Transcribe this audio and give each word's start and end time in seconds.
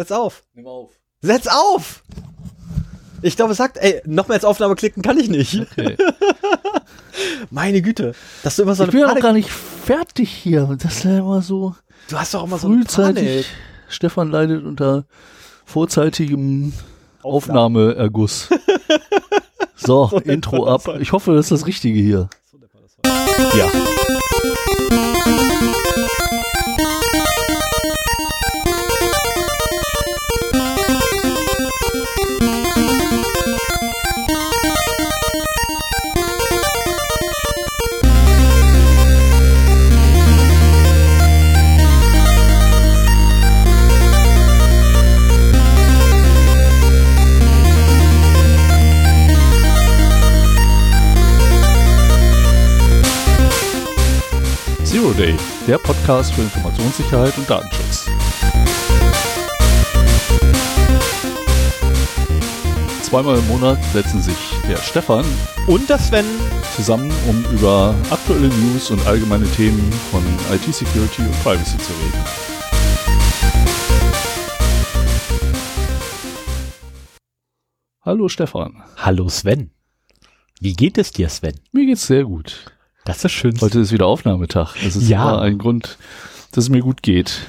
Setz 0.00 0.12
auf. 0.12 0.44
Nimm 0.54 0.66
auf. 0.66 0.92
Setz 1.20 1.46
auf! 1.46 2.02
Ich 3.20 3.36
glaube, 3.36 3.52
es 3.52 3.58
sagt, 3.58 3.76
ey, 3.76 4.00
noch 4.06 4.28
mehr 4.28 4.36
als 4.36 4.46
Aufnahme 4.46 4.74
klicken 4.74 5.02
kann 5.02 5.18
ich 5.18 5.28
nicht. 5.28 5.60
Okay. 5.60 5.94
Meine 7.50 7.82
Güte. 7.82 8.14
Dass 8.42 8.56
du 8.56 8.62
immer 8.62 8.74
so 8.74 8.84
Ich 8.84 8.90
bin 8.92 9.00
ja 9.00 9.12
noch 9.12 9.20
gar 9.20 9.34
nicht 9.34 9.50
fertig 9.50 10.30
hier. 10.30 10.74
Das 10.80 10.96
ist 10.96 11.04
ja 11.04 11.18
immer 11.18 11.42
so 11.42 11.74
Du 12.08 12.18
hast 12.18 12.32
doch 12.32 12.44
immer 12.44 12.56
so 12.56 12.68
eine 12.68 12.78
frühzeitig. 12.78 13.24
Panik. 13.24 13.46
Stefan 13.90 14.30
leidet 14.30 14.64
unter 14.64 15.04
vorzeitigem 15.66 16.72
Aufnahmeerguss. 17.22 18.48
so, 19.76 20.18
Intro 20.24 20.66
ab. 20.66 20.88
Ich 20.98 21.12
hoffe, 21.12 21.34
das 21.34 21.46
ist 21.46 21.60
das 21.60 21.66
Richtige 21.66 22.00
hier. 22.00 22.30
Ja. 23.54 23.70
Der 55.70 55.78
Podcast 55.78 56.34
für 56.34 56.42
Informationssicherheit 56.42 57.38
und 57.38 57.48
Datenschutz. 57.48 58.06
Zweimal 63.02 63.38
im 63.38 63.46
Monat 63.46 63.78
setzen 63.92 64.20
sich 64.20 64.34
der 64.68 64.78
Stefan 64.78 65.24
Und 65.68 65.88
das 65.88 66.08
Sven. 66.08 66.24
zusammen, 66.74 67.12
um 67.28 67.44
über 67.54 67.94
aktuelle 68.10 68.48
News 68.48 68.90
und 68.90 69.06
allgemeine 69.06 69.48
Themen 69.52 69.92
von 70.10 70.24
IT-Security 70.52 71.22
und 71.22 71.42
Privacy 71.44 71.78
zu 71.78 71.92
reden. 71.92 72.24
Hallo 78.00 78.28
Stefan, 78.28 78.82
Hallo 78.96 79.28
Sven. 79.28 79.70
Wie 80.60 80.74
geht 80.74 80.98
es 80.98 81.12
dir, 81.12 81.28
Sven? 81.28 81.54
mir 81.70 81.86
geht's 81.86 82.08
sehr 82.08 82.24
gut. 82.24 82.72
Das 83.04 83.24
ist 83.24 83.32
schön. 83.32 83.58
Heute 83.60 83.80
ist 83.80 83.92
wieder 83.92 84.06
Aufnahmetag. 84.06 84.74
Das 84.84 84.96
ist 84.96 85.08
Ja. 85.08 85.22
immer 85.32 85.42
ein 85.42 85.58
Grund, 85.58 85.98
dass 86.52 86.64
es 86.64 86.70
mir 86.70 86.80
gut 86.80 87.02
geht. 87.02 87.40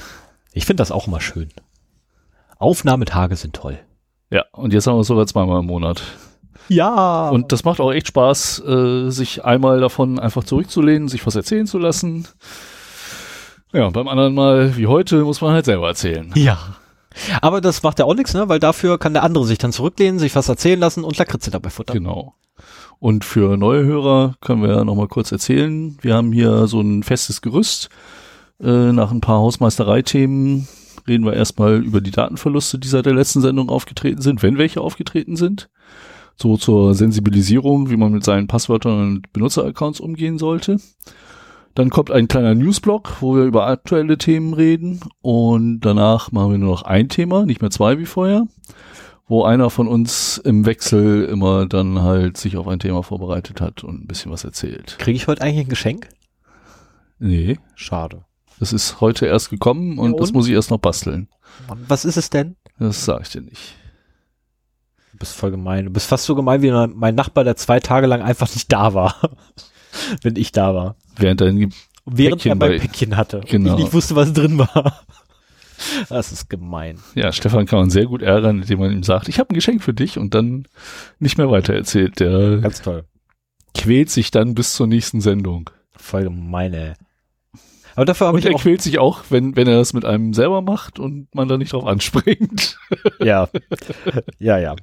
Ich 0.53 0.65
finde 0.65 0.81
das 0.81 0.91
auch 0.91 1.07
immer 1.07 1.21
schön. 1.21 1.49
Aufnahmetage 2.57 3.35
sind 3.35 3.55
toll. 3.55 3.79
Ja, 4.29 4.45
und 4.53 4.73
jetzt 4.73 4.87
haben 4.87 4.95
wir 4.95 5.01
es 5.01 5.07
sogar 5.07 5.27
zweimal 5.27 5.59
im 5.59 5.65
Monat. 5.65 6.01
Ja. 6.69 7.29
Und 7.29 7.51
das 7.51 7.63
macht 7.65 7.79
auch 7.81 7.91
echt 7.91 8.07
Spaß, 8.07 8.59
äh, 8.65 9.09
sich 9.09 9.43
einmal 9.43 9.79
davon 9.81 10.19
einfach 10.19 10.43
zurückzulehnen, 10.43 11.09
sich 11.09 11.25
was 11.25 11.35
erzählen 11.35 11.67
zu 11.67 11.77
lassen. 11.79 12.27
Ja, 13.73 13.89
beim 13.89 14.07
anderen 14.07 14.33
Mal, 14.33 14.77
wie 14.77 14.87
heute, 14.87 15.23
muss 15.23 15.41
man 15.41 15.53
halt 15.53 15.65
selber 15.65 15.87
erzählen. 15.87 16.31
ja. 16.35 16.57
Aber 17.41 17.59
das 17.59 17.83
macht 17.83 17.99
ja 17.99 18.05
auch 18.05 18.13
nichts, 18.15 18.33
ne? 18.33 18.47
Weil 18.47 18.59
dafür 18.59 18.97
kann 18.97 19.11
der 19.11 19.23
andere 19.23 19.43
sich 19.45 19.57
dann 19.57 19.73
zurücklehnen, 19.73 20.17
sich 20.17 20.33
was 20.33 20.47
erzählen 20.47 20.79
lassen 20.79 21.03
und 21.03 21.17
Lakritze 21.17 21.51
dabei 21.51 21.69
futtern. 21.69 21.97
Genau. 21.97 22.35
Und 23.01 23.25
für 23.25 23.57
neue 23.57 23.83
Hörer 23.83 24.35
können 24.41 24.61
wir 24.61 24.69
ja 24.69 24.85
nochmal 24.85 25.07
kurz 25.07 25.31
erzählen. 25.31 25.97
Wir 26.01 26.13
haben 26.13 26.31
hier 26.31 26.67
so 26.67 26.81
ein 26.81 27.01
festes 27.01 27.41
Gerüst. 27.41 27.89
Äh, 28.61 28.91
nach 28.91 29.09
ein 29.09 29.21
paar 29.21 29.39
Hausmeistereithemen 29.39 30.67
reden 31.07 31.25
wir 31.25 31.33
erstmal 31.33 31.83
über 31.83 31.99
die 31.99 32.11
Datenverluste, 32.11 32.77
die 32.77 32.87
seit 32.87 33.07
der 33.07 33.15
letzten 33.15 33.41
Sendung 33.41 33.69
aufgetreten 33.69 34.21
sind, 34.21 34.43
wenn 34.43 34.59
welche 34.59 34.81
aufgetreten 34.81 35.35
sind. 35.35 35.71
So 36.35 36.57
zur 36.57 36.93
Sensibilisierung, 36.93 37.89
wie 37.89 37.97
man 37.97 38.11
mit 38.11 38.23
seinen 38.23 38.45
Passwörtern 38.45 39.01
und 39.01 39.33
Benutzeraccounts 39.33 39.99
umgehen 39.99 40.37
sollte. 40.37 40.77
Dann 41.73 41.89
kommt 41.89 42.11
ein 42.11 42.27
kleiner 42.27 42.53
Newsblock, 42.53 43.19
wo 43.19 43.35
wir 43.35 43.45
über 43.45 43.65
aktuelle 43.65 44.19
Themen 44.19 44.53
reden. 44.53 44.99
Und 45.23 45.79
danach 45.81 46.31
machen 46.31 46.51
wir 46.51 46.57
nur 46.59 46.69
noch 46.69 46.83
ein 46.83 47.09
Thema, 47.09 47.47
nicht 47.47 47.61
mehr 47.61 47.71
zwei 47.71 47.97
wie 47.97 48.05
vorher 48.05 48.45
wo 49.31 49.45
einer 49.45 49.69
von 49.69 49.87
uns 49.87 50.37
im 50.39 50.65
Wechsel 50.65 51.23
immer 51.23 51.65
dann 51.65 52.01
halt 52.01 52.35
sich 52.35 52.57
auf 52.57 52.67
ein 52.67 52.79
Thema 52.79 53.01
vorbereitet 53.01 53.61
hat 53.61 53.81
und 53.81 54.03
ein 54.03 54.07
bisschen 54.07 54.29
was 54.29 54.43
erzählt. 54.43 54.97
Kriege 54.99 55.15
ich 55.15 55.27
heute 55.27 55.41
eigentlich 55.41 55.65
ein 55.67 55.69
Geschenk? 55.69 56.09
Nee, 57.17 57.57
Schade. 57.75 58.25
das 58.59 58.73
ist 58.73 58.99
heute 58.99 59.27
erst 59.27 59.49
gekommen 59.49 59.99
und, 59.99 60.11
Ja, 60.13 60.17
das 60.19 60.31
und? 60.31 60.35
muss 60.35 60.47
ich 60.47 60.53
erst 60.53 60.69
noch 60.69 60.79
basteln. 60.79 61.29
Mann, 61.69 61.79
was 61.87 62.03
ist 62.03 62.17
es 62.17 62.29
denn? 62.29 62.57
Das 62.77 63.05
sage 63.05 63.21
ich 63.23 63.29
dir 63.29 63.41
nicht. 63.41 63.75
Du 65.13 65.19
bist 65.19 65.33
voll 65.33 65.51
gemein. 65.51 65.85
Du 65.85 65.91
bist 65.91 66.07
fast 66.07 66.25
so 66.25 66.35
gemein 66.35 66.61
wie 66.61 66.71
mein 66.71 67.15
Nachbar, 67.15 67.43
der 67.45 67.55
zwei 67.55 67.79
Tage 67.79 68.07
lang 68.07 68.21
einfach 68.21 68.53
nicht 68.53 68.69
da 68.73 68.93
war. 68.93 69.15
Wenn 70.23 70.35
ich 70.35 70.51
da 70.51 70.75
war. 70.75 70.95
Während 71.15 71.39
dein 71.39 71.71
Während 72.05 72.41
Päckchen 72.41 72.51
er 72.51 72.55
mein 72.55 72.69
bei- 72.71 72.79
Päckchen 72.79 73.15
hatte. 73.15 73.41
Genau. 73.47 73.71
Und 73.73 73.77
ich 73.79 73.83
nicht 73.85 73.93
wusste, 73.93 74.15
was 74.17 74.33
drin 74.33 74.57
war. 74.57 75.03
Das 76.09 76.31
ist 76.31 76.49
gemein. 76.49 76.99
ja, 77.15 77.31
Stefan 77.31 77.65
kann 77.65 77.79
man 77.79 77.89
sehr 77.89 78.05
gut 78.05 78.21
ärgern, 78.21 78.61
indem 78.61 78.79
man 78.79 78.91
ihm 78.91 79.03
sagt, 79.03 79.29
ich 79.29 79.39
habe 79.39 79.49
ein 79.51 79.55
Geschenk 79.55 79.83
für 79.83 79.93
dich 79.93 80.17
und 80.17 80.33
dann 80.33 80.67
nicht 81.19 81.37
mehr 81.37 81.49
weiter 81.51 81.73
erzählt. 81.73 82.19
Der 82.19 82.57
Ganz 82.57 82.81
toll. 82.81 83.05
quält 83.75 84.09
sich 84.09 84.31
dann 84.31 84.53
bis 84.55 84.73
zur 84.73 84.87
nächsten 84.87 85.21
Sendung. 85.21 85.69
Voll 85.95 86.23
gemein, 86.23 86.73
ey. 86.73 86.93
Aber 87.95 88.05
dafür 88.05 88.27
habe 88.27 88.35
Und 88.37 88.45
ich 88.45 88.49
er 88.49 88.55
auch, 88.55 88.61
quält 88.61 88.81
sich 88.81 88.99
auch, 88.99 89.25
wenn, 89.29 89.55
wenn 89.57 89.67
er 89.67 89.75
das 89.77 89.91
mit 89.93 90.05
einem 90.05 90.33
selber 90.33 90.61
macht 90.61 90.97
und 90.97 91.27
man 91.35 91.49
da 91.49 91.57
nicht 91.57 91.73
drauf 91.73 91.85
anspringt. 91.85 92.77
ja. 93.19 93.49
Ja, 94.39 94.57
ja. 94.57 94.75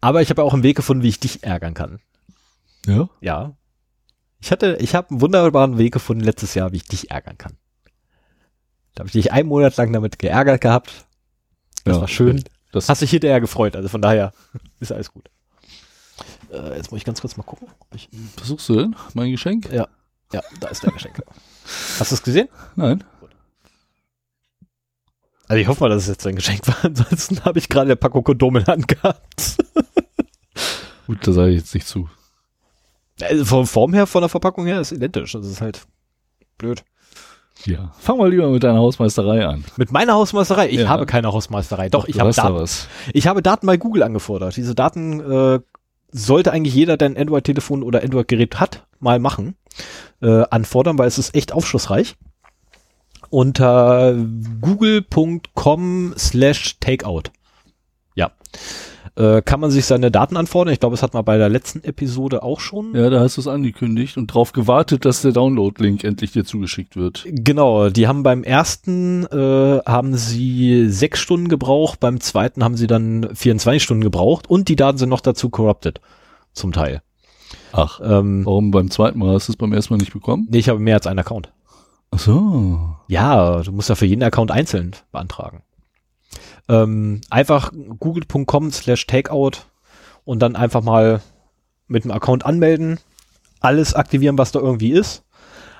Aber 0.00 0.20
ich 0.20 0.30
habe 0.30 0.42
auch 0.42 0.52
einen 0.52 0.64
Weg 0.64 0.76
gefunden, 0.76 1.04
wie 1.04 1.08
ich 1.08 1.20
dich 1.20 1.44
ärgern 1.44 1.74
kann. 1.74 2.00
Ja. 2.86 3.08
Ja. 3.20 3.56
Ich 4.40 4.50
hatte, 4.50 4.78
ich 4.80 4.94
habe 4.94 5.10
einen 5.10 5.20
wunderbaren 5.20 5.78
Weg 5.78 5.92
gefunden 5.92 6.24
letztes 6.24 6.54
Jahr, 6.54 6.72
wie 6.72 6.78
ich 6.78 6.86
dich 6.88 7.10
ärgern 7.10 7.38
kann. 7.38 7.52
Da 8.94 9.00
habe 9.00 9.06
ich 9.08 9.12
dich 9.12 9.32
einen 9.32 9.48
Monat 9.48 9.76
lang 9.76 9.92
damit 9.92 10.18
geärgert 10.18 10.60
gehabt. 10.60 11.06
Das 11.84 11.96
Ja. 11.96 12.00
war 12.02 12.08
schön. 12.08 12.44
Das 12.72 12.88
Hast 12.88 13.02
dich 13.02 13.10
hinterher 13.10 13.40
gefreut, 13.40 13.74
also 13.76 13.88
von 13.88 14.02
daher 14.02 14.32
ist 14.80 14.92
alles 14.92 15.10
gut. 15.12 15.28
Äh, 16.52 16.76
jetzt 16.76 16.90
muss 16.90 16.98
ich 16.98 17.04
ganz 17.04 17.20
kurz 17.20 17.36
mal 17.36 17.42
gucken. 17.44 17.68
ob 17.78 17.94
Ich, 17.94 18.08
versuchst 18.36 18.68
du 18.68 18.76
denn? 18.76 18.96
Mein 19.14 19.30
Geschenk? 19.30 19.70
ja, 19.72 19.88
ja, 20.32 20.40
da 20.60 20.68
ist 20.68 20.82
der 20.82 20.92
Geschenk. 20.92 21.20
Hast 21.98 22.10
du 22.10 22.14
es 22.14 22.22
gesehen? 22.22 22.48
Nein. 22.76 23.02
Also 25.48 25.60
ich 25.60 25.66
hoffe 25.66 25.80
mal, 25.82 25.88
dass 25.88 26.02
es 26.04 26.08
jetzt 26.08 26.26
ein 26.26 26.36
Geschenk 26.36 26.66
war. 26.68 26.76
Ansonsten 26.84 27.44
habe 27.44 27.58
ich 27.58 27.68
gerade 27.68 27.86
eine 27.86 27.96
Packung 27.96 28.22
Kondome 28.22 28.60
in 28.60 28.64
der 28.64 28.74
Hand 28.74 28.88
gehabt. 28.88 29.56
Gut, 31.06 31.26
da 31.26 31.32
sage 31.32 31.50
ich 31.50 31.58
jetzt 31.60 31.74
nicht 31.74 31.86
zu. 31.88 32.08
Also 33.20 33.44
von 33.44 33.66
Form 33.66 33.92
her, 33.92 34.06
von 34.06 34.22
der 34.22 34.28
Verpackung 34.28 34.66
her 34.66 34.80
ist 34.80 34.92
identisch. 34.92 35.32
Das 35.32 35.44
ist 35.46 35.60
halt 35.60 35.86
blöd. 36.56 36.84
Ja. 37.66 37.92
Fang 37.98 38.18
mal 38.18 38.30
lieber 38.30 38.48
mit 38.48 38.62
deiner 38.62 38.78
Hausmeisterei 38.78 39.46
an. 39.46 39.64
Mit 39.76 39.92
meiner 39.92 40.14
Hausmeisterei. 40.14 40.68
Ich 40.70 40.80
Ja. 40.80 40.88
habe 40.88 41.06
keine 41.06 41.32
Hausmeisterei. 41.32 41.88
Doch, 41.88 42.06
ich 42.06 42.14
du 42.14 42.20
habe 42.20 42.28
hast 42.28 42.38
da 42.38 42.44
Daten. 42.44 42.54
was. 42.56 42.88
Ich 43.12 43.26
habe 43.26 43.42
Daten 43.42 43.66
bei 43.66 43.76
Google 43.76 44.02
angefordert. 44.02 44.56
Diese 44.56 44.74
Daten 44.74 45.20
äh, 45.20 45.60
sollte 46.10 46.52
eigentlich 46.52 46.74
jeder, 46.74 46.96
der 46.96 47.10
ein 47.10 47.16
Android-Telefon 47.16 47.82
oder 47.82 48.02
Android-Gerät 48.02 48.58
hat, 48.60 48.86
mal 48.98 49.18
machen. 49.18 49.56
Äh, 50.22 50.44
anfordern, 50.50 50.98
weil 50.98 51.08
es 51.08 51.18
ist 51.18 51.34
echt 51.34 51.52
aufschlussreich. 51.52 52.16
Unter 53.30 54.14
google.com 54.60 56.14
slash 56.18 56.78
takeout. 56.80 57.24
Ja. 58.14 58.32
Äh, 59.16 59.42
kann 59.42 59.60
man 59.60 59.70
sich 59.70 59.86
seine 59.86 60.10
Daten 60.10 60.36
anfordern. 60.36 60.72
Ich 60.72 60.80
glaube, 60.80 60.94
es 60.94 61.02
hat 61.02 61.14
man 61.14 61.24
bei 61.24 61.36
der 61.36 61.48
letzten 61.48 61.82
Episode 61.82 62.42
auch 62.42 62.60
schon. 62.60 62.94
Ja, 62.94 63.10
da 63.10 63.20
hast 63.20 63.36
du 63.36 63.40
es 63.40 63.48
angekündigt 63.48 64.16
und 64.16 64.28
drauf 64.28 64.52
gewartet, 64.52 65.04
dass 65.04 65.22
der 65.22 65.32
Download-Link 65.32 66.04
endlich 66.04 66.32
dir 66.32 66.44
zugeschickt 66.44 66.96
wird. 66.96 67.24
Genau, 67.26 67.90
die 67.90 68.06
haben 68.06 68.22
beim 68.22 68.44
ersten 68.44 69.26
äh, 69.26 69.80
haben 69.84 70.14
sie 70.16 70.88
sechs 70.88 71.18
Stunden 71.20 71.48
gebraucht, 71.48 72.00
beim 72.00 72.20
zweiten 72.20 72.62
haben 72.62 72.76
sie 72.76 72.86
dann 72.86 73.28
24 73.34 73.82
Stunden 73.82 74.02
gebraucht 74.04 74.48
und 74.48 74.68
die 74.68 74.76
Daten 74.76 74.98
sind 74.98 75.08
noch 75.08 75.20
dazu 75.20 75.50
corrupted, 75.50 76.00
zum 76.52 76.72
Teil. 76.72 77.02
Ach, 77.72 78.00
Ähm, 78.02 78.44
warum 78.44 78.70
beim 78.70 78.90
zweiten 78.90 79.18
Mal 79.18 79.34
hast 79.34 79.48
du 79.48 79.52
es 79.52 79.56
beim 79.56 79.72
ersten 79.72 79.94
Mal 79.94 79.98
nicht 79.98 80.12
bekommen? 80.12 80.46
nee, 80.50 80.58
ich 80.58 80.68
habe 80.68 80.78
mehr 80.78 80.94
als 80.96 81.06
einen 81.06 81.18
Account. 81.18 81.52
Ach 82.12 82.18
so. 82.18 82.80
Ja, 83.08 83.62
du 83.62 83.72
musst 83.72 83.88
ja 83.88 83.94
für 83.94 84.06
jeden 84.06 84.22
Account 84.22 84.50
einzeln 84.50 84.92
beantragen. 85.12 85.62
Ähm, 86.70 87.20
einfach 87.30 87.72
google.com 87.98 88.70
slash 88.70 89.08
takeout 89.08 89.62
und 90.24 90.38
dann 90.40 90.54
einfach 90.54 90.82
mal 90.82 91.20
mit 91.88 92.04
dem 92.04 92.12
Account 92.12 92.46
anmelden, 92.46 93.00
alles 93.58 93.94
aktivieren, 93.94 94.38
was 94.38 94.52
da 94.52 94.60
irgendwie 94.60 94.92
ist. 94.92 95.24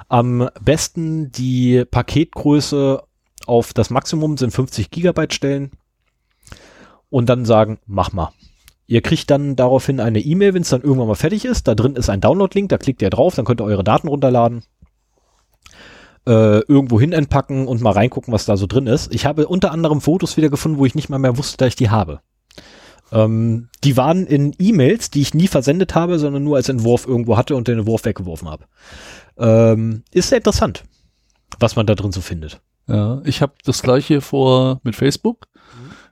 Am 0.08 0.48
besten 0.60 1.31
die 1.31 1.84
Paketgröße 1.88 3.04
auf 3.46 3.72
das 3.72 3.90
Maximum 3.90 4.37
sind 4.37 4.50
50 4.50 4.90
Gigabyte 4.90 5.32
stellen 5.32 5.70
und 7.08 7.28
dann 7.28 7.44
sagen, 7.44 7.78
mach 7.87 8.12
mal. 8.12 8.32
Ihr 8.88 9.02
kriegt 9.02 9.31
dann 9.31 9.54
daraufhin 9.54 10.00
eine 10.00 10.19
E-Mail, 10.19 10.54
wenn 10.54 10.62
es 10.62 10.70
dann 10.70 10.82
irgendwann 10.82 11.06
mal 11.06 11.14
fertig 11.14 11.44
ist. 11.44 11.69
Da 11.69 11.76
drin 11.76 11.94
ist 11.94 12.10
ein 12.10 12.20
Download-Link, 12.20 12.69
da 12.69 12.78
klickt 12.78 13.00
ihr 13.02 13.10
drauf, 13.10 13.37
dann 13.37 13.44
könnt 13.44 13.60
ihr 13.60 13.64
eure 13.64 13.84
Daten 13.84 14.08
runterladen. 14.08 14.64
Äh, 16.26 16.61
irgendwo 16.61 17.00
hin 17.00 17.12
entpacken 17.12 17.67
und 17.67 17.81
mal 17.81 17.93
reingucken, 17.93 18.32
was 18.32 18.44
da 18.44 18.56
so 18.56 18.67
drin 18.67 18.87
ist. 18.87 19.12
Ich 19.14 19.26
habe 19.26 19.46
unter 19.49 19.72
anderem 19.72 20.00
Fotos 20.00 20.37
wieder 20.37 20.50
gefunden, 20.50 20.78
wo 20.78 20.87
ich 20.87 20.94
nicht 20.94 21.08
mal 21.08 21.19
mehr 21.19 21.37
wusste, 21.37 21.56
dass 21.56 21.69
ich 21.69 21.76
die 21.76 21.90
habe. 21.90 22.20
Ähm, 23.12 23.69
die 23.82 23.96
waren 23.96 24.26
in 24.26 24.55
E-Mails, 24.58 25.11
die 25.11 25.22
ich 25.22 25.34
nie 25.34 25.49
versendet 25.49 25.94
habe, 25.94 26.19
sondern 26.19 26.44
nur 26.44 26.56
als 26.56 26.69
Entwurf 26.69 27.06
irgendwo 27.06 27.37
hatte 27.37 27.56
und 27.56 27.69
den 27.69 27.81
Entwurf 27.81 28.05
weggeworfen 28.05 28.49
habe. 28.49 28.64
Ähm, 29.38 30.02
ist 30.12 30.28
sehr 30.28 30.38
interessant, 30.38 30.84
was 31.58 31.76
man 31.76 31.87
da 31.87 31.94
drin 31.94 32.12
so 32.12 32.20
findet. 32.20 32.61
Ja, 32.87 33.23
ich 33.25 33.43
habe 33.43 33.55
das 33.64 33.82
gleiche 33.82 34.20
vor 34.20 34.81
mit 34.82 34.96
Facebook. 34.96 35.46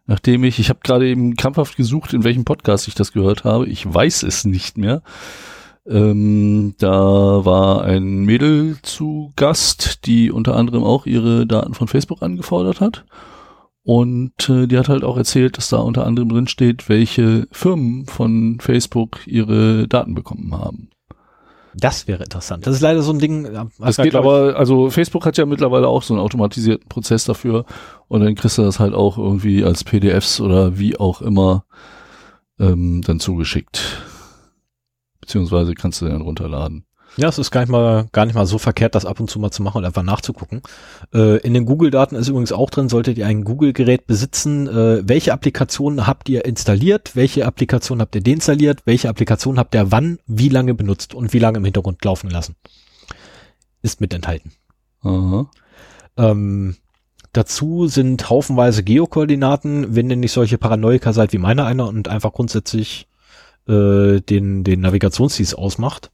Nachdem 0.06 0.42
ich, 0.44 0.58
ich 0.58 0.70
habe 0.70 0.80
gerade 0.82 1.06
eben 1.06 1.36
krampfhaft 1.36 1.76
gesucht, 1.76 2.14
in 2.14 2.24
welchem 2.24 2.46
Podcast 2.46 2.88
ich 2.88 2.94
das 2.94 3.12
gehört 3.12 3.44
habe. 3.44 3.66
Ich 3.66 3.92
weiß 3.92 4.22
es 4.22 4.46
nicht 4.46 4.78
mehr. 4.78 5.02
Ähm, 5.88 6.74
da 6.78 7.44
war 7.44 7.82
ein 7.84 8.24
Mädel 8.24 8.76
zu 8.82 9.32
Gast, 9.36 10.06
die 10.06 10.30
unter 10.30 10.54
anderem 10.56 10.84
auch 10.84 11.06
ihre 11.06 11.46
Daten 11.46 11.74
von 11.74 11.88
Facebook 11.88 12.22
angefordert 12.22 12.80
hat. 12.80 13.04
Und 13.84 14.50
äh, 14.50 14.66
die 14.66 14.76
hat 14.76 14.90
halt 14.90 15.02
auch 15.02 15.16
erzählt, 15.16 15.56
dass 15.56 15.70
da 15.70 15.78
unter 15.78 16.06
anderem 16.06 16.28
drin 16.28 16.46
steht, 16.46 16.90
welche 16.90 17.48
Firmen 17.52 18.04
von 18.04 18.58
Facebook 18.60 19.26
ihre 19.26 19.88
Daten 19.88 20.14
bekommen 20.14 20.54
haben. 20.54 20.90
Das 21.74 22.06
wäre 22.06 22.24
interessant. 22.24 22.66
Das 22.66 22.74
ist 22.74 22.80
leider 22.80 23.00
so 23.02 23.12
ein 23.12 23.18
Ding. 23.18 23.46
äh, 23.46 23.64
Das 23.78 23.96
geht 23.96 24.14
aber, 24.14 24.56
also 24.56 24.90
Facebook 24.90 25.24
hat 25.24 25.38
ja 25.38 25.46
mittlerweile 25.46 25.88
auch 25.88 26.02
so 26.02 26.12
einen 26.12 26.22
automatisierten 26.22 26.88
Prozess 26.88 27.24
dafür 27.24 27.64
und 28.08 28.20
dann 28.20 28.34
kriegst 28.34 28.58
du 28.58 28.62
das 28.62 28.78
halt 28.78 28.94
auch 28.94 29.16
irgendwie 29.16 29.64
als 29.64 29.84
PDFs 29.84 30.40
oder 30.40 30.78
wie 30.78 30.98
auch 30.98 31.22
immer 31.22 31.64
ähm, 32.58 33.02
dann 33.02 33.20
zugeschickt. 33.20 34.02
Beziehungsweise 35.28 35.74
kannst 35.74 36.00
du 36.00 36.06
den 36.06 36.22
runterladen. 36.22 36.86
ja, 37.18 37.28
es 37.28 37.36
ist 37.36 37.50
gar 37.50 37.60
nicht 37.60 37.68
mal, 37.68 38.08
gar 38.12 38.24
nicht 38.24 38.34
mal 38.34 38.46
so 38.46 38.56
verkehrt, 38.56 38.94
das 38.94 39.04
ab 39.04 39.20
und 39.20 39.28
zu 39.28 39.38
mal 39.38 39.50
zu 39.50 39.62
machen 39.62 39.76
und 39.76 39.84
einfach 39.84 40.02
nachzugucken. 40.02 40.62
Äh, 41.12 41.36
in 41.40 41.52
den 41.52 41.66
Google-Daten 41.66 42.16
ist 42.16 42.28
übrigens 42.28 42.50
auch 42.50 42.70
drin, 42.70 42.88
solltet 42.88 43.18
ihr 43.18 43.26
ein 43.26 43.44
Google-Gerät 43.44 44.06
besitzen, 44.06 44.66
äh, 44.68 45.06
welche 45.06 45.34
Applikationen 45.34 46.06
habt 46.06 46.30
ihr 46.30 46.46
installiert, 46.46 47.14
welche 47.14 47.44
Applikationen 47.44 48.00
habt 48.00 48.14
ihr 48.14 48.22
deinstalliert, 48.22 48.86
welche 48.86 49.10
Applikationen 49.10 49.58
habt 49.58 49.74
ihr 49.74 49.92
wann, 49.92 50.18
wie 50.26 50.48
lange 50.48 50.72
benutzt 50.72 51.12
und 51.12 51.34
wie 51.34 51.40
lange 51.40 51.58
im 51.58 51.64
Hintergrund 51.66 52.02
laufen 52.06 52.30
lassen. 52.30 52.56
Ist 53.82 54.00
mit 54.00 54.14
enthalten. 54.14 54.52
Ähm, 56.16 56.76
dazu 57.34 57.86
sind 57.86 58.30
haufenweise 58.30 58.82
Geokoordinaten, 58.82 59.94
wenn 59.94 60.08
ihr 60.08 60.16
nicht 60.16 60.32
solche 60.32 60.56
Paranoiker 60.56 61.12
seid 61.12 61.34
wie 61.34 61.38
meiner 61.38 61.66
einer 61.66 61.86
und 61.86 62.08
einfach 62.08 62.32
grundsätzlich 62.32 63.07
äh, 63.68 64.20
den, 64.20 64.64
den 64.64 64.80
Navigationsdienst 64.80 65.56
ausmacht. 65.56 66.10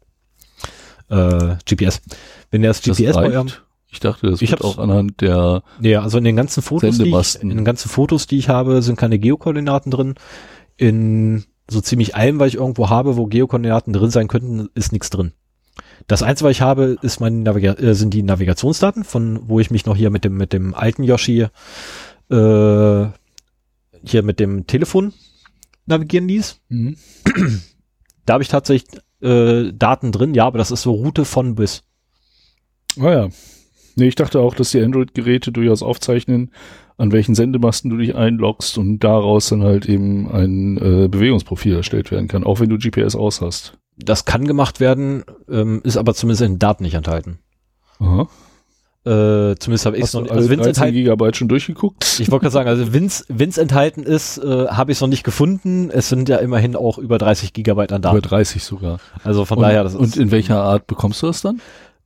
Äh, 1.08 1.56
GPS. 1.66 2.00
Wenn 2.50 2.62
ihr 2.62 2.68
das 2.68 2.80
Das 2.80 2.96
GPS 2.96 3.14
bei 3.14 3.22
reicht? 3.22 3.34
eurem, 3.36 3.48
Ich 3.90 4.00
dachte, 4.00 4.30
das 4.30 4.42
Ich 4.42 4.50
wird 4.50 4.64
auch 4.64 4.78
anhand 4.78 5.20
der 5.20 5.62
ja, 5.80 6.02
also 6.02 6.18
in 6.18 6.24
den 6.24 6.36
ganzen 6.36 6.62
Fotos, 6.62 6.98
die 6.98 7.08
ich, 7.14 7.42
in 7.42 7.50
den 7.50 7.64
ganzen 7.64 7.88
Fotos, 7.88 8.26
die 8.26 8.38
ich 8.38 8.48
habe, 8.48 8.82
sind 8.82 8.96
keine 8.96 9.18
Geokoordinaten 9.18 9.90
drin. 9.90 10.14
In 10.76 11.44
so 11.70 11.80
ziemlich 11.80 12.14
allem, 12.16 12.38
was 12.40 12.48
ich 12.48 12.56
irgendwo 12.56 12.90
habe, 12.90 13.16
wo 13.16 13.26
Geokoordinaten 13.26 13.92
drin 13.92 14.10
sein 14.10 14.28
könnten, 14.28 14.68
ist 14.74 14.92
nichts 14.92 15.10
drin. 15.10 15.32
Das 16.06 16.22
Einzige, 16.22 16.48
was 16.48 16.56
ich 16.56 16.60
habe, 16.62 16.96
ist 17.02 17.20
meine 17.20 17.36
Naviga 17.36 17.74
äh, 17.74 17.94
sind 17.94 18.12
die 18.12 18.22
Navigationsdaten, 18.22 19.04
von 19.04 19.48
wo 19.48 19.60
ich 19.60 19.70
mich 19.70 19.86
noch 19.86 19.96
hier 19.96 20.10
mit 20.10 20.24
dem 20.24 20.36
mit 20.36 20.52
dem 20.52 20.74
alten 20.74 21.02
Yoshi 21.04 21.46
äh, 22.30 23.06
hier 24.06 24.22
mit 24.22 24.40
dem 24.40 24.66
Telefon 24.66 25.12
navigieren 25.86 26.28
ließ. 26.28 26.60
Mhm. 26.68 26.96
Da 28.26 28.34
habe 28.34 28.42
ich 28.42 28.48
tatsächlich 28.48 29.00
äh, 29.20 29.72
Daten 29.72 30.12
drin, 30.12 30.34
ja, 30.34 30.46
aber 30.46 30.58
das 30.58 30.70
ist 30.70 30.82
so 30.82 30.92
Route 30.92 31.24
von 31.24 31.54
bis. 31.54 31.82
Ah 32.98 33.10
ja. 33.10 33.28
Nee, 33.96 34.08
ich 34.08 34.14
dachte 34.14 34.40
auch, 34.40 34.54
dass 34.54 34.70
die 34.70 34.82
Android-Geräte 34.82 35.52
durchaus 35.52 35.82
aufzeichnen, 35.82 36.50
an 36.96 37.12
welchen 37.12 37.34
Sendemasten 37.34 37.90
du 37.90 37.96
dich 37.96 38.14
einloggst 38.14 38.78
und 38.78 39.00
daraus 39.00 39.48
dann 39.48 39.62
halt 39.62 39.86
eben 39.86 40.30
ein 40.30 40.76
äh, 40.78 41.08
Bewegungsprofil 41.08 41.74
erstellt 41.76 42.10
werden 42.10 42.28
kann, 42.28 42.44
auch 42.44 42.60
wenn 42.60 42.68
du 42.68 42.78
GPS 42.78 43.14
aus 43.14 43.40
hast. 43.40 43.78
Das 43.96 44.24
kann 44.24 44.46
gemacht 44.46 44.80
werden, 44.80 45.24
ähm, 45.48 45.80
ist 45.84 45.96
aber 45.96 46.14
zumindest 46.14 46.42
in 46.42 46.54
den 46.54 46.58
Daten 46.58 46.82
nicht 46.82 46.94
enthalten. 46.94 47.38
Aha. 47.98 48.28
Äh, 49.06 49.56
zumindest 49.58 49.84
habe 49.84 49.98
ich 49.98 50.04
es 50.04 50.14
noch 50.14 50.22
nicht. 50.22 50.32
Also 50.32 50.48
wenn 50.48 50.60
es 50.60 50.64
13 50.64 50.68
enthalten, 50.68 50.94
Gigabyte 50.94 51.36
schon 51.36 51.48
durchgeguckt? 51.48 52.20
ich 52.20 52.30
wollte 52.30 52.44
gerade 52.44 52.52
sagen, 52.52 52.68
also 52.68 52.94
wenn 52.94 53.48
es 53.48 53.58
enthalten 53.58 54.02
ist, 54.02 54.38
äh, 54.38 54.68
habe 54.68 54.92
ich 54.92 54.98
es 54.98 55.02
noch 55.02 55.08
nicht 55.08 55.24
gefunden. 55.24 55.90
Es 55.90 56.08
sind 56.08 56.28
ja 56.28 56.36
immerhin 56.38 56.74
auch 56.74 56.96
über 56.98 57.18
30 57.18 57.52
Gigabyte 57.52 57.92
an 57.92 58.00
Über 58.00 58.12
Daten. 58.12 58.22
30 58.22 58.64
sogar. 58.64 58.98
Also 59.22 59.44
von 59.44 59.58
und, 59.58 59.62
daher, 59.62 59.84
das 59.84 59.94
und 59.94 60.06
ist, 60.06 60.16
in 60.16 60.30
welcher 60.30 60.62
Art 60.62 60.86
bekommst 60.86 61.22
du 61.22 61.26
das 61.26 61.42
dann? 61.42 61.60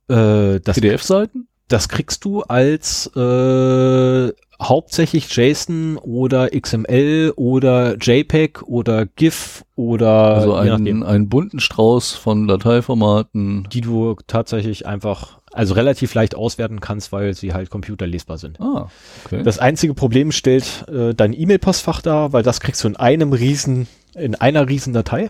äh, 0.09 0.59
das, 0.59 0.79
PDF-Seiten? 0.79 1.47
das 1.67 1.87
kriegst 1.87 2.25
du 2.25 2.41
als 2.41 3.07
äh, 3.15 4.31
hauptsächlich 4.61 5.33
JSON 5.33 5.97
oder 5.97 6.49
XML 6.49 7.31
oder 7.37 7.95
JPEG 7.95 8.63
oder 8.63 9.05
GIF 9.05 9.63
oder 9.75 10.35
Also 10.35 10.55
einen, 10.55 11.03
einen 11.03 11.29
bunten 11.29 11.59
Strauß 11.61 12.13
von 12.13 12.47
Dateiformaten. 12.47 13.67
die 13.71 13.81
du 13.81 14.15
tatsächlich 14.27 14.85
einfach, 14.85 15.38
also 15.51 15.73
relativ 15.73 16.13
leicht 16.13 16.35
auswerten 16.35 16.79
kannst, 16.79 17.11
weil 17.11 17.33
sie 17.33 17.53
halt 17.53 17.69
computerlesbar 17.69 18.37
sind. 18.37 18.59
Ah, 18.61 18.89
okay. 19.25 19.43
Das 19.43 19.59
einzige 19.59 19.93
Problem 19.93 20.31
stellt 20.31 20.85
äh, 20.87 21.13
dein 21.13 21.33
E-Mail-Postfach 21.33 22.01
dar, 22.01 22.33
weil 22.33 22.43
das 22.43 22.59
kriegst 22.59 22.83
du 22.83 22.87
in 22.87 22.95
einem 22.95 23.33
riesen, 23.33 23.87
in 24.15 24.35
einer 24.35 24.67
riesen 24.69 24.93
Datei, 24.93 25.29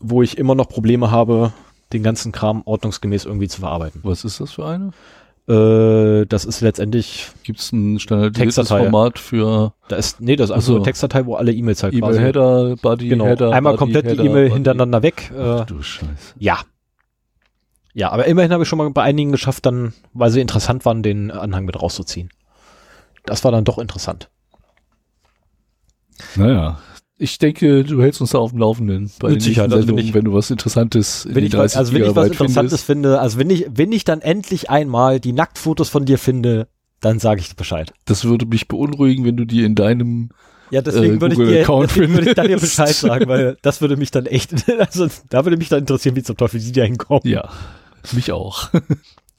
wo 0.00 0.22
ich 0.22 0.38
immer 0.38 0.54
noch 0.54 0.68
Probleme 0.68 1.10
habe, 1.10 1.52
den 1.92 2.02
ganzen 2.02 2.32
Kram 2.32 2.62
ordnungsgemäß 2.64 3.24
irgendwie 3.24 3.48
zu 3.48 3.60
verarbeiten. 3.60 4.00
Was 4.02 4.24
ist 4.24 4.40
das 4.40 4.52
für 4.52 4.66
eine? 4.66 4.90
Äh, 5.46 6.24
das 6.26 6.46
ist 6.46 6.62
letztendlich, 6.62 7.28
Gibt 7.42 7.60
es 7.60 7.70
ein 7.70 7.98
standardisiertes. 8.00 8.68
Format 8.68 9.18
für 9.18 9.74
da 9.88 9.96
ist, 9.96 10.20
nee, 10.20 10.36
das 10.36 10.46
ist 10.48 10.50
Ach 10.52 10.56
einfach 10.56 10.66
so. 10.66 10.74
eine 10.76 10.84
Textdatei, 10.84 11.26
wo 11.26 11.34
alle 11.34 11.52
E-Mails 11.52 11.82
halt 11.82 11.92
quasi, 11.98 12.18
E-Mail-Header, 12.18 12.76
Body, 12.80 13.08
genau, 13.08 13.26
Header, 13.26 13.52
einmal 13.52 13.74
Body, 13.74 13.78
komplett 13.78 14.06
die 14.06 14.10
Header, 14.10 14.24
E-Mail 14.24 14.44
Body. 14.44 14.54
hintereinander 14.54 15.02
weg. 15.02 15.30
Äh, 15.36 15.40
Ach 15.42 15.66
du 15.66 15.82
Scheiße. 15.82 16.08
ja. 16.38 16.58
Ja, 17.94 18.10
aber 18.10 18.26
immerhin 18.26 18.52
habe 18.52 18.64
ich 18.64 18.68
schon 18.68 18.78
mal 18.78 18.90
bei 18.90 19.02
einigen 19.02 19.30
geschafft, 19.32 19.66
dann, 19.66 19.94
weil 20.12 20.30
sie 20.30 20.40
interessant 20.40 20.84
waren, 20.84 21.02
den 21.02 21.30
Anhang 21.30 21.64
mit 21.64 21.80
rauszuziehen. 21.80 22.28
Das 23.24 23.44
war 23.44 23.52
dann 23.52 23.64
doch 23.64 23.78
interessant. 23.78 24.28
Naja, 26.36 26.78
ich 27.16 27.38
denke, 27.38 27.84
du 27.84 28.02
hältst 28.02 28.20
uns 28.20 28.30
da 28.30 28.38
auf 28.38 28.50
dem 28.50 28.58
Laufenden 28.60 29.10
bei 29.20 29.28
Mit 29.28 29.36
den 29.36 29.40
Sicherheit, 29.40 29.72
also 29.72 29.88
wenn 29.88 29.98
ich- 29.98 30.14
wenn 30.14 30.24
du 30.24 30.34
was 30.34 30.50
Interessantes 30.50 31.24
in 31.24 31.34
wenn 31.34 31.42
den 31.42 31.46
ich, 31.46 31.52
was- 31.52 31.72
30 31.72 31.78
also 31.78 31.92
wenn 31.94 32.02
ich 32.04 32.16
was 32.16 32.26
Interessantes 32.26 32.56
findest. 32.82 32.84
finde, 32.84 33.20
also 33.20 33.38
wenn 33.38 33.50
ich, 33.50 33.66
wenn 33.70 33.92
ich 33.92 34.04
dann 34.04 34.20
endlich 34.20 34.70
einmal 34.70 35.20
die 35.20 35.32
Nacktfotos 35.32 35.88
von 35.88 36.04
dir 36.04 36.18
finde, 36.18 36.68
dann 37.00 37.18
sage 37.18 37.40
ich 37.40 37.54
Bescheid. 37.56 37.92
Das 38.06 38.24
würde 38.24 38.46
mich 38.46 38.66
beunruhigen, 38.68 39.24
wenn 39.24 39.36
du 39.36 39.44
die 39.44 39.62
in 39.64 39.74
deinem 39.74 40.30
Ja, 40.70 40.80
deswegen 40.82 41.16
Äh, 41.16 41.20
würde 41.20 41.34
ich 41.34 41.66
dir, 41.66 41.80
deswegen 41.82 42.14
würde 42.14 42.28
ich 42.30 42.34
dann 42.34 42.48
dir. 42.48 42.58
Bescheid 42.58 42.94
sagen, 42.94 43.28
weil 43.28 43.56
das 43.62 43.80
würde 43.80 43.96
mich 43.96 44.10
dann 44.10 44.26
echt, 44.26 44.52
also 44.80 45.06
da 45.28 45.44
würde 45.44 45.56
mich 45.56 45.68
dann 45.68 45.80
interessieren, 45.80 46.16
wie 46.16 46.22
zum 46.22 46.36
Teufel 46.36 46.58
die 46.58 46.72
da 46.72 46.82
hinkommen. 46.82 47.22
Ja, 47.24 47.48
mich 48.12 48.32
auch. 48.32 48.70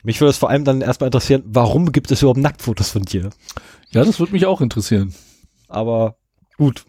Mich 0.04 0.22
würde 0.22 0.30
es 0.32 0.38
vor 0.38 0.50
allem 0.50 0.64
dann 0.66 0.82
erstmal 0.82 1.08
interessieren, 1.08 1.44
warum 1.46 1.92
gibt 1.92 2.12
es 2.12 2.22
überhaupt 2.22 2.40
Nacktfotos 2.40 2.90
von 2.92 3.04
dir? 3.04 3.30
Ja, 3.92 4.04
das 4.06 4.20
würde 4.20 4.34
mich 4.34 4.46
auch 4.46 4.62
interessieren. 4.62 5.14
Aber 5.68 6.18
gut, 6.58 6.86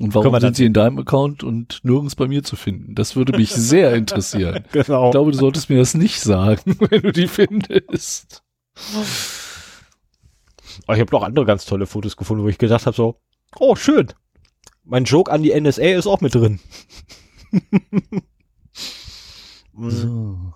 Und 0.00 0.14
warum 0.14 0.38
sind 0.40 0.56
sie 0.56 0.64
in 0.64 0.72
deinem 0.72 0.98
Account 0.98 1.44
und 1.44 1.80
nirgends 1.84 2.16
bei 2.16 2.26
mir 2.26 2.42
zu 2.42 2.56
finden? 2.56 2.94
Das 2.94 3.14
würde 3.16 3.36
mich 3.36 3.50
sehr 3.54 3.94
interessieren. 3.94 4.64
genau. 4.72 5.06
Ich 5.06 5.10
glaube, 5.12 5.30
du 5.32 5.38
solltest 5.38 5.70
mir 5.70 5.78
das 5.78 5.94
nicht 5.94 6.20
sagen, 6.20 6.76
wenn 6.90 7.02
du 7.02 7.12
die 7.12 7.28
findest. 7.28 8.42
Aber 10.86 10.96
ich 10.96 11.00
habe 11.00 11.12
noch 11.12 11.22
andere 11.22 11.44
ganz 11.44 11.64
tolle 11.64 11.86
Fotos 11.86 12.16
gefunden, 12.16 12.42
wo 12.44 12.48
ich 12.48 12.58
gedacht 12.58 12.86
habe 12.86 12.96
so, 12.96 13.20
oh 13.58 13.76
schön, 13.76 14.08
mein 14.84 15.04
Joke 15.04 15.30
an 15.30 15.42
die 15.42 15.58
NSA 15.58 15.82
ist 15.82 16.06
auch 16.06 16.20
mit 16.20 16.34
drin. 16.34 16.58
Mm, 19.74 19.88
So. 19.90 20.52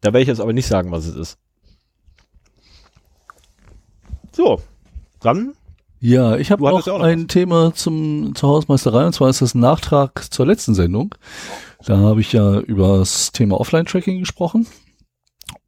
Da 0.00 0.08
werde 0.08 0.22
ich 0.22 0.28
jetzt 0.28 0.40
aber 0.40 0.52
nicht 0.52 0.66
sagen, 0.66 0.90
was 0.90 1.06
es 1.06 1.14
ist. 1.14 1.38
So, 4.32 4.60
dann 5.20 5.54
Ja, 6.00 6.36
ich 6.36 6.50
habe 6.50 6.70
auch 6.70 6.86
noch 6.86 7.00
ein 7.00 7.28
Thema 7.28 7.74
zum, 7.74 8.34
zur 8.34 8.48
Hausmeisterei 8.50 9.06
und 9.06 9.12
zwar 9.12 9.28
ist 9.28 9.42
das 9.42 9.54
ein 9.54 9.60
Nachtrag 9.60 10.32
zur 10.32 10.46
letzten 10.46 10.74
Sendung. 10.74 11.14
Da 11.84 11.98
habe 11.98 12.20
ich 12.20 12.32
ja 12.32 12.60
über 12.60 12.98
das 12.98 13.32
Thema 13.32 13.60
Offline-Tracking 13.60 14.20
gesprochen 14.20 14.66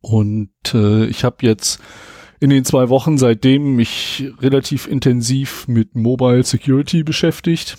und 0.00 0.50
äh, 0.74 1.06
ich 1.06 1.24
habe 1.24 1.36
jetzt 1.40 1.80
in 2.40 2.50
den 2.50 2.64
zwei 2.64 2.88
Wochen 2.88 3.18
seitdem 3.18 3.76
mich 3.76 4.24
relativ 4.40 4.88
intensiv 4.88 5.68
mit 5.68 5.94
Mobile 5.94 6.42
Security 6.42 7.04
beschäftigt, 7.04 7.76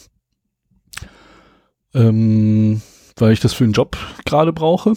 ähm, 1.93 2.81
weil 3.17 3.33
ich 3.33 3.39
das 3.39 3.53
für 3.53 3.65
einen 3.65 3.73
Job 3.73 3.97
gerade 4.25 4.53
brauche. 4.53 4.93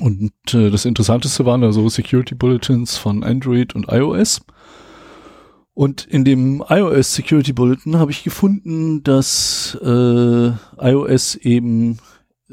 Und 0.00 0.32
äh, 0.52 0.70
das 0.70 0.84
Interessanteste 0.84 1.44
waren 1.46 1.62
also 1.62 1.88
Security 1.88 2.34
Bulletins 2.34 2.96
von 2.96 3.22
Android 3.22 3.74
und 3.74 3.86
iOS. 3.88 4.40
Und 5.74 6.04
in 6.06 6.24
dem 6.24 6.64
iOS 6.68 7.14
Security 7.14 7.52
Bulletin 7.52 7.98
habe 7.98 8.12
ich 8.12 8.22
gefunden, 8.22 9.02
dass 9.02 9.76
äh, 9.82 10.50
iOS 10.80 11.34
eben 11.36 11.98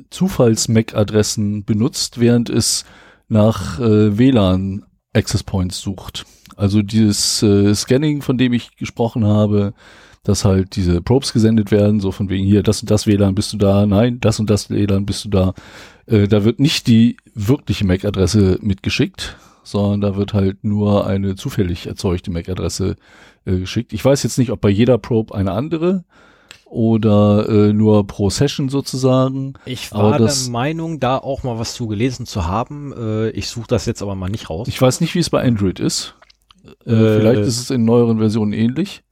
Zufalls-MAC-Adressen 0.10 1.66
benutzt, 1.66 2.20
während 2.20 2.50
es 2.50 2.86
nach 3.28 3.80
äh, 3.80 4.18
WLAN 4.18 4.86
Access 5.14 5.44
Points 5.44 5.80
sucht. 5.80 6.26
Also 6.56 6.82
dieses 6.82 7.44
äh, 7.44 7.74
Scanning, 7.74 8.22
von 8.22 8.38
dem 8.38 8.54
ich 8.54 8.76
gesprochen 8.76 9.26
habe, 9.26 9.74
dass 10.24 10.46
halt 10.46 10.76
diese 10.76 11.02
Probes 11.02 11.34
gesendet 11.34 11.72
werden, 11.72 12.00
so 12.00 12.12
von 12.12 12.30
wegen 12.30 12.46
hier, 12.46 12.62
das 12.64 12.82
und 12.82 12.92
das 12.92 13.08
WLAN 13.08 13.36
bist 13.36 13.54
du 13.54 13.58
da, 13.58 13.86
nein, 13.86 14.20
das 14.20 14.40
und 14.40 14.50
das 14.50 14.70
WLAN 14.70 15.06
bist 15.06 15.26
du 15.26 15.30
da. 15.30 15.54
Äh, 16.06 16.28
da 16.28 16.44
wird 16.44 16.60
nicht 16.60 16.88
die 16.88 17.18
wirkliche 17.34 17.86
MAC-Adresse 17.86 18.60
mitgeschickt, 18.62 19.38
sondern 19.64 20.02
da 20.02 20.16
wird 20.16 20.34
halt 20.34 20.64
nur 20.64 21.08
eine 21.08 21.36
zufällig 21.36 21.88
erzeugte 21.88 22.30
MAC-Adresse 22.32 22.98
äh, 23.46 23.58
geschickt. 23.58 23.94
Ich 23.94 24.06
weiß 24.06 24.22
jetzt 24.24 24.38
nicht, 24.38 24.52
ob 24.52 24.62
bei 24.62 24.70
jeder 24.70 24.98
Probe 24.98 25.34
eine 25.34 25.54
andere 25.54 26.04
oder 26.66 27.50
äh, 27.50 27.74
nur 27.74 28.08
pro 28.08 28.30
Session 28.30 28.70
sozusagen. 28.70 29.56
Ich 29.66 29.92
war 29.92 30.18
der 30.18 30.34
Meinung, 30.50 31.00
da 31.00 31.18
auch 31.18 31.44
mal 31.44 31.60
was 31.60 31.74
zu 31.74 31.88
gelesen 31.88 32.26
zu 32.26 32.46
haben. 32.48 32.94
Äh, 32.96 33.30
ich 33.32 33.50
suche 33.50 33.68
das 33.68 33.86
jetzt 33.86 34.02
aber 34.02 34.16
mal 34.16 34.30
nicht 34.30 34.50
raus. 34.50 34.68
Ich 34.68 34.82
weiß 34.82 35.02
nicht, 35.02 35.16
wie 35.16 35.20
es 35.20 35.30
bei 35.30 35.44
Android 35.44 35.80
ist. 35.80 36.16
Äh, 36.86 36.92
äh, 36.92 37.20
vielleicht 37.20 37.42
ist 37.42 37.60
es 37.60 37.72
in 37.72 37.84
neueren 37.84 38.20
Versionen 38.20 38.54
ähnlich. 38.54 39.04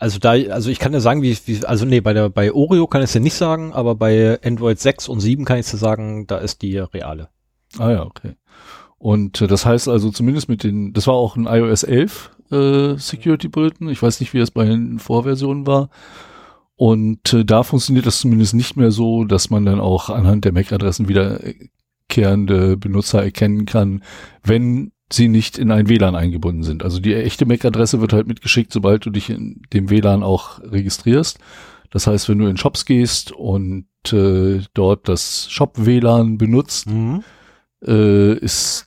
Also 0.00 0.18
da, 0.18 0.30
also 0.30 0.70
ich 0.70 0.78
kann 0.78 0.94
ja 0.94 1.00
sagen, 1.00 1.20
wie, 1.20 1.36
wie 1.44 1.64
also 1.66 1.84
nee, 1.84 2.00
bei 2.00 2.14
der 2.14 2.30
bei 2.30 2.52
Oreo 2.52 2.86
kann 2.86 3.02
ich 3.02 3.10
es 3.10 3.14
ja 3.14 3.20
nicht 3.20 3.34
sagen, 3.34 3.74
aber 3.74 3.94
bei 3.94 4.40
Android 4.42 4.80
6 4.80 5.08
und 5.08 5.20
7 5.20 5.44
kann 5.44 5.58
ich 5.58 5.66
es 5.66 5.72
ja 5.72 5.78
sagen, 5.78 6.26
da 6.26 6.38
ist 6.38 6.62
die 6.62 6.78
reale. 6.78 7.28
Ah 7.78 7.90
ja, 7.90 8.02
okay. 8.06 8.36
Und 8.96 9.42
äh, 9.42 9.46
das 9.46 9.66
heißt 9.66 9.88
also 9.88 10.10
zumindest 10.10 10.48
mit 10.48 10.64
den, 10.64 10.94
das 10.94 11.06
war 11.06 11.14
auch 11.14 11.36
ein 11.36 11.46
iOS 11.46 11.82
11 11.82 12.30
äh, 12.50 12.96
Security 12.96 13.48
Bulletin. 13.48 13.90
Ich 13.90 14.02
weiß 14.02 14.20
nicht, 14.20 14.32
wie 14.32 14.38
es 14.38 14.50
bei 14.50 14.64
den 14.64 14.98
Vorversionen 14.98 15.66
war. 15.66 15.90
Und 16.76 17.34
äh, 17.34 17.44
da 17.44 17.62
funktioniert 17.62 18.06
das 18.06 18.20
zumindest 18.20 18.54
nicht 18.54 18.76
mehr 18.76 18.92
so, 18.92 19.24
dass 19.24 19.50
man 19.50 19.66
dann 19.66 19.80
auch 19.80 20.08
anhand 20.08 20.46
der 20.46 20.52
MAC-Adressen 20.52 21.08
wiederkehrende 21.08 22.78
Benutzer 22.78 23.22
erkennen 23.22 23.66
kann, 23.66 24.02
wenn 24.42 24.92
sie 25.12 25.28
nicht 25.28 25.58
in 25.58 25.70
ein 25.70 25.88
WLAN 25.88 26.14
eingebunden 26.14 26.62
sind. 26.62 26.84
Also 26.84 27.00
die 27.00 27.14
echte 27.14 27.46
MAC-Adresse 27.46 28.00
wird 28.00 28.12
halt 28.12 28.28
mitgeschickt, 28.28 28.72
sobald 28.72 29.04
du 29.04 29.10
dich 29.10 29.30
in 29.30 29.62
dem 29.72 29.90
WLAN 29.90 30.22
auch 30.22 30.60
registrierst. 30.60 31.38
Das 31.90 32.06
heißt, 32.06 32.28
wenn 32.28 32.38
du 32.38 32.46
in 32.46 32.56
Shops 32.56 32.84
gehst 32.84 33.32
und 33.32 33.86
äh, 34.12 34.60
dort 34.74 35.08
das 35.08 35.50
Shop-WLAN 35.50 36.38
benutzt, 36.38 36.88
mhm. 36.88 37.24
äh, 37.84 38.34
ist 38.34 38.86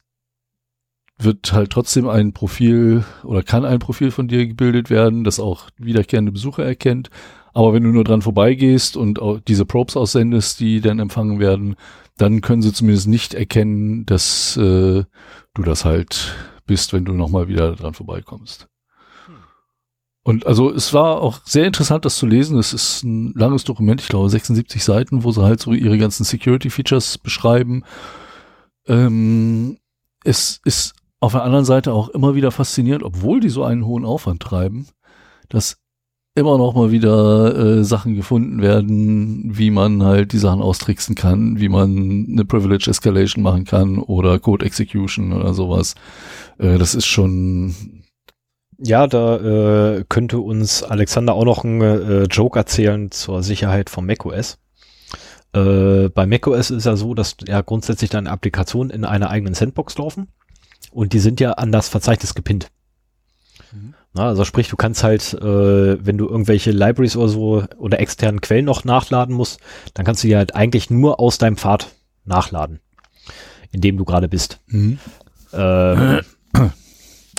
wird 1.20 1.53
halt 1.53 1.70
trotzdem 1.70 2.08
ein 2.08 2.34
Profil 2.34 3.03
oder 3.24 3.44
kann 3.44 3.65
ein 3.65 3.80
Profil 3.80 4.12
von 4.12 4.27
dir 4.27 4.46
gebildet 4.46 4.89
werden, 4.89 5.24
das 5.24 5.39
auch 5.39 5.70
wiederkehrende 5.77 6.32
Besucher 6.32 6.65
erkennt. 6.65 7.10
Aber 7.53 7.74
wenn 7.74 7.84
du 7.84 7.89
nur 7.89 8.03
dran 8.03 8.24
vorbeigehst 8.24 8.98
und 8.98 9.20
diese 9.48 9.65
Probes 9.65 9.96
aussendest, 9.96 10.60
die 10.60 10.82
dann 10.82 11.00
empfangen 11.00 11.39
werden, 11.39 11.75
dann 12.18 12.42
können 12.42 12.62
sie 12.62 12.74
zumindest 12.74 13.08
nicht 13.08 13.34
erkennen, 13.36 14.06
dass 14.06 14.58
äh, 14.58 15.03
du 15.53 15.63
das 15.63 15.86
halt 15.86 16.36
bist, 16.65 16.93
wenn 16.93 17.05
du 17.05 17.13
nochmal 17.13 17.48
wieder 17.48 17.75
dran 17.75 17.93
vorbeikommst. 17.93 18.67
Hm. 19.25 19.36
Und 20.24 20.48
also 20.48 20.72
es 20.72 20.93
war 20.93 21.22
auch 21.22 21.41
sehr 21.45 21.65
interessant, 21.65 22.05
das 22.05 22.17
zu 22.17 22.25
lesen. 22.25 22.57
Es 22.57 22.74
ist 22.74 23.03
ein 23.03 23.33
langes 23.33 23.63
Dokument, 23.63 24.01
ich 24.01 24.07
glaube 24.07 24.29
76 24.29 24.83
Seiten, 24.83 25.24
wo 25.24 25.31
sie 25.31 25.43
halt 25.43 25.60
so 25.60 25.74
ihre 25.74 25.98
ganzen 25.98 26.24
Security-Features 26.24 27.17
beschreiben. 27.17 27.83
Ähm, 28.88 29.77
es 30.24 30.60
ist 30.65 30.93
auf 31.19 31.33
der 31.33 31.43
anderen 31.43 31.65
Seite 31.65 31.93
auch 31.93 32.10
immer 32.10 32.36
wieder 32.36 32.51
faszinierend, 32.51 33.03
obwohl 33.03 33.39
die 33.39 33.50
so 33.50 33.63
einen 33.63 33.86
hohen 33.86 34.05
Aufwand 34.05 34.41
treiben, 34.41 34.88
dass 35.50 35.83
immer 36.36 36.58
noch 36.58 36.74
mal 36.74 36.92
wieder 36.92 37.56
äh, 37.56 37.84
Sachen 37.84 38.16
gefunden 38.16 38.62
werden, 38.62 39.58
wie 39.58 39.70
man 39.70 40.04
halt 40.04 40.34
die 40.34 40.40
Sachen 40.40 40.62
austricksen 40.62 41.16
kann, 41.16 41.60
wie 41.60 41.70
man 41.70 42.28
eine 42.32 42.46
Privilege 42.46 42.90
Escalation 42.90 43.44
machen 43.44 43.66
kann 43.66 44.00
oder 44.00 44.40
Code 44.40 44.66
Execution 44.66 45.32
oder 45.34 45.54
sowas. 45.54 45.96
Äh, 46.58 46.78
das 46.78 46.96
ist 46.96 47.06
schon 47.06 48.04
ja, 48.80 49.08
da 49.08 49.38
äh, 49.38 50.04
könnte 50.10 50.40
uns 50.40 50.84
Alexander 50.84 51.36
auch 51.36 51.46
noch 51.46 51.63
einen 51.63 51.82
äh, 51.82 52.24
Joke 52.24 52.58
erzählen 52.58 53.12
zur 53.12 53.44
Sicherheit 53.44 53.90
von 53.90 54.06
macOS. 54.06 54.58
Äh, 55.54 56.10
bei 56.10 56.25
macOS 56.25 56.72
ist 56.72 56.86
ja 56.86 56.96
so, 56.96 57.13
dass 57.13 57.38
ja 57.48 57.62
grundsätzlich 57.62 58.10
deine 58.10 58.32
Applikationen 58.32 58.90
in 58.90 59.06
einer 59.06 59.30
eigenen 59.30 59.54
Sandbox 59.54 59.98
laufen 59.98 60.28
und 60.92 61.13
die 61.13 61.20
sind 61.20 61.40
ja 61.40 61.54
an 61.54 61.72
das 61.72 61.88
Verzeichnis 61.88 62.34
gepinnt. 62.34 62.72
Mhm. 63.72 63.94
Na, 64.13 64.27
also 64.27 64.46
sprich, 64.46 64.70
du 64.70 64.75
kannst 64.75 65.03
halt, 65.03 65.34
äh, 65.34 66.05
wenn 66.05 66.17
du 66.20 66.27
irgendwelche 66.27 66.72
Libraries 66.72 67.15
oder 67.17 67.29
so 67.29 67.63
oder 67.77 68.00
externen 68.00 68.41
Quellen 68.41 68.65
noch 68.65 68.84
nachladen 68.84 69.36
musst, 69.36 69.60
dann 69.96 70.05
kannst 70.05 70.24
du 70.24 70.27
die 70.27 70.36
halt 70.36 70.55
eigentlich 70.55 70.91
nur 70.91 71.20
aus 71.20 71.39
deinem 71.39 71.58
Pfad 71.58 71.88
nachladen, 72.24 72.79
in 73.72 73.82
dem 73.82 73.98
du 73.98 74.05
gerade 74.05 74.27
bist. 74.27 74.60
Mhm. 74.67 75.00
Äh, 75.53 76.24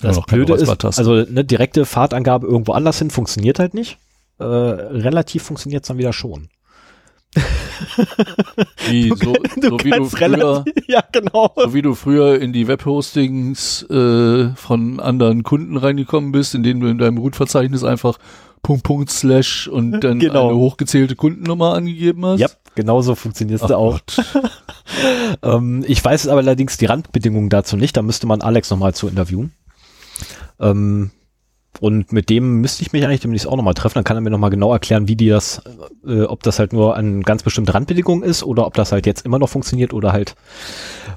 das 0.00 0.20
Blöde 0.26 0.54
ist, 0.54 0.84
also 0.84 1.14
eine 1.14 1.44
direkte 1.44 1.84
Fahrtangabe 1.84 2.46
irgendwo 2.46 2.72
anders 2.72 2.98
hin 2.98 3.10
funktioniert 3.10 3.58
halt 3.58 3.74
nicht. 3.74 3.98
Äh, 4.38 4.44
relativ 4.44 5.42
funktioniert 5.42 5.82
es 5.82 5.88
dann 5.88 5.98
wieder 5.98 6.12
schon. 6.12 6.48
Wie, 8.88 9.08
so, 9.08 9.32
du 9.32 9.70
so 9.70 9.78
wie 9.82 9.90
du 9.90 10.04
früher, 10.04 10.64
ja, 10.86 11.02
genau. 11.10 11.52
so 11.56 11.74
wie 11.74 11.82
du 11.82 11.94
früher 11.94 12.40
in 12.40 12.52
die 12.52 12.68
Webhostings 12.68 13.82
äh, 13.90 14.50
von 14.54 15.00
anderen 15.00 15.42
Kunden 15.42 15.76
reingekommen 15.76 16.32
bist, 16.32 16.54
in 16.54 16.62
denen 16.62 16.80
du 16.80 16.86
in 16.86 16.98
deinem 16.98 17.18
Root-Verzeichnis 17.18 17.82
einfach 17.82 18.18
Punkt, 18.62 18.82
Punkt, 18.82 19.10
Slash 19.10 19.68
und 19.68 20.00
dann 20.04 20.18
genau. 20.18 20.48
eine 20.48 20.56
hochgezählte 20.56 21.16
Kundennummer 21.16 21.74
angegeben 21.74 22.24
hast. 22.26 22.40
Ja, 22.40 22.48
genau 22.74 23.02
so 23.02 23.14
funktioniert 23.14 23.62
es 23.62 23.68
da 23.68 23.76
auch. 23.76 24.00
ähm, 25.42 25.84
ich 25.86 26.04
weiß 26.04 26.28
aber 26.28 26.40
allerdings 26.40 26.76
die 26.76 26.86
Randbedingungen 26.86 27.48
dazu 27.48 27.76
nicht, 27.76 27.96
da 27.96 28.02
müsste 28.02 28.26
man 28.26 28.42
Alex 28.42 28.70
nochmal 28.70 28.94
zu 28.94 29.08
interviewen. 29.08 29.52
Ähm, 30.60 31.10
und 31.80 32.12
mit 32.12 32.30
dem 32.30 32.60
müsste 32.60 32.82
ich 32.82 32.92
mich 32.92 33.04
eigentlich 33.04 33.20
demnächst 33.20 33.46
auch 33.46 33.56
nochmal 33.56 33.74
treffen. 33.74 33.94
Dann 33.94 34.04
kann 34.04 34.16
er 34.16 34.20
mir 34.20 34.30
nochmal 34.30 34.50
genau 34.50 34.72
erklären, 34.72 35.08
wie 35.08 35.16
die 35.16 35.28
das, 35.28 35.62
äh, 36.06 36.22
ob 36.22 36.42
das 36.42 36.58
halt 36.58 36.72
nur 36.72 36.96
an 36.96 37.22
ganz 37.22 37.42
bestimmte 37.42 37.74
Randbedingungen 37.74 38.22
ist 38.22 38.42
oder 38.42 38.66
ob 38.66 38.74
das 38.74 38.92
halt 38.92 39.06
jetzt 39.06 39.24
immer 39.26 39.38
noch 39.38 39.48
funktioniert 39.48 39.92
oder 39.92 40.12
halt, 40.12 40.34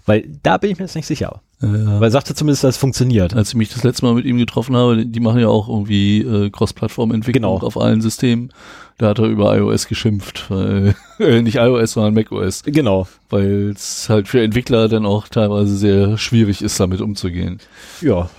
weil 0.05 0.27
da 0.43 0.57
bin 0.57 0.71
ich 0.71 0.77
mir 0.77 0.85
jetzt 0.85 0.95
nicht 0.95 1.05
sicher. 1.05 1.41
Ja. 1.61 1.99
Weil 1.99 2.03
er 2.03 2.11
sagte 2.11 2.35
zumindest, 2.35 2.63
dass 2.63 2.75
es 2.75 2.77
funktioniert. 2.77 3.35
Als 3.35 3.49
ich 3.49 3.55
mich 3.55 3.69
das 3.69 3.83
letzte 3.83 4.05
Mal 4.05 4.13
mit 4.13 4.25
ihm 4.25 4.37
getroffen 4.37 4.75
habe, 4.75 5.05
die 5.05 5.19
machen 5.19 5.39
ja 5.39 5.47
auch 5.47 5.67
irgendwie 5.67 6.21
äh, 6.21 6.49
Cross-Plattform-Entwicklung 6.49 7.55
genau. 7.55 7.65
auf 7.65 7.77
allen 7.77 8.01
Systemen. 8.01 8.51
Da 8.99 9.09
hat 9.09 9.19
er 9.19 9.25
über 9.25 9.55
iOS 9.55 9.87
geschimpft, 9.87 10.49
weil, 10.49 10.95
äh, 11.19 11.41
nicht 11.41 11.57
iOS, 11.57 11.93
sondern 11.93 12.13
macOS. 12.15 12.63
Genau. 12.63 13.07
Weil 13.29 13.73
es 13.75 14.09
halt 14.09 14.27
für 14.27 14.41
Entwickler 14.41 14.87
dann 14.87 15.05
auch 15.05 15.27
teilweise 15.27 15.75
sehr 15.75 16.17
schwierig 16.17 16.61
ist, 16.61 16.79
damit 16.79 17.01
umzugehen. 17.01 17.59
Ja, 18.01 18.29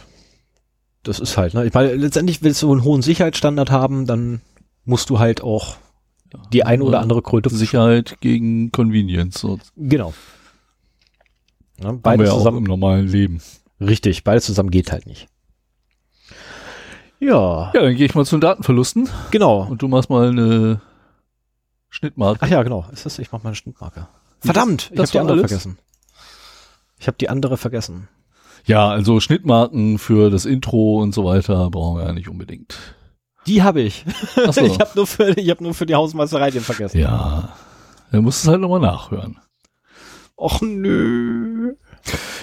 das 1.09 1.19
ist 1.21 1.37
halt, 1.37 1.55
ne? 1.55 1.67
Ich 1.67 1.75
meine, 1.75 1.95
letztendlich 1.95 2.43
willst 2.43 2.63
du 2.63 2.71
einen 2.71 2.85
hohen 2.85 3.03
Sicherheitsstandard 3.03 3.71
haben, 3.71 4.07
dann 4.07 4.43
musst 4.85 5.11
du 5.11 5.19
halt 5.19 5.43
auch 5.43 5.77
die 6.53 6.65
ein 6.65 6.83
oder 6.83 7.01
andere 7.01 7.23
Kröte. 7.23 7.49
Sicherheit 7.51 8.19
gegen 8.21 8.71
Convenience. 8.71 9.41
So. 9.41 9.59
Genau. 9.77 10.13
Ja, 11.83 11.93
beide 11.93 12.25
ja 12.25 12.31
zusammen 12.31 12.59
im 12.59 12.65
normalen 12.65 13.09
Leben. 13.09 13.41
Richtig, 13.81 14.25
beides 14.25 14.45
zusammen 14.45 14.71
geht 14.71 14.93
halt 14.93 15.07
nicht. 15.07 15.29
Ja. 17.21 17.73
Ja, 17.75 17.81
dann 17.83 17.97
gehe 17.97 18.07
ich 18.07 18.15
mal 18.15 18.25
zu 18.25 18.37
den 18.37 18.43
Datenverlusten. 18.43 19.09
Genau. 19.31 19.67
Und 19.67 19.83
du 19.83 19.89
machst 19.89 20.11
mal 20.11 20.29
eine 20.29 20.81
Schnittmarke. 21.89 22.41
Ach 22.43 22.49
ja, 22.49 22.63
genau. 22.63 22.87
Ist 22.93 23.07
das? 23.07 23.19
Ich 23.19 23.33
mach 23.33 23.43
mal 23.43 23.51
eine 23.51 23.57
Schnittmarke. 23.57 24.09
Verdammt, 24.41 24.91
ich 24.93 24.99
habe 24.99 25.11
die 25.11 25.19
andere 25.19 25.39
alles? 25.39 25.51
vergessen. 25.51 25.79
Ich 26.99 27.07
habe 27.07 27.17
die 27.19 27.29
andere 27.29 27.57
vergessen. 27.57 28.09
Ja, 28.69 28.87
also 28.91 29.19
Schnittmarken 29.19 29.99
für 29.99 30.29
das 30.29 30.45
Intro 30.45 31.01
und 31.01 31.15
so 31.15 31.25
weiter 31.25 31.71
brauchen 31.71 31.99
wir 31.99 32.05
ja 32.05 32.13
nicht 32.13 32.29
unbedingt. 32.29 32.77
Die 33.47 33.63
habe 33.63 33.81
ich. 33.81 34.05
Ach 34.47 34.53
so. 34.53 34.61
ich 34.65 34.79
habe 34.79 34.91
nur 34.95 35.07
für 35.07 35.31
ich 35.39 35.49
habe 35.49 35.65
nur 35.65 35.73
für 35.73 35.87
die 35.87 35.95
Hausmeisterei 35.95 36.51
den 36.51 36.61
vergessen. 36.61 36.99
Ja. 36.99 37.55
Dann 38.13 38.23
musst 38.23 38.45
du 38.45 38.49
es 38.49 38.53
halt 38.53 38.61
nochmal 38.61 38.81
nachhören. 38.81 39.39
Och 40.37 40.61
nö. 40.61 41.77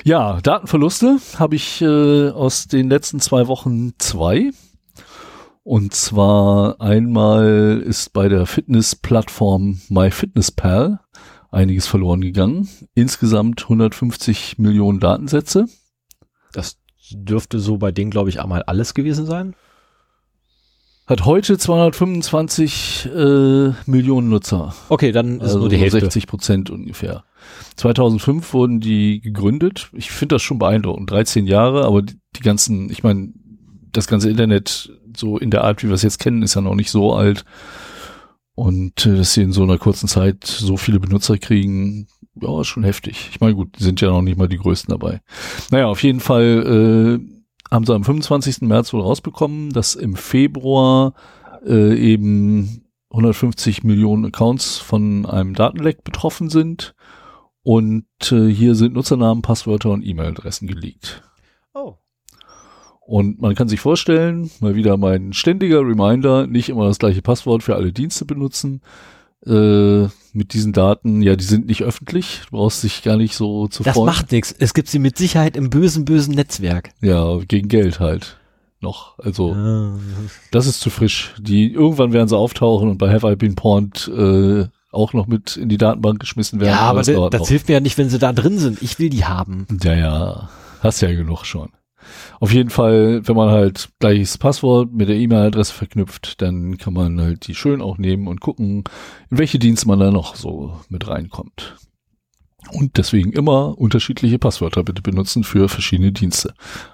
Ja, 0.04 0.42
Datenverluste 0.42 1.18
habe 1.38 1.56
ich 1.56 1.82
äh, 1.82 2.30
aus 2.30 2.68
den 2.68 2.90
letzten 2.90 3.20
zwei 3.20 3.48
Wochen 3.48 3.94
zwei. 4.00 4.50
Und 5.62 5.94
zwar 5.94 6.82
einmal 6.82 7.84
ist 7.86 8.14
bei 8.14 8.30
der 8.30 8.48
Fitnessplattform 8.48 9.80
MyFitnessPal 9.90 11.02
einiges 11.52 11.86
verloren 11.86 12.22
gegangen. 12.22 12.68
Insgesamt 12.96 13.62
150 13.64 14.58
Millionen 14.58 15.00
Datensätze. 15.00 15.68
Das 16.56 16.78
dürfte 17.12 17.60
so 17.60 17.78
bei 17.78 17.92
denen, 17.92 18.12
glaube 18.12 18.30
ich, 18.30 18.42
einmal 18.42 18.64
alles 18.64 18.94
gewesen 18.94 19.26
sein. 19.26 19.56
Hat 21.06 21.24
heute 21.26 21.58
225 21.58 23.10
äh, 23.14 23.74
Millionen 23.86 24.30
Nutzer. 24.30 24.74
Okay, 24.90 25.12
dann 25.12 25.36
ist 25.36 25.44
also 25.44 25.60
nur 25.60 25.70
die 25.70 25.78
Hälfte. 25.78 26.00
60 26.00 26.26
Prozent 26.26 26.70
ungefähr. 26.72 27.24
2005 27.76 28.54
wurden 28.54 28.80
die 28.80 29.22
gegründet. 29.22 29.90
Ich 29.94 30.10
finde 30.10 30.36
das 30.36 30.42
schon 30.42 30.58
beeindruckend. 30.58 31.12
13 31.12 31.46
Jahre, 31.46 31.86
aber 31.86 32.02
die, 32.02 32.16
die 32.36 32.42
ganzen, 32.42 32.90
ich 32.90 33.04
meine, 33.04 33.34
das 33.92 34.08
ganze 34.08 34.32
Internet 34.32 34.92
so 35.16 35.38
in 35.38 35.52
der 35.52 35.64
Art, 35.64 35.84
wie 35.84 35.88
wir 35.88 35.94
es 35.94 36.02
jetzt 36.02 36.20
kennen, 36.20 36.42
ist 36.42 36.56
ja 36.56 36.62
noch 36.62 36.76
nicht 36.76 36.90
so 36.90 37.14
alt. 37.14 37.46
Und 38.56 39.06
äh, 39.06 39.18
dass 39.18 39.34
sie 39.34 39.44
in 39.44 39.52
so 39.52 39.62
einer 39.62 39.78
kurzen 39.78 40.08
Zeit 40.08 40.44
so 40.46 40.76
viele 40.76 41.00
Benutzer 41.00 41.38
kriegen, 41.38 42.08
ja, 42.42 42.62
ist 42.62 42.68
schon 42.68 42.84
heftig. 42.84 43.30
Ich 43.32 43.40
meine, 43.40 43.56
gut, 43.56 43.80
die 43.80 43.84
sind 43.84 44.02
ja 44.02 44.10
noch 44.10 44.22
nicht 44.22 44.38
mal 44.38 44.48
die 44.48 44.58
größten 44.58 44.92
dabei. 44.92 45.22
Naja, 45.72 45.88
auf 45.88 46.04
jeden 46.04 46.20
Fall 46.20 47.22
äh, 47.22 47.72
haben 47.74 47.86
sie 47.86 47.94
am 47.94 48.04
25. 48.04 48.62
März 48.62 48.94
wohl 48.94 49.02
rausbekommen, 49.02 49.72
dass 49.72 49.96
im 49.96 50.16
Februar 50.16 51.14
äh, 51.66 51.96
eben 51.96 52.86
150 53.12 53.84
Millionen 53.84 54.26
Accounts 54.26 54.78
von 54.78 55.26
einem 55.26 55.54
Datenleck 55.54 56.04
betroffen 56.04 56.50
sind. 56.50 56.96
Und 57.64 58.06
äh, 58.32 58.48
hier 58.48 58.76
sind 58.76 58.94
Nutzernamen, 58.94 59.42
Passwörter 59.42 59.90
und 59.90 60.06
E-Mail-Adressen 60.06 60.68
geleakt. 60.68 61.24
Oh. 61.74 61.96
Und 63.00 63.42
man 63.42 63.56
kann 63.56 63.68
sich 63.68 63.80
vorstellen, 63.80 64.52
mal 64.60 64.76
wieder 64.76 64.98
mein 64.98 65.34
ständiger 65.34 65.80
Reminder, 65.80 66.46
nicht 66.46 66.70
immer 66.70 66.88
das 66.88 67.00
gleiche 67.00 67.22
Passwort 67.22 67.64
für 67.64 67.76
alle 67.76 67.92
Dienste 67.92 68.26
benutzen. 68.26 68.82
Äh, 69.48 70.08
mit 70.34 70.54
diesen 70.54 70.74
Daten, 70.74 71.22
ja, 71.22 71.36
die 71.36 71.44
sind 71.46 71.68
nicht 71.68 71.84
öffentlich. 71.84 72.42
Du 72.50 72.58
brauchst 72.58 72.84
dich 72.84 73.04
gar 73.04 73.16
nicht 73.16 73.36
so 73.36 73.68
zu 73.68 73.84
Das 73.84 73.94
freuen. 73.96 74.08
macht 74.08 74.32
nichts. 74.32 74.54
Es 74.58 74.74
gibt 74.74 74.90
sie 74.90 75.00
mit 75.00 75.18
Sicherheit 75.18 75.56
im 75.56 75.70
bösen, 75.70 76.04
bösen 76.04 76.36
Netzwerk. 76.36 76.90
Ja, 77.02 77.38
gegen 77.48 77.68
Geld 77.70 78.00
halt. 78.00 78.38
Noch. 78.82 79.18
Also, 79.20 79.54
Ah. 79.54 79.98
das 80.52 80.68
ist 80.68 80.82
zu 80.82 80.90
frisch. 80.90 81.34
Die, 81.40 81.72
irgendwann 81.72 82.12
werden 82.12 82.28
sie 82.28 82.38
auftauchen 82.38 82.90
und 82.90 82.98
bei 82.98 83.12
Have 83.14 83.32
I 83.32 83.36
Been 83.36 83.56
Pawned, 83.56 84.08
äh, 84.10 84.66
auch 84.92 85.14
noch 85.14 85.28
mit 85.28 85.56
in 85.58 85.70
die 85.70 85.78
Datenbank 85.78 86.20
geschmissen 86.20 86.60
werden. 86.60 86.72
Ja, 86.72 86.82
aber 86.82 87.00
das 87.00 87.08
das, 87.08 87.30
das 87.30 87.48
hilft 87.48 87.68
mir 87.68 87.76
ja 87.76 87.80
nicht, 87.80 87.98
wenn 87.98 88.10
sie 88.10 88.20
da 88.20 88.34
drin 88.34 88.60
sind. 88.60 88.82
Ich 88.82 89.00
will 89.00 89.10
die 89.10 89.26
haben. 89.26 89.66
Ja, 89.84 89.94
ja. 89.94 90.50
Hast 90.82 91.02
ja 91.02 91.12
genug 91.14 91.46
schon. 91.46 91.70
Auf 92.40 92.52
jeden 92.54 92.70
Fall, 92.70 93.28
wenn 93.28 93.36
man 93.36 93.50
halt 93.50 93.90
gleiches 94.00 94.38
Passwort 94.38 94.92
mit 94.94 95.10
der 95.10 95.16
E-Mail-Adresse 95.18 95.74
verknüpft, 95.74 96.42
dann 96.42 96.78
kann 96.78 96.94
man 96.94 97.20
halt 97.22 97.48
die 97.48 97.56
schön 97.56 97.82
auch 97.82 97.98
nehmen 97.98 98.28
und 98.28 98.42
gucken, 98.42 98.84
in 99.30 99.38
welche 99.38 99.60
Dienste 99.60 99.88
man 99.88 100.00
da 100.00 100.12
noch 100.12 100.36
so 100.36 100.80
mit 100.90 101.08
reinkommt. 101.08 101.76
Und 102.72 102.98
deswegen 102.98 103.32
immer 103.32 103.78
unterschiedliche 103.78 104.40
Passwörter 104.40 104.84
bitte 104.84 105.02
benutzen 105.04 105.44
für 105.44 105.70
verschiedene 105.70 106.12
Dienste. 106.12 106.54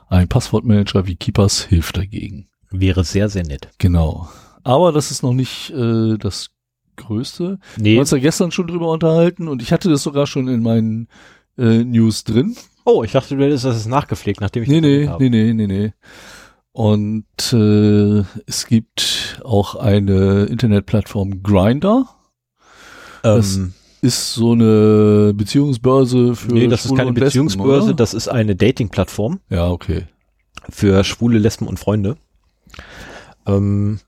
Ein 0.10 0.28
Passwortmanager 0.28 1.08
wie 1.08 1.16
Keepers 1.16 1.64
hilft 1.64 1.96
dagegen. 1.98 2.50
Wäre 2.70 3.04
sehr, 3.04 3.30
sehr 3.30 3.46
nett. 3.46 3.70
Genau. 3.78 4.30
Aber 4.64 4.92
das 4.92 5.12
ist 5.12 5.24
noch 5.24 5.34
nicht 5.34 5.70
äh, 5.72 6.18
das 6.18 6.50
Größte. 6.98 7.60
Wir 7.78 7.84
Nee. 7.84 7.94
haben 7.94 8.00
uns 8.02 8.12
ja 8.12 8.18
gestern 8.18 8.52
schon 8.52 8.68
drüber 8.68 8.92
unterhalten 8.92 9.48
und 9.48 9.62
ich 9.62 9.72
hatte 9.72 9.90
das 9.90 10.04
sogar 10.04 10.28
schon 10.28 10.48
in 10.50 10.62
meinen 10.62 11.08
äh, 11.58 11.84
News 11.84 12.24
drin. 12.26 12.56
Oh, 12.86 13.04
ich 13.04 13.12
dachte, 13.12 13.36
du 13.36 13.44
hättest 13.44 13.66
das 13.66 13.86
nachgepflegt, 13.86 14.42
nachdem 14.42 14.64
ich 14.64 14.70
Nee, 14.70 14.82
nee, 14.82 15.08
habe. 15.08 15.24
nee, 15.30 15.30
nee, 15.30 15.54
nee, 15.54 15.68
nee. 15.68 15.94
Und 16.74 17.26
äh, 17.54 18.24
es 18.48 18.66
gibt 18.68 19.42
auch 19.44 19.76
eine 19.76 20.46
Internetplattform 20.46 21.44
Grinder. 21.44 22.06
das- 23.24 23.58
Ähm, 23.58 23.74
Ist 24.04 24.34
so 24.34 24.54
eine 24.54 25.32
Beziehungsbörse 25.36 26.36
für 26.36 26.52
nee, 26.54 26.68
das 26.68 26.82
ist 26.82 26.88
Schwule 26.88 26.98
keine 26.98 27.10
und 27.10 27.18
Lesben, 27.20 27.46
Beziehungsbörse, 27.46 27.88
oder? 27.90 27.94
das 27.94 28.16
ist 28.16 28.28
eine 28.30 28.56
Dating-Plattform 28.56 29.42
Ja, 29.50 29.70
okay. 29.70 30.08
für 30.72 31.04
schwule 31.04 31.38
Lesben 31.38 31.68
und 31.68 31.78
Freunde. 31.78 32.18
Ähm, 33.46 34.00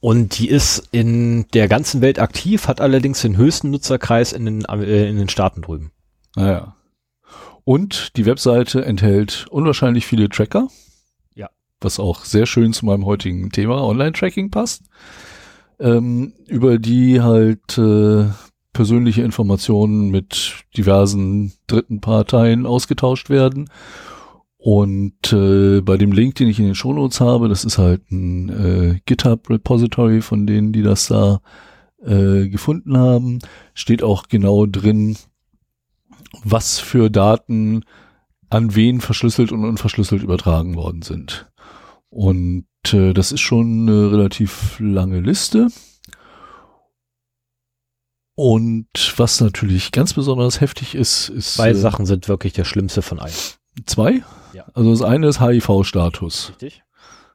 und 0.00 0.38
die 0.38 0.48
ist 0.48 0.88
in 0.92 1.46
der 1.52 1.68
ganzen 1.68 2.00
Welt 2.00 2.18
aktiv, 2.18 2.66
hat 2.68 2.80
allerdings 2.80 3.20
den 3.20 3.36
höchsten 3.36 3.70
Nutzerkreis 3.70 4.32
in 4.32 4.44
den, 4.46 4.64
äh, 4.64 5.08
in 5.08 5.16
den 5.18 5.28
Staaten 5.28 5.60
drüben. 5.60 5.90
Naja. 6.36 6.74
Und 7.68 8.16
die 8.16 8.24
Webseite 8.24 8.82
enthält 8.86 9.46
unwahrscheinlich 9.50 10.06
viele 10.06 10.30
Tracker. 10.30 10.68
Ja. 11.34 11.50
Was 11.82 12.00
auch 12.00 12.24
sehr 12.24 12.46
schön 12.46 12.72
zu 12.72 12.86
meinem 12.86 13.04
heutigen 13.04 13.50
Thema 13.50 13.84
Online-Tracking 13.84 14.50
passt. 14.50 14.84
Ähm, 15.78 16.32
über 16.46 16.78
die 16.78 17.20
halt 17.20 17.76
äh, 17.76 18.24
persönliche 18.72 19.20
Informationen 19.20 20.08
mit 20.08 20.64
diversen 20.78 21.52
dritten 21.66 22.00
Parteien 22.00 22.64
ausgetauscht 22.64 23.28
werden. 23.28 23.68
Und 24.56 25.34
äh, 25.34 25.82
bei 25.82 25.98
dem 25.98 26.12
Link, 26.12 26.36
den 26.36 26.48
ich 26.48 26.58
in 26.58 26.64
den 26.64 26.74
Shownotes 26.74 27.20
habe, 27.20 27.50
das 27.50 27.66
ist 27.66 27.76
halt 27.76 28.10
ein 28.10 28.48
äh, 28.48 29.00
GitHub-Repository 29.04 30.22
von 30.22 30.46
denen, 30.46 30.72
die 30.72 30.80
das 30.80 31.08
da 31.08 31.42
äh, 32.02 32.48
gefunden 32.48 32.96
haben, 32.96 33.40
steht 33.74 34.02
auch 34.02 34.28
genau 34.28 34.64
drin, 34.64 35.18
was 36.44 36.78
für 36.78 37.10
Daten 37.10 37.84
an 38.50 38.74
wen 38.74 39.00
verschlüsselt 39.00 39.52
und 39.52 39.64
unverschlüsselt 39.64 40.22
übertragen 40.22 40.74
worden 40.74 41.02
sind. 41.02 41.50
Und 42.10 42.66
äh, 42.92 43.12
das 43.12 43.32
ist 43.32 43.40
schon 43.40 43.88
eine 43.88 44.10
relativ 44.12 44.76
lange 44.80 45.20
Liste. 45.20 45.68
Und 48.34 48.86
was 49.16 49.40
natürlich 49.40 49.90
ganz 49.90 50.14
besonders 50.14 50.60
heftig 50.60 50.94
ist, 50.94 51.28
ist 51.28 51.54
Zwei 51.54 51.70
äh, 51.70 51.74
Sachen 51.74 52.06
sind 52.06 52.28
wirklich 52.28 52.52
der 52.52 52.64
schlimmste 52.64 53.02
von 53.02 53.18
allen. 53.18 53.34
Zwei? 53.84 54.22
Ja. 54.52 54.64
Also 54.74 54.90
das 54.90 55.02
eine 55.02 55.28
ist 55.28 55.40
HIV-Status. 55.40 56.50
Richtig? 56.50 56.82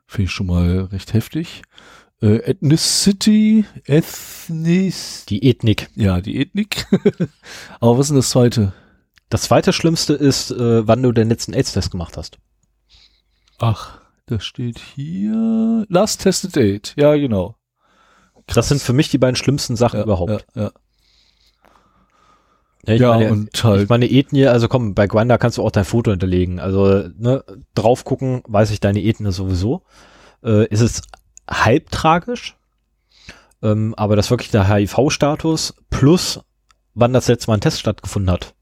Finde 0.08 0.26
ich 0.26 0.32
schon 0.32 0.48
mal 0.48 0.88
recht 0.92 1.14
heftig. 1.14 1.62
Äh, 2.22 2.38
Ethnicity, 2.38 3.66
Ethnis, 3.86 5.26
Die 5.28 5.44
Ethnik. 5.46 5.90
ja, 5.96 6.22
die 6.22 6.38
Ethnik. 6.38 6.86
Aber 7.82 7.98
was 7.98 8.06
ist 8.06 8.10
denn 8.12 8.18
das 8.18 8.30
zweite? 8.30 8.74
Das 9.34 9.42
zweite 9.42 9.74
Schlimmste 9.74 10.14
ist, 10.14 10.52
äh, 10.52 10.88
wann 10.88 11.02
du 11.02 11.12
den 11.12 11.28
letzten 11.28 11.56
AIDS-Test 11.56 11.90
gemacht 11.90 12.18
hast. 12.18 12.38
Ach, 13.58 14.00
das 14.28 14.46
steht 14.46 14.78
hier. 14.78 15.88
Last 15.90 16.22
Tested 16.22 16.56
Date. 16.56 16.94
Ja, 16.98 17.16
genau. 17.16 17.56
Das 18.46 18.70
sind 18.70 18.80
für 18.80 18.94
mich 18.94 19.10
die 19.10 19.18
beiden 19.18 19.36
schlimmsten 19.36 19.76
Sachen 19.76 19.98
ja, 19.98 20.04
überhaupt. 20.04 20.46
Ja, 20.54 20.62
ja. 20.62 20.72
Ja, 22.86 22.94
ich 22.94 23.02
ja 23.02 23.10
meine, 23.10 23.32
und 23.32 23.50
ich 23.56 23.64
halt. 23.64 23.90
meine 23.90 24.08
Ethnie, 24.08 24.46
also 24.46 24.68
komm, 24.68 24.94
bei 24.94 25.08
Grindr 25.08 25.40
kannst 25.40 25.58
du 25.58 25.64
auch 25.64 25.72
dein 25.72 25.86
Foto 25.86 26.12
hinterlegen. 26.12 26.60
Also 26.60 27.08
ne, 27.18 27.44
drauf 27.74 28.04
gucken, 28.04 28.44
weiß 28.46 28.70
ich 28.70 28.82
deine 28.82 29.02
Ethnie 29.02 29.32
sowieso. 29.32 29.82
Äh, 30.44 30.68
ist 30.68 30.82
es 30.82 31.02
halb 31.50 31.90
tragisch, 31.90 32.56
ähm, 33.64 33.96
aber 33.98 34.16
das 34.16 34.30
wirklich 34.30 34.52
der 34.52 34.68
HIV-Status 34.68 35.74
plus 35.90 36.40
wann 36.94 37.14
das 37.14 37.28
letzte 37.28 37.50
Mal 37.50 37.58
ein 37.58 37.62
Test 37.62 37.80
stattgefunden 37.80 38.30
hat 38.30 38.54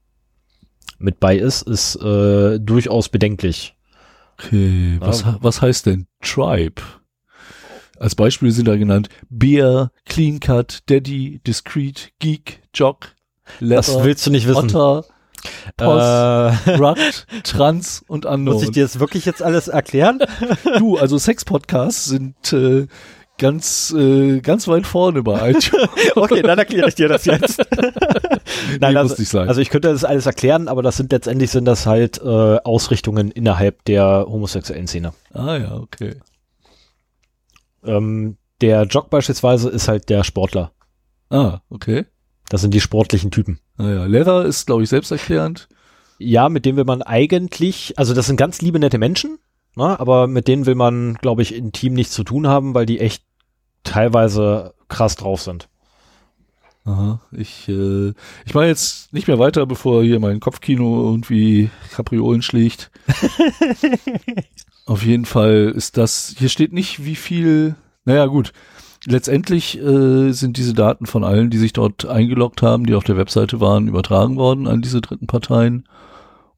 mit 1.02 1.20
bei 1.20 1.36
ist, 1.36 1.62
ist 1.62 1.96
äh, 1.96 2.58
durchaus 2.58 3.08
bedenklich. 3.08 3.74
Okay, 4.38 4.96
was, 5.00 5.22
Ja. 5.22 5.38
was 5.40 5.60
heißt 5.62 5.86
denn 5.86 6.06
Tribe? 6.22 6.82
Als 7.98 8.14
Beispiele 8.14 8.50
sind 8.50 8.66
da 8.66 8.76
genannt 8.76 9.08
Beer, 9.30 9.92
Clean 10.06 10.40
Cut, 10.40 10.80
Daddy, 10.86 11.40
Discreet, 11.46 12.10
Geek, 12.18 12.60
Jock, 12.74 13.14
Das 13.60 13.88
Leather, 13.88 14.04
willst 14.04 14.26
du 14.26 14.30
nicht 14.30 14.48
wissen. 14.48 14.74
Otter, 14.74 15.04
Post, 15.76 16.66
Äh, 16.68 16.76
Rugged, 16.76 17.26
Trans 17.44 18.02
und 18.08 18.24
muss 18.24 18.32
Unknown. 18.32 18.62
ich 18.62 18.70
dir 18.70 18.82
das 18.84 18.98
wirklich 18.98 19.24
jetzt 19.24 19.42
alles 19.42 19.68
erklären? 19.68 20.20
Du, 20.78 20.98
also 20.98 21.18
Sex-Podcasts 21.18 22.06
sind 22.06 22.52
äh, 22.52 22.86
ganz, 23.42 23.92
äh, 23.96 24.40
ganz 24.40 24.66
weit 24.68 24.86
vorne 24.86 25.22
bei 25.22 25.50
iTunes. 25.50 25.88
okay, 26.16 26.40
dann 26.42 26.58
erkläre 26.58 26.88
ich 26.88 26.94
dir 26.94 27.08
das 27.08 27.24
jetzt. 27.26 27.58
Nein, 28.80 28.92
Nee, 28.92 28.98
also, 28.98 29.10
muss 29.10 29.18
nicht 29.18 29.28
sein. 29.28 29.48
also 29.48 29.60
ich 29.60 29.68
könnte 29.68 29.88
das 29.88 30.04
alles 30.04 30.24
erklären, 30.26 30.68
aber 30.68 30.82
das 30.82 30.96
sind 30.96 31.12
letztendlich 31.12 31.50
sind 31.50 31.64
das 31.66 31.84
halt 31.86 32.18
äh, 32.22 32.56
Ausrichtungen 32.64 33.30
innerhalb 33.30 33.84
der 33.84 34.24
homosexuellen 34.28 34.86
Szene. 34.86 35.12
ah 35.34 35.56
ja, 35.56 35.74
okay. 35.76 36.16
Ähm, 37.84 38.36
der 38.60 38.84
Jock 38.84 39.10
beispielsweise 39.10 39.68
ist 39.68 39.88
halt 39.88 40.08
der 40.08 40.24
Sportler. 40.24 40.72
Ah, 41.30 41.58
okay. 41.68 42.06
Das 42.48 42.60
sind 42.60 42.72
die 42.74 42.80
sportlichen 42.80 43.30
Typen. 43.30 43.58
Naja, 43.76 44.04
Leather 44.06 44.44
ist, 44.44 44.66
glaube 44.66 44.82
ich, 44.84 44.88
selbsterklärend. 44.88 45.68
Ja, 46.18 46.48
mit 46.48 46.64
denen 46.64 46.76
will 46.76 46.84
man 46.84 47.02
eigentlich, 47.02 47.94
also 47.98 48.14
das 48.14 48.26
sind 48.26 48.36
ganz 48.36 48.60
liebe, 48.62 48.78
nette 48.78 48.98
Menschen, 48.98 49.38
ne, 49.74 49.98
aber 49.98 50.26
mit 50.28 50.46
denen 50.46 50.66
will 50.66 50.74
man, 50.76 51.14
glaube 51.14 51.42
ich, 51.42 51.54
intim 51.54 51.94
nichts 51.94 52.12
zu 52.14 52.22
tun 52.22 52.46
haben, 52.46 52.74
weil 52.74 52.86
die 52.86 53.00
echt 53.00 53.24
teilweise 53.84 54.74
krass 54.88 55.16
drauf 55.16 55.40
sind. 55.40 55.68
Aha, 56.84 57.20
ich, 57.30 57.68
äh, 57.68 58.12
ich 58.44 58.54
mache 58.54 58.66
jetzt 58.66 59.12
nicht 59.12 59.28
mehr 59.28 59.38
weiter, 59.38 59.66
bevor 59.66 60.02
hier 60.02 60.18
mein 60.18 60.40
Kopfkino 60.40 61.04
irgendwie 61.04 61.70
Kapriolen 61.92 62.42
schlägt. 62.42 62.90
Auf 64.86 65.04
jeden 65.04 65.24
Fall 65.24 65.72
ist 65.76 65.96
das, 65.96 66.34
hier 66.36 66.48
steht 66.48 66.72
nicht, 66.72 67.04
wie 67.04 67.14
viel, 67.14 67.76
naja 68.04 68.26
gut, 68.26 68.52
letztendlich 69.06 69.78
äh, 69.78 70.32
sind 70.32 70.56
diese 70.56 70.74
Daten 70.74 71.06
von 71.06 71.22
allen, 71.22 71.50
die 71.50 71.58
sich 71.58 71.72
dort 71.72 72.04
eingeloggt 72.04 72.62
haben, 72.62 72.84
die 72.86 72.94
auf 72.94 73.04
der 73.04 73.16
Webseite 73.16 73.60
waren, 73.60 73.86
übertragen 73.86 74.36
worden 74.36 74.66
an 74.66 74.82
diese 74.82 75.00
dritten 75.00 75.28
Parteien. 75.28 75.88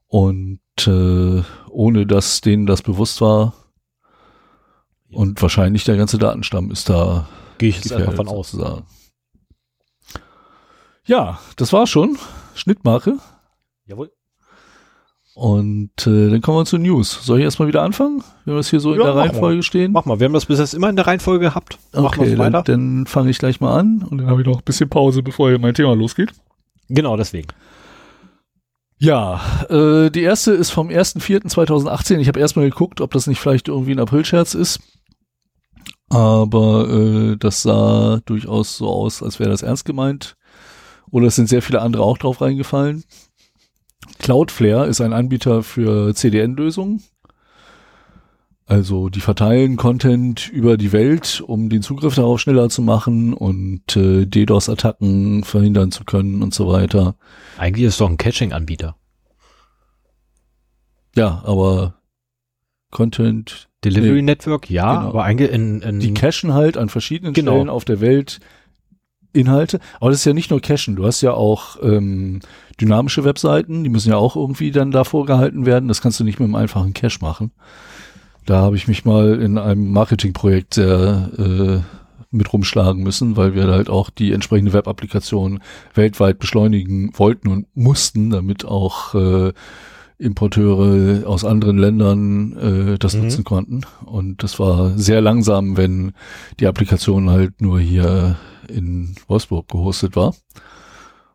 Und 0.07 0.61
äh, 0.87 1.43
ohne 1.69 2.07
dass 2.07 2.41
denen 2.41 2.67
das 2.67 2.83
bewusst 2.83 3.21
war. 3.21 3.53
Und 5.15 5.41
wahrscheinlich 5.41 5.85
der 5.85 5.97
ganze 5.97 6.19
Datenstamm 6.19 6.71
ist 6.71 6.89
da 6.89 7.29
Gehe 7.59 7.69
ich 7.71 7.77
jetzt 7.77 7.93
einfach 7.93 8.15
von 8.15 8.29
aus. 8.29 8.51
sozusagen. 8.51 8.85
Ja, 11.07 11.39
das 11.57 11.73
war 11.73 11.87
schon. 11.87 12.19
Schnittmarke. 12.55 13.19
Jawohl. 13.87 14.11
Und 15.35 16.07
äh, 16.07 16.31
dann 16.31 16.41
kommen 16.43 16.59
wir 16.59 16.65
zu 16.65 16.79
News. 16.79 17.25
Soll 17.25 17.39
ich 17.39 17.45
erstmal 17.45 17.67
wieder 17.67 17.83
anfangen? 17.83 18.23
Wenn 18.45 18.55
wir 18.55 18.59
das 18.59 18.71
hier 18.71 18.79
so 18.79 18.93
in 18.93 19.01
Ja, 19.01 19.07
der 19.07 19.15
mach 19.15 19.23
Reihenfolge 19.25 19.63
stehen? 19.65 19.91
Mach 19.93 20.05
mal, 20.05 20.21
wir 20.21 20.27
haben 20.27 20.33
das 20.33 20.47
bis 20.47 20.61
jetzt 20.61 20.75
immer 20.75 20.89
in 20.89 20.97
der 20.97 21.07
Reihenfolge 21.09 21.47
gehabt. 21.47 21.79
Machen 21.93 22.05
Okay, 22.05 22.31
dann, 22.37 22.39
weiter. 22.39 22.63
dann 22.63 23.07
fange 23.07 23.31
ich 23.31 23.39
gleich 23.39 23.61
mal 23.61 23.77
an 23.77 24.07
und 24.09 24.19
dann 24.19 24.29
habe 24.29 24.43
ich 24.43 24.47
noch 24.47 24.59
ein 24.59 24.65
bisschen 24.65 24.89
Pause, 24.89 25.23
bevor 25.25 25.49
hier 25.49 25.59
mein 25.59 25.75
Thema 25.75 25.95
losgeht. 25.97 26.33
Genau, 26.89 27.17
deswegen. 27.17 27.49
Ja, 28.99 29.41
äh, 29.69 30.11
die 30.11 30.23
erste 30.23 30.53
ist 30.53 30.71
vom 30.71 30.89
1.4.2018. 30.89 32.19
Ich 32.19 32.29
habe 32.29 32.39
erstmal 32.39 32.71
geguckt, 32.71 33.01
ob 33.01 33.11
das 33.13 33.27
nicht 33.27 33.41
vielleicht 33.41 33.67
irgendwie 33.67 33.93
ein 33.93 33.99
Aprilscherz 33.99 34.55
ist. 34.55 34.81
Aber 36.15 36.89
äh, 36.89 37.37
das 37.37 37.63
sah 37.63 38.21
durchaus 38.25 38.77
so 38.77 38.89
aus, 38.89 39.23
als 39.23 39.41
wäre 39.41 39.51
das 39.51 39.63
ernst 39.63 39.85
gemeint. 39.85 40.37
Oder 41.11 41.27
es 41.27 41.37
sind 41.37 41.49
sehr 41.49 41.63
viele 41.63 41.81
andere 41.81 42.05
auch 42.05 42.19
drauf 42.19 42.41
reingefallen. 42.41 43.03
Cloudflare 44.19 44.87
ist 44.87 45.01
ein 45.01 45.13
Anbieter 45.13 45.63
für 45.63 46.15
CDN-Lösungen. 46.15 47.03
Also 48.67 49.09
die 49.09 49.21
verteilen 49.21 49.77
Content 49.77 50.49
über 50.49 50.77
die 50.77 50.93
Welt, 50.93 51.43
um 51.45 51.69
den 51.69 51.83
Zugriff 51.83 52.15
darauf 52.15 52.41
schneller 52.41 52.71
zu 52.71 52.81
machen 52.81 53.35
und 53.35 53.97
äh, 53.97 54.25
DDoS-Attacken 54.25 55.45
verhindern 55.45 55.91
zu 55.91 56.05
können 56.05 56.43
und 56.43 56.55
so 56.55 56.69
weiter. 56.69 57.17
Eigentlich 57.59 57.87
ist 57.87 57.95
es 57.95 57.99
doch 57.99 58.09
ein 58.09 58.17
Caching-Anbieter. 58.17 58.97
Ja, 61.17 61.43
aber 61.45 61.95
Content 62.95 63.69
Delivery 63.85 64.15
Nee. 64.15 64.23
Network, 64.23 64.71
ja, 64.71 64.95
Genau. 64.97 65.09
aber 65.11 65.25
eigentlich 65.25 65.51
in, 65.51 65.83
in 65.83 66.01
die 66.01 66.15
cachen 66.15 66.55
halt 66.55 66.79
an 66.79 66.89
verschiedenen 66.89 67.35
Genau. 67.35 67.53
Stellen 67.53 67.69
auf 67.69 67.85
der 67.85 68.01
Welt 68.01 68.41
Inhalte. 69.35 69.81
Aber 70.01 70.11
das 70.11 70.21
ist 70.21 70.25
ja 70.25 70.33
nicht 70.33 70.51
nur 70.51 70.61
cachen. 70.61 70.95
Du 70.97 71.05
hast 71.05 71.21
ja 71.21 71.33
auch 71.35 71.77
ähm, 71.83 72.39
dynamische 72.81 73.25
Webseiten, 73.25 73.83
die 73.85 73.91
müssen 73.91 74.09
ja 74.11 74.17
auch 74.17 74.37
irgendwie 74.37 74.71
dann 74.71 74.93
da 74.93 75.05
vorgehalten 75.05 75.67
werden. 75.67 75.89
Das 75.89 76.01
kannst 76.01 76.21
du 76.21 76.25
nicht 76.25 76.39
mit 76.39 76.47
einem 76.47 76.55
einfachen 76.55 76.95
Cache 76.95 77.19
machen. 77.21 77.51
Da 78.47 78.61
habe 78.61 78.77
ich 78.77 78.87
mich 78.89 79.05
mal 79.05 79.41
in 79.41 79.59
einem 79.59 79.91
Marketingprojekt 79.91 80.75
sehr 80.75 81.31
äh, 81.37 81.81
mit 82.31 82.53
rumschlagen 82.53 83.03
müssen, 83.03 83.37
weil 83.37 83.55
wir 83.55 83.67
halt 83.69 83.89
auch 83.91 84.09
die 84.11 84.33
entsprechende 84.33 84.73
Web-Applikation 84.73 85.61
weltweit 85.95 86.39
beschleunigen 86.39 87.11
wollten 87.19 87.49
und 87.49 87.67
mussten, 87.75 88.31
damit 88.31 88.65
auch 88.65 89.15
äh, 89.15 89.53
Importeure 90.19 91.27
aus 91.27 91.45
anderen 91.45 91.79
Ländern 91.79 92.57
äh, 92.57 92.99
das 92.99 93.15
Mhm. 93.15 93.23
nutzen 93.23 93.45
konnten. 93.45 93.81
Und 94.05 94.43
das 94.43 94.59
war 94.59 94.97
sehr 94.97 95.21
langsam, 95.21 95.77
wenn 95.77 96.13
die 96.61 96.67
Applikation 96.67 97.31
halt 97.31 97.61
nur 97.61 97.81
hier 97.81 98.37
in 98.69 99.15
Wolfsburg 99.27 99.69
gehostet 99.69 100.17
war. 100.17 100.35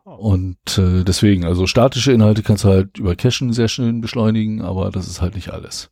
Und 0.04 0.56
äh, 0.78 1.04
deswegen, 1.04 1.44
also 1.44 1.66
statische 1.66 2.12
Inhalte 2.12 2.42
kannst 2.42 2.64
du 2.64 2.68
halt 2.68 2.98
über 2.98 3.14
Cachen 3.14 3.52
sehr 3.52 3.68
schön 3.68 4.00
beschleunigen, 4.00 4.60
aber 4.62 4.90
das 4.90 5.06
ist 5.06 5.20
halt 5.20 5.34
nicht 5.34 5.50
alles. 5.52 5.90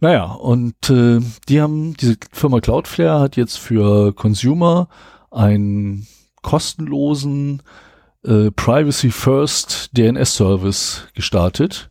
Naja, 0.00 0.24
und 0.24 0.88
äh, 0.90 1.20
die 1.48 1.60
haben, 1.60 1.94
diese 1.94 2.16
Firma 2.32 2.60
Cloudflare 2.60 3.20
hat 3.20 3.36
jetzt 3.36 3.58
für 3.58 4.12
Consumer 4.14 4.88
einen 5.30 6.06
kostenlosen 6.42 7.62
äh, 8.24 8.50
Privacy 8.50 9.10
First 9.10 9.90
DNS 9.96 10.34
Service 10.34 11.08
gestartet. 11.14 11.90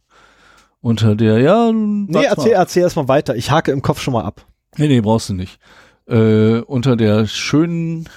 Unter 0.84 1.16
der, 1.16 1.40
ja, 1.40 1.72
Nee, 1.72 2.26
erzähl, 2.26 2.52
erzähl 2.52 2.84
erstmal 2.84 3.08
weiter. 3.08 3.36
Ich 3.38 3.50
hake 3.50 3.72
im 3.72 3.82
Kopf 3.82 4.02
schon 4.02 4.14
mal 4.14 4.26
ab. 4.26 4.46
Nee, 4.76 4.90
nee, 4.90 5.00
brauchst 5.00 5.30
du 5.30 5.34
nicht. 5.34 5.58
Äh, 6.08 6.58
unter 6.58 6.98
der 6.98 7.26
schönen 7.26 8.10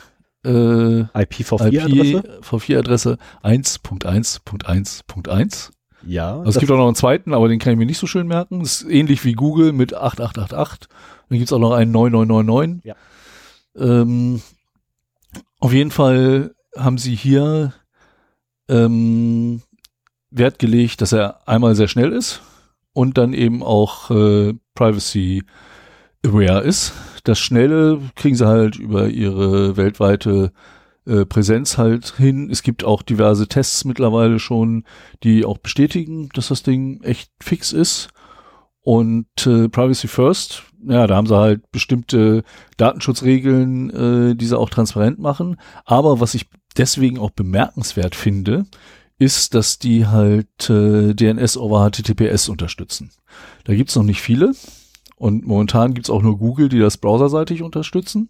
äh, 0.44 1.04
IPv4-Adresse? 1.14 2.40
V4-Adresse 2.42 3.18
1.1.1.1. 3.44 5.70
Ja. 6.04 6.38
Also 6.38 6.50
es 6.50 6.58
gibt 6.58 6.72
auch 6.72 6.76
noch 6.76 6.88
einen 6.88 6.96
zweiten, 6.96 7.34
aber 7.34 7.46
den 7.46 7.60
kann 7.60 7.72
ich 7.72 7.78
mir 7.78 7.86
nicht 7.86 7.98
so 7.98 8.08
schön 8.08 8.26
merken. 8.26 8.58
Das 8.58 8.82
ist 8.82 8.90
ähnlich 8.90 9.24
wie 9.24 9.34
Google 9.34 9.72
mit 9.72 9.94
8888. 9.94 10.88
Dann 11.28 11.38
gibt's 11.38 11.52
auch 11.52 11.60
noch 11.60 11.70
einen 11.70 11.92
9999. 11.92 12.84
Ja. 12.84 12.96
Ähm, 13.76 14.42
auf 15.60 15.72
jeden 15.72 15.92
Fall 15.92 16.56
haben 16.76 16.98
sie 16.98 17.14
hier 17.14 17.74
ähm, 18.68 19.62
Wert 20.32 20.58
gelegt, 20.58 21.00
dass 21.00 21.12
er 21.12 21.46
einmal 21.46 21.76
sehr 21.76 21.86
schnell 21.86 22.12
ist 22.12 22.42
und 22.96 23.18
dann 23.18 23.34
eben 23.34 23.62
auch 23.62 24.10
äh, 24.10 24.54
Privacy 24.74 25.42
aware 26.24 26.62
ist. 26.62 26.94
Das 27.24 27.38
Schnelle 27.38 28.00
kriegen 28.14 28.36
sie 28.36 28.46
halt 28.46 28.76
über 28.76 29.08
ihre 29.08 29.76
weltweite 29.76 30.50
äh, 31.04 31.26
Präsenz 31.26 31.76
halt 31.76 32.14
hin. 32.16 32.48
Es 32.50 32.62
gibt 32.62 32.84
auch 32.84 33.02
diverse 33.02 33.48
Tests 33.48 33.84
mittlerweile 33.84 34.38
schon, 34.38 34.84
die 35.22 35.44
auch 35.44 35.58
bestätigen, 35.58 36.30
dass 36.32 36.48
das 36.48 36.62
Ding 36.62 37.02
echt 37.02 37.30
fix 37.38 37.74
ist. 37.74 38.08
Und 38.80 39.26
äh, 39.46 39.68
Privacy 39.68 40.08
First, 40.08 40.62
ja, 40.82 41.06
da 41.06 41.16
haben 41.16 41.26
sie 41.26 41.36
halt 41.36 41.70
bestimmte 41.72 42.44
Datenschutzregeln, 42.78 43.90
äh, 44.30 44.34
die 44.36 44.46
sie 44.46 44.58
auch 44.58 44.70
transparent 44.70 45.18
machen. 45.18 45.60
Aber 45.84 46.18
was 46.20 46.32
ich 46.32 46.46
deswegen 46.78 47.18
auch 47.18 47.30
bemerkenswert 47.30 48.14
finde, 48.14 48.64
ist, 49.18 49.54
dass 49.54 49.78
die 49.78 50.06
halt 50.06 50.68
äh, 50.68 51.14
DNS 51.14 51.56
over 51.56 51.90
HTTPS 51.90 52.48
unterstützen. 52.48 53.10
Da 53.64 53.74
gibt's 53.74 53.96
noch 53.96 54.02
nicht 54.02 54.20
viele. 54.20 54.52
Und 55.16 55.46
momentan 55.46 55.94
gibt's 55.94 56.10
auch 56.10 56.22
nur 56.22 56.38
Google, 56.38 56.68
die 56.68 56.78
das 56.78 56.98
browserseitig 56.98 57.62
unterstützen. 57.62 58.28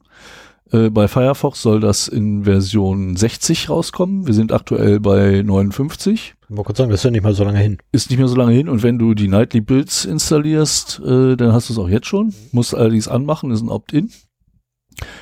Äh, 0.71 0.91
bei 0.91 1.09
Firefox 1.09 1.63
soll 1.63 1.81
das 1.81 2.09
in 2.09 2.45
Version 2.45 3.17
60 3.17 3.69
rauskommen. 3.69 4.27
Wir 4.27 4.35
sind 4.35 4.53
aktuell 4.53 5.01
bei 5.01 5.43
59. 5.43 6.35
Ich 6.41 6.51
wollte 6.51 6.63
kurz 6.63 6.79
sagen, 6.79 6.91
das 6.91 7.01
ist 7.01 7.05
ja 7.05 7.11
nicht 7.11 7.25
mal 7.25 7.35
so 7.35 7.45
lange 7.45 7.59
hin. 7.59 7.79
Ist 7.91 8.11
nicht 8.11 8.19
mehr 8.19 8.29
so 8.29 8.37
lange 8.37 8.53
hin. 8.53 8.69
Und 8.69 8.85
wenn 8.85 8.99
du 8.99 9.15
die 9.15 9.29
Nightly 9.29 9.61
Builds 9.61 10.05
installierst, 10.05 11.01
äh, 11.05 11.37
dann 11.37 11.53
hast 11.53 11.69
du 11.69 11.73
es 11.73 11.79
auch 11.79 11.89
jetzt 11.89 12.07
schon. 12.07 12.33
Musst 12.53 12.75
allerdings 12.75 13.09
anmachen, 13.09 13.51
ist 13.51 13.63
ein 13.63 13.69
Opt-in. 13.69 14.11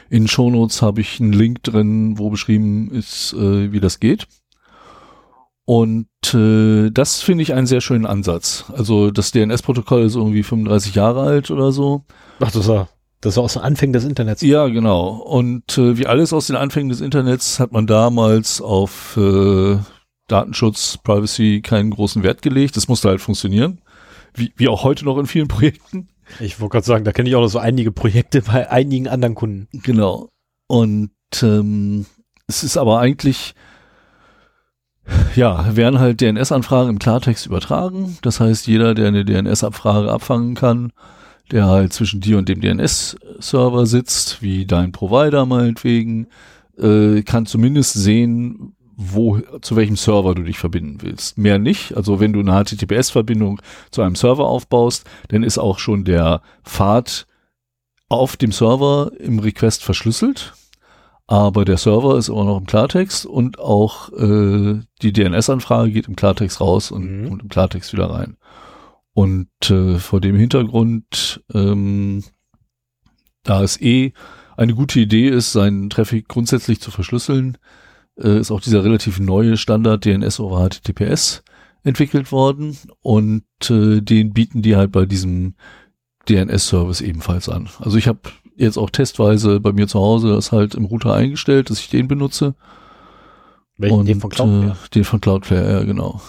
In 0.09 0.29
Shownotes 0.29 0.83
habe 0.83 1.00
ich 1.00 1.20
einen 1.20 1.33
Link 1.33 1.62
drin, 1.62 2.18
wo 2.18 2.31
beschrieben 2.31 2.90
ist, 2.92 3.33
äh, 3.33 3.72
wie 3.72 3.81
das 3.81 4.00
geht. 4.00 4.29
Und 5.66 6.09
äh, 6.35 6.90
das 6.90 7.22
finde 7.22 7.42
ich 7.42 7.55
einen 7.55 7.66
sehr 7.66 7.81
schönen 7.81 8.07
Ansatz. 8.07 8.66
Also 8.74 9.11
das 9.11 9.31
DNS-Protokoll 9.33 10.03
ist 10.03 10.14
irgendwie 10.14 10.42
35 10.42 10.94
Jahre 10.94 11.22
alt 11.22 11.50
oder 11.50 11.72
so. 11.72 12.05
Ach, 12.40 12.50
das 12.50 12.68
war, 12.68 12.88
das 13.20 13.37
war 13.37 13.44
aus 13.44 13.55
den 13.55 13.62
Anfängen 13.62 13.94
des 13.94 14.05
Internets. 14.05 14.42
Ja, 14.42 14.68
genau. 14.68 15.09
Und 15.09 15.79
äh, 15.79 15.96
wie 15.96 16.07
alles 16.07 16.35
aus 16.35 16.48
den 16.48 16.57
Anfängen 16.57 16.90
des 16.90 17.00
Internets 17.00 17.61
hat 17.61 17.72
man 17.72 17.87
damals 17.87 18.61
auf 18.61 19.16
äh, 19.16 19.79
Datenschutz, 20.29 20.98
Privacy 21.03 21.62
keinen 21.62 21.90
großen 21.90 22.22
Wert 22.22 22.42
gelegt. 22.42 22.77
Das 22.77 22.88
musste 22.88 23.09
halt 23.09 23.22
funktionieren. 23.22 23.81
Wie, 24.35 24.53
wie 24.57 24.68
auch 24.68 24.85
heute 24.85 25.07
noch 25.07 25.18
in 25.18 25.27
vielen 25.27 25.48
Projekten. 25.48 26.09
Ich 26.40 26.61
wollte 26.61 26.72
gerade 26.72 26.87
sagen, 26.87 27.05
da 27.05 27.12
kenne 27.12 27.29
ich 27.29 27.37
auch 27.37 27.40
noch 27.40 27.48
so 27.48 27.59
einige 27.59 27.92
Projekte 27.92 28.42
bei 28.42 28.70
einigen 28.70 29.09
anderen 29.09 29.35
Kunden. 29.35 29.68
Genau. 29.83 30.29
Und 30.66 31.11
ähm, 31.42 32.07
es 32.46 32.64
ist 32.64 32.77
aber 32.77 32.98
eigentlich, 32.98 33.55
ja, 35.35 35.77
werden 35.77 35.99
halt 35.99 36.21
DNS-Anfragen 36.21 36.90
im 36.90 36.99
Klartext 36.99 37.47
übertragen. 37.47 38.19
Das 38.23 38.40
heißt, 38.40 38.67
jeder, 38.67 38.95
der 38.95 39.09
eine 39.09 39.25
DNS-Abfrage 39.25 40.11
abfangen 40.11 40.55
kann, 40.55 40.93
der 41.51 41.67
halt 41.67 41.93
zwischen 41.93 42.21
dir 42.21 42.38
und 42.38 42.49
dem 42.49 42.61
DNS-Server 42.61 43.87
sitzt, 43.87 44.43
wie 44.43 44.67
dein 44.67 44.93
Provider 44.93 45.45
meinetwegen, 45.47 46.29
äh, 46.79 47.23
kann 47.23 47.47
zumindest 47.47 47.95
sehen, 47.95 48.75
wo, 48.97 49.40
zu 49.61 49.77
welchem 49.77 49.97
Server 49.97 50.35
du 50.35 50.43
dich 50.43 50.59
verbinden 50.59 50.99
willst. 51.03 51.37
Mehr 51.37 51.59
nicht. 51.59 51.97
Also 51.97 52.21
wenn 52.21 52.33
du 52.33 52.40
eine 52.40 52.64
HTTPS-Verbindung 52.64 53.61
zu 53.90 54.03
einem 54.03 54.14
Server 54.14 54.47
aufbaust, 54.47 55.05
dann 55.29 55.43
ist 55.43 55.59
auch 55.59 55.79
schon 55.79 56.05
der 56.05 56.43
Pfad 56.64 57.27
auf 58.09 58.37
dem 58.37 58.53
Server 58.53 59.11
im 59.19 59.38
Request 59.40 59.83
verschlüsselt, 59.83 60.55
aber 61.27 61.65
der 61.65 61.79
Server 61.79 62.19
ist 62.19 62.29
immer 62.29 62.45
noch 62.45 62.59
im 62.59 62.67
Klartext 62.67 63.25
und 63.27 63.59
auch 63.59 64.13
äh, 64.13 64.81
die 65.03 65.13
DNS-Anfrage 65.13 65.91
geht 65.91 66.09
im 66.09 66.17
Klartext 66.17 66.61
raus 66.61 66.91
und, 66.91 67.23
Mhm. 67.23 67.29
und 67.33 67.43
im 67.43 67.49
Klartext 67.49 67.93
wieder 67.93 68.11
rein. 68.11 68.37
Und 69.15 69.49
äh, 69.71 69.99
vor 69.99 70.21
dem 70.21 70.37
Hintergrund, 70.37 71.43
ähm, 71.53 72.25
da 73.43 73.63
es 73.63 73.81
eh 73.81 74.13
eine 74.57 74.75
gute 74.75 75.01
Idee 75.01 75.29
ist, 75.29 75.53
seinen 75.53 75.89
Traffic 75.91 76.29
grundsätzlich 76.29 76.81
zu 76.81 76.91
verschlüsseln, 76.91 77.59
äh, 78.21 78.39
ist 78.39 78.51
auch 78.51 78.61
dieser 78.61 78.85
relativ 78.85 79.19
neue 79.21 79.57
Standard 79.57 80.05
DNS 80.05 80.41
over 80.41 80.69
HTTPS 80.69 81.43
entwickelt 81.85 82.33
worden 82.33 82.77
und 83.03 83.45
äh, 83.69 84.01
den 84.01 84.33
bieten 84.33 84.63
die 84.63 84.77
halt 84.77 84.93
bei 84.93 85.07
diesem 85.07 85.55
DNS-Service 86.29 87.01
ebenfalls 87.03 87.49
an. 87.49 87.69
Also 87.81 87.99
ich 87.99 88.09
habe 88.09 88.21
jetzt 88.57 88.79
auch 88.79 88.90
testweise 88.90 89.61
bei 89.61 89.73
mir 89.73 89.87
zu 89.88 89.99
Hause 90.01 90.29
das 90.29 90.53
halt 90.53 90.75
im 90.75 90.85
Router 90.85 91.14
eingestellt, 91.14 91.71
dass 91.71 91.81
ich 91.81 91.88
den 91.88 92.09
benutze. 92.09 92.55
Welchen 93.77 94.01
und, 94.01 94.07
den 94.07 94.21
von 94.21 94.31
Cloudflare? 94.31 94.73
Äh, 94.73 94.88
den 94.95 95.05
von 95.05 95.21
Cloudflare, 95.21 95.73
ja, 95.73 95.83
genau. 95.83 96.21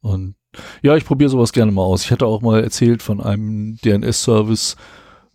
Und 0.00 0.34
ja, 0.82 0.96
ich 0.96 1.04
probiere 1.04 1.30
sowas 1.30 1.52
gerne 1.52 1.72
mal 1.72 1.82
aus. 1.82 2.04
Ich 2.04 2.10
hatte 2.10 2.26
auch 2.26 2.40
mal 2.40 2.62
erzählt 2.62 3.02
von 3.02 3.20
einem 3.20 3.76
DNS-Service 3.84 4.76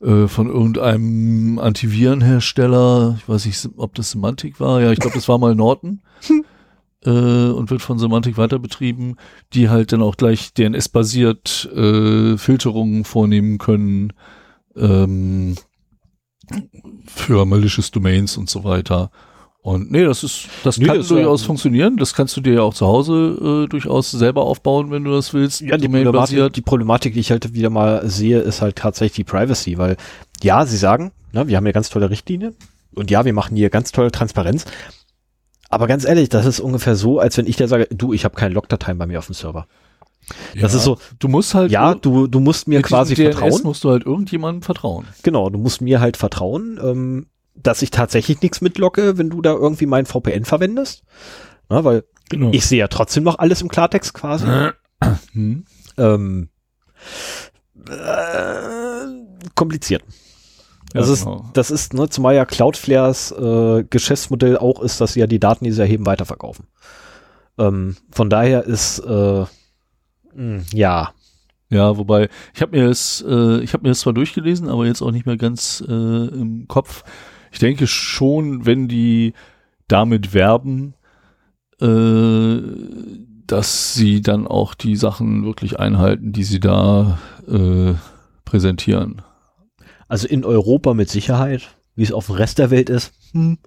äh, 0.01 0.27
von 0.27 0.47
irgendeinem 0.47 1.59
Antivirenhersteller. 1.59 3.15
Ich 3.17 3.29
weiß 3.29 3.45
nicht, 3.45 3.69
ob 3.77 3.95
das 3.95 4.11
Semantic 4.11 4.59
war. 4.59 4.81
Ja, 4.81 4.91
ich 4.91 4.99
glaube, 4.99 5.15
das 5.15 5.29
war 5.29 5.37
mal 5.37 5.55
Norton. 5.55 6.01
äh, 7.05 7.09
und 7.09 7.69
wird 7.69 7.81
von 7.81 7.99
Semantic 7.99 8.37
weiter 8.37 8.59
betrieben, 8.59 9.15
die 9.53 9.69
halt 9.69 9.91
dann 9.91 10.01
auch 10.01 10.17
gleich 10.17 10.53
DNS-basiert 10.53 11.69
äh, 11.75 12.37
Filterungen 12.37 13.03
vornehmen 13.03 13.57
können 13.57 14.13
ähm, 14.75 15.55
für 17.07 17.45
malicious 17.45 17.91
Domains 17.91 18.37
und 18.37 18.49
so 18.49 18.63
weiter. 18.63 19.11
Und 19.61 19.91
nee, 19.91 20.03
das 20.03 20.23
ist, 20.25 20.49
das 20.65 20.77
Nee, 20.77 20.87
kann 20.87 20.97
das 20.97 21.07
durchaus 21.07 21.41
ja- 21.41 21.47
funktionieren. 21.47 21.95
Das 21.95 22.13
kannst 22.13 22.35
du 22.35 22.41
dir 22.41 22.53
ja 22.55 22.61
auch 22.63 22.73
zu 22.73 22.85
Hause 22.85 23.63
äh, 23.65 23.69
durchaus 23.69 24.11
selber 24.11 24.43
aufbauen, 24.43 24.91
wenn 24.91 25.05
du 25.05 25.11
das 25.11 25.33
willst. 25.33 25.61
Ja, 25.61 25.77
die. 25.77 25.87
Problematik, 25.87 26.51
die 26.53 26.61
Problematik, 26.61 27.13
die 27.13 27.21
ich 27.21 27.31
halt 27.31 27.53
wieder 27.53 27.69
mal 27.69 28.07
sehe, 28.09 28.39
ist 28.39 28.61
halt 28.61 28.75
tatsächlich 28.75 29.15
die 29.15 29.23
Privacy, 29.23 29.77
weil 29.77 29.95
ja, 30.41 30.65
sie 30.65 30.75
sagen, 30.75 31.13
ne, 31.31 31.47
wir 31.47 31.55
haben 31.55 31.65
ja 31.65 31.71
ganz 31.71 31.89
tolle 31.89 32.09
Richtlinien 32.09 32.55
und 32.93 33.09
ja, 33.09 33.23
wir 33.23 33.31
machen 33.31 33.55
hier 33.55 33.69
ganz 33.69 33.93
tolle 33.93 34.11
Transparenz. 34.11 34.65
Aber 35.69 35.87
ganz 35.87 36.03
ehrlich, 36.03 36.27
das 36.27 36.45
ist 36.45 36.59
ungefähr 36.59 36.95
so, 36.97 37.19
als 37.19 37.37
wenn 37.37 37.47
ich 37.47 37.55
dir 37.55 37.69
sage, 37.69 37.87
du, 37.89 38.11
ich 38.11 38.25
habe 38.25 38.35
keine 38.35 38.53
Logdateien 38.53 38.97
bei 38.97 39.05
mir 39.07 39.17
auf 39.19 39.27
dem 39.27 39.33
Server. 39.33 39.65
Das 40.59 40.73
Ja. 40.73 40.77
ist 40.79 40.83
so, 40.85 40.97
Du 41.19 41.27
musst 41.27 41.53
halt 41.53 41.71
ja, 41.71 41.93
du, 41.95 42.27
du 42.27 42.39
musst 42.39 42.67
mir 42.67 42.81
quasi 42.81 43.13
DNS 43.15 43.35
vertrauen. 43.35 43.61
musst 43.63 43.83
du 43.83 43.89
halt 43.91 44.05
irgendjemandem 44.05 44.61
vertrauen. 44.61 45.05
Genau, 45.23 45.49
du 45.49 45.57
musst 45.59 45.81
mir 45.81 45.99
halt 45.99 46.17
vertrauen, 46.17 46.79
ähm, 46.83 47.27
dass 47.55 47.81
ich 47.81 47.91
tatsächlich 47.91 48.41
nichts 48.41 48.61
mitlocke, 48.61 49.17
wenn 49.17 49.29
du 49.29 49.41
da 49.41 49.51
irgendwie 49.53 49.85
mein 49.85 50.05
VPN 50.05 50.45
verwendest. 50.45 51.03
Na, 51.69 51.83
weil 51.83 52.03
Genau. 52.29 52.49
ich 52.51 52.65
sehe 52.65 52.79
ja 52.79 52.87
trotzdem 52.87 53.23
noch 53.23 53.37
alles 53.39 53.61
im 53.61 53.67
Klartext 53.69 54.13
quasi. 54.13 54.47
hm. 55.33 55.65
ähm, 55.97 56.49
äh, 57.89 59.49
kompliziert. 59.55 60.03
Ja, 60.93 61.01
das, 61.01 61.09
ist, 61.09 61.23
genau. 61.25 61.49
das 61.53 61.71
ist, 61.71 61.93
ne, 61.93 62.07
zumal 62.09 62.35
ja 62.35 62.45
Cloudflares 62.45 63.31
äh, 63.31 63.83
Geschäftsmodell 63.89 64.57
auch 64.57 64.81
ist, 64.81 65.01
dass 65.01 65.13
sie 65.13 65.19
ja 65.21 65.27
die 65.27 65.39
Daten, 65.39 65.65
die 65.65 65.71
sie 65.71 65.81
erheben, 65.81 66.05
weiterverkaufen. 66.05 66.67
Ähm, 67.57 67.95
von 68.11 68.29
daher 68.29 68.63
ist, 68.65 68.99
äh, 68.99 69.45
ja, 70.73 71.13
Ja, 71.69 71.97
wobei, 71.97 72.29
ich 72.53 72.61
habe 72.61 72.77
mir 72.77 72.87
es, 72.89 73.23
äh, 73.27 73.59
ich 73.61 73.73
habe 73.73 73.83
mir 73.83 73.89
das 73.89 74.01
zwar 74.01 74.13
durchgelesen, 74.13 74.69
aber 74.69 74.85
jetzt 74.85 75.01
auch 75.01 75.11
nicht 75.11 75.25
mehr 75.25 75.37
ganz 75.37 75.83
äh, 75.87 75.91
im 75.91 76.67
Kopf. 76.67 77.03
Ich 77.51 77.59
denke 77.59 77.87
schon, 77.87 78.65
wenn 78.65 78.87
die 78.87 79.33
damit 79.87 80.33
werben, 80.33 80.93
äh, 81.81 82.57
dass 83.47 83.93
sie 83.93 84.21
dann 84.21 84.47
auch 84.47 84.73
die 84.73 84.95
Sachen 84.95 85.45
wirklich 85.45 85.79
einhalten, 85.79 86.31
die 86.31 86.43
sie 86.43 86.59
da 86.59 87.17
äh, 87.47 87.93
präsentieren. 88.45 89.21
also 90.07 90.27
in 90.27 90.45
Europa 90.45 90.93
mit 90.93 91.09
Sicherheit, 91.09 91.75
wie 91.95 92.03
es 92.03 92.11
auf 92.11 92.27
dem 92.27 92.35
Rest 92.35 92.59
der 92.59 92.69
Welt 92.71 92.89
ist. 92.89 93.13
Hm. 93.31 93.57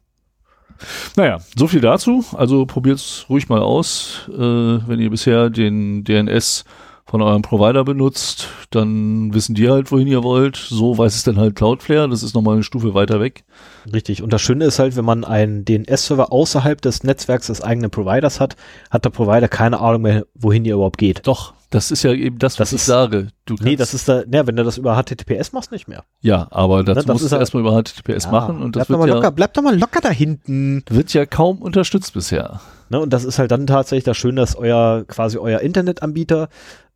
Naja, 1.16 1.38
so 1.56 1.66
viel 1.66 1.80
dazu. 1.80 2.24
Also 2.32 2.66
probiert's 2.66 3.26
ruhig 3.28 3.48
mal 3.48 3.60
aus. 3.60 4.28
Äh, 4.28 4.38
wenn 4.40 5.00
ihr 5.00 5.10
bisher 5.10 5.50
den 5.50 6.04
DNS 6.04 6.64
von 7.08 7.22
eurem 7.22 7.42
Provider 7.42 7.84
benutzt, 7.84 8.48
dann 8.70 9.32
wissen 9.32 9.54
die 9.54 9.70
halt, 9.70 9.92
wohin 9.92 10.08
ihr 10.08 10.24
wollt. 10.24 10.56
So 10.56 10.98
weiß 10.98 11.14
es 11.14 11.22
dann 11.22 11.36
halt 11.36 11.54
Cloudflare. 11.54 12.08
Das 12.08 12.24
ist 12.24 12.34
nochmal 12.34 12.54
eine 12.54 12.64
Stufe 12.64 12.94
weiter 12.94 13.20
weg. 13.20 13.44
Richtig. 13.92 14.22
Und 14.22 14.32
das 14.32 14.42
Schöne 14.42 14.64
ist 14.64 14.80
halt, 14.80 14.96
wenn 14.96 15.04
man 15.04 15.24
einen 15.24 15.64
DNS-Server 15.64 16.32
außerhalb 16.32 16.80
des 16.82 17.04
Netzwerks 17.04 17.46
des 17.46 17.62
eigenen 17.62 17.90
Providers 17.90 18.40
hat, 18.40 18.56
hat 18.90 19.04
der 19.04 19.10
Provider 19.10 19.46
keine 19.46 19.80
Ahnung 19.80 20.02
mehr, 20.02 20.26
wohin 20.34 20.64
ihr 20.64 20.74
überhaupt 20.74 20.98
geht. 20.98 21.26
Doch, 21.28 21.54
das 21.70 21.90
ist 21.90 22.02
ja 22.04 22.12
eben 22.12 22.38
das, 22.38 22.54
was 22.60 22.70
Das 22.70 22.72
ich 22.72 22.76
ist- 22.82 22.86
sage. 22.86 23.28
Du 23.44 23.54
Nee, 23.60 23.76
das 23.76 23.92
ist 23.94 24.08
da, 24.08 24.22
ja, 24.30 24.46
wenn 24.46 24.56
du 24.56 24.64
das 24.64 24.78
über 24.78 24.94
HTTPS 24.96 25.52
machst, 25.52 25.72
nicht 25.72 25.88
mehr. 25.88 26.04
ja, 26.20 26.46
aber 26.50 26.84
dazu 26.84 26.94
das 27.00 27.06
musst 27.06 27.24
ist 27.24 27.30
du 27.32 27.36
ja- 27.36 27.40
erstmal 27.40 27.62
über 27.62 27.72
HTTPS 27.82 28.24
Ja, 28.26 28.30
machen 28.30 28.62
und 28.62 28.76
das 28.76 28.86
bleib, 28.86 28.86
doch 28.86 28.90
wird 28.90 28.98
mal 29.00 29.08
ja, 29.08 29.14
locker, 29.16 29.30
bleib 29.32 29.54
doch 29.54 29.62
mal 29.62 29.78
locker 29.78 30.00
da 30.00 30.10
hinten. 30.10 30.82
wird 30.88 31.12
ja 31.12 31.26
kaum 31.26 31.60
unterstützt 31.62 32.12
bisher. 32.14 32.60
Ne, 32.88 33.00
und 33.00 33.12
das 33.12 33.24
ist 33.24 33.38
halt 33.38 33.50
dann 33.50 33.66
tatsächlich 33.66 34.04
das 34.04 34.16
Schöne, 34.16 34.40
dass 34.40 34.54
euer 34.56 35.04
quasi 35.08 35.38
euer 35.38 35.60
Internetanbieter 35.60 36.48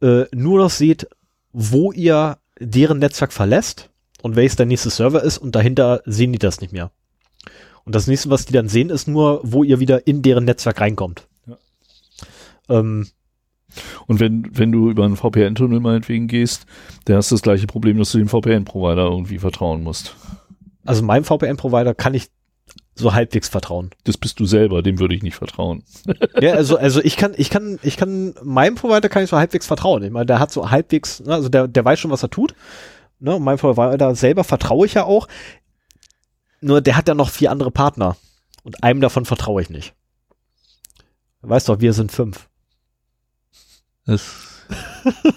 äh, 0.03 0.25
nur 0.33 0.59
noch 0.59 0.71
sieht, 0.71 1.09
wo 1.53 1.91
ihr 1.93 2.39
deren 2.61 2.99
Netzwerk 3.01 3.33
verlässt 3.33 3.91
und 4.23 4.37
welches 4.37 4.57
der 4.57 4.67
nächste 4.67 4.91
Server 4.91 5.23
ist 5.23 5.39
und 5.39 5.55
dahinter 5.57 6.01
sehen 6.07 6.33
die 6.33 6.39
das 6.39 6.61
nicht 6.61 6.73
mehr. 6.73 6.91
Und 7.85 7.95
das 7.95 8.07
nächste, 8.07 8.31
was 8.31 8.45
die 8.45 8.53
dann 8.53 8.69
sehen, 8.69 8.91
ist 8.91 9.09
nur, 9.09 9.41
wo 9.43 9.65
ihr 9.65 9.81
wieder 9.81 10.07
in 10.07 10.23
deren 10.23 10.45
Netzwerk 10.45 10.81
reinkommt. 10.81 11.27
Ja. 11.47 11.57
Ähm, 12.69 13.09
Und 14.07 14.21
wenn, 14.21 14.49
wenn 14.53 14.73
du 14.73 14.91
über 14.91 15.05
einen 15.05 15.17
VPN-Tunnel 15.17 15.81
meinetwegen 15.81 16.29
gehst, 16.29 16.67
dann 17.05 17.17
hast 17.17 17.31
du 17.31 17.35
das 17.35 17.43
gleiche 17.43 17.67
Problem, 17.67 17.99
dass 17.99 18.13
du 18.13 18.19
dem 18.19 18.29
VPN-Provider 18.29 19.05
irgendwie 19.05 19.39
vertrauen 19.39 19.83
musst. 19.83 20.17
also 20.85 21.03
meinem 21.03 21.25
VPN-Provider 21.25 21.95
kann 21.95 22.15
ich 22.15 22.29
so 22.95 23.15
halbwegs 23.15 23.49
vertrauen. 23.49 23.91
Das 24.05 24.17
bist 24.17 24.39
du 24.41 24.47
selber, 24.47 24.83
dem 24.83 24.99
würde 24.99 25.15
ich 25.15 25.23
nicht 25.23 25.37
vertrauen. 25.37 25.83
ja, 26.41 26.53
also, 26.53 26.77
also 26.77 27.01
ich 27.03 27.17
kann, 27.17 27.33
ich 27.37 27.51
kann, 27.51 27.79
ich 27.83 27.97
kann, 27.97 28.35
meinem 28.43 28.75
Provider 28.75 29.09
kann 29.09 29.25
ich 29.25 29.31
so 29.31 29.37
halbwegs 29.37 29.67
vertrauen. 29.67 30.03
Ich 30.03 30.11
meine, 30.11 30.27
der 30.27 30.39
hat 30.39 30.53
so 30.53 30.71
halbwegs, 30.71 31.21
ne, 31.21 31.35
also 31.35 31.49
der, 31.49 31.67
der 31.67 31.85
weiß 31.85 31.99
schon, 31.99 32.11
was 32.11 32.23
er 32.23 32.31
tut. 32.31 32.55
Ne, 33.19 33.39
meinem 33.39 33.59
Provider 33.59 34.15
selber 34.15 34.45
vertraue 34.45 34.87
ich 34.87 34.95
ja 34.95 35.05
auch. 35.05 35.29
Nur 36.61 36.81
der 36.81 36.97
hat 36.97 37.09
ja 37.09 37.15
noch 37.15 37.31
vier 37.31 37.51
andere 37.51 37.71
Partner. 37.71 38.17
Und 38.63 38.85
einem 38.85 39.01
davon 39.01 39.25
vertraue 39.25 39.63
ich 39.63 39.71
nicht. 39.71 39.95
Weißt 41.43 41.69
doch, 41.69 41.81
wir 41.81 41.95
sind 41.95 42.13
fünf. 42.13 42.50
Das 44.07 44.67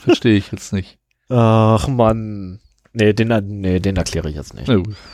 verstehe 0.02 0.38
ich 0.38 0.52
jetzt 0.52 0.74
nicht. 0.74 1.00
Ach 1.30 1.88
man. 1.88 2.60
Nee, 2.94 3.14
den, 3.14 3.30
nee, 3.62 3.80
den 3.80 3.96
erkläre 3.98 4.30
ich 4.30 4.36
jetzt 4.36 4.54
nicht. 4.54 4.72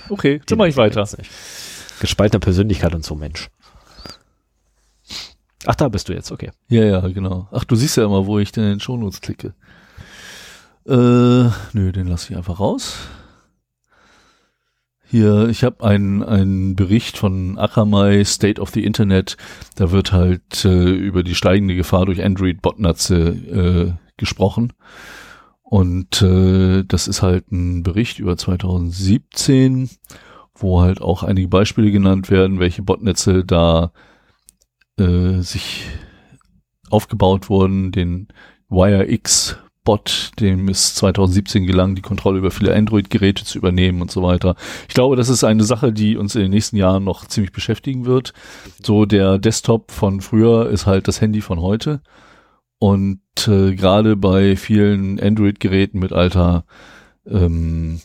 Okay, 0.09 0.41
dann 0.45 0.57
mache 0.57 0.67
ich 0.67 0.77
weiter. 0.77 1.07
Gespaltene 1.99 2.39
Persönlichkeit 2.39 2.93
und 2.93 3.05
so, 3.05 3.15
Mensch. 3.15 3.49
Ach, 5.65 5.75
da 5.75 5.89
bist 5.89 6.09
du 6.09 6.13
jetzt, 6.13 6.31
okay. 6.31 6.51
Ja, 6.69 6.83
ja, 6.83 7.07
genau. 7.07 7.47
Ach, 7.51 7.63
du 7.63 7.75
siehst 7.75 7.97
ja 7.97 8.05
immer, 8.05 8.25
wo 8.25 8.39
ich 8.39 8.51
denn 8.51 8.63
in 8.63 8.69
den 8.71 8.79
Shownotes 8.79 9.21
klicke. 9.21 9.53
Äh, 10.87 11.49
nö, 11.73 11.91
den 11.91 12.07
lasse 12.07 12.31
ich 12.31 12.37
einfach 12.37 12.59
raus. 12.59 12.97
Hier, 15.11 15.49
ich 15.49 15.63
habe 15.63 15.83
einen, 15.83 16.21
einen 16.21 16.75
Bericht 16.75 17.17
von 17.17 17.57
Akamai, 17.57 18.23
State 18.25 18.61
of 18.61 18.69
the 18.69 18.83
Internet. 18.83 19.37
Da 19.75 19.89
wird 19.89 20.11
halt 20.11 20.63
äh, 20.65 20.91
über 20.91 21.23
die 21.23 21.33
steigende 21.33 21.75
Gefahr 21.75 22.05
durch 22.05 22.23
Android-Botnetze 22.23 23.17
äh, 23.17 23.93
gesprochen. 24.17 24.73
Und 25.63 26.21
äh, 26.21 26.83
das 26.83 27.07
ist 27.07 27.23
halt 27.23 27.51
ein 27.51 27.81
Bericht 27.81 28.19
über 28.19 28.37
2017, 28.37 29.89
wo 30.53 30.81
halt 30.81 31.01
auch 31.01 31.23
einige 31.23 31.47
Beispiele 31.47 31.89
genannt 31.89 32.29
werden, 32.29 32.59
welche 32.59 32.83
Botnetze 32.83 33.43
da 33.43 33.91
äh, 34.99 35.41
sich 35.41 35.87
aufgebaut 36.91 37.49
wurden, 37.49 37.91
den 37.91 38.27
WireX 38.69 39.57
Bot, 39.83 40.31
dem 40.39 40.67
es 40.67 40.95
2017 40.95 41.65
gelang, 41.65 41.95
die 41.95 42.01
Kontrolle 42.01 42.39
über 42.39 42.51
viele 42.51 42.75
Android-Geräte 42.75 43.45
zu 43.45 43.57
übernehmen 43.57 44.01
und 44.01 44.11
so 44.11 44.21
weiter. 44.21 44.55
Ich 44.87 44.93
glaube, 44.93 45.15
das 45.15 45.29
ist 45.29 45.43
eine 45.43 45.63
Sache, 45.63 45.91
die 45.91 46.17
uns 46.17 46.35
in 46.35 46.41
den 46.41 46.51
nächsten 46.51 46.77
Jahren 46.77 47.03
noch 47.03 47.25
ziemlich 47.25 47.51
beschäftigen 47.51 48.05
wird. 48.05 48.33
So 48.83 49.05
der 49.05 49.37
Desktop 49.37 49.91
von 49.91 50.21
früher 50.21 50.69
ist 50.69 50.85
halt 50.85 51.07
das 51.07 51.21
Handy 51.21 51.41
von 51.41 51.61
heute. 51.61 52.01
Und 52.77 53.21
äh, 53.47 53.75
gerade 53.75 54.15
bei 54.15 54.55
vielen 54.55 55.19
Android-Geräten 55.19 55.99
mit 55.99 56.13
alter 56.13 56.65
ähm, 57.25 57.99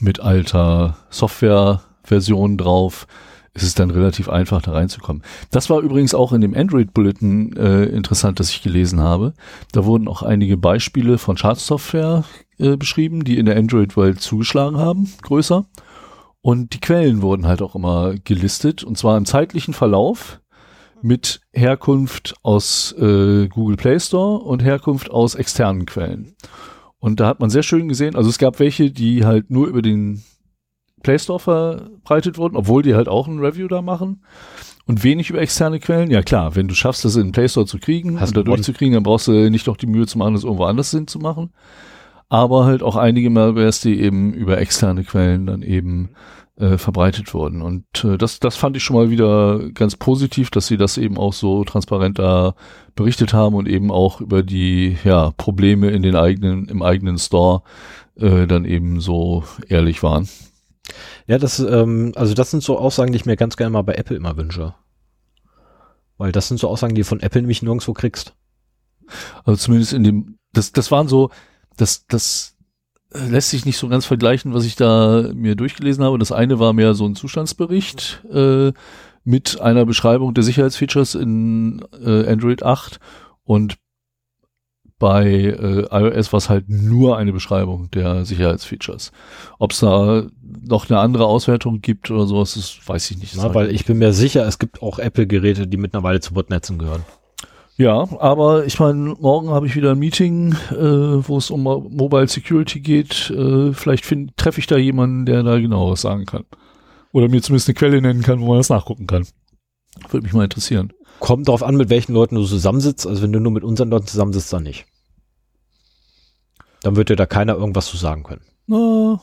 mit 0.00 0.20
alter 0.20 0.96
Software-Version 1.10 2.56
drauf 2.56 3.06
ist 3.54 3.64
es 3.64 3.74
dann 3.74 3.90
relativ 3.90 4.28
einfach, 4.28 4.62
da 4.62 4.72
reinzukommen. 4.72 5.22
Das 5.50 5.70
war 5.70 5.80
übrigens 5.80 6.14
auch 6.14 6.32
in 6.32 6.40
dem 6.40 6.54
Android-Bulletin 6.54 7.56
äh, 7.56 7.84
interessant, 7.84 8.38
das 8.38 8.50
ich 8.50 8.62
gelesen 8.62 9.00
habe. 9.00 9.34
Da 9.72 9.84
wurden 9.84 10.08
auch 10.08 10.22
einige 10.22 10.56
Beispiele 10.56 11.18
von 11.18 11.36
Schadsoftware 11.36 12.24
äh, 12.58 12.76
beschrieben, 12.76 13.24
die 13.24 13.38
in 13.38 13.46
der 13.46 13.56
Android-Welt 13.56 14.20
zugeschlagen 14.20 14.78
haben, 14.78 15.12
größer. 15.22 15.66
Und 16.42 16.74
die 16.74 16.80
Quellen 16.80 17.22
wurden 17.22 17.46
halt 17.46 17.60
auch 17.60 17.74
immer 17.74 18.14
gelistet, 18.24 18.84
und 18.84 18.96
zwar 18.96 19.16
im 19.18 19.26
zeitlichen 19.26 19.74
Verlauf 19.74 20.40
mit 21.02 21.40
Herkunft 21.52 22.34
aus 22.42 22.92
äh, 22.98 23.48
Google 23.48 23.76
Play 23.76 23.98
Store 23.98 24.38
und 24.38 24.62
Herkunft 24.62 25.10
aus 25.10 25.34
externen 25.34 25.86
Quellen. 25.86 26.36
Und 26.98 27.20
da 27.20 27.26
hat 27.26 27.40
man 27.40 27.50
sehr 27.50 27.62
schön 27.62 27.88
gesehen, 27.88 28.14
also 28.14 28.28
es 28.28 28.38
gab 28.38 28.60
welche, 28.60 28.90
die 28.90 29.24
halt 29.24 29.50
nur 29.50 29.66
über 29.66 29.82
den 29.82 30.22
Play 31.02 31.18
Store 31.18 31.40
verbreitet 31.40 32.38
wurden, 32.38 32.56
obwohl 32.56 32.82
die 32.82 32.94
halt 32.94 33.08
auch 33.08 33.26
ein 33.26 33.38
Review 33.38 33.68
da 33.68 33.82
machen. 33.82 34.22
Und 34.86 35.04
wenig 35.04 35.30
über 35.30 35.40
externe 35.40 35.78
Quellen. 35.78 36.10
Ja 36.10 36.22
klar, 36.22 36.56
wenn 36.56 36.66
du 36.66 36.74
schaffst, 36.74 37.04
das 37.04 37.14
in 37.14 37.28
den 37.28 37.32
Play 37.32 37.48
Store 37.48 37.66
zu 37.66 37.78
kriegen 37.78 38.20
Hast 38.20 38.30
und 38.30 38.36
da 38.38 38.42
durchzukriegen, 38.42 38.94
dann 38.94 39.02
brauchst 39.04 39.28
du 39.28 39.32
nicht 39.50 39.66
noch 39.66 39.76
die 39.76 39.86
Mühe 39.86 40.06
zu 40.06 40.18
machen, 40.18 40.34
das 40.34 40.44
irgendwo 40.44 40.64
anders 40.64 40.90
Sinn 40.90 41.06
zu 41.06 41.18
machen. 41.18 41.50
Aber 42.28 42.64
halt 42.64 42.82
auch 42.82 42.96
einige 42.96 43.30
Malwares, 43.30 43.80
die 43.80 44.00
eben 44.00 44.32
über 44.32 44.58
externe 44.58 45.04
Quellen 45.04 45.46
dann 45.46 45.62
eben 45.62 46.10
äh, 46.60 46.78
verbreitet 46.78 47.32
wurden. 47.34 47.62
Und 47.62 48.04
äh, 48.04 48.18
das, 48.18 48.38
das 48.38 48.56
fand 48.56 48.76
ich 48.76 48.84
schon 48.84 48.96
mal 48.96 49.10
wieder 49.10 49.70
ganz 49.70 49.96
positiv, 49.96 50.50
dass 50.50 50.66
sie 50.66 50.76
das 50.76 50.98
eben 50.98 51.16
auch 51.16 51.32
so 51.32 51.64
transparent 51.64 52.18
da 52.18 52.54
berichtet 52.94 53.32
haben 53.32 53.54
und 53.54 53.66
eben 53.68 53.90
auch 53.90 54.20
über 54.20 54.42
die 54.42 54.96
ja, 55.04 55.32
Probleme 55.36 55.90
in 55.90 56.02
den 56.02 56.16
eigenen, 56.16 56.66
im 56.66 56.82
eigenen 56.82 57.18
Store 57.18 57.62
äh, 58.16 58.46
dann 58.46 58.64
eben 58.64 59.00
so 59.00 59.44
ehrlich 59.68 60.02
waren. 60.02 60.28
Ja, 61.26 61.38
das, 61.38 61.58
ähm, 61.58 62.12
also 62.16 62.34
das 62.34 62.50
sind 62.50 62.62
so 62.62 62.78
Aussagen, 62.78 63.12
die 63.12 63.16
ich 63.16 63.26
mir 63.26 63.36
ganz 63.36 63.56
gerne 63.56 63.70
mal 63.70 63.82
bei 63.82 63.94
Apple 63.94 64.16
immer 64.16 64.36
wünsche. 64.36 64.74
Weil 66.18 66.32
das 66.32 66.48
sind 66.48 66.58
so 66.58 66.68
Aussagen, 66.68 66.94
die 66.94 67.02
du 67.02 67.06
von 67.06 67.20
Apple 67.20 67.40
nämlich 67.42 67.62
nirgendwo 67.62 67.92
kriegst. 67.92 68.34
Also 69.44 69.56
zumindest 69.56 69.92
in 69.92 70.04
dem, 70.04 70.38
das, 70.52 70.72
das 70.72 70.90
waren 70.90 71.08
so, 71.08 71.30
das, 71.76 72.06
das 72.06 72.56
äh, 73.12 73.26
lässt 73.26 73.50
sich 73.50 73.64
nicht 73.64 73.78
so 73.78 73.88
ganz 73.88 74.06
vergleichen, 74.06 74.54
was 74.54 74.64
ich 74.64 74.76
da 74.76 75.30
mir 75.34 75.56
durchgelesen 75.56 76.04
habe. 76.04 76.18
Das 76.18 76.32
eine 76.32 76.58
war 76.58 76.72
mehr 76.72 76.94
so 76.94 77.06
ein 77.06 77.16
Zustandsbericht, 77.16 78.24
äh, 78.30 78.72
mit 79.24 79.60
einer 79.60 79.84
Beschreibung 79.84 80.34
der 80.34 80.44
Sicherheitsfeatures 80.44 81.14
in 81.14 81.84
äh, 82.04 82.26
Android 82.26 82.62
8 82.62 83.00
und 83.44 83.76
bei 84.98 85.24
äh, 85.26 85.86
iOS 85.90 86.32
war 86.32 86.38
es 86.38 86.50
halt 86.50 86.68
nur 86.68 87.16
eine 87.16 87.32
Beschreibung 87.32 87.90
der 87.90 88.24
Sicherheitsfeatures. 88.26 89.12
Ob 89.58 89.72
es 89.72 89.80
da 89.80 90.26
noch 90.62 90.88
eine 90.88 90.98
andere 90.98 91.26
Auswertung 91.26 91.80
gibt 91.80 92.10
oder 92.10 92.26
sowas, 92.26 92.54
das 92.54 92.78
weiß 92.86 93.10
ich 93.10 93.18
nicht. 93.18 93.36
Na, 93.36 93.54
weil 93.54 93.74
ich 93.74 93.84
bin 93.84 93.98
mir 93.98 94.12
sicher, 94.12 94.46
es 94.46 94.58
gibt 94.58 94.82
auch 94.82 94.98
Apple-Geräte, 94.98 95.66
die 95.66 95.76
mittlerweile 95.76 96.20
zu 96.20 96.34
Botnetzen 96.34 96.78
gehören. 96.78 97.04
Ja, 97.76 98.06
aber 98.18 98.66
ich 98.66 98.78
meine, 98.78 99.16
morgen 99.20 99.48
habe 99.48 99.66
ich 99.66 99.74
wieder 99.74 99.92
ein 99.92 99.98
Meeting, 99.98 100.52
äh, 100.70 100.76
wo 100.76 101.38
es 101.38 101.50
um 101.50 101.62
Mobile 101.62 102.28
Security 102.28 102.80
geht. 102.80 103.30
Äh, 103.30 103.72
vielleicht 103.72 104.04
treffe 104.36 104.60
ich 104.60 104.66
da 104.66 104.76
jemanden, 104.76 105.24
der 105.24 105.42
da 105.42 105.58
genau 105.58 105.90
was 105.90 106.02
sagen 106.02 106.26
kann. 106.26 106.44
Oder 107.12 107.28
mir 107.28 107.40
zumindest 107.40 107.68
eine 107.68 107.74
Quelle 107.74 108.02
nennen 108.02 108.20
kann, 108.20 108.40
wo 108.40 108.48
man 108.48 108.58
das 108.58 108.68
nachgucken 108.68 109.06
kann. 109.06 109.26
Würde 110.10 110.24
mich 110.24 110.34
mal 110.34 110.44
interessieren. 110.44 110.92
Kommt 111.20 111.48
darauf 111.48 111.62
an, 111.62 111.76
mit 111.76 111.88
welchen 111.88 112.12
Leuten 112.12 112.34
du 112.34 112.44
zusammensitzt. 112.44 113.06
Also 113.06 113.22
wenn 113.22 113.32
du 113.32 113.40
nur 113.40 113.52
mit 113.52 113.64
unseren 113.64 113.88
Leuten 113.88 114.06
zusammensitzt, 114.06 114.52
dann 114.52 114.64
nicht. 114.64 114.84
Dann 116.82 116.96
wird 116.96 117.08
dir 117.08 117.16
da 117.16 117.24
keiner 117.24 117.54
irgendwas 117.54 117.86
zu 117.86 117.96
sagen 117.96 118.24
können. 118.24 118.42
Na. 118.66 119.20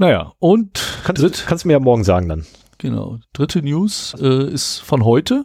Naja, 0.00 0.32
und 0.38 1.02
kannst, 1.04 1.22
dritt, 1.22 1.44
kannst 1.46 1.64
du 1.64 1.68
mir 1.68 1.74
ja 1.74 1.78
morgen 1.78 2.04
sagen 2.04 2.26
dann. 2.26 2.46
Genau. 2.78 3.18
Dritte 3.34 3.60
News 3.60 4.14
äh, 4.18 4.50
ist 4.50 4.78
von 4.78 5.04
heute. 5.04 5.44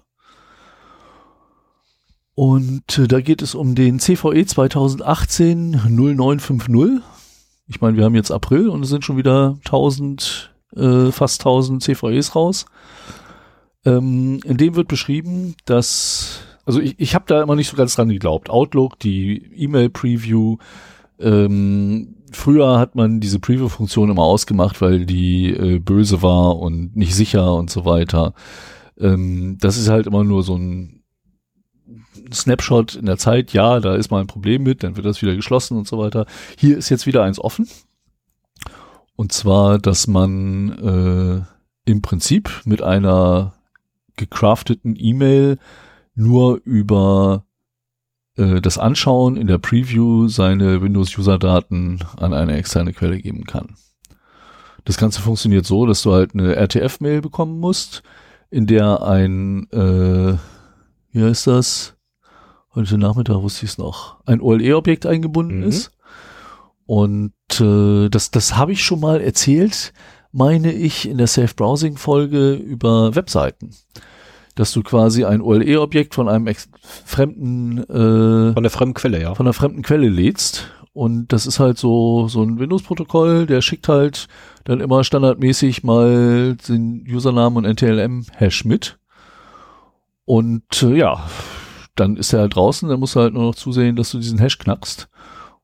Und 2.36 2.98
äh, 2.98 3.06
da 3.10 3.20
geht 3.20 3.42
es 3.42 3.54
um 3.54 3.76
den 3.76 4.00
CVE 4.00 4.46
2018 4.46 5.72
0950. 5.90 7.04
Ich 7.68 7.82
meine, 7.82 7.98
wir 7.98 8.06
haben 8.06 8.16
jetzt 8.16 8.32
April 8.32 8.70
und 8.70 8.82
es 8.82 8.88
sind 8.88 9.04
schon 9.04 9.18
wieder 9.18 9.58
1000, 9.66 10.56
äh, 10.78 11.12
fast 11.12 11.42
1000 11.42 11.84
CVEs 11.84 12.34
raus. 12.34 12.66
Ähm, 13.84 14.40
in 14.46 14.56
dem 14.56 14.78
wird 14.78 14.88
beschrieben, 14.88 15.56
dass, 15.66 16.40
also 16.64 16.80
ich, 16.80 16.98
ich 16.98 17.14
habe 17.14 17.26
da 17.28 17.44
immer 17.44 17.58
nicht 17.58 17.68
so 17.68 17.76
ganz 17.76 17.98
dran 17.98 18.08
geglaubt. 18.08 18.50
Outlook, 18.50 19.00
die 19.00 19.52
E-Mail-Preview, 19.54 20.56
ähm, 21.20 22.16
früher 22.32 22.80
hat 22.80 22.96
man 22.96 23.20
diese 23.20 23.40
Preview-Funktion 23.40 24.10
immer 24.10 24.24
ausgemacht, 24.24 24.82
weil 24.82 25.06
die 25.06 25.52
äh, 25.52 25.80
böse 25.80 26.22
war 26.22 26.58
und 26.58 26.96
nicht 26.96 27.16
sicher 27.16 27.54
und 27.54 27.70
so 27.70 27.86
weiter. 27.86 28.34
Ähm, 29.00 29.58
das 29.60 29.78
ist 29.78 29.90
halt 29.90 30.08
immer 30.08 30.24
nur 30.24 30.44
so 30.44 30.56
ein 30.56 31.04
Snapshot 32.34 32.96
in 32.96 33.06
der 33.06 33.18
Zeit, 33.18 33.54
ja, 33.54 33.80
da 33.80 33.96
ist 33.96 34.10
mal 34.10 34.22
ein 34.22 34.28
Problem 34.28 34.64
mit, 34.64 34.84
dann 34.84 34.96
wird 34.96 35.06
das 35.06 35.22
wieder 35.22 35.36
geschlossen 35.36 35.78
und 35.78 35.88
so 35.88 35.98
weiter. 35.98 36.26
Hier 36.58 36.78
ist 36.78 36.90
jetzt 36.90 37.06
wieder 37.06 37.24
eins 37.24 37.40
offen. 37.40 37.68
Und 39.16 39.32
zwar, 39.32 39.80
dass 39.80 40.08
man 40.08 40.70
äh, 41.86 41.90
im 41.90 42.02
Prinzip 42.02 42.62
mit 42.66 42.82
einer 42.82 43.54
gecrafteten 44.18 44.96
E-Mail 44.98 45.58
nur 46.16 46.60
über 46.64 47.46
äh, 48.38 48.62
das 48.62 48.78
Anschauen 48.78 49.38
in 49.38 49.48
der 49.48 49.58
Preview 49.58 50.28
seine 50.28 50.82
Windows-User-Daten 50.82 52.00
an 52.18 52.34
eine 52.34 52.56
externe 52.58 52.94
Quelle 52.94 53.20
geben 53.20 53.46
kann. 53.46 53.76
Das 54.84 54.98
Ganze 54.98 55.22
funktioniert 55.22 55.66
so, 55.66 55.86
dass 55.86 56.04
du 56.04 56.14
halt 56.14 56.34
eine 56.34 56.56
RTF-Mail 56.56 57.22
bekommen 57.22 57.60
musst, 57.60 58.04
in 58.52 58.68
der 58.68 59.02
ein, 59.02 59.68
äh, 59.72 60.38
wie 61.12 61.24
heißt 61.24 61.48
das? 61.48 61.96
heute 62.76 62.98
Nachmittag 62.98 63.42
wusste 63.42 63.66
ich 63.66 63.72
es 63.72 63.78
noch, 63.78 64.18
ein 64.26 64.42
OLE-Objekt 64.42 65.06
eingebunden 65.06 65.62
mhm. 65.62 65.68
ist. 65.68 65.92
Und 66.86 67.34
äh, 67.60 68.10
das, 68.10 68.32
das 68.32 68.56
habe 68.58 68.74
ich 68.74 68.84
schon 68.84 69.00
mal 69.00 69.22
erzählt, 69.22 69.94
meine 70.32 70.72
ich, 70.72 71.10
in 71.10 71.18
der 71.18 71.28
Safe 71.28 71.54
Browsing 71.56 71.98
Folge 71.98 72.54
über 72.54 73.16
Webseiten. 73.16 73.72
Dass 74.56 74.72
du 74.72 74.84
quasi 74.84 75.26
ein 75.26 75.42
OLE-Objekt 75.42 76.16
von 76.16 76.30
einem 76.30 76.54
fremden 77.06 77.80
äh, 77.80 78.54
von 78.54 78.64
der 78.64 78.72
fremden 78.72 78.94
Quelle, 78.94 79.22
ja. 79.22 79.36
Von 79.36 79.46
der 79.46 79.54
fremden 79.54 79.82
Quelle 79.82 80.10
lädst. 80.10 80.72
Und 80.94 81.34
das 81.34 81.46
ist 81.46 81.60
halt 81.60 81.78
so, 81.78 82.30
so 82.30 82.42
ein 82.42 82.58
Windows-Protokoll, 82.58 83.48
der 83.48 83.62
schickt 83.62 83.90
halt 83.90 84.30
dann 84.64 84.80
immer 84.80 85.04
standardmäßig 85.04 85.84
mal 85.84 86.56
den 86.70 87.06
Usernamen 87.06 87.58
und 87.58 87.66
NTLM-Hash 87.66 88.64
mit. 88.64 88.98
Und 90.24 90.84
äh, 90.84 90.96
ja, 90.96 91.28
dann 91.96 92.16
ist 92.16 92.34
er 92.34 92.42
halt 92.42 92.56
draußen, 92.56 92.88
dann 92.88 93.02
musst 93.02 93.16
du 93.16 93.20
halt 93.20 93.34
nur 93.34 93.44
noch 93.44 93.56
zusehen, 93.56 93.98
dass 93.98 94.12
du 94.12 94.20
diesen 94.20 94.40
Hash 94.40 94.58
knackst. 94.58 95.10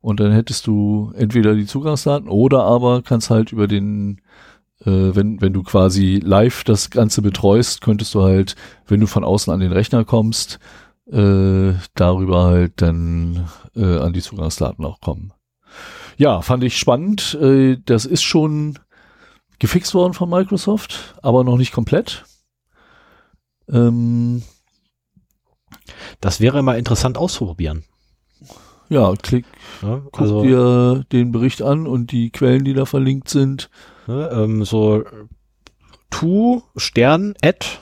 Und 0.01 0.19
dann 0.19 0.31
hättest 0.31 0.67
du 0.67 1.13
entweder 1.15 1.53
die 1.53 1.65
Zugangsdaten 1.65 2.27
oder 2.27 2.63
aber 2.63 3.01
kannst 3.01 3.29
halt 3.29 3.51
über 3.51 3.67
den, 3.67 4.19
wenn, 4.83 5.41
wenn 5.41 5.53
du 5.53 5.63
quasi 5.63 6.19
live 6.23 6.63
das 6.63 6.89
Ganze 6.89 7.21
betreust, 7.21 7.81
könntest 7.81 8.13
du 8.15 8.23
halt, 8.23 8.55
wenn 8.87 8.99
du 8.99 9.07
von 9.07 9.23
außen 9.23 9.53
an 9.53 9.59
den 9.59 9.71
Rechner 9.71 10.05
kommst, 10.05 10.59
äh, 11.11 11.73
darüber 11.95 12.45
halt 12.45 12.81
dann 12.81 13.47
äh, 13.75 13.97
an 13.99 14.13
die 14.13 14.21
Zugangsdaten 14.21 14.85
auch 14.85 15.01
kommen. 15.01 15.33
Ja, 16.17 16.41
fand 16.41 16.63
ich 16.63 16.77
spannend. 16.77 17.37
Äh, 17.41 17.77
das 17.85 18.05
ist 18.05 18.23
schon 18.23 18.79
gefixt 19.59 19.93
worden 19.93 20.13
von 20.13 20.29
Microsoft, 20.29 21.15
aber 21.21 21.43
noch 21.43 21.57
nicht 21.57 21.71
komplett. 21.71 22.23
Ähm, 23.69 24.43
das 26.19 26.39
wäre 26.39 26.61
mal 26.61 26.77
interessant 26.77 27.17
auszuprobieren. 27.17 27.83
Ja, 28.89 29.13
klick, 29.15 29.45
ja, 29.81 30.01
guck 30.11 30.19
also, 30.19 30.41
dir 30.41 31.05
den 31.11 31.31
Bericht 31.31 31.61
an 31.61 31.87
und 31.87 32.11
die 32.11 32.29
Quellen, 32.29 32.65
die 32.65 32.73
da 32.73 32.85
verlinkt 32.85 33.29
sind. 33.29 33.69
Ne, 34.07 34.29
ähm, 34.33 34.65
so 34.65 35.03
to 36.09 36.63
Stern 36.75 37.35
at 37.41 37.79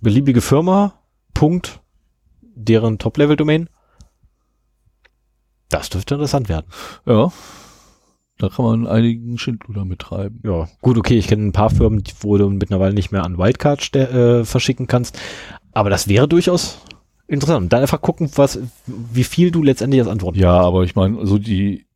beliebige 0.00 0.40
Firma 0.40 0.94
Punkt 1.34 1.80
deren 2.40 2.98
Top-Level-Domain. 2.98 3.68
Das 5.68 5.88
dürfte 5.88 6.14
interessant 6.14 6.48
werden. 6.48 6.66
Ja. 7.06 7.32
Da 8.38 8.48
kann 8.48 8.64
man 8.64 8.86
einigen 8.86 9.38
Schindluder 9.38 9.84
mittreiben. 9.84 10.40
Ja, 10.44 10.68
gut, 10.80 10.98
okay, 10.98 11.16
ich 11.16 11.28
kenne 11.28 11.46
ein 11.46 11.52
paar 11.52 11.70
Firmen, 11.70 12.02
wo 12.20 12.36
du 12.36 12.48
mittlerweile 12.50 12.94
nicht 12.94 13.12
mehr 13.12 13.24
an 13.24 13.38
Wildcard 13.38 13.94
äh, 13.94 14.44
verschicken 14.44 14.86
kannst. 14.86 15.18
Aber 15.72 15.90
das 15.90 16.08
wäre 16.08 16.26
durchaus 16.28 16.78
interessant. 17.28 17.72
Dann 17.72 17.82
einfach 17.82 18.02
gucken, 18.02 18.30
was, 18.34 18.58
wie 18.86 19.24
viel 19.24 19.50
du 19.50 19.62
letztendlich 19.62 20.00
als 20.00 20.10
Antwort 20.10 20.36
Ja, 20.36 20.58
aber 20.60 20.82
ich 20.82 20.94
meine, 20.94 21.24
so 21.26 21.38
die 21.38 21.86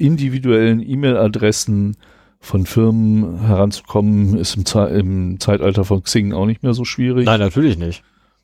individuellen 0.00 0.80
E-Mail-Adressen 0.80 1.96
von 2.40 2.66
Firmen 2.66 3.40
heranzukommen, 3.40 4.36
ist 4.38 4.56
im, 4.56 4.64
Ze 4.64 4.86
im, 4.86 5.38
Zeitalter 5.40 5.84
von 5.84 6.02
Xing 6.02 6.32
auch 6.32 6.46
nicht 6.46 6.62
mehr 6.62 6.72
so 6.72 6.84
schwierig. 6.84 7.26
Nein, 7.26 7.40
natürlich 7.40 7.76
nicht. 7.76 8.02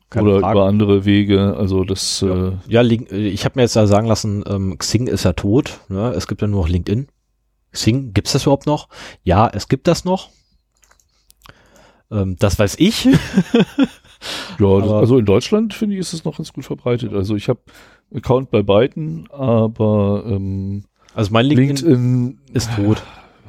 Keine 0.09 0.29
Oder 0.29 0.39
Frage. 0.39 0.59
über 0.59 0.67
andere 0.67 1.05
Wege. 1.05 1.55
Also 1.57 1.83
das. 1.83 2.21
Ja, 2.21 2.49
äh, 2.49 2.51
ja 2.67 2.81
ich 2.83 3.43
habe 3.43 3.53
mir 3.55 3.63
jetzt 3.63 3.75
da 3.75 3.87
sagen 3.87 4.07
lassen, 4.07 4.43
ähm, 4.47 4.77
Xing 4.77 5.07
ist 5.07 5.25
ja 5.25 5.33
tot. 5.33 5.79
Ne? 5.89 6.13
Es 6.15 6.27
gibt 6.27 6.41
ja 6.41 6.47
nur 6.47 6.61
noch 6.61 6.69
LinkedIn. 6.69 7.07
Xing, 7.71 8.13
gibt's 8.13 8.31
das 8.31 8.43
überhaupt 8.43 8.67
noch? 8.67 8.87
Ja, 9.23 9.49
es 9.51 9.67
gibt 9.67 9.87
das 9.87 10.05
noch. 10.05 10.29
Ähm, 12.09 12.37
das 12.39 12.57
weiß 12.57 12.75
ich. 12.79 13.05
ja, 14.59 14.79
das, 14.79 14.91
also 14.91 15.17
in 15.17 15.25
Deutschland 15.25 15.73
finde 15.73 15.95
ich, 15.95 16.01
ist 16.01 16.13
es 16.13 16.23
noch 16.23 16.37
ganz 16.37 16.53
gut 16.53 16.65
verbreitet. 16.65 17.13
Also 17.13 17.35
ich 17.35 17.49
habe 17.49 17.59
Account 18.13 18.51
bei 18.51 18.63
beiden, 18.63 19.29
aber 19.31 20.23
ähm, 20.25 20.85
also 21.17 21.33
mein 21.33 21.47
LinkedIn, 21.47 21.87
LinkedIn 21.87 22.39
ist 22.53 22.69
tot. 22.75 23.01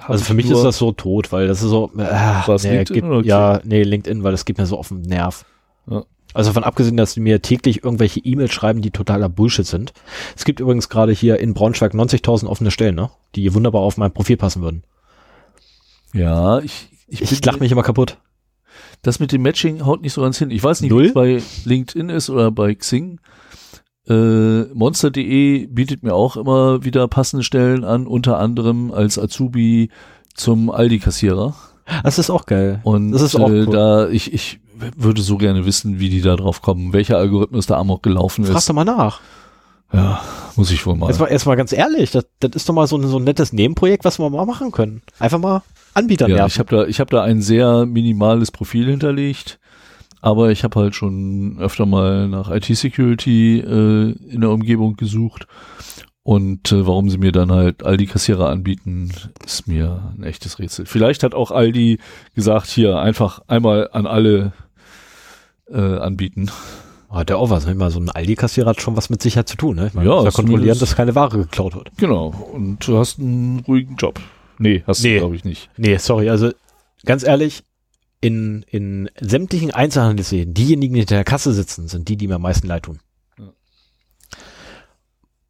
Also 0.06 0.24
für 0.24 0.32
mich 0.32 0.48
ist 0.50 0.62
das 0.62 0.78
so 0.78 0.92
tot, 0.92 1.32
weil 1.32 1.46
das 1.48 1.62
ist 1.62 1.68
so, 1.68 1.92
äh, 1.98 2.06
Was, 2.46 2.64
nee, 2.64 2.78
LinkedIn 2.78 3.10
gibt, 3.10 3.26
ja, 3.26 3.60
nee, 3.62 3.82
LinkedIn, 3.82 4.24
weil 4.24 4.32
das 4.32 4.46
geht 4.46 4.56
mir 4.56 4.64
so 4.64 4.78
auf 4.78 4.88
den 4.88 5.02
Nerv. 5.02 5.44
Ja. 5.86 6.04
Also 6.32 6.54
von 6.54 6.64
abgesehen, 6.64 6.96
dass 6.96 7.12
die 7.12 7.20
mir 7.20 7.42
täglich 7.42 7.84
irgendwelche 7.84 8.20
E-Mails 8.20 8.54
schreiben, 8.54 8.80
die 8.80 8.90
totaler 8.90 9.28
Bullshit 9.28 9.66
sind. 9.66 9.92
Es 10.34 10.46
gibt 10.46 10.60
übrigens 10.60 10.88
gerade 10.88 11.12
hier 11.12 11.40
in 11.40 11.52
Braunschweig 11.52 11.92
90.000 11.92 12.46
offene 12.46 12.70
Stellen, 12.70 12.94
ne? 12.94 13.10
Die 13.34 13.52
wunderbar 13.52 13.82
auf 13.82 13.98
mein 13.98 14.12
Profil 14.12 14.38
passen 14.38 14.62
würden. 14.62 14.82
Ja, 16.14 16.60
ich, 16.60 16.88
ich, 17.06 17.20
ich 17.20 17.44
lach 17.44 17.60
mich 17.60 17.70
immer 17.70 17.82
kaputt. 17.82 18.16
Das 19.02 19.20
mit 19.20 19.30
dem 19.30 19.42
Matching 19.42 19.84
haut 19.84 20.00
nicht 20.00 20.14
so 20.14 20.22
ganz 20.22 20.38
hin. 20.38 20.50
Ich 20.50 20.64
weiß 20.64 20.80
nicht, 20.80 20.94
wie 20.94 21.06
es 21.06 21.12
bei 21.12 21.42
LinkedIn 21.66 22.08
ist 22.08 22.30
oder 22.30 22.50
bei 22.50 22.74
Xing. 22.74 23.20
Äh, 24.08 24.72
Monster.de 24.74 25.66
bietet 25.66 26.02
mir 26.02 26.14
auch 26.14 26.36
immer 26.36 26.84
wieder 26.84 27.08
passende 27.08 27.44
Stellen 27.44 27.84
an, 27.84 28.06
unter 28.06 28.38
anderem 28.38 28.90
als 28.90 29.18
Azubi 29.18 29.90
zum 30.34 30.70
Aldi-Kassierer. 30.70 31.54
Das 32.04 32.18
ist 32.18 32.30
auch 32.30 32.46
geil. 32.46 32.80
Und 32.84 33.12
das 33.12 33.22
ist 33.22 33.36
auch 33.36 33.50
äh, 33.50 33.64
cool. 33.64 33.66
da 33.66 34.08
ich, 34.08 34.32
ich 34.32 34.60
würde 34.96 35.22
so 35.22 35.36
gerne 35.36 35.66
wissen, 35.66 35.98
wie 35.98 36.08
die 36.08 36.20
da 36.20 36.36
drauf 36.36 36.62
kommen, 36.62 36.92
welcher 36.92 37.18
Algorithmus 37.18 37.66
da 37.66 37.78
amok 37.78 38.02
gelaufen 38.02 38.44
Frag 38.44 38.56
ist. 38.56 38.64
Frag 38.64 38.68
doch 38.68 38.74
mal 38.74 38.84
nach. 38.84 39.20
Ja, 39.92 40.20
muss 40.56 40.70
ich 40.70 40.84
wohl 40.84 40.96
mal. 40.96 41.08
Jetzt 41.08 41.18
mal, 41.18 41.30
jetzt 41.30 41.46
mal 41.46 41.56
ganz 41.56 41.72
ehrlich, 41.72 42.10
das, 42.10 42.26
das 42.40 42.50
ist 42.52 42.68
doch 42.68 42.74
mal 42.74 42.86
so 42.86 42.98
ein, 42.98 43.06
so 43.08 43.18
ein 43.18 43.24
nettes 43.24 43.52
Nebenprojekt, 43.52 44.04
was 44.04 44.18
wir 44.18 44.28
mal 44.28 44.44
machen 44.44 44.70
können. 44.70 45.02
Einfach 45.18 45.38
mal 45.38 45.62
Anbieter 45.94 46.28
ja, 46.28 46.36
nerven. 46.36 46.48
Ich 46.48 46.58
habe 46.58 46.76
da, 46.76 46.86
ich 46.86 47.00
hab 47.00 47.10
da 47.10 47.22
ein 47.22 47.40
sehr 47.40 47.86
minimales 47.86 48.50
Profil 48.50 48.86
hinterlegt, 48.86 49.58
aber 50.20 50.50
ich 50.50 50.64
habe 50.64 50.78
halt 50.80 50.94
schon 50.94 51.58
öfter 51.60 51.86
mal 51.86 52.28
nach 52.28 52.50
IT-Security 52.50 53.60
äh, 53.60 54.10
in 54.30 54.40
der 54.40 54.50
Umgebung 54.50 54.96
gesucht 54.96 55.46
Und 56.22 56.72
äh, 56.72 56.86
warum 56.86 57.08
sie 57.08 57.16
mir 57.18 57.32
dann 57.32 57.50
halt 57.52 57.84
Aldi-Kassierer 57.84 58.48
anbieten, 58.50 59.10
ist 59.46 59.66
mir 59.66 60.12
ein 60.16 60.24
echtes 60.24 60.58
Rätsel. 60.58 60.84
Vielleicht 60.86 61.22
hat 61.22 61.34
auch 61.34 61.50
Aldi 61.50 61.98
gesagt, 62.34 62.66
hier 62.66 62.98
einfach 62.98 63.40
einmal 63.46 63.88
an 63.92 64.06
alle 64.06 64.52
äh, 65.70 65.78
anbieten. 65.80 66.50
Hat 67.10 67.30
der 67.30 67.38
auch 67.38 67.48
was. 67.48 67.64
Immer 67.64 67.90
so 67.90 67.98
ein 68.00 68.10
Aldi-Kassierer 68.10 68.68
hat 68.70 68.82
schon 68.82 68.94
was 68.96 69.08
mit 69.08 69.22
Sicherheit 69.22 69.48
zu 69.48 69.56
tun. 69.56 69.76
Ne? 69.76 69.86
Ich 69.86 69.94
meine, 69.94 70.08
Ja, 70.10 70.22
ja 70.22 70.30
kontrollieren, 70.30 70.78
dass 70.78 70.94
keine 70.94 71.14
Ware 71.14 71.38
geklaut 71.38 71.74
wird. 71.74 71.90
Genau. 71.96 72.26
Und 72.52 72.86
du 72.86 72.98
hast 72.98 73.18
einen 73.18 73.60
ruhigen 73.66 73.96
Job. 73.96 74.20
Nee, 74.58 74.82
hast 74.86 75.02
Nee. 75.02 75.14
du, 75.14 75.20
glaube 75.20 75.36
ich, 75.36 75.44
nicht. 75.44 75.70
Nee, 75.78 75.96
sorry. 75.96 76.28
Also 76.28 76.50
ganz 77.06 77.22
ehrlich, 77.22 77.62
in, 78.20 78.64
in 78.68 79.10
sämtlichen 79.20 79.70
Einzelhandelsläden, 79.70 80.54
diejenigen, 80.54 80.94
die 80.94 81.00
hinter 81.00 81.16
der 81.16 81.24
Kasse 81.24 81.52
sitzen, 81.52 81.88
sind 81.88 82.08
die, 82.08 82.16
die 82.16 82.28
mir 82.28 82.36
am 82.36 82.42
meisten 82.42 82.66
leid 82.66 82.84
tun. 82.84 83.00
Ja. 83.38 83.52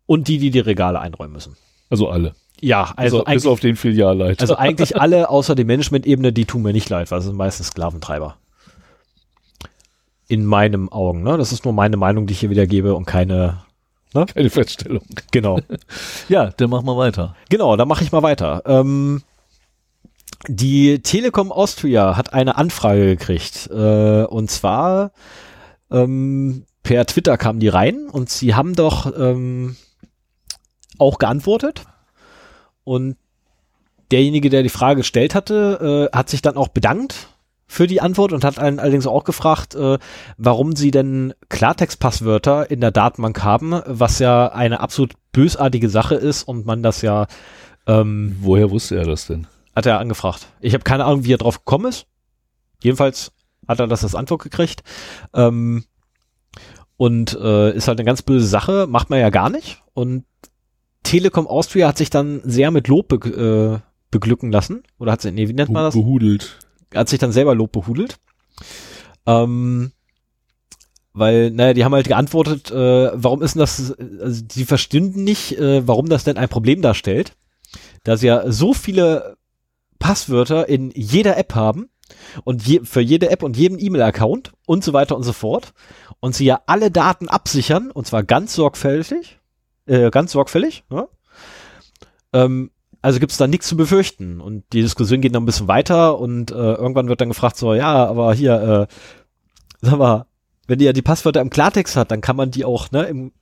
Und 0.07 0.29
die, 0.29 0.39
die 0.39 0.51
die 0.51 0.59
Regale 0.59 1.01
einräumen 1.01 1.33
müssen. 1.33 1.57
Also 1.91 2.09
alle. 2.09 2.35
Ja, 2.61 2.93
also 2.97 3.25
bis, 3.25 3.35
bis 3.35 3.47
auf 3.47 3.61
den 3.61 3.77
Filialleiter. 3.77 4.43
also 4.43 4.57
eigentlich 4.57 4.97
alle 5.01 5.31
außer 5.31 5.55
die 5.55 5.65
Management-Ebene, 5.65 6.33
die 6.33 6.45
tun 6.45 6.63
mir 6.63 6.73
nicht 6.73 6.89
leid, 6.89 7.11
weil 7.11 7.21
es 7.21 7.25
sind 7.25 7.37
meistens 7.37 7.69
Sklaventreiber. 7.69 8.37
In 10.27 10.45
meinen 10.45 10.91
Augen, 10.91 11.23
ne? 11.23 11.39
Das 11.39 11.53
ist 11.53 11.65
nur 11.65 11.73
meine 11.73 11.97
Meinung, 11.97 12.27
die 12.27 12.33
ich 12.33 12.41
hier 12.41 12.51
wiedergebe 12.51 12.95
und 12.95 13.07
keine, 13.07 13.63
keine 14.13 14.51
Feststellung. 14.51 15.05
genau. 15.31 15.61
Ja, 16.29 16.51
dann 16.51 16.69
machen 16.69 16.85
wir 16.85 16.99
weiter. 16.99 17.35
Genau, 17.49 17.77
da 17.77 17.87
mache 17.87 18.05
ich 18.05 18.13
mal 18.13 18.23
weiter. 18.23 18.63
Ähm, 18.67 19.23
die 20.47 21.01
Telekom 21.03 21.51
Austria 21.51 22.17
hat 22.17 22.33
eine 22.33 22.57
Anfrage 22.57 23.07
gekriegt. 23.07 23.69
Äh, 23.73 24.25
und 24.25 24.51
zwar 24.51 25.13
ähm, 25.91 26.65
per 26.83 27.07
Twitter 27.07 27.37
kam 27.37 27.59
die 27.59 27.69
rein 27.69 28.09
und 28.11 28.31
sie 28.31 28.55
haben 28.55 28.75
doch 28.75 29.13
ähm, 29.19 29.77
auch 30.99 31.19
geantwortet. 31.19 31.83
Und 32.85 33.17
derjenige, 34.11 34.49
der 34.49 34.63
die 34.63 34.69
Frage 34.69 34.99
gestellt 34.99 35.35
hatte, 35.35 36.09
äh, 36.13 36.17
hat 36.17 36.31
sich 36.31 36.43
dann 36.43 36.57
auch 36.57 36.69
bedankt 36.69 37.29
für 37.67 37.87
die 37.87 38.01
Antwort 38.01 38.33
und 38.33 38.45
hat 38.45 38.59
einen 38.59 38.79
allerdings 38.79 39.07
auch 39.07 39.25
gefragt, 39.25 39.75
äh, 39.75 39.99
warum 40.39 40.75
sie 40.75 40.91
denn 40.91 41.35
Klartext-Passwörter 41.51 42.71
in 42.71 42.81
der 42.81 42.91
Datenbank 42.91 43.43
haben, 43.43 43.83
was 43.85 44.21
ja 44.21 44.49
eine 44.49 44.81
absolut 44.81 45.13
bösartige 45.33 45.91
Sache 45.91 46.15
ist 46.15 46.45
und 46.45 46.65
man 46.65 46.83
das 46.83 47.03
ja, 47.03 47.27
ähm, 47.87 48.37
Woher 48.41 48.71
wusste 48.71 48.97
er 48.97 49.05
das 49.05 49.27
denn? 49.27 49.47
Hat 49.79 49.87
er 49.87 50.01
angefragt. 50.01 50.49
Ich 50.61 50.75
habe 50.75 50.85
keine 50.85 51.05
Ahnung, 51.05 51.25
wie 51.25 51.33
er 51.33 51.39
drauf 51.39 51.65
gekommen 51.65 51.87
ist. 51.87 52.07
Jedenfalls 52.83 53.33
hat 53.67 53.81
er 53.81 53.87
das 53.87 54.03
als 54.03 54.15
Antwort 54.15 54.43
gekriegt. 54.43 54.83
Ähm, 55.33 55.85
und 56.97 57.39
äh, 57.41 57.75
ist 57.75 57.87
halt 57.87 57.99
eine 57.99 58.07
ganz 58.07 58.23
böse 58.23 58.47
Sache, 58.47 58.87
macht 58.89 59.09
man 59.09 59.21
ja 59.21 59.31
gar 59.31 59.51
nicht. 59.51 59.83
Und 59.95 60.25
Telekom 61.05 61.47
Austria 61.47 61.87
hat 61.89 61.97
sich 61.97 62.11
dann 62.11 62.41
sehr 62.45 62.73
mit 62.73 62.89
Lob 62.89 63.09
be 63.09 63.17
äh, 63.17 63.89
beglücken 64.11 64.51
lassen. 64.51 64.83
Oder 64.99 65.13
hat 65.13 65.23
sie, 65.23 65.31
nee, 65.31 65.49
wie 65.49 65.53
nennt 65.53 65.71
man 65.71 65.85
das? 65.85 65.95
Behudelt. 65.95 66.59
hat 66.93 67.09
sich 67.09 67.21
dann 67.21 67.31
selber 67.31 67.55
Lob 67.55 67.73
behudelt. 67.73 68.19
Ähm, 69.27 69.93
weil, 71.13 71.51
naja, 71.53 71.73
die 71.73 71.85
haben 71.85 71.95
halt 71.95 72.09
geantwortet, 72.09 72.71
äh, 72.73 73.11
warum 73.15 73.43
ist 73.43 73.55
denn 73.55 73.61
das, 73.61 73.93
also 74.21 74.45
die 74.45 74.65
verstünden 74.65 75.23
nicht, 75.23 75.57
äh, 75.59 75.87
warum 75.87 76.09
das 76.09 76.25
denn 76.25 76.37
ein 76.37 76.49
Problem 76.49 76.83
darstellt, 76.83 77.37
da 78.03 78.17
sie 78.17 78.27
ja 78.27 78.51
so 78.51 78.75
viele 78.75 79.38
Passwörter 79.99 80.69
in 80.69 80.91
jeder 80.95 81.37
App 81.37 81.55
haben 81.55 81.89
und 82.45 82.67
je, 82.67 82.81
für 82.85 83.01
jede 83.01 83.31
App 83.31 83.43
und 83.43 83.57
jeden 83.57 83.79
E-Mail-Account 83.79 84.53
und 84.67 84.85
so 84.85 84.93
weiter 84.93 85.17
und 85.17 85.23
so 85.23 85.33
fort 85.33 85.73
und 86.21 86.35
sie 86.35 86.45
ja 86.45 86.61
alle 86.67 86.91
Daten 86.91 87.29
absichern 87.29 87.91
und 87.91 88.07
zwar 88.07 88.23
ganz 88.23 88.55
sorgfältig, 88.55 89.39
äh, 89.87 90.11
ganz 90.11 90.33
sorgfällig, 90.33 90.85
ja? 90.91 91.09
ähm, 92.33 92.71
also 93.01 93.21
gibt's 93.21 93.37
da 93.37 93.47
nichts 93.47 93.69
zu 93.69 93.77
befürchten. 93.77 94.41
Und 94.41 94.65
die 94.73 94.83
Diskussion 94.83 95.21
geht 95.21 95.33
noch 95.33 95.41
ein 95.41 95.47
bisschen 95.47 95.69
weiter 95.69 96.19
und 96.19 96.51
äh, 96.51 96.55
irgendwann 96.55 97.09
wird 97.09 97.21
dann 97.21 97.29
gefragt, 97.29 97.57
so, 97.57 97.75
ja, 97.75 98.07
aber 98.07 98.35
hier, 98.35 98.89
äh, 98.91 98.95
sag 99.81 99.99
mal, 99.99 100.27
wenn 100.67 100.79
die 100.79 100.85
ja 100.85 100.93
die 100.93 101.03
Passwörter 101.03 101.41
im 101.41 101.51
Klartext 101.51 101.97
hat, 101.97 102.11
dann 102.11 102.21
kann 102.21 102.37
man 102.37 102.51
die 102.51 102.65
auch, 102.65 102.91
ne, 102.91 103.05
im, 103.05 103.33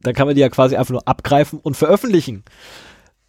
dann 0.00 0.14
kann 0.14 0.26
man 0.26 0.34
die 0.34 0.40
ja 0.40 0.48
quasi 0.48 0.76
einfach 0.76 0.92
nur 0.92 1.06
abgreifen 1.06 1.58
und 1.58 1.76
veröffentlichen. 1.76 2.44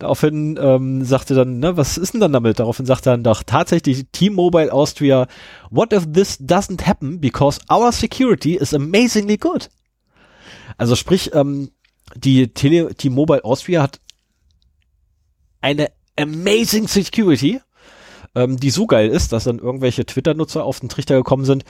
Daraufhin 0.02 0.58
ähm, 0.60 1.06
sagte 1.06 1.36
dann, 1.36 1.60
ne, 1.60 1.78
was 1.78 2.00
ist 2.00 2.16
denn 2.16 2.22
dann 2.22 2.34
damit? 2.34 2.58
Daraufhin 2.58 2.88
sagt 2.88 3.06
dann 3.06 3.24
doch 3.24 3.44
tatsächlich 3.44 4.08
T-Mobile 4.12 4.74
Austria, 4.74 5.28
what 5.70 5.94
if 5.94 6.12
this 6.12 6.40
doesn't 6.40 6.88
happen 6.88 7.22
because 7.22 7.60
our 7.72 7.92
security 7.92 8.56
is 8.56 8.74
amazingly 8.74 9.38
good? 9.38 9.70
Also 10.80 10.96
sprich, 10.96 11.36
ähm, 11.36 11.70
die 12.16 12.48
Tele 12.48 12.96
T-Mobile 12.96 13.46
Austria 13.46 13.84
hat 13.84 14.00
eine 15.62 15.92
amazing 16.18 16.88
Security, 16.88 17.62
ähm, 18.34 18.58
die 18.58 18.72
so 18.72 18.88
geil 18.88 19.10
ist, 19.10 19.34
dass 19.34 19.44
dann 19.44 19.60
irgendwelche 19.60 20.04
Twitter-Nutzer 20.04 20.64
auf 20.64 20.80
den 20.80 20.90
Trichter 20.90 21.16
gekommen 21.16 21.46
sind. 21.46 21.64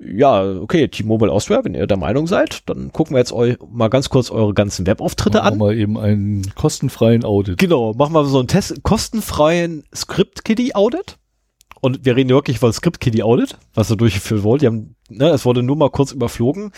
Ja, 0.00 0.44
okay, 0.44 0.86
T-Mobile 0.86 1.32
Austria, 1.32 1.64
wenn 1.64 1.74
ihr 1.74 1.88
der 1.88 1.96
Meinung 1.96 2.28
seid, 2.28 2.68
dann 2.68 2.92
gucken 2.92 3.14
wir 3.14 3.18
jetzt 3.18 3.32
eu 3.32 3.54
mal 3.68 3.88
ganz 3.88 4.08
kurz 4.08 4.30
eure 4.30 4.54
ganzen 4.54 4.86
Webauftritte 4.86 5.38
Machen 5.38 5.46
an. 5.46 5.54
wir 5.54 5.66
mal 5.66 5.76
eben 5.76 5.98
einen 5.98 6.54
kostenfreien 6.54 7.24
Audit. 7.24 7.58
Genau, 7.58 7.94
machen 7.94 8.12
wir 8.12 8.24
so 8.26 8.38
einen 8.38 8.46
Test, 8.46 8.82
kostenfreien 8.84 9.84
Script-Kiddie-Audit. 9.94 11.18
Und 11.80 12.04
wir 12.04 12.16
reden 12.16 12.30
wirklich 12.30 12.58
von 12.60 12.72
Script-Kiddie-Audit, 12.72 13.56
was 13.74 13.88
so 13.88 13.96
durchgeführt 13.96 14.44
wurde. 14.44 14.60
Die 14.60 14.66
haben, 14.66 14.94
ne, 15.08 15.30
es 15.30 15.44
wurde 15.44 15.62
nur 15.62 15.76
mal 15.76 15.90
kurz 15.90 16.12
überflogen. 16.12 16.72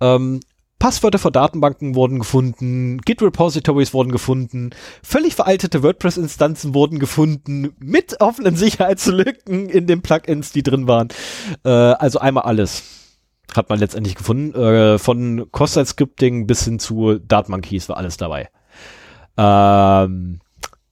Ähm, 0.00 0.40
Passwörter 0.78 1.18
für 1.18 1.32
Datenbanken 1.32 1.94
wurden 1.94 2.18
gefunden, 2.18 2.98
Git-Repositories 2.98 3.94
wurden 3.94 4.12
gefunden, 4.12 4.70
völlig 5.02 5.34
veraltete 5.34 5.82
WordPress-Instanzen 5.82 6.74
wurden 6.74 6.98
gefunden, 6.98 7.74
mit 7.78 8.20
offenen 8.20 8.56
Sicherheitslücken 8.56 9.68
in 9.68 9.86
den 9.86 10.02
Plugins, 10.02 10.52
die 10.52 10.62
drin 10.62 10.86
waren. 10.86 11.08
Äh, 11.64 11.70
also 11.70 12.18
einmal 12.18 12.44
alles 12.44 12.82
hat 13.54 13.68
man 13.70 13.78
letztendlich 13.78 14.16
gefunden. 14.16 14.54
Äh, 14.54 14.98
von 14.98 15.48
Cross-Site-Scripting 15.50 16.46
bis 16.46 16.64
hin 16.64 16.78
zu 16.78 17.18
Datenbank-Keys 17.18 17.88
war 17.88 17.96
alles 17.96 18.16
dabei. 18.16 18.50
Ähm, 19.38 20.40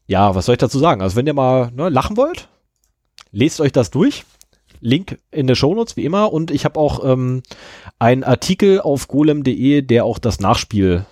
ja, 0.06 0.34
was 0.34 0.46
soll 0.46 0.54
ich 0.54 0.60
dazu 0.60 0.78
sagen? 0.78 1.02
Also 1.02 1.16
wenn 1.16 1.26
ihr 1.26 1.34
mal 1.34 1.70
ne, 1.72 1.88
lachen 1.88 2.16
wollt, 2.16 2.48
lest 3.32 3.60
euch 3.60 3.72
das 3.72 3.90
durch. 3.90 4.24
Link 4.84 5.18
in 5.30 5.46
der 5.46 5.54
Shownotes 5.54 5.96
wie 5.96 6.04
immer 6.04 6.32
und 6.32 6.50
ich 6.50 6.64
habe 6.66 6.78
auch 6.78 7.04
ähm, 7.04 7.42
einen 7.98 8.22
Artikel 8.22 8.80
auf 8.80 9.08
golem.de, 9.08 9.80
der 9.80 10.04
auch 10.04 10.18
das 10.18 10.40
Nachspiel 10.40 11.06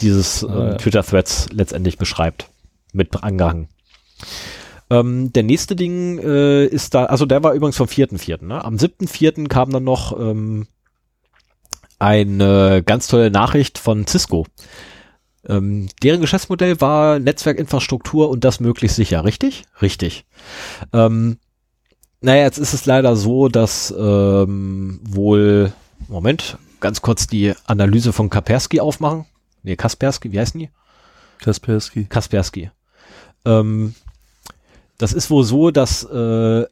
dieses 0.00 0.42
ja. 0.42 0.74
Twitter-Threads 0.74 1.48
letztendlich 1.50 1.96
beschreibt. 1.96 2.50
Mit 2.92 3.22
angehangen. 3.22 3.68
Ähm, 4.90 5.32
der 5.32 5.42
nächste 5.42 5.76
Ding 5.76 6.18
äh, 6.18 6.66
ist 6.66 6.94
da, 6.94 7.06
also 7.06 7.26
der 7.26 7.42
war 7.42 7.52
übrigens 7.52 7.76
vom 7.76 7.86
4.4. 7.86 8.44
Ne? 8.44 8.64
Am 8.64 8.76
7.4. 8.76 9.48
kam 9.48 9.70
dann 9.70 9.84
noch 9.84 10.18
ähm, 10.18 10.66
eine 11.98 12.82
ganz 12.84 13.08
tolle 13.08 13.30
Nachricht 13.30 13.78
von 13.78 14.06
Cisco. 14.06 14.46
Ähm, 15.46 15.88
deren 16.02 16.20
Geschäftsmodell 16.20 16.80
war 16.80 17.18
Netzwerkinfrastruktur 17.18 18.28
und 18.28 18.44
das 18.44 18.60
möglichst 18.60 18.96
sicher, 18.96 19.24
richtig? 19.24 19.64
Richtig. 19.80 20.24
Ähm, 20.92 21.38
naja, 22.20 22.44
jetzt 22.44 22.58
ist 22.58 22.74
es 22.74 22.86
leider 22.86 23.16
so, 23.16 23.48
dass 23.48 23.92
ähm, 23.96 25.00
wohl, 25.02 25.72
Moment, 26.08 26.58
ganz 26.80 27.02
kurz 27.02 27.26
die 27.26 27.54
Analyse 27.66 28.12
von 28.12 28.30
Kaspersky 28.30 28.78
aufmachen. 28.80 29.26
Nee, 29.62 29.76
Kaspersky, 29.76 30.32
wie 30.32 30.40
heißen 30.40 30.60
die? 30.60 30.70
Kaspersky. 31.40 32.04
Kaspersky. 32.04 32.70
Ähm, 33.44 33.94
das 34.98 35.12
ist 35.12 35.30
wohl 35.30 35.44
so, 35.44 35.70
dass 35.70 36.04
äh, 36.04 36.66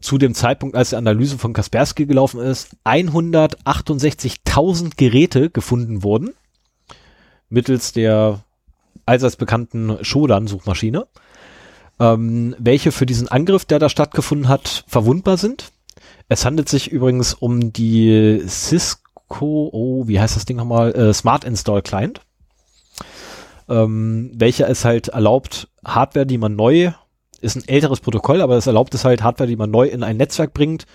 zu 0.00 0.18
dem 0.18 0.34
Zeitpunkt, 0.34 0.76
als 0.76 0.90
die 0.90 0.96
Analyse 0.96 1.38
von 1.38 1.52
Kaspersky 1.52 2.06
gelaufen 2.06 2.40
ist, 2.40 2.76
168.000 2.84 4.92
Geräte 4.96 5.50
gefunden 5.50 6.02
wurden 6.02 6.34
mittels 7.48 7.92
der 7.92 8.40
allseits 9.04 9.36
bekannten 9.36 10.02
Shodan-Suchmaschine, 10.02 11.06
ähm, 11.98 12.54
welche 12.58 12.92
für 12.92 13.06
diesen 13.06 13.28
Angriff, 13.28 13.64
der 13.64 13.78
da 13.78 13.88
stattgefunden 13.88 14.48
hat, 14.48 14.84
verwundbar 14.86 15.36
sind. 15.36 15.72
Es 16.28 16.44
handelt 16.44 16.68
sich 16.68 16.90
übrigens 16.90 17.34
um 17.34 17.72
die 17.72 18.42
Cisco, 18.46 19.70
oh, 19.72 20.08
wie 20.08 20.20
heißt 20.20 20.36
das 20.36 20.44
Ding 20.44 20.56
nochmal, 20.56 20.94
äh, 20.94 21.14
Smart 21.14 21.44
Install 21.44 21.82
Client 21.82 22.20
ähm, 23.68 24.30
welcher 24.34 24.68
es 24.68 24.84
halt 24.84 25.08
erlaubt, 25.08 25.68
Hardware, 25.84 26.26
die 26.26 26.38
man 26.38 26.56
neu, 26.56 26.92
ist 27.40 27.56
ein 27.56 27.68
älteres 27.68 28.00
Protokoll, 28.00 28.40
aber 28.40 28.56
es 28.56 28.66
erlaubt 28.66 28.94
es 28.94 29.04
halt, 29.04 29.22
Hardware, 29.22 29.48
die 29.48 29.56
man 29.56 29.70
neu 29.70 29.86
in 29.86 30.02
ein 30.02 30.16
Netzwerk 30.16 30.54
bringt, 30.54 30.86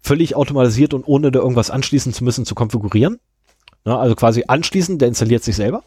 völlig 0.00 0.36
automatisiert 0.36 0.94
und 0.94 1.04
ohne 1.06 1.30
da 1.30 1.40
irgendwas 1.40 1.70
anschließen 1.70 2.12
zu 2.12 2.24
müssen, 2.24 2.44
zu 2.44 2.54
konfigurieren. 2.54 3.18
Ja, 3.86 3.98
also 3.98 4.14
quasi 4.14 4.44
anschließen, 4.46 4.98
der 4.98 5.08
installiert 5.08 5.44
sich 5.44 5.56
selber. 5.56 5.82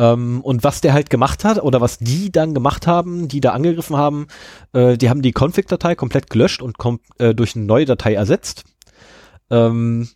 Ähm, 0.00 0.40
und 0.40 0.64
was 0.64 0.80
der 0.80 0.94
halt 0.94 1.10
gemacht 1.10 1.44
hat, 1.44 1.62
oder 1.62 1.82
was 1.82 1.98
die 1.98 2.32
dann 2.32 2.54
gemacht 2.54 2.86
haben, 2.86 3.28
die 3.28 3.40
da 3.40 3.50
angegriffen 3.50 3.98
haben, 3.98 4.28
äh, 4.72 4.96
die 4.96 5.10
haben 5.10 5.20
die 5.20 5.34
Config-Datei 5.38 5.94
komplett 5.94 6.30
gelöscht 6.30 6.62
und 6.62 6.78
kom 6.78 7.00
äh, 7.18 7.34
durch 7.34 7.54
eine 7.54 7.66
neue 7.66 7.84
Datei 7.84 8.14
ersetzt. 8.14 8.64
Ähm, 9.50 10.08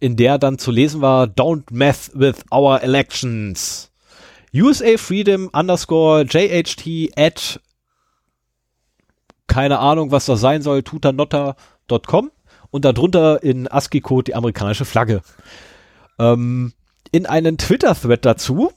in 0.00 0.16
der 0.16 0.36
dann 0.36 0.58
zu 0.58 0.70
lesen 0.70 1.00
war, 1.00 1.24
don't 1.24 1.64
mess 1.70 2.10
with 2.14 2.44
our 2.52 2.82
elections. 2.82 3.90
USA 4.54 4.98
Freedom 4.98 5.48
underscore 5.54 6.26
JHT 6.26 7.12
at 7.16 7.60
keine 9.46 9.78
Ahnung, 9.78 10.10
was 10.10 10.26
das 10.26 10.40
sein 10.40 10.60
soll, 10.60 10.82
tutanotta.com 10.82 12.30
und 12.70 12.84
darunter 12.84 13.42
in 13.42 13.66
ASCII-Code 13.66 14.24
die 14.24 14.34
amerikanische 14.34 14.84
Flagge. 14.84 15.22
Ähm, 16.18 16.74
in 17.14 17.26
einen 17.26 17.58
Twitter-Thread 17.58 18.24
dazu 18.24 18.72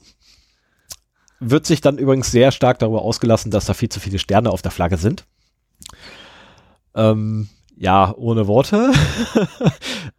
wird 1.40 1.66
sich 1.66 1.80
dann 1.80 1.98
übrigens 1.98 2.30
sehr 2.30 2.52
stark 2.52 2.78
darüber 2.78 3.02
ausgelassen, 3.02 3.50
dass 3.50 3.66
da 3.66 3.74
viel 3.74 3.88
zu 3.88 3.98
viele 3.98 4.20
Sterne 4.20 4.50
auf 4.50 4.62
der 4.62 4.70
Flagge 4.70 4.96
sind. 4.96 5.24
Ähm, 6.94 7.48
ja, 7.76 8.14
ohne 8.16 8.46
Worte. 8.46 8.92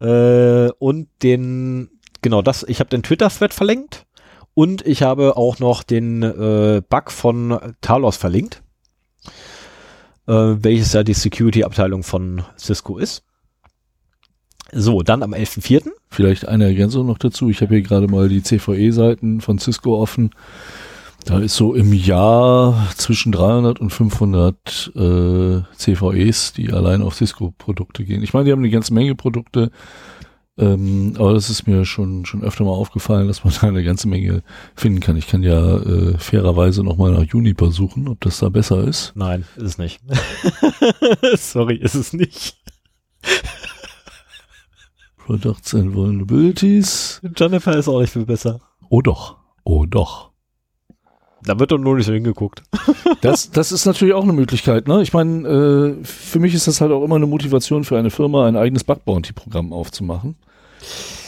äh, 0.00 0.70
und 0.78 1.08
den, 1.22 1.88
genau 2.20 2.42
das, 2.42 2.62
ich 2.68 2.80
habe 2.80 2.90
den 2.90 3.02
Twitter-Thread 3.02 3.54
verlinkt 3.54 4.04
und 4.52 4.86
ich 4.86 5.02
habe 5.02 5.38
auch 5.38 5.58
noch 5.58 5.82
den 5.82 6.22
äh, 6.22 6.82
Bug 6.86 7.10
von 7.10 7.74
Talos 7.80 8.18
verlinkt, 8.18 8.62
äh, 10.26 10.32
welches 10.34 10.92
ja 10.92 11.04
die 11.04 11.14
Security-Abteilung 11.14 12.02
von 12.02 12.44
Cisco 12.58 12.98
ist. 12.98 13.24
So, 14.72 15.02
dann 15.02 15.22
am 15.22 15.34
11.04. 15.34 15.90
Vielleicht 16.08 16.46
eine 16.48 16.64
Ergänzung 16.64 17.06
noch 17.06 17.18
dazu. 17.18 17.50
Ich 17.50 17.60
habe 17.60 17.74
hier 17.74 17.82
gerade 17.82 18.08
mal 18.08 18.28
die 18.28 18.42
CVE-Seiten 18.42 19.40
von 19.40 19.58
Cisco 19.58 20.00
offen. 20.00 20.30
Da 21.24 21.38
ist 21.38 21.56
so 21.56 21.74
im 21.74 21.92
Jahr 21.92 22.88
zwischen 22.96 23.32
300 23.32 23.80
und 23.80 23.90
500 23.90 24.92
äh, 24.94 25.60
CVEs, 25.76 26.52
die 26.54 26.72
allein 26.72 27.02
auf 27.02 27.14
Cisco-Produkte 27.14 28.04
gehen. 28.04 28.22
Ich 28.22 28.32
meine, 28.32 28.46
die 28.46 28.52
haben 28.52 28.60
eine 28.60 28.70
ganze 28.70 28.94
Menge 28.94 29.14
Produkte, 29.14 29.70
ähm, 30.56 31.14
aber 31.18 31.34
das 31.34 31.50
ist 31.50 31.66
mir 31.66 31.84
schon 31.84 32.24
schon 32.24 32.42
öfter 32.42 32.64
mal 32.64 32.70
aufgefallen, 32.70 33.28
dass 33.28 33.44
man 33.44 33.52
da 33.60 33.68
eine 33.68 33.84
ganze 33.84 34.08
Menge 34.08 34.42
finden 34.74 35.00
kann. 35.00 35.16
Ich 35.16 35.26
kann 35.26 35.42
ja 35.42 35.76
äh, 35.78 36.18
fairerweise 36.18 36.82
nochmal 36.82 37.12
nach 37.12 37.24
Juniper 37.24 37.70
suchen, 37.70 38.08
ob 38.08 38.20
das 38.20 38.38
da 38.38 38.48
besser 38.48 38.82
ist. 38.84 39.12
Nein, 39.14 39.44
ist 39.56 39.62
es 39.62 39.78
nicht. 39.78 40.00
Sorry, 41.36 41.76
ist 41.76 41.94
es 41.94 42.12
nicht. 42.14 42.56
Products 45.30 45.74
and 45.76 45.94
Vulnerabilities. 45.94 47.20
Jennifer 47.36 47.76
ist 47.76 47.86
auch 47.86 48.00
nicht 48.00 48.12
viel 48.12 48.26
besser. 48.26 48.58
Oh 48.88 49.00
doch. 49.00 49.36
Oh 49.62 49.86
doch. 49.86 50.30
Da 51.44 51.56
wird 51.60 51.70
doch 51.70 51.78
nur 51.78 51.94
nicht 51.94 52.06
so 52.06 52.12
hingeguckt. 52.12 52.62
Das, 53.22 53.50
das 53.50 53.70
ist 53.70 53.84
natürlich 53.84 54.14
auch 54.14 54.22
eine 54.22 54.32
Möglichkeit. 54.32 54.88
Ne? 54.88 55.02
Ich 55.02 55.12
meine, 55.12 55.46
äh, 55.46 56.04
für 56.04 56.38
mich 56.38 56.54
ist 56.54 56.66
das 56.66 56.80
halt 56.80 56.90
auch 56.90 57.04
immer 57.04 57.16
eine 57.16 57.26
Motivation 57.26 57.84
für 57.84 57.98
eine 57.98 58.08
Firma, 58.08 58.46
ein 58.46 58.56
eigenes 58.56 58.82
Bug 58.82 59.04
Bounty 59.04 59.34
Programm 59.34 59.74
aufzumachen 59.74 60.36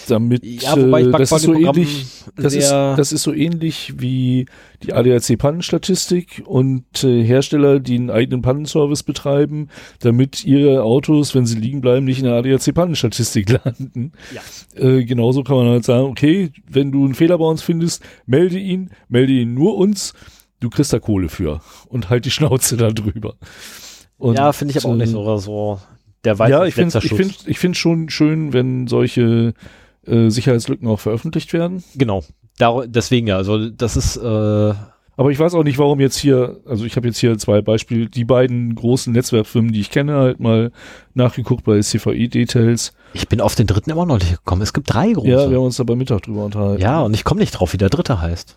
damit 0.09 0.45
ja, 0.45 0.77
wobei 0.77 1.03
ich 1.03 1.07
äh, 1.09 1.13
das 1.13 1.33
ist 1.33 1.43
so 1.43 1.55
ähnlich 1.55 2.07
das 2.37 2.55
ist, 2.55 2.71
das 2.71 3.13
ist 3.13 3.23
so 3.23 3.33
ähnlich 3.33 3.95
wie 3.99 4.47
die 4.83 4.93
ADAC 4.93 5.39
Pannenstatistik 5.39 6.43
und 6.45 7.05
äh, 7.05 7.25
Hersteller, 7.25 7.81
die 7.81 7.97
einen 7.97 8.11
eigenen 8.11 8.43
Pannenservice 8.43 9.03
betreiben, 9.03 9.69
damit 10.01 10.45
ihre 10.45 10.83
Autos, 10.83 11.35
wenn 11.35 11.47
sie 11.47 11.59
liegen 11.59 11.81
bleiben, 11.81 12.05
nicht 12.05 12.19
in 12.19 12.25
der 12.25 12.35
ADAC 12.35 12.75
Pannenstatistik 12.75 13.49
landen. 13.65 14.13
Ja. 14.35 14.43
Äh, 14.81 15.05
genauso 15.05 15.43
kann 15.43 15.57
man 15.57 15.69
halt 15.69 15.85
sagen, 15.85 16.07
okay, 16.07 16.51
wenn 16.69 16.93
du 16.93 17.05
einen 17.05 17.15
Fehler 17.15 17.39
bei 17.39 17.47
uns 17.47 17.63
findest, 17.63 18.03
melde 18.27 18.59
ihn, 18.59 18.91
melde 19.09 19.33
ihn 19.33 19.55
nur 19.55 19.77
uns, 19.77 20.15
du 20.61 20.71
kriegst 20.71 20.93
da 20.93 20.99
Kohle 20.99 21.29
für 21.29 21.61
und 21.89 22.11
halt 22.11 22.25
die 22.25 22.31
Schnauze 22.31 22.77
da 22.77 22.91
drüber. 22.91 23.35
Und, 24.19 24.39
ja, 24.39 24.53
finde 24.53 24.73
ich 24.73 24.85
aber 24.85 24.95
auch 24.95 24.97
nicht 24.97 25.15
äh, 25.15 25.39
so, 25.39 25.81
der 26.25 26.39
weiße 26.39 26.51
ja, 26.51 26.65
ich 26.65 26.75
finde 26.75 26.99
ich 27.03 27.13
find, 27.13 27.39
ich 27.47 27.59
find 27.59 27.77
schon 27.77 28.09
schön, 28.09 28.53
wenn 28.53 28.87
solche 28.87 29.55
äh, 30.07 30.29
Sicherheitslücken 30.31 30.89
auch 30.89 31.01
veröffentlicht 31.01 31.53
werden. 31.53 31.83
Genau. 31.95 32.23
Dar 32.59 32.87
deswegen 32.87 33.27
ja, 33.27 33.37
also 33.37 33.71
das 33.71 33.97
ist, 33.97 34.17
äh, 34.17 34.75
Aber 35.17 35.31
ich 35.31 35.39
weiß 35.39 35.55
auch 35.55 35.65
nicht, 35.65 35.79
warum 35.79 36.01
jetzt 36.01 36.17
hier, 36.17 36.61
also 36.67 36.85
ich 36.85 36.97
habe 36.97 37.07
jetzt 37.07 37.19
hier 37.19 37.37
zwei 37.39 37.61
Beispiele, 37.63 38.07
die 38.07 38.25
beiden 38.25 38.75
großen 38.75 39.13
Netzwerkfirmen, 39.13 39.73
die 39.73 39.81
ich 39.81 39.91
kenne, 39.91 40.15
halt 40.15 40.41
mal 40.41 40.73
nachgeguckt 41.15 41.65
bei 41.65 41.81
CVI-Details. 41.81 42.93
ich 43.15 43.29
bin 43.29 43.41
auf 43.41 43.55
den 43.55 43.67
dritten 43.67 43.91
immer 43.91 44.07
noch 44.07 44.19
nicht 44.19 44.33
gekommen. 44.33 44.63
Es 44.63 44.73
gibt 44.73 44.93
drei 44.93 45.13
große. 45.13 45.29
Ja, 45.29 45.51
wir 45.51 45.57
haben 45.59 45.67
uns 45.67 45.77
da 45.77 45.85
bei 45.85 45.97
Mittag 45.97 46.23
drüber 46.23 46.45
unterhalten. 46.45 46.83
Ja, 46.83 47.01
und 47.01 47.15
ich 47.15 47.25
komme 47.25 47.41
nicht 47.41 47.53
drauf, 47.53 47.73
wie 47.73 47.79
der 47.79 47.91
dritte 47.91 48.21
heißt. 48.21 48.57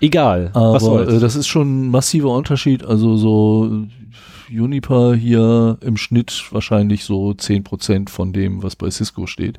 Egal. 0.00 0.50
Aber 0.54 1.08
äh, 1.08 1.18
das 1.18 1.36
ist 1.36 1.46
schon 1.46 1.86
ein 1.86 1.90
massiver 1.90 2.30
Unterschied. 2.30 2.84
Also 2.84 3.16
so 3.16 3.66
äh, 3.66 4.52
Juniper 4.52 5.14
hier 5.14 5.78
im 5.80 5.96
Schnitt 5.96 6.44
wahrscheinlich 6.50 7.04
so 7.04 7.30
10% 7.30 8.08
von 8.08 8.32
dem, 8.32 8.62
was 8.62 8.76
bei 8.76 8.90
Cisco 8.90 9.26
steht. 9.26 9.58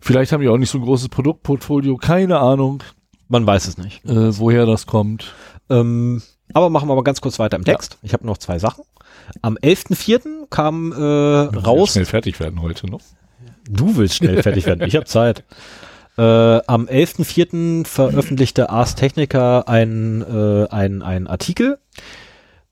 Vielleicht 0.00 0.32
haben 0.32 0.40
die 0.42 0.48
auch 0.48 0.56
nicht 0.58 0.70
so 0.70 0.78
ein 0.78 0.84
großes 0.84 1.08
Produktportfolio, 1.08 1.96
keine 1.96 2.38
Ahnung, 2.38 2.82
Man 3.28 3.46
weiß 3.46 3.66
es 3.68 3.78
nicht. 3.78 4.04
äh, 4.04 4.38
woher 4.38 4.66
das 4.66 4.86
kommt. 4.86 5.34
Ähm, 5.70 6.22
aber 6.54 6.70
machen 6.70 6.88
wir 6.88 6.94
mal 6.94 7.02
ganz 7.04 7.20
kurz 7.20 7.38
weiter 7.38 7.56
im 7.56 7.62
Ja. 7.64 7.74
Text. 7.74 7.98
Ich 8.02 8.12
habe 8.12 8.26
noch 8.26 8.38
zwei 8.38 8.58
Sachen. 8.58 8.84
Am 9.42 9.56
11.04. 9.56 10.46
kam 10.48 10.92
äh, 10.92 10.96
raus. 10.96 11.92
Schnell 11.92 12.06
fertig 12.06 12.40
werden 12.40 12.62
heute 12.62 12.86
noch. 12.86 13.00
Du 13.68 13.96
willst 13.96 14.14
schnell 14.14 14.42
fertig 14.42 14.64
werden. 14.64 14.86
Ich 14.86 14.96
habe 14.96 15.04
Zeit. 15.04 15.44
Äh, 16.16 16.22
am 16.22 16.86
11.04. 16.86 17.86
veröffentlichte 17.86 18.70
Ars 18.70 18.94
Technica 18.94 19.60
ein, 19.66 20.22
äh, 20.22 20.66
ein, 20.70 21.02
ein 21.02 21.26
Artikel, 21.26 21.78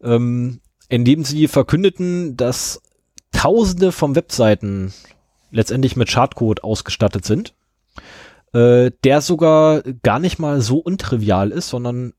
ähm, 0.03 0.61
in 0.89 1.05
dem 1.05 1.25
sie 1.25 1.47
verkündeten, 1.49 2.37
dass 2.37 2.81
Tausende 3.33 3.93
von 3.93 4.15
Webseiten 4.17 4.95
letztendlich 5.51 5.97
mit 5.97 6.11
Schadcode 6.11 6.65
ausgestattet 6.65 7.25
sind, 7.25 7.55
äh, 8.53 8.91
der 9.05 9.21
sogar 9.21 9.83
gar 10.03 10.19
nicht 10.19 10.39
mal 10.39 10.61
so 10.61 10.79
untrivial 10.79 11.51
ist, 11.51 11.69
sondern 11.69 12.13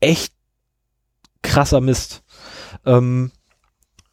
echt 0.00 0.32
krasser 1.42 1.80
Mist. 1.80 2.22
Ähm, 2.84 3.30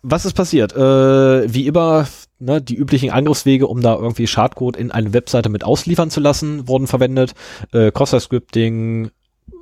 was 0.01 0.26
ist 0.26 0.34
passiert? 0.34 0.74
Äh, 0.76 1.51
wie 1.51 1.66
immer, 1.66 2.07
ne, 2.39 2.61
die 2.61 2.76
üblichen 2.76 3.09
Angriffswege, 3.09 3.68
um 3.68 3.82
da 3.82 3.95
irgendwie 3.95 4.28
Schadcode 4.28 4.78
in 4.78 4.91
eine 4.91 5.13
Webseite 5.13 5.49
mit 5.49 5.63
ausliefern 5.63 6.11
zu 6.11 6.20
lassen, 6.20 6.68
wurden 6.68 6.88
verwendet. 6.88 7.34
Äh, 7.74 7.91
Cross-Scripting, 7.91 9.09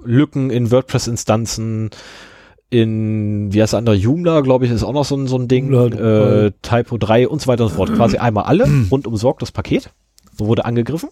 Lücken 0.04 0.50
in 0.50 0.70
WordPress-Instanzen, 0.70 1.92
in, 2.74 3.54
wie 3.54 3.62
heißt 3.62 3.74
der 3.74 3.80
andere, 3.80 3.96
Joomla, 3.96 4.42
glaube 4.42 4.66
ich, 4.66 4.72
ist 4.72 4.84
auch 4.84 4.94
noch 4.94 5.06
so 5.06 5.16
ein, 5.16 5.28
so 5.28 5.38
ein 5.38 5.48
Ding, 5.48 5.72
Joomla, 5.72 6.46
äh, 6.46 6.52
Typo 6.62 6.98
3 6.98 7.28
und 7.28 7.42
so 7.42 7.48
weiter 7.48 7.64
und 7.64 7.70
so 7.70 7.76
fort. 7.76 7.94
Quasi 7.94 8.18
einmal 8.18 8.46
alle, 8.46 8.68
rundum 8.92 9.16
sorgt 9.16 9.42
das 9.42 9.52
Paket, 9.52 9.92
wurde 10.38 10.66
angegriffen. 10.66 11.10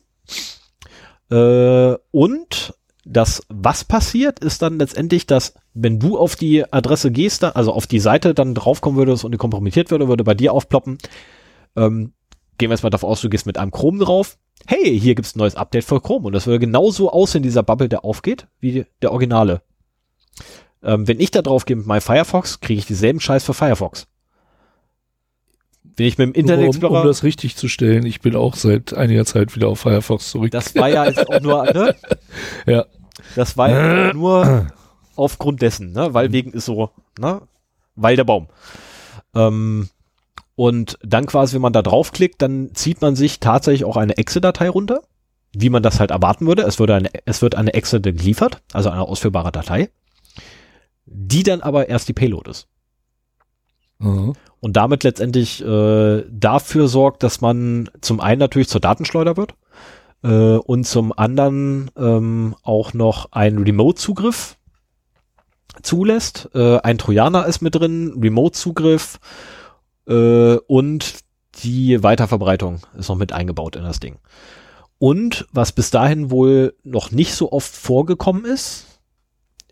Äh, 1.29 1.95
und 2.11 2.73
das, 3.05 3.41
was 3.49 3.83
passiert, 3.83 4.39
ist 4.39 4.61
dann 4.61 4.77
letztendlich, 4.77 5.25
dass 5.25 5.55
wenn 5.73 5.99
du 5.99 6.17
auf 6.17 6.35
die 6.35 6.71
Adresse 6.71 7.11
gehst, 7.11 7.43
dann, 7.43 7.53
also 7.53 7.73
auf 7.73 7.87
die 7.87 7.99
Seite 7.99 8.33
dann 8.33 8.53
draufkommen 8.53 8.97
würdest 8.97 9.23
und 9.23 9.31
die 9.31 9.37
kompromittiert 9.37 9.91
würde, 9.91 10.07
würde 10.07 10.23
bei 10.23 10.33
dir 10.33 10.53
aufploppen. 10.53 10.97
Ähm, 11.75 12.13
gehen 12.57 12.69
wir 12.69 12.75
jetzt 12.75 12.83
mal 12.83 12.89
davon 12.89 13.09
aus, 13.09 13.21
du 13.21 13.29
gehst 13.29 13.45
mit 13.45 13.57
einem 13.57 13.71
Chrome 13.71 14.03
drauf. 14.03 14.37
Hey, 14.67 14.99
hier 14.99 15.15
gibt's 15.15 15.35
ein 15.35 15.39
neues 15.39 15.55
Update 15.55 15.83
für 15.83 15.99
Chrome 15.99 16.27
und 16.27 16.33
das 16.33 16.45
würde 16.45 16.59
genauso 16.59 17.11
aussehen, 17.11 17.41
dieser 17.41 17.63
Bubble, 17.63 17.89
der 17.89 18.05
aufgeht, 18.05 18.47
wie 18.59 18.85
der 19.01 19.11
Originale. 19.11 19.61
Ähm, 20.83 21.07
wenn 21.07 21.19
ich 21.19 21.31
da 21.31 21.41
drauf 21.41 21.65
gehe 21.65 21.75
mit 21.75 21.85
meinem 21.85 22.01
Firefox, 22.01 22.59
kriege 22.59 22.79
ich 22.79 22.85
dieselben 22.85 23.19
Scheiß 23.19 23.43
für 23.43 23.53
Firefox. 23.53 24.07
Wenn 25.83 26.05
ich 26.05 26.17
mit 26.17 26.27
dem 26.27 26.33
Internet 26.33 26.63
um, 26.63 26.69
Explorer 26.69 27.01
um 27.01 27.07
das 27.07 27.23
richtig 27.23 27.55
zu 27.55 27.67
stellen, 27.67 28.05
ich 28.05 28.21
bin 28.21 28.35
auch 28.35 28.55
seit 28.55 28.93
einiger 28.93 29.25
Zeit 29.25 29.55
wieder 29.55 29.67
auf 29.67 29.79
Firefox 29.79 30.31
zurück. 30.31 30.51
Das 30.51 30.75
war 30.75 30.89
ja 30.89 31.05
jetzt 31.05 31.29
auch 31.29 31.41
nur, 31.41 31.63
ne? 31.73 31.95
Ja. 32.65 32.85
Das 33.35 33.57
war 33.57 33.69
ja 33.69 34.13
nur 34.13 34.67
aufgrund 35.15 35.61
dessen, 35.61 35.91
ne? 35.91 36.13
Weil 36.13 36.31
wegen 36.31 36.53
ist 36.53 36.65
so, 36.65 36.89
ne? 37.19 37.41
Weil 37.95 38.15
der 38.15 38.23
Baum. 38.23 38.47
Ähm, 39.35 39.89
und 40.55 40.97
dann 41.03 41.25
quasi, 41.25 41.55
wenn 41.55 41.61
man 41.61 41.73
da 41.73 41.81
draufklickt, 41.81 42.41
dann 42.41 42.73
zieht 42.73 43.01
man 43.01 43.15
sich 43.15 43.39
tatsächlich 43.39 43.85
auch 43.85 43.97
eine 43.97 44.17
Exe-Datei 44.17 44.69
runter, 44.69 45.01
wie 45.53 45.69
man 45.69 45.83
das 45.83 45.99
halt 45.99 46.11
erwarten 46.11 46.47
würde. 46.47 46.63
Es, 46.63 46.79
würde 46.79 46.95
eine, 46.95 47.09
es 47.25 47.41
wird 47.41 47.55
eine 47.55 47.73
Exe 47.73 48.01
geliefert, 48.01 48.61
also 48.73 48.89
eine 48.89 49.01
ausführbare 49.01 49.51
Datei, 49.51 49.89
die 51.13 51.43
dann 51.43 51.61
aber 51.61 51.89
erst 51.89 52.07
die 52.07 52.13
Payload 52.13 52.49
ist. 52.49 52.67
Mhm. 53.99 54.33
Und 54.59 54.77
damit 54.77 55.03
letztendlich 55.03 55.63
äh, 55.63 56.23
dafür 56.29 56.87
sorgt, 56.87 57.23
dass 57.23 57.41
man 57.41 57.89
zum 58.01 58.19
einen 58.19 58.39
natürlich 58.39 58.69
zur 58.69 58.81
Datenschleuder 58.81 59.37
wird 59.37 59.55
äh, 60.23 60.57
und 60.57 60.85
zum 60.85 61.17
anderen 61.17 61.91
ähm, 61.97 62.55
auch 62.63 62.93
noch 62.93 63.31
einen 63.31 63.63
Remote-Zugriff 63.63 64.57
zulässt. 65.81 66.49
Äh, 66.53 66.77
ein 66.79 66.97
Trojaner 66.97 67.45
ist 67.45 67.61
mit 67.61 67.75
drin, 67.75 68.19
Remote-Zugriff 68.21 69.19
äh, 70.07 70.55
und 70.55 71.19
die 71.63 72.01
Weiterverbreitung 72.01 72.81
ist 72.97 73.09
noch 73.09 73.17
mit 73.17 73.33
eingebaut 73.33 73.75
in 73.75 73.83
das 73.83 73.99
Ding. 73.99 74.17
Und 74.99 75.47
was 75.51 75.71
bis 75.71 75.89
dahin 75.89 76.29
wohl 76.29 76.75
noch 76.83 77.11
nicht 77.11 77.33
so 77.33 77.51
oft 77.51 77.75
vorgekommen 77.75 78.45
ist, 78.45 78.90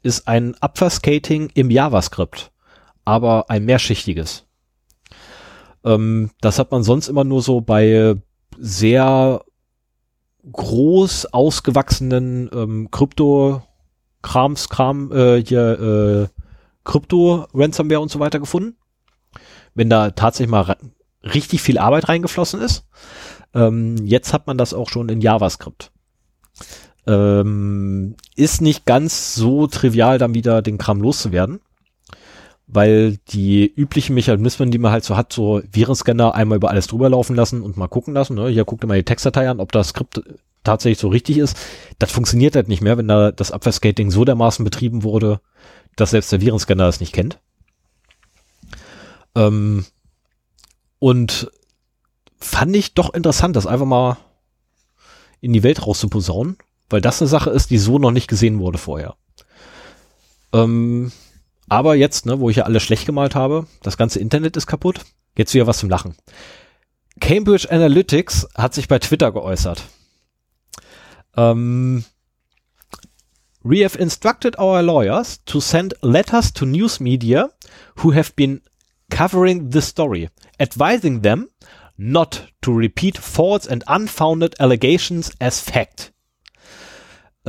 ist 0.04 0.28
ein 0.28 0.56
Obfuscating 0.62 1.50
im 1.54 1.72
JavaScript, 1.72 2.52
aber 3.06 3.50
ein 3.50 3.66
mehrschichtiges. 3.66 4.46
Ähm, 5.84 6.32
das 6.42 6.60
hat 6.60 6.72
man 6.72 6.84
sonst 6.84 7.08
immer 7.08 7.24
nur 7.24 7.42
so 7.42 7.62
bei 7.62 8.16
sehr 8.58 9.44
groß 10.52 11.28
ausgewachsenen 11.28 12.50
ähm, 12.54 12.90
Krypto-Krams, 12.92 14.70
Kram, 14.70 15.12
äh, 15.12 15.44
hier 15.44 16.30
äh, 16.32 16.42
Krypto-Ransomware 16.84 18.00
und 18.00 18.12
so 18.12 18.20
weiter 18.20 18.40
gefunden. 18.40 18.78
Wenn 19.76 19.90
da 19.90 20.12
tatsächlich 20.12 20.50
mal 20.50 20.76
richtig 21.24 21.62
viel 21.62 21.78
Arbeit 21.78 22.10
reingeflossen 22.10 22.62
ist. 22.62 22.86
Ähm, 23.54 23.98
jetzt 24.06 24.34
hat 24.34 24.48
man 24.48 24.58
das 24.58 24.74
auch 24.74 24.90
schon 24.90 25.10
in 25.10 25.22
JavaScript. 25.22 25.92
Ähm, 27.10 28.16
ist 28.36 28.62
nicht 28.62 28.86
ganz 28.86 29.34
so 29.36 29.68
trivial, 29.68 30.18
dann 30.20 30.36
wieder 30.36 30.62
den 30.62 30.78
Kram 30.78 31.02
loszuwerden 31.02 31.60
weil 32.72 33.18
die 33.30 33.66
üblichen 33.66 34.14
Mechanismen, 34.14 34.70
die 34.70 34.78
man 34.78 34.92
halt 34.92 35.04
so 35.04 35.18
hat, 35.18 35.34
so 35.34 35.62
Virenscanner 35.72 36.36
einmal 36.36 36.58
über 36.58 36.70
alles 36.70 36.86
drüber 36.86 37.10
laufen 37.10 37.36
lassen 37.36 37.64
und 37.64 37.78
mal 37.78 37.88
gucken 37.88 38.14
lassen. 38.14 38.36
Ne? 38.36 38.48
Hier 38.50 38.64
guckt 38.64 38.86
mal 38.86 38.96
die 38.96 39.04
Textdatei 39.04 39.50
an, 39.50 39.60
ob 39.60 39.72
das 39.72 39.90
Skript 39.90 40.22
tatsächlich 40.64 41.00
so 41.00 41.08
richtig 41.08 41.40
ist. 41.40 41.58
Das 41.98 42.12
funktioniert 42.12 42.56
halt 42.56 42.68
nicht 42.68 42.82
mehr, 42.82 42.98
wenn 42.98 43.08
da 43.08 43.32
das 43.32 43.52
Abwehrskating 43.52 44.12
so 44.12 44.24
dermaßen 44.24 44.64
betrieben 44.64 45.04
wurde, 45.04 45.42
dass 45.96 46.12
selbst 46.12 46.32
der 46.32 46.42
Virenscanner 46.42 46.86
das 46.86 47.00
nicht 47.00 47.12
kennt. 47.12 47.40
Ähm, 49.34 49.86
und 51.00 51.52
fand 52.40 52.76
ich 52.76 52.94
doch 52.94 53.16
interessant, 53.16 53.56
das 53.56 53.66
einfach 53.66 53.88
mal 53.88 54.18
in 55.42 55.54
die 55.54 55.64
Welt 55.64 55.88
rauszuposaunen, 55.88 56.58
weil 56.90 57.02
das 57.02 57.22
eine 57.22 57.28
Sache 57.28 57.50
ist, 57.50 57.70
die 57.70 57.78
so 57.78 58.00
noch 58.00 58.12
nicht 58.12 58.28
gesehen 58.28 58.60
wurde 58.60 58.78
vorher. 58.78 59.16
Ähm, 60.54 61.12
aber 61.68 61.96
jetzt, 61.96 62.26
ne, 62.26 62.40
wo 62.40 62.50
ich 62.50 62.58
ja 62.58 62.64
alles 62.64 62.84
schlecht 62.84 63.06
gemalt 63.06 63.36
habe, 63.36 63.68
das 63.84 63.98
ganze 63.98 64.20
Internet 64.20 64.58
ist 64.58 64.68
kaputt, 64.68 65.02
jetzt 65.38 65.54
wieder 65.54 65.68
was 65.68 65.78
zum 65.78 65.90
Lachen. 65.90 66.16
Cambridge 67.20 67.70
Analytics 67.70 68.48
hat 68.56 68.74
sich 68.74 68.88
bei 68.88 69.00
Twitter 69.00 69.32
geäußert. 69.32 69.84
Um, 71.36 72.04
we 73.64 73.84
have 73.84 73.98
instructed 73.98 74.58
our 74.58 74.82
lawyers 74.82 75.44
to 75.46 75.60
send 75.60 75.96
letters 76.02 76.52
to 76.54 76.66
news 76.66 77.00
media 77.00 77.52
who 77.98 78.14
have 78.14 78.34
been 78.36 78.62
covering 79.10 79.72
the 79.72 79.82
story, 79.82 80.30
advising 80.60 81.22
them 81.22 81.50
not 81.98 82.48
to 82.62 82.72
repeat 82.72 83.18
false 83.18 83.68
and 83.68 83.84
unfounded 83.88 84.56
allegations 84.60 85.32
as 85.40 85.60
fact. 85.60 86.12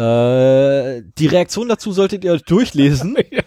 Äh, 0.00 1.02
die 1.18 1.26
Reaktion 1.26 1.68
dazu 1.68 1.92
solltet 1.92 2.24
ihr 2.24 2.32
euch 2.32 2.44
durchlesen. 2.44 3.16
ja. 3.30 3.42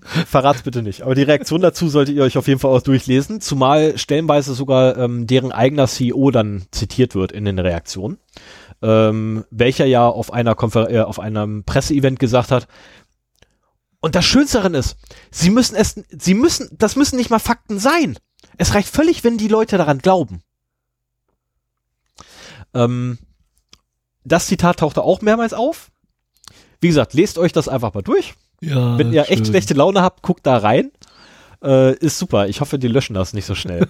Verrat's 0.00 0.62
bitte 0.62 0.82
nicht. 0.82 1.02
Aber 1.02 1.14
die 1.14 1.22
Reaktion 1.22 1.60
dazu 1.60 1.88
solltet 1.88 2.16
ihr 2.16 2.22
euch 2.22 2.38
auf 2.38 2.48
jeden 2.48 2.60
Fall 2.60 2.70
auch 2.70 2.82
durchlesen, 2.82 3.40
zumal 3.40 3.98
stellenweise 3.98 4.54
sogar 4.54 4.96
ähm, 4.96 5.26
deren 5.26 5.52
eigener 5.52 5.86
CEO 5.86 6.30
dann 6.30 6.64
zitiert 6.70 7.14
wird 7.14 7.32
in 7.32 7.44
den 7.44 7.58
Reaktionen, 7.58 8.18
ähm, 8.80 9.44
welcher 9.50 9.84
ja 9.84 10.08
auf 10.08 10.32
einer 10.32 10.54
Konfer 10.54 10.90
äh, 10.90 11.00
auf 11.00 11.20
einem 11.20 11.64
Presseevent 11.64 12.18
gesagt 12.18 12.50
hat. 12.50 12.66
Und 14.00 14.14
das 14.14 14.24
Schönste 14.24 14.58
daran 14.58 14.74
ist, 14.74 14.96
sie 15.30 15.50
müssen 15.50 15.76
es, 15.76 16.00
sie 16.08 16.34
müssen, 16.34 16.68
das 16.72 16.96
müssen 16.96 17.16
nicht 17.16 17.30
mal 17.30 17.38
Fakten 17.38 17.78
sein. 17.78 18.18
Es 18.56 18.74
reicht 18.74 18.88
völlig, 18.88 19.24
wenn 19.24 19.36
die 19.36 19.48
Leute 19.48 19.78
daran 19.78 19.98
glauben. 19.98 20.42
Ähm, 22.72 23.18
das 24.24 24.46
Zitat 24.46 24.80
tauchte 24.80 25.02
auch 25.02 25.20
mehrmals 25.20 25.52
auf. 25.52 25.90
Wie 26.80 26.88
gesagt, 26.88 27.14
lest 27.14 27.38
euch 27.38 27.52
das 27.52 27.68
einfach 27.68 27.94
mal 27.94 28.02
durch. 28.02 28.34
Ja, 28.60 28.98
Wenn 28.98 29.12
ihr 29.12 29.24
schön. 29.24 29.34
echt 29.34 29.46
schlechte 29.46 29.74
Laune 29.74 30.02
habt, 30.02 30.22
guckt 30.22 30.46
da 30.46 30.56
rein. 30.56 30.90
Äh, 31.62 31.94
ist 31.96 32.18
super. 32.18 32.48
Ich 32.48 32.60
hoffe, 32.60 32.78
die 32.78 32.88
löschen 32.88 33.14
das 33.14 33.32
nicht 33.32 33.46
so 33.46 33.54
schnell. 33.54 33.88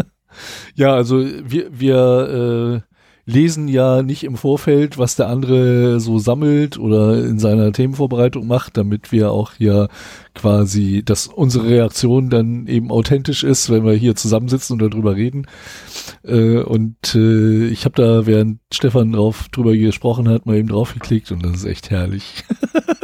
ja, 0.74 0.94
also 0.94 1.18
wir, 1.22 1.78
wir 1.78 2.82
äh, 2.86 2.93
lesen 3.26 3.68
ja 3.68 4.02
nicht 4.02 4.24
im 4.24 4.36
Vorfeld, 4.36 4.98
was 4.98 5.16
der 5.16 5.28
andere 5.28 5.98
so 5.98 6.18
sammelt 6.18 6.78
oder 6.78 7.24
in 7.24 7.38
seiner 7.38 7.72
Themenvorbereitung 7.72 8.46
macht, 8.46 8.76
damit 8.76 9.12
wir 9.12 9.30
auch 9.30 9.52
hier 9.54 9.88
quasi, 10.34 11.02
dass 11.04 11.26
unsere 11.28 11.68
Reaktion 11.68 12.28
dann 12.28 12.66
eben 12.66 12.90
authentisch 12.90 13.42
ist, 13.42 13.70
wenn 13.70 13.84
wir 13.84 13.94
hier 13.94 14.14
zusammensitzen 14.14 14.74
und 14.74 14.92
darüber 14.92 15.16
reden. 15.16 15.46
Äh, 16.22 16.58
und 16.58 17.14
äh, 17.14 17.66
ich 17.68 17.84
habe 17.86 17.94
da, 17.94 18.26
während 18.26 18.58
Stefan 18.72 19.12
drauf 19.12 19.48
drüber 19.50 19.74
gesprochen 19.74 20.28
hat, 20.28 20.44
mal 20.44 20.56
eben 20.56 20.68
draufgeklickt 20.68 21.32
und 21.32 21.44
das 21.44 21.56
ist 21.56 21.64
echt 21.64 21.90
herrlich. 21.90 22.44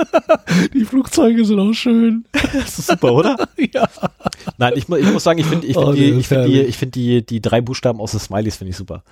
die 0.74 0.84
Flugzeuge 0.84 1.44
sind 1.44 1.60
auch 1.60 1.72
schön. 1.72 2.24
das 2.32 2.78
ist 2.78 2.88
super, 2.88 3.14
oder? 3.14 3.36
ja. 3.72 3.88
Nein, 4.58 4.74
ich, 4.76 4.88
ich 4.88 5.12
muss 5.12 5.24
sagen, 5.24 5.38
ich 5.38 5.46
finde 5.46 5.66
ich 5.66 5.74
find 5.74 5.86
oh, 5.86 5.92
die, 5.92 6.10
ich 6.10 6.28
find 6.28 6.46
die, 6.46 6.60
ich 6.60 6.76
find 6.76 6.94
die, 6.94 7.24
die 7.24 7.40
drei 7.40 7.60
Buchstaben 7.60 8.00
aus 8.00 8.10
den 8.10 8.20
Smileys 8.20 8.56
finde 8.56 8.70
ich 8.70 8.76
super. 8.76 9.02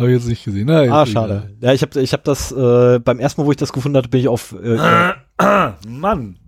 Habe 0.00 0.12
ich 0.12 0.18
jetzt 0.18 0.28
nicht 0.28 0.44
gesehen. 0.44 0.66
Nein, 0.66 0.90
ah, 0.90 1.04
schade. 1.04 1.54
Ja, 1.60 1.74
ich 1.74 1.82
habe 1.82 2.00
ich 2.00 2.12
hab 2.14 2.24
das, 2.24 2.50
äh, 2.52 2.98
beim 3.00 3.20
ersten 3.20 3.40
Mal, 3.40 3.46
wo 3.46 3.50
ich 3.50 3.58
das 3.58 3.70
gefunden 3.72 3.98
hatte, 3.98 4.08
bin 4.08 4.20
ich 4.20 4.28
auf. 4.28 4.52
Äh, 4.52 4.76
äh, 4.76 5.72
Mann. 5.86 6.38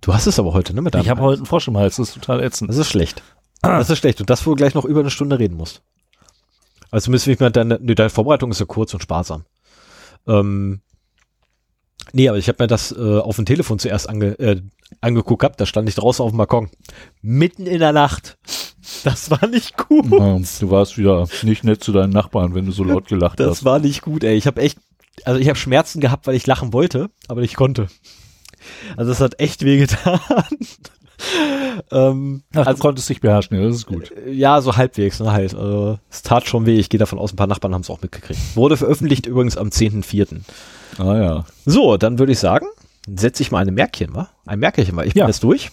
Du 0.00 0.12
hast 0.12 0.26
es 0.26 0.40
aber 0.40 0.52
heute, 0.54 0.74
ne? 0.74 0.82
Mit 0.82 0.96
ich 0.96 1.08
habe 1.08 1.20
heute 1.20 1.38
einen 1.38 1.46
Frosch 1.46 1.68
im 1.68 1.76
Hals, 1.76 1.96
das 1.96 2.08
ist 2.08 2.14
total 2.14 2.42
ätzend. 2.42 2.68
Das 2.68 2.78
ist 2.78 2.88
schlecht. 2.88 3.22
Das 3.62 3.90
ist 3.90 3.98
schlecht. 3.98 4.20
Und 4.20 4.28
das, 4.28 4.44
wo 4.44 4.50
du 4.50 4.56
gleich 4.56 4.74
noch 4.74 4.84
über 4.84 5.00
eine 5.00 5.10
Stunde 5.10 5.38
reden 5.38 5.56
musst. 5.56 5.82
Also 6.90 7.12
wie 7.12 7.16
ich 7.16 7.38
mir 7.38 7.50
deine, 7.50 7.78
nee, 7.80 7.94
deine 7.94 8.10
Vorbereitung 8.10 8.50
ist 8.50 8.58
ja 8.58 8.66
kurz 8.66 8.92
und 8.92 9.02
sparsam. 9.02 9.44
Ähm, 10.26 10.80
nee, 12.12 12.28
aber 12.28 12.38
ich 12.38 12.48
habe 12.48 12.64
mir 12.64 12.66
das 12.66 12.90
äh, 12.90 13.18
auf 13.18 13.36
dem 13.36 13.46
Telefon 13.46 13.78
zuerst 13.78 14.08
ange, 14.08 14.36
äh, 14.40 14.60
angeguckt 15.00 15.42
gehabt, 15.42 15.60
da 15.60 15.66
stand 15.66 15.88
ich 15.88 15.94
draußen 15.94 16.24
auf 16.24 16.32
dem 16.32 16.38
Balkon. 16.38 16.70
Mitten 17.22 17.66
in 17.66 17.78
der 17.78 17.92
Nacht. 17.92 18.38
Das 19.04 19.30
war 19.30 19.46
nicht 19.46 19.76
gut. 19.76 20.06
Du 20.10 20.70
warst 20.70 20.98
wieder 20.98 21.26
nicht 21.42 21.64
nett 21.64 21.82
zu 21.82 21.92
deinen 21.92 22.12
Nachbarn, 22.12 22.54
wenn 22.54 22.66
du 22.66 22.72
so 22.72 22.84
laut 22.84 23.08
gelacht 23.08 23.38
das 23.38 23.46
hast. 23.46 23.58
Das 23.58 23.64
war 23.64 23.78
nicht 23.78 24.02
gut, 24.02 24.24
ey. 24.24 24.36
Ich 24.36 24.46
habe 24.46 24.60
echt, 24.60 24.78
also 25.24 25.40
ich 25.40 25.48
habe 25.48 25.58
Schmerzen 25.58 26.00
gehabt, 26.00 26.26
weil 26.26 26.34
ich 26.34 26.46
lachen 26.46 26.72
wollte, 26.72 27.10
aber 27.28 27.42
ich 27.42 27.54
konnte. 27.54 27.88
Also 28.96 29.12
es 29.12 29.20
hat 29.20 29.40
echt 29.40 29.64
wehgetan. 29.64 30.20
ähm, 31.90 32.42
Ach, 32.54 32.66
also, 32.66 32.72
du 32.72 32.78
konntest 32.78 33.08
dich 33.08 33.20
beherrschen, 33.20 33.56
ja, 33.56 33.66
das 33.66 33.76
ist 33.76 33.86
gut. 33.86 34.12
Äh, 34.12 34.32
ja, 34.32 34.60
so 34.60 34.76
halbwegs, 34.76 35.20
ne, 35.20 35.32
halt. 35.32 35.54
Also, 35.54 35.98
es 36.10 36.22
tat 36.22 36.46
schon 36.46 36.66
weh. 36.66 36.78
Ich 36.78 36.88
gehe 36.88 36.98
davon 36.98 37.18
aus, 37.18 37.32
ein 37.32 37.36
paar 37.36 37.46
Nachbarn 37.46 37.74
haben 37.74 37.82
es 37.82 37.90
auch 37.90 38.02
mitgekriegt. 38.02 38.40
Wurde 38.54 38.76
veröffentlicht 38.76 39.26
übrigens 39.26 39.56
am 39.56 39.68
10.04. 39.68 40.40
Ah 40.98 41.16
ja. 41.16 41.44
So, 41.64 41.96
dann 41.96 42.18
würde 42.18 42.32
ich 42.32 42.38
sagen, 42.38 42.66
setze 43.06 43.42
ich 43.42 43.50
mal 43.50 43.60
eine 43.60 43.72
Märkchen, 43.72 44.14
wa? 44.14 44.28
Ein 44.46 44.58
Märkchen, 44.58 44.96
wa? 44.96 45.04
Ich 45.04 45.14
bin 45.14 45.20
ja. 45.20 45.26
jetzt 45.26 45.42
durch. 45.42 45.70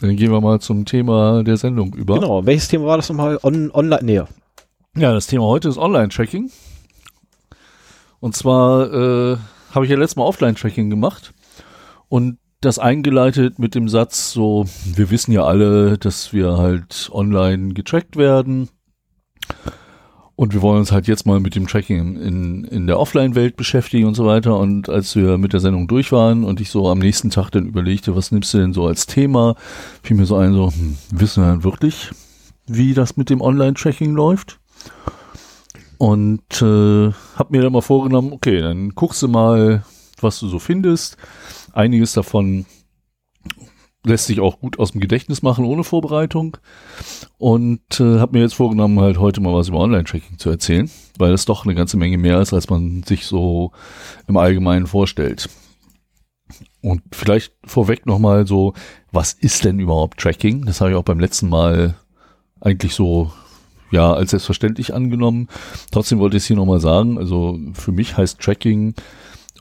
Dann 0.00 0.16
gehen 0.16 0.30
wir 0.30 0.40
mal 0.40 0.60
zum 0.60 0.84
Thema 0.84 1.42
der 1.42 1.56
Sendung 1.56 1.94
über. 1.94 2.14
Genau, 2.14 2.44
welches 2.44 2.68
Thema 2.68 2.86
war 2.86 2.96
das 2.98 3.08
nochmal? 3.08 3.38
On, 3.42 3.70
online, 3.72 4.02
nee. 4.02 4.22
Ja, 4.96 5.12
das 5.12 5.26
Thema 5.26 5.44
heute 5.44 5.68
ist 5.68 5.78
Online-Tracking. 5.78 6.50
Und 8.20 8.36
zwar 8.36 8.92
äh, 8.92 9.36
habe 9.72 9.84
ich 9.84 9.90
ja 9.90 9.96
letztes 9.96 10.16
Mal 10.16 10.24
Offline-Tracking 10.24 10.90
gemacht 10.90 11.32
und 12.08 12.38
das 12.60 12.78
eingeleitet 12.78 13.58
mit 13.58 13.74
dem 13.74 13.88
Satz 13.88 14.32
so, 14.32 14.64
wir 14.84 15.10
wissen 15.10 15.32
ja 15.32 15.44
alle, 15.44 15.98
dass 15.98 16.32
wir 16.32 16.56
halt 16.56 17.10
online 17.12 17.74
getrackt 17.74 18.16
werden. 18.16 18.68
Und 20.36 20.52
wir 20.52 20.60
wollen 20.60 20.80
uns 20.80 20.92
halt 20.92 21.08
jetzt 21.08 21.24
mal 21.24 21.40
mit 21.40 21.54
dem 21.54 21.66
Tracking 21.66 22.16
in, 22.16 22.64
in 22.64 22.86
der 22.86 23.00
Offline-Welt 23.00 23.56
beschäftigen 23.56 24.06
und 24.06 24.14
so 24.14 24.26
weiter. 24.26 24.58
Und 24.58 24.90
als 24.90 25.16
wir 25.16 25.38
mit 25.38 25.54
der 25.54 25.60
Sendung 25.60 25.88
durch 25.88 26.12
waren 26.12 26.44
und 26.44 26.60
ich 26.60 26.70
so 26.70 26.88
am 26.88 26.98
nächsten 26.98 27.30
Tag 27.30 27.50
dann 27.50 27.66
überlegte, 27.66 28.14
was 28.14 28.32
nimmst 28.32 28.52
du 28.52 28.58
denn 28.58 28.74
so 28.74 28.86
als 28.86 29.06
Thema, 29.06 29.56
fiel 30.02 30.16
mir 30.16 30.26
so 30.26 30.36
ein, 30.36 30.52
so, 30.52 30.70
hm, 30.70 30.98
wissen 31.10 31.42
wir 31.42 31.50
denn 31.50 31.64
wirklich, 31.64 32.10
wie 32.66 32.92
das 32.92 33.16
mit 33.16 33.30
dem 33.30 33.40
Online-Tracking 33.40 34.14
läuft? 34.14 34.60
Und 35.96 36.60
äh, 36.60 37.12
hab 37.36 37.50
mir 37.50 37.62
dann 37.62 37.72
mal 37.72 37.80
vorgenommen, 37.80 38.34
okay, 38.34 38.60
dann 38.60 38.90
guckst 38.90 39.22
du 39.22 39.28
mal, 39.28 39.84
was 40.20 40.38
du 40.38 40.48
so 40.48 40.58
findest. 40.58 41.16
Einiges 41.72 42.12
davon 42.12 42.66
lässt 44.06 44.26
sich 44.26 44.40
auch 44.40 44.60
gut 44.60 44.78
aus 44.78 44.92
dem 44.92 45.00
Gedächtnis 45.00 45.42
machen 45.42 45.64
ohne 45.64 45.84
Vorbereitung. 45.84 46.56
Und 47.38 48.00
äh, 48.00 48.18
habe 48.18 48.36
mir 48.36 48.42
jetzt 48.42 48.54
vorgenommen, 48.54 49.00
halt 49.00 49.18
heute 49.18 49.40
mal 49.40 49.52
was 49.52 49.68
über 49.68 49.80
Online-Tracking 49.80 50.38
zu 50.38 50.48
erzählen, 50.48 50.90
weil 51.18 51.32
das 51.32 51.44
doch 51.44 51.64
eine 51.64 51.74
ganze 51.74 51.96
Menge 51.96 52.16
mehr 52.16 52.40
ist, 52.40 52.52
als 52.52 52.70
man 52.70 53.02
sich 53.02 53.26
so 53.26 53.72
im 54.26 54.36
Allgemeinen 54.36 54.86
vorstellt. 54.86 55.48
Und 56.80 57.02
vielleicht 57.12 57.52
vorweg 57.64 58.06
nochmal 58.06 58.46
so, 58.46 58.74
was 59.10 59.32
ist 59.32 59.64
denn 59.64 59.80
überhaupt 59.80 60.20
Tracking? 60.20 60.64
Das 60.64 60.80
habe 60.80 60.92
ich 60.92 60.96
auch 60.96 61.02
beim 61.02 61.18
letzten 61.18 61.48
Mal 61.48 61.96
eigentlich 62.60 62.94
so, 62.94 63.32
ja, 63.90 64.12
als 64.12 64.30
selbstverständlich 64.30 64.94
angenommen. 64.94 65.48
Trotzdem 65.90 66.20
wollte 66.20 66.36
ich 66.36 66.44
es 66.44 66.46
hier 66.46 66.56
nochmal 66.56 66.80
sagen. 66.80 67.18
Also 67.18 67.58
für 67.72 67.92
mich 67.92 68.16
heißt 68.16 68.38
Tracking 68.38 68.94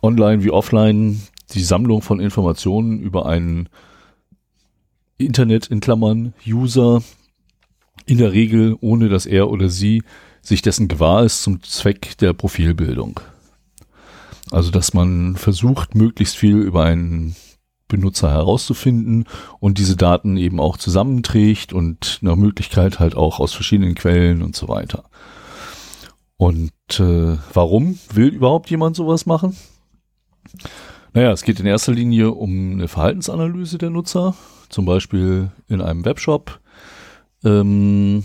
online 0.03 0.43
wie 0.43 0.51
offline 0.51 1.21
die 1.53 1.63
Sammlung 1.63 2.03
von 2.03 2.19
Informationen 2.19 2.99
über 2.99 3.25
einen 3.25 3.69
Internet 5.17 5.67
in 5.67 5.79
Klammern 5.79 6.33
User 6.45 7.01
in 8.05 8.17
der 8.17 8.33
Regel 8.33 8.77
ohne 8.81 9.09
dass 9.09 9.25
er 9.25 9.49
oder 9.49 9.69
sie 9.69 10.03
sich 10.41 10.61
dessen 10.61 10.87
gewahr 10.87 11.23
ist 11.23 11.43
zum 11.43 11.63
Zweck 11.63 12.17
der 12.17 12.33
Profilbildung. 12.33 13.19
Also 14.51 14.71
dass 14.71 14.93
man 14.93 15.35
versucht, 15.37 15.95
möglichst 15.95 16.35
viel 16.35 16.57
über 16.57 16.83
einen 16.83 17.35
Benutzer 17.87 18.31
herauszufinden 18.31 19.25
und 19.59 19.77
diese 19.77 19.95
Daten 19.95 20.37
eben 20.37 20.59
auch 20.59 20.77
zusammenträgt 20.77 21.71
und 21.71 22.19
nach 22.21 22.35
Möglichkeit 22.35 22.99
halt 22.99 23.15
auch 23.15 23.39
aus 23.39 23.53
verschiedenen 23.53 23.95
Quellen 23.95 24.41
und 24.41 24.55
so 24.55 24.67
weiter. 24.67 25.05
Und 26.37 26.71
äh, 26.99 27.37
warum 27.53 27.97
will 28.13 28.27
überhaupt 28.27 28.69
jemand 28.69 28.95
sowas 28.95 29.25
machen? 29.25 29.55
Naja, 31.13 31.31
es 31.31 31.43
geht 31.43 31.59
in 31.59 31.65
erster 31.65 31.93
Linie 31.93 32.31
um 32.31 32.73
eine 32.73 32.87
Verhaltensanalyse 32.87 33.77
der 33.77 33.89
Nutzer, 33.89 34.35
zum 34.69 34.85
Beispiel 34.85 35.51
in 35.67 35.81
einem 35.81 36.05
Webshop 36.05 36.59
ähm, 37.43 38.23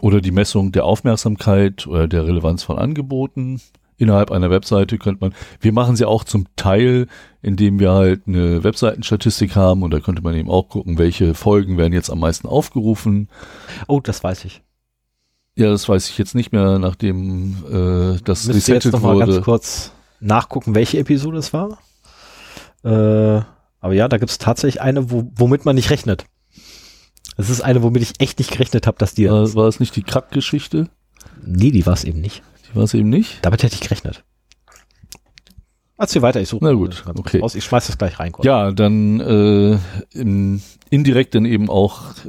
oder 0.00 0.20
die 0.20 0.30
Messung 0.30 0.72
der 0.72 0.84
Aufmerksamkeit 0.84 1.86
oder 1.86 2.08
der 2.08 2.26
Relevanz 2.26 2.62
von 2.62 2.78
Angeboten. 2.78 3.60
Innerhalb 3.96 4.32
einer 4.32 4.50
Webseite 4.50 4.98
könnte 4.98 5.20
man, 5.20 5.34
wir 5.60 5.72
machen 5.72 5.94
sie 5.94 6.04
auch 6.04 6.24
zum 6.24 6.46
Teil, 6.56 7.06
indem 7.42 7.78
wir 7.78 7.92
halt 7.92 8.22
eine 8.26 8.64
Webseitenstatistik 8.64 9.54
haben 9.54 9.82
und 9.82 9.92
da 9.92 10.00
könnte 10.00 10.22
man 10.22 10.34
eben 10.34 10.50
auch 10.50 10.68
gucken, 10.68 10.98
welche 10.98 11.34
Folgen 11.34 11.78
werden 11.78 11.92
jetzt 11.92 12.10
am 12.10 12.18
meisten 12.18 12.48
aufgerufen. 12.48 13.28
Oh, 13.86 14.00
das 14.00 14.24
weiß 14.24 14.46
ich. 14.46 14.62
Ja, 15.56 15.70
das 15.70 15.88
weiß 15.88 16.10
ich 16.10 16.18
jetzt 16.18 16.34
nicht 16.34 16.50
mehr, 16.50 16.80
nachdem 16.80 17.64
äh, 17.70 18.18
das 18.24 18.46
Müsst 18.46 18.68
ihr 18.68 18.74
jetzt 18.74 18.86
resettet 18.86 18.92
noch 18.94 19.02
mal 19.02 19.14
wurde. 19.14 19.32
ganz 19.32 19.44
kurz 19.44 19.92
nachgucken, 20.18 20.74
welche 20.74 20.98
Episode 20.98 21.38
es 21.38 21.52
war. 21.52 21.78
Äh, 22.82 23.42
aber 23.84 23.92
ja, 23.92 24.08
da 24.08 24.16
gibt 24.16 24.30
es 24.30 24.38
tatsächlich 24.38 24.80
eine, 24.80 25.10
wo, 25.10 25.30
womit 25.36 25.66
man 25.66 25.76
nicht 25.76 25.90
rechnet. 25.90 26.24
Das 27.36 27.50
ist 27.50 27.60
eine, 27.60 27.82
womit 27.82 28.00
ich 28.00 28.18
echt 28.18 28.38
nicht 28.38 28.50
gerechnet 28.50 28.86
habe, 28.86 28.96
dass 28.96 29.12
die. 29.12 29.28
War, 29.28 29.54
war 29.54 29.68
es 29.68 29.78
nicht 29.78 29.94
die 29.94 30.02
Krack-Geschichte? 30.02 30.88
nee, 31.44 31.70
die 31.70 31.84
war 31.84 31.92
es 31.92 32.04
eben 32.04 32.22
nicht. 32.22 32.42
Die 32.66 32.76
war 32.76 32.84
es 32.84 32.94
eben 32.94 33.10
nicht. 33.10 33.40
Damit 33.42 33.62
hätte 33.62 33.74
ich 33.74 33.82
gerechnet. 33.82 34.24
Erzähl 35.96 36.22
weiter, 36.22 36.40
ich 36.40 36.48
suche 36.48 36.64
Na 36.64 36.72
gut, 36.72 37.04
ganz 37.06 37.20
okay. 37.20 37.38
raus. 37.38 37.54
Ich 37.54 37.64
schmeiß 37.64 37.86
das 37.86 37.96
gleich 37.96 38.18
rein. 38.18 38.32
Kurz. 38.32 38.44
Ja, 38.44 38.72
dann 38.72 39.20
äh, 39.20 39.78
im, 40.12 40.60
indirekt 40.90 41.36
dann 41.36 41.44
eben 41.44 41.70
auch 41.70 42.24
äh, 42.24 42.28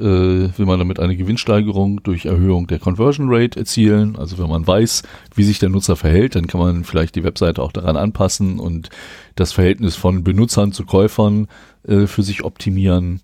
will 0.56 0.66
man 0.68 0.78
damit 0.78 1.00
eine 1.00 1.18
Gewinnsteigerung 1.18 2.04
durch 2.04 2.26
Erhöhung 2.26 2.68
der 2.68 2.78
Conversion 2.78 3.26
Rate 3.28 3.60
erzielen. 3.60 4.18
Also 4.18 4.38
wenn 4.38 4.50
man 4.50 4.68
weiß, 4.68 5.02
wie 5.34 5.44
sich 5.44 5.58
der 5.58 5.70
Nutzer 5.70 5.96
verhält, 5.96 6.36
dann 6.36 6.46
kann 6.46 6.60
man 6.60 6.84
vielleicht 6.84 7.16
die 7.16 7.24
Webseite 7.24 7.64
auch 7.64 7.72
daran 7.72 7.98
anpassen 7.98 8.60
und 8.60 8.90
das 9.34 9.52
Verhältnis 9.52 9.96
von 9.96 10.24
Benutzern 10.24 10.72
zu 10.72 10.86
Käufern 10.86 11.48
äh, 11.88 12.06
für 12.06 12.22
sich 12.22 12.44
optimieren. 12.44 13.22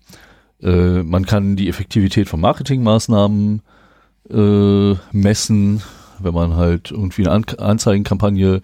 Äh, 0.60 1.04
man 1.04 1.24
kann 1.24 1.54
die 1.54 1.68
Effektivität 1.68 2.28
von 2.28 2.40
Marketingmaßnahmen 2.40 3.62
äh, 4.28 4.94
messen, 5.12 5.82
wenn 6.18 6.34
man 6.34 6.56
halt 6.56 6.90
irgendwie 6.90 7.26
eine 7.26 7.30
An 7.30 7.44
Anzeigenkampagne 7.58 8.60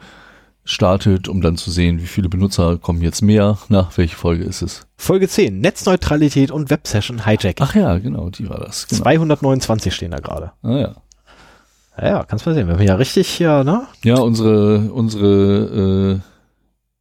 startet, 0.69 1.29
um 1.29 1.41
dann 1.41 1.57
zu 1.57 1.71
sehen, 1.71 2.01
wie 2.01 2.07
viele 2.07 2.29
Benutzer 2.29 2.77
kommen 2.77 3.01
jetzt 3.01 3.23
mehr. 3.23 3.59
Na, 3.69 3.89
welche 3.97 4.17
Folge 4.17 4.45
ist 4.45 4.61
es? 4.61 4.87
Folge 4.97 5.27
10, 5.27 5.61
Netzneutralität 5.61 6.51
und 6.51 6.69
Websession 6.71 7.25
Hijacking. 7.25 7.67
Ach 7.67 7.75
ja, 7.75 7.99
genau, 7.99 8.29
die 8.29 8.49
war 8.51 8.59
das. 8.61 8.87
Genau. 8.87 9.03
229 9.03 9.95
stehen 9.95 10.11
da 10.11 10.19
gerade. 10.19 10.53
Ah, 10.63 10.77
ja. 10.77 10.95
Ja, 11.97 12.09
ja, 12.09 12.25
kannst 12.25 12.45
mal 12.47 12.55
sehen. 12.55 12.69
Wir 12.69 12.75
haben 12.75 12.83
ja 12.83 12.95
richtig 12.95 13.29
hier, 13.29 13.65
ne? 13.65 13.87
ja, 14.05 14.19
unsere, 14.19 14.93
unsere 14.93 16.21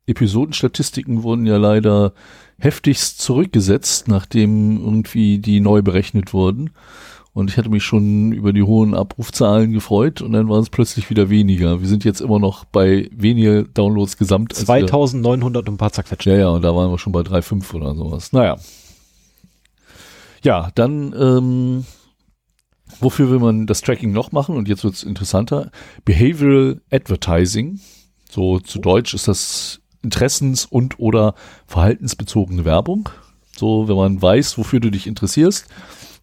äh, 0.08 0.12
Episodenstatistiken 0.12 1.24
wurden 1.24 1.46
ja 1.46 1.58
leider 1.58 2.14
heftigst 2.58 3.20
zurückgesetzt, 3.20 4.08
nachdem 4.08 4.80
irgendwie 4.80 5.40
die 5.40 5.60
neu 5.60 5.82
berechnet 5.82 6.34
wurden. 6.34 6.72
Und 7.38 7.52
ich 7.52 7.58
hatte 7.58 7.70
mich 7.70 7.84
schon 7.84 8.32
über 8.32 8.52
die 8.52 8.64
hohen 8.64 8.96
Abrufzahlen 8.96 9.72
gefreut 9.72 10.24
und 10.24 10.32
dann 10.32 10.50
waren 10.50 10.64
es 10.64 10.72
plötzlich 10.72 11.12
wieder 11.12 11.30
weniger. 11.30 11.82
Wir 11.82 11.88
sind 11.88 12.04
jetzt 12.04 12.20
immer 12.20 12.40
noch 12.40 12.66
bei 12.66 13.12
weniger 13.16 13.62
Downloads 13.62 14.18
gesamt. 14.18 14.54
als 14.54 14.62
wir- 14.62 14.66
2900 14.66 15.70
und 15.70 15.76
ein 15.76 15.78
paar 15.78 15.92
zerquetscht. 15.92 16.26
Ja, 16.26 16.36
ja, 16.36 16.50
und 16.50 16.64
da 16.64 16.76
waren 16.76 16.90
wir 16.90 16.98
schon 16.98 17.14
bei 17.14 17.22
3,5 17.22 17.76
oder 17.76 17.94
sowas. 17.94 18.34
Naja. 18.34 18.58
Ja, 20.44 20.72
dann, 20.74 21.14
ähm, 21.16 21.86
wofür 23.02 23.30
will 23.30 23.38
man 23.38 23.68
das 23.68 23.82
Tracking 23.82 24.14
noch 24.14 24.32
machen? 24.32 24.56
Und 24.56 24.68
jetzt 24.68 24.84
wird's 24.84 25.04
interessanter. 25.04 25.70
Behavioral 26.06 26.82
Advertising. 26.90 27.80
So 28.32 28.58
zu 28.60 28.80
Deutsch 28.80 29.14
ist 29.14 29.28
das 29.28 29.80
interessens- 30.02 30.66
und 30.66 31.00
oder 31.00 31.36
verhaltensbezogene 31.68 32.66
Werbung. 32.66 33.10
So, 33.56 33.88
wenn 33.88 33.96
man 33.96 34.20
weiß, 34.20 34.58
wofür 34.58 34.80
du 34.80 34.90
dich 34.90 35.06
interessierst, 35.06 35.68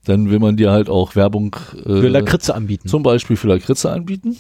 dann 0.05 0.31
will 0.31 0.39
man 0.39 0.57
dir 0.57 0.71
halt 0.71 0.89
auch 0.89 1.17
Werbung 1.17 1.57
Für 1.85 2.05
äh, 2.07 2.09
Lakritze 2.09 2.55
anbieten. 2.55 2.89
zum 2.89 3.03
Beispiel 3.03 3.37
für 3.37 3.49
Lakritze 3.49 3.91
anbieten. 3.91 4.37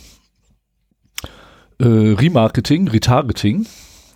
Äh, 1.79 1.87
Remarketing, 1.87 2.89
Retargeting. 2.89 3.67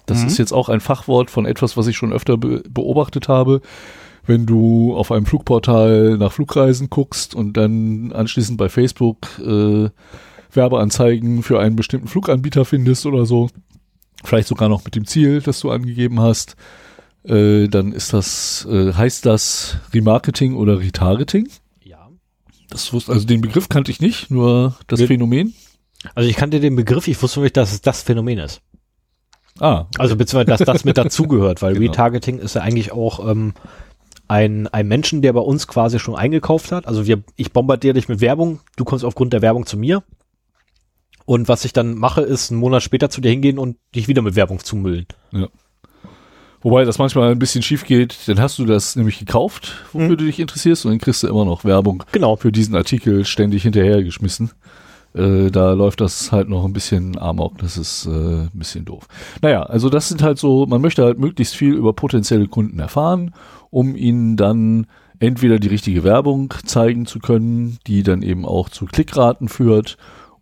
Das 0.06 0.22
Mhm. 0.22 0.26
ist 0.28 0.38
jetzt 0.38 0.52
auch 0.52 0.68
ein 0.68 0.80
Fachwort 0.80 1.30
von 1.30 1.44
etwas, 1.46 1.76
was 1.76 1.86
ich 1.86 1.96
schon 1.96 2.12
öfter 2.12 2.36
be 2.38 2.62
beobachtet 2.68 3.28
habe. 3.28 3.60
Wenn 4.26 4.46
du 4.46 4.94
auf 4.94 5.10
einem 5.10 5.26
Flugportal 5.26 6.16
nach 6.18 6.32
Flugreisen 6.32 6.90
guckst 6.90 7.34
und 7.34 7.56
dann 7.56 8.12
anschließend 8.12 8.58
bei 8.58 8.68
Facebook 8.68 9.16
äh, 9.44 9.88
Werbeanzeigen 10.52 11.42
für 11.42 11.60
einen 11.60 11.76
bestimmten 11.76 12.08
Fluganbieter 12.08 12.64
findest 12.64 13.06
oder 13.06 13.26
so, 13.26 13.48
vielleicht 14.24 14.48
sogar 14.48 14.68
noch 14.68 14.84
mit 14.84 14.94
dem 14.94 15.06
Ziel, 15.06 15.40
das 15.40 15.60
du 15.60 15.70
angegeben 15.70 16.20
hast, 16.20 16.56
äh, 17.24 17.68
dann 17.68 17.92
ist 17.92 18.12
das, 18.12 18.66
äh, 18.70 18.92
heißt 18.92 19.26
das 19.26 19.76
Remarketing 19.92 20.54
oder 20.56 20.80
Retargeting. 20.80 21.48
ja. 21.84 22.08
Das 22.70 22.92
wusste, 22.92 23.12
also 23.12 23.26
den 23.26 23.40
Begriff 23.40 23.68
kannte 23.68 23.90
ich 23.90 24.00
nicht, 24.00 24.30
nur 24.30 24.76
das 24.86 25.00
Wir- 25.00 25.06
Phänomen. 25.08 25.54
Also 26.14 26.28
ich 26.28 26.36
kannte 26.36 26.60
den 26.60 26.76
Begriff, 26.76 27.08
ich 27.08 27.20
wusste 27.22 27.40
nicht, 27.40 27.56
dass 27.56 27.72
es 27.72 27.80
das 27.80 28.02
Phänomen 28.02 28.38
ist. 28.38 28.60
Ah, 29.58 29.86
Also 29.98 30.14
beziehungsweise, 30.16 30.56
dass 30.64 30.66
das 30.74 30.84
mit 30.84 30.96
dazugehört, 30.96 31.60
weil 31.62 31.74
Genau. 31.78 31.90
Retargeting 31.90 32.38
ist 32.38 32.54
ja 32.54 32.60
eigentlich 32.62 32.92
auch 32.92 33.28
ähm, 33.28 33.54
ein, 34.28 34.68
ein 34.68 34.86
Menschen, 34.86 35.20
der 35.22 35.32
bei 35.32 35.40
uns 35.40 35.66
quasi 35.66 35.98
schon 35.98 36.14
eingekauft 36.14 36.70
hat. 36.70 36.86
Also 36.86 37.06
wir, 37.06 37.24
ich 37.34 37.52
bombardiere 37.52 37.94
dich 37.94 38.08
mit 38.08 38.20
Werbung, 38.20 38.60
du 38.76 38.84
kommst 38.84 39.04
aufgrund 39.04 39.32
der 39.32 39.42
Werbung 39.42 39.66
zu 39.66 39.76
mir. 39.76 40.04
Und 41.24 41.48
was 41.48 41.64
ich 41.64 41.72
dann 41.72 41.94
mache, 41.96 42.20
ist 42.22 42.50
einen 42.52 42.60
Monat 42.60 42.82
später 42.82 43.10
zu 43.10 43.20
dir 43.20 43.30
hingehen 43.30 43.58
und 43.58 43.76
dich 43.94 44.06
wieder 44.08 44.22
mit 44.22 44.36
Werbung 44.36 44.60
zumüllen. 44.60 45.06
Wobei 46.70 46.84
das 46.84 46.98
manchmal 46.98 47.30
ein 47.32 47.38
bisschen 47.38 47.62
schief 47.62 47.84
geht, 47.84 48.16
dann 48.26 48.38
hast 48.40 48.58
du 48.58 48.64
das 48.66 48.94
nämlich 48.96 49.18
gekauft, 49.18 49.72
wofür 49.92 50.08
Mhm. 50.10 50.16
du 50.18 50.24
dich 50.26 50.38
interessierst, 50.40 50.84
und 50.84 50.92
dann 50.92 50.98
kriegst 50.98 51.22
du 51.22 51.28
immer 51.28 51.44
noch 51.44 51.64
Werbung 51.64 52.04
Genau. 52.12 52.36
für 52.36 52.52
diesen 52.52 52.74
Artikel 52.76 53.24
ständig 53.24 53.62
hinterhergeschmissen. 53.62 54.50
Äh, 55.14 55.50
da 55.50 55.72
läuft 55.72 56.00
das 56.02 56.30
halt 56.32 56.50
noch 56.50 56.64
ein 56.66 56.74
bisschen 56.74 57.18
amok, 57.18 57.56
das 57.58 57.78
ist 57.78 58.04
äh, 58.06 58.10
ein 58.10 58.50
bisschen 58.52 58.84
doof. 58.84 59.08
Naja, 59.40 59.62
also 59.62 59.88
das 59.88 60.08
sind 60.08 60.20
halt 60.22 60.38
so, 60.38 60.66
man 60.66 60.82
möchte 60.82 61.02
halt 61.02 61.18
möglichst 61.18 61.56
viel 61.56 61.72
über 61.74 61.94
potenzielle 61.94 62.46
Kunden 62.46 62.78
erfahren, 62.78 63.32
um 63.70 63.96
ihnen 63.96 64.36
dann 64.36 64.86
entweder 65.18 65.58
die 65.58 65.68
richtige 65.68 66.04
Werbung 66.04 66.52
zeigen 66.64 67.06
zu 67.06 67.18
können, 67.20 67.78
die 67.86 68.02
dann 68.02 68.22
eben 68.22 68.44
auch 68.44 68.68
zu 68.68 68.84
Klickraten 68.84 69.48
führt, 69.48 69.96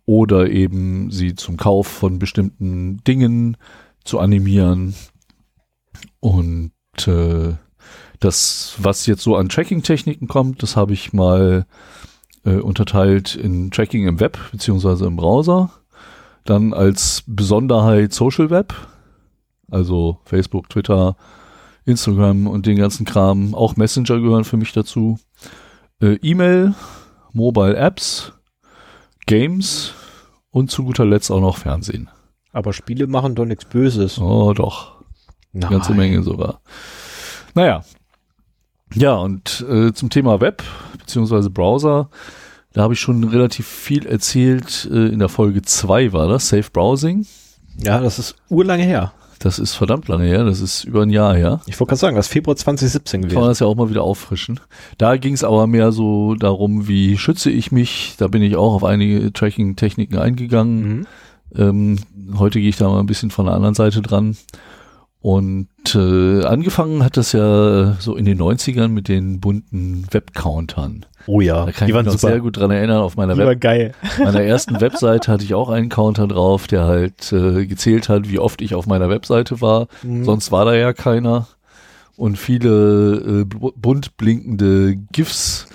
oder 0.05 0.49
eben 0.49 1.11
sie 1.11 1.35
zum 1.35 1.57
Kauf 1.57 1.87
von 1.87 2.19
bestimmten 2.19 3.01
Dingen 3.07 3.57
zu 4.05 4.19
animieren. 4.19 4.93
Und 6.19 6.71
äh, 7.05 7.53
das, 8.19 8.75
was 8.79 9.05
jetzt 9.05 9.21
so 9.21 9.35
an 9.35 9.49
Tracking-Techniken 9.49 10.27
kommt, 10.27 10.63
das 10.63 10.75
habe 10.75 10.93
ich 10.93 11.13
mal 11.13 11.65
äh, 12.45 12.55
unterteilt 12.55 13.35
in 13.35 13.71
Tracking 13.71 14.07
im 14.07 14.19
Web 14.19 14.37
beziehungsweise 14.51 15.05
im 15.05 15.15
Browser. 15.15 15.69
Dann 16.43 16.73
als 16.73 17.23
Besonderheit 17.27 18.13
Social 18.13 18.49
Web, 18.49 18.73
also 19.69 20.19
Facebook, 20.23 20.69
Twitter, 20.69 21.15
Instagram 21.85 22.47
und 22.47 22.65
den 22.65 22.77
ganzen 22.77 23.05
Kram. 23.05 23.53
Auch 23.53 23.75
Messenger 23.75 24.19
gehören 24.19 24.43
für 24.43 24.57
mich 24.57 24.73
dazu. 24.73 25.19
Äh, 26.01 26.15
E-Mail, 26.21 26.73
Mobile 27.33 27.75
Apps, 27.75 28.33
Games 29.25 29.93
und 30.51 30.71
zu 30.71 30.83
guter 30.83 31.05
Letzt 31.05 31.31
auch 31.31 31.41
noch 31.41 31.57
Fernsehen. 31.57 32.09
Aber 32.51 32.73
Spiele 32.73 33.07
machen 33.07 33.35
doch 33.35 33.45
nichts 33.45 33.65
Böses. 33.65 34.19
Oh, 34.19 34.53
doch. 34.53 34.96
Nein. 35.53 35.71
Ganze 35.71 35.93
Menge 35.93 36.23
sogar. 36.23 36.61
Naja. 37.55 37.83
Ja, 38.93 39.15
und 39.15 39.65
äh, 39.69 39.91
zum 39.93 40.09
Thema 40.09 40.39
Web 40.39 40.63
beziehungsweise 40.97 41.49
Browser, 41.49 42.09
da 42.73 42.83
habe 42.83 42.93
ich 42.93 42.99
schon 42.99 43.23
relativ 43.23 43.67
viel 43.67 44.05
erzählt. 44.05 44.87
Äh, 44.91 45.07
in 45.07 45.19
der 45.19 45.29
Folge 45.29 45.61
2 45.61 46.13
war 46.13 46.27
das, 46.27 46.49
Safe 46.49 46.69
Browsing. 46.71 47.25
Ja, 47.77 47.99
das 47.99 48.19
ist 48.19 48.35
urlange 48.49 48.83
her. 48.83 49.13
Das 49.39 49.59
ist 49.59 49.75
verdammt 49.75 50.07
lange 50.07 50.25
her, 50.25 50.43
das 50.45 50.61
ist 50.61 50.83
über 50.83 51.03
ein 51.03 51.11
Jahr 51.11 51.35
her. 51.35 51.61
Ich 51.67 51.79
wollte 51.79 51.89
gerade 51.89 51.99
sagen, 51.99 52.15
das 52.15 52.25
ist 52.25 52.33
Februar 52.33 52.55
2017 52.55 53.21
Kann 53.21 53.27
man 53.27 53.35
gewesen. 53.35 53.49
das 53.49 53.59
ja 53.59 53.67
auch 53.67 53.75
mal 53.75 53.89
wieder 53.89 54.03
auffrischen. 54.03 54.59
Da 54.97 55.17
ging 55.17 55.33
es 55.33 55.43
aber 55.43 55.67
mehr 55.67 55.91
so 55.91 56.33
darum, 56.33 56.87
wie 56.87 57.17
schütze 57.17 57.51
ich 57.51 57.71
mich. 57.71 58.15
Da 58.17 58.27
bin 58.27 58.41
ich 58.41 58.55
auch 58.55 58.73
auf 58.73 58.83
einige 58.83 59.31
Tracking-Techniken 59.31 60.17
eingegangen. 60.17 60.87
Mhm. 60.87 61.07
Ähm, 61.55 61.99
heute 62.37 62.59
gehe 62.59 62.69
ich 62.69 62.77
da 62.77 62.89
mal 62.89 62.99
ein 62.99 63.05
bisschen 63.05 63.29
von 63.29 63.45
der 63.45 63.53
anderen 63.53 63.75
Seite 63.75 64.01
dran. 64.01 64.35
Und 65.19 65.67
äh, 65.95 66.43
angefangen 66.43 67.03
hat 67.03 67.17
das 67.17 67.31
ja 67.31 67.93
so 67.99 68.15
in 68.15 68.25
den 68.25 68.39
90ern 68.39 68.87
mit 68.89 69.07
den 69.07 69.39
bunten 69.39 70.05
Webcountern. 70.11 71.05
Oh 71.25 71.41
ja, 71.41 71.65
Da 71.65 71.71
kann 71.71 71.73
die 71.73 71.73
ich 71.73 71.81
mich 71.87 71.93
waren 71.95 72.05
noch 72.05 72.11
super. 72.13 72.27
sehr 72.33 72.39
gut 72.39 72.57
dran 72.57 72.71
erinnern. 72.71 73.01
Auf 73.01 73.17
meiner, 73.17 73.33
Die 73.33 73.39
Web 73.39 73.59
geil. 73.59 73.93
meiner 74.19 74.41
ersten 74.41 74.79
Webseite 74.79 75.31
hatte 75.31 75.43
ich 75.43 75.53
auch 75.55 75.69
einen 75.69 75.89
Counter 75.89 76.27
drauf, 76.27 76.67
der 76.67 76.85
halt 76.85 77.33
äh, 77.33 77.65
gezählt 77.65 78.09
hat, 78.09 78.29
wie 78.29 78.39
oft 78.39 78.61
ich 78.61 78.75
auf 78.75 78.85
meiner 78.85 79.09
Webseite 79.09 79.59
war. 79.59 79.87
Mhm. 80.03 80.23
Sonst 80.23 80.51
war 80.51 80.65
da 80.65 80.75
ja 80.75 80.93
keiner. 80.93 81.47
Und 82.15 82.37
viele 82.37 83.41
äh, 83.41 83.43
bu- 83.45 83.73
bunt 83.75 84.17
blinkende 84.17 84.95
GIFs 85.11 85.67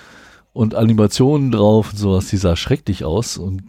und 0.53 0.73
Animationen 0.73 1.51
drauf 1.51 1.91
und 1.91 1.97
sowas, 1.97 2.27
die 2.27 2.37
sah 2.37 2.55
schrecklich 2.55 3.03
aus. 3.05 3.37
Und 3.37 3.63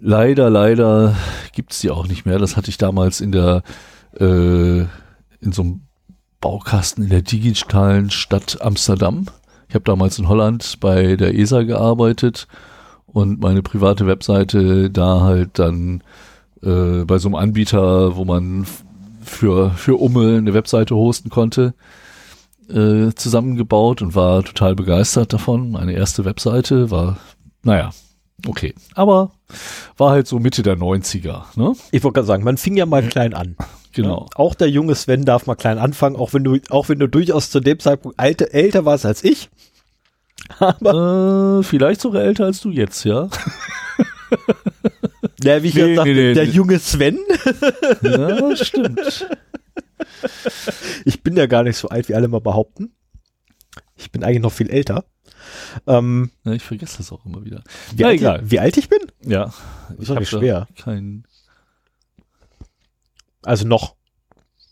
Leider, 0.00 0.48
leider 0.48 1.16
gibt's 1.52 1.80
die 1.80 1.90
auch 1.90 2.06
nicht 2.06 2.24
mehr. 2.24 2.38
Das 2.38 2.56
hatte 2.56 2.68
ich 2.70 2.78
damals 2.78 3.20
in 3.20 3.32
der 3.32 3.62
äh, 4.18 4.80
in 5.40 5.52
so 5.52 5.62
einem 5.62 5.80
Baukasten 6.40 7.04
in 7.04 7.10
der 7.10 7.22
digitalen 7.22 8.10
Stadt 8.10 8.60
Amsterdam. 8.60 9.26
Ich 9.68 9.74
habe 9.74 9.84
damals 9.84 10.18
in 10.18 10.28
Holland 10.28 10.78
bei 10.80 11.16
der 11.16 11.34
ESA 11.34 11.62
gearbeitet 11.62 12.48
und 13.06 13.40
meine 13.40 13.62
private 13.62 14.06
Webseite 14.06 14.90
da 14.90 15.20
halt 15.20 15.58
dann 15.58 16.02
äh, 16.62 17.04
bei 17.04 17.18
so 17.18 17.28
einem 17.28 17.34
Anbieter, 17.34 18.16
wo 18.16 18.24
man 18.24 18.66
für, 19.20 19.70
für 19.70 20.00
Umme 20.00 20.38
eine 20.38 20.54
Webseite 20.54 20.94
hosten 20.94 21.28
konnte, 21.30 21.74
äh, 22.70 23.12
zusammengebaut 23.14 24.02
und 24.02 24.14
war 24.14 24.42
total 24.42 24.74
begeistert 24.74 25.32
davon. 25.32 25.70
Meine 25.70 25.92
erste 25.92 26.24
Webseite 26.24 26.90
war, 26.90 27.18
naja, 27.62 27.90
okay. 28.46 28.74
Aber 28.94 29.32
war 29.96 30.10
halt 30.10 30.26
so 30.26 30.38
Mitte 30.38 30.62
der 30.62 30.76
90er. 30.76 31.44
Ne? 31.56 31.74
Ich 31.90 32.04
wollte 32.04 32.14
gerade 32.14 32.26
sagen, 32.26 32.44
man 32.44 32.56
fing 32.56 32.76
ja 32.76 32.86
mal 32.86 33.02
klein 33.02 33.34
an. 33.34 33.56
Genau. 33.92 34.26
Ja, 34.30 34.36
auch 34.36 34.54
der 34.54 34.70
junge 34.70 34.94
Sven 34.94 35.24
darf 35.24 35.46
mal 35.46 35.56
klein 35.56 35.78
anfangen, 35.78 36.16
auch 36.16 36.32
wenn 36.34 36.44
du, 36.44 36.58
auch 36.70 36.88
wenn 36.88 36.98
du 36.98 37.08
durchaus 37.08 37.50
zu 37.50 37.60
dem 37.60 37.78
Zeitpunkt 37.78 38.18
alte, 38.18 38.52
älter 38.52 38.84
warst 38.84 39.06
als 39.06 39.24
ich. 39.24 39.50
Aber 40.58 41.60
äh, 41.60 41.62
vielleicht 41.62 42.00
sogar 42.00 42.22
älter 42.22 42.44
als 42.44 42.60
du 42.60 42.70
jetzt, 42.70 43.04
ja. 43.04 43.28
ja, 45.42 45.62
wie 45.62 45.68
ich 45.68 45.74
nee, 45.74 45.90
ja 45.90 45.96
sagte, 45.96 46.10
nee, 46.10 46.28
nee, 46.28 46.34
der 46.34 46.44
junge 46.44 46.78
Sven. 46.78 47.18
ja, 48.02 48.56
stimmt. 48.56 49.26
Ich 51.04 51.22
bin 51.22 51.36
ja 51.36 51.46
gar 51.46 51.62
nicht 51.62 51.76
so 51.76 51.88
alt, 51.88 52.08
wie 52.08 52.14
alle 52.14 52.28
mal 52.28 52.40
behaupten. 52.40 52.92
Ich 53.96 54.12
bin 54.12 54.22
eigentlich 54.22 54.42
noch 54.42 54.52
viel 54.52 54.70
älter. 54.70 55.04
Ähm, 55.86 56.30
ja, 56.44 56.52
ich 56.52 56.62
vergesse 56.62 56.98
das 56.98 57.12
auch 57.12 57.24
immer 57.24 57.44
wieder. 57.44 57.62
Wie, 57.94 58.02
ja, 58.02 58.08
alt, 58.08 58.20
egal. 58.20 58.40
wie 58.44 58.60
alt 58.60 58.76
ich 58.76 58.88
bin? 58.88 59.00
Ja. 59.22 59.52
Ich 59.98 60.08
ist 60.08 60.28
schwer. 60.28 60.68
Kein 60.76 61.24
also 63.42 63.66
noch. 63.66 63.94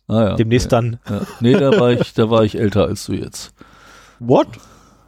Ah, 0.09 0.23
ja, 0.23 0.37
Demnächst 0.37 0.71
ja, 0.71 0.81
dann. 0.81 1.01
Ja. 1.09 1.23
Nee, 1.41 1.55
da 1.55 1.81
war 1.81 1.93
ich, 1.93 2.15
da 2.15 2.31
war 2.31 2.45
ich 2.45 2.59
älter 2.59 2.85
als 2.85 3.07
du 3.07 3.15
jetzt. 3.15 3.53
What? 4.19 4.47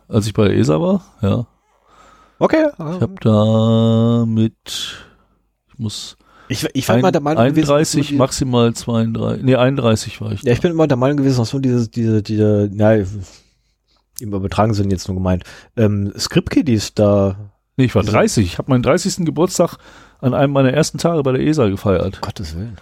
Als 0.08 0.26
ich 0.26 0.32
bei 0.32 0.48
der 0.48 0.56
ESA 0.56 0.80
war, 0.80 1.04
ja. 1.20 1.46
Okay. 2.38 2.68
Ich 2.76 2.78
habe 2.78 3.14
da 3.20 4.24
mit, 4.26 4.54
ich 5.68 5.78
muss. 5.78 6.16
Ich, 6.48 6.66
ich 6.72 6.88
war 6.88 6.96
ein, 6.96 7.00
immer 7.00 7.12
der 7.12 7.20
Meinung 7.20 7.42
31, 7.42 8.00
gewesen, 8.00 8.18
maximal 8.18 8.72
32, 8.72 9.44
nee, 9.44 9.54
31 9.54 10.20
war 10.20 10.32
ich. 10.32 10.42
Ja, 10.42 10.46
da. 10.46 10.52
ich 10.52 10.60
bin 10.62 10.70
immer 10.70 10.86
der 10.86 10.96
Meinung 10.96 11.18
gewesen, 11.18 11.38
dass 11.38 11.50
so 11.50 11.58
diese, 11.58 11.88
diese, 11.88 12.22
diese, 12.22 12.70
ja, 12.72 13.04
im 14.20 14.32
übertragen 14.32 14.74
sind 14.74 14.90
jetzt 14.90 15.08
nur 15.08 15.16
gemeint, 15.16 15.44
ähm, 15.76 16.12
Script-Kiddies 16.16 16.94
da. 16.94 17.36
Nee, 17.76 17.84
ich 17.84 17.94
war 17.94 18.02
30. 18.02 18.44
Ich 18.44 18.58
habe 18.58 18.70
meinen 18.70 18.82
30. 18.82 19.24
Geburtstag 19.24 19.76
an 20.20 20.34
einem 20.34 20.52
meiner 20.52 20.72
ersten 20.72 20.98
Tage 20.98 21.22
bei 21.22 21.32
der 21.32 21.46
ESA 21.46 21.68
gefeiert. 21.68 22.20
Gottes 22.20 22.56
Willen. 22.56 22.76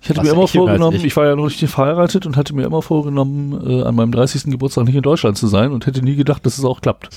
Ich 0.00 0.08
hatte 0.08 0.18
Was 0.18 0.26
mir 0.26 0.32
immer 0.32 0.48
vorgenommen, 0.48 0.96
ich. 0.96 1.04
ich. 1.04 1.16
war 1.16 1.26
ja 1.26 1.36
noch 1.36 1.44
nicht 1.44 1.64
verheiratet 1.64 2.26
und 2.26 2.36
hatte 2.36 2.54
mir 2.54 2.64
immer 2.66 2.82
vorgenommen, 2.82 3.52
äh, 3.64 3.84
an 3.84 3.94
meinem 3.94 4.10
30. 4.10 4.44
Geburtstag 4.50 4.84
nicht 4.84 4.96
in 4.96 5.02
Deutschland 5.02 5.38
zu 5.38 5.46
sein 5.46 5.70
und 5.70 5.86
hätte 5.86 6.02
nie 6.02 6.16
gedacht, 6.16 6.44
dass 6.44 6.58
es 6.58 6.64
auch 6.64 6.80
klappt. 6.80 7.16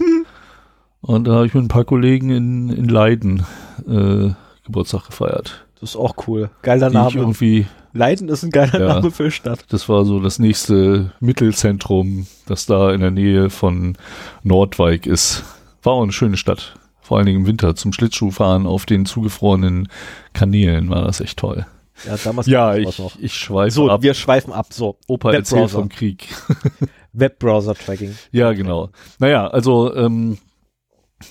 und 1.02 1.28
da 1.28 1.34
habe 1.34 1.48
ich 1.48 1.56
mit 1.56 1.64
ein 1.64 1.68
paar 1.68 1.86
Kollegen 1.86 2.30
in, 2.30 2.70
in 2.70 2.88
Leiden 2.88 3.44
äh, 3.88 4.30
Geburtstag 4.66 5.08
gefeiert. 5.08 5.66
Das 5.80 5.92
ist 5.92 5.96
auch 5.96 6.14
cool. 6.28 6.52
Geiler 6.62 6.92
Name. 6.92 7.16
irgendwie 7.16 7.66
Leiden 7.96 8.28
ist 8.28 8.44
ein 8.44 8.52
geiler 8.52 8.80
ja, 8.80 8.88
Name 8.88 9.10
für 9.10 9.32
Stadt. 9.32 9.60
Das 9.70 9.88
war 9.88 10.04
so 10.04 10.20
das 10.20 10.38
nächste 10.38 11.14
Mittelzentrum, 11.22 12.28
das 12.46 12.66
da 12.66 12.92
in 12.92 13.00
der 13.00 13.12
Nähe 13.12 13.50
von 13.50 13.98
Nordwijk 14.44 15.08
ist. 15.08 15.44
War 15.82 15.94
auch 15.94 16.04
eine 16.04 16.12
schöne 16.12 16.36
Stadt. 16.36 16.76
Vor 17.02 17.18
allen 17.18 17.26
Dingen 17.26 17.42
im 17.42 17.48
Winter 17.48 17.74
zum 17.76 17.94
Schlittschuhfahren 17.94 18.68
auf 18.68 18.86
den 18.86 19.06
zugefrorenen 19.06 19.88
Kanälen 20.34 20.90
war 20.90 21.04
das 21.04 21.22
echt 21.22 21.40
toll. 21.40 21.66
Ja, 22.06 22.18
damals 22.22 22.48
ja 22.48 22.76
ich, 22.76 23.00
noch. 23.00 23.18
ich 23.18 23.34
schweife 23.34 23.72
so, 23.72 23.90
ab. 23.90 24.02
wir 24.02 24.14
schweifen 24.14 24.52
ab. 24.52 24.74
So, 24.74 24.98
Opa 25.08 25.32
erzählt 25.32 25.72
vom 25.72 25.88
Krieg. 25.88 26.28
Webbrowser-Tracking. 27.14 28.14
Ja, 28.34 28.52
genau. 28.52 28.90
Naja, 29.20 29.48
also 29.48 29.96
ähm, 29.96 30.38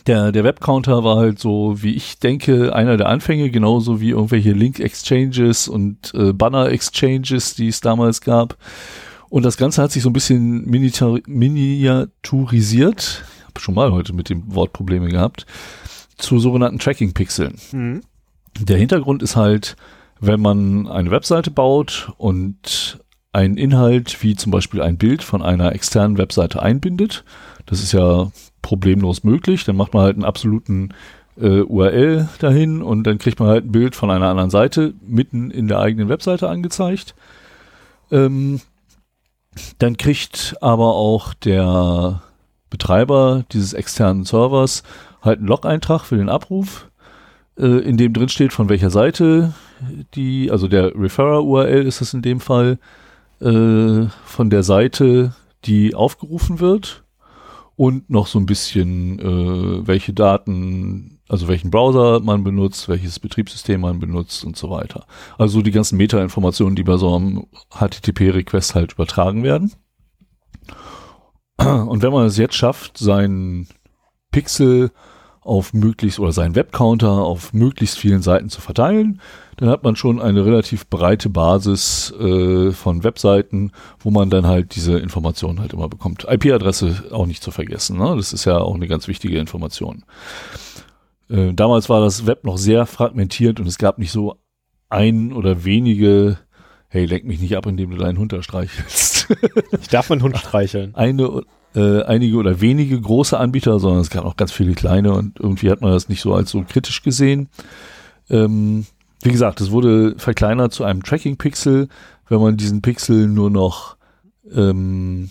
der, 0.07 0.33
der 0.33 0.45
Webcounter 0.45 1.05
war 1.05 1.17
halt 1.17 1.39
so, 1.39 1.83
wie 1.83 1.95
ich 1.95 2.19
denke, 2.19 2.75
einer 2.75 2.97
der 2.97 3.09
Anfänge, 3.09 3.51
genauso 3.51 4.01
wie 4.01 4.09
irgendwelche 4.11 4.53
Link-Exchanges 4.53 5.69
und 5.69 6.13
äh, 6.15 6.33
Banner-Exchanges, 6.33 7.55
die 7.55 7.69
es 7.69 7.81
damals 7.81 8.23
gab. 8.23 8.57
Und 9.29 9.45
das 9.45 9.57
Ganze 9.57 9.83
hat 9.83 9.93
sich 9.93 10.03
so 10.03 10.11
ein 10.11 10.15
bisschen 10.15 10.65
miniaturisiert. 10.67 13.25
Ich 13.39 13.45
habe 13.45 13.61
schon 13.61 13.75
mal 13.75 13.93
heute 13.93 14.13
mit 14.15 14.31
dem 14.31 14.55
Wort 14.55 14.73
Probleme 14.73 15.09
gehabt. 15.09 15.47
Zu 16.17 16.39
sogenannten 16.39 16.79
Tracking-Pixeln. 16.79 17.59
Mhm. 17.73 18.03
Der 18.61 18.79
Hintergrund 18.79 19.21
ist 19.23 19.37
halt, 19.37 19.77
wenn 20.21 20.41
man 20.41 20.87
eine 20.87 21.11
Webseite 21.11 21.51
baut 21.51 22.13
und 22.17 23.01
einen 23.33 23.57
Inhalt 23.57 24.23
wie 24.23 24.37
zum 24.37 24.53
Beispiel 24.53 24.81
ein 24.81 24.97
Bild 24.97 25.25
von 25.25 25.43
einer 25.43 25.73
externen 25.73 26.17
Webseite 26.17 26.63
einbindet, 26.63 27.25
das 27.67 27.83
ist 27.83 27.93
ja 27.93 28.31
problemlos 28.63 29.25
möglich, 29.25 29.65
dann 29.65 29.77
macht 29.77 29.95
man 29.95 30.03
halt 30.05 30.17
einen 30.17 30.25
absoluten 30.25 30.91
äh, 31.37 31.61
URL 31.61 32.29
dahin 32.39 32.83
und 32.83 33.05
dann 33.05 33.19
kriegt 33.19 33.41
man 33.41 33.49
halt 33.49 33.67
ein 33.67 33.73
Bild 33.73 33.95
von 33.95 34.11
einer 34.11 34.29
anderen 34.29 34.51
Seite 34.51 34.95
mitten 35.07 35.51
in 35.51 35.69
der 35.69 35.81
eigenen 35.81 36.09
Webseite 36.09 36.49
angezeigt. 36.49 37.15
Ähm, 38.11 38.61
dann 39.79 39.97
kriegt 39.97 40.57
aber 40.61 40.95
auch 40.95 41.35
der 41.35 42.23
Betreiber 42.71 43.45
dieses 43.53 43.73
externen 43.73 44.25
Servers 44.25 44.83
halt 45.23 45.39
einen 45.39 45.49
Log-Eintrag 45.49 46.03
für 46.03 46.17
den 46.17 46.29
Abruf, 46.29 46.91
äh, 47.57 47.67
in 47.67 47.97
dem 47.97 48.13
drin 48.13 48.29
steht, 48.29 48.53
von 48.53 48.69
welcher 48.69 48.91
Seite 48.91 49.55
die, 50.15 50.51
also 50.51 50.69
der 50.69 50.95
Referrer-URL 50.95 51.87
ist 51.87 52.01
es 52.01 52.15
in 52.15 52.23
dem 52.23 52.41
Fall, 52.41 52.79
äh, 53.41 54.07
von 54.25 54.51
der 54.51 54.63
Seite, 54.63 55.35
die 55.65 55.95
aufgerufen 55.95 56.61
wird 56.61 57.04
und 57.77 58.09
noch 58.11 58.27
so 58.27 58.39
ein 58.39 58.47
bisschen, 58.47 59.19
äh, 59.19 59.87
welche 59.87 60.13
Daten, 60.13 61.21
also 61.29 61.49
welchen 61.49 61.71
Browser 61.71 62.21
man 62.21 62.45
benutzt, 62.45 62.89
welches 62.89 63.19
Betriebssystem 63.19 63.81
man 63.81 63.99
benutzt 63.99 64.45
und 64.45 64.57
so 64.57 64.71
weiter. 64.71 65.07
Also 65.39 65.63
die 65.63 65.71
ganzen 65.71 65.97
Meta-Informationen, 65.97 66.77
die 66.77 66.85
bei 66.85 66.97
so 66.97 67.15
einem 67.15 67.47
HTTP-Request 67.71 68.75
halt 68.75 68.93
übertragen 68.93 69.43
werden. 69.43 69.73
Und 71.57 72.03
wenn 72.03 72.13
man 72.13 72.27
es 72.27 72.37
jetzt 72.37 72.57
schafft, 72.57 72.99
seinen 72.99 73.69
Pixel 74.31 74.91
auf 75.41 75.73
möglichst 75.73 76.19
oder 76.19 76.33
seinen 76.33 76.55
Webcounter 76.55 77.11
auf 77.11 77.53
möglichst 77.53 77.99
vielen 77.99 78.23
Seiten 78.23 78.49
zu 78.49 78.61
verteilen, 78.61 79.21
dann 79.57 79.69
hat 79.69 79.83
man 79.83 79.97
schon 79.97 80.21
eine 80.21 80.45
relativ 80.45 80.87
breite 80.89 81.29
Basis 81.29 82.13
äh, 82.19 82.73
von 82.73 83.05
Webseiten, 83.05 83.73
wo 83.99 84.11
man 84.11 84.31
dann 84.31 84.47
halt 84.47 84.75
diese 84.75 84.99
Informationen 84.99 85.61
halt 85.61 85.73
immer 85.73 85.89
bekommt. 85.89 86.27
IP-Adresse 86.29 87.05
auch 87.11 87.27
nicht 87.27 87.43
zu 87.43 87.51
vergessen, 87.51 87.99
ne? 87.99 88.15
das 88.17 88.33
ist 88.33 88.45
ja 88.45 88.59
auch 88.59 88.75
eine 88.75 88.89
ganz 88.89 89.09
wichtige 89.09 89.39
Information. 89.39 90.05
Äh, 91.29 91.55
damals 91.55 91.89
war 91.89 92.01
das 92.01 92.27
Web 92.27 92.45
noch 92.45 92.59
sehr 92.59 92.87
fragmentiert 92.87 93.61
und 93.61 93.67
es 93.67 93.79
gab 93.79 93.99
nicht 93.99 94.13
so 94.13 94.37
ein 94.89 95.33
oder 95.33 95.65
wenige 95.65 96.39
Hey, 96.95 97.07
lenk 97.07 97.25
mich 97.25 97.41
nicht 97.41 97.57
ab, 97.57 97.67
indem 97.67 97.91
du 97.91 97.97
deinen 97.97 98.19
Hund 98.19 98.33
da 98.33 98.41
streichelst. 98.41 99.27
ich 99.81 99.89
darf 99.89 100.11
meinen 100.11 100.23
Hund 100.23 100.39
streicheln. 100.39 100.95
Eine 100.95 101.43
äh, 101.75 102.05
einige 102.05 102.37
oder 102.37 102.61
wenige 102.61 103.01
große 103.01 103.37
Anbieter, 103.37 103.81
sondern 103.81 104.01
es 104.01 104.11
gab 104.11 104.25
auch 104.25 104.37
ganz 104.37 104.53
viele 104.53 104.75
kleine 104.75 105.13
und 105.13 105.41
irgendwie 105.41 105.73
hat 105.73 105.81
man 105.81 105.91
das 105.91 106.09
nicht 106.09 106.21
so 106.21 106.35
als 106.35 106.51
so 106.51 106.63
kritisch 106.63 107.03
gesehen. 107.03 107.49
Ähm, 108.31 108.87
wie 109.25 109.31
gesagt, 109.31 109.61
es 109.61 109.71
wurde 109.71 110.15
verkleinert 110.19 110.73
zu 110.73 110.85
einem 110.85 111.03
Tracking-Pixel. 111.03 111.89
Wenn 112.29 112.41
man 112.41 112.57
diesen 112.57 112.83
Pixel 112.83 113.27
nur 113.27 113.51
noch 113.51 113.97
ähm, 114.53 115.31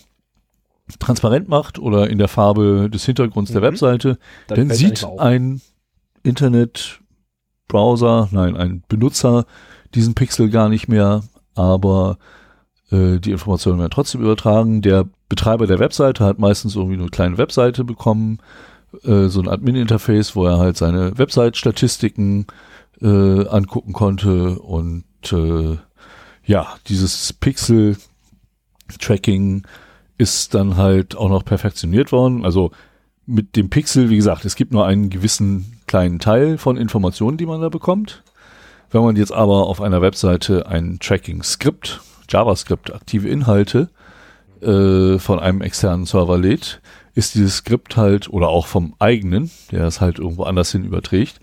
transparent 1.00 1.48
macht 1.48 1.80
oder 1.80 2.10
in 2.10 2.18
der 2.18 2.28
Farbe 2.28 2.90
des 2.90 3.06
Hintergrunds 3.06 3.52
mhm. 3.52 3.54
der 3.54 3.62
Webseite, 3.62 4.18
dann, 4.48 4.68
dann 4.68 4.76
sieht 4.76 5.06
ein 5.20 5.62
Internet-Browser, 6.24 8.30
nein, 8.32 8.58
ein 8.58 8.84
Benutzer 8.88 9.46
diesen 9.94 10.16
Pixel 10.16 10.50
gar 10.50 10.70
nicht 10.70 10.88
mehr, 10.88 11.22
aber 11.54 12.18
äh, 12.92 13.20
die 13.20 13.32
Informationen 13.32 13.80
werden 13.80 13.92
trotzdem 13.92 14.22
übertragen. 14.22 14.82
Der 14.82 15.06
Betreiber 15.30 15.68
der 15.68 15.78
Webseite 15.78 16.26
hat 16.26 16.40
meistens 16.40 16.76
irgendwie 16.76 17.00
eine 17.00 17.10
kleine 17.10 17.38
Webseite 17.38 17.84
bekommen, 17.84 18.40
äh, 19.04 19.28
so 19.28 19.40
ein 19.40 19.48
Admin-Interface, 19.48 20.36
wo 20.36 20.48
er 20.48 20.58
halt 20.58 20.78
seine 20.78 21.18
Website-Statistiken 21.18 22.48
äh, 23.04 23.48
angucken 23.48 23.94
konnte 23.94 24.60
und 24.60 25.06
äh, 25.32 25.78
ja, 26.46 26.76
dieses 26.88 27.34
Pixel-Tracking 27.34 29.64
ist 30.18 30.54
dann 30.54 30.78
halt 30.78 31.16
auch 31.16 31.30
noch 31.30 31.46
perfektioniert 31.46 32.12
worden. 32.12 32.46
Also 32.46 32.72
mit 33.26 33.56
dem 33.56 33.70
Pixel, 33.70 34.10
wie 34.10 34.18
gesagt, 34.18 34.46
es 34.46 34.56
gibt 34.56 34.72
nur 34.72 34.86
einen 34.86 35.10
gewissen 35.10 35.78
kleinen 35.88 36.20
Teil 36.20 36.58
von 36.58 36.78
Informationen, 36.78 37.38
die 37.38 37.46
man 37.46 37.62
da 37.62 37.70
bekommt. 37.70 38.24
Wenn 38.92 39.04
man 39.04 39.16
jetzt 39.16 39.32
aber 39.32 39.68
auf 39.68 39.82
einer 39.82 40.02
Webseite 40.02 40.68
ein 40.68 41.00
Tracking-Skript, 41.00 42.02
JavaScript, 42.30 42.94
aktive 42.94 43.28
Inhalte 43.28 43.90
äh, 44.62 45.18
von 45.20 45.40
einem 45.40 45.62
externen 45.62 46.06
Server 46.06 46.38
lädt, 46.38 46.82
ist 47.16 47.36
dieses 47.36 47.58
Skript 47.58 47.98
halt, 47.98 48.30
oder 48.30 48.50
auch 48.50 48.68
vom 48.68 48.96
eigenen, 49.00 49.52
der 49.72 49.86
es 49.86 50.02
halt 50.02 50.20
irgendwo 50.20 50.44
anders 50.44 50.72
hin 50.72 50.84
überträgt, 50.84 51.40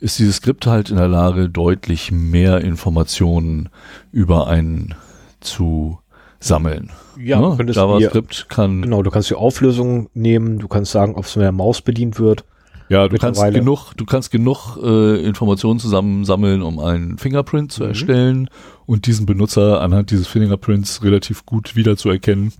ist 0.00 0.18
dieses 0.18 0.36
Skript 0.36 0.66
halt 0.66 0.90
in 0.90 0.96
der 0.96 1.08
Lage, 1.08 1.48
deutlich 1.48 2.12
mehr 2.12 2.60
Informationen 2.60 3.68
über 4.12 4.46
einen 4.46 4.94
zu 5.40 5.98
sammeln. 6.40 6.90
Ja, 7.20 7.40
ne? 7.40 7.54
könntest 7.56 7.76
JavaScript 7.76 8.48
kann 8.48 8.82
Genau, 8.82 9.02
du 9.02 9.10
kannst 9.10 9.30
die 9.30 9.34
Auflösung 9.34 10.08
nehmen, 10.14 10.58
du 10.58 10.68
kannst 10.68 10.92
sagen, 10.92 11.16
ob 11.16 11.24
es 11.24 11.34
mit 11.34 11.42
der 11.42 11.52
Maus 11.52 11.82
bedient 11.82 12.18
wird. 12.20 12.44
Ja, 12.88 13.06
du 13.06 13.18
kannst 13.18 13.42
genug, 13.52 13.92
du 13.96 14.06
kannst 14.06 14.30
genug 14.30 14.78
äh, 14.82 15.22
Informationen 15.22 15.78
zusammensammeln, 15.78 16.62
um 16.62 16.78
einen 16.78 17.18
Fingerprint 17.18 17.70
zu 17.70 17.82
Mhm. 17.82 17.88
erstellen 17.88 18.50
und 18.86 19.06
diesen 19.06 19.26
Benutzer 19.26 19.80
anhand 19.80 20.10
dieses 20.10 20.26
Fingerprints 20.26 21.02
relativ 21.02 21.44
gut 21.44 21.76
wiederzuerkennen, 21.76 22.52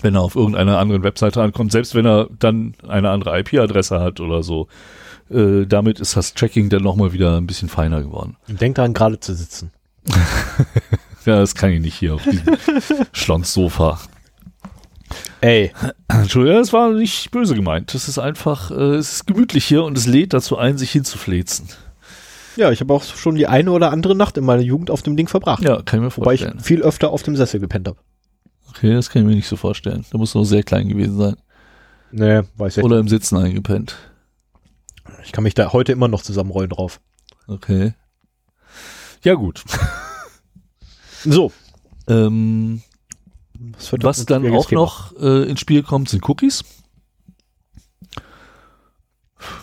wenn 0.00 0.14
er 0.14 0.22
auf 0.22 0.36
irgendeiner 0.36 0.78
anderen 0.78 1.02
Webseite 1.02 1.42
ankommt, 1.42 1.72
selbst 1.72 1.94
wenn 1.94 2.06
er 2.06 2.28
dann 2.38 2.74
eine 2.88 3.10
andere 3.10 3.38
IP-Adresse 3.40 4.00
hat 4.00 4.20
oder 4.20 4.42
so. 4.42 4.68
Äh, 5.32 5.66
damit 5.66 6.00
ist 6.00 6.16
das 6.16 6.34
Tracking 6.34 6.68
dann 6.68 6.82
nochmal 6.82 7.12
wieder 7.12 7.36
ein 7.36 7.46
bisschen 7.46 7.68
feiner 7.68 8.02
geworden. 8.02 8.36
Denk 8.48 8.74
daran, 8.76 8.94
gerade 8.94 9.18
zu 9.20 9.34
sitzen. 9.34 9.70
Ja, 11.24 11.36
das 11.38 11.54
kann 11.54 11.70
ich 11.70 11.80
nicht 11.80 11.94
hier 11.94 12.14
auf 12.16 12.22
diesem 12.24 12.56
Schlonssofa. 13.12 14.00
Ey, 15.40 15.70
Entschuldigung, 16.08 16.58
das 16.58 16.72
war 16.72 16.90
nicht 16.92 17.30
böse 17.30 17.54
gemeint. 17.54 17.94
Das 17.94 18.08
ist 18.08 18.18
einfach, 18.18 18.72
äh, 18.72 18.96
es 18.96 19.12
ist 19.12 19.26
gemütlich 19.28 19.64
hier 19.64 19.84
und 19.84 19.96
es 19.96 20.06
lädt 20.06 20.32
dazu 20.32 20.58
ein, 20.58 20.78
sich 20.78 20.90
hinzuflezen. 20.90 21.68
ja, 22.56 22.72
ich 22.72 22.80
habe 22.80 22.92
auch 22.92 23.04
schon 23.04 23.36
die 23.36 23.46
eine 23.46 23.70
oder 23.70 23.92
andere 23.92 24.16
Nacht 24.16 24.36
in 24.36 24.44
meiner 24.44 24.62
Jugend 24.62 24.90
auf 24.90 25.02
dem 25.02 25.16
Ding 25.16 25.28
verbracht. 25.28 25.62
Ja, 25.62 25.80
kann 25.82 26.00
ich 26.00 26.04
mir 26.06 26.16
Wobei 26.16 26.34
ich 26.34 26.40
vorstellen. 26.40 26.60
viel 26.60 26.82
öfter 26.82 27.10
auf 27.10 27.22
dem 27.22 27.36
Sessel 27.36 27.60
gepennt 27.60 27.86
habe. 27.86 27.98
Okay, 28.70 28.92
das 28.92 29.08
kann 29.08 29.22
ich 29.22 29.28
mir 29.28 29.36
nicht 29.36 29.46
so 29.48 29.54
vorstellen. 29.56 30.04
Da 30.10 30.18
muss 30.18 30.34
noch 30.34 30.42
sehr 30.42 30.64
klein 30.64 30.88
gewesen 30.88 31.16
sein. 31.16 31.36
Nee, 32.10 32.40
weiß 32.56 32.78
ich 32.78 32.84
Oder 32.84 32.98
im 32.98 33.06
Sitzen 33.06 33.36
eingepennt. 33.36 33.94
Ich 35.24 35.32
kann 35.32 35.44
mich 35.44 35.54
da 35.54 35.72
heute 35.72 35.92
immer 35.92 36.08
noch 36.08 36.22
zusammenrollen 36.22 36.70
drauf. 36.70 37.00
Okay. 37.46 37.94
Ja, 39.22 39.34
gut. 39.34 39.64
So. 41.24 41.52
Ähm, 42.08 42.82
Was, 43.78 43.92
was 44.00 44.26
dann 44.26 44.44
auch 44.52 44.66
Thema? 44.66 44.80
noch 44.80 45.16
äh, 45.20 45.48
ins 45.48 45.60
Spiel 45.60 45.84
kommt, 45.84 46.08
sind 46.08 46.28
Cookies. 46.28 46.64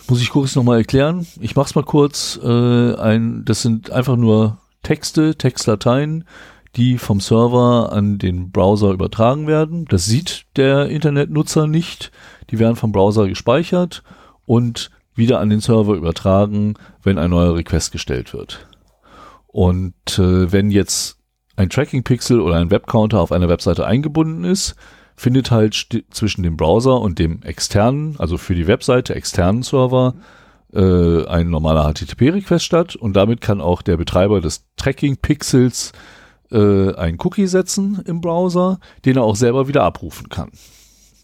Muss 0.08 0.20
ich 0.20 0.34
Cookies 0.34 0.56
nochmal 0.56 0.78
erklären? 0.78 1.26
Ich 1.40 1.56
mach's 1.56 1.74
mal 1.74 1.84
kurz. 1.84 2.38
Äh, 2.42 2.94
ein, 2.94 3.44
das 3.44 3.62
sind 3.62 3.90
einfach 3.90 4.16
nur 4.16 4.58
Texte, 4.82 5.34
Textdateien, 5.36 6.24
die 6.76 6.98
vom 6.98 7.20
Server 7.20 7.92
an 7.92 8.18
den 8.18 8.50
Browser 8.50 8.92
übertragen 8.92 9.46
werden. 9.46 9.84
Das 9.86 10.06
sieht 10.06 10.46
der 10.56 10.88
Internetnutzer 10.88 11.66
nicht. 11.66 12.10
Die 12.50 12.58
werden 12.58 12.76
vom 12.76 12.92
Browser 12.92 13.28
gespeichert 13.28 14.02
und 14.46 14.90
wieder 15.20 15.38
an 15.38 15.50
den 15.50 15.60
Server 15.60 15.94
übertragen, 15.94 16.74
wenn 17.04 17.18
ein 17.18 17.30
neuer 17.30 17.54
Request 17.54 17.92
gestellt 17.92 18.34
wird. 18.34 18.66
Und 19.46 20.18
äh, 20.18 20.50
wenn 20.50 20.72
jetzt 20.72 21.18
ein 21.54 21.70
Tracking-Pixel 21.70 22.40
oder 22.40 22.56
ein 22.56 22.72
Webcounter 22.72 23.20
auf 23.20 23.30
einer 23.30 23.48
Webseite 23.48 23.86
eingebunden 23.86 24.42
ist, 24.42 24.74
findet 25.14 25.50
halt 25.50 25.86
zwischen 26.10 26.42
dem 26.42 26.56
Browser 26.56 27.00
und 27.00 27.18
dem 27.18 27.42
externen, 27.42 28.16
also 28.18 28.38
für 28.38 28.54
die 28.54 28.66
Webseite 28.66 29.14
externen 29.14 29.62
Server, 29.62 30.14
äh, 30.72 31.26
ein 31.26 31.50
normaler 31.50 31.92
HTTP-Request 31.92 32.64
statt 32.64 32.96
und 32.96 33.14
damit 33.14 33.40
kann 33.40 33.60
auch 33.60 33.82
der 33.82 33.96
Betreiber 33.96 34.40
des 34.40 34.66
Tracking-Pixels 34.76 35.92
äh, 36.50 36.94
einen 36.94 37.18
Cookie 37.20 37.46
setzen 37.46 38.02
im 38.06 38.20
Browser, 38.20 38.80
den 39.04 39.16
er 39.16 39.24
auch 39.24 39.36
selber 39.36 39.68
wieder 39.68 39.82
abrufen 39.82 40.28
kann. 40.28 40.50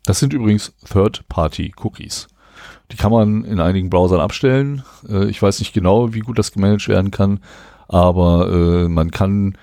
Das 0.05 0.19
sind 0.19 0.33
übrigens 0.33 0.75
Third-Party-Cookies. 0.89 2.29
Die 2.93 2.97
kann 2.97 3.11
man 3.13 3.45
in 3.45 3.61
einigen 3.61 3.91
Browsern 3.91 4.21
abstellen. 4.21 4.83
Äh, 5.09 5.29
ich 5.29 5.43
weiß 5.43 5.59
nicht 5.61 5.73
genau, 5.73 6.15
wie 6.15 6.21
gut 6.21 6.39
das 6.39 6.53
gemanagt 6.53 6.89
werden 6.89 7.11
kann, 7.11 7.41
aber 7.89 8.51
äh, 8.51 8.89
man 8.89 9.11
kann, 9.11 9.57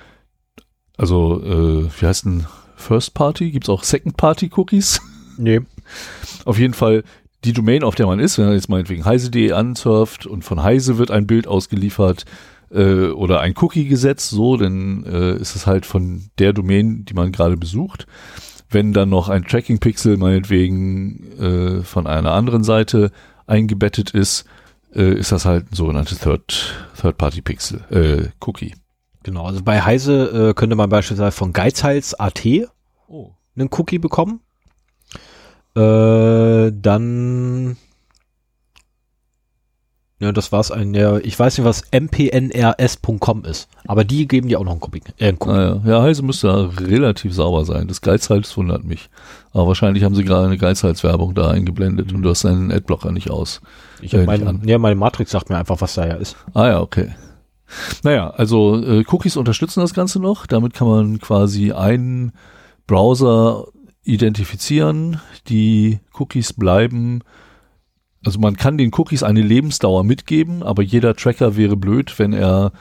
also, 0.97 1.41
äh, 1.41 1.89
wie 1.99 2.05
heißt 2.05 2.26
denn 2.26 2.45
First 2.76 3.13
Party? 3.13 3.51
Gibt 3.51 3.65
es 3.65 3.69
auch 3.69 3.84
Second 3.84 4.17
Party 4.17 4.49
Cookies? 4.55 5.01
Nee. 5.36 5.61
Auf 6.45 6.59
jeden 6.59 6.76
Fall 6.76 7.03
die 7.43 7.53
Domain, 7.53 7.84
auf 7.84 7.95
der 7.95 8.05
man 8.05 8.19
ist, 8.19 8.38
wenn 8.38 8.45
er 8.45 8.53
jetzt 8.53 8.69
meinetwegen 8.69 9.03
heise.de 9.03 9.51
ansurft 9.51 10.28
und 10.28 10.43
von 10.43 10.61
heise 10.61 10.99
wird 10.99 11.09
ein 11.09 11.26
Bild 11.26 11.47
ausgeliefert 11.47 12.26
äh, 12.71 13.07
oder 13.07 13.41
ein 13.41 13.55
Cookie 13.57 13.86
gesetzt, 13.86 14.30
so, 14.30 14.57
dann 14.57 15.03
äh, 15.05 15.36
ist 15.36 15.55
es 15.55 15.67
halt 15.67 15.86
von 15.86 16.30
der 16.39 16.53
Domain, 16.53 17.03
die 17.05 17.13
man 17.13 17.32
gerade 17.32 17.57
besucht. 17.57 18.05
Wenn 18.74 18.93
dann 18.93 19.09
noch 19.09 19.30
ein 19.30 19.43
Tracking-Pixel 19.45 20.17
meinetwegen 20.17 21.32
äh, 21.39 21.84
von 21.84 22.07
einer 22.07 22.32
anderen 22.32 22.63
Seite 22.63 23.11
eingebettet 23.47 24.11
ist, 24.11 24.45
äh, 24.93 25.13
ist 25.13 25.32
das 25.32 25.45
halt 25.45 25.71
ein 25.71 25.76
sogenanntes 25.76 26.19
Third, 26.19 26.74
Third-Party-Pixel, 26.99 27.84
äh, 27.91 28.30
Cookie. 28.45 28.76
Genau, 29.24 29.45
also 29.45 29.63
bei 29.63 29.82
Heise 29.82 30.49
äh, 30.49 30.53
könnte 30.53 30.76
man 30.76 30.89
beispielsweise 30.89 31.32
von 31.32 31.53
Geizhals.at 31.53 32.45
Oh. 33.07 33.32
einen 33.55 33.69
Cookie 33.71 33.99
bekommen. 33.99 34.41
Äh, 35.76 36.71
dann 36.74 37.78
ja, 40.24 40.32
das 40.32 40.53
war's 40.53 40.71
ein, 40.71 40.93
ja, 40.93 41.17
ich 41.17 41.38
weiß 41.38 41.57
nicht, 41.57 41.65
was 41.65 41.84
mpnrs.com 41.91 43.43
ist, 43.43 43.67
aber 43.86 44.05
die 44.05 44.26
geben 44.26 44.47
dir 44.47 44.59
auch 44.59 44.63
noch 44.63 44.71
einen 44.71 44.82
Cookie. 44.82 45.01
Äh, 45.17 45.28
einen 45.28 45.38
Cookie. 45.39 45.51
Naja, 45.51 45.82
ja, 45.86 46.01
Heise 46.01 46.24
müsste 46.24 46.47
da 46.47 46.69
relativ 46.82 47.34
sauber 47.34 47.65
sein. 47.65 47.88
Das 47.88 48.01
Geizhals 48.01 48.55
wundert 48.55 48.86
mich. 48.86 49.09
Aber 49.51 49.67
wahrscheinlich 49.67 50.05
haben 50.05 50.15
sie 50.15 50.24
gerade 50.24 50.45
eine 50.45 50.57
Geizhals-Werbung 50.57 51.36
da 51.36 51.51
eingeblendet 51.51 52.13
und 52.13 52.21
du 52.21 52.30
hast 52.30 52.45
deinen 52.45 52.71
Adblocker 52.71 53.11
nicht 53.11 53.30
aus. 53.30 53.61
ich 54.01 54.13
äh, 54.13 54.26
nicht 54.26 54.43
mein, 54.43 54.61
ja, 54.65 54.78
meine 54.78 54.95
Matrix 54.95 55.32
sagt 55.32 55.49
mir 55.49 55.57
einfach, 55.57 55.82
was 55.82 55.95
da 55.95 56.07
ja 56.07 56.15
ist. 56.15 56.38
Ah 56.53 56.67
ja, 56.67 56.82
okay. 56.82 57.13
Naja, 58.03 58.30
also 58.30 58.82
äh, 58.82 59.03
Cookies 59.11 59.36
unterstützen 59.36 59.82
das 59.82 59.93
Ganze 59.93 60.21
noch. 60.21 60.45
Damit 60.45 60.74
kann 60.74 60.88
man 60.88 61.19
quasi 61.19 61.74
einen 61.74 62.32
Browser 62.88 63.65
identifizieren. 64.03 65.19
Die 65.49 65.99
Cookies 66.13 66.53
bleiben, 66.53 67.24
also 68.26 68.39
man 68.39 68.55
kann 68.55 68.78
den 68.78 68.91
Cookies 68.93 69.24
eine 69.24 69.41
Lebensdauer 69.41 70.03
mitgeben, 70.03 70.63
aber 70.63 70.82
jeder 70.82 71.15
Tracker 71.15 71.55
wäre 71.57 71.76
blöd, 71.76 72.17
wenn 72.19 72.34
er 72.34 72.71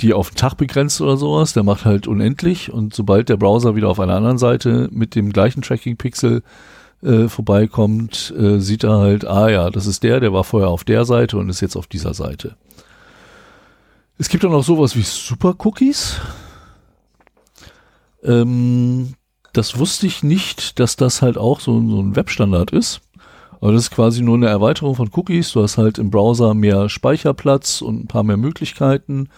die 0.00 0.14
auf 0.14 0.30
den 0.30 0.36
Tag 0.36 0.54
begrenzt 0.54 1.00
oder 1.00 1.16
sowas. 1.16 1.52
Der 1.52 1.62
macht 1.62 1.84
halt 1.84 2.06
unendlich 2.06 2.72
und 2.72 2.94
sobald 2.94 3.28
der 3.28 3.36
Browser 3.36 3.76
wieder 3.76 3.88
auf 3.88 4.00
einer 4.00 4.14
anderen 4.14 4.38
Seite 4.38 4.88
mit 4.90 5.14
dem 5.14 5.32
gleichen 5.32 5.62
Tracking-Pixel 5.62 6.42
äh, 7.02 7.28
vorbeikommt, 7.28 8.34
äh, 8.36 8.58
sieht 8.58 8.84
er 8.84 8.98
halt, 8.98 9.26
ah 9.26 9.48
ja, 9.48 9.70
das 9.70 9.86
ist 9.86 10.02
der, 10.02 10.20
der 10.20 10.32
war 10.32 10.44
vorher 10.44 10.68
auf 10.68 10.84
der 10.84 11.04
Seite 11.04 11.36
und 11.38 11.48
ist 11.48 11.60
jetzt 11.60 11.76
auf 11.76 11.86
dieser 11.86 12.14
Seite. 12.14 12.56
Es 14.18 14.28
gibt 14.28 14.44
dann 14.44 14.52
auch 14.52 14.64
sowas 14.64 14.96
wie 14.96 15.02
Super-Cookies. 15.02 16.20
Ähm, 18.22 19.14
das 19.52 19.78
wusste 19.78 20.06
ich 20.06 20.22
nicht, 20.22 20.78
dass 20.78 20.96
das 20.96 21.22
halt 21.22 21.38
auch 21.38 21.60
so, 21.60 21.72
so 21.88 22.00
ein 22.00 22.16
Webstandard 22.16 22.70
ist. 22.70 23.00
Aber 23.60 23.72
das 23.72 23.84
ist 23.84 23.90
quasi 23.90 24.22
nur 24.22 24.36
eine 24.36 24.48
Erweiterung 24.48 24.94
von 24.94 25.10
Cookies. 25.12 25.52
Du 25.52 25.62
hast 25.62 25.76
halt 25.76 25.98
im 25.98 26.10
Browser 26.10 26.54
mehr 26.54 26.88
Speicherplatz 26.88 27.82
und 27.82 28.04
ein 28.04 28.06
paar 28.06 28.22
mehr 28.22 28.38
Möglichkeiten. 28.38 29.28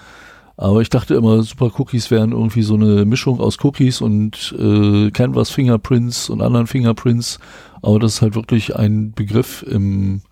Aber 0.57 0.81
ich 0.81 0.91
dachte 0.91 1.15
immer, 1.15 1.43
Super 1.43 1.73
Cookies 1.79 2.11
wären 2.11 2.33
irgendwie 2.33 2.63
so 2.63 2.75
eine 2.75 3.05
Mischung 3.05 3.41
aus 3.41 3.59
Cookies 3.65 4.01
und 4.01 4.55
äh, 4.59 5.11
Canvas 5.11 5.51
Fingerprints 5.51 6.31
und 6.31 6.41
anderen 6.41 6.67
Fingerprints. 6.69 7.41
Aber 7.81 7.99
das 7.99 8.15
ist 8.15 8.23
halt 8.23 8.37
wirklich 8.37 8.77
ein 8.77 9.13
Begriff 9.13 9.65
im, 9.65 10.23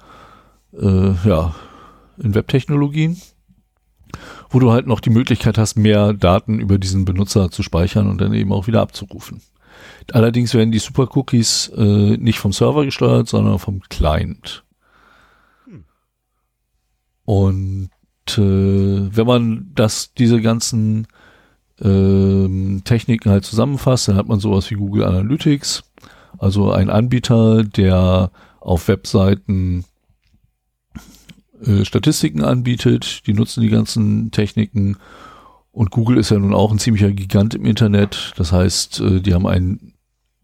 äh, 0.79 1.13
ja, 1.25 1.55
in 2.19 2.35
Webtechnologien, 2.35 3.21
wo 4.51 4.61
du 4.61 4.71
halt 4.71 4.87
noch 4.87 5.01
die 5.01 5.11
Möglichkeit 5.11 5.59
hast, 5.59 5.77
mehr 5.77 6.13
Daten 6.13 6.61
über 6.61 6.79
diesen 6.79 7.05
Benutzer 7.05 7.51
zu 7.51 7.63
speichern 7.65 8.09
und 8.09 8.21
dann 8.21 8.35
eben 8.35 8.53
auch 8.53 8.67
wieder 8.69 8.83
abzurufen. 8.83 9.41
Allerdings 10.13 10.55
werden 10.55 10.73
die 10.73 10.79
Super 10.79 11.09
Cookies 11.17 11.69
äh, 11.77 12.17
nicht 12.17 12.39
vom 12.39 12.53
Server 12.53 12.85
gesteuert, 12.85 13.29
sondern 13.29 13.59
vom 13.59 13.81
Client. 13.89 14.65
Und 17.25 17.91
äh, 18.29 19.17
wenn 19.17 19.27
man 19.27 19.71
das, 19.75 20.15
diese 20.15 20.41
ganzen 20.41 21.07
ähm, 21.81 22.83
Techniken 22.85 23.31
halt 23.31 23.45
zusammenfasst, 23.45 24.09
dann 24.09 24.17
hat 24.17 24.27
man 24.27 24.41
sowas 24.41 24.71
wie 24.71 24.75
Google 24.75 25.05
Analytics, 25.05 25.85
also 26.39 26.73
ein 26.73 26.91
Anbieter, 26.91 27.65
der 27.65 28.31
auf 28.61 28.89
Webseiten 28.89 29.85
äh, 31.65 31.85
Statistiken 31.85 32.43
anbietet, 32.43 33.27
die 33.27 33.33
nutzen 33.33 33.63
die 33.63 33.69
ganzen 33.69 34.31
Techniken 34.31 34.97
und 35.73 35.91
Google 35.91 36.19
ist 36.19 36.31
ja 36.31 36.39
nun 36.39 36.55
auch 36.55 36.73
ein 36.73 36.79
ziemlicher 36.79 37.11
Gigant 37.13 37.55
im 37.55 37.65
Internet. 37.65 38.33
Das 38.37 38.53
heißt, 38.53 39.01
äh, 39.01 39.21
die 39.21 39.35
haben 39.35 39.47
einen 39.47 39.95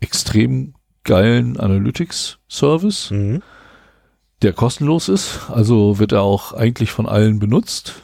extrem 0.00 0.74
geilen 1.04 1.58
Analytics-Service, 1.58 3.10
Mhm. 3.10 3.42
der 4.42 4.52
kostenlos 4.52 5.08
ist. 5.08 5.48
Also 5.50 5.98
wird 5.98 6.12
er 6.12 6.22
auch 6.22 6.52
eigentlich 6.52 6.90
von 6.90 7.06
allen 7.06 7.38
benutzt. 7.38 8.02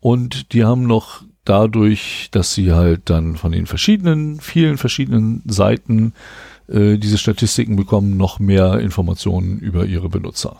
Und 0.00 0.52
die 0.52 0.64
haben 0.64 0.86
noch 0.86 1.22
dadurch, 1.44 2.28
dass 2.30 2.54
sie 2.54 2.72
halt 2.72 3.10
dann 3.10 3.36
von 3.36 3.52
den 3.52 3.66
verschiedenen, 3.66 4.40
vielen 4.40 4.78
verschiedenen 4.78 5.42
Seiten 5.46 6.14
äh, 6.68 6.98
diese 6.98 7.18
Statistiken 7.18 7.76
bekommen, 7.76 8.16
noch 8.16 8.38
mehr 8.38 8.78
Informationen 8.78 9.58
über 9.58 9.84
ihre 9.84 10.08
Benutzer. 10.08 10.56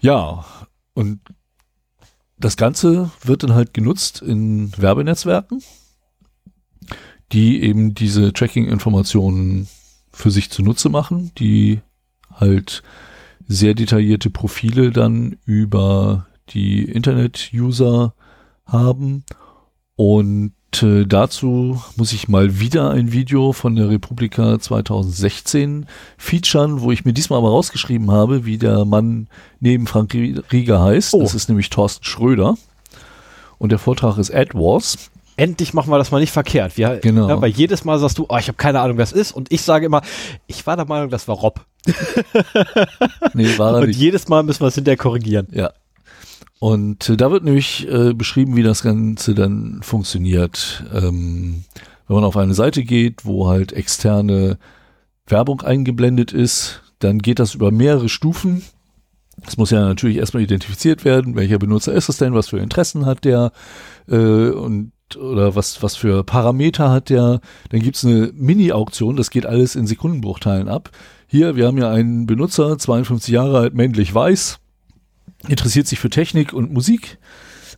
Ja, 0.00 0.44
und 0.94 1.20
das 2.40 2.56
Ganze 2.56 3.10
wird 3.22 3.42
dann 3.42 3.54
halt 3.54 3.74
genutzt 3.74 4.22
in 4.22 4.72
Werbenetzwerken, 4.76 5.62
die 7.32 7.62
eben 7.62 7.94
diese 7.94 8.32
Tracking-Informationen 8.32 9.68
für 10.10 10.30
sich 10.30 10.50
zunutze 10.50 10.88
machen, 10.88 11.32
die 11.38 11.80
halt 12.32 12.82
sehr 13.46 13.74
detaillierte 13.74 14.30
Profile 14.30 14.90
dann 14.90 15.36
über 15.44 16.26
die 16.48 16.84
Internet-User 16.84 18.14
haben. 18.64 19.24
Und 19.96 20.52
äh, 20.82 21.04
dazu 21.06 21.82
muss 21.96 22.12
ich 22.12 22.28
mal 22.28 22.60
wieder 22.60 22.90
ein 22.90 23.12
Video 23.12 23.52
von 23.52 23.76
der 23.76 23.88
Republika 23.90 24.58
2016 24.58 25.86
featuren, 26.16 26.80
wo 26.80 26.92
ich 26.92 27.04
mir 27.04 27.12
diesmal 27.12 27.38
aber 27.38 27.50
rausgeschrieben 27.50 28.10
habe, 28.10 28.44
wie 28.44 28.58
der 28.58 28.84
Mann 28.84 29.28
neben 29.60 29.86
Frank 29.86 30.14
Rieger 30.14 30.80
heißt. 30.82 31.14
Oh. 31.14 31.20
Das 31.22 31.34
ist 31.34 31.48
nämlich 31.48 31.70
Thorsten 31.70 32.04
Schröder. 32.04 32.56
Und 33.58 33.72
der 33.72 33.78
Vortrag 33.78 34.16
ist 34.18 34.32
AdWars. 34.32 35.10
Endlich 35.36 35.74
machen 35.74 35.90
wir 35.90 35.98
das 35.98 36.10
mal 36.10 36.20
nicht 36.20 36.32
verkehrt. 36.32 36.76
Wir, 36.76 36.98
Genau. 36.98 37.28
Ja, 37.28 37.40
weil 37.40 37.50
jedes 37.50 37.84
Mal 37.84 37.98
sagst 37.98 38.18
du, 38.18 38.26
oh, 38.28 38.36
ich 38.36 38.48
habe 38.48 38.56
keine 38.56 38.80
Ahnung, 38.80 38.96
wer 38.98 39.04
das 39.04 39.12
ist. 39.12 39.32
Und 39.32 39.50
ich 39.52 39.62
sage 39.62 39.86
immer, 39.86 40.02
ich 40.46 40.66
war 40.66 40.76
der 40.76 40.86
Meinung, 40.86 41.08
das 41.10 41.28
war 41.28 41.36
Rob. 41.36 41.64
Nee, 43.34 43.58
war 43.58 43.74
er 43.74 43.78
Und 43.80 43.88
nicht. 43.88 43.98
jedes 43.98 44.28
Mal 44.28 44.42
müssen 44.42 44.60
wir 44.60 44.68
es 44.68 44.74
hinterher 44.74 44.98
korrigieren. 44.98 45.46
Ja. 45.50 45.70
Und 46.60 47.08
äh, 47.08 47.16
da 47.16 47.32
wird 47.32 47.42
nämlich 47.42 47.88
äh, 47.88 48.12
beschrieben, 48.12 48.54
wie 48.54 48.62
das 48.62 48.82
Ganze 48.82 49.34
dann 49.34 49.80
funktioniert. 49.82 50.84
Ähm, 50.94 51.64
wenn 52.06 52.14
man 52.14 52.24
auf 52.24 52.36
eine 52.36 52.54
Seite 52.54 52.84
geht, 52.84 53.24
wo 53.24 53.48
halt 53.48 53.72
externe 53.72 54.58
Werbung 55.26 55.62
eingeblendet 55.62 56.32
ist, 56.32 56.82
dann 56.98 57.18
geht 57.20 57.38
das 57.38 57.54
über 57.54 57.72
mehrere 57.72 58.10
Stufen. 58.10 58.62
Es 59.46 59.56
muss 59.56 59.70
ja 59.70 59.80
natürlich 59.80 60.18
erstmal 60.18 60.42
identifiziert 60.42 61.06
werden, 61.06 61.34
welcher 61.34 61.58
Benutzer 61.58 61.94
ist 61.94 62.10
es 62.10 62.18
denn, 62.18 62.34
was 62.34 62.48
für 62.48 62.58
Interessen 62.58 63.06
hat 63.06 63.24
der 63.24 63.52
äh, 64.06 64.50
und 64.50 64.92
oder 65.16 65.56
was, 65.56 65.82
was 65.82 65.96
für 65.96 66.22
Parameter 66.24 66.90
hat 66.90 67.08
der. 67.08 67.40
Dann 67.70 67.80
gibt's 67.80 68.04
eine 68.04 68.32
Mini-Auktion, 68.34 69.16
das 69.16 69.30
geht 69.30 69.46
alles 69.46 69.76
in 69.76 69.86
Sekundenbruchteilen 69.86 70.68
ab. 70.68 70.90
Hier, 71.26 71.56
wir 71.56 71.66
haben 71.66 71.78
ja 71.78 71.90
einen 71.90 72.26
Benutzer, 72.26 72.78
52 72.78 73.32
Jahre 73.32 73.58
alt, 73.58 73.74
männlich 73.74 74.14
weiß, 74.14 74.59
interessiert 75.48 75.86
sich 75.86 75.98
für 75.98 76.10
Technik 76.10 76.52
und 76.52 76.72
Musik. 76.72 77.18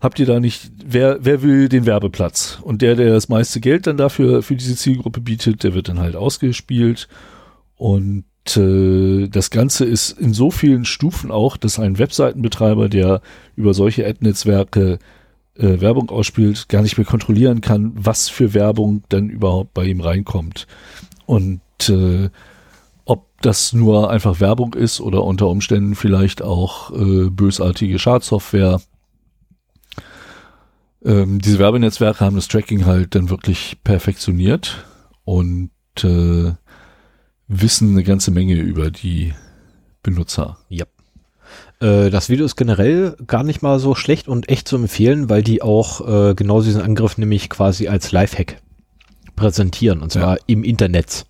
Habt 0.00 0.18
ihr 0.18 0.26
da 0.26 0.40
nicht, 0.40 0.72
wer, 0.84 1.24
wer 1.24 1.42
will 1.42 1.68
den 1.68 1.86
Werbeplatz? 1.86 2.58
Und 2.62 2.82
der, 2.82 2.96
der 2.96 3.12
das 3.12 3.28
meiste 3.28 3.60
Geld 3.60 3.86
dann 3.86 3.96
dafür 3.96 4.42
für 4.42 4.56
diese 4.56 4.74
Zielgruppe 4.74 5.20
bietet, 5.20 5.62
der 5.62 5.74
wird 5.74 5.88
dann 5.88 6.00
halt 6.00 6.16
ausgespielt. 6.16 7.06
Und 7.76 8.24
äh, 8.56 9.28
das 9.28 9.50
Ganze 9.50 9.84
ist 9.84 10.10
in 10.18 10.34
so 10.34 10.50
vielen 10.50 10.84
Stufen 10.84 11.30
auch, 11.30 11.56
dass 11.56 11.78
ein 11.78 11.98
Webseitenbetreiber, 11.98 12.88
der 12.88 13.20
über 13.54 13.74
solche 13.74 14.04
Ad-Netzwerke 14.04 14.98
äh, 15.56 15.80
Werbung 15.80 16.10
ausspielt, 16.10 16.68
gar 16.68 16.82
nicht 16.82 16.96
mehr 16.96 17.06
kontrollieren 17.06 17.60
kann, 17.60 17.92
was 17.94 18.28
für 18.28 18.54
Werbung 18.54 19.04
dann 19.08 19.28
überhaupt 19.28 19.74
bei 19.74 19.84
ihm 19.84 20.00
reinkommt. 20.00 20.66
Und 21.26 21.60
äh, 21.88 22.30
ob 23.12 23.42
das 23.42 23.74
nur 23.74 24.10
einfach 24.10 24.40
Werbung 24.40 24.72
ist 24.72 25.02
oder 25.02 25.22
unter 25.22 25.48
Umständen 25.48 25.94
vielleicht 25.94 26.40
auch 26.40 26.90
äh, 26.92 27.28
bösartige 27.28 27.98
Schadsoftware. 27.98 28.80
Ähm, 31.04 31.38
diese 31.38 31.58
Werbenetzwerke 31.58 32.24
haben 32.24 32.36
das 32.36 32.48
Tracking 32.48 32.86
halt 32.86 33.14
dann 33.14 33.28
wirklich 33.28 33.76
perfektioniert 33.84 34.86
und 35.24 35.70
äh, 36.02 36.52
wissen 37.48 37.90
eine 37.90 38.02
ganze 38.02 38.30
Menge 38.30 38.54
über 38.54 38.90
die 38.90 39.34
Benutzer. 40.02 40.56
Äh, 41.80 42.08
das 42.08 42.30
Video 42.30 42.46
ist 42.46 42.56
generell 42.56 43.14
gar 43.26 43.44
nicht 43.44 43.60
mal 43.60 43.78
so 43.78 43.94
schlecht 43.94 44.26
und 44.26 44.48
echt 44.48 44.66
zu 44.66 44.76
empfehlen, 44.76 45.28
weil 45.28 45.42
die 45.42 45.60
auch 45.60 46.00
äh, 46.30 46.34
genau 46.34 46.62
diesen 46.62 46.80
Angriff 46.80 47.18
nämlich 47.18 47.50
quasi 47.50 47.88
als 47.88 48.10
Lifehack 48.10 48.62
präsentieren. 49.36 50.00
Und 50.00 50.12
zwar 50.12 50.38
im 50.46 50.64
Internet. 50.64 51.26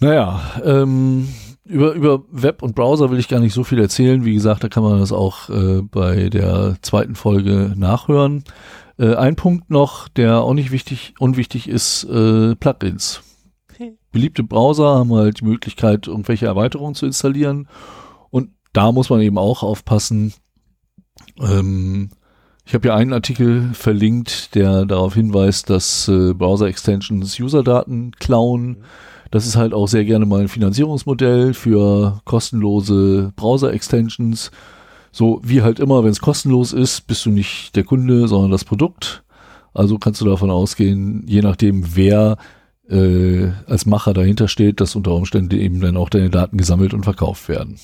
Naja, 0.00 0.40
ähm, 0.64 1.28
über, 1.64 1.92
über 1.92 2.24
Web 2.30 2.62
und 2.62 2.74
Browser 2.74 3.10
will 3.10 3.18
ich 3.18 3.28
gar 3.28 3.38
nicht 3.38 3.54
so 3.54 3.64
viel 3.64 3.78
erzählen. 3.78 4.24
Wie 4.24 4.34
gesagt, 4.34 4.64
da 4.64 4.68
kann 4.68 4.82
man 4.82 4.98
das 4.98 5.12
auch 5.12 5.50
äh, 5.50 5.82
bei 5.82 6.30
der 6.30 6.76
zweiten 6.82 7.14
Folge 7.14 7.74
nachhören. 7.76 8.44
Äh, 8.98 9.14
ein 9.14 9.36
Punkt 9.36 9.70
noch, 9.70 10.08
der 10.08 10.40
auch 10.40 10.54
nicht 10.54 10.70
wichtig, 10.70 11.14
unwichtig 11.18 11.68
ist, 11.68 12.04
äh, 12.04 12.56
Plugins. 12.56 13.22
Beliebte 14.12 14.42
Browser 14.42 14.96
haben 14.96 15.12
halt 15.12 15.40
die 15.40 15.44
Möglichkeit, 15.44 16.06
irgendwelche 16.06 16.46
Erweiterungen 16.46 16.94
zu 16.94 17.06
installieren. 17.06 17.68
Und 18.30 18.50
da 18.72 18.92
muss 18.92 19.10
man 19.10 19.20
eben 19.20 19.38
auch 19.38 19.62
aufpassen. 19.62 20.32
Ähm, 21.38 22.10
ich 22.64 22.74
habe 22.74 22.88
hier 22.88 22.94
einen 22.94 23.12
Artikel 23.12 23.70
verlinkt, 23.74 24.54
der 24.54 24.86
darauf 24.86 25.14
hinweist, 25.14 25.70
dass 25.70 26.08
äh, 26.08 26.32
Browser-Extensions 26.32 27.38
User-Daten 27.38 28.12
klauen. 28.18 28.84
Das 29.30 29.46
ist 29.46 29.56
halt 29.56 29.72
auch 29.72 29.86
sehr 29.86 30.04
gerne 30.04 30.26
mal 30.26 30.40
ein 30.40 30.48
Finanzierungsmodell 30.48 31.54
für 31.54 32.20
kostenlose 32.24 33.32
Browser-Extensions. 33.36 34.50
So 35.12 35.40
wie 35.44 35.62
halt 35.62 35.80
immer, 35.80 36.02
wenn 36.02 36.10
es 36.10 36.20
kostenlos 36.20 36.72
ist, 36.72 37.06
bist 37.06 37.24
du 37.26 37.30
nicht 37.30 37.76
der 37.76 37.84
Kunde, 37.84 38.28
sondern 38.28 38.50
das 38.50 38.64
Produkt. 38.64 39.22
Also 39.72 39.98
kannst 39.98 40.20
du 40.20 40.24
davon 40.24 40.50
ausgehen, 40.50 41.24
je 41.26 41.42
nachdem, 41.42 41.96
wer 41.96 42.38
äh, 42.88 43.50
als 43.66 43.86
Macher 43.86 44.14
dahinter 44.14 44.48
steht, 44.48 44.80
dass 44.80 44.96
unter 44.96 45.14
Umständen 45.14 45.56
eben 45.56 45.80
dann 45.80 45.96
auch 45.96 46.08
deine 46.08 46.30
Daten 46.30 46.56
gesammelt 46.56 46.92
und 46.92 47.04
verkauft 47.04 47.48
werden 47.48 47.78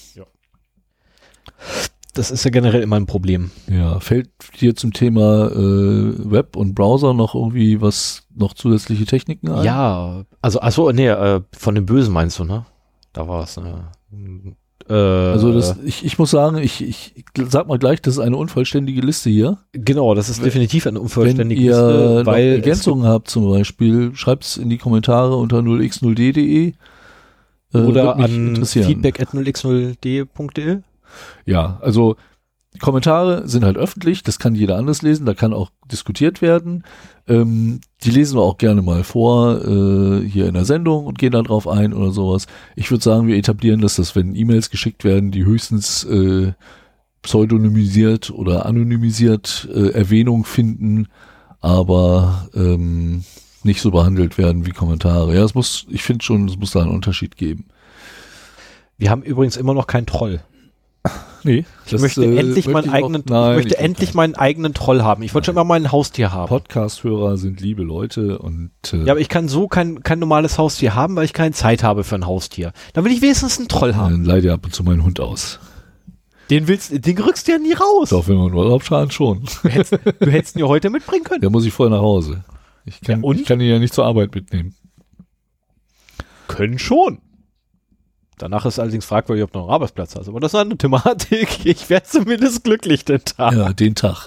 das 2.17 2.31
ist 2.31 2.45
ja 2.45 2.51
generell 2.51 2.83
immer 2.83 2.97
ein 2.97 3.07
Problem. 3.07 3.51
Ja, 3.69 4.01
fällt 4.01 4.31
dir 4.61 4.75
zum 4.75 4.93
Thema 4.93 5.51
äh, 5.51 6.31
Web 6.31 6.57
und 6.57 6.75
Browser 6.75 7.15
noch 7.15 7.35
irgendwie 7.35 7.81
was, 7.81 8.27
noch 8.35 8.55
zusätzliche 8.55 9.05
Techniken 9.05 9.51
ein? 9.51 9.65
Ja, 9.65 10.25
also, 10.41 10.61
achso, 10.61 10.91
nee, 10.93 11.09
äh, 11.09 11.41
von 11.57 11.75
dem 11.75 11.87
Bösen 11.87 12.13
meinst 12.13 12.39
du, 12.39 12.45
ne? 12.45 12.65
Da 13.13 13.29
war 13.29 13.45
es. 13.45 13.57
Ne? 13.57 13.89
Äh, 14.89 14.95
also 14.95 15.53
das, 15.53 15.77
ich, 15.85 16.05
ich 16.05 16.19
muss 16.19 16.31
sagen, 16.31 16.59
ich, 16.59 16.87
ich 16.87 17.25
sag 17.49 17.67
mal 17.67 17.79
gleich, 17.79 18.01
das 18.01 18.15
ist 18.15 18.21
eine 18.21 18.37
unvollständige 18.37 19.01
Liste 19.01 19.31
hier. 19.31 19.59
Genau, 19.73 20.15
das 20.15 20.29
ist 20.29 20.45
definitiv 20.45 20.87
eine 20.87 21.01
unvollständige 21.01 21.61
Liste. 21.61 21.89
Wenn 21.89 22.19
ihr 22.19 22.27
weil 22.27 22.49
Ergänzungen 22.49 23.07
habt 23.07 23.29
zum 23.29 23.51
Beispiel, 23.51 24.15
schreibt 24.15 24.45
es 24.45 24.57
in 24.57 24.71
die 24.71 24.79
Kommentare 24.79 25.37
unter 25.37 25.59
0x0d.de. 25.59 26.75
Äh, 27.75 27.79
Oder 27.79 28.17
an 28.17 28.65
feedback.0x0d.de 28.65 30.83
ja, 31.45 31.79
also 31.83 32.17
Kommentare 32.79 33.49
sind 33.49 33.65
halt 33.65 33.77
öffentlich, 33.77 34.23
das 34.23 34.39
kann 34.39 34.55
jeder 34.55 34.77
anders 34.77 35.03
lesen, 35.03 35.27
da 35.27 35.35
kann 35.35 35.53
auch 35.53 35.71
diskutiert 35.91 36.43
werden. 36.43 36.85
Ähm, 37.27 37.81
die 38.05 38.11
lesen 38.11 38.37
wir 38.37 38.43
auch 38.43 38.59
gerne 38.59 38.83
mal 38.83 39.05
vor 39.05 39.65
äh, 39.65 40.29
hier 40.29 40.47
in 40.47 40.55
der 40.55 40.65
Sendung 40.65 41.07
und 41.07 41.19
gehen 41.19 41.33
da 41.33 41.43
drauf 41.43 41.67
ein 41.67 41.93
oder 41.93 42.13
sowas. 42.13 42.47
Ich 42.75 42.91
würde 42.91 43.03
sagen, 43.03 43.27
wir 43.27 43.37
etablieren 43.37 43.81
das, 43.81 43.97
dass 43.97 44.15
wenn 44.15 44.35
E-Mails 44.35 44.71
geschickt 44.71 45.05
werden, 45.05 45.31
die 45.31 45.45
höchstens 45.45 46.05
äh, 46.05 46.53
pseudonymisiert 47.23 48.31
oder 48.31 48.67
anonymisiert 48.67 49.69
äh, 49.73 49.91
Erwähnung 49.91 50.45
finden, 50.45 51.09
aber 51.61 52.49
ähm, 52.55 53.25
nicht 53.63 53.81
so 53.81 53.91
behandelt 53.91 54.39
werden 54.39 54.67
wie 54.67 54.71
Kommentare. 54.71 55.35
Ja, 55.35 55.45
es 55.45 55.55
muss, 55.55 55.87
ich 55.91 56.03
finde 56.03 56.25
schon, 56.25 56.47
es 56.49 56.57
muss 56.57 56.71
da 56.73 56.83
einen 56.83 56.93
Unterschied 56.93 57.37
geben. 57.37 57.67
Wir 58.99 59.11
haben 59.11 59.23
übrigens 59.23 59.57
immer 59.57 59.75
noch 59.75 59.87
keinen 59.87 60.07
Troll. 60.07 60.41
Nee, 61.45 61.65
Ich 61.87 61.93
möchte 62.01 62.25
endlich 62.25 62.67
meinen 62.67 62.91
eigenen, 62.91 63.23
ich 63.23 63.31
möchte 63.31 63.79
endlich 63.79 64.15
meinen 64.15 64.35
eigenen 64.35 64.75
Troll 64.75 65.03
haben. 65.03 65.23
Ich 65.23 65.33
wollte 65.33 65.47
schon 65.47 65.55
immer 65.55 65.63
mein 65.65 65.93
Haustier 65.93 66.33
haben. 66.33 66.49
Podcast-Hörer 66.49 67.37
sind 67.37 67.61
liebe 67.61 67.85
Leute 67.85 68.39
und 68.41 68.71
äh, 68.93 69.05
Ja, 69.05 69.13
aber 69.13 69.21
ich 69.21 69.29
kann 69.29 69.47
so 69.47 69.69
kein, 69.69 70.03
kein 70.03 70.19
normales 70.19 70.59
Haustier 70.59 70.95
haben, 70.97 71.15
weil 71.15 71.25
ich 71.25 71.33
keine 71.33 71.53
Zeit 71.53 71.85
habe 71.85 72.03
für 72.03 72.17
ein 72.17 72.27
Haustier. 72.27 72.73
Dann 72.95 73.05
will 73.05 73.13
ich 73.13 73.23
wenigstens 73.23 73.59
einen 73.59 73.69
Troll 73.69 73.95
haben. 73.95 74.11
dann 74.13 74.25
leide 74.25 74.53
ab 74.53 74.65
und 74.65 74.75
zu 74.75 74.83
meinen 74.83 75.05
Hund 75.05 75.21
aus. 75.21 75.61
Den 76.51 76.67
willst, 76.69 76.93
den 77.07 77.19
rückst 77.19 77.47
du 77.47 77.53
ja 77.53 77.59
nie 77.59 77.73
raus. 77.75 78.11
Doch, 78.11 78.27
wenn 78.27 78.37
man 78.37 78.53
Urlaub 78.53 78.83
schauen, 78.85 79.11
schon. 79.13 79.45
Du 79.63 79.69
hättest, 79.69 79.93
du 80.21 80.31
hättest 80.31 80.57
ihn 80.57 80.61
ja 80.61 80.67
heute 80.67 80.91
mitbringen 80.91 81.25
können. 81.25 81.41
Der 81.41 81.51
muss 81.51 81.65
ich 81.65 81.73
vorher 81.73 81.95
nach 81.97 82.03
Hause. 82.03 82.45
Ich 82.85 83.01
kann, 83.01 83.21
Ja, 83.23 83.27
und? 83.29 83.41
ich 83.41 83.47
kann 83.47 83.61
ihn 83.61 83.69
ja 83.69 83.79
nicht 83.79 83.95
zur 83.95 84.05
Arbeit 84.05 84.35
mitnehmen. 84.35 84.75
Können 86.49 86.79
schon. 86.79 87.19
Danach 88.39 88.67
ist 88.67 88.79
allerdings 88.79 89.07
fragwürdig, 89.07 89.45
ob 89.45 89.53
du 89.53 89.59
noch 89.59 89.67
einen 89.67 89.75
Arbeitsplatz 89.75 90.15
hast. 90.15 90.29
Aber 90.29 90.41
das 90.41 90.53
ist 90.53 90.61
eine 90.61 90.77
Thematik. 90.77 91.49
Ich 91.65 91.89
wäre 91.89 92.03
zumindest 92.03 92.65
glücklich 92.65 93.05
den 93.05 93.25
Tag. 93.25 93.55
Ja, 93.55 93.73
den 93.73 93.95
Tag. 93.95 94.27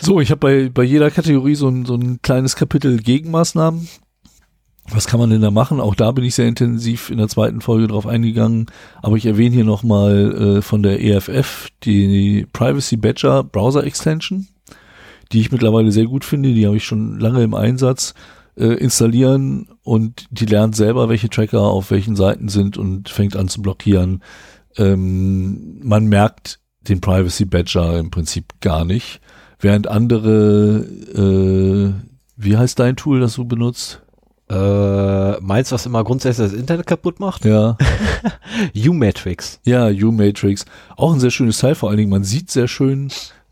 so, 0.00 0.20
ich 0.20 0.30
habe 0.30 0.38
bei, 0.38 0.68
bei 0.70 0.82
jeder 0.82 1.10
Kategorie 1.10 1.54
so 1.54 1.68
ein, 1.68 1.84
so 1.84 1.94
ein 1.94 2.20
kleines 2.22 2.56
Kapitel 2.56 2.98
Gegenmaßnahmen. 2.98 3.88
Was 4.92 5.06
kann 5.06 5.20
man 5.20 5.30
denn 5.30 5.42
da 5.42 5.50
machen? 5.50 5.78
Auch 5.78 5.94
da 5.94 6.10
bin 6.10 6.24
ich 6.24 6.34
sehr 6.34 6.48
intensiv 6.48 7.10
in 7.10 7.18
der 7.18 7.28
zweiten 7.28 7.60
Folge 7.60 7.86
drauf 7.86 8.06
eingegangen. 8.06 8.66
Aber 9.02 9.16
ich 9.16 9.26
erwähne 9.26 9.54
hier 9.54 9.64
nochmal 9.64 10.56
äh, 10.58 10.62
von 10.62 10.82
der 10.82 11.00
EFF 11.02 11.68
die 11.84 12.46
Privacy 12.52 12.96
Badger 12.96 13.44
Browser 13.44 13.84
Extension, 13.84 14.48
die 15.32 15.40
ich 15.40 15.52
mittlerweile 15.52 15.92
sehr 15.92 16.06
gut 16.06 16.24
finde. 16.24 16.54
Die 16.54 16.66
habe 16.66 16.78
ich 16.78 16.84
schon 16.84 17.20
lange 17.20 17.42
im 17.42 17.54
Einsatz. 17.54 18.14
äh, 18.56 18.74
installieren 18.74 19.68
und 19.90 20.26
die 20.30 20.46
lernt 20.46 20.76
selber, 20.76 21.08
welche 21.08 21.28
Tracker 21.28 21.62
auf 21.62 21.90
welchen 21.90 22.14
Seiten 22.14 22.48
sind 22.48 22.78
und 22.78 23.08
fängt 23.08 23.34
an 23.34 23.48
zu 23.48 23.60
blockieren. 23.60 24.22
Ähm, 24.76 25.80
man 25.82 26.06
merkt 26.06 26.60
den 26.82 27.00
Privacy 27.00 27.44
Badger 27.44 27.98
im 27.98 28.12
Prinzip 28.12 28.60
gar 28.60 28.84
nicht, 28.84 29.20
während 29.58 29.88
andere, 29.88 30.86
äh, 31.12 31.92
wie 32.36 32.56
heißt 32.56 32.78
dein 32.78 32.94
Tool, 32.94 33.18
das 33.18 33.34
du 33.34 33.44
benutzt? 33.44 34.00
Äh, 34.48 35.40
meinst 35.40 35.72
du, 35.72 35.74
was 35.74 35.86
immer 35.86 36.04
grundsätzlich 36.04 36.50
das 36.50 36.56
Internet 36.56 36.86
kaputt 36.86 37.18
macht? 37.18 37.44
Ja. 37.44 37.76
U-Matrix. 38.76 39.58
Ja, 39.64 39.88
U-Matrix. 39.88 40.66
Auch 40.96 41.12
ein 41.12 41.18
sehr 41.18 41.32
schönes 41.32 41.58
Teil, 41.58 41.74
vor 41.74 41.88
allen 41.88 41.98
Dingen, 41.98 42.10
man 42.10 42.22
sieht 42.22 42.48
sehr 42.48 42.68
schön, 42.68 43.10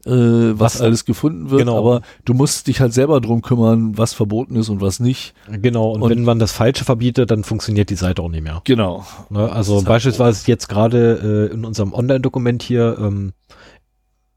äh, 0.09 0.59
was, 0.59 0.77
Was- 0.77 0.81
alles 0.81 1.05
gefunden 1.05 1.51
wird, 1.51 1.61
genau. 1.61 1.79
aber 1.79 2.03
du 2.25 2.35
musst 2.35 2.67
dich 2.67 2.81
halt 2.81 2.93
selber 2.95 3.21
drum 3.21 3.43
kümmern, 3.43 3.97
was 3.99 4.15
verboten 4.15 4.57
ist 4.57 4.69
und 4.69 4.81
was 4.81 4.99
nicht. 5.01 5.35
Genau, 5.51 5.91
und, 5.93 6.03
Und- 6.03 6.11
wenn 6.11 6.25
man 6.25 6.39
das 6.39 6.53
Falsche 6.53 6.85
verbietet, 6.85 7.31
dann 7.31 7.45
funktioniert 7.45 7.91
die 7.91 7.95
Seite 7.97 8.23
auch 8.23 8.29
nicht 8.31 8.43
mehr. 8.43 8.61
Genau. 8.65 9.05
Ne? 9.31 9.51
Also 9.53 9.77
halt 9.77 9.87
beispielsweise 9.87 10.47
jetzt 10.49 10.69
gerade 10.69 11.49
äh, 11.51 11.55
in 11.55 11.65
unserem 11.65 11.93
Online-Dokument 11.93 12.63
hier, 12.63 12.97
ähm, 12.99 13.33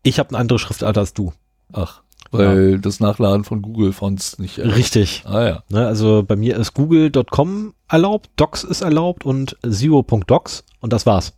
ich 0.04 0.20
habe 0.20 0.30
eine 0.30 0.38
andere 0.40 0.60
Schriftart 0.60 0.98
als 0.98 1.14
du. 1.14 1.32
Ach, 1.74 2.02
weil 2.32 2.80
das 2.80 3.00
Nachladen 3.00 3.44
von 3.44 3.62
Google-Fonts 3.62 4.40
nicht 4.40 4.58
erlaubt. 4.60 4.78
Richtig. 4.78 5.24
Ah 5.26 5.44
ja. 5.44 5.64
Ne? 5.70 5.86
Also 5.86 6.24
bei 6.26 6.36
mir 6.36 6.56
ist 6.58 6.74
google.com 6.74 7.74
erlaubt, 7.90 8.30
Docs 8.38 8.64
ist 8.64 8.82
erlaubt 8.82 9.26
und 9.26 9.58
zero.docs 9.68 10.64
und 10.80 10.94
das 10.94 11.06
war's. 11.06 11.34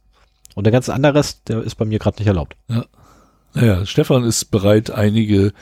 Und 0.56 0.66
der 0.66 0.72
ganze 0.72 0.94
andere 0.94 1.16
Rest, 1.16 1.50
der 1.50 1.64
ist 1.64 1.76
bei 1.76 1.86
mir 1.86 1.98
gerade 1.98 2.18
nicht 2.20 2.28
erlaubt. 2.28 2.56
Naja, 3.54 3.86
Stefan 3.86 4.24
ist 4.24 4.46
bereit, 4.46 4.92
einige 4.92 5.54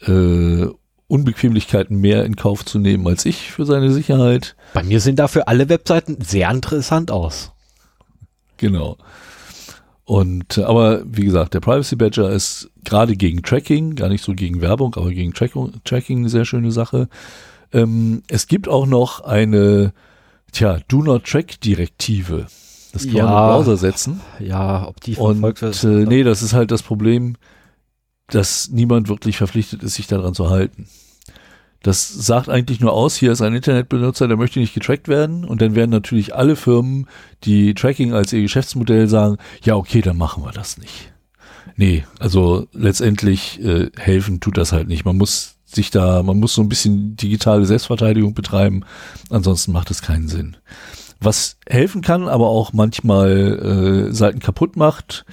äh, 0.00 0.66
Unbequemlichkeiten 1.08 1.98
mehr 1.98 2.24
in 2.24 2.36
Kauf 2.36 2.64
zu 2.64 2.78
nehmen 2.78 3.06
als 3.06 3.24
ich 3.26 3.52
für 3.52 3.64
seine 3.64 3.92
Sicherheit. 3.92 4.56
Bei 4.74 4.82
mir 4.82 5.00
sehen 5.00 5.16
dafür 5.16 5.48
alle 5.48 5.68
Webseiten 5.68 6.18
sehr 6.20 6.50
interessant 6.50 7.10
aus. 7.10 7.52
Genau. 8.56 8.96
Und 10.04 10.58
äh, 10.58 10.62
aber 10.62 11.02
wie 11.04 11.24
gesagt, 11.24 11.54
der 11.54 11.60
Privacy 11.60 11.96
Badger 11.96 12.30
ist 12.30 12.70
gerade 12.84 13.16
gegen 13.16 13.42
Tracking, 13.42 13.96
gar 13.96 14.08
nicht 14.08 14.24
so 14.24 14.34
gegen 14.34 14.60
Werbung, 14.60 14.94
aber 14.94 15.10
gegen 15.10 15.34
Tracking, 15.34 15.72
Tracking 15.84 16.18
eine 16.18 16.28
sehr 16.28 16.44
schöne 16.44 16.72
Sache. 16.72 17.08
Ähm, 17.72 18.22
es 18.28 18.46
gibt 18.46 18.68
auch 18.68 18.86
noch 18.86 19.20
eine, 19.20 19.92
tja, 20.52 20.78
Do 20.88 21.02
Not 21.02 21.24
Track 21.24 21.60
Direktive. 21.60 22.46
Das 22.92 23.04
kann 23.04 23.14
man 23.14 23.24
Ja. 23.24 23.48
im 23.48 23.54
Browser 23.54 23.76
setzen. 23.76 24.20
Ja, 24.38 24.86
ob 24.88 25.00
die 25.00 25.16
Und 25.16 25.40
verfolgt 25.40 25.62
wird. 25.62 25.84
äh, 25.84 26.06
nee, 26.08 26.22
das 26.22 26.42
ist 26.42 26.52
halt 26.54 26.70
das 26.70 26.82
Problem, 26.82 27.36
dass 28.28 28.68
niemand 28.70 29.08
wirklich 29.08 29.36
verpflichtet 29.36 29.82
ist, 29.82 29.94
sich 29.94 30.06
daran 30.06 30.34
zu 30.34 30.50
halten. 30.50 30.88
Das 31.82 32.08
sagt 32.08 32.48
eigentlich 32.48 32.80
nur 32.80 32.92
aus, 32.92 33.14
hier 33.14 33.30
ist 33.30 33.42
ein 33.42 33.54
Internetbenutzer, 33.54 34.26
der 34.26 34.36
möchte 34.36 34.58
nicht 34.58 34.74
getrackt 34.74 35.06
werden. 35.06 35.44
Und 35.44 35.60
dann 35.62 35.74
werden 35.76 35.90
natürlich 35.90 36.34
alle 36.34 36.56
Firmen, 36.56 37.06
die 37.44 37.74
Tracking 37.74 38.12
als 38.12 38.32
ihr 38.32 38.42
Geschäftsmodell 38.42 39.06
sagen, 39.06 39.36
ja, 39.62 39.76
okay, 39.76 40.00
dann 40.00 40.16
machen 40.16 40.42
wir 40.42 40.50
das 40.52 40.78
nicht. 40.78 41.12
Nee, 41.76 42.04
also 42.18 42.66
letztendlich 42.72 43.62
äh, 43.62 43.90
helfen 43.96 44.40
tut 44.40 44.56
das 44.56 44.72
halt 44.72 44.88
nicht. 44.88 45.04
Man 45.04 45.16
muss 45.16 45.56
sich 45.66 45.90
da, 45.90 46.22
man 46.22 46.38
muss 46.40 46.54
so 46.54 46.62
ein 46.62 46.68
bisschen 46.68 47.16
digitale 47.16 47.66
Selbstverteidigung 47.66 48.34
betreiben, 48.34 48.82
ansonsten 49.30 49.72
macht 49.72 49.90
es 49.90 50.00
keinen 50.02 50.28
Sinn. 50.28 50.56
Was 51.20 51.56
helfen 51.68 52.02
kann, 52.02 52.28
aber 52.28 52.48
auch 52.48 52.72
manchmal 52.72 54.08
äh, 54.08 54.12
Seiten 54.12 54.38
kaputt 54.40 54.76
macht, 54.76 55.24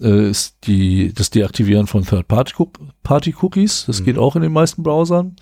äh, 0.00 0.28
ist 0.30 0.56
die, 0.66 1.12
das 1.14 1.30
Deaktivieren 1.30 1.86
von 1.86 2.04
Third-Party-Cookies. 2.04 3.84
Das 3.86 4.00
Mhm. 4.00 4.04
geht 4.04 4.18
auch 4.18 4.36
in 4.36 4.42
den 4.42 4.52
meisten 4.52 4.82
Browsern. 4.82 5.36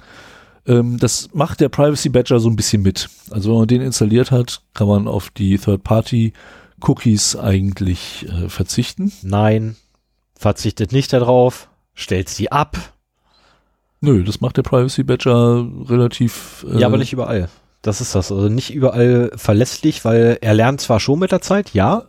Ähm, 0.66 0.98
das 0.98 1.30
macht 1.32 1.60
der 1.60 1.68
Privacy 1.68 2.08
Badger 2.10 2.38
so 2.40 2.48
ein 2.48 2.56
bisschen 2.56 2.82
mit. 2.82 3.08
Also 3.30 3.50
wenn 3.50 3.58
man 3.58 3.68
den 3.68 3.80
installiert 3.80 4.30
hat, 4.30 4.62
kann 4.74 4.86
man 4.88 5.08
auf 5.08 5.30
die 5.30 5.58
Third-Party-Cookies 5.58 7.36
eigentlich 7.36 8.26
äh, 8.28 8.48
verzichten. 8.48 9.12
Nein, 9.22 9.76
verzichtet 10.36 10.92
nicht 10.92 11.12
darauf, 11.12 11.68
stellt 11.94 12.28
sie 12.28 12.52
ab. 12.52 12.76
Nö, 14.00 14.22
das 14.22 14.40
macht 14.40 14.56
der 14.56 14.62
Privacy 14.62 15.02
Badger 15.02 15.66
relativ. 15.88 16.64
Äh, 16.72 16.78
Ja, 16.80 16.86
aber 16.86 16.98
nicht 16.98 17.12
überall. 17.12 17.48
Das 17.82 18.00
ist 18.00 18.14
das. 18.14 18.32
Also 18.32 18.48
nicht 18.48 18.74
überall 18.74 19.30
verlässlich, 19.36 20.04
weil 20.04 20.38
er 20.40 20.54
lernt 20.54 20.80
zwar 20.80 21.00
schon 21.00 21.18
mit 21.18 21.32
der 21.32 21.40
Zeit, 21.40 21.74
ja, 21.74 22.04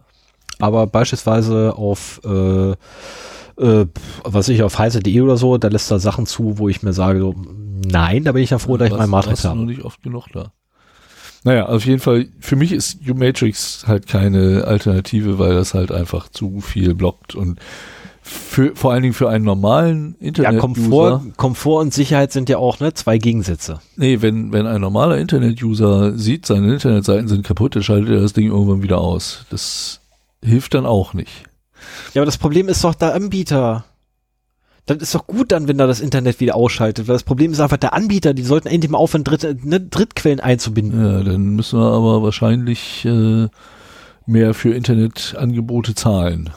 aber 0.60 0.88
beispielsweise 0.88 1.76
auf, 1.76 2.22
äh, 2.26 2.72
äh, 2.72 3.86
was 4.24 4.50
ich 4.50 4.64
auf 4.64 4.78
heise.de 4.78 5.22
oder 5.22 5.38
so, 5.38 5.58
da 5.58 5.68
lässt 5.68 5.92
er 5.92 6.00
Sachen 6.00 6.26
zu, 6.26 6.58
wo 6.58 6.70
ich 6.70 6.84
mir 6.84 6.94
sage, 6.94 7.20
so, 7.20 7.36
nein, 7.86 8.24
da 8.24 8.32
bin 8.34 8.44
ich 8.44 8.50
ja 8.50 8.60
froh, 8.60 8.78
dass 8.78 8.90
ich 8.90 8.98
meinen 8.98 9.10
Matrix 9.10 9.46
habe. 9.46 9.58
noch 9.58 9.66
nicht 9.66 9.84
oft 9.84 10.02
genug 10.04 10.28
da. 10.34 10.52
Naja, 11.44 11.68
auf 11.68 11.86
jeden 11.86 12.02
Fall, 12.02 12.28
für 12.42 12.58
mich 12.58 12.74
ist 12.74 13.00
U-Matrix 13.08 13.86
halt 13.88 14.08
keine 14.08 14.66
Alternative, 14.66 15.40
weil 15.40 15.54
das 15.54 15.74
halt 15.74 15.92
einfach 15.92 16.28
zu 16.28 16.60
viel 16.60 16.94
blockt 16.96 17.34
und 17.34 17.60
für, 18.30 18.76
vor 18.76 18.92
allen 18.92 19.02
Dingen 19.02 19.14
für 19.14 19.30
einen 19.30 19.46
normalen 19.46 20.16
Ja, 20.20 20.28
Internet-User. 20.28 20.60
Komfort, 20.60 21.22
Komfort 21.38 21.82
und 21.82 21.94
Sicherheit 21.94 22.32
sind 22.32 22.50
ja 22.50 22.58
auch 22.58 22.80
ne, 22.80 22.94
zwei 22.94 23.18
Gegensätze. 23.18 23.80
Nee, 23.96 24.22
wenn, 24.22 24.52
wenn 24.52 24.68
ein 24.68 24.82
normaler 24.82 25.18
Internet-User 25.18 26.18
sieht, 26.18 26.46
seine 26.46 26.74
Internetseiten 26.74 27.28
sind 27.28 27.46
kaputt, 27.46 27.76
dann 27.76 27.84
schaltet 27.84 28.10
er 28.10 28.22
das 28.22 28.34
Ding 28.34 28.48
irgendwann 28.48 28.84
wieder 28.84 29.00
aus. 29.00 29.46
Das 29.50 30.02
hilft 30.44 30.74
dann 30.74 30.86
auch 30.86 31.14
nicht. 31.14 31.44
Ja, 32.14 32.22
aber 32.22 32.26
das 32.26 32.38
Problem 32.38 32.70
ist 32.70 32.84
doch 32.84 32.94
der 32.94 33.14
Anbieter. 33.14 33.86
Das 34.86 34.98
ist 34.98 35.14
doch 35.16 35.28
gut 35.28 35.52
dann, 35.52 35.68
wenn 35.68 35.80
er 35.80 35.88
das 35.88 36.00
Internet 36.02 36.40
wieder 36.40 36.56
ausschaltet, 36.56 37.08
weil 37.08 37.14
das 37.14 37.24
Problem 37.24 37.52
ist 37.52 37.60
einfach 37.60 37.78
der 37.78 37.94
Anbieter, 37.94 38.34
die 38.34 38.44
sollten 38.44 38.68
endlich 38.68 38.90
mal 38.90 38.98
aufhören, 38.98 39.24
Dritte, 39.24 39.56
ne, 39.64 39.80
Drittquellen 39.80 40.40
einzubinden. 40.40 41.04
Ja, 41.04 41.24
dann 41.24 41.56
müssen 41.56 41.80
wir 41.80 41.92
aber 41.92 42.24
wahrscheinlich 42.24 43.06
äh, 43.06 43.48
mehr 44.26 44.54
für 44.54 44.74
Internetangebote 44.74 45.94
zahlen. 45.94 46.50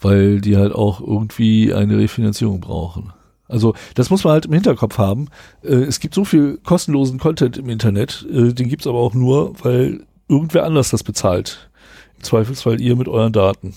Weil 0.00 0.40
die 0.40 0.56
halt 0.56 0.72
auch 0.72 1.00
irgendwie 1.00 1.74
eine 1.74 1.98
Refinanzierung 1.98 2.60
brauchen. 2.60 3.12
Also 3.50 3.74
das 3.94 4.10
muss 4.10 4.24
man 4.24 4.34
halt 4.34 4.46
im 4.46 4.52
Hinterkopf 4.52 4.98
haben. 4.98 5.28
Äh, 5.62 5.74
es 5.74 6.00
gibt 6.00 6.14
so 6.14 6.24
viel 6.24 6.58
kostenlosen 6.58 7.18
Content 7.18 7.58
im 7.58 7.68
Internet, 7.68 8.26
äh, 8.30 8.52
den 8.52 8.68
gibt's 8.68 8.86
aber 8.86 8.98
auch 8.98 9.14
nur, 9.14 9.54
weil 9.62 10.04
irgendwer 10.28 10.64
anders 10.64 10.90
das 10.90 11.02
bezahlt. 11.02 11.70
Im 12.16 12.22
Zweifelsfall 12.22 12.80
ihr 12.80 12.96
mit 12.96 13.08
euren 13.08 13.32
Daten. 13.32 13.74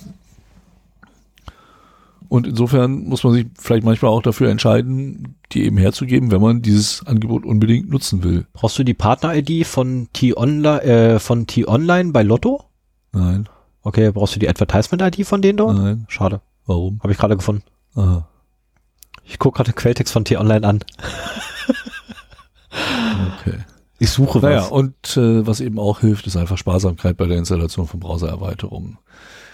Und 2.30 2.48
insofern 2.48 3.04
muss 3.04 3.24
man 3.24 3.34
sich 3.34 3.46
vielleicht 3.60 3.86
manchmal 3.86 4.10
auch 4.10 4.24
dafür 4.24 4.50
entscheiden, 4.50 5.36
die 5.52 5.66
eben 5.66 5.78
herzugeben, 5.78 6.32
wenn 6.32 6.42
man 6.42 6.64
dieses 6.64 7.06
Angebot 7.06 7.46
unbedingt 7.46 7.92
nutzen 7.92 8.24
will. 8.24 8.48
Brauchst 8.54 8.80
du 8.80 8.84
die 8.84 8.96
Partner-ID 8.96 9.68
von 9.68 10.08
T-Online, 10.14 10.82
äh, 10.82 11.20
von 11.20 11.46
T-Online 11.46 12.12
bei 12.12 12.24
Lotto? 12.24 12.64
Nein, 13.12 13.48
Okay, 13.84 14.12
brauchst 14.12 14.36
du 14.36 14.40
die 14.40 14.50
Advertisement-ID 14.50 15.26
von 15.28 15.42
denen 15.42 15.58
dort? 15.58 15.76
nein. 15.78 16.06
Schade, 16.08 16.42
Warum? 16.66 17.00
habe 17.02 17.12
ich 17.12 17.18
gerade 17.18 17.36
gefunden. 17.38 17.64
Aha. 17.96 18.28
Ich 19.26 19.40
gucke 19.40 19.58
gerade 19.58 19.72
den 19.72 19.76
Quelltext 19.76 20.12
von 20.14 20.26
T-Online 20.26 20.66
an. 20.68 20.80
Okay. 23.40 23.60
Ich 24.00 24.10
suche 24.10 24.40
Naja, 24.40 24.62
was. 24.64 24.72
und 24.72 25.18
äh, 25.18 25.46
was 25.48 25.62
eben 25.62 25.80
auch 25.80 26.00
hilft, 26.00 26.28
ist 26.28 26.36
einfach 26.36 26.58
Sparsamkeit 26.58 27.16
bei 27.16 27.26
der 27.28 27.38
Installation 27.38 27.88
von 27.88 28.00
Browsererweiterungen. 28.00 28.98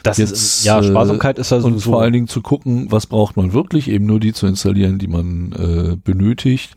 Das 0.03 0.17
jetzt, 0.17 0.31
ist, 0.31 0.63
ja, 0.65 0.79
äh, 0.79 0.83
Sparsamkeit 0.83 1.37
ist 1.37 1.51
ja 1.51 1.57
Und 1.57 1.63
sowieso. 1.63 1.91
vor 1.91 2.01
allen 2.01 2.13
Dingen 2.13 2.27
zu 2.27 2.41
gucken, 2.41 2.91
was 2.91 3.05
braucht 3.05 3.35
man 3.37 3.53
wirklich, 3.53 3.89
eben 3.89 4.05
nur 4.05 4.19
die 4.19 4.33
zu 4.33 4.47
installieren, 4.47 4.97
die 4.97 5.07
man 5.07 5.51
äh, 5.51 5.95
benötigt. 5.97 6.75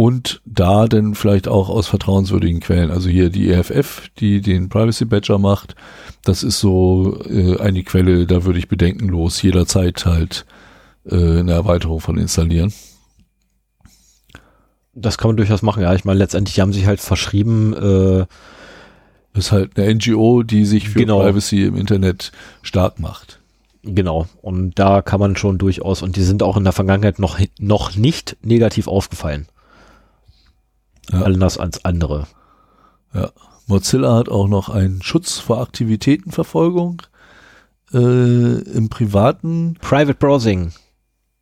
Und 0.00 0.40
da 0.46 0.86
dann 0.86 1.14
vielleicht 1.14 1.46
auch 1.46 1.68
aus 1.68 1.86
vertrauenswürdigen 1.86 2.60
Quellen. 2.60 2.90
Also 2.90 3.10
hier 3.10 3.28
die 3.28 3.50
EFF, 3.50 4.08
die 4.18 4.40
den 4.40 4.70
Privacy 4.70 5.04
Badger 5.04 5.36
macht, 5.38 5.74
das 6.24 6.42
ist 6.42 6.58
so 6.58 7.18
äh, 7.28 7.58
eine 7.58 7.82
Quelle, 7.82 8.26
da 8.26 8.44
würde 8.44 8.58
ich 8.58 8.68
bedenkenlos 8.68 9.42
jederzeit 9.42 10.06
halt 10.06 10.46
äh, 11.04 11.40
eine 11.40 11.52
Erweiterung 11.52 12.00
von 12.00 12.16
installieren. 12.16 12.72
das 14.94 15.18
kann 15.18 15.28
man 15.28 15.36
durchaus 15.36 15.60
machen, 15.60 15.82
ja. 15.82 15.94
Ich 15.94 16.06
meine, 16.06 16.18
letztendlich 16.18 16.60
haben 16.60 16.72
sich 16.72 16.86
halt 16.86 17.00
verschrieben, 17.00 17.74
äh, 17.74 18.26
ist 19.38 19.52
halt 19.52 19.78
eine 19.78 19.94
NGO, 19.94 20.42
die 20.42 20.64
sich 20.64 20.88
für 20.88 21.00
Genau. 21.00 21.20
Privacy 21.20 21.64
im 21.64 21.76
Internet 21.76 22.32
stark 22.62 23.00
macht. 23.00 23.38
genau. 23.82 24.26
Und 24.40 24.78
da 24.78 25.02
kann 25.02 25.20
man 25.20 25.36
schon 25.36 25.58
durchaus, 25.58 26.00
und 26.02 26.16
die 26.16 26.22
sind 26.22 26.42
auch 26.42 26.56
in 26.56 26.64
der 26.64 26.72
Vergangenheit 26.72 27.18
noch, 27.18 27.38
noch 27.58 27.96
nicht 27.96 28.38
negativ 28.42 28.88
aufgefallen. 28.88 29.46
Ja. 31.12 31.22
Anders 31.22 31.58
als 31.58 31.84
andere. 31.84 32.26
Ja. 33.14 33.30
Mozilla 33.66 34.16
hat 34.16 34.28
auch 34.28 34.48
noch 34.48 34.68
einen 34.68 35.02
Schutz 35.02 35.38
vor 35.38 35.60
Aktivitätenverfolgung 35.60 37.02
äh, 37.92 37.96
im 37.96 38.88
privaten, 38.88 39.74
Private 39.80 40.14
Browsing. 40.14 40.72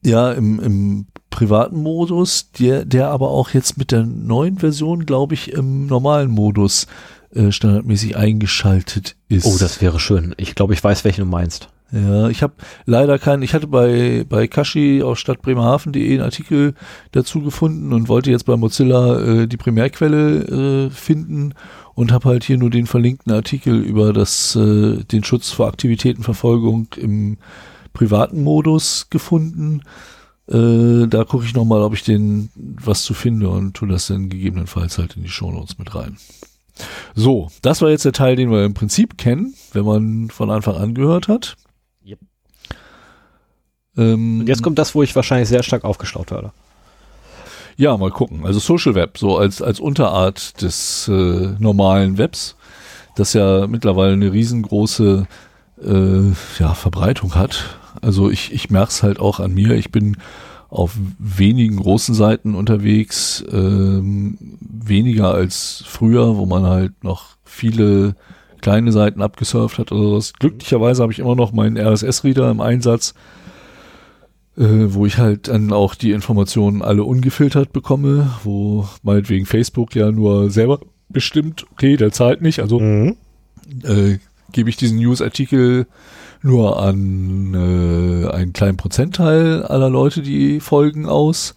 ja, 0.02 0.32
im, 0.32 0.60
im 0.60 1.06
privaten 1.30 1.82
Modus, 1.82 2.50
der, 2.52 2.84
der 2.84 3.08
aber 3.10 3.30
auch 3.30 3.50
jetzt 3.50 3.78
mit 3.78 3.92
der 3.92 4.04
neuen 4.04 4.58
Version, 4.58 5.06
glaube 5.06 5.34
ich, 5.34 5.52
im 5.52 5.86
normalen 5.86 6.30
Modus 6.30 6.86
äh, 7.34 7.52
standardmäßig 7.52 8.16
eingeschaltet 8.16 9.16
ist. 9.28 9.46
Oh, 9.46 9.56
das 9.58 9.80
wäre 9.80 10.00
schön. 10.00 10.34
Ich 10.38 10.54
glaube, 10.54 10.74
ich 10.74 10.82
weiß, 10.82 11.04
welchen 11.04 11.24
du 11.24 11.30
meinst. 11.30 11.68
Ja, 11.90 12.28
ich 12.28 12.42
habe 12.42 12.52
leider 12.84 13.18
keinen, 13.18 13.42
ich 13.42 13.54
hatte 13.54 13.66
bei, 13.66 14.26
bei 14.28 14.46
Kashi 14.46 15.02
aus 15.02 15.20
stadtbremerhaven.de 15.20 16.12
einen 16.12 16.22
Artikel 16.22 16.74
dazu 17.12 17.40
gefunden 17.40 17.94
und 17.94 18.08
wollte 18.08 18.30
jetzt 18.30 18.44
bei 18.44 18.56
Mozilla 18.56 19.20
äh, 19.20 19.46
die 19.46 19.56
Primärquelle 19.56 20.88
äh, 20.88 20.90
finden 20.90 21.54
und 21.94 22.12
habe 22.12 22.28
halt 22.28 22.44
hier 22.44 22.58
nur 22.58 22.68
den 22.68 22.86
verlinkten 22.86 23.32
Artikel 23.32 23.80
über 23.80 24.12
das, 24.12 24.54
äh, 24.54 25.02
den 25.04 25.24
Schutz 25.24 25.50
vor 25.50 25.66
Aktivitätenverfolgung 25.66 26.88
im 26.96 27.38
privaten 27.94 28.44
Modus 28.44 29.08
gefunden. 29.08 29.80
Äh, 30.46 31.06
da 31.08 31.24
gucke 31.24 31.46
ich 31.46 31.54
nochmal, 31.54 31.80
ob 31.80 31.94
ich 31.94 32.04
den 32.04 32.50
was 32.54 33.02
zu 33.02 33.14
finde 33.14 33.48
und 33.48 33.74
tue 33.74 33.88
das 33.88 34.08
dann 34.08 34.28
gegebenenfalls 34.28 34.98
halt 34.98 35.16
in 35.16 35.22
die 35.22 35.30
Shownotes 35.30 35.78
mit 35.78 35.94
rein. 35.94 36.18
So, 37.14 37.50
das 37.62 37.80
war 37.80 37.88
jetzt 37.88 38.04
der 38.04 38.12
Teil, 38.12 38.36
den 38.36 38.50
wir 38.50 38.64
im 38.64 38.74
Prinzip 38.74 39.16
kennen, 39.16 39.54
wenn 39.72 39.86
man 39.86 40.30
von 40.30 40.50
Anfang 40.50 40.76
an 40.76 40.94
gehört 40.94 41.28
hat. 41.28 41.56
Ähm, 43.98 44.40
Und 44.40 44.48
jetzt 44.48 44.62
kommt 44.62 44.78
das, 44.78 44.94
wo 44.94 45.02
ich 45.02 45.14
wahrscheinlich 45.14 45.48
sehr 45.48 45.62
stark 45.62 45.84
aufgeschlaut 45.84 46.30
werde. 46.30 46.52
Ja, 47.76 47.96
mal 47.96 48.10
gucken. 48.10 48.44
Also 48.44 48.58
Social 48.58 48.94
Web, 48.94 49.18
so 49.18 49.36
als, 49.36 49.62
als 49.62 49.78
Unterart 49.78 50.62
des 50.62 51.08
äh, 51.08 51.48
normalen 51.58 52.18
Webs, 52.18 52.56
das 53.14 53.34
ja 53.34 53.66
mittlerweile 53.66 54.14
eine 54.14 54.32
riesengroße 54.32 55.26
äh, 55.84 56.22
ja, 56.58 56.74
Verbreitung 56.74 57.34
hat. 57.34 57.78
Also 58.02 58.30
ich, 58.30 58.52
ich 58.52 58.70
merke 58.70 58.90
es 58.90 59.02
halt 59.02 59.20
auch 59.20 59.38
an 59.40 59.54
mir. 59.54 59.72
Ich 59.72 59.92
bin 59.92 60.16
auf 60.70 60.96
wenigen 61.18 61.76
großen 61.76 62.14
Seiten 62.14 62.54
unterwegs, 62.54 63.44
ähm, 63.50 64.36
weniger 64.60 65.32
als 65.32 65.82
früher, 65.86 66.36
wo 66.36 66.46
man 66.46 66.66
halt 66.66 67.04
noch 67.04 67.36
viele 67.44 68.16
kleine 68.60 68.92
Seiten 68.92 69.22
abgesurft 69.22 69.78
hat 69.78 69.92
oder 69.92 70.02
sowas. 70.02 70.32
Glücklicherweise 70.38 71.02
habe 71.02 71.12
ich 71.12 71.20
immer 71.20 71.36
noch 71.36 71.52
meinen 71.52 71.76
RSS-Reader 71.78 72.50
im 72.50 72.60
Einsatz, 72.60 73.14
äh, 74.58 74.92
wo 74.94 75.06
ich 75.06 75.18
halt 75.18 75.48
dann 75.48 75.72
auch 75.72 75.94
die 75.94 76.10
Informationen 76.12 76.82
alle 76.82 77.04
ungefiltert 77.04 77.72
bekomme, 77.72 78.30
wo 78.44 78.88
meinetwegen 79.02 79.46
Facebook 79.46 79.94
ja 79.94 80.10
nur 80.10 80.50
selber 80.50 80.80
bestimmt, 81.08 81.64
okay, 81.72 81.96
der 81.96 82.12
zahlt 82.12 82.42
nicht, 82.42 82.60
also 82.60 82.80
Mhm. 82.80 83.16
äh, 83.84 84.18
gebe 84.52 84.68
ich 84.70 84.76
diesen 84.76 84.98
News-Artikel 84.98 85.86
nur 86.42 86.80
an 86.82 87.54
äh, 87.54 88.28
einen 88.30 88.52
kleinen 88.52 88.76
Prozentteil 88.76 89.62
aller 89.64 89.90
Leute, 89.90 90.22
die 90.22 90.60
folgen, 90.60 91.06
aus. 91.06 91.54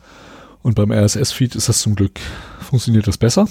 Und 0.63 0.75
beim 0.75 0.91
RSS-Feed 0.91 1.55
ist 1.55 1.69
das 1.69 1.81
zum 1.81 1.95
Glück, 1.95 2.19
funktioniert 2.59 3.07
das 3.07 3.17
besser. 3.17 3.47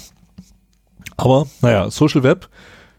Aber 1.17 1.47
naja, 1.61 1.89
Social 1.89 2.23
Web 2.23 2.49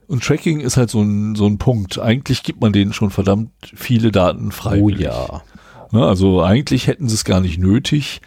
und 0.07 0.23
Tracking 0.23 0.61
ist 0.61 0.77
halt 0.77 0.91
so 0.91 1.01
ein, 1.03 1.35
so 1.35 1.47
ein 1.47 1.59
Punkt. 1.59 1.99
Eigentlich 1.99 2.43
gibt 2.43 2.61
man 2.61 2.73
denen 2.73 2.93
schon 2.93 3.11
verdammt 3.11 3.51
viele 3.74 4.12
Daten 4.12 4.49
Oh 4.49 4.51
freiwillig. 4.51 5.01
ja. 5.01 5.43
Ne, 5.93 6.05
also 6.06 6.43
eigentlich 6.43 6.86
hätten 6.89 7.09
sie 7.09 7.14
es 7.14 7.24
gar 7.24 7.40
nicht 7.40 7.59
nötig, 7.59 8.20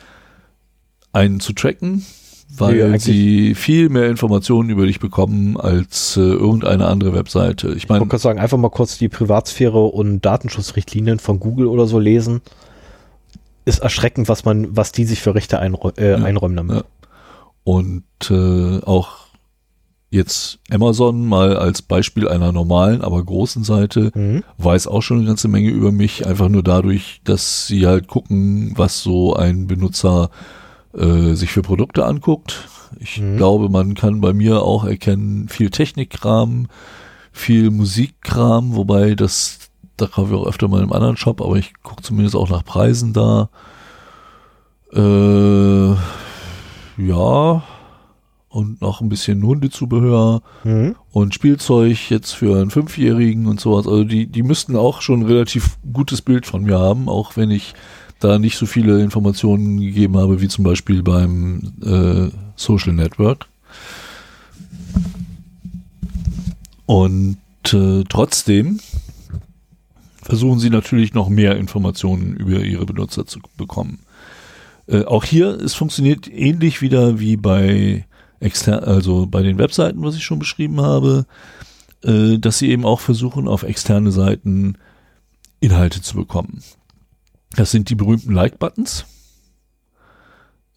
einen 1.13 1.39
zu 1.39 1.53
tracken, 1.53 2.05
weil 2.57 2.91
Nee, 2.91 2.97
sie 2.99 3.55
viel 3.55 3.89
mehr 3.89 4.07
Informationen 4.09 4.69
über 4.69 4.85
dich 4.85 4.99
bekommen 4.99 5.57
als 5.57 6.15
äh, 6.15 6.21
irgendeine 6.21 6.87
andere 6.87 7.13
Webseite. 7.13 7.69
Ich 7.69 7.77
Ich 7.83 7.89
meine, 7.89 8.01
wollte 8.01 8.11
gerade 8.11 8.21
sagen, 8.21 8.39
einfach 8.39 8.57
mal 8.57 8.69
kurz 8.69 8.97
die 8.97 9.09
Privatsphäre 9.09 9.79
und 9.83 10.21
Datenschutzrichtlinien 10.21 11.19
von 11.19 11.39
Google 11.39 11.67
oder 11.67 11.87
so 11.87 11.99
lesen. 11.99 12.41
Ist 13.65 13.79
erschreckend, 13.79 14.29
was 14.29 14.45
man, 14.45 14.75
was 14.77 14.91
die 14.91 15.05
sich 15.05 15.21
für 15.21 15.33
Rechte 15.33 15.57
einrä 15.59 15.91
äh, 15.97 16.11
Ja. 16.11 16.17
einräumen 16.17 16.55
damit. 16.55 16.75
Ja. 16.77 16.83
und 17.63 18.03
äh, 18.29 18.79
auch 18.85 19.24
jetzt 20.15 20.57
Amazon 20.71 21.25
mal 21.27 21.55
als 21.57 21.81
Beispiel 21.81 22.27
einer 22.27 22.51
normalen, 22.51 23.01
aber 23.01 23.23
großen 23.23 23.63
Seite 23.63 24.11
Mhm. 24.15 24.43
weiß 24.57 24.87
auch 24.87 25.01
schon 25.01 25.17
eine 25.19 25.27
ganze 25.27 25.47
Menge 25.47 25.69
über 25.69 25.91
mich, 25.91 26.25
einfach 26.25 26.49
nur 26.49 26.63
dadurch, 26.63 27.21
dass 27.23 27.67
sie 27.67 27.85
halt 27.85 28.07
gucken, 28.07 28.73
was 28.75 29.01
so 29.03 29.35
ein 29.35 29.67
Benutzer 29.67 30.29
äh, 30.97 31.33
sich 31.35 31.51
für 31.51 31.61
Produkte 31.61 32.05
anguckt. 32.05 32.67
Ich 32.99 33.19
Mhm. 33.21 33.37
glaube, 33.37 33.69
man 33.69 33.93
kann 33.93 34.21
bei 34.21 34.33
mir 34.33 34.63
auch 34.63 34.85
erkennen, 34.85 35.49
viel 35.49 35.69
Technikkram, 35.69 36.67
viel 37.33 37.69
Musikkram, 37.69 38.75
wobei 38.75 39.13
das, 39.15 39.59
da 39.97 40.07
kaufe 40.07 40.33
ich 40.33 40.39
auch 40.39 40.47
öfter 40.47 40.67
mal 40.69 40.81
im 40.81 40.93
anderen 40.93 41.17
Shop, 41.17 41.41
aber 41.41 41.57
ich 41.57 41.73
gucke 41.83 42.01
zumindest 42.01 42.35
auch 42.35 42.49
nach 42.49 42.63
Preisen 42.63 43.11
da. 43.11 43.49
Äh, 44.93 45.95
ja, 46.97 47.63
und 48.55 48.81
noch 48.81 49.01
ein 49.01 49.09
bisschen 49.09 49.43
Hundezubehör 49.43 50.41
Mhm. 50.63 50.95
und 51.11 51.33
Spielzeug 51.33 52.09
jetzt 52.09 52.31
für 52.31 52.55
einen 52.59 52.69
Fünfjährigen 52.71 53.47
und 53.47 53.59
sowas. 53.59 53.85
Also 53.85 54.05
die, 54.05 54.27
die 54.27 54.43
müssten 54.43 54.77
auch 54.77 55.01
schon 55.01 55.19
ein 55.21 55.25
relativ 55.25 55.77
gutes 55.91 56.21
Bild 56.21 56.45
von 56.45 56.63
mir 56.63 56.79
haben, 56.79 57.09
auch 57.09 57.35
wenn 57.35 57.51
ich 57.51 57.73
da 58.21 58.39
nicht 58.39 58.57
so 58.57 58.65
viele 58.65 59.03
Informationen 59.03 59.79
gegeben 59.81 60.15
habe, 60.17 60.39
wie 60.39 60.47
zum 60.47 60.63
Beispiel 60.63 61.03
beim 61.03 61.73
äh, 61.83 62.29
Social 62.55 62.93
Network. 62.93 63.47
Und 66.85 67.37
äh, 67.73 68.03
trotzdem 68.07 68.79
versuchen 70.21 70.59
sie 70.59 70.69
natürlich 70.69 71.13
noch 71.13 71.27
mehr 71.29 71.57
Informationen 71.57 72.35
über 72.35 72.61
ihre 72.61 72.85
Benutzer 72.85 73.25
zu 73.25 73.39
bekommen. 73.57 73.99
Äh, 74.87 75.03
auch 75.03 75.25
hier, 75.25 75.49
es 75.49 75.73
funktioniert 75.73 76.31
ähnlich 76.31 76.81
wieder 76.81 77.19
wie 77.19 77.35
bei 77.37 78.05
exter 78.45 78.87
also 78.87 79.25
bei 79.25 79.41
den 79.41 79.57
Webseiten, 79.57 80.01
was 80.03 80.15
ich 80.15 80.23
schon 80.23 80.39
beschrieben 80.39 80.81
habe, 80.81 81.25
äh, 82.03 82.37
dass 82.37 82.59
sie 82.59 82.69
eben 82.69 82.85
auch 82.85 82.99
versuchen, 82.99 83.47
auf 83.47 83.63
externe 83.63 84.11
Seiten 84.11 84.77
Inhalte 85.59 86.01
zu 86.01 86.15
bekommen. 86.15 86.61
Das 87.55 87.71
sind 87.71 87.89
die 87.89 87.95
berühmten 87.95 88.33
Like-Buttons, 88.33 89.05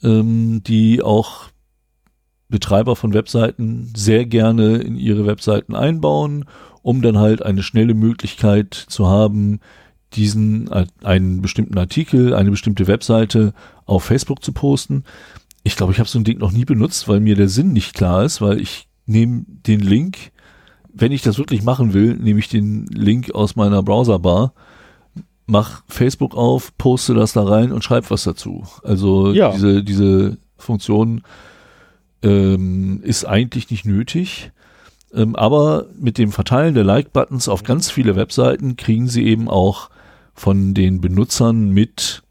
ähm, 0.03 0.62
die 0.65 1.03
auch 1.03 1.51
Betreiber 2.49 2.97
von 2.97 3.12
Webseiten 3.12 3.93
sehr 3.95 4.24
gerne 4.24 4.78
in 4.78 4.97
ihre 4.97 5.27
Webseiten 5.27 5.74
einbauen, 5.74 6.47
um 6.82 7.03
dann 7.03 7.19
halt 7.19 7.43
eine 7.43 7.62
schnelle 7.62 7.95
Möglichkeit 7.95 8.73
zu 8.73 9.09
haben, 9.09 9.61
diesen 10.15 10.70
äh, 10.73 10.86
einen 11.03 11.43
bestimmten 11.43 11.77
Artikel, 11.77 12.35
eine 12.35 12.51
bestimmte 12.51 12.86
Webseite 12.86 13.53
auf 13.85 14.05
Facebook 14.05 14.43
zu 14.43 14.53
posten. 14.53 15.05
Ich 15.69 15.77
glaube, 15.77 15.93
ich 15.93 15.99
habe 15.99 16.09
so 16.09 16.19
ein 16.19 16.24
Ding 16.24 16.39
noch 16.39 16.51
nie 16.51 16.65
benutzt, 16.65 17.09
weil 17.09 17.20
mir 17.20 17.36
der 17.36 17.51
Sinn 17.51 17.74
nicht 17.74 17.93
klar 17.95 18.24
ist, 18.24 18.40
weil 18.40 18.59
ich 18.59 18.89
nehme 19.05 19.45
den 19.47 19.81
Link, 19.81 20.32
wenn 20.95 21.12
ich 21.12 21.20
das 21.20 21.36
wirklich 21.36 21.62
machen 21.62 21.93
will, 21.93 22.16
nehme 22.16 22.40
ich 22.40 22.49
den 22.49 22.86
Link 22.86 23.35
aus 23.35 23.55
meiner 23.55 23.82
Browserbar, 23.82 24.55
mach 25.45 25.82
Facebook 25.86 26.35
auf, 26.35 26.77
poste 26.78 27.12
das 27.12 27.35
da 27.35 27.45
rein 27.45 27.70
und 27.70 27.85
schreib 27.85 28.11
was 28.11 28.24
dazu. 28.24 28.65
Also 28.82 29.32
Ja. 29.32 29.51
diese, 29.53 29.85
diese 29.85 30.39
Funktion 30.57 31.20
ähm, 32.23 33.01
ist 33.03 33.27
eigentlich 33.27 33.70
nicht 33.70 33.85
nötig. 33.85 34.53
Ähm, 35.12 35.36
aber 35.36 35.85
mit 35.99 36.16
dem 36.16 36.32
Verteilen 36.32 36.74
der 36.74 36.85
Like-Buttons 36.85 37.47
auf 37.49 37.62
ganz 37.62 37.90
viele 37.90 38.16
Webseiten 38.16 38.77
kriegen 38.77 39.07
sie 39.07 39.24
eben 39.27 39.49
auch 39.51 39.90
von 40.32 40.73
den 40.73 41.03
Benutzern 41.03 41.70
mit, 41.70 42.23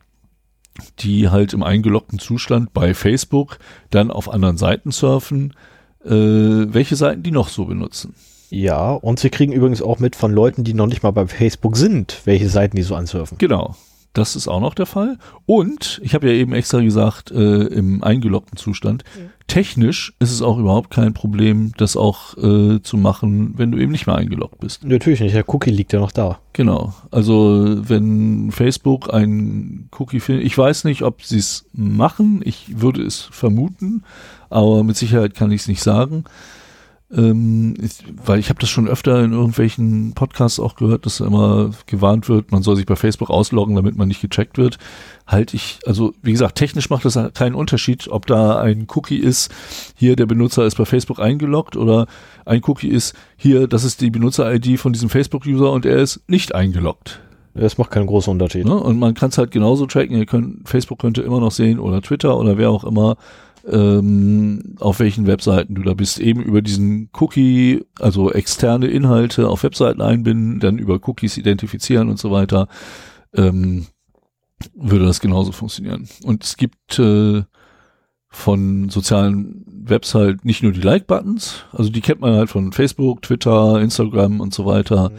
die 0.99 1.29
halt 1.29 1.53
im 1.53 1.63
eingeloggten 1.63 2.19
Zustand 2.19 2.73
bei 2.73 2.93
Facebook 2.93 3.59
dann 3.89 4.11
auf 4.11 4.29
anderen 4.29 4.57
Seiten 4.57 4.91
surfen, 4.91 5.53
äh, 6.05 6.09
welche 6.11 6.95
Seiten 6.95 7.23
die 7.23 7.31
noch 7.31 7.49
so 7.49 7.65
benutzen. 7.65 8.15
Ja, 8.49 8.91
und 8.91 9.19
sie 9.19 9.29
kriegen 9.29 9.51
übrigens 9.51 9.81
auch 9.81 9.99
mit 9.99 10.15
von 10.15 10.31
Leuten, 10.31 10.63
die 10.63 10.73
noch 10.73 10.87
nicht 10.87 11.03
mal 11.03 11.11
bei 11.11 11.27
Facebook 11.27 11.75
sind, 11.75 12.21
welche 12.25 12.49
Seiten 12.49 12.77
die 12.77 12.83
so 12.83 12.95
ansurfen. 12.95 13.37
Genau. 13.37 13.75
Das 14.17 14.35
ist 14.35 14.47
auch 14.47 14.61
noch 14.61 14.73
der 14.73 14.87
Fall. 14.87 15.19
Und 15.45 16.01
ich 16.03 16.15
habe 16.15 16.27
ja 16.27 16.33
eben 16.33 16.51
extra 16.51 16.81
gesagt, 16.81 17.29
äh, 17.29 17.65
im 17.65 18.03
eingeloggten 18.03 18.57
Zustand, 18.57 19.03
technisch 19.45 20.13
ist 20.17 20.31
es 20.31 20.41
auch 20.41 20.57
überhaupt 20.57 20.89
kein 20.89 21.13
Problem, 21.13 21.71
das 21.77 21.95
auch 21.95 22.35
äh, 22.37 22.81
zu 22.81 22.97
machen, 22.97 23.53
wenn 23.57 23.71
du 23.71 23.77
eben 23.77 23.91
nicht 23.91 24.07
mehr 24.07 24.15
eingeloggt 24.15 24.59
bist. 24.59 24.83
Natürlich 24.83 25.19
nicht, 25.19 25.35
der 25.35 25.47
Cookie 25.47 25.69
liegt 25.69 25.93
ja 25.93 25.99
noch 25.99 26.11
da. 26.11 26.39
Genau. 26.53 26.95
Also 27.11 27.77
wenn 27.87 28.51
Facebook 28.51 29.13
ein 29.13 29.87
Cookie 29.99 30.19
findet, 30.19 30.45
ich 30.45 30.57
weiß 30.57 30.85
nicht, 30.85 31.03
ob 31.03 31.21
sie 31.21 31.37
es 31.37 31.65
machen, 31.73 32.41
ich 32.43 32.81
würde 32.81 33.03
es 33.03 33.29
vermuten, 33.31 34.03
aber 34.49 34.83
mit 34.83 34.97
Sicherheit 34.97 35.35
kann 35.35 35.51
ich 35.51 35.61
es 35.61 35.67
nicht 35.67 35.83
sagen. 35.83 36.23
Ähm, 37.15 37.75
ich, 37.81 38.03
weil 38.25 38.39
ich 38.39 38.49
habe 38.49 38.59
das 38.59 38.69
schon 38.69 38.87
öfter 38.87 39.23
in 39.23 39.31
irgendwelchen 39.31 40.13
Podcasts 40.13 40.59
auch 40.59 40.75
gehört, 40.75 41.05
dass 41.05 41.21
immer 41.21 41.71
gewarnt 41.85 42.27
wird, 42.27 42.51
man 42.51 42.63
soll 42.63 42.75
sich 42.75 42.85
bei 42.85 42.97
Facebook 42.97 43.29
ausloggen, 43.29 43.75
damit 43.75 43.95
man 43.95 44.09
nicht 44.09 44.21
gecheckt 44.21 44.57
wird. 44.57 44.77
Halte 45.25 45.55
ich, 45.55 45.79
also 45.85 46.13
wie 46.21 46.33
gesagt, 46.33 46.55
technisch 46.55 46.89
macht 46.89 47.05
das 47.05 47.17
keinen 47.33 47.55
Unterschied, 47.55 48.09
ob 48.09 48.25
da 48.25 48.59
ein 48.59 48.87
Cookie 48.93 49.17
ist, 49.17 49.53
hier 49.95 50.17
der 50.17 50.25
Benutzer 50.25 50.65
ist 50.65 50.77
bei 50.77 50.85
Facebook 50.85 51.19
eingeloggt 51.19 51.77
oder 51.77 52.07
ein 52.45 52.61
Cookie 52.65 52.89
ist, 52.89 53.15
hier, 53.37 53.67
das 53.67 53.85
ist 53.85 54.01
die 54.01 54.09
Benutzer-ID 54.09 54.77
von 54.77 54.91
diesem 54.91 55.09
Facebook-User 55.09 55.71
und 55.71 55.85
er 55.85 55.97
ist 55.97 56.21
nicht 56.27 56.55
eingeloggt. 56.55 57.21
Das 57.53 57.77
macht 57.77 57.91
keinen 57.91 58.05
großen 58.05 58.31
Unterschied. 58.31 58.65
Ne? 58.65 58.75
Und 58.75 58.99
man 58.99 59.15
kann 59.15 59.29
es 59.29 59.37
halt 59.37 59.49
genauso 59.49 59.87
tracken. 59.87 60.15
Ihr 60.15 60.27
könnt, 60.27 60.69
Facebook 60.69 60.99
könnte 60.99 61.23
immer 61.23 61.39
noch 61.39 61.51
sehen 61.51 61.79
oder 61.79 62.01
Twitter 62.01 62.37
oder 62.37 62.57
wer 62.57 62.69
auch 62.69 62.83
immer, 62.83 63.17
ähm, 63.67 64.75
auf 64.79 64.99
welchen 64.99 65.27
Webseiten 65.27 65.75
du 65.75 65.83
da 65.83 65.93
bist. 65.93 66.19
Eben 66.19 66.41
über 66.41 66.61
diesen 66.61 67.09
Cookie, 67.13 67.85
also 67.99 68.31
externe 68.31 68.87
Inhalte 68.87 69.49
auf 69.49 69.63
Webseiten 69.63 70.01
einbinden, 70.01 70.59
dann 70.59 70.77
über 70.77 70.99
Cookies 71.07 71.37
identifizieren 71.37 72.09
und 72.09 72.19
so 72.19 72.31
weiter, 72.31 72.67
ähm, 73.33 73.87
würde 74.73 75.05
das 75.05 75.19
genauso 75.19 75.51
funktionieren. 75.51 76.07
Und 76.23 76.43
es 76.43 76.57
gibt 76.57 76.97
äh, 76.99 77.43
von 78.29 78.89
sozialen 78.89 79.65
Webs 79.67 80.15
halt 80.15 80.45
nicht 80.45 80.63
nur 80.63 80.71
die 80.71 80.81
Like-Buttons, 80.81 81.65
also 81.71 81.89
die 81.89 82.01
kennt 82.01 82.21
man 82.21 82.35
halt 82.35 82.49
von 82.49 82.71
Facebook, 82.71 83.21
Twitter, 83.21 83.79
Instagram 83.79 84.39
und 84.39 84.53
so 84.53 84.65
weiter. 84.65 85.09
Mhm. 85.09 85.15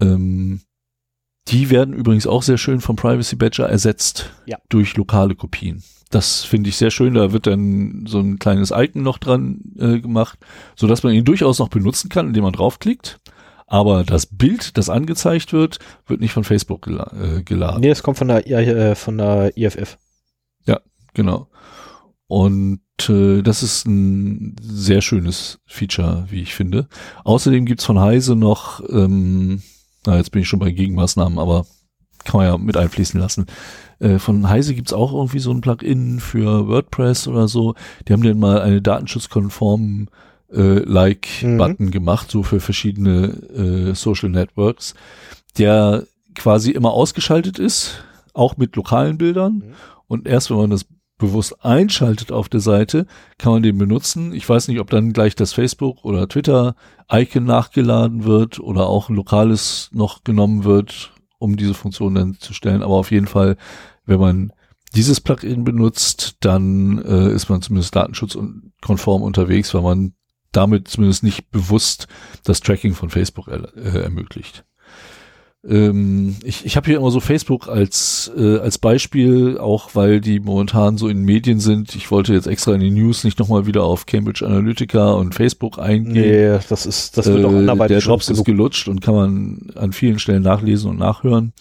Ähm, 0.00 0.60
die 1.48 1.70
werden 1.70 1.94
übrigens 1.94 2.26
auch 2.26 2.42
sehr 2.42 2.58
schön 2.58 2.80
vom 2.80 2.96
Privacy 2.96 3.36
Badger 3.36 3.68
ersetzt 3.68 4.32
ja. 4.46 4.58
durch 4.68 4.96
lokale 4.96 5.34
Kopien. 5.34 5.82
Das 6.10 6.44
finde 6.44 6.70
ich 6.70 6.76
sehr 6.76 6.90
schön. 6.90 7.14
Da 7.14 7.32
wird 7.32 7.46
dann 7.46 8.04
so 8.06 8.18
ein 8.20 8.38
kleines 8.38 8.72
Icon 8.74 9.02
noch 9.02 9.18
dran 9.18 9.60
äh, 9.78 10.00
gemacht, 10.00 10.38
so 10.74 10.86
dass 10.86 11.02
man 11.02 11.12
ihn 11.12 11.24
durchaus 11.24 11.58
noch 11.58 11.68
benutzen 11.68 12.08
kann, 12.08 12.28
indem 12.28 12.44
man 12.44 12.52
draufklickt. 12.52 13.20
Aber 13.66 14.02
das 14.02 14.24
Bild, 14.24 14.78
das 14.78 14.88
angezeigt 14.88 15.52
wird, 15.52 15.78
wird 16.06 16.20
nicht 16.20 16.32
von 16.32 16.44
Facebook 16.44 16.82
gela 16.82 17.12
äh, 17.12 17.42
geladen. 17.42 17.82
Nee, 17.82 17.90
es 17.90 18.02
kommt 18.02 18.16
von 18.16 18.28
der, 18.28 18.46
äh, 18.46 18.94
von 18.94 19.18
der 19.18 19.56
IFF. 19.56 19.98
Ja, 20.66 20.80
genau. 21.12 21.48
Und 22.28 22.80
äh, 23.08 23.42
das 23.42 23.62
ist 23.62 23.86
ein 23.86 24.56
sehr 24.60 25.02
schönes 25.02 25.60
Feature, 25.66 26.26
wie 26.30 26.40
ich 26.40 26.54
finde. 26.54 26.88
Außerdem 27.24 27.66
gibt's 27.66 27.84
von 27.84 28.00
Heise 28.00 28.36
noch, 28.36 28.82
ähm, 28.88 29.62
na, 30.06 30.16
jetzt 30.16 30.30
bin 30.30 30.40
ich 30.40 30.48
schon 30.48 30.60
bei 30.60 30.70
Gegenmaßnahmen, 30.70 31.38
aber 31.38 31.66
kann 32.24 32.38
man 32.38 32.46
ja 32.46 32.58
mit 32.58 32.76
einfließen 32.76 33.20
lassen. 33.20 33.46
Äh, 34.00 34.18
von 34.18 34.48
Heise 34.48 34.74
gibt's 34.74 34.92
auch 34.92 35.12
irgendwie 35.12 35.38
so 35.38 35.50
ein 35.50 35.60
Plugin 35.60 36.20
für 36.20 36.68
WordPress 36.68 37.28
oder 37.28 37.48
so. 37.48 37.74
Die 38.06 38.12
haben 38.12 38.22
dann 38.22 38.38
mal 38.38 38.60
eine 38.60 38.82
datenschutzkonformen 38.82 40.08
äh, 40.52 40.78
Like-Button 40.80 41.86
mhm. 41.86 41.90
gemacht, 41.90 42.30
so 42.30 42.42
für 42.42 42.60
verschiedene 42.60 43.90
äh, 43.90 43.94
Social 43.94 44.30
Networks, 44.30 44.94
der 45.58 46.04
quasi 46.34 46.70
immer 46.70 46.92
ausgeschaltet 46.92 47.58
ist, 47.58 48.02
auch 48.32 48.56
mit 48.56 48.76
lokalen 48.76 49.18
Bildern. 49.18 49.54
Mhm. 49.54 49.74
Und 50.06 50.26
erst 50.26 50.50
wenn 50.50 50.56
man 50.56 50.70
das 50.70 50.86
bewusst 51.18 51.64
einschaltet 51.64 52.30
auf 52.30 52.48
der 52.48 52.60
Seite, 52.60 53.06
kann 53.38 53.52
man 53.52 53.62
den 53.62 53.76
benutzen. 53.76 54.32
Ich 54.32 54.48
weiß 54.48 54.68
nicht, 54.68 54.78
ob 54.78 54.88
dann 54.88 55.12
gleich 55.12 55.34
das 55.34 55.52
Facebook 55.52 56.04
oder 56.04 56.28
Twitter 56.28 56.76
Icon 57.10 57.44
nachgeladen 57.44 58.24
wird 58.24 58.60
oder 58.60 58.86
auch 58.86 59.08
ein 59.08 59.16
lokales 59.16 59.90
noch 59.92 60.22
genommen 60.22 60.64
wird, 60.64 61.12
um 61.38 61.56
diese 61.56 61.74
Funktion 61.74 62.14
dann 62.14 62.34
zu 62.34 62.52
stellen. 62.52 62.82
Aber 62.82 62.94
auf 62.94 63.10
jeden 63.10 63.26
Fall, 63.26 63.56
wenn 64.04 64.20
man 64.20 64.52
dieses 64.94 65.20
Plugin 65.20 65.64
benutzt, 65.64 66.36
dann 66.40 66.98
äh, 67.04 67.32
ist 67.32 67.48
man 67.48 67.62
zumindest 67.62 67.94
datenschutzkonform 67.94 69.22
unterwegs, 69.22 69.74
weil 69.74 69.82
man 69.82 70.14
damit 70.52 70.88
zumindest 70.88 71.22
nicht 71.22 71.50
bewusst 71.50 72.08
das 72.44 72.60
Tracking 72.60 72.94
von 72.94 73.10
Facebook 73.10 73.48
äh, 73.48 74.00
ermöglicht. 74.02 74.64
Ähm, 75.66 76.36
ich 76.44 76.64
ich 76.64 76.76
habe 76.76 76.86
hier 76.86 76.98
immer 76.98 77.10
so 77.10 77.20
Facebook 77.20 77.68
als, 77.68 78.30
äh, 78.36 78.58
als 78.58 78.78
Beispiel, 78.78 79.58
auch 79.58 79.94
weil 79.94 80.20
die 80.20 80.38
momentan 80.38 80.98
so 80.98 81.08
in 81.08 81.22
Medien 81.22 81.58
sind. 81.58 81.96
Ich 81.96 82.10
wollte 82.10 82.32
jetzt 82.32 82.46
extra 82.46 82.74
in 82.74 82.80
die 82.80 82.90
News 82.90 83.24
nicht 83.24 83.38
nochmal 83.38 83.66
wieder 83.66 83.82
auf 83.82 84.06
Cambridge 84.06 84.46
Analytica 84.46 85.12
und 85.12 85.34
Facebook 85.34 85.78
eingehen. 85.78 86.54
Nee, 86.54 86.60
das 86.68 86.86
ist, 86.86 87.18
das 87.18 87.26
wird 87.26 87.44
auch 87.44 87.52
äh, 87.52 87.58
anderweitig 87.58 87.98
Der 87.98 88.06
Drops 88.06 88.28
ist 88.28 88.44
gelutscht 88.44 88.88
und 88.88 89.00
kann 89.00 89.14
man 89.14 89.72
an 89.74 89.92
vielen 89.92 90.18
Stellen 90.18 90.42
nachlesen 90.42 90.90
und 90.90 90.98
nachhören. 90.98 91.52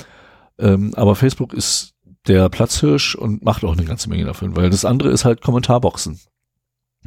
Ähm, 0.60 0.92
aber 0.96 1.16
Facebook 1.16 1.54
ist 1.54 1.94
der 2.28 2.50
Platzhirsch 2.50 3.16
und 3.16 3.44
macht 3.44 3.64
auch 3.64 3.74
eine 3.74 3.86
ganze 3.86 4.10
Menge 4.10 4.26
davon, 4.26 4.56
weil 4.56 4.70
das 4.70 4.86
andere 4.86 5.10
ist 5.10 5.26
halt 5.26 5.42
Kommentarboxen. 5.42 6.20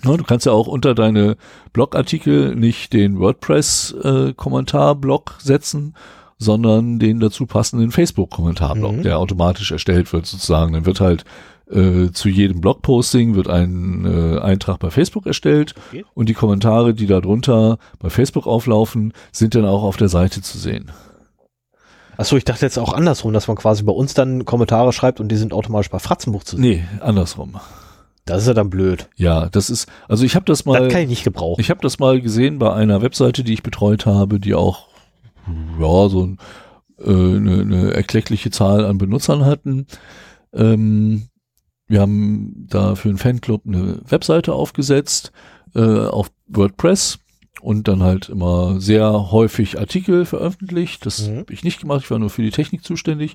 Ja, 0.02 0.16
du 0.16 0.24
kannst 0.24 0.46
ja 0.46 0.52
auch 0.52 0.66
unter 0.66 0.94
deine 0.94 1.36
Blogartikel 1.72 2.56
nicht 2.56 2.94
den 2.94 3.18
WordPress-Kommentarblock 3.18 5.36
äh, 5.38 5.42
setzen, 5.44 5.94
sondern 6.40 6.98
den 6.98 7.20
dazu 7.20 7.46
passenden 7.46 7.92
Facebook-Kommentarblock, 7.92 8.96
mhm. 8.96 9.02
der 9.02 9.18
automatisch 9.18 9.70
erstellt 9.70 10.12
wird 10.12 10.26
sozusagen. 10.26 10.72
Dann 10.72 10.86
wird 10.86 11.00
halt 11.00 11.24
äh, 11.70 12.10
zu 12.10 12.28
jedem 12.28 12.60
Blogposting 12.60 13.36
wird 13.36 13.48
ein 13.48 14.04
äh, 14.04 14.40
Eintrag 14.40 14.78
bei 14.80 14.90
Facebook 14.90 15.26
erstellt 15.26 15.74
okay. 15.88 16.04
und 16.14 16.28
die 16.28 16.34
Kommentare, 16.34 16.94
die 16.94 17.06
da 17.06 17.20
drunter 17.20 17.78
bei 18.00 18.10
Facebook 18.10 18.46
auflaufen, 18.46 19.12
sind 19.30 19.54
dann 19.54 19.66
auch 19.66 19.84
auf 19.84 19.96
der 19.96 20.08
Seite 20.08 20.42
zu 20.42 20.58
sehen. 20.58 20.90
Achso, 22.16 22.36
ich 22.36 22.44
dachte 22.44 22.66
jetzt 22.66 22.78
auch 22.78 22.92
andersrum, 22.92 23.32
dass 23.32 23.46
man 23.46 23.56
quasi 23.56 23.82
bei 23.82 23.92
uns 23.92 24.14
dann 24.14 24.44
Kommentare 24.44 24.92
schreibt 24.92 25.20
und 25.20 25.28
die 25.28 25.36
sind 25.36 25.52
automatisch 25.52 25.90
bei 25.90 25.98
Fratzenbuch 25.98 26.42
zu 26.42 26.56
sehen. 26.56 26.62
Nee, 26.62 26.84
andersrum. 27.00 27.60
Das 28.26 28.42
ist 28.42 28.48
ja 28.48 28.54
dann 28.54 28.68
blöd. 28.68 29.08
Ja, 29.16 29.48
das 29.48 29.70
ist, 29.70 29.88
also 30.06 30.24
ich 30.24 30.34
habe 30.36 30.44
das 30.44 30.64
mal. 30.64 30.82
Das 30.82 30.92
kann 30.92 31.02
ich 31.02 31.08
nicht 31.08 31.24
gebrauchen. 31.24 31.60
Ich 31.60 31.70
habe 31.70 31.80
das 31.80 31.98
mal 31.98 32.20
gesehen 32.20 32.58
bei 32.58 32.72
einer 32.72 33.00
Webseite, 33.00 33.42
die 33.42 33.54
ich 33.54 33.62
betreut 33.62 34.06
habe, 34.06 34.38
die 34.38 34.54
auch, 34.54 34.88
ja, 35.78 36.08
so 36.08 36.26
ein, 36.26 36.38
äh, 36.98 37.10
eine, 37.10 37.60
eine 37.60 37.94
erkleckliche 37.94 38.50
Zahl 38.50 38.84
an 38.84 38.98
Benutzern 38.98 39.44
hatten. 39.44 39.86
Ähm, 40.52 41.28
wir 41.86 42.00
haben 42.00 42.66
da 42.68 42.94
für 42.94 43.08
einen 43.08 43.18
Fanclub 43.18 43.62
eine 43.66 44.00
Webseite 44.08 44.52
aufgesetzt 44.54 45.32
äh, 45.74 45.80
auf 45.80 46.30
WordPress 46.46 47.18
und 47.60 47.88
dann 47.88 48.02
halt 48.02 48.28
immer 48.28 48.80
sehr 48.80 49.32
häufig 49.32 49.78
Artikel 49.78 50.24
veröffentlicht. 50.24 51.04
Das 51.04 51.28
mhm. 51.28 51.38
habe 51.38 51.52
ich 51.52 51.64
nicht 51.64 51.80
gemacht, 51.80 52.02
ich 52.04 52.10
war 52.10 52.18
nur 52.18 52.30
für 52.30 52.42
die 52.42 52.50
Technik 52.50 52.84
zuständig. 52.84 53.34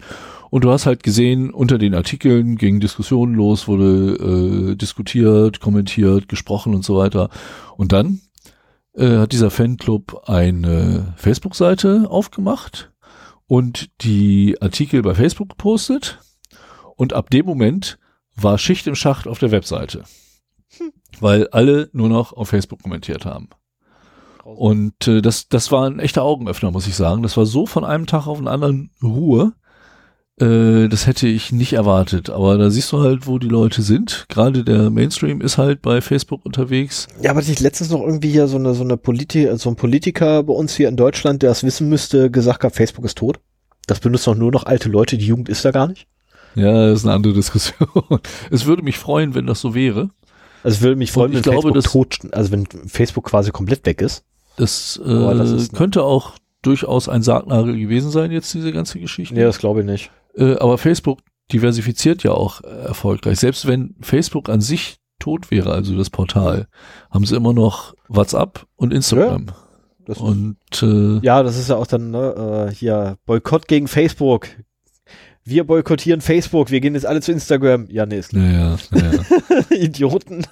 Und 0.49 0.63
du 0.63 0.71
hast 0.71 0.85
halt 0.85 1.03
gesehen, 1.03 1.51
unter 1.51 1.77
den 1.77 1.93
Artikeln 1.93 2.55
gingen 2.55 2.79
Diskussionen 2.79 3.35
los, 3.35 3.67
wurde 3.67 4.71
äh, 4.71 4.75
diskutiert, 4.75 5.59
kommentiert, 5.59 6.27
gesprochen 6.27 6.73
und 6.73 6.83
so 6.83 6.97
weiter. 6.97 7.29
Und 7.77 7.91
dann 7.91 8.21
äh, 8.95 9.17
hat 9.17 9.31
dieser 9.31 9.51
Fanclub 9.51 10.23
eine 10.27 11.13
Facebook-Seite 11.17 12.07
aufgemacht 12.09 12.91
und 13.47 13.89
die 14.01 14.57
Artikel 14.61 15.01
bei 15.01 15.13
Facebook 15.15 15.49
gepostet. 15.49 16.19
Und 16.95 17.13
ab 17.13 17.29
dem 17.29 17.45
Moment 17.45 17.99
war 18.35 18.57
Schicht 18.57 18.87
im 18.87 18.95
Schacht 18.95 19.27
auf 19.27 19.39
der 19.39 19.51
Webseite. 19.51 20.03
Hm. 20.77 20.91
Weil 21.19 21.47
alle 21.49 21.89
nur 21.93 22.09
noch 22.09 22.33
auf 22.33 22.49
Facebook 22.49 22.81
kommentiert 22.83 23.25
haben. 23.25 23.49
Und 24.43 25.07
äh, 25.07 25.21
das, 25.21 25.47
das 25.47 25.71
war 25.71 25.87
ein 25.87 25.99
echter 25.99 26.23
Augenöffner, 26.23 26.71
muss 26.71 26.87
ich 26.87 26.95
sagen. 26.95 27.23
Das 27.23 27.35
war 27.35 27.45
so 27.45 27.65
von 27.65 27.83
einem 27.83 28.05
Tag 28.05 28.27
auf 28.27 28.37
den 28.37 28.47
anderen 28.47 28.91
Ruhe. 29.01 29.53
Äh, 30.39 30.89
das 30.89 31.07
hätte 31.07 31.27
ich 31.27 31.51
nicht 31.51 31.73
erwartet. 31.73 32.29
Aber 32.29 32.57
da 32.57 32.69
siehst 32.69 32.91
du 32.91 32.99
halt, 32.99 33.25
wo 33.25 33.39
die 33.39 33.47
Leute 33.47 33.81
sind. 33.81 34.25
Gerade 34.27 34.63
der 34.63 34.89
Mainstream 34.89 35.41
ist 35.41 35.57
halt 35.57 35.81
bei 35.81 36.01
Facebook 36.01 36.45
unterwegs. 36.45 37.07
Ja, 37.21 37.31
aber 37.31 37.41
ich 37.41 37.59
letztens 37.59 37.89
noch 37.89 38.01
irgendwie 38.01 38.31
hier 38.31 38.47
so 38.47 38.57
eine, 38.57 38.73
so 38.73 38.83
eine 38.83 38.97
Politi 38.97 39.49
so 39.55 39.69
ein 39.69 39.75
Politiker 39.75 40.43
bei 40.43 40.53
uns 40.53 40.75
hier 40.75 40.89
in 40.89 40.97
Deutschland, 40.97 41.41
der 41.41 41.51
es 41.51 41.63
wissen 41.63 41.87
müsste, 41.87 42.29
gesagt 42.29 42.63
hat, 42.63 42.75
Facebook 42.75 43.05
ist 43.05 43.17
tot. 43.17 43.39
Das 43.87 43.99
benutzen 43.99 44.31
doch 44.31 44.39
nur 44.39 44.51
noch 44.51 44.65
alte 44.65 44.89
Leute, 44.89 45.17
die 45.17 45.27
Jugend 45.27 45.47
ist 45.47 45.63
da 45.63 45.71
gar 45.71 45.87
nicht. 45.87 46.07
Ja, 46.55 46.87
das 46.87 46.99
ist 46.99 47.05
eine 47.05 47.13
andere 47.13 47.33
Diskussion. 47.33 47.87
es 48.49 48.65
würde 48.65 48.83
mich 48.83 48.97
freuen, 48.97 49.35
wenn 49.35 49.45
das 49.45 49.61
so 49.61 49.73
wäre. 49.75 50.09
Also 50.63 50.77
es 50.77 50.81
würde 50.81 50.95
mich 50.95 51.11
freuen, 51.11 51.33
wenn 51.33 51.43
glaube, 51.43 51.71
Facebook 51.73 52.09
tot, 52.09 52.33
also 52.33 52.51
wenn 52.51 52.65
Facebook 52.87 53.25
quasi 53.25 53.51
komplett 53.51 53.85
weg 53.85 54.01
ist. 54.01 54.23
Das, 54.57 54.99
äh, 55.05 55.07
das 55.09 55.51
ist, 55.51 55.73
ne? 55.73 55.77
könnte 55.77 56.03
auch 56.03 56.33
durchaus 56.61 57.07
ein 57.07 57.21
Sargnagel 57.21 57.77
gewesen 57.77 58.09
sein, 58.09 58.31
jetzt 58.31 58.53
diese 58.53 58.71
ganze 58.71 58.99
Geschichte. 58.99 59.35
Nee, 59.35 59.43
das 59.43 59.59
glaube 59.59 59.81
ich 59.81 59.85
nicht. 59.85 60.11
Äh, 60.37 60.55
aber 60.57 60.77
Facebook 60.77 61.19
diversifiziert 61.51 62.23
ja 62.23 62.31
auch 62.31 62.61
erfolgreich. 62.61 63.39
Selbst 63.39 63.67
wenn 63.67 63.95
Facebook 64.01 64.49
an 64.49 64.61
sich 64.61 64.97
tot 65.19 65.51
wäre, 65.51 65.71
also 65.71 65.95
das 65.95 66.09
Portal, 66.09 66.67
haben 67.11 67.25
sie 67.25 67.35
immer 67.35 67.53
noch 67.53 67.93
WhatsApp 68.07 68.65
und 68.75 68.93
Instagram. 68.93 69.47
Ja, 70.07 70.15
und 70.15 70.57
äh, 70.81 71.19
ja, 71.25 71.41
das 71.41 71.57
ist 71.57 71.69
ja 71.69 71.77
auch 71.77 71.87
dann 71.87 72.11
ne, 72.11 72.67
äh, 72.69 72.73
hier 72.73 73.17
Boykott 73.25 73.67
gegen 73.67 73.87
Facebook 73.87 74.47
wir 75.45 75.63
boykottieren 75.63 76.21
Facebook, 76.21 76.71
wir 76.71 76.81
gehen 76.81 76.95
jetzt 76.95 77.05
alle 77.05 77.21
zu 77.21 77.31
Instagram. 77.31 77.87
Ja, 77.89 78.05
nee, 78.07 78.17
ist 78.17 78.29
klar. 78.29 78.43
Naja, 78.43 78.77
naja. 78.89 79.19
Idioten. 79.69 80.45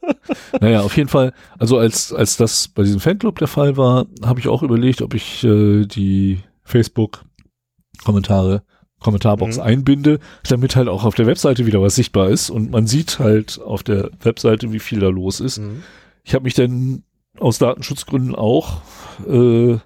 naja, 0.60 0.82
auf 0.82 0.96
jeden 0.96 1.08
Fall, 1.08 1.32
also 1.58 1.78
als, 1.78 2.12
als 2.12 2.36
das 2.36 2.68
bei 2.68 2.82
diesem 2.82 3.00
Fanclub 3.00 3.38
der 3.38 3.48
Fall 3.48 3.78
war, 3.78 4.06
habe 4.22 4.40
ich 4.40 4.48
auch 4.48 4.62
überlegt, 4.62 5.00
ob 5.00 5.14
ich 5.14 5.42
äh, 5.44 5.86
die 5.86 6.40
Facebook-Kommentare, 6.64 8.62
Kommentarbox 9.04 9.58
mhm. 9.58 9.62
einbinde, 9.62 10.18
damit 10.48 10.76
halt 10.76 10.88
auch 10.88 11.04
auf 11.04 11.14
der 11.14 11.26
Webseite 11.26 11.66
wieder 11.66 11.82
was 11.82 11.94
sichtbar 11.94 12.30
ist 12.30 12.48
und 12.48 12.70
man 12.70 12.86
sieht 12.86 13.18
halt 13.18 13.60
auf 13.60 13.82
der 13.82 14.10
Webseite, 14.22 14.72
wie 14.72 14.78
viel 14.78 14.98
da 14.98 15.08
los 15.08 15.40
ist. 15.40 15.58
Mhm. 15.58 15.82
Ich 16.24 16.34
habe 16.34 16.44
mich 16.44 16.54
dann 16.54 17.04
aus 17.38 17.58
Datenschutzgründen 17.58 18.34
auch 18.34 18.80
äh, 19.28 19.76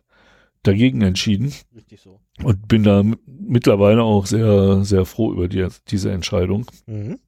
dagegen 0.62 1.02
entschieden. 1.02 1.52
Richtig 1.74 2.00
so. 2.00 2.20
Und 2.44 2.68
bin 2.68 2.84
da 2.84 3.02
mittlerweile 3.26 4.02
auch 4.04 4.26
sehr, 4.26 4.84
sehr 4.84 5.04
froh 5.04 5.32
über 5.32 5.48
die, 5.48 5.66
diese 5.88 6.12
Entscheidung. 6.12 6.66
Mhm. 6.86 7.18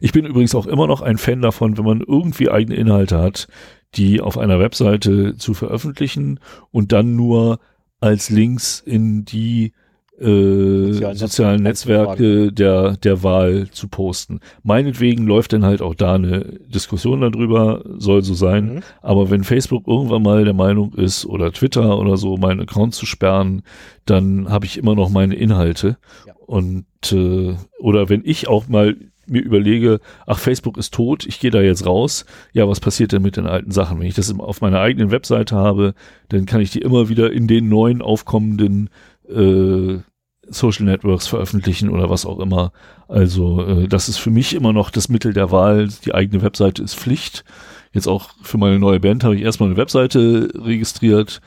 Ich 0.00 0.10
bin 0.10 0.26
übrigens 0.26 0.56
auch 0.56 0.66
immer 0.66 0.88
noch 0.88 1.00
ein 1.00 1.16
Fan 1.16 1.40
davon, 1.42 1.78
wenn 1.78 1.84
man 1.84 2.00
irgendwie 2.00 2.50
eigene 2.50 2.74
Inhalte 2.74 3.18
hat, 3.18 3.46
die 3.94 4.20
auf 4.20 4.36
einer 4.36 4.58
Webseite 4.58 5.36
zu 5.36 5.54
veröffentlichen 5.54 6.40
und 6.72 6.90
dann 6.90 7.14
nur 7.14 7.60
als 8.00 8.30
Links 8.30 8.80
in 8.80 9.24
die 9.24 9.72
äh, 10.20 10.92
Sozialen 10.92 11.16
sozialen 11.16 11.62
Netzwerke 11.62 12.52
der, 12.52 12.96
der 12.96 13.22
Wahl 13.22 13.68
zu 13.70 13.88
posten. 13.88 14.40
Meinetwegen 14.62 15.26
läuft 15.26 15.52
dann 15.52 15.64
halt 15.64 15.82
auch 15.82 15.94
da 15.94 16.14
eine 16.14 16.60
Diskussion 16.68 17.20
darüber, 17.20 17.82
soll 17.98 18.22
so 18.22 18.34
sein. 18.34 18.76
Mhm. 18.76 18.80
Aber 19.02 19.30
wenn 19.30 19.44
Facebook 19.44 19.88
irgendwann 19.88 20.22
mal 20.22 20.44
der 20.44 20.54
Meinung 20.54 20.94
ist 20.94 21.26
oder 21.26 21.52
Twitter 21.52 21.98
oder 21.98 22.16
so, 22.16 22.36
meinen 22.36 22.60
Account 22.60 22.94
zu 22.94 23.06
sperren, 23.06 23.62
dann 24.04 24.48
habe 24.48 24.66
ich 24.66 24.78
immer 24.78 24.94
noch 24.94 25.10
meine 25.10 25.34
Inhalte. 25.34 25.96
Ja. 26.26 26.34
Und 26.46 26.86
äh, 27.10 27.54
oder 27.80 28.08
wenn 28.08 28.22
ich 28.24 28.46
auch 28.48 28.68
mal 28.68 28.96
mir 29.26 29.42
überlege, 29.42 30.00
ach, 30.26 30.38
Facebook 30.38 30.76
ist 30.76 30.94
tot, 30.94 31.26
ich 31.26 31.40
gehe 31.40 31.50
da 31.50 31.60
jetzt 31.60 31.86
raus, 31.86 32.24
ja, 32.52 32.68
was 32.68 32.80
passiert 32.80 33.12
denn 33.12 33.22
mit 33.22 33.36
den 33.36 33.46
alten 33.46 33.70
Sachen? 33.70 33.98
Wenn 33.98 34.06
ich 34.06 34.14
das 34.14 34.38
auf 34.38 34.60
meiner 34.60 34.80
eigenen 34.80 35.10
Webseite 35.10 35.56
habe, 35.56 35.94
dann 36.28 36.46
kann 36.46 36.60
ich 36.60 36.70
die 36.70 36.80
immer 36.80 37.08
wieder 37.08 37.32
in 37.32 37.46
den 37.46 37.68
neuen 37.68 38.02
aufkommenden 38.02 38.90
äh, 39.34 40.00
Social 40.46 40.84
Networks 40.84 41.26
veröffentlichen 41.26 41.88
oder 41.88 42.10
was 42.10 42.26
auch 42.26 42.38
immer. 42.38 42.72
Also 43.08 43.64
äh, 43.64 43.88
das 43.88 44.08
ist 44.08 44.18
für 44.18 44.30
mich 44.30 44.54
immer 44.54 44.72
noch 44.72 44.90
das 44.90 45.08
Mittel 45.08 45.32
der 45.32 45.50
Wahl. 45.50 45.88
Die 46.04 46.14
eigene 46.14 46.42
Webseite 46.42 46.82
ist 46.82 46.94
Pflicht. 46.96 47.44
Jetzt 47.92 48.08
auch 48.08 48.30
für 48.42 48.58
meine 48.58 48.78
neue 48.78 49.00
Band 49.00 49.24
habe 49.24 49.36
ich 49.36 49.42
erstmal 49.42 49.68
eine 49.70 49.76
Webseite 49.78 50.50
registriert 50.54 51.40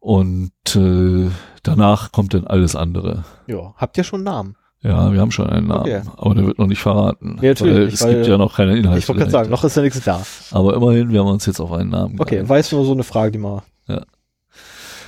und 0.00 0.52
äh, 0.74 1.30
danach 1.62 2.12
kommt 2.12 2.34
dann 2.34 2.46
alles 2.46 2.74
andere. 2.76 3.24
Ja, 3.46 3.74
habt 3.76 3.96
ihr 3.98 4.04
schon 4.04 4.18
einen 4.20 4.24
Namen? 4.24 4.56
Ja, 4.82 5.12
wir 5.12 5.20
haben 5.20 5.30
schon 5.30 5.46
einen 5.48 5.68
Namen, 5.68 5.80
Okay. 5.82 6.02
aber 6.18 6.34
der 6.34 6.46
wird 6.46 6.58
noch 6.58 6.66
nicht 6.66 6.80
verraten. 6.80 7.38
Ja, 7.40 7.50
natürlich, 7.50 7.94
es 7.94 8.02
weil- 8.02 8.16
gibt 8.16 8.26
ja 8.26 8.36
noch 8.36 8.54
keine 8.54 8.76
Inhalte. 8.76 8.98
ich 8.98 9.08
wollte 9.08 9.20
gerade 9.20 9.30
sagen, 9.32 9.50
noch 9.50 9.64
ist 9.64 9.76
ja 9.76 9.82
nichts 9.82 10.02
da. 10.04 10.20
Aber 10.50 10.74
immerhin, 10.74 11.10
wir 11.10 11.20
haben 11.20 11.28
uns 11.28 11.46
jetzt 11.46 11.58
auf 11.60 11.72
einen 11.72 11.88
Namen 11.88 12.20
Okay, 12.20 12.32
geeinigt. 12.34 12.50
weiß 12.50 12.72
nur 12.72 12.84
so 12.84 12.92
eine 12.92 13.02
Frage, 13.02 13.32
die 13.32 13.38
mal. 13.38 13.62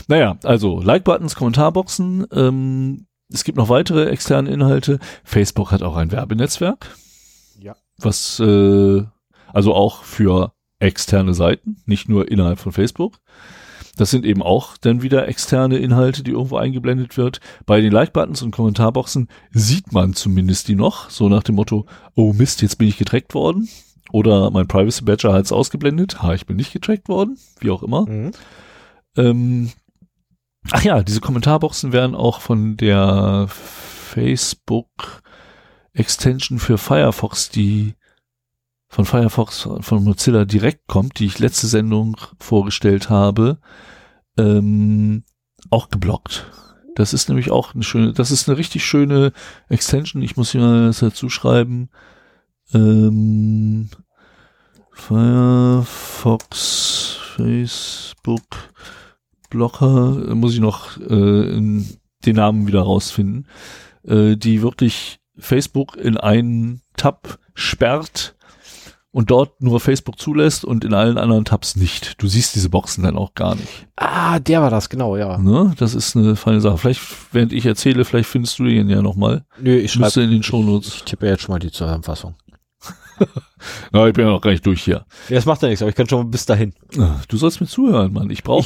Naja, 0.06 0.38
also 0.42 0.80
Like-Buttons, 0.80 1.34
Kommentarboxen. 1.34 2.26
Ähm, 2.32 3.06
es 3.32 3.44
gibt 3.44 3.58
noch 3.58 3.68
weitere 3.68 4.06
externe 4.06 4.50
Inhalte. 4.50 4.98
Facebook 5.24 5.72
hat 5.72 5.82
auch 5.82 5.96
ein 5.96 6.12
Werbenetzwerk. 6.12 6.96
Ja. 7.60 7.74
Was, 7.98 8.38
äh, 8.40 9.02
also 9.52 9.74
auch 9.74 10.02
für 10.04 10.52
externe 10.78 11.34
Seiten, 11.34 11.78
nicht 11.86 12.08
nur 12.08 12.30
innerhalb 12.30 12.58
von 12.58 12.72
Facebook. 12.72 13.18
Das 13.96 14.10
sind 14.10 14.26
eben 14.26 14.42
auch 14.42 14.76
dann 14.76 15.02
wieder 15.02 15.26
externe 15.26 15.78
Inhalte, 15.78 16.22
die 16.22 16.32
irgendwo 16.32 16.58
eingeblendet 16.58 17.16
wird. 17.16 17.40
Bei 17.64 17.80
den 17.80 17.92
Like-Buttons 17.92 18.42
und 18.42 18.50
Kommentarboxen 18.50 19.28
sieht 19.52 19.92
man 19.92 20.12
zumindest 20.12 20.68
die 20.68 20.74
noch, 20.74 21.08
so 21.08 21.30
nach 21.30 21.42
dem 21.42 21.54
Motto, 21.54 21.86
oh 22.14 22.34
Mist, 22.34 22.60
jetzt 22.60 22.76
bin 22.76 22.88
ich 22.88 22.98
getrackt 22.98 23.34
worden. 23.34 23.68
Oder 24.12 24.50
mein 24.50 24.68
Privacy 24.68 25.02
Badger 25.02 25.32
hat 25.32 25.46
es 25.46 25.52
ausgeblendet, 25.52 26.22
ha, 26.22 26.34
ich 26.34 26.46
bin 26.46 26.56
nicht 26.56 26.72
getrackt 26.72 27.08
worden, 27.08 27.38
wie 27.58 27.70
auch 27.70 27.82
immer. 27.82 28.06
Mhm. 28.06 28.30
Ähm, 29.16 29.70
ach 30.72 30.82
ja, 30.82 31.02
diese 31.02 31.20
Kommentarboxen 31.20 31.92
werden 31.92 32.14
auch 32.14 32.40
von 32.40 32.76
der 32.76 33.48
Facebook 33.48 35.22
Extension 35.92 36.58
für 36.58 36.78
Firefox, 36.78 37.48
die 37.48 37.94
von 38.88 39.04
Firefox 39.04 39.68
von 39.80 40.04
Mozilla 40.04 40.44
direkt 40.44 40.86
kommt, 40.86 41.18
die 41.18 41.26
ich 41.26 41.38
letzte 41.38 41.66
Sendung 41.66 42.16
vorgestellt 42.38 43.10
habe, 43.10 43.58
ähm, 44.38 45.24
auch 45.70 45.88
geblockt. 45.88 46.50
Das 46.94 47.12
ist 47.12 47.28
nämlich 47.28 47.50
auch 47.50 47.74
eine 47.74 47.82
schöne, 47.82 48.12
das 48.12 48.30
ist 48.30 48.48
eine 48.48 48.56
richtig 48.56 48.84
schöne 48.84 49.32
Extension. 49.68 50.22
Ich 50.22 50.36
muss 50.36 50.52
hier 50.52 50.62
mal 50.62 50.86
das 50.86 51.00
dazu 51.00 51.28
schreiben. 51.28 51.90
Ähm, 52.72 53.90
Firefox, 54.92 56.36
Facebook, 57.36 58.70
Blocker, 59.50 60.34
muss 60.34 60.54
ich 60.54 60.60
noch 60.60 60.96
äh, 60.98 61.06
den 62.26 62.36
Namen 62.36 62.66
wieder 62.66 62.82
rausfinden, 62.82 63.46
äh, 64.04 64.36
die 64.36 64.62
wirklich 64.62 65.18
Facebook 65.38 65.96
in 65.96 66.16
einen 66.16 66.82
Tab 66.96 67.38
sperrt 67.54 68.36
und 69.16 69.30
dort 69.30 69.62
nur 69.62 69.80
Facebook 69.80 70.18
zulässt 70.18 70.62
und 70.62 70.84
in 70.84 70.92
allen 70.92 71.16
anderen 71.16 71.46
Tabs 71.46 71.74
nicht. 71.74 72.20
Du 72.20 72.26
siehst 72.26 72.54
diese 72.54 72.68
Boxen 72.68 73.02
dann 73.02 73.16
auch 73.16 73.32
gar 73.32 73.54
nicht. 73.54 73.86
Ah, 73.96 74.38
der 74.38 74.60
war 74.60 74.68
das, 74.68 74.90
genau, 74.90 75.16
ja. 75.16 75.38
Ne? 75.38 75.72
Das 75.78 75.94
ist 75.94 76.16
eine 76.16 76.36
feine 76.36 76.60
Sache. 76.60 76.76
Vielleicht, 76.76 77.00
während 77.32 77.54
ich 77.54 77.64
erzähle, 77.64 78.04
vielleicht 78.04 78.28
findest 78.28 78.58
du 78.58 78.64
den 78.64 78.90
ja 78.90 79.00
nochmal. 79.00 79.46
Nö, 79.58 79.74
ich 79.74 79.92
schreibe. 79.92 80.20
in 80.20 80.30
den 80.30 80.42
Shownotes. 80.42 80.96
Ich 80.96 81.02
tippe 81.04 81.26
jetzt 81.26 81.44
schon 81.44 81.54
mal 81.54 81.58
die 81.58 81.70
Zusammenfassung. 81.70 82.34
Na, 83.92 84.06
ich 84.06 84.14
bin 84.14 84.24
ja 84.26 84.30
noch 84.30 84.40
gar 84.40 84.50
nicht 84.50 84.64
durch 84.66 84.82
hier. 84.82 85.04
Ja, 85.28 85.36
das 85.36 85.46
macht 85.46 85.62
ja 85.62 85.68
nichts, 85.68 85.82
aber 85.82 85.88
ich 85.88 85.94
kann 85.96 86.08
schon 86.08 86.20
mal 86.24 86.30
bis 86.30 86.46
dahin. 86.46 86.74
Ah, 86.98 87.20
Du 87.28 87.36
sollst 87.36 87.60
mir 87.60 87.66
zuhören, 87.66 88.12
Mann. 88.12 88.30
Ich 88.30 88.42
brauche 88.42 88.62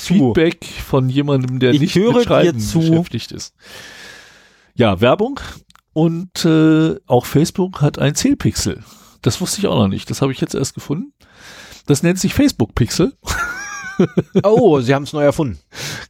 zu. 0.00 0.14
Feedback 0.34 0.64
von 0.64 1.08
jemandem, 1.08 1.58
der 1.60 1.72
Ich 1.72 1.80
nicht 1.80 1.94
höre 1.94 2.14
mit 2.14 2.24
Schreiben 2.24 2.58
beschäftigt 2.58 3.32
ist. 3.32 3.54
Ja, 4.74 5.00
Werbung 5.00 5.40
und 5.92 6.44
äh, 6.44 6.96
auch 7.06 7.26
Facebook 7.26 7.80
hat 7.82 7.98
ein 7.98 8.14
Zählpixel. 8.14 8.82
Das 9.22 9.40
wusste 9.40 9.60
ich 9.60 9.66
auch 9.66 9.76
noch 9.76 9.88
nicht. 9.88 10.08
Das 10.10 10.22
habe 10.22 10.32
ich 10.32 10.40
jetzt 10.40 10.54
erst 10.54 10.74
gefunden. 10.74 11.12
Das 11.86 12.02
nennt 12.02 12.18
sich 12.18 12.32
Facebook 12.34 12.74
Pixel. 12.74 13.14
Oh, 14.42 14.80
sie 14.80 14.94
haben 14.94 15.04
es 15.04 15.12
neu 15.12 15.22
erfunden. 15.22 15.58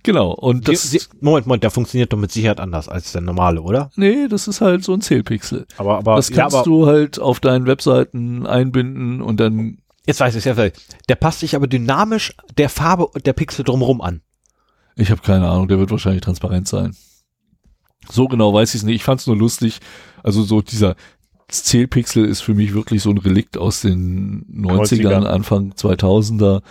Genau. 0.03 0.33
Und 0.33 0.69
das, 0.69 0.83
sie, 0.83 0.99
sie, 0.99 1.07
Moment, 1.21 1.47
Moment, 1.47 1.63
der 1.63 1.71
funktioniert 1.71 2.13
doch 2.13 2.19
mit 2.19 2.33
Sicherheit 2.33 2.61
anders 2.61 2.89
als 2.89 3.13
der 3.13 3.21
normale, 3.21 3.61
oder? 3.63 3.91
nee, 3.97 4.29
das 4.29 4.49
ist 4.49 4.61
halt 4.61 4.85
so 4.85 4.95
ein 4.95 5.01
Zählpixel. 5.01 5.67
Aber, 5.77 5.99
aber, 5.99 6.17
Das 6.17 6.31
kannst 6.31 6.55
ja, 6.55 6.61
aber 6.61 6.65
du 6.65 6.87
halt 6.87 7.19
auf 7.19 7.41
deinen 7.41 7.67
Webseiten 7.67 8.47
einbinden 8.47 9.21
und 9.21 9.39
dann 9.41 9.79
jetzt 10.07 10.21
weiß 10.21 10.35
ich 10.35 10.47
es 10.47 10.57
ja. 10.57 10.69
Der 11.09 11.15
passt 11.15 11.41
sich 11.41 11.55
aber 11.55 11.67
dynamisch 11.67 12.35
der 12.57 12.69
Farbe 12.69 13.07
und 13.07 13.27
der 13.27 13.33
Pixel 13.33 13.65
drumherum 13.65 14.01
an. 14.01 14.23
Ich 14.97 15.11
habe 15.11 15.23
keine 15.23 15.49
Ahnung, 15.49 15.69
der 15.69 15.79
wird 15.79 15.91
wahrscheinlich 15.91 16.23
transparent 16.23 16.69
sein. 16.69 16.97
So 18.11 18.27
genau 18.27 18.53
weiß 18.53 18.71
ich 18.71 18.81
es 18.81 18.83
nicht. 18.83 18.97
Ich 18.97 19.05
fand 19.05 19.21
es 19.21 19.27
nur 19.27 19.37
lustig. 19.37 19.81
Also 20.23 20.43
so 20.43 20.63
dieser 20.63 20.97
Zählpixel 21.49 22.25
ist 22.25 22.41
für 22.41 22.55
mich 22.55 22.75
wirklich 22.75 23.03
so 23.03 23.11
ein 23.11 23.19
Relikt 23.19 23.59
aus 23.59 23.81
den 23.81 24.45
90ern, 24.53 25.23
90er. 25.23 25.27
Anfang 25.27 25.73
2000er. 25.73 26.63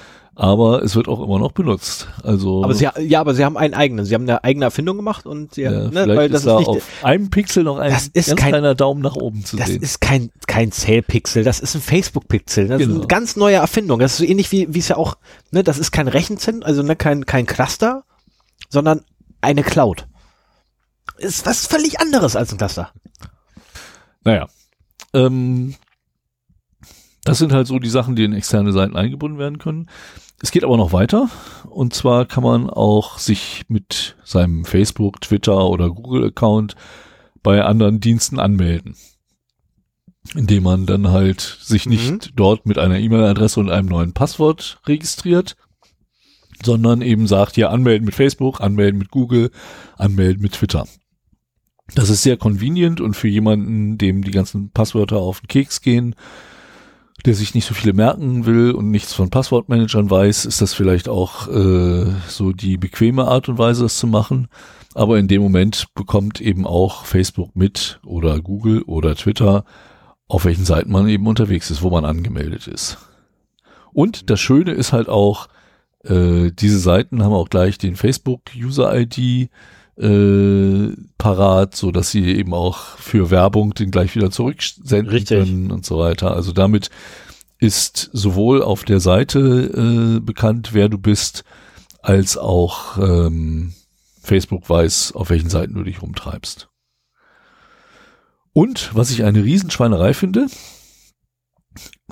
Aber 0.42 0.84
es 0.84 0.96
wird 0.96 1.10
auch 1.10 1.22
immer 1.22 1.38
noch 1.38 1.52
benutzt. 1.52 2.08
Also 2.24 2.64
Aber 2.64 2.74
sie, 2.74 2.88
ja, 3.02 3.20
aber 3.20 3.34
sie 3.34 3.44
haben 3.44 3.58
einen 3.58 3.74
eigenen. 3.74 4.06
Sie 4.06 4.16
haben 4.16 4.22
eine 4.24 4.42
eigene 4.46 4.64
Erfindung 4.64 4.96
gemacht 4.96 5.26
und 5.26 5.56
sie, 5.56 5.64
ja, 5.64 5.70
ne, 5.72 5.90
vielleicht 5.92 6.08
weil 6.08 6.26
ist 6.28 6.34
das 6.34 6.44
da 6.44 6.54
ist 6.54 6.60
nicht, 6.60 6.68
auf 6.70 6.84
einem 7.04 7.30
Pixel 7.30 7.66
noch 7.66 7.78
ein 7.78 7.92
Das 7.92 8.08
ist 8.08 8.28
ganz 8.30 8.40
kein- 8.40 8.52
kleiner 8.52 8.74
Daumen 8.74 9.02
nach 9.02 9.18
oben 9.18 9.44
zu 9.44 9.58
das 9.58 9.68
sehen. 9.68 9.82
ist 9.82 10.00
kein, 10.00 10.32
kein 10.48 10.72
Zählpixel, 10.72 11.44
das 11.44 11.60
ist 11.60 11.76
ein 11.76 11.82
Facebook-Pixel. 11.82 12.70
Das 12.70 12.80
ist 12.80 12.88
Genau. 12.88 13.00
eine 13.00 13.08
ganz 13.08 13.36
neue 13.36 13.56
Erfindung. 13.58 14.00
Das 14.00 14.14
ist 14.14 14.18
so 14.20 14.24
ähnlich 14.24 14.50
wie, 14.54 14.74
wie 14.74 14.80
es 14.80 14.88
ja 14.88 14.96
auch, 14.96 15.18
ne, 15.52 15.62
das 15.62 15.78
ist 15.78 15.92
kein 15.92 16.08
Rechenzentrum, 16.08 16.66
also 16.66 16.84
ne, 16.84 16.96
kein, 16.96 17.26
kein 17.26 17.46
Cluster, 17.46 18.06
sondern 18.70 19.02
eine 19.42 19.64
Cloud. 19.64 20.08
Ist 21.18 21.46
was 21.46 21.68
völlig 21.68 22.00
anderes 22.00 22.38
als 22.38 22.54
ein 22.54 22.58
Cluster. 22.58 22.94
Naja. 24.24 24.48
Ähm, 25.14 25.76
das 27.26 27.40
sind 27.40 27.52
halt 27.52 27.68
so 27.68 27.78
die 27.80 27.90
Sachen, 27.90 28.16
die 28.16 28.24
in 28.24 28.32
externe 28.32 28.72
Seiten 28.72 28.96
eingebunden 28.96 29.38
werden 29.38 29.58
können. 29.58 29.90
Es 30.42 30.52
geht 30.52 30.64
aber 30.64 30.78
noch 30.78 30.94
weiter. 30.94 31.30
Und 31.70 31.94
zwar 31.94 32.26
kann 32.26 32.44
man 32.44 32.70
auch 32.70 33.18
sich 33.20 33.64
mit 33.68 34.16
seinem 34.24 34.66
Facebook, 34.66 35.22
Twitter 35.22 35.66
oder 35.68 35.90
Google-Account 35.90 36.76
bei 37.44 37.64
anderen 37.64 38.00
Diensten 38.00 38.40
anmelden. 38.40 38.96
Indem 40.36 40.64
man 40.64 40.86
dann 40.86 41.10
halt 41.10 41.42
sich 41.42 41.86
Mhm. 41.86 41.92
nicht 41.92 42.32
dort 42.36 42.66
mit 42.66 42.78
einer 42.78 43.00
E-Mail-Adresse 43.00 43.60
und 43.60 43.70
einem 43.70 43.88
neuen 43.88 44.14
Passwort 44.14 44.82
registriert, 44.86 45.56
sondern 46.64 47.02
eben 47.02 47.26
sagt, 47.28 47.58
ja, 47.58 47.70
anmelden 47.70 48.06
mit 48.06 48.16
Facebook, 48.16 48.62
anmelden 48.62 49.00
mit 49.00 49.12
Google, 49.12 49.52
anmelden 49.98 50.42
mit 50.42 50.54
Twitter. 50.54 50.86
Das 51.96 52.10
ist 52.10 52.22
sehr 52.22 52.38
convenient 52.38 53.02
und 53.02 53.16
für 53.16 53.30
jemanden, 53.30 53.98
dem 53.98 54.24
die 54.24 54.32
ganzen 54.32 54.72
Passwörter 54.72 55.18
auf 55.18 55.40
den 55.42 55.48
Keks 55.48 55.82
gehen, 55.82 56.16
der 57.26 57.36
sich 57.36 57.54
nicht 57.54 57.66
so 57.66 57.74
viele 57.74 57.94
merken 57.94 58.46
will 58.46 58.72
und 58.72 58.92
nichts 58.92 59.14
von 59.14 59.30
Passwortmanagern 59.30 60.10
weiß, 60.10 60.46
ist 60.46 60.62
das 60.62 60.74
vielleicht 60.74 61.10
auch 61.10 61.48
äh, 61.48 62.06
so 62.28 62.54
die 62.54 62.78
bequeme 62.78 63.26
Art 63.26 63.50
und 63.50 63.58
Weise, 63.58 63.84
das 63.84 63.98
zu 63.98 64.08
machen. 64.08 64.48
Aber 64.96 65.20
in 65.20 65.28
dem 65.28 65.42
Moment 65.42 65.88
bekommt 65.96 66.42
eben 66.42 66.66
auch 66.66 67.06
Facebook 67.06 67.56
mit 67.56 68.00
oder 68.06 68.40
Google 68.40 68.82
oder 68.84 69.16
Twitter, 69.16 69.64
auf 70.28 70.46
welchen 70.46 70.66
Seiten 70.66 70.92
man 70.92 71.08
eben 71.08 71.28
unterwegs 71.28 71.70
ist, 71.70 71.82
wo 71.82 71.90
man 71.90 72.06
angemeldet 72.06 72.68
ist. 72.68 72.98
Und 73.92 74.30
das 74.30 74.40
Schöne 74.40 74.72
ist 74.72 74.94
halt 74.94 75.10
auch, 75.10 75.48
äh, 76.04 76.52
diese 76.52 76.80
Seiten 76.80 77.24
haben 77.24 77.34
auch 77.34 77.50
gleich 77.50 77.78
den 77.78 77.96
Facebook-User-ID 77.96 79.50
äh, 80.00 80.96
parat, 81.18 81.76
so 81.76 81.92
dass 81.92 82.12
sie 82.12 82.36
eben 82.36 82.54
auch 82.54 82.98
für 82.98 83.32
Werbung 83.32 83.74
den 83.74 83.92
gleich 83.92 84.16
wieder 84.16 84.32
zurücksenden 84.32 85.08
Richtig. 85.08 85.40
können 85.40 85.72
und 85.72 85.86
so 85.86 86.00
weiter. 86.00 86.34
Also 86.34 86.52
damit 86.52 86.90
ist 87.60 88.10
sowohl 88.14 88.64
auf 88.64 88.86
der 88.86 89.02
Seite 89.02 89.40
äh, 89.40 90.20
bekannt, 90.22 90.70
wer 90.74 90.88
du 90.88 90.98
bist, 90.98 91.44
als 92.02 92.38
auch 92.38 92.98
ähm, 92.98 93.74
Facebook 94.22 94.70
weiß, 94.70 95.14
auf 95.14 95.30
welchen 95.30 95.50
Seiten 95.50 95.74
du 95.74 95.84
dich 95.84 96.02
rumtreibst. 96.02 96.70
Und 98.54 98.96
was 98.96 99.12
ich 99.12 99.24
eine 99.24 99.44
Riesenschweinerei 99.44 100.14
finde, 100.14 100.48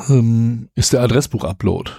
ähm, 0.09 0.69
ist 0.75 0.93
der 0.93 1.01
Adressbuch-Upload. 1.01 1.91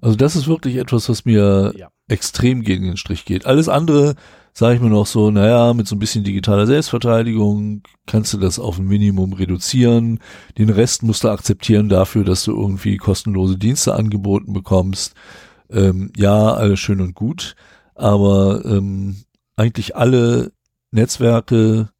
Also 0.00 0.16
das 0.16 0.36
ist 0.36 0.46
wirklich 0.48 0.76
etwas, 0.76 1.08
was 1.08 1.24
mir 1.24 1.72
Ja. 1.76 1.88
extrem 2.08 2.62
gegen 2.62 2.84
den 2.84 2.96
Strich 2.96 3.24
geht. 3.24 3.46
Alles 3.46 3.68
andere 3.68 4.14
sage 4.52 4.74
ich 4.76 4.80
mir 4.80 4.90
noch 4.90 5.06
so, 5.06 5.30
naja, 5.30 5.72
mit 5.72 5.86
so 5.86 5.94
ein 5.94 6.00
bisschen 6.00 6.24
digitaler 6.24 6.66
Selbstverteidigung 6.66 7.82
kannst 8.06 8.32
du 8.32 8.38
das 8.38 8.58
auf 8.58 8.78
ein 8.78 8.86
Minimum 8.86 9.32
reduzieren. 9.32 10.18
Den 10.56 10.70
Rest 10.70 11.02
musst 11.04 11.22
du 11.24 11.28
akzeptieren 11.28 11.88
dafür, 11.88 12.24
dass 12.24 12.42
du 12.44 12.52
irgendwie 12.60 12.96
kostenlose 12.96 13.56
Dienste 13.56 13.94
angeboten 13.94 14.52
bekommst. 14.52 15.14
Ähm, 15.70 16.10
ja, 16.16 16.54
alles 16.54 16.80
schön 16.80 17.00
und 17.00 17.14
gut, 17.14 17.54
aber 17.94 18.64
ähm, 18.64 19.16
eigentlich 19.56 19.94
alle 19.96 20.50
Netzwerke, 20.90 21.90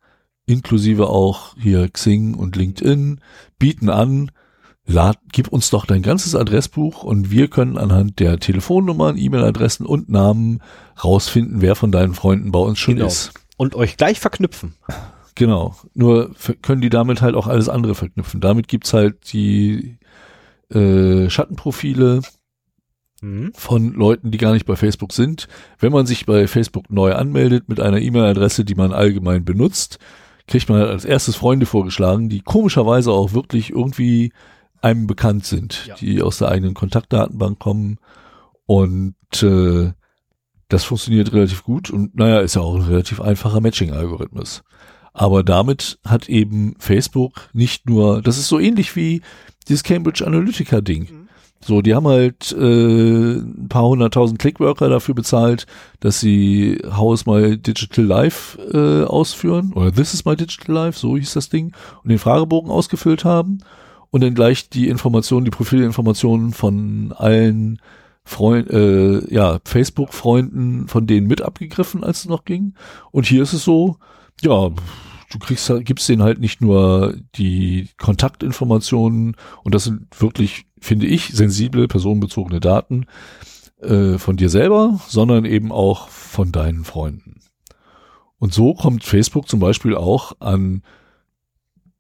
inklusive 0.47 1.09
auch 1.09 1.55
hier 1.61 1.89
Xing 1.89 2.35
und 2.35 2.57
LinkedIn, 2.57 3.21
bieten 3.59 3.91
an, 3.91 4.31
lad, 4.89 5.19
gib 5.31 5.49
uns 5.49 5.71
doch 5.71 5.85
dein 5.87 6.03
ganzes 6.03 6.35
Adressbuch 6.35 7.05
und 7.05 7.31
wir 7.31 7.49
können 7.49 7.77
anhand 7.77 8.19
der 8.19 8.41
Telefonnummern, 8.41 9.19
E-Mail-Adressen 9.19 9.87
und 9.87 10.09
Namen 10.09 10.61
rausfinden, 11.05 11.61
wer 11.61 11.77
von 11.77 11.93
deinen 11.93 12.15
Freunden 12.15 12.51
bei 12.51 12.59
uns 12.59 12.79
schon 12.79 12.97
genau. 12.97 13.07
ist. 13.07 13.33
Und 13.59 13.75
euch 13.75 13.97
gleich 13.97 14.19
verknüpfen. 14.19 14.75
Genau. 15.35 15.77
Nur 15.95 16.35
können 16.63 16.81
die 16.81 16.89
damit 16.89 17.23
halt 17.23 17.35
auch 17.35 17.47
alles 17.47 17.69
andere 17.69 17.95
verknüpfen. 17.95 18.41
Damit 18.41 18.67
gibt's 18.67 18.95
halt 18.95 19.33
die 19.33 19.99
äh, 20.71 21.29
Schattenprofile 21.29 22.23
mhm. 23.21 23.53
von 23.55 23.93
Leuten, 23.93 24.31
die 24.31 24.39
gar 24.39 24.53
nicht 24.53 24.67
bei 24.67 24.75
Facebook 24.75 25.13
sind. 25.13 25.49
Wenn 25.79 25.93
man 25.93 26.07
sich 26.07 26.25
bei 26.25 26.47
Facebook 26.47 26.91
neu 26.91 27.13
anmeldet 27.13 27.69
mit 27.69 27.79
einer 27.79 28.01
E-Mail-Adresse, 28.01 28.65
die 28.65 28.75
man 28.75 28.93
allgemein 28.93 29.45
benutzt, 29.45 29.99
kriegt 30.47 30.69
man 30.71 30.81
halt 30.81 30.91
als 30.91 31.05
erstes 31.05 31.37
Freunde 31.37 31.67
vorgeschlagen, 31.67 32.31
die 32.31 32.41
komischerweise 32.41 33.13
auch 33.13 33.35
wirklich 33.35 33.71
irgendwie 33.71 34.33
einem 34.83 35.07
bekannt 35.07 35.45
sind, 35.45 35.87
ja. 35.87 35.95
die 35.97 36.23
aus 36.23 36.39
der 36.39 36.49
eigenen 36.49 36.75
Kontaktdatenbank 36.75 37.59
kommen. 37.59 37.99
Und 38.67 39.15
äh, 39.43 39.93
das 40.69 40.85
funktioniert 40.85 41.33
relativ 41.33 41.65
gut 41.65 41.91
und 41.91 42.15
naja, 42.17 42.41
ist 42.41 42.57
ja 42.57 42.63
auch 42.63 42.75
ein 42.75 42.83
relativ 42.83 43.21
einfacher 43.21 43.61
Matching-Algorithmus. 43.61 44.63
Aber 45.15 45.43
damit 45.43 45.99
hat 46.05 46.29
eben 46.29 46.75
Facebook 46.79 47.49
nicht 47.53 47.89
nur, 47.89 48.23
das 48.23 48.39
ist 48.39 48.49
so 48.49 48.61
ähnlich 48.61 48.95
wie 48.95 49.23
dieses 49.67 49.83
Cambridge 49.83 50.25
Analytica-Ding. 50.27 51.09
Mhm. 51.11 51.29
So, 51.61 51.83
die 51.83 51.95
haben 51.95 52.07
halt 52.07 52.53
äh, 52.53 53.39
ein 53.39 53.69
paar 53.69 53.89
hunderttausend 53.89 54.39
Clickworker 54.39 54.89
dafür 54.89 55.15
bezahlt, 55.15 55.67
dass 55.99 56.21
sie 56.21 56.81
How 56.89 57.15
is 57.15 57.27
my 57.27 57.59
digital 57.59 58.05
life 58.05 58.59
äh, 58.73 59.05
ausführen 59.05 59.73
oder 59.73 59.93
This 59.93 60.15
is 60.15 60.25
my 60.25 60.37
digital 60.37 60.75
life, 60.75 60.99
so 60.99 61.17
hieß 61.17 61.33
das 61.33 61.49
Ding, 61.49 61.73
und 62.05 62.11
den 62.11 62.19
Fragebogen 62.19 62.71
ausgefüllt 62.71 63.25
haben 63.25 63.59
und 64.11 64.23
dann 64.23 64.35
gleich 64.35 64.69
die 64.69 64.89
Informationen, 64.89 65.45
die 65.45 65.51
Profilinformationen 65.51 66.53
von 66.53 67.13
allen 67.17 67.81
Freund, 68.25 68.71
äh, 68.71 69.33
ja, 69.33 69.59
Facebook-Freunden 69.65 70.87
von 70.89 71.07
denen 71.07 71.27
mit 71.27 71.43
abgegriffen, 71.43 72.05
als 72.05 72.21
es 72.21 72.27
noch 72.27 72.45
ging. 72.45 72.75
Und 73.11 73.27
hier 73.27 73.43
ist 73.43 73.55
es 73.55 73.65
so, 73.65 73.97
ja, 74.43 74.71
du 75.31 75.39
kriegst, 75.39 75.73
gibst 75.81 76.09
denen 76.09 76.23
halt 76.23 76.39
nicht 76.39 76.61
nur 76.61 77.17
die 77.37 77.89
Kontaktinformationen 77.99 79.37
und 79.65 79.75
das 79.75 79.85
sind 79.85 80.07
wirklich, 80.21 80.67
finde 80.79 81.07
ich, 81.07 81.29
sensible, 81.29 81.89
personenbezogene 81.89 82.61
Daten 82.61 83.07
äh, 83.81 84.19
von 84.19 84.37
dir 84.37 84.51
selber, 84.51 85.01
sondern 85.09 85.45
eben 85.45 85.73
auch 85.73 86.09
von 86.09 86.53
deinen 86.53 86.85
Freunden. 86.85 87.41
Und 88.39 88.55
so 88.55 88.75
kommt 88.75 89.05
Facebook 89.05 89.49
zum 89.49 89.61
Beispiel 89.61 89.95
auch 89.95 90.33
an 90.41 90.83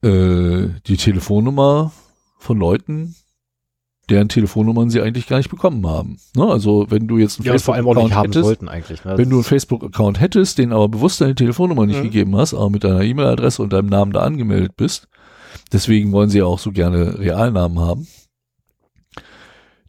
äh, 0.03 0.69
die 0.87 0.97
Telefonnummer 0.97 1.93
von 2.39 2.59
Leuten, 2.59 3.17
deren 4.09 4.29
Telefonnummern 4.29 4.91
sie 4.91 5.01
eigentlich 5.01 5.27
gar 5.27 5.39
nicht 5.39 5.51
bekommen 5.51 5.87
haben. 5.87 6.19
Ne? 6.35 6.47
Also 6.47 6.87
wenn 6.89 7.09
du 7.09 7.19
jetzt 7.19 7.39
einen 7.39 7.47
ja, 7.47 7.53
Facebook-Account 7.53 8.17
hättest, 8.17 8.63
ne? 8.63 9.19
wenn 9.19 9.29
du 9.29 9.37
einen 9.37 9.45
Facebook-Account 9.45 10.21
hättest, 10.21 10.59
den 10.59 10.73
aber 10.73 10.89
bewusst 10.89 11.21
deine 11.21 11.35
Telefonnummer 11.35 11.87
nicht 11.87 11.99
mhm. 11.99 12.05
gegeben 12.05 12.37
hast, 12.37 12.55
aber 12.55 12.71
mit 12.71 12.85
deiner 12.85 13.03
E-Mail-Adresse 13.03 13.63
und 13.63 13.73
deinem 13.73 13.89
Namen 13.89 14.13
da 14.13 14.21
angemeldet 14.21 14.77
bist, 14.77 15.09
deswegen 15.73 16.13
wollen 16.13 16.31
sie 16.31 16.39
ja 16.39 16.47
auch 16.47 16.59
so 16.59 16.73
gerne 16.73 17.19
Realnamen 17.19 17.81
haben, 17.81 18.07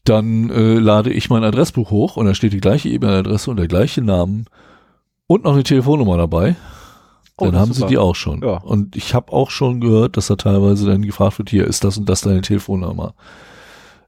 dann 0.03 0.49
äh, 0.49 0.80
lade 0.80 1.11
ich 1.11 1.30
mein 1.30 1.44
Adressbuch 1.44 1.91
hoch 1.91 2.18
und 2.18 2.26
da 2.26 2.34
steht 2.34 2.53
die 2.53 2.61
gleiche 2.61 2.90
E-Mail-Adresse 2.90 3.52
und 3.52 3.57
der 3.57 3.68
gleiche 3.68 4.02
Namen 4.02 4.45
und 5.27 5.44
noch 5.44 5.53
eine 5.53 5.64
Telefonnummer 5.64 6.18
dabei. 6.18 6.56
Oh, 7.41 7.45
dann 7.45 7.60
haben 7.60 7.74
sie 7.74 7.86
die 7.88 7.98
auch 7.98 8.16
schon. 8.16 8.41
Ja. 8.41 8.57
Und 8.57 8.95
ich 8.95 9.14
habe 9.14 9.32
auch 9.32 9.49
schon 9.49 9.82
gehört, 9.82 10.18
dass 10.18 10.28
da 10.28 10.36
teilweise 10.36 10.86
dann 10.86 11.02
gefragt 11.02 11.40
wird, 11.40 11.49
hier 11.49 11.66
ist 11.66 11.84
das 11.84 11.98
und 11.98 12.07
das 12.07 12.22
deine 12.22 12.41
Telefonnummer. 12.41 13.14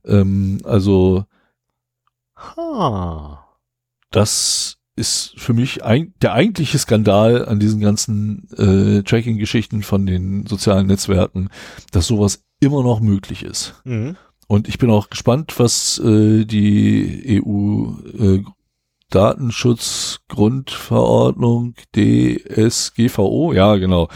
Ähm, 0.06 0.60
also 0.64 1.26
ha. 2.36 3.46
das 4.12 4.78
ist 4.96 5.34
für 5.38 5.54
mich 5.54 5.84
ein, 5.84 6.14
der 6.22 6.34
eigentliche 6.34 6.78
Skandal 6.78 7.46
an 7.46 7.60
diesen 7.60 7.80
ganzen 7.80 8.50
äh, 8.58 9.04
Tracking-Geschichten 9.04 9.84
von 9.84 10.06
den 10.06 10.46
sozialen 10.46 10.88
Netzwerken, 10.88 11.50
dass 11.92 12.08
sowas 12.08 12.44
immer 12.60 12.84
noch 12.84 13.00
möglich 13.00 13.44
ist. 13.44 13.82
Mhm. 13.86 14.18
Und 14.48 14.68
ich 14.68 14.78
bin 14.78 14.90
auch 14.90 15.10
gespannt, 15.10 15.54
was 15.60 15.98
äh, 16.00 16.44
die 16.46 17.42
EU 17.42 17.94
äh, 18.20 18.44
Datenschutzgrundverordnung 19.12 21.76
DSGVO, 21.96 23.54
ja 23.54 23.76
genau. 23.76 24.08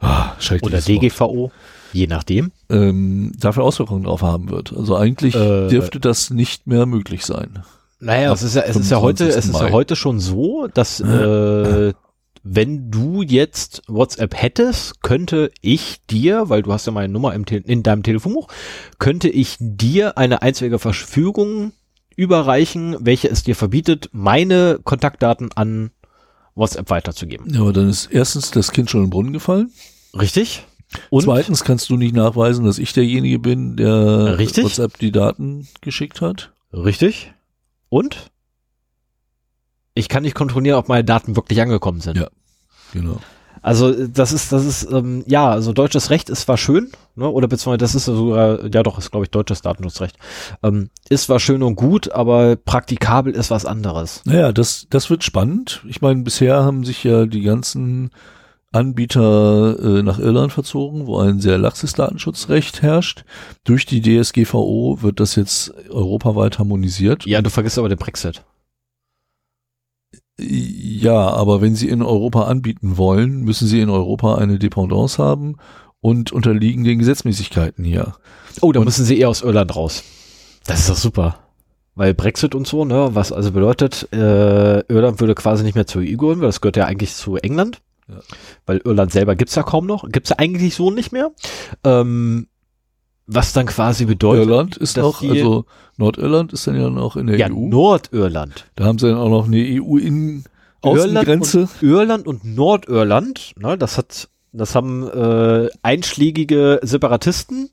Ah, 0.00 0.32
Oder 0.62 0.80
DGVO. 0.80 1.52
Je 1.92 2.06
nachdem. 2.06 2.52
Ähm, 2.68 3.32
dafür 3.38 3.64
Auswirkungen 3.64 4.04
drauf 4.04 4.22
haben 4.22 4.50
wird. 4.50 4.74
Also 4.76 4.96
eigentlich 4.96 5.34
äh, 5.34 5.68
dürfte 5.68 6.00
das 6.00 6.30
nicht 6.30 6.66
mehr 6.66 6.86
möglich 6.86 7.24
sein. 7.24 7.62
Naja, 8.00 8.32
es 8.32 8.42
ist 8.42 8.54
ja, 8.54 8.62
es 8.62 8.76
ist 8.76 8.90
ja 8.90 9.00
heute, 9.00 9.28
es 9.28 9.46
ist 9.46 9.60
ja 9.60 9.70
heute 9.70 9.96
schon 9.96 10.20
so, 10.20 10.68
dass 10.72 11.00
äh, 11.00 11.92
wenn 12.44 12.90
du 12.90 13.22
jetzt 13.22 13.82
WhatsApp 13.88 14.40
hättest, 14.40 15.02
könnte 15.02 15.50
ich 15.60 15.96
dir, 16.08 16.48
weil 16.48 16.62
du 16.62 16.72
hast 16.72 16.86
ja 16.86 16.92
meine 16.92 17.12
Nummer 17.12 17.34
im 17.34 17.44
in 17.44 17.82
deinem 17.82 18.02
Telefonbuch, 18.02 18.48
könnte 18.98 19.28
ich 19.28 19.56
dir 19.58 20.16
eine 20.16 20.42
einzige 20.42 20.78
Verfügung 20.78 21.72
überreichen, 22.18 22.96
welche 22.98 23.28
es 23.28 23.44
dir 23.44 23.54
verbietet, 23.54 24.10
meine 24.12 24.80
Kontaktdaten 24.82 25.52
an 25.52 25.92
WhatsApp 26.56 26.90
weiterzugeben. 26.90 27.46
Ja, 27.54 27.60
aber 27.60 27.72
dann 27.72 27.88
ist 27.88 28.06
erstens 28.06 28.50
das 28.50 28.72
Kind 28.72 28.90
schon 28.90 29.04
im 29.04 29.10
Brunnen 29.10 29.32
gefallen. 29.32 29.70
Richtig. 30.18 30.66
Und 31.10 31.22
Zweitens 31.22 31.62
kannst 31.62 31.88
du 31.90 31.96
nicht 31.96 32.16
nachweisen, 32.16 32.64
dass 32.64 32.78
ich 32.78 32.92
derjenige 32.92 33.38
bin, 33.38 33.76
der 33.76 34.36
Richtig. 34.36 34.64
WhatsApp 34.64 34.98
die 34.98 35.12
Daten 35.12 35.68
geschickt 35.80 36.20
hat. 36.20 36.52
Richtig. 36.72 37.32
Und 37.88 38.32
ich 39.94 40.08
kann 40.08 40.24
nicht 40.24 40.34
kontrollieren, 40.34 40.78
ob 40.78 40.88
meine 40.88 41.04
Daten 41.04 41.36
wirklich 41.36 41.60
angekommen 41.60 42.00
sind. 42.00 42.16
Ja, 42.16 42.28
genau. 42.92 43.20
Also 43.62 44.06
das 44.06 44.32
ist, 44.32 44.52
das 44.52 44.64
ist, 44.64 44.90
ähm, 44.90 45.24
ja, 45.26 45.50
also 45.50 45.72
deutsches 45.72 46.10
Recht 46.10 46.30
ist 46.30 46.42
zwar 46.42 46.56
schön, 46.56 46.90
ne, 47.16 47.28
oder 47.28 47.48
beziehungsweise 47.48 47.78
das 47.78 47.94
ist 47.94 48.04
sogar, 48.06 48.64
ja 48.64 48.82
doch, 48.82 48.98
ist 48.98 49.10
glaube 49.10 49.24
ich 49.24 49.30
deutsches 49.30 49.62
Datenschutzrecht, 49.62 50.16
ähm, 50.62 50.90
ist 51.08 51.24
zwar 51.24 51.40
schön 51.40 51.62
und 51.62 51.76
gut, 51.76 52.10
aber 52.12 52.56
praktikabel 52.56 53.34
ist 53.34 53.50
was 53.50 53.64
anderes. 53.64 54.22
Naja, 54.24 54.52
das, 54.52 54.86
das 54.90 55.10
wird 55.10 55.24
spannend. 55.24 55.82
Ich 55.88 56.00
meine, 56.00 56.22
bisher 56.22 56.62
haben 56.62 56.84
sich 56.84 57.04
ja 57.04 57.26
die 57.26 57.42
ganzen 57.42 58.10
Anbieter 58.70 59.78
äh, 59.80 60.02
nach 60.02 60.18
Irland 60.18 60.52
verzogen, 60.52 61.06
wo 61.06 61.18
ein 61.18 61.40
sehr 61.40 61.56
laxes 61.56 61.94
Datenschutzrecht 61.94 62.82
herrscht. 62.82 63.24
Durch 63.64 63.86
die 63.86 64.02
DSGVO 64.02 64.98
wird 65.00 65.20
das 65.20 65.36
jetzt 65.36 65.72
europaweit 65.88 66.58
harmonisiert. 66.58 67.24
Ja, 67.24 67.40
du 67.40 67.48
vergisst 67.48 67.78
aber 67.78 67.88
den 67.88 67.98
Brexit. 67.98 68.42
Ja, 70.40 71.30
aber 71.30 71.60
wenn 71.60 71.74
sie 71.74 71.88
in 71.88 72.02
Europa 72.02 72.44
anbieten 72.44 72.96
wollen, 72.96 73.42
müssen 73.42 73.66
sie 73.66 73.80
in 73.80 73.90
Europa 73.90 74.36
eine 74.36 74.58
Dependance 74.58 75.22
haben 75.22 75.56
und 76.00 76.32
unterliegen 76.32 76.84
den 76.84 77.00
Gesetzmäßigkeiten 77.00 77.84
hier. 77.84 78.14
Oh, 78.60 78.72
da 78.72 78.80
müssen 78.80 79.04
sie 79.04 79.18
eher 79.18 79.28
aus 79.28 79.42
Irland 79.42 79.74
raus. 79.74 80.04
Das 80.66 80.80
ist 80.80 80.90
doch 80.90 80.96
super. 80.96 81.38
Weil 81.96 82.14
Brexit 82.14 82.54
und 82.54 82.68
so, 82.68 82.84
ne, 82.84 83.10
was 83.14 83.32
also 83.32 83.50
bedeutet, 83.50 84.08
äh, 84.12 84.80
Irland 84.86 85.18
würde 85.18 85.34
quasi 85.34 85.64
nicht 85.64 85.74
mehr 85.74 85.86
zur 85.88 86.02
EU 86.02 86.16
gehören, 86.16 86.40
weil 86.40 86.48
das 86.48 86.60
gehört 86.60 86.76
ja 86.76 86.84
eigentlich 86.84 87.14
zu 87.14 87.36
England. 87.36 87.80
Ja. 88.08 88.20
Weil 88.66 88.80
Irland 88.84 89.10
selber 89.10 89.34
gibt's 89.34 89.56
ja 89.56 89.64
kaum 89.64 89.86
noch, 89.86 90.08
gibt's 90.08 90.30
ja 90.30 90.36
eigentlich 90.38 90.76
so 90.76 90.92
nicht 90.92 91.10
mehr. 91.10 91.32
Ähm, 91.82 92.46
was 93.28 93.52
dann 93.52 93.66
quasi 93.66 94.06
bedeutet. 94.06 94.48
Irland 94.48 94.76
ist 94.78 94.96
noch, 94.96 95.22
also 95.22 95.66
Nordirland 95.98 96.52
ist 96.54 96.66
dann 96.66 96.80
ja 96.80 96.88
noch 96.88 97.16
in 97.16 97.26
der 97.26 97.36
ja, 97.36 97.48
EU. 97.48 97.68
Nordirland. 97.68 98.66
Da 98.74 98.84
haben 98.84 98.98
sie 98.98 99.08
dann 99.08 99.18
auch 99.18 99.28
noch 99.28 99.46
eine 99.46 99.58
EU 99.58 99.98
in 99.98 100.44
Außengrenze. 100.80 101.68
Irland 101.82 101.82
und, 101.82 101.88
Irland 101.88 102.26
und 102.26 102.44
Nordirland, 102.44 103.52
ne, 103.58 103.76
das 103.76 103.98
hat, 103.98 104.30
das 104.52 104.74
haben 104.74 105.06
äh, 105.06 105.68
einschlägige 105.82 106.80
Separatisten 106.82 107.68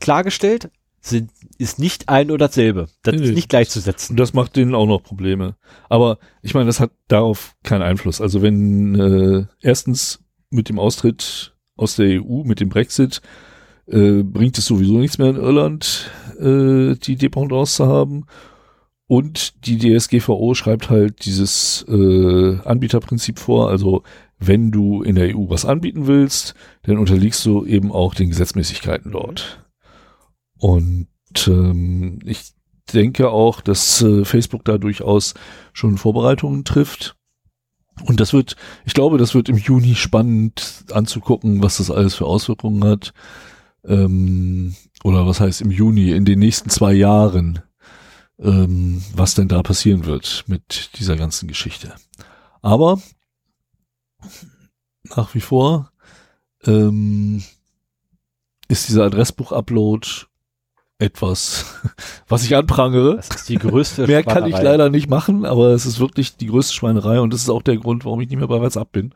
klargestellt, 0.00 0.70
sind, 1.00 1.30
ist 1.58 1.78
nicht 1.78 2.08
ein 2.08 2.30
oder 2.30 2.46
dasselbe. 2.48 2.88
Das 3.02 3.14
nee, 3.14 3.22
ist 3.22 3.34
nicht 3.34 3.50
gleichzusetzen. 3.50 4.14
Und 4.14 4.20
das 4.20 4.32
macht 4.32 4.56
denen 4.56 4.74
auch 4.74 4.86
noch 4.86 5.02
Probleme. 5.02 5.56
Aber 5.90 6.18
ich 6.40 6.54
meine, 6.54 6.66
das 6.66 6.80
hat 6.80 6.90
darauf 7.08 7.54
keinen 7.62 7.82
Einfluss. 7.82 8.22
Also 8.22 8.40
wenn 8.40 8.94
äh, 8.94 9.46
erstens 9.60 10.20
mit 10.48 10.70
dem 10.70 10.78
Austritt 10.78 11.54
aus 11.76 11.96
der 11.96 12.22
EU, 12.22 12.44
mit 12.44 12.60
dem 12.60 12.70
Brexit, 12.70 13.20
äh, 13.86 14.22
bringt 14.22 14.58
es 14.58 14.66
sowieso 14.66 14.98
nichts 14.98 15.18
mehr 15.18 15.30
in 15.30 15.36
Irland, 15.36 16.10
äh, 16.38 16.94
die 16.96 17.16
Dependance 17.16 17.76
zu 17.76 17.86
haben. 17.86 18.26
und 19.08 19.64
die 19.66 19.78
DSGVO 19.78 20.54
schreibt 20.54 20.90
halt 20.90 21.24
dieses 21.24 21.84
äh, 21.88 22.58
Anbieterprinzip 22.64 23.38
vor. 23.38 23.70
Also 23.70 24.02
wenn 24.38 24.72
du 24.72 25.02
in 25.02 25.14
der 25.14 25.36
EU 25.36 25.48
was 25.48 25.64
anbieten 25.64 26.06
willst, 26.06 26.54
dann 26.82 26.98
unterliegst 26.98 27.44
du 27.46 27.64
eben 27.64 27.92
auch 27.92 28.14
den 28.14 28.30
Gesetzmäßigkeiten 28.30 29.12
dort. 29.12 29.64
Und 30.58 31.08
ähm, 31.46 32.18
ich 32.24 32.52
denke 32.92 33.30
auch, 33.30 33.60
dass 33.60 34.02
äh, 34.02 34.24
Facebook 34.24 34.64
da 34.64 34.78
durchaus 34.78 35.34
schon 35.72 35.98
Vorbereitungen 35.98 36.64
trifft. 36.64 37.16
Und 38.04 38.20
das 38.20 38.32
wird, 38.32 38.56
ich 38.84 38.94
glaube, 38.94 39.18
das 39.18 39.34
wird 39.34 39.48
im 39.48 39.56
Juni 39.56 39.94
spannend 39.94 40.84
anzugucken, 40.92 41.62
was 41.62 41.78
das 41.78 41.90
alles 41.90 42.14
für 42.14 42.26
Auswirkungen 42.26 42.84
hat. 42.84 43.14
Ähm, 43.86 44.74
oder 45.04 45.26
was 45.26 45.40
heißt 45.40 45.60
im 45.62 45.70
Juni, 45.70 46.10
in 46.10 46.24
den 46.24 46.38
nächsten 46.38 46.70
zwei 46.70 46.92
Jahren, 46.92 47.60
ähm, 48.38 49.02
was 49.14 49.34
denn 49.34 49.48
da 49.48 49.62
passieren 49.62 50.04
wird 50.04 50.44
mit 50.46 50.90
dieser 50.98 51.16
ganzen 51.16 51.48
Geschichte. 51.48 51.94
Aber 52.62 53.00
nach 55.14 55.34
wie 55.34 55.40
vor 55.40 55.92
ähm, 56.66 57.42
ist 58.68 58.88
dieser 58.88 59.04
Adressbuch-Upload 59.04 60.26
etwas, 60.98 61.76
was 62.28 62.44
ich 62.44 62.56
anprangere. 62.56 63.16
Das 63.16 63.28
ist 63.28 63.48
die 63.48 63.56
größte 63.56 64.06
Mehr 64.06 64.24
kann 64.24 64.46
ich 64.46 64.60
leider 64.60 64.88
nicht 64.90 65.08
machen, 65.08 65.44
aber 65.44 65.68
es 65.68 65.86
ist 65.86 66.00
wirklich 66.00 66.36
die 66.36 66.46
größte 66.46 66.74
Schweinerei 66.74 67.20
und 67.20 67.32
das 67.32 67.42
ist 67.42 67.50
auch 67.50 67.62
der 67.62 67.76
Grund, 67.76 68.04
warum 68.04 68.20
ich 68.20 68.28
nicht 68.28 68.38
mehr 68.38 68.48
bei 68.48 68.60
WhatsApp 68.60 68.92
bin. 68.92 69.12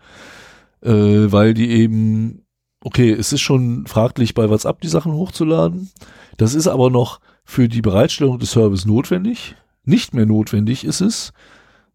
Äh, 0.83 1.33
weil 1.33 1.55
die 1.55 1.71
eben, 1.71 2.45
okay, 2.83 3.13
es 3.13 3.33
ist 3.33 3.41
schon 3.41 3.87
fraglich, 3.87 4.35
bei 4.35 4.49
WhatsApp 4.49 4.81
die 4.81 4.89
Sachen 4.89 5.13
hochzuladen. 5.13 5.91
Das 6.37 6.55
ist 6.55 6.67
aber 6.67 6.91
noch 6.91 7.21
für 7.45 7.69
die 7.69 7.83
Bereitstellung 7.83 8.39
des 8.39 8.53
Service 8.53 8.87
notwendig. 8.87 9.57
Nicht 9.85 10.15
mehr 10.15 10.27
notwendig 10.27 10.85
ist 10.85 11.01
es, 11.01 11.33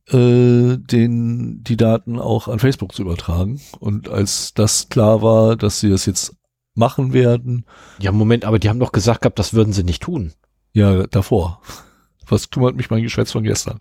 äh, 0.10 0.78
den, 0.78 1.64
die 1.64 1.78
Daten 1.78 2.20
auch 2.20 2.48
an 2.48 2.60
Facebook 2.60 2.94
zu 2.94 3.02
übertragen. 3.02 3.62
Und 3.80 4.10
als 4.10 4.54
das 4.54 4.90
klar 4.90 5.22
war, 5.22 5.56
dass 5.56 5.80
sie 5.80 5.90
das 5.90 6.06
jetzt 6.06 6.36
machen 6.76 7.14
werden. 7.14 7.66
Ja, 8.00 8.12
Moment, 8.12 8.46
aber 8.46 8.60
die 8.60 8.70
haben 8.70 8.80
doch 8.80 8.92
gesagt 8.92 9.22
gehabt, 9.22 9.40
das 9.40 9.54
würden 9.54 9.74
sie 9.74 9.84
nicht 9.84 10.04
tun. 10.04 10.34
Ja, 10.74 11.08
davor. 11.08 11.62
Was 12.28 12.50
kümmert 12.50 12.76
mich 12.76 12.90
mein 12.90 13.04
Geschwätz 13.04 13.32
von 13.32 13.44
gestern? 13.44 13.80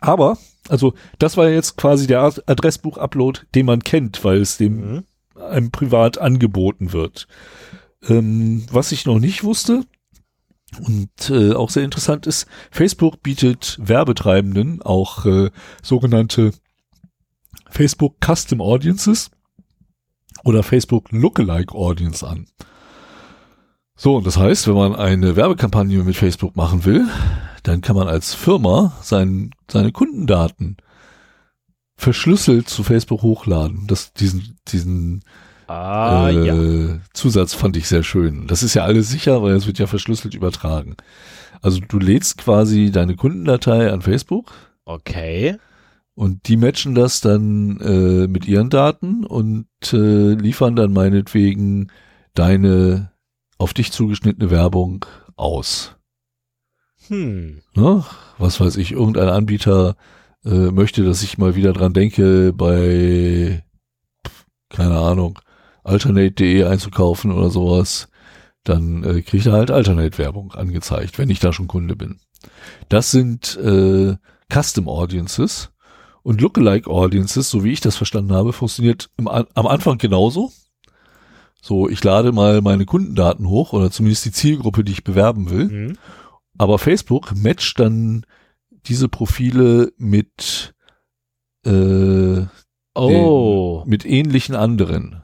Aber, 0.00 0.38
also, 0.68 0.94
das 1.18 1.36
war 1.36 1.48
jetzt 1.48 1.76
quasi 1.76 2.06
der 2.06 2.22
Adressbuch-Upload, 2.46 3.42
den 3.54 3.66
man 3.66 3.84
kennt, 3.84 4.24
weil 4.24 4.40
es 4.40 4.56
dem 4.56 4.94
mhm. 4.94 5.04
Einem 5.48 5.70
privat 5.70 6.18
angeboten 6.18 6.92
wird. 6.92 7.26
Ähm, 8.08 8.66
was 8.70 8.92
ich 8.92 9.06
noch 9.06 9.18
nicht 9.18 9.44
wusste 9.44 9.84
und 10.86 11.30
äh, 11.30 11.52
auch 11.52 11.70
sehr 11.70 11.84
interessant 11.84 12.26
ist, 12.26 12.46
Facebook 12.70 13.22
bietet 13.22 13.78
Werbetreibenden 13.80 14.82
auch 14.82 15.24
äh, 15.26 15.50
sogenannte 15.82 16.52
Facebook 17.70 18.16
Custom 18.24 18.60
Audiences 18.60 19.30
oder 20.44 20.62
Facebook 20.62 21.10
Lookalike 21.12 21.74
Audience 21.74 22.26
an. 22.26 22.46
So, 23.96 24.16
und 24.16 24.26
das 24.26 24.36
heißt, 24.36 24.66
wenn 24.66 24.74
man 24.74 24.96
eine 24.96 25.36
Werbekampagne 25.36 26.02
mit 26.02 26.16
Facebook 26.16 26.56
machen 26.56 26.84
will, 26.84 27.06
dann 27.62 27.80
kann 27.80 27.96
man 27.96 28.08
als 28.08 28.34
Firma 28.34 28.92
sein, 29.00 29.50
seine 29.70 29.92
Kundendaten 29.92 30.76
verschlüsselt 32.04 32.68
zu 32.68 32.84
Facebook 32.84 33.22
hochladen. 33.22 33.86
Das, 33.86 34.12
diesen, 34.12 34.58
diesen 34.68 35.22
ah, 35.66 36.28
äh, 36.28 36.46
ja. 36.46 37.00
Zusatz 37.14 37.54
fand 37.54 37.78
ich 37.78 37.88
sehr 37.88 38.02
schön. 38.02 38.46
Das 38.46 38.62
ist 38.62 38.74
ja 38.74 38.84
alles 38.84 39.08
sicher, 39.08 39.42
weil 39.42 39.54
es 39.54 39.66
wird 39.66 39.78
ja 39.78 39.86
verschlüsselt 39.86 40.34
übertragen. 40.34 40.96
Also 41.62 41.80
du 41.80 41.98
lädst 41.98 42.36
quasi 42.36 42.90
deine 42.90 43.16
Kundendatei 43.16 43.90
an 43.90 44.02
Facebook. 44.02 44.52
Okay. 44.84 45.56
Und 46.14 46.46
die 46.46 46.58
matchen 46.58 46.94
das 46.94 47.22
dann 47.22 47.80
äh, 47.80 48.28
mit 48.28 48.46
ihren 48.46 48.68
Daten 48.68 49.24
und 49.24 49.66
äh, 49.92 50.34
liefern 50.34 50.76
dann 50.76 50.92
meinetwegen 50.92 51.90
deine 52.34 53.12
auf 53.56 53.72
dich 53.72 53.92
zugeschnittene 53.92 54.50
Werbung 54.50 55.06
aus. 55.36 55.96
Hm. 57.08 57.62
Ne? 57.74 58.04
Was 58.36 58.60
weiß 58.60 58.76
ich, 58.76 58.92
irgendein 58.92 59.30
Anbieter 59.30 59.96
äh, 60.44 60.70
möchte, 60.70 61.04
dass 61.04 61.22
ich 61.22 61.38
mal 61.38 61.54
wieder 61.54 61.72
dran 61.72 61.92
denke, 61.92 62.52
bei, 62.52 63.64
keine 64.68 64.96
Ahnung, 64.96 65.38
alternate.de 65.82 66.64
einzukaufen 66.64 67.32
oder 67.32 67.50
sowas, 67.50 68.08
dann 68.64 69.04
äh, 69.04 69.22
kriegt 69.22 69.46
er 69.46 69.52
halt 69.52 69.70
Alternate-Werbung 69.70 70.52
angezeigt, 70.52 71.18
wenn 71.18 71.30
ich 71.30 71.40
da 71.40 71.52
schon 71.52 71.68
Kunde 71.68 71.96
bin. 71.96 72.20
Das 72.88 73.10
sind 73.10 73.56
äh, 73.56 74.16
Custom 74.52 74.88
Audiences 74.88 75.70
und 76.22 76.40
Lookalike 76.40 76.90
Audiences, 76.90 77.50
so 77.50 77.64
wie 77.64 77.72
ich 77.72 77.80
das 77.80 77.96
verstanden 77.96 78.32
habe, 78.32 78.52
funktioniert 78.52 79.10
im, 79.16 79.28
am 79.28 79.66
Anfang 79.66 79.98
genauso. 79.98 80.52
So, 81.60 81.88
ich 81.88 82.04
lade 82.04 82.32
mal 82.32 82.60
meine 82.60 82.84
Kundendaten 82.84 83.48
hoch 83.48 83.72
oder 83.72 83.90
zumindest 83.90 84.26
die 84.26 84.32
Zielgruppe, 84.32 84.84
die 84.84 84.92
ich 84.92 85.04
bewerben 85.04 85.50
will. 85.50 85.64
Mhm. 85.64 85.98
Aber 86.58 86.78
Facebook 86.78 87.34
matcht 87.34 87.80
dann 87.80 88.26
diese 88.86 89.08
Profile 89.08 89.92
mit 89.96 90.74
äh, 91.64 92.42
oh. 92.94 93.80
den, 93.82 93.90
mit 93.90 94.04
ähnlichen 94.04 94.54
anderen. 94.54 95.22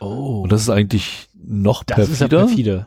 Oh. 0.00 0.42
Und 0.42 0.52
das 0.52 0.62
ist 0.62 0.70
eigentlich 0.70 1.28
noch 1.34 1.84
das 1.84 1.96
perfider. 1.96 2.12
Ist 2.12 2.20
ja 2.20 2.28
perfide. 2.28 2.86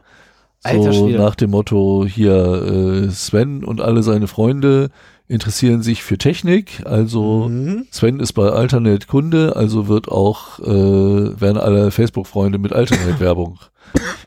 Alter 0.61 0.93
so 0.93 1.07
nach 1.07 1.35
dem 1.35 1.51
Motto 1.51 2.05
hier 2.05 2.33
äh, 2.33 3.09
Sven 3.11 3.63
und 3.63 3.79
alle 3.79 4.03
seine 4.03 4.27
Freunde 4.27 4.89
interessieren 5.27 5.83
sich 5.83 6.03
für 6.03 6.17
Technik. 6.17 6.85
Also 6.85 7.47
mhm. 7.47 7.87
Sven 7.91 8.19
ist 8.19 8.33
bei 8.33 8.49
Alternate 8.49 9.07
Kunde, 9.07 9.55
also 9.55 9.87
wird 9.87 10.09
auch, 10.09 10.59
äh, 10.59 11.39
werden 11.39 11.57
alle 11.57 11.91
Facebook-Freunde 11.91 12.57
mit 12.57 12.73
Alternate-Werbung 12.73 13.59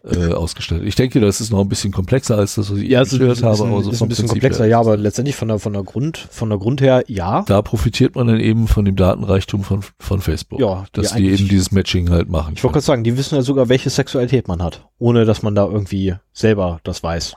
äh, 0.05 0.33
ausgestellt. 0.33 0.83
Ich 0.85 0.95
denke, 0.95 1.21
das 1.21 1.41
ist 1.41 1.51
noch 1.51 1.61
ein 1.61 1.69
bisschen 1.69 1.93
komplexer 1.93 2.37
als 2.37 2.55
das, 2.57 2.71
was 2.71 2.79
ich 2.79 2.89
ja, 2.89 3.03
gehört 3.05 3.43
habe. 3.43 3.65
Aber 3.65 3.83
so 3.83 3.91
ist 3.91 4.03
ein 4.03 4.09
bisschen 4.09 4.27
Prinzip 4.27 4.43
komplexer, 4.43 4.67
ja, 4.67 4.81
aber 4.81 4.97
letztendlich 4.97 5.37
von 5.37 5.49
der, 5.49 5.59
von 5.59 5.73
der 5.73 5.83
Grund, 5.83 6.19
von 6.19 6.49
der 6.49 6.59
Grund 6.59 6.81
her, 6.81 7.05
ja. 7.07 7.43
Da 7.47 7.63
profitiert 7.63 8.15
man 8.15 8.27
dann 8.27 8.41
eben 8.41 8.69
von 8.69 8.85
dem 8.85 8.97
Datenreichtum 8.97 9.63
von, 9.65 9.83
von 9.99 10.21
Facebook. 10.21 10.61
Ja, 10.61 10.85
dass 10.93 11.15
die, 11.15 11.23
die 11.23 11.31
eben 11.31 11.49
dieses 11.49 11.73
Matching 11.73 12.11
halt 12.11 12.29
machen. 12.29 12.55
Ich 12.57 12.65
wollte 12.65 12.75
gerade 12.75 12.87
sagen, 12.87 13.05
die 13.05 13.17
wissen 13.17 13.35
ja 13.37 13.43
sogar, 13.43 13.69
welche 13.69 13.91
Sexualität 13.91 14.49
man 14.49 14.63
hat, 14.63 14.89
ohne 14.99 15.25
dass 15.25 15.43
man 15.43 15.55
da 15.55 15.67
irgendwie 15.67 16.15
selber 16.33 16.81
das 16.85 17.03
weiß. 17.03 17.35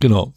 Genau. 0.00 0.32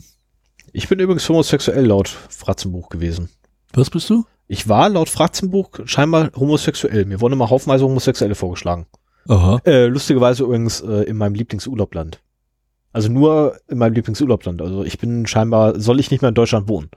Ich 0.74 0.88
bin 0.88 1.00
übrigens 1.00 1.28
homosexuell 1.28 1.86
laut 1.86 2.08
Fratzenbuch 2.08 2.90
gewesen. 2.90 3.30
Was 3.74 3.90
bist 3.90 4.10
du? 4.10 4.26
Ich 4.48 4.68
war 4.68 4.90
laut 4.90 5.10
Fratzenbuch 5.10 5.70
scheinbar 5.86 6.32
homosexuell. 6.36 7.06
Mir 7.06 7.22
wurden 7.22 7.34
immer 7.34 7.50
haufenweise 7.50 7.86
Homosexuelle 7.86 8.36
vorgeschlagen. 8.36 8.86
Aha. 9.28 9.62
Äh, 9.66 9.86
lustigerweise 9.88 10.44
übrigens 10.44 10.82
äh, 10.82 11.04
in 11.04 11.18
meinem 11.18 11.36
Lieblingsurlaubland. 11.36 12.22
Also 12.94 13.10
nur 13.10 13.58
in 13.68 13.78
meinem 13.78 13.94
Lieblingsurlaubland. 13.94 14.62
Also 14.62 14.84
ich 14.84 14.98
bin 14.98 15.26
scheinbar, 15.28 15.80
soll 15.80 16.00
ich 16.00 16.12
nicht 16.12 16.22
mehr 16.22 16.30
in 16.30 16.36
Deutschland 16.36 16.68
wohnen. 16.68 16.90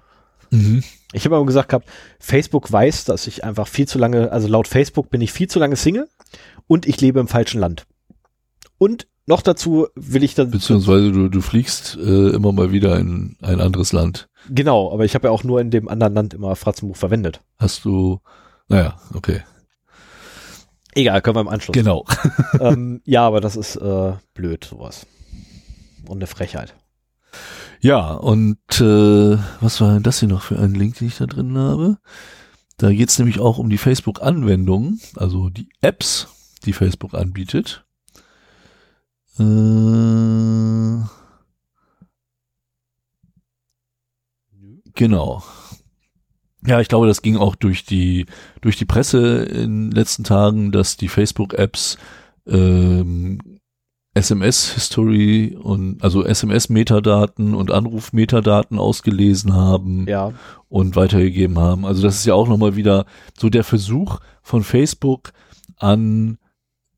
Mhm. 0.51 0.83
Ich 1.13 1.25
habe 1.25 1.37
aber 1.37 1.47
gesagt 1.47 1.69
gehabt, 1.69 1.89
Facebook 2.19 2.71
weiß, 2.71 3.05
dass 3.05 3.27
ich 3.27 3.45
einfach 3.45 3.69
viel 3.69 3.87
zu 3.87 3.99
lange, 3.99 4.33
also 4.33 4.49
laut 4.49 4.69
Facebook 4.69 5.11
bin 5.11 5.21
ich 5.21 5.33
viel 5.33 5.49
zu 5.49 5.59
lange 5.59 5.77
Single 5.77 6.09
und 6.67 6.87
ich 6.87 7.01
lebe 7.01 7.21
im 7.21 7.29
falschen 7.29 7.61
Land. 7.61 7.87
Und 8.79 9.07
noch 9.27 9.41
dazu 9.41 9.87
will 9.95 10.23
ich 10.23 10.35
dann. 10.35 10.51
Beziehungsweise 10.51 11.13
du, 11.13 11.29
du 11.29 11.41
fliegst 11.41 11.97
äh, 11.97 12.31
immer 12.31 12.53
mal 12.53 12.73
wieder 12.73 12.99
in 12.99 13.37
ein 13.41 13.61
anderes 13.61 13.93
Land. 13.93 14.29
Genau, 14.51 14.93
aber 14.93 15.05
ich 15.05 15.15
habe 15.15 15.29
ja 15.29 15.31
auch 15.31 15.45
nur 15.45 15.61
in 15.61 15.71
dem 15.71 15.89
anderen 15.89 16.15
Land 16.15 16.35
immer 16.35 16.55
Fratzenbuch 16.57 16.97
verwendet. 16.97 17.41
Hast 17.59 17.85
du, 17.85 18.21
naja, 18.69 18.99
okay. 19.15 19.43
Egal, 20.95 21.23
können 21.23 21.37
wir 21.37 21.41
im 21.41 21.49
Anschluss. 21.49 21.75
Genau. 21.75 22.05
ähm, 22.61 23.01
ja, 23.05 23.27
aber 23.27 23.41
das 23.41 23.57
ist 23.57 23.77
äh, 23.77 24.13
blöd, 24.35 24.65
sowas. 24.65 25.07
Und 26.07 26.19
eine 26.19 26.27
Frechheit. 26.27 26.75
Ja, 27.81 28.13
und 28.13 28.59
äh, 28.81 29.39
was 29.61 29.81
war 29.81 29.95
denn 29.95 30.03
das 30.03 30.21
hier 30.21 30.29
noch 30.29 30.43
für 30.43 30.59
ein 30.59 30.75
Link, 30.75 30.99
den 30.99 31.09
ich 31.09 31.19
da 31.19 31.27
drin 31.27 31.59
habe? 31.59 31.99
Da 32.77 32.91
geht 32.91 33.09
es 33.09 33.19
nämlich 33.19 33.41
auch 33.41 33.59
um 33.59 33.71
die 33.71 33.79
Facebook-Anwendungen, 33.79 35.01
also 35.17 35.49
die 35.49 35.69
Apps, 35.81 36.29
die 36.65 36.73
Facebook 36.73 37.15
anbietet. 37.15 37.85
Äh, 39.39 39.43
genau. 44.95 45.43
Ja, 46.67 46.81
ich 46.81 46.89
glaube, 46.89 47.07
das 47.07 47.23
ging 47.23 47.37
auch 47.37 47.57
durch 47.57 47.85
die 47.85 48.27
durch 48.61 48.77
die 48.77 48.87
Presse 48.87 49.45
in 49.45 49.91
den 49.91 49.91
letzten 49.91 50.25
Tagen, 50.25 50.73
dass 50.73 50.97
die 50.97 51.09
Facebook-Apps 51.09 51.99
ähm, 52.47 53.39
SMS-History 54.15 55.59
und 55.61 56.03
also 56.03 56.25
SMS-Metadaten 56.25 57.55
und 57.55 57.73
Anruf-Metadaten 57.73 58.79
ausgelesen 58.79 59.55
haben 59.55 60.07
ja. 60.09 60.33
und 60.69 60.95
weitergegeben 60.95 61.59
haben. 61.59 61.85
Also 61.85 62.03
das 62.03 62.17
ist 62.17 62.25
ja 62.25 62.35
auch 62.35 62.49
nochmal 62.49 62.77
wieder 62.77 63.07
so 63.37 63.51
der 63.51 63.65
Versuch 63.65 64.21
von 64.41 64.63
Facebook 64.63 65.33
an 65.79 66.39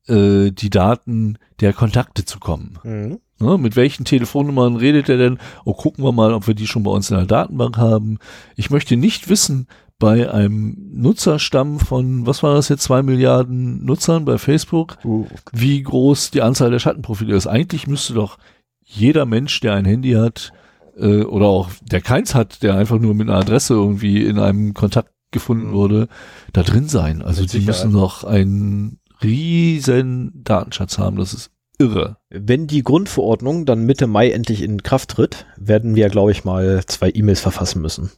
äh, 0.07 0.51
die 0.51 0.69
Daten 0.69 1.37
der 1.59 1.73
Kontakte 1.73 2.25
zu 2.25 2.39
kommen. 2.39 2.79
Mhm. 2.83 3.19
Ne, 3.39 3.57
mit 3.59 3.75
welchen 3.75 4.03
Telefonnummern 4.03 4.77
redet 4.77 5.09
er 5.09 5.17
denn? 5.17 5.37
Oh, 5.63 5.73
gucken 5.73 6.03
wir 6.03 6.11
mal, 6.11 6.33
ob 6.33 6.47
wir 6.47 6.55
die 6.55 6.65
schon 6.65 6.81
bei 6.81 6.89
uns 6.89 7.11
in 7.11 7.17
der 7.17 7.27
Datenbank 7.27 7.77
haben. 7.77 8.17
Ich 8.55 8.71
möchte 8.71 8.97
nicht 8.97 9.29
wissen, 9.29 9.67
bei 9.99 10.31
einem 10.31 10.75
Nutzerstamm 10.93 11.79
von, 11.79 12.25
was 12.25 12.41
war 12.43 12.55
das 12.55 12.69
jetzt, 12.69 12.83
zwei 12.83 13.01
Milliarden 13.03 13.83
Nutzern 13.85 14.25
bei 14.25 14.37
Facebook, 14.37 14.97
Uh, 15.03 15.25
wie 15.53 15.81
groß 15.81 16.31
die 16.31 16.41
Anzahl 16.41 16.71
der 16.71 16.79
Schattenprofile 16.79 17.35
ist. 17.35 17.47
Eigentlich 17.47 17.87
müsste 17.87 18.13
doch 18.13 18.37
jeder 18.83 19.25
Mensch, 19.25 19.59
der 19.59 19.73
ein 19.73 19.85
Handy 19.85 20.13
hat, 20.13 20.51
äh, 20.97 21.23
oder 21.23 21.47
auch 21.47 21.69
der 21.81 22.01
keins 22.01 22.33
hat, 22.35 22.63
der 22.63 22.75
einfach 22.75 22.99
nur 22.99 23.13
mit 23.13 23.29
einer 23.29 23.39
Adresse 23.39 23.73
irgendwie 23.73 24.23
in 24.25 24.39
einem 24.39 24.73
Kontakt 24.73 25.11
gefunden 25.31 25.69
Mhm. 25.69 25.73
wurde, 25.73 26.07
da 26.53 26.63
drin 26.63 26.87
sein. 26.87 27.21
Also 27.21 27.45
die 27.45 27.59
müssen 27.59 27.93
doch 27.93 28.23
einen 28.23 28.99
riesen 29.23 30.43
Datenschatz 30.43 30.97
haben. 30.97 31.17
Das 31.17 31.33
ist 31.33 31.51
irre. 31.77 32.17
Wenn 32.29 32.67
die 32.67 32.83
Grundverordnung 32.83 33.65
dann 33.65 33.85
Mitte 33.85 34.07
Mai 34.07 34.31
endlich 34.31 34.61
in 34.61 34.83
Kraft 34.83 35.11
tritt, 35.11 35.45
werden 35.57 35.95
wir, 35.95 36.09
glaube 36.09 36.31
ich, 36.31 36.43
mal 36.43 36.83
zwei 36.85 37.11
E-Mails 37.13 37.39
verfassen 37.39 37.81
müssen. 37.81 38.11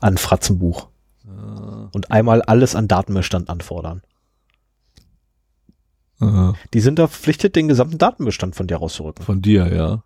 An 0.00 0.18
Fratzenbuch. 0.18 0.88
Und 1.92 2.10
einmal 2.10 2.42
alles 2.42 2.74
an 2.74 2.88
Datenbestand 2.88 3.48
anfordern. 3.48 4.02
Äh, 6.20 6.52
Die 6.72 6.80
sind 6.80 6.98
da 6.98 7.06
verpflichtet, 7.08 7.56
den 7.56 7.68
gesamten 7.68 7.98
Datenbestand 7.98 8.54
von 8.54 8.66
dir 8.66 8.76
rauszurücken. 8.76 9.24
von 9.24 9.42
dir, 9.42 9.74
ja. 9.74 10.02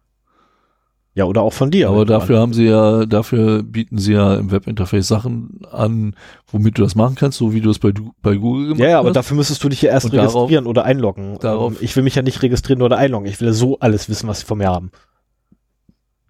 Ja, 1.15 1.25
oder 1.25 1.43
auch 1.43 1.53
von 1.53 1.73
dir. 1.73 1.89
Aber 1.89 2.05
dafür 2.05 2.39
haben 2.39 2.53
sie 2.53 2.67
ja, 2.67 3.05
dafür 3.05 3.65
bieten 3.65 3.99
sie 3.99 4.13
ja 4.13 4.37
im 4.37 4.53
Webinterface 4.53 5.09
Sachen 5.09 5.61
an, 5.71 6.15
womit 6.47 6.79
du 6.79 6.83
das 6.83 6.95
machen 6.95 7.17
kannst, 7.17 7.39
so 7.39 7.53
wie 7.53 7.61
du 7.61 7.69
es 7.71 7.81
bei, 7.81 7.91
du- 7.91 8.13
bei 8.23 8.37
Google 8.37 8.67
gemacht 8.69 8.81
Ja, 8.81 8.89
ja, 8.91 8.99
aber 9.01 9.09
hast. 9.09 9.17
dafür 9.17 9.37
müsstest 9.37 9.63
du 9.65 9.69
dich 9.69 9.83
ja 9.83 9.91
erst 9.91 10.07
Und 10.07 10.15
darauf- 10.15 10.35
registrieren 10.37 10.67
oder 10.69 10.85
einloggen. 10.85 11.37
darauf- 11.41 11.83
ich 11.83 11.97
will 11.97 12.05
mich 12.05 12.15
ja 12.15 12.23
nicht 12.23 12.43
registrieren 12.43 12.81
oder 12.83 12.97
einloggen. 12.97 13.27
Ich 13.29 13.41
will 13.41 13.49
ja 13.49 13.53
so 13.55 13.79
alles 13.81 14.09
wissen, 14.09 14.29
was 14.29 14.41
sie 14.41 14.47
von 14.47 14.59
mir 14.59 14.69
haben. 14.69 14.93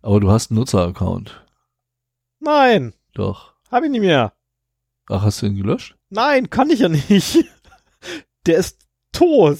aber 0.02 0.18
du 0.18 0.30
hast 0.30 0.50
einen 0.50 0.58
Nutzeraccount. 0.60 1.44
Nein, 2.40 2.94
Doch. 3.12 3.52
habe 3.70 3.84
ich 3.84 3.92
nicht 3.92 4.00
mehr. 4.00 4.32
Ach, 5.10 5.22
hast 5.22 5.42
du 5.42 5.46
ihn 5.46 5.56
gelöscht? 5.56 5.94
Nein, 6.08 6.48
kann 6.48 6.70
ich 6.70 6.80
ja 6.80 6.88
nicht. 6.88 7.44
Der 8.46 8.56
ist 8.56 8.78
tot. 9.12 9.58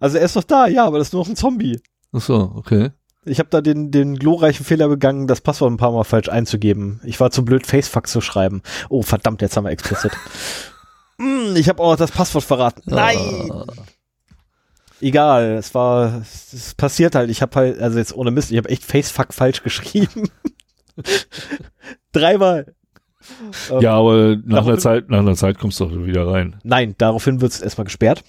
Also 0.00 0.18
er 0.18 0.24
ist 0.24 0.34
noch 0.34 0.42
da, 0.44 0.66
ja, 0.66 0.84
aber 0.84 0.98
das 0.98 1.08
ist 1.08 1.12
nur 1.12 1.22
noch 1.22 1.28
ein 1.28 1.36
Zombie. 1.36 1.80
Ach 2.12 2.20
so, 2.20 2.52
okay. 2.56 2.90
Ich 3.30 3.38
habe 3.38 3.48
da 3.50 3.60
den, 3.60 3.90
den 3.90 4.16
glorreichen 4.16 4.64
Fehler 4.64 4.88
begangen, 4.88 5.26
das 5.26 5.40
Passwort 5.40 5.72
ein 5.72 5.76
paar 5.76 5.92
Mal 5.92 6.04
falsch 6.04 6.28
einzugeben. 6.28 7.00
Ich 7.04 7.20
war 7.20 7.30
zu 7.30 7.44
blöd, 7.44 7.66
Facefuck 7.66 8.06
zu 8.06 8.20
schreiben. 8.20 8.62
Oh, 8.88 9.02
verdammt, 9.02 9.42
jetzt 9.42 9.56
haben 9.56 9.64
wir 9.64 9.70
explicit. 9.70 10.12
Hm, 11.20 11.56
ich 11.56 11.68
habe 11.68 11.82
auch 11.82 11.90
noch 11.90 11.96
das 11.96 12.12
Passwort 12.12 12.44
verraten. 12.44 12.80
Nein! 12.86 13.50
Ah, 13.50 13.64
Egal, 15.00 15.56
es 15.58 15.74
war, 15.74 16.22
es, 16.22 16.74
passiert 16.74 17.14
halt. 17.14 17.30
Ich 17.30 17.40
habe 17.42 17.54
halt, 17.54 17.80
also 17.80 17.98
jetzt 17.98 18.14
ohne 18.14 18.30
Mist, 18.30 18.50
ich 18.50 18.58
habe 18.58 18.68
echt 18.68 18.84
Facefuck 18.84 19.32
falsch 19.32 19.62
geschrieben. 19.64 20.28
Dreimal. 22.12 22.74
Ähm, 23.70 23.80
ja, 23.80 23.94
aber 23.94 24.36
nach 24.44 24.66
einer 24.66 24.78
Zeit, 24.78 25.10
nach 25.10 25.18
einer 25.18 25.36
Zeit 25.36 25.58
kommst 25.58 25.78
du 25.78 25.86
doch 25.86 26.04
wieder 26.04 26.26
rein. 26.26 26.56
Nein, 26.64 26.94
daraufhin 26.98 27.40
wird 27.40 27.52
es 27.52 27.60
erstmal 27.60 27.84
gesperrt. 27.84 28.24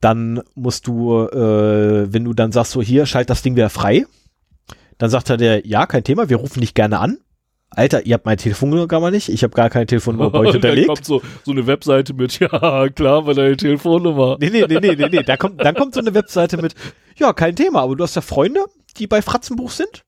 Dann 0.00 0.42
musst 0.54 0.86
du, 0.86 1.22
äh, 1.26 2.12
wenn 2.12 2.24
du 2.24 2.34
dann 2.34 2.52
sagst, 2.52 2.72
so 2.72 2.82
hier, 2.82 3.06
schalt 3.06 3.30
das 3.30 3.42
Ding 3.42 3.56
wieder 3.56 3.70
frei, 3.70 4.06
dann 4.98 5.10
sagt 5.10 5.30
er 5.30 5.36
der, 5.36 5.66
ja, 5.66 5.86
kein 5.86 6.04
Thema, 6.04 6.28
wir 6.28 6.36
rufen 6.36 6.60
dich 6.60 6.74
gerne 6.74 6.98
an. 6.98 7.18
Alter, 7.70 8.06
ihr 8.06 8.14
habt 8.14 8.24
meine 8.24 8.36
Telefonnummer 8.36 8.86
gar 8.86 9.00
mal 9.00 9.10
nicht, 9.10 9.28
ich 9.28 9.42
habe 9.42 9.54
gar 9.54 9.68
keine 9.68 9.86
Telefonnummer 9.86 10.30
bei 10.30 10.38
euch 10.38 10.52
hinterlegt. 10.52 10.88
kommt 10.88 11.04
so, 11.04 11.20
so 11.44 11.50
eine 11.50 11.66
Webseite 11.66 12.14
mit, 12.14 12.38
ja, 12.38 12.88
klar, 12.88 13.26
war 13.26 13.34
deine 13.34 13.56
Telefonnummer. 13.56 14.36
Nee, 14.40 14.50
nee, 14.50 14.64
nee, 14.68 14.78
nee, 14.80 14.94
nee, 14.96 15.08
nee. 15.10 15.22
Da 15.22 15.36
kommt, 15.36 15.62
dann 15.62 15.74
kommt 15.74 15.94
so 15.94 16.00
eine 16.00 16.14
Webseite 16.14 16.56
mit, 16.58 16.74
ja, 17.16 17.32
kein 17.32 17.56
Thema, 17.56 17.82
aber 17.82 17.96
du 17.96 18.04
hast 18.04 18.14
ja 18.14 18.22
Freunde, 18.22 18.60
die 18.98 19.06
bei 19.06 19.20
Fratzenbuch 19.20 19.70
sind. 19.70 20.04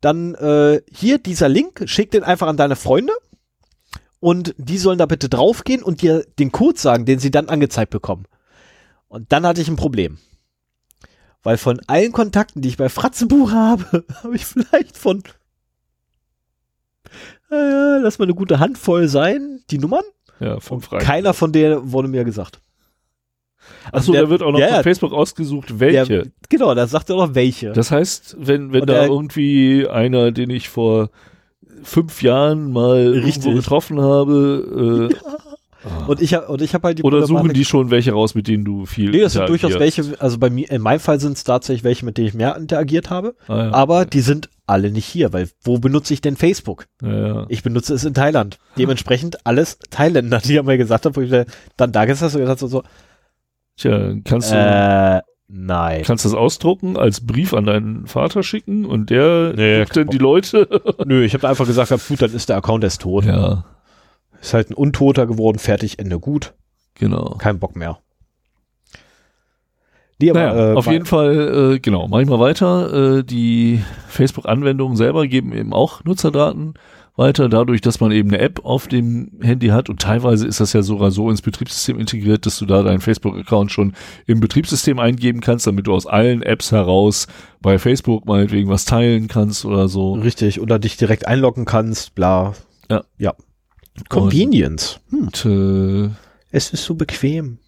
Dann 0.00 0.34
äh, 0.36 0.80
hier 0.90 1.18
dieser 1.18 1.48
Link, 1.48 1.82
schick 1.86 2.10
den 2.10 2.24
einfach 2.24 2.46
an 2.46 2.56
deine 2.56 2.76
Freunde 2.76 3.12
und 4.20 4.54
die 4.58 4.78
sollen 4.78 4.98
da 4.98 5.06
bitte 5.06 5.28
draufgehen 5.28 5.82
und 5.82 6.02
dir 6.02 6.24
den 6.38 6.52
Code 6.52 6.78
sagen, 6.78 7.04
den 7.04 7.18
sie 7.18 7.30
dann 7.30 7.48
angezeigt 7.48 7.90
bekommen. 7.90 8.24
Und 9.08 9.32
dann 9.32 9.46
hatte 9.46 9.60
ich 9.60 9.68
ein 9.68 9.76
Problem. 9.76 10.18
Weil 11.42 11.56
von 11.56 11.80
allen 11.86 12.12
Kontakten, 12.12 12.62
die 12.62 12.68
ich 12.68 12.76
bei 12.76 12.88
Fratzenbuch 12.88 13.52
habe, 13.52 14.04
habe 14.22 14.36
ich 14.36 14.44
vielleicht 14.44 14.96
von 14.98 15.22
äh, 17.50 17.98
lass 18.00 18.18
mal 18.18 18.24
eine 18.26 18.34
gute 18.34 18.58
Handvoll 18.58 19.08
sein, 19.08 19.60
die 19.70 19.78
Nummern. 19.78 20.04
Ja, 20.40 20.60
vom 20.60 20.80
Freien. 20.82 21.02
Keiner 21.02 21.34
von 21.34 21.52
denen 21.52 21.90
wurde 21.92 22.08
mir 22.08 22.24
gesagt. 22.24 22.60
Achso, 23.92 24.12
der- 24.12 24.22
da 24.22 24.30
wird 24.30 24.42
auch 24.42 24.52
noch 24.52 24.58
ja, 24.60 24.66
von 24.68 24.76
ja. 24.76 24.82
Facebook 24.82 25.12
ausgesucht, 25.12 25.80
welche. 25.80 26.06
Der, 26.06 26.26
genau, 26.48 26.74
da 26.74 26.86
sagt 26.86 27.10
er 27.10 27.16
noch 27.16 27.34
welche. 27.34 27.72
Das 27.72 27.90
heißt, 27.90 28.36
wenn, 28.38 28.72
wenn 28.72 28.82
Und 28.82 28.86
da 28.90 28.94
der- 29.00 29.08
irgendwie 29.08 29.86
einer, 29.88 30.30
den 30.32 30.50
ich 30.50 30.68
vor 30.68 31.10
fünf 31.82 32.22
Jahren 32.22 32.72
mal 32.72 33.08
Richtig. 33.08 33.54
getroffen 33.54 34.00
habe, 34.00 35.10
äh, 35.10 35.14
und 35.24 35.47
ich 36.20 36.34
habe 36.34 36.46
und 36.48 36.60
ich 36.62 36.74
habe 36.74 36.88
halt 36.88 36.98
die 36.98 37.02
oder 37.02 37.26
suchen 37.26 37.52
die 37.52 37.64
schon 37.64 37.90
welche 37.90 38.12
raus, 38.12 38.34
mit 38.34 38.48
denen 38.48 38.64
du 38.64 38.84
viel 38.86 39.10
Nee, 39.10 39.20
das 39.20 39.34
sind 39.34 39.48
durchaus 39.48 39.78
welche, 39.78 40.02
also 40.18 40.38
bei 40.38 40.50
mir, 40.50 40.70
in 40.70 40.82
meinem 40.82 41.00
Fall 41.00 41.20
sind 41.20 41.36
es 41.36 41.44
tatsächlich 41.44 41.84
welche, 41.84 42.04
mit 42.04 42.18
denen 42.18 42.28
ich 42.28 42.34
mehr 42.34 42.56
interagiert 42.56 43.10
habe, 43.10 43.34
Ah, 43.46 43.56
ja. 43.64 43.72
aber 43.72 44.04
die 44.06 44.20
sind 44.20 44.48
alle 44.66 44.90
nicht 44.90 45.06
hier, 45.06 45.32
weil 45.32 45.48
wo 45.62 45.78
benutze 45.78 46.12
ich 46.14 46.20
denn 46.20 46.36
Facebook? 46.36 46.86
ja. 47.02 47.46
Ich 47.48 47.62
benutze 47.62 47.94
es 47.94 48.04
in 48.04 48.14
Thailand. 48.14 48.58
Dementsprechend 48.76 49.46
alles 49.46 49.78
Thailänder, 49.90 50.38
die 50.40 50.58
haben 50.58 50.66
mir 50.66 50.78
gesagt 50.78 51.06
haben, 51.06 51.14
wo 51.16 51.20
ich 51.20 51.30
dann 51.76 51.92
da 51.92 52.02
und 52.02 52.06
gesagt 52.08 52.58
so, 52.58 52.66
so 52.66 52.82
Tja, 53.76 54.14
kannst 54.24 54.50
du, 54.50 54.56
äh, 54.56 55.20
nein. 55.46 56.02
kannst 56.04 56.24
das 56.24 56.34
ausdrucken, 56.34 56.96
als 56.96 57.24
Brief 57.24 57.54
an 57.54 57.64
deinen 57.64 58.06
Vater 58.08 58.42
schicken 58.42 58.84
und 58.84 59.08
der 59.10 59.52
Nee, 59.54 59.84
dann 59.84 60.08
die 60.08 60.18
Leute. 60.18 60.68
Nö, 61.06 61.22
ich 61.24 61.32
habe 61.34 61.48
einfach 61.48 61.66
gesagt, 61.66 61.92
gut, 62.08 62.20
dann 62.20 62.32
ist 62.32 62.48
der 62.48 62.56
Account 62.56 62.82
erst 62.84 63.02
tot. 63.02 63.24
ja, 63.24 63.64
Ist 64.40 64.54
halt 64.54 64.70
ein 64.70 64.74
Untoter 64.74 65.26
geworden, 65.26 65.58
fertig, 65.58 65.98
Ende 65.98 66.18
gut, 66.18 66.54
genau. 66.94 67.36
kein 67.38 67.58
Bock 67.58 67.76
mehr. 67.76 67.98
Nee, 70.20 70.30
aber, 70.30 70.40
Naja, 70.40 70.72
äh, 70.72 70.74
auf 70.74 70.86
jeden 70.86 71.06
Fall, 71.06 71.74
äh, 71.74 71.78
genau, 71.78 72.08
mach 72.08 72.20
ich 72.20 72.28
mal 72.28 72.40
weiter. 72.40 73.18
Äh, 73.18 73.24
die 73.24 73.82
Facebook-Anwendungen 74.08 74.96
selber 74.96 75.26
geben 75.26 75.52
eben 75.52 75.72
auch 75.72 76.04
Nutzerdaten 76.04 76.74
weiter, 77.18 77.48
dadurch, 77.48 77.80
dass 77.80 77.98
man 77.98 78.12
eben 78.12 78.28
eine 78.28 78.38
App 78.38 78.64
auf 78.64 78.86
dem 78.86 79.32
Handy 79.40 79.68
hat 79.68 79.90
und 79.90 80.00
teilweise 80.00 80.46
ist 80.46 80.60
das 80.60 80.72
ja 80.72 80.82
sogar 80.82 81.10
so 81.10 81.28
ins 81.30 81.42
Betriebssystem 81.42 81.98
integriert, 81.98 82.46
dass 82.46 82.58
du 82.58 82.64
da 82.64 82.82
deinen 82.84 83.00
Facebook-Account 83.00 83.72
schon 83.72 83.94
im 84.26 84.38
Betriebssystem 84.38 85.00
eingeben 85.00 85.40
kannst, 85.40 85.66
damit 85.66 85.88
du 85.88 85.94
aus 85.94 86.06
allen 86.06 86.42
Apps 86.42 86.70
heraus 86.70 87.26
bei 87.60 87.78
Facebook 87.78 88.24
meinetwegen 88.24 88.70
was 88.70 88.84
teilen 88.84 89.26
kannst 89.26 89.64
oder 89.64 89.88
so. 89.88 90.12
Richtig, 90.12 90.60
oder 90.60 90.78
dich 90.78 90.96
direkt 90.96 91.26
einloggen 91.26 91.64
kannst, 91.64 92.14
bla. 92.14 92.54
Ja. 92.88 93.02
Ja. 93.18 93.34
Convenience. 94.08 95.00
Hm. 95.10 95.18
Und 95.20 95.44
äh, 95.44 96.10
Es 96.50 96.72
ist 96.72 96.84
so 96.84 96.94
bequem. 96.94 97.58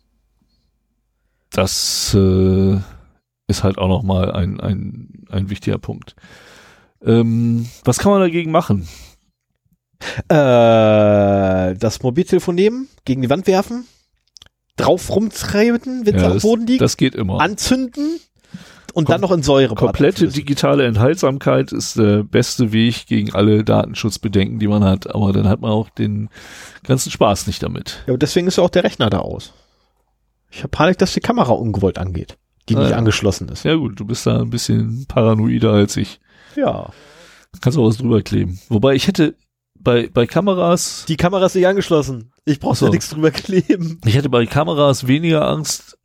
das 1.51 2.15
äh, 2.15 2.77
ist 3.49 3.65
halt 3.65 3.79
auch 3.79 3.89
nochmal 3.89 4.33
ein, 4.33 4.61
ein, 4.61 5.25
ein 5.31 5.51
wichtiger 5.51 5.79
Punkt. 5.79 6.15
Ähm, 7.03 7.67
was 7.85 7.99
kann 7.99 8.13
man 8.13 8.21
dagegen 8.21 8.51
machen? 8.53 8.87
Äh, 10.29 11.75
das 11.77 12.03
Mobiltelefon 12.03 12.55
nehmen, 12.55 12.89
gegen 13.05 13.23
die 13.23 13.31
Wand 13.31 13.47
werfen, 13.47 13.87
drauf 14.77 15.11
rumtreiben, 15.11 16.07
wenn 16.07 16.15
es 16.15 16.23
Ja, 16.23 16.31
am 16.31 16.39
Boden 16.39 16.67
liegt, 16.67 16.81
das 16.81 16.97
geht 16.97 17.15
immer. 17.15 17.41
anzünden 17.41 18.19
und 18.93 19.07
Kom- 19.07 19.13
dann 19.13 19.21
noch 19.21 19.33
in 19.33 19.43
Säure. 19.43 19.75
Komplette 19.75 20.29
digitale 20.29 20.85
Enthaltsamkeit 20.87 21.73
ist 21.73 21.97
der 21.99 22.23
beste 22.25 22.73
Weg 22.73 23.07
gegen 23.07 23.33
alle 23.35 23.65
Datenschutzbedenken, 23.65 24.59
die 24.59 24.69
man 24.69 24.85
hat. 24.85 25.15
Aber 25.15 25.33
dann 25.33 25.49
hat 25.49 25.61
man 25.61 25.71
auch 25.71 25.91
den 25.91 26.29
ganzen 26.85 27.11
Spaß 27.11 27.47
nicht 27.47 27.63
damit. 27.63 28.03
Ja, 28.07 28.13
aber 28.13 28.19
deswegen 28.19 28.47
ist 28.47 28.57
ja 28.57 28.65
auch 28.65 28.71
der 28.71 28.85
Rechner 28.85 29.11
da 29.11 29.19
aus. 29.19 29.53
Ich 30.51 30.59
habe 30.61 30.69
Panik, 30.69 30.99
dass 30.99 31.13
die 31.13 31.21
Kamera 31.21 31.53
ungewollt 31.53 31.99
angeht, 31.99 32.37
die 32.69 32.77
Ah, 32.77 32.81
nicht 32.81 32.91
ja. 32.91 32.97
angeschlossen 32.97 33.49
ist. 33.49 33.65
Ja 33.65 33.75
gut, 33.77 33.99
du 34.01 34.05
bist 34.05 34.27
da 34.27 34.41
ein 34.41 34.51
bisschen 34.51 35.07
paranoider 35.07 35.73
als 35.73 35.97
ich. 35.97 36.21
Ja. 36.57 36.91
Kannst 37.61 37.79
auch 37.79 37.87
was 37.87 37.99
drüber 37.99 38.23
kleben. 38.23 38.59
Wobei 38.69 38.95
ich 38.95 39.07
hätte 39.07 39.37
bei, 39.79 40.09
bei 40.13 40.27
Kameras, 40.27 41.05
Die 41.09 41.17
Kamera 41.17 41.47
ist 41.47 41.55
nicht 41.55 41.67
angeschlossen. 41.67 42.33
Ich 42.45 42.61
brauche 42.61 42.77
so. 42.77 42.87
da 42.87 42.91
nichts 42.93 43.09
drüber 43.11 43.31
kleben. 43.31 44.01
ich 44.05 44.15
hätte 44.15 44.29
bei 44.29 44.45
Kameras 44.47 45.07
weniger 45.07 45.49
Angst 45.49 45.99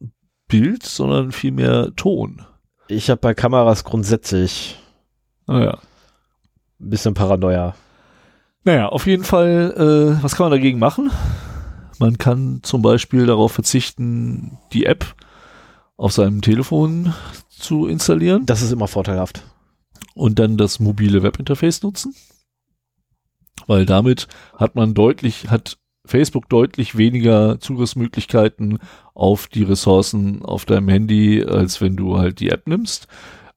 Bild, 0.47 0.83
sondern 0.83 1.31
vielmehr 1.31 1.91
Ton. 1.95 2.45
Ich 2.87 3.09
habe 3.09 3.19
bei 3.21 3.33
Kameras 3.33 3.83
grundsätzlich 3.83 4.77
Naja. 5.47 5.79
ein 6.79 6.89
bisschen 6.89 7.13
Paranoia. 7.13 7.75
Naja, 8.63 8.89
auf 8.89 9.05
jeden 9.07 9.23
Fall, 9.23 9.73
äh, 10.19 10.23
was 10.23 10.35
kann 10.35 10.45
man 10.45 10.51
dagegen 10.51 10.79
machen? 10.79 11.11
Man 11.99 12.17
kann 12.17 12.59
zum 12.63 12.81
Beispiel 12.81 13.25
darauf 13.25 13.51
verzichten, 13.53 14.57
die 14.73 14.85
App 14.85 15.15
auf 15.97 16.11
seinem 16.11 16.41
Telefon 16.41 17.13
zu 17.49 17.87
installieren 17.87 18.45
Das 18.45 18.61
ist 18.61 18.71
immer 18.71 18.87
vorteilhaft. 18.87 19.43
und 20.13 20.39
dann 20.39 20.57
das 20.57 20.79
mobile 20.79 21.23
Webinterface 21.23 21.83
nutzen. 21.83 22.13
Weil 23.67 23.85
damit 23.85 24.27
hat 24.57 24.75
man 24.75 24.93
deutlich, 24.93 25.49
hat 25.49 25.77
Facebook 26.07 26.49
deutlich 26.49 26.97
weniger 26.97 27.59
Zugriffsmöglichkeiten 27.59 28.79
auf 29.13 29.47
die 29.47 29.63
Ressourcen 29.63 30.43
auf 30.43 30.65
deinem 30.65 30.89
Handy, 30.89 31.43
als 31.43 31.81
wenn 31.81 31.95
du 31.95 32.17
halt 32.17 32.39
die 32.39 32.49
App 32.49 32.67
nimmst. 32.67 33.07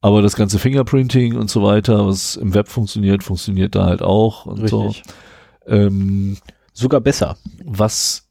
Aber 0.00 0.22
das 0.22 0.36
ganze 0.36 0.58
Fingerprinting 0.58 1.36
und 1.36 1.50
so 1.50 1.62
weiter, 1.62 2.06
was 2.06 2.36
im 2.36 2.54
Web 2.54 2.68
funktioniert, 2.68 3.24
funktioniert 3.24 3.74
da 3.74 3.84
halt 3.86 4.00
auch 4.02 4.46
und 4.46 4.60
Richtig. 4.62 4.70
so. 4.70 4.94
Ähm, 5.72 6.36
Sogar 6.72 7.00
besser. 7.00 7.36
was, 7.64 8.28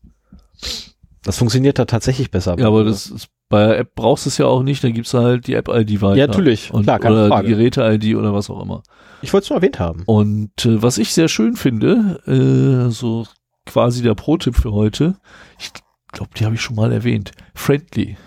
Das 1.23 1.37
funktioniert 1.37 1.77
da 1.77 1.83
tatsächlich 1.85 2.31
besser. 2.31 2.55
ja, 2.57 2.67
aber 2.67 2.85
das 2.85 3.07
ist, 3.07 3.27
bei 3.49 3.65
der 3.67 3.79
App 3.79 3.95
brauchst 3.95 4.25
du 4.25 4.29
es 4.29 4.37
ja 4.37 4.45
auch 4.45 4.63
nicht, 4.63 4.81
dann 4.83 4.93
gibst 4.93 5.13
du 5.13 5.17
halt 5.19 5.47
die 5.47 5.55
App-ID 5.55 6.01
weiter. 6.01 6.15
Ja, 6.15 6.27
natürlich. 6.27 6.73
Und, 6.73 6.83
Klar, 6.83 6.99
keine 6.99 7.15
oder 7.15 7.27
Frage. 7.27 7.47
die 7.47 7.53
Geräte-ID 7.55 8.15
oder 8.15 8.33
was 8.33 8.49
auch 8.49 8.61
immer. 8.61 8.81
Ich 9.21 9.33
wollte 9.33 9.43
es 9.45 9.49
nur 9.49 9.57
erwähnt 9.57 9.79
haben. 9.79 10.03
Und 10.05 10.65
äh, 10.65 10.81
was 10.81 10.97
ich 10.97 11.13
sehr 11.13 11.27
schön 11.27 11.55
finde, 11.57 12.21
äh, 12.27 12.91
so 12.91 13.25
quasi 13.67 14.01
der 14.01 14.15
Pro-Tipp 14.15 14.55
für 14.55 14.71
heute, 14.71 15.19
ich 15.59 15.71
glaube, 16.11 16.31
die 16.37 16.45
habe 16.45 16.55
ich 16.55 16.61
schon 16.61 16.75
mal 16.75 16.91
erwähnt, 16.91 17.31
Friendly. 17.53 18.17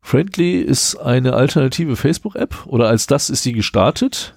Friendly 0.00 0.60
ist 0.60 0.96
eine 0.96 1.34
alternative 1.34 1.96
Facebook-App 1.96 2.66
oder 2.66 2.88
als 2.88 3.06
das 3.06 3.30
ist 3.30 3.42
sie 3.42 3.52
gestartet. 3.52 4.34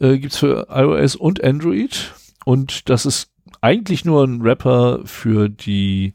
Äh, 0.00 0.18
gibt's 0.18 0.38
für 0.38 0.68
iOS 0.70 1.16
und 1.16 1.42
Android 1.42 2.14
und 2.44 2.88
das 2.88 3.04
ist 3.04 3.30
eigentlich 3.60 4.04
nur 4.04 4.24
ein 4.24 4.42
Wrapper 4.42 5.00
für 5.04 5.48
die 5.48 6.12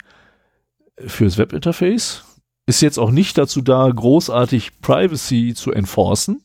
fürs 0.98 1.38
Webinterface. 1.38 2.24
Ist 2.66 2.82
jetzt 2.82 2.98
auch 2.98 3.12
nicht 3.12 3.38
dazu 3.38 3.62
da, 3.62 3.90
großartig 3.90 4.80
Privacy 4.80 5.54
zu 5.54 5.72
enforcen. 5.72 6.42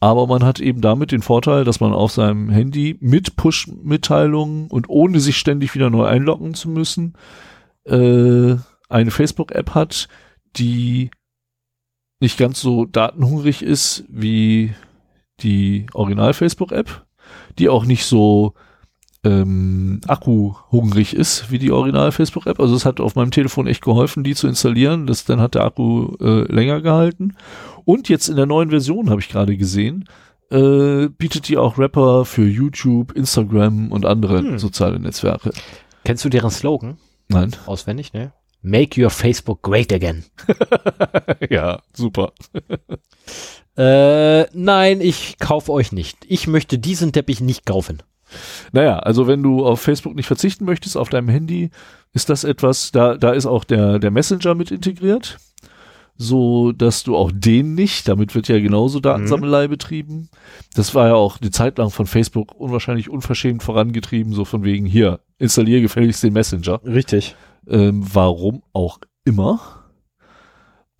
Aber 0.00 0.26
man 0.28 0.44
hat 0.44 0.60
eben 0.60 0.80
damit 0.80 1.10
den 1.10 1.22
Vorteil, 1.22 1.64
dass 1.64 1.80
man 1.80 1.92
auf 1.92 2.12
seinem 2.12 2.50
Handy 2.50 2.96
mit 3.00 3.34
Push-Mitteilungen 3.36 4.68
und 4.68 4.88
ohne 4.88 5.18
sich 5.18 5.36
ständig 5.36 5.74
wieder 5.74 5.90
neu 5.90 6.04
einloggen 6.04 6.54
zu 6.54 6.68
müssen, 6.68 7.14
äh, 7.84 8.56
eine 8.88 9.10
Facebook-App 9.10 9.74
hat, 9.74 10.08
die 10.56 11.10
nicht 12.20 12.38
ganz 12.38 12.60
so 12.60 12.84
datenhungrig 12.84 13.62
ist 13.62 14.04
wie 14.08 14.72
die 15.40 15.86
Original-Facebook-App, 15.92 17.06
die 17.58 17.68
auch 17.68 17.84
nicht 17.84 18.04
so 18.04 18.54
ähm, 19.24 20.00
akkuhungrig 20.06 21.14
ist 21.14 21.50
wie 21.50 21.58
die 21.58 21.72
Original-Facebook-App. 21.72 22.60
Also 22.60 22.74
es 22.76 22.84
hat 22.84 23.00
auf 23.00 23.14
meinem 23.14 23.30
Telefon 23.30 23.66
echt 23.66 23.82
geholfen, 23.82 24.24
die 24.24 24.34
zu 24.34 24.46
installieren. 24.46 25.06
Das, 25.06 25.24
dann 25.24 25.40
hat 25.40 25.54
der 25.54 25.64
Akku 25.64 26.16
äh, 26.20 26.50
länger 26.52 26.80
gehalten. 26.80 27.36
Und 27.88 28.10
jetzt 28.10 28.28
in 28.28 28.36
der 28.36 28.44
neuen 28.44 28.68
Version, 28.68 29.08
habe 29.08 29.22
ich 29.22 29.30
gerade 29.30 29.56
gesehen, 29.56 30.10
äh, 30.50 31.08
bietet 31.08 31.48
die 31.48 31.56
auch 31.56 31.78
Rapper 31.78 32.26
für 32.26 32.46
YouTube, 32.46 33.12
Instagram 33.12 33.92
und 33.92 34.04
andere 34.04 34.40
Hm. 34.40 34.58
soziale 34.58 35.00
Netzwerke. 35.00 35.52
Kennst 36.04 36.22
du 36.22 36.28
deren 36.28 36.50
Slogan? 36.50 36.98
Nein. 37.28 37.56
Auswendig, 37.64 38.12
ne? 38.12 38.34
Make 38.60 39.02
your 39.02 39.08
Facebook 39.08 39.62
great 39.62 39.90
again. 39.90 40.24
ja, 41.50 41.80
super. 41.94 42.32
Äh, 43.76 44.46
nein, 44.58 45.00
ich 45.00 45.38
kaufe 45.38 45.70
euch 45.70 45.92
nicht. 45.92 46.16
Ich 46.26 46.48
möchte 46.48 46.80
diesen 46.80 47.12
Teppich 47.12 47.40
nicht 47.40 47.64
kaufen. 47.64 48.02
Naja, 48.72 48.98
also 48.98 49.28
wenn 49.28 49.40
du 49.40 49.64
auf 49.64 49.80
Facebook 49.80 50.16
nicht 50.16 50.26
verzichten 50.26 50.64
möchtest, 50.64 50.96
auf 50.96 51.10
deinem 51.10 51.28
Handy, 51.28 51.70
ist 52.12 52.28
das 52.28 52.42
etwas, 52.42 52.90
da, 52.90 53.16
da 53.16 53.30
ist 53.30 53.46
auch 53.46 53.62
der, 53.62 54.00
der 54.00 54.10
Messenger 54.10 54.56
mit 54.56 54.72
integriert, 54.72 55.38
so 56.20 56.72
dass 56.72 57.04
du 57.04 57.16
auch 57.16 57.30
den 57.32 57.74
nicht, 57.74 58.08
damit 58.08 58.34
wird 58.34 58.48
ja 58.48 58.58
genauso 58.58 58.98
Datensammelei 58.98 59.68
betrieben. 59.68 60.28
Das 60.74 60.94
war 60.94 61.06
ja 61.08 61.14
auch 61.14 61.40
eine 61.40 61.50
Zeit 61.52 61.78
lang 61.78 61.90
von 61.90 62.06
Facebook 62.06 62.54
unwahrscheinlich 62.56 63.08
unverschämt 63.08 63.62
vorangetrieben, 63.62 64.32
so 64.32 64.44
von 64.44 64.64
wegen, 64.64 64.84
hier, 64.84 65.20
installiere 65.38 65.80
gefälligst 65.80 66.22
den 66.24 66.32
Messenger. 66.32 66.80
Richtig. 66.84 67.36
Ähm, 67.68 68.04
warum 68.12 68.62
auch 68.72 68.98
immer. 69.24 69.60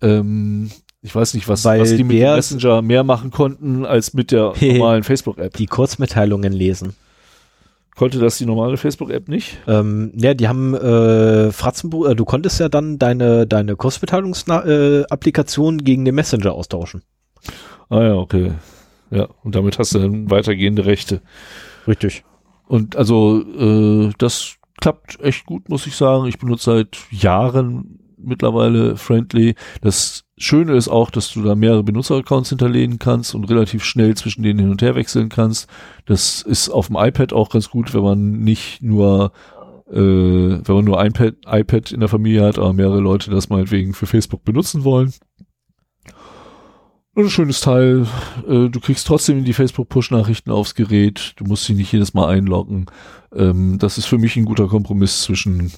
Ähm, 0.01 0.71
ich 1.01 1.13
weiß 1.13 1.33
nicht, 1.33 1.47
was, 1.47 1.65
Weil 1.65 1.81
was 1.81 1.89
die 1.95 2.03
mit 2.03 2.13
dem 2.13 2.19
der- 2.19 2.35
Messenger 2.35 2.81
mehr 2.81 3.03
machen 3.03 3.31
konnten 3.31 3.85
als 3.85 4.13
mit 4.13 4.31
der 4.31 4.53
normalen 4.61 5.03
Facebook-App. 5.03 5.55
Die 5.57 5.65
Kurzmitteilungen 5.65 6.53
lesen. 6.53 6.93
Konnte 7.99 8.19
das 8.19 8.37
die 8.37 8.45
normale 8.45 8.77
Facebook-App 8.77 9.27
nicht? 9.27 9.57
Ähm, 9.67 10.13
ja, 10.15 10.33
die 10.33 10.47
haben 10.47 10.73
äh, 10.73 11.51
Fratzenbuch, 11.51 12.07
äh, 12.07 12.15
du 12.15 12.23
konntest 12.23 12.57
ja 12.61 12.69
dann 12.69 12.97
deine, 12.97 13.45
deine 13.45 13.75
Kurzmitteilungsapplikation 13.75 15.79
äh, 15.79 15.83
gegen 15.83 16.05
den 16.05 16.15
Messenger 16.15 16.53
austauschen. 16.53 17.03
Ah 17.89 18.01
ja, 18.01 18.13
okay. 18.13 18.53
Ja, 19.11 19.27
und 19.43 19.53
damit 19.53 19.79
hast 19.79 19.95
du 19.95 19.99
dann 19.99 20.31
weitergehende 20.31 20.85
Rechte. 20.85 21.21
Richtig. 21.89 22.23
Und 22.69 22.95
also 22.95 23.41
äh, 23.41 24.13
das 24.17 24.55
klappt 24.79 25.19
echt 25.19 25.45
gut, 25.45 25.67
muss 25.67 25.85
ich 25.85 25.97
sagen. 25.97 26.25
Ich 26.27 26.39
benutze 26.39 26.71
seit 26.71 26.99
Jahren 27.11 27.98
mittlerweile 28.21 28.97
Friendly. 28.97 29.55
Das 29.81 30.23
Schöne 30.37 30.73
ist 30.75 30.87
auch, 30.87 31.11
dass 31.11 31.31
du 31.31 31.41
da 31.41 31.55
mehrere 31.55 31.83
Benutzeraccounts 31.83 32.49
hinterlegen 32.49 32.99
kannst 32.99 33.35
und 33.35 33.45
relativ 33.45 33.83
schnell 33.83 34.15
zwischen 34.15 34.43
denen 34.43 34.59
hin 34.59 34.69
und 34.69 34.81
her 34.81 34.95
wechseln 34.95 35.29
kannst. 35.29 35.67
Das 36.05 36.41
ist 36.41 36.69
auf 36.69 36.87
dem 36.87 36.97
iPad 36.97 37.33
auch 37.33 37.49
ganz 37.49 37.69
gut, 37.69 37.93
wenn 37.93 38.03
man 38.03 38.39
nicht 38.39 38.81
nur 38.81 39.31
äh, 39.91 39.95
wenn 39.97 40.75
man 40.75 40.85
nur 40.85 40.99
ein 40.99 41.07
iPad, 41.07 41.35
iPad 41.47 41.91
in 41.91 41.99
der 41.99 42.09
Familie 42.09 42.43
hat, 42.43 42.59
aber 42.59 42.73
mehrere 42.73 42.99
Leute 42.99 43.31
das 43.31 43.49
meinetwegen 43.49 43.93
für 43.93 44.05
Facebook 44.05 44.43
benutzen 44.43 44.83
wollen. 44.83 45.13
Und 47.15 47.25
ein 47.25 47.29
schönes 47.29 47.59
Teil. 47.59 48.07
Äh, 48.47 48.69
du 48.69 48.79
kriegst 48.79 49.07
trotzdem 49.07 49.43
die 49.43 49.53
Facebook-Push-Nachrichten 49.53 50.51
aufs 50.51 50.75
Gerät. 50.75 51.33
Du 51.37 51.43
musst 51.43 51.65
sie 51.65 51.73
nicht 51.73 51.91
jedes 51.91 52.13
Mal 52.13 52.29
einloggen. 52.29 52.85
Ähm, 53.35 53.77
das 53.79 53.97
ist 53.97 54.05
für 54.05 54.17
mich 54.17 54.37
ein 54.37 54.45
guter 54.45 54.67
Kompromiss 54.67 55.23
zwischen 55.23 55.71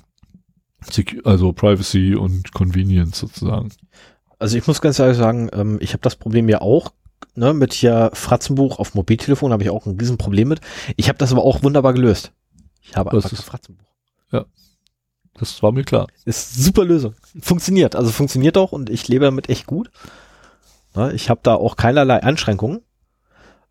also 1.23 1.53
Privacy 1.53 2.15
und 2.15 2.51
Convenience 2.53 3.19
sozusagen. 3.19 3.69
Also 4.39 4.57
ich 4.57 4.65
muss 4.67 4.81
ganz 4.81 4.97
ehrlich 4.99 5.17
sagen, 5.17 5.49
ähm, 5.53 5.77
ich 5.81 5.93
habe 5.93 6.01
das 6.01 6.15
Problem 6.15 6.49
ja 6.49 6.61
auch, 6.61 6.91
ne, 7.35 7.53
mit 7.53 7.73
hier 7.73 8.09
Fratzenbuch 8.13 8.79
auf 8.79 8.95
Mobiltelefon 8.95 9.51
habe 9.53 9.63
ich 9.63 9.69
auch 9.69 9.85
ein 9.85 9.97
Riesenproblem 9.99 10.47
mit. 10.47 10.61
Ich 10.97 11.07
habe 11.09 11.17
das 11.19 11.31
aber 11.31 11.43
auch 11.43 11.63
wunderbar 11.63 11.93
gelöst. 11.93 12.31
Ich 12.81 12.95
habe 12.95 13.15
Was 13.15 13.25
einfach 13.25 13.39
ist- 13.39 13.45
Fratzenbuch. 13.45 13.85
Das 15.35 15.63
war 15.63 15.71
mir 15.71 15.83
klar. 15.83 16.07
Ist 16.25 16.61
super 16.61 16.83
Lösung. 16.83 17.15
Funktioniert. 17.39 17.95
Also 17.95 18.11
funktioniert 18.11 18.57
auch 18.57 18.73
und 18.73 18.89
ich 18.89 19.07
lebe 19.07 19.25
damit 19.25 19.49
echt 19.49 19.65
gut. 19.65 19.89
Ne, 20.93 21.13
ich 21.13 21.29
habe 21.29 21.39
da 21.41 21.55
auch 21.55 21.77
keinerlei 21.77 22.21
Einschränkungen. 22.21 22.81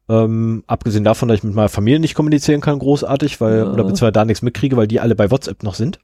Ähm, 0.09 0.65
abgesehen 0.67 1.05
davon, 1.05 1.29
dass 1.29 1.37
ich 1.39 1.45
mit 1.45 1.55
meiner 1.55 1.69
Familie 1.69 2.01
nicht 2.01 2.15
kommunizieren 2.15 2.61
kann, 2.63 2.79
großartig, 2.79 3.41
weil, 3.41 3.59
Ja. 3.59 3.65
oder 3.65 3.85
beziehungsweise 3.85 4.13
da 4.13 4.25
nichts 4.25 4.43
mitkriege, 4.43 4.77
weil 4.77 4.89
die 4.89 5.01
alle 5.01 5.15
bei 5.15 5.31
WhatsApp 5.31 5.63
noch 5.63 5.75
sind. 5.75 6.01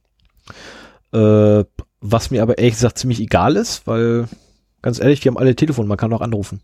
Äh, 1.13 1.63
was 1.99 2.31
mir 2.31 2.41
aber 2.41 2.57
ehrlich 2.57 2.75
gesagt 2.75 2.97
ziemlich 2.97 3.19
egal 3.19 3.55
ist, 3.55 3.87
weil, 3.87 4.27
ganz 4.81 4.99
ehrlich, 4.99 5.23
wir 5.23 5.31
haben 5.31 5.37
alle 5.37 5.55
Telefon, 5.55 5.87
man 5.87 5.97
kann 5.97 6.13
auch 6.13 6.21
anrufen. 6.21 6.61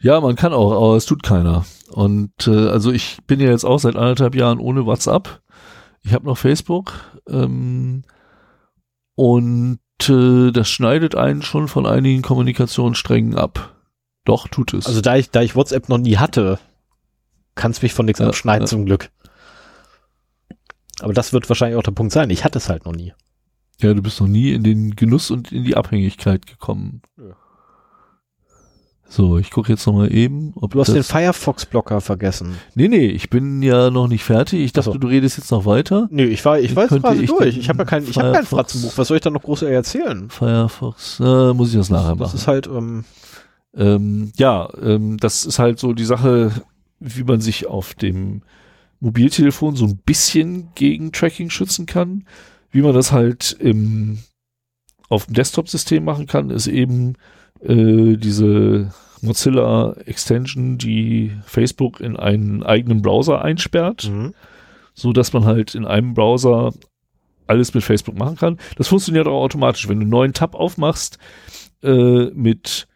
Ja, 0.00 0.20
man 0.20 0.36
kann 0.36 0.52
auch, 0.52 0.72
aber 0.72 0.96
es 0.96 1.06
tut 1.06 1.22
keiner. 1.22 1.64
Und 1.90 2.46
äh, 2.46 2.68
also 2.68 2.92
ich 2.92 3.18
bin 3.26 3.40
ja 3.40 3.50
jetzt 3.50 3.64
auch 3.64 3.78
seit 3.78 3.96
anderthalb 3.96 4.34
Jahren 4.34 4.58
ohne 4.58 4.86
WhatsApp. 4.86 5.40
Ich 6.02 6.12
habe 6.12 6.26
noch 6.26 6.38
Facebook. 6.38 6.94
Ähm, 7.28 8.04
und 9.14 9.80
äh, 10.08 10.52
das 10.52 10.68
schneidet 10.68 11.16
einen 11.16 11.42
schon 11.42 11.66
von 11.66 11.86
einigen 11.86 12.22
Kommunikationssträngen 12.22 13.36
ab. 13.36 13.74
Doch, 14.24 14.46
tut 14.46 14.74
es. 14.74 14.86
Also 14.86 15.00
da 15.00 15.16
ich, 15.16 15.30
da 15.30 15.42
ich 15.42 15.56
WhatsApp 15.56 15.88
noch 15.88 15.98
nie 15.98 16.18
hatte, 16.18 16.58
kann 17.56 17.72
es 17.72 17.82
mich 17.82 17.94
von 17.94 18.06
nichts 18.06 18.20
Ja, 18.20 18.28
abschneiden 18.28 18.64
ja. 18.64 18.68
zum 18.68 18.84
Glück. 18.84 19.10
Aber 21.00 21.12
das 21.12 21.32
wird 21.32 21.48
wahrscheinlich 21.48 21.78
auch 21.78 21.82
der 21.82 21.92
Punkt 21.92 22.12
sein. 22.12 22.30
Ich 22.30 22.44
hatte 22.44 22.58
es 22.58 22.68
halt 22.68 22.84
noch 22.84 22.92
nie. 22.94 23.12
ja, 23.80 23.94
du 23.94 24.02
bist 24.02 24.20
noch 24.20 24.28
nie 24.28 24.52
in 24.52 24.62
den 24.62 24.96
Genuss 24.96 25.30
und 25.30 25.52
in 25.52 25.64
die 25.64 25.76
Abhängigkeit 25.76 26.46
gekommen. 26.46 27.02
Ja. 27.16 27.34
So, 29.10 29.38
ich 29.38 29.50
gucke 29.50 29.72
jetzt 29.72 29.86
noch 29.86 29.94
mal 29.94 30.12
eben, 30.12 30.52
ob 30.56 30.72
Du 30.72 30.80
hast 30.80 30.88
das 30.88 30.94
den 30.94 31.02
Firefox-Blocker 31.02 32.02
vergessen. 32.02 32.56
Nee, 32.74 32.88
nee, 32.88 33.06
ich 33.06 33.30
bin 33.30 33.62
ja 33.62 33.88
noch 33.90 34.06
nicht 34.06 34.22
fertig. 34.22 34.60
Ich 34.60 34.72
dachte, 34.74 34.90
Ach 34.90 34.94
so. 34.94 34.98
du 34.98 35.06
redest 35.06 35.38
jetzt 35.38 35.50
noch 35.50 35.64
weiter. 35.64 36.08
Nö, 36.10 36.24
ich 36.24 36.44
war, 36.44 36.58
ich 36.60 36.76
war 36.76 36.84
jetzt 36.90 37.00
quasi 37.00 37.22
ich 37.22 37.30
durch. 37.30 37.56
Ich 37.56 37.70
habe 37.70 37.78
ja 37.78 37.84
kein, 37.86 38.04
ich 38.04 38.18
habe 38.18 38.32
kein 38.32 38.44
Fratzenbuch. 38.44 38.92
Was 38.98 39.08
soll 39.08 39.16
ich 39.16 39.22
da 39.22 39.30
noch 39.30 39.42
groß 39.42 39.62
erzählen? 39.62 40.28
Firefox, 40.28 41.20
äh, 41.20 41.54
muss 41.54 41.70
ich 41.70 41.76
das 41.76 41.88
nachher 41.88 42.16
Das 42.16 42.18
machen. 42.18 42.36
ist 42.36 42.46
halt, 42.48 42.66
ähm, 42.66 43.04
Ähm, 43.74 44.32
ja, 44.36 44.68
ähm, 44.82 45.16
das 45.18 45.46
ist 45.46 45.58
halt 45.58 45.78
so 45.78 45.92
die 45.94 46.04
Sache, 46.04 46.50
wie 47.00 47.22
man 47.24 47.40
sich 47.40 47.66
auf 47.66 47.94
dem 47.94 48.42
Mobiltelefon 49.00 49.76
so 49.76 49.86
ein 49.86 49.98
bisschen 49.98 50.70
gegen 50.74 51.12
Tracking 51.12 51.50
schützen 51.50 51.86
kann. 51.86 52.24
Wie 52.70 52.82
man 52.82 52.94
das 52.94 53.12
halt 53.12 53.56
im, 53.60 54.18
auf 55.08 55.26
dem 55.26 55.34
Desktop-System 55.34 56.04
machen 56.04 56.26
kann, 56.26 56.50
ist 56.50 56.66
eben 56.66 57.14
äh, 57.60 58.16
diese 58.16 58.92
Mozilla 59.22 59.94
Extension, 60.04 60.78
die 60.78 61.32
Facebook 61.44 62.00
in 62.00 62.16
einen 62.16 62.62
eigenen 62.62 63.02
Browser 63.02 63.42
einsperrt. 63.42 64.10
mhm. 64.10 64.34
so 64.94 65.12
dass 65.12 65.32
man 65.32 65.44
halt 65.44 65.74
in 65.74 65.84
einem 65.84 66.14
Browser 66.14 66.72
alles 67.46 67.72
mit 67.74 67.82
Facebook 67.82 68.16
machen 68.16 68.36
kann. 68.36 68.58
Das 68.76 68.88
funktioniert 68.88 69.26
auch 69.26 69.42
automatisch. 69.42 69.88
Wenn 69.88 69.98
du 69.98 70.02
einen 70.02 70.10
neuen 70.10 70.32
Tab 70.34 70.54
aufmachst 70.54 71.18
äh, 71.82 72.26
mit 72.34 72.86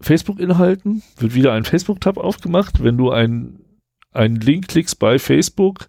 Facebook-Inhalten, 0.00 1.02
wird 1.18 1.34
wieder 1.34 1.52
ein 1.52 1.64
Facebook-Tab 1.64 2.18
aufgemacht. 2.18 2.82
Wenn 2.82 2.98
du 2.98 3.10
einen 3.10 3.61
einen 4.12 4.36
Link 4.36 4.68
klickst 4.68 4.98
bei 4.98 5.18
Facebook 5.18 5.88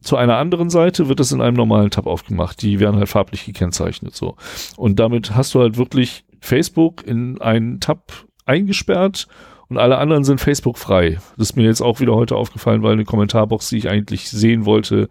zu 0.00 0.16
einer 0.16 0.36
anderen 0.38 0.70
Seite, 0.70 1.08
wird 1.08 1.20
das 1.20 1.32
in 1.32 1.40
einem 1.40 1.56
normalen 1.56 1.90
Tab 1.90 2.06
aufgemacht. 2.06 2.62
Die 2.62 2.80
werden 2.80 2.96
halt 2.96 3.08
farblich 3.08 3.44
gekennzeichnet 3.44 4.14
so. 4.14 4.36
Und 4.76 4.98
damit 4.98 5.34
hast 5.34 5.54
du 5.54 5.60
halt 5.60 5.76
wirklich 5.76 6.24
Facebook 6.40 7.06
in 7.06 7.40
einen 7.40 7.80
Tab 7.80 8.12
eingesperrt 8.46 9.28
und 9.68 9.76
alle 9.76 9.98
anderen 9.98 10.24
sind 10.24 10.40
Facebook 10.40 10.78
frei. 10.78 11.18
Das 11.36 11.50
ist 11.50 11.56
mir 11.56 11.64
jetzt 11.64 11.82
auch 11.82 12.00
wieder 12.00 12.14
heute 12.14 12.36
aufgefallen, 12.36 12.82
weil 12.82 12.92
eine 12.92 13.04
Kommentarbox, 13.04 13.68
die 13.68 13.78
ich 13.78 13.90
eigentlich 13.90 14.30
sehen 14.30 14.64
wollte, 14.64 15.10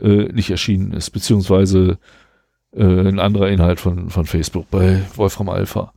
äh, 0.00 0.32
nicht 0.32 0.50
erschienen 0.50 0.92
ist, 0.92 1.10
beziehungsweise 1.10 1.98
äh, 2.72 2.84
ein 2.84 3.18
anderer 3.18 3.48
Inhalt 3.48 3.80
von, 3.80 4.10
von 4.10 4.26
Facebook 4.26 4.70
bei 4.70 5.02
Wolfram 5.16 5.48
Alpha. 5.48 5.92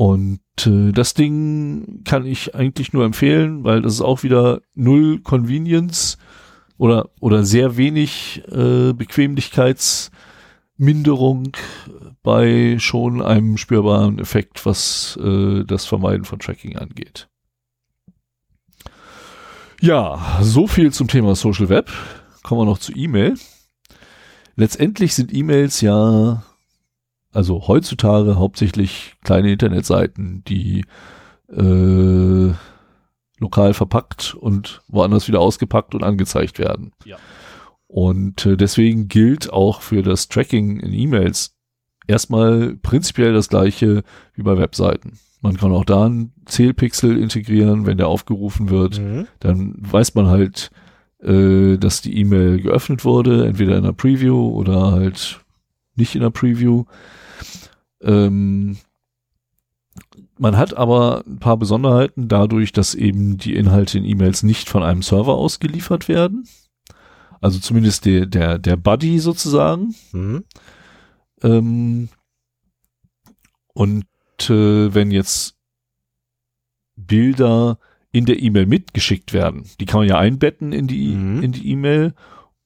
Und 0.00 0.40
äh, 0.64 0.92
das 0.92 1.12
Ding 1.12 2.04
kann 2.06 2.24
ich 2.24 2.54
eigentlich 2.54 2.94
nur 2.94 3.04
empfehlen, 3.04 3.64
weil 3.64 3.82
das 3.82 3.92
ist 3.92 4.00
auch 4.00 4.22
wieder 4.22 4.62
null 4.74 5.20
Convenience 5.20 6.16
oder, 6.78 7.10
oder 7.20 7.44
sehr 7.44 7.76
wenig 7.76 8.42
äh, 8.50 8.94
Bequemlichkeitsminderung 8.94 11.52
bei 12.22 12.76
schon 12.78 13.20
einem 13.20 13.58
spürbaren 13.58 14.18
Effekt, 14.18 14.64
was 14.64 15.18
äh, 15.22 15.64
das 15.64 15.84
Vermeiden 15.84 16.24
von 16.24 16.38
Tracking 16.38 16.78
angeht. 16.78 17.28
Ja, 19.82 20.38
so 20.40 20.66
viel 20.66 20.94
zum 20.94 21.08
Thema 21.08 21.34
Social 21.34 21.68
Web. 21.68 21.92
Kommen 22.42 22.62
wir 22.62 22.64
noch 22.64 22.78
zu 22.78 22.96
E-Mail. 22.96 23.34
Letztendlich 24.56 25.14
sind 25.14 25.34
E-Mails 25.34 25.82
ja 25.82 26.42
also 27.32 27.68
heutzutage 27.68 28.36
hauptsächlich 28.36 29.14
kleine 29.22 29.52
Internetseiten, 29.52 30.42
die 30.44 30.84
äh, 31.48 32.52
lokal 33.38 33.74
verpackt 33.74 34.34
und 34.34 34.82
woanders 34.88 35.28
wieder 35.28 35.40
ausgepackt 35.40 35.94
und 35.94 36.04
angezeigt 36.04 36.58
werden. 36.58 36.92
Ja. 37.04 37.16
Und 37.86 38.46
äh, 38.46 38.56
deswegen 38.56 39.08
gilt 39.08 39.52
auch 39.52 39.80
für 39.82 40.02
das 40.02 40.28
Tracking 40.28 40.78
in 40.80 40.92
E-Mails 40.92 41.56
erstmal 42.06 42.76
prinzipiell 42.76 43.32
das 43.32 43.48
gleiche 43.48 44.02
wie 44.34 44.42
bei 44.42 44.56
Webseiten. 44.58 45.18
Man 45.40 45.56
kann 45.56 45.72
auch 45.72 45.84
da 45.84 46.06
einen 46.06 46.32
Zählpixel 46.44 47.16
integrieren, 47.16 47.86
wenn 47.86 47.96
der 47.96 48.08
aufgerufen 48.08 48.68
wird. 48.68 49.00
Mhm. 49.00 49.26
Dann 49.40 49.74
weiß 49.78 50.14
man 50.14 50.26
halt, 50.26 50.70
äh, 51.22 51.78
dass 51.78 52.02
die 52.02 52.18
E-Mail 52.18 52.60
geöffnet 52.60 53.04
wurde, 53.04 53.46
entweder 53.46 53.76
in 53.76 53.84
einer 53.84 53.92
Preview 53.92 54.50
oder 54.50 54.92
halt 54.92 55.40
nicht 55.96 56.14
in 56.14 56.20
einer 56.20 56.30
Preview. 56.30 56.84
Ähm, 58.02 58.78
man 60.38 60.56
hat 60.56 60.74
aber 60.74 61.22
ein 61.26 61.38
paar 61.38 61.56
Besonderheiten 61.56 62.28
dadurch, 62.28 62.72
dass 62.72 62.94
eben 62.94 63.36
die 63.36 63.54
Inhalte 63.54 63.98
in 63.98 64.04
E-Mails 64.04 64.42
nicht 64.42 64.68
von 64.68 64.82
einem 64.82 65.02
Server 65.02 65.34
ausgeliefert 65.34 66.08
werden. 66.08 66.48
Also 67.40 67.58
zumindest 67.58 68.04
der, 68.04 68.26
der, 68.26 68.58
der 68.58 68.76
Buddy 68.76 69.18
sozusagen. 69.18 69.94
Mhm. 70.12 70.44
Ähm, 71.42 72.08
und 73.72 74.04
äh, 74.48 74.94
wenn 74.94 75.10
jetzt 75.10 75.56
Bilder 76.96 77.78
in 78.12 78.26
der 78.26 78.42
E-Mail 78.42 78.66
mitgeschickt 78.66 79.32
werden, 79.32 79.64
die 79.78 79.86
kann 79.86 80.00
man 80.00 80.08
ja 80.08 80.18
einbetten 80.18 80.72
in 80.72 80.86
die 80.86 81.08
Mhm. 81.14 81.42
in 81.42 81.52
die 81.52 81.68
E-Mail 81.70 82.14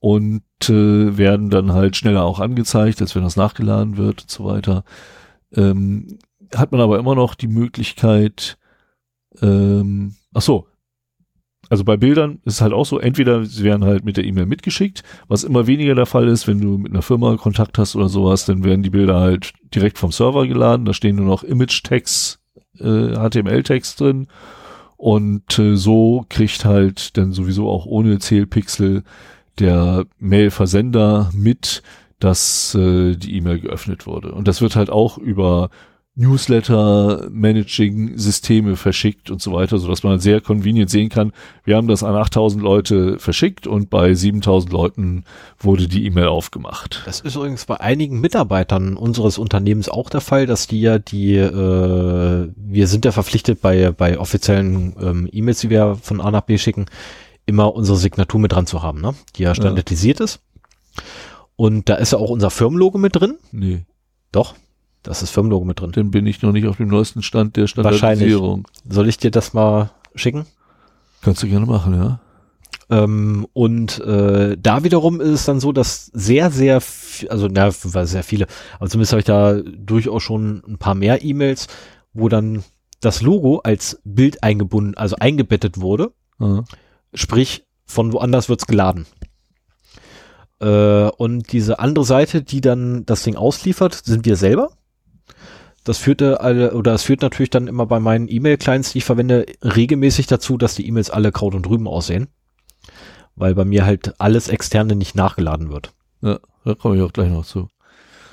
und 0.01 0.43
äh, 0.69 1.17
werden 1.17 1.51
dann 1.51 1.73
halt 1.73 1.97
schneller 1.97 2.25
auch 2.25 2.41
angezeigt, 2.41 3.01
als 3.01 3.15
wenn 3.15 3.23
das 3.23 3.37
nachgeladen 3.37 3.97
wird 3.97 4.23
und 4.23 4.31
so 4.31 4.45
weiter. 4.45 4.85
Ähm, 5.57 6.19
hat 6.55 6.73
man 6.73 6.81
aber 6.81 6.99
immer 6.99 7.15
noch 7.15 7.35
die 7.35 7.49
Möglichkeit, 7.49 8.59
ähm, 9.41 10.15
ach 10.33 10.43
so, 10.43 10.67
also 11.71 11.85
bei 11.85 11.97
Bildern 11.97 12.41
ist 12.45 12.55
es 12.55 12.61
halt 12.61 12.73
auch 12.73 12.87
so, 12.87 12.99
entweder 12.99 13.45
sie 13.45 13.65
werden 13.65 13.85
halt 13.85 14.05
mit 14.05 14.17
der 14.17 14.25
E-Mail 14.25 14.47
mitgeschickt, 14.47 15.03
was 15.29 15.45
immer 15.45 15.67
weniger 15.67 15.95
der 15.95 16.07
Fall 16.07 16.29
ist, 16.29 16.47
wenn 16.47 16.61
du 16.61 16.79
mit 16.79 16.93
einer 16.93 17.03
Firma 17.03 17.37
Kontakt 17.37 17.79
hast 17.79 17.97
oder 17.97 18.09
sowas, 18.09 18.45
dann 18.45 18.65
werden 18.65 18.83
die 18.83 18.91
Bilder 18.91 19.19
halt 19.19 19.53
direkt 19.75 19.99
vom 19.99 20.13
Server 20.13 20.47
geladen, 20.47 20.85
da 20.85 20.93
stehen 20.93 21.17
nur 21.17 21.27
noch 21.27 21.43
Image-Tags, 21.43 22.39
äh, 22.79 23.15
HTML-Tags 23.15 23.97
drin 23.97 24.29
und 24.97 25.59
äh, 25.59 25.77
so 25.77 26.27
kriegt 26.29 26.65
halt 26.65 27.17
dann 27.17 27.33
sowieso 27.33 27.69
auch 27.69 27.87
ohne 27.87 28.19
Zählpixel 28.19 29.03
der 29.59 30.07
Mail-Versender 30.19 31.31
mit, 31.33 31.83
dass 32.19 32.75
äh, 32.75 33.17
die 33.17 33.37
E-Mail 33.37 33.61
geöffnet 33.61 34.07
wurde. 34.07 34.33
Und 34.33 34.49
das 34.49 34.61
wird 34.61 34.77
halt 34.77 34.91
auch 34.91 35.19
über 35.19 35.71
Newsletter-Managing-Systeme 36.17 38.77
verschickt 38.77 39.33
und 39.33 39.43
so 39.43 39.53
weiter, 39.53 39.79
so 39.79 39.89
dass 39.89 40.05
man 40.05 40.21
sehr 40.21 40.41
convenient 40.41 40.89
sehen 40.89 41.09
kann, 41.09 41.33
wir 41.65 41.77
haben 41.77 41.89
das 41.89 42.05
an 42.05 42.15
8000 42.15 42.63
Leute 42.63 43.19
verschickt 43.19 43.67
und 43.67 43.91
bei 43.91 44.15
7000 44.15 44.73
Leuten 44.73 45.25
wurde 45.59 45.89
die 45.89 46.07
E-Mail 46.07 46.29
aufgemacht. 46.29 47.03
Das 47.05 47.19
ist 47.21 47.35
übrigens 47.35 47.65
bei 47.65 47.81
einigen 47.81 48.21
Mitarbeitern 48.21 48.97
unseres 48.97 49.39
Unternehmens 49.39 49.89
auch 49.89 50.09
der 50.09 50.21
Fall, 50.21 50.47
dass 50.47 50.69
die 50.69 50.83
ja 50.83 51.01
die, 51.01 51.35
äh, 51.35 52.49
wir 52.57 52.87
sind 52.87 53.05
ja 53.05 53.11
verpflichtet 53.11 53.61
bei, 53.61 53.91
bei 53.91 54.21
offiziellen 54.21 54.95
ähm, 55.01 55.29
E-Mails, 55.33 55.59
die 55.61 55.71
wir 55.71 55.99
von 56.01 56.21
A 56.21 56.31
nach 56.31 56.43
B 56.43 56.59
schicken, 56.59 56.87
immer 57.45 57.75
unsere 57.75 57.99
Signatur 57.99 58.39
mit 58.39 58.53
dran 58.53 58.69
zu 58.69 58.85
haben, 58.85 59.01
ne? 59.01 59.17
die 59.35 59.43
ja 59.43 59.53
standardisiert 59.55 60.21
ist. 60.21 60.39
Und 61.57 61.89
da 61.89 61.95
ist 61.97 62.13
ja 62.13 62.19
auch 62.19 62.31
unser 62.31 62.51
Firmenlogo 62.51 62.99
mit 62.99 63.17
drin. 63.17 63.39
Nee, 63.53 63.85
Doch, 64.33 64.55
das 65.03 65.23
ist 65.23 65.31
Firmenlogo 65.31 65.65
mit 65.65 65.81
drin. 65.81 65.93
dann 65.93 66.11
bin 66.11 66.27
ich 66.27 66.43
noch 66.43 66.53
nicht 66.53 66.67
auf 66.67 66.79
dem 66.79 66.89
neuesten 66.89 67.23
Stand 67.23 67.57
der 67.57 67.63
Wahrscheinlich. 67.63 67.99
Standardisierung. 67.99 68.67
Soll 68.89 69.09
ich 69.09 69.19
dir 69.19 69.31
das 69.31 69.53
mal 69.53 69.91
schicken? 70.15 70.47
Kannst 71.23 71.43
du 71.43 71.49
gerne 71.49 71.67
machen, 71.67 71.95
ja. 71.95 72.21
Ähm, 72.91 73.47
und 73.53 74.01
äh, 74.01 74.57
da 74.61 74.85
wiederum 74.85 75.21
ist 75.21 75.31
es 75.31 75.45
dann 75.47 75.61
so, 75.61 75.73
dass 75.73 76.07
sehr, 76.07 76.51
sehr, 76.51 76.83
also 77.31 77.49
na, 77.51 77.71
sehr 77.71 78.23
viele, 78.23 78.47
aber 78.79 78.91
zumindest 78.91 79.13
habe 79.13 79.21
ich 79.21 79.27
da 79.27 79.55
durchaus 79.55 80.23
schon 80.23 80.63
ein 80.67 80.79
paar 80.79 80.95
mehr 80.95 81.25
E-Mails, 81.25 81.69
wo 82.13 82.29
dann 82.29 82.63
das 83.01 83.23
Logo 83.23 83.59
als 83.59 84.01
Bild 84.05 84.43
eingebunden, 84.43 84.97
also 84.97 85.17
eingebettet 85.17 85.81
wurde, 85.81 86.13
ja. 86.39 86.65
sprich 87.15 87.65
von 87.87 88.13
woanders 88.13 88.49
wird's 88.49 88.67
geladen. 88.67 89.07
Äh, 90.61 91.09
und 91.09 91.53
diese 91.53 91.79
andere 91.79 92.05
Seite, 92.05 92.43
die 92.43 92.61
dann 92.61 93.05
das 93.07 93.23
Ding 93.23 93.37
ausliefert, 93.37 93.95
sind 93.95 94.25
wir 94.25 94.37
selber. 94.37 94.71
Das 95.85 95.99
führte 95.99 96.41
alle, 96.41 96.73
oder 96.73 96.93
das 96.93 97.03
führt 97.03 97.21
natürlich 97.21 97.51
dann 97.51 97.69
immer 97.69 97.85
bei 97.87 98.01
meinen 98.01 98.27
E-Mail-Clients, 98.29 98.93
die 98.93 98.99
ich 98.99 99.05
verwende, 99.05 99.45
regelmäßig 99.63 100.27
dazu, 100.27 100.57
dass 100.57 100.75
die 100.75 100.87
E-Mails 100.89 101.11
alle 101.11 101.31
Kraut 101.31 101.55
und 101.55 101.69
Rüben 101.69 101.87
aussehen. 101.87 102.29
Weil 103.37 103.55
bei 103.55 103.65
mir 103.65 103.85
halt 103.85 104.19
alles 104.19 104.49
Externe 104.49 104.95
nicht 104.95 105.15
nachgeladen 105.15 105.71
wird. 105.71 105.93
ja, 106.23 106.39
da 106.65 106.75
komme 106.75 106.97
ich 106.97 107.03
auch 107.03 107.13
gleich 107.13 107.31
noch 107.31 107.45
zu. 107.45 107.69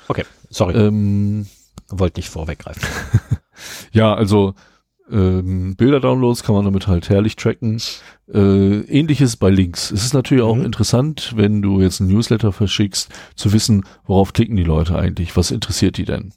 Okay, 0.08 0.24
sorry, 0.48 0.74
Ähm, 0.74 1.46
wollte 1.88 2.20
nicht 2.20 2.30
vorweggreifen. 2.30 2.82
Ja, 3.92 4.14
also 4.14 4.54
ähm, 5.12 5.76
Bilder-Downloads 5.76 6.42
kann 6.42 6.54
man 6.54 6.64
damit 6.64 6.86
halt 6.86 7.08
herrlich 7.08 7.36
tracken. 7.36 7.80
Äh, 8.32 8.80
Ähnliches 8.80 9.36
bei 9.36 9.50
Links. 9.50 9.90
Es 9.90 10.04
ist 10.04 10.14
natürlich 10.14 10.42
auch 10.42 10.56
Mhm. 10.56 10.64
interessant, 10.64 11.32
wenn 11.36 11.60
du 11.62 11.80
jetzt 11.80 12.00
einen 12.00 12.10
Newsletter 12.12 12.52
verschickst, 12.52 13.10
zu 13.36 13.52
wissen, 13.52 13.84
worauf 14.06 14.32
klicken 14.32 14.56
die 14.56 14.64
Leute 14.64 14.96
eigentlich, 14.96 15.36
was 15.36 15.50
interessiert 15.50 15.96
die 15.98 16.04
denn? 16.06 16.32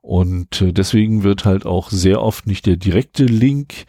Und 0.00 0.60
äh, 0.62 0.72
deswegen 0.72 1.22
wird 1.22 1.44
halt 1.44 1.66
auch 1.66 1.90
sehr 1.90 2.22
oft 2.22 2.46
nicht 2.46 2.66
der 2.66 2.76
direkte 2.76 3.24
Link, 3.24 3.84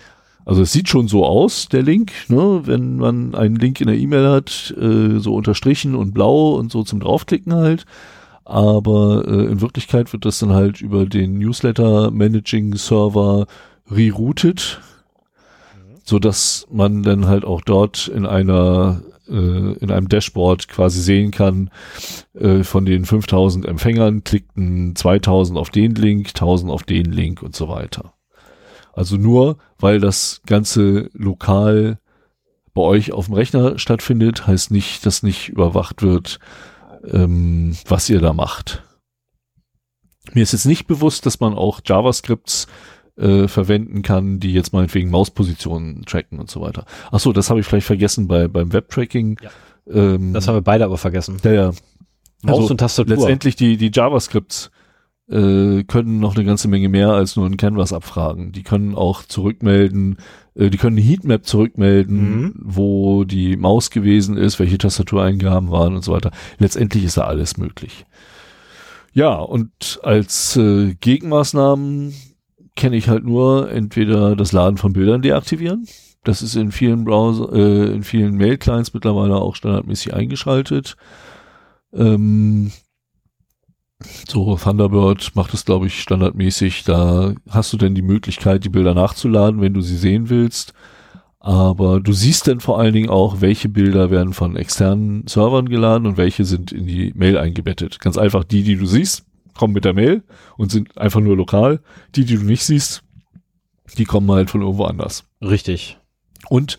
also 0.45 0.61
es 0.61 0.71
sieht 0.71 0.89
schon 0.89 1.07
so 1.07 1.25
aus, 1.25 1.69
der 1.69 1.81
Link, 1.81 2.11
ne, 2.27 2.61
wenn 2.65 2.97
man 2.97 3.33
einen 3.33 3.55
Link 3.55 3.81
in 3.81 3.87
der 3.87 3.97
E-Mail 3.97 4.27
hat, 4.29 4.75
äh, 4.79 5.17
so 5.19 5.33
unterstrichen 5.33 5.95
und 5.95 6.13
blau 6.13 6.53
und 6.55 6.71
so 6.71 6.83
zum 6.83 6.99
draufklicken 6.99 7.53
halt. 7.55 7.85
Aber 8.43 9.23
äh, 9.27 9.45
in 9.47 9.59
Wirklichkeit 9.61 10.13
wird 10.13 10.23
das 10.23 10.37
dann 10.37 10.51
halt 10.53 10.79
über 10.81 11.07
den 11.07 11.39
Newsletter 11.39 12.11
Managing 12.11 12.75
Server 12.75 13.47
reroutet, 13.89 14.81
so 16.03 16.19
dass 16.19 16.67
man 16.71 17.03
dann 17.03 17.27
halt 17.27 17.45
auch 17.45 17.61
dort 17.61 18.07
in 18.07 18.25
einer 18.25 19.01
äh, 19.27 19.33
in 19.33 19.91
einem 19.91 20.07
Dashboard 20.07 20.67
quasi 20.67 21.01
sehen 21.01 21.31
kann, 21.31 21.71
äh, 22.33 22.63
von 22.63 22.85
den 22.85 23.05
5000 23.05 23.65
Empfängern 23.65 24.23
klickten 24.23 24.95
2000 24.95 25.57
auf 25.57 25.69
den 25.69 25.95
Link, 25.95 26.27
1000 26.29 26.71
auf 26.71 26.83
den 26.83 27.11
Link 27.11 27.41
und 27.41 27.55
so 27.55 27.67
weiter. 27.67 28.13
Also 28.93 29.17
nur, 29.17 29.57
weil 29.77 29.99
das 29.99 30.41
Ganze 30.45 31.09
lokal 31.13 31.99
bei 32.73 32.81
euch 32.81 33.13
auf 33.13 33.25
dem 33.25 33.35
Rechner 33.35 33.79
stattfindet, 33.79 34.47
heißt 34.47 34.71
nicht, 34.71 35.05
dass 35.05 35.23
nicht 35.23 35.49
überwacht 35.49 36.01
wird, 36.01 36.39
ähm, 37.09 37.75
was 37.87 38.09
ihr 38.09 38.21
da 38.21 38.33
macht. 38.33 38.83
Mir 40.33 40.43
ist 40.43 40.53
jetzt 40.53 40.65
nicht 40.65 40.87
bewusst, 40.87 41.25
dass 41.25 41.39
man 41.39 41.53
auch 41.53 41.81
JavaScripts 41.85 42.67
äh, 43.17 43.47
verwenden 43.47 44.01
kann, 44.01 44.39
die 44.39 44.51
jetzt 44.53 44.73
meinetwegen 44.73 45.09
Mauspositionen 45.09 46.03
tracken 46.05 46.39
und 46.39 46.49
so 46.49 46.61
weiter. 46.61 46.85
Ach 47.11 47.19
so, 47.19 47.31
das 47.33 47.49
habe 47.49 47.59
ich 47.61 47.65
vielleicht 47.65 47.87
vergessen 47.87 48.27
bei 48.27 48.47
beim 48.47 48.73
Webtracking. 48.73 49.37
Ja. 49.41 49.49
Ähm, 49.87 50.33
Das 50.33 50.47
haben 50.47 50.55
wir 50.55 50.61
beide 50.61 50.85
aber 50.85 50.97
vergessen. 50.97 51.37
ja, 51.43 51.51
ja. 51.53 51.71
Maus 52.41 52.59
Also 52.59 52.71
und 52.71 52.77
Tastatur. 52.79 53.15
letztendlich 53.15 53.55
die 53.55 53.77
die 53.77 53.91
JavaScripts, 53.93 54.69
äh, 55.29 55.83
können 55.85 56.19
noch 56.19 56.35
eine 56.35 56.45
ganze 56.45 56.67
Menge 56.67 56.89
mehr 56.89 57.09
als 57.09 57.35
nur 57.35 57.47
ein 57.47 57.57
Canvas 57.57 57.93
abfragen. 57.93 58.51
Die 58.51 58.61
können 58.61 58.93
auch 58.93 59.23
zurückmelden, 59.23 60.17
äh, 60.53 60.69
die 60.69 60.77
können 60.77 60.97
eine 60.97 61.05
Heatmap 61.05 61.45
zurückmelden, 61.47 62.41
Mhm. 62.41 62.53
wo 62.57 63.23
die 63.23 63.57
Maus 63.57 63.89
gewesen 63.89 64.37
ist, 64.37 64.59
welche 64.59 64.77
Tastatureingaben 64.77 65.71
waren 65.71 65.95
und 65.95 66.03
so 66.03 66.11
weiter. 66.13 66.29
Letztendlich 66.59 67.03
ist 67.05 67.17
da 67.17 67.23
alles 67.23 67.57
möglich. 67.57 68.05
Ja, 69.13 69.33
und 69.35 69.99
als 70.03 70.55
äh, 70.57 70.93
Gegenmaßnahmen 70.99 72.13
kenne 72.75 72.95
ich 72.95 73.07
halt 73.07 73.23
nur 73.23 73.71
entweder 73.71 74.35
das 74.35 74.51
Laden 74.51 74.77
von 74.77 74.93
Bildern 74.93 75.21
deaktivieren. 75.21 75.87
Das 76.23 76.41
ist 76.41 76.55
in 76.55 76.71
vielen 76.71 77.05
Browser, 77.05 77.53
äh, 77.53 77.93
in 77.93 78.03
vielen 78.03 78.35
Mail-Clients 78.35 78.93
mittlerweile 78.93 79.35
auch 79.35 79.55
standardmäßig 79.55 80.13
eingeschaltet. 80.13 80.97
Ähm, 81.93 82.71
so, 84.27 84.57
Thunderbird 84.57 85.35
macht 85.35 85.53
es, 85.53 85.65
glaube 85.65 85.87
ich, 85.87 86.01
standardmäßig. 86.01 86.83
Da 86.83 87.33
hast 87.49 87.71
du 87.71 87.77
denn 87.77 87.95
die 87.95 88.01
Möglichkeit, 88.01 88.63
die 88.65 88.69
Bilder 88.69 88.93
nachzuladen, 88.93 89.61
wenn 89.61 89.73
du 89.73 89.81
sie 89.81 89.97
sehen 89.97 90.29
willst. 90.29 90.73
Aber 91.39 92.01
du 92.01 92.11
siehst 92.11 92.47
dann 92.47 92.59
vor 92.59 92.79
allen 92.79 92.93
Dingen 92.93 93.09
auch, 93.09 93.39
welche 93.39 93.69
Bilder 93.69 94.09
werden 94.09 94.33
von 94.33 94.55
externen 94.55 95.27
Servern 95.27 95.69
geladen 95.69 96.07
und 96.07 96.17
welche 96.17 96.43
sind 96.43 96.71
in 96.71 96.87
die 96.87 97.13
Mail 97.15 97.37
eingebettet. 97.37 97.99
Ganz 97.99 98.17
einfach, 98.17 98.43
die, 98.43 98.63
die 98.63 98.75
du 98.77 98.87
siehst, 98.87 99.25
kommen 99.57 99.73
mit 99.73 99.85
der 99.85 99.93
Mail 99.93 100.23
und 100.57 100.71
sind 100.71 100.97
einfach 100.97 101.21
nur 101.21 101.35
lokal. 101.35 101.81
Die, 102.15 102.25
die 102.25 102.35
du 102.35 102.43
nicht 102.43 102.63
siehst, 102.63 103.03
die 103.97 104.05
kommen 104.05 104.29
halt 104.31 104.49
von 104.49 104.61
irgendwo 104.61 104.85
anders. 104.85 105.25
Richtig. 105.41 105.97
Und 106.49 106.77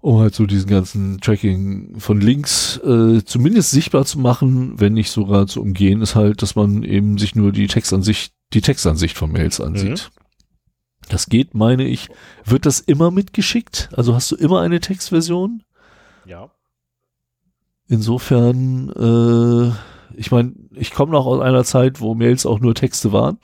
um 0.00 0.20
halt 0.20 0.34
so 0.34 0.46
diesen 0.46 0.70
ganzen 0.70 1.20
Tracking 1.20 1.98
von 1.98 2.20
Links 2.20 2.78
äh, 2.78 3.24
zumindest 3.24 3.72
sichtbar 3.72 4.04
zu 4.04 4.20
machen, 4.20 4.78
wenn 4.78 4.92
nicht 4.92 5.10
sogar 5.10 5.46
zu 5.46 5.60
umgehen, 5.60 6.00
ist 6.00 6.14
halt, 6.14 6.42
dass 6.42 6.54
man 6.54 6.82
eben 6.84 7.18
sich 7.18 7.34
nur 7.34 7.50
die 7.50 7.66
Textansicht, 7.66 8.32
die 8.52 8.60
Textansicht 8.60 9.16
von 9.16 9.32
Mails 9.32 9.60
ansieht. 9.60 10.10
Das 11.08 11.26
geht, 11.26 11.54
meine 11.54 11.86
ich. 11.86 12.08
Wird 12.44 12.66
das 12.66 12.80
immer 12.80 13.10
mitgeschickt? 13.10 13.90
Also 13.96 14.14
hast 14.14 14.30
du 14.30 14.36
immer 14.36 14.60
eine 14.60 14.80
Textversion? 14.80 15.62
Ja. 16.24 16.50
Insofern, 17.88 18.90
äh, 18.90 20.18
ich 20.18 20.30
meine, 20.30 20.52
ich 20.76 20.92
komme 20.92 21.12
noch 21.12 21.26
aus 21.26 21.40
einer 21.40 21.64
Zeit, 21.64 22.00
wo 22.00 22.14
Mails 22.14 22.46
auch 22.46 22.60
nur 22.60 22.74
Texte 22.74 23.12
waren. 23.12 23.38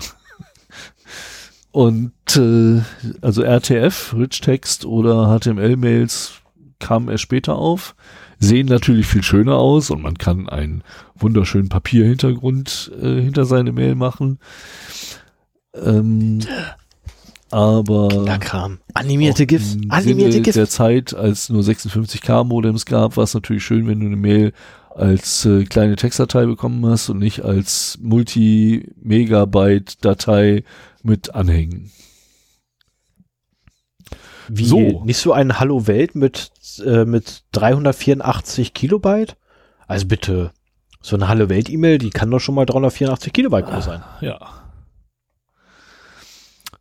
Und 1.73 2.13
äh, 2.37 2.83
also 3.23 3.43
RTF, 3.43 4.15
Rich 4.17 4.43
Text 4.43 4.85
oder 4.85 5.39
HTML-Mails 5.39 6.35
kamen 6.79 7.09
erst 7.09 7.23
später 7.23 7.57
auf, 7.57 7.95
sehen 8.39 8.67
natürlich 8.67 9.07
viel 9.07 9.23
schöner 9.23 9.57
aus 9.57 9.91
und 9.91 10.03
man 10.03 10.19
kann 10.19 10.49
einen 10.49 10.83
wunderschönen 11.15 11.71
Papierhintergrund 11.71 12.91
äh, 13.01 13.23
hinter 13.23 13.47
seine 13.47 13.73
Mail 13.73 13.95
machen. 13.95 14.39
Ähm, 15.75 16.41
aber 17.51 18.09
Kinderkram. 18.09 18.79
Animierte 18.95 19.47
GIFs. 19.47 19.75
im 19.75 19.91
Animierte 19.91 20.43
GIFs. 20.43 20.57
der 20.57 20.69
Zeit, 20.69 21.15
als 21.15 21.49
nur 21.49 21.63
56k 21.63 22.45
Modems 22.45 22.85
gab, 22.85 23.17
war 23.17 23.25
es 23.25 23.35
natürlich 23.35 23.65
schön, 23.65 23.87
wenn 23.87 24.01
du 24.01 24.07
eine 24.07 24.17
Mail 24.17 24.53
als 24.97 25.45
äh, 25.45 25.65
kleine 25.65 25.97
Textdatei 25.97 26.47
bekommen 26.47 26.87
hast 26.87 27.09
und 27.09 27.19
nicht 27.19 27.45
als 27.45 27.99
Multi-Megabyte-Datei 28.01 30.63
mit 31.03 31.35
Anhängen. 31.35 31.91
Wie, 34.49 34.65
So. 34.65 35.03
Nicht 35.05 35.19
so 35.19 35.33
ein 35.33 35.59
Hallo 35.59 35.87
Welt 35.87 36.15
mit, 36.15 36.51
äh, 36.85 37.05
mit 37.05 37.45
384 37.53 38.75
Kilobyte? 38.75 39.37
Also 39.87 40.07
bitte, 40.07 40.53
so 41.01 41.17
eine 41.17 41.29
Hallo 41.29 41.49
Welt 41.49 41.71
E-Mail, 41.71 41.99
die 41.99 42.11
kann 42.11 42.31
doch 42.31 42.41
schon 42.41 42.55
mal 42.55 42.67
384 42.67 43.33
Kilobyte 43.33 43.67
groß 43.67 43.85
sein. 43.85 44.03
Ja. 44.21 44.39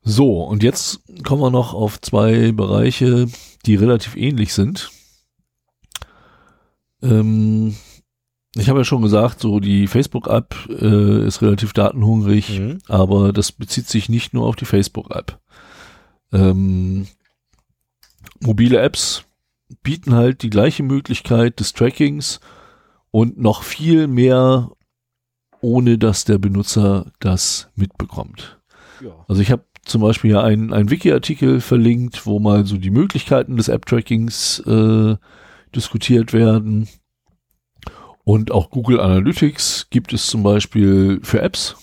So, 0.04 0.44
und 0.44 0.64
jetzt 0.64 1.02
kommen 1.24 1.42
wir 1.42 1.52
noch 1.52 1.74
auf 1.74 2.02
zwei 2.02 2.52
Bereiche, 2.52 3.28
die 3.66 3.76
relativ 3.76 4.16
ähnlich 4.16 4.54
sind. 4.54 4.90
Ähm, 7.04 7.76
ich 8.56 8.70
habe 8.70 8.80
ja 8.80 8.86
schon 8.86 9.02
gesagt, 9.02 9.40
so 9.40 9.60
die 9.60 9.88
Facebook-App 9.88 10.56
äh, 10.70 11.26
ist 11.26 11.42
relativ 11.42 11.74
datenhungrig, 11.74 12.60
Mhm. 12.60 12.80
aber 12.88 13.32
das 13.34 13.52
bezieht 13.52 13.88
sich 13.88 14.10
nicht 14.10 14.34
nur 14.34 14.46
auf 14.46 14.56
die 14.56 14.66
Facebook-App. 14.66 15.40
Ähm, 16.34 17.08
mobile 18.40 18.80
Apps 18.80 19.24
bieten 19.84 20.14
halt 20.16 20.44
die 20.44 20.50
gleiche 20.50 20.84
Möglichkeit 20.84 21.60
des 21.60 21.74
Trackings 21.74 22.40
und 23.10 23.40
noch 23.40 23.64
viel 23.64 24.08
mehr, 24.08 24.72
ohne 25.62 25.98
dass 25.98 26.26
der 26.26 26.38
Benutzer 26.38 27.12
das 27.20 27.70
mitbekommt. 27.76 28.60
Ja. 29.02 29.12
Also 29.28 29.42
ich 29.42 29.52
habe 29.52 29.64
zum 29.84 30.02
Beispiel 30.02 30.32
hier 30.32 30.44
einen, 30.44 30.74
einen 30.74 30.92
Wiki-Artikel 30.92 31.60
verlinkt, 31.62 32.26
wo 32.26 32.40
mal 32.40 32.66
so 32.66 32.78
die 32.78 32.90
Möglichkeiten 32.92 33.58
des 33.58 33.68
App-Trackings 33.68 34.60
äh, 34.60 35.16
diskutiert 35.76 36.34
werden. 36.34 36.88
Und 38.24 38.52
auch 38.52 38.70
Google 38.70 39.00
Analytics 39.00 39.88
gibt 39.90 40.14
es 40.14 40.28
zum 40.28 40.44
Beispiel 40.44 41.20
für 41.24 41.42
Apps, 41.42 41.76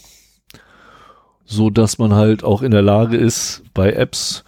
so 1.44 1.70
dass 1.70 1.98
man 1.98 2.14
halt 2.14 2.44
auch 2.44 2.62
in 2.62 2.70
der 2.70 2.82
Lage 2.82 3.16
ist, 3.16 3.62
bei 3.74 3.92
Apps 3.92 4.44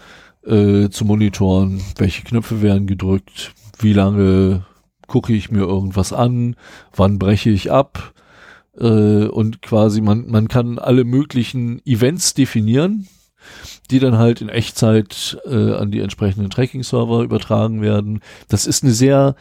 äh, 0.46 0.88
zu 0.88 1.04
monitoren, 1.04 1.82
welche 1.96 2.22
Knöpfe 2.22 2.62
werden 2.62 2.86
gedrückt, 2.86 3.52
wie 3.78 3.92
lange 3.92 4.64
gucke 5.06 5.32
ich 5.32 5.50
mir 5.50 5.62
irgendwas 5.62 6.12
an, 6.12 6.54
wann 6.94 7.18
breche 7.18 7.50
ich 7.50 7.72
ab 7.72 8.14
äh, 8.78 9.26
und 9.26 9.62
quasi 9.62 10.00
man, 10.00 10.30
man 10.30 10.48
kann 10.48 10.78
alle 10.78 11.04
möglichen 11.04 11.84
Events 11.84 12.34
definieren, 12.34 13.08
die 13.90 13.98
dann 13.98 14.18
halt 14.18 14.40
in 14.40 14.48
Echtzeit 14.48 15.38
äh, 15.46 15.72
an 15.72 15.90
die 15.90 16.00
entsprechenden 16.00 16.50
Tracking-Server 16.50 17.22
übertragen 17.22 17.82
werden. 17.82 18.20
Das 18.48 18.66
ist 18.66 18.84
eine 18.84 18.92
sehr, 18.92 19.34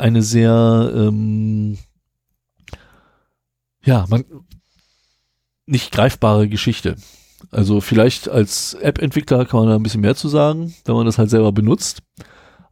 eine 0.00 0.22
sehr, 0.22 0.92
ähm, 0.94 1.78
ja, 3.84 4.06
man, 4.08 4.24
nicht 5.66 5.92
greifbare 5.92 6.48
Geschichte. 6.48 6.96
Also 7.50 7.80
vielleicht 7.80 8.28
als 8.28 8.74
App-Entwickler 8.74 9.46
kann 9.46 9.60
man 9.60 9.68
da 9.68 9.76
ein 9.76 9.82
bisschen 9.82 10.02
mehr 10.02 10.16
zu 10.16 10.28
sagen, 10.28 10.74
wenn 10.84 10.94
man 10.94 11.06
das 11.06 11.18
halt 11.18 11.30
selber 11.30 11.52
benutzt. 11.52 12.02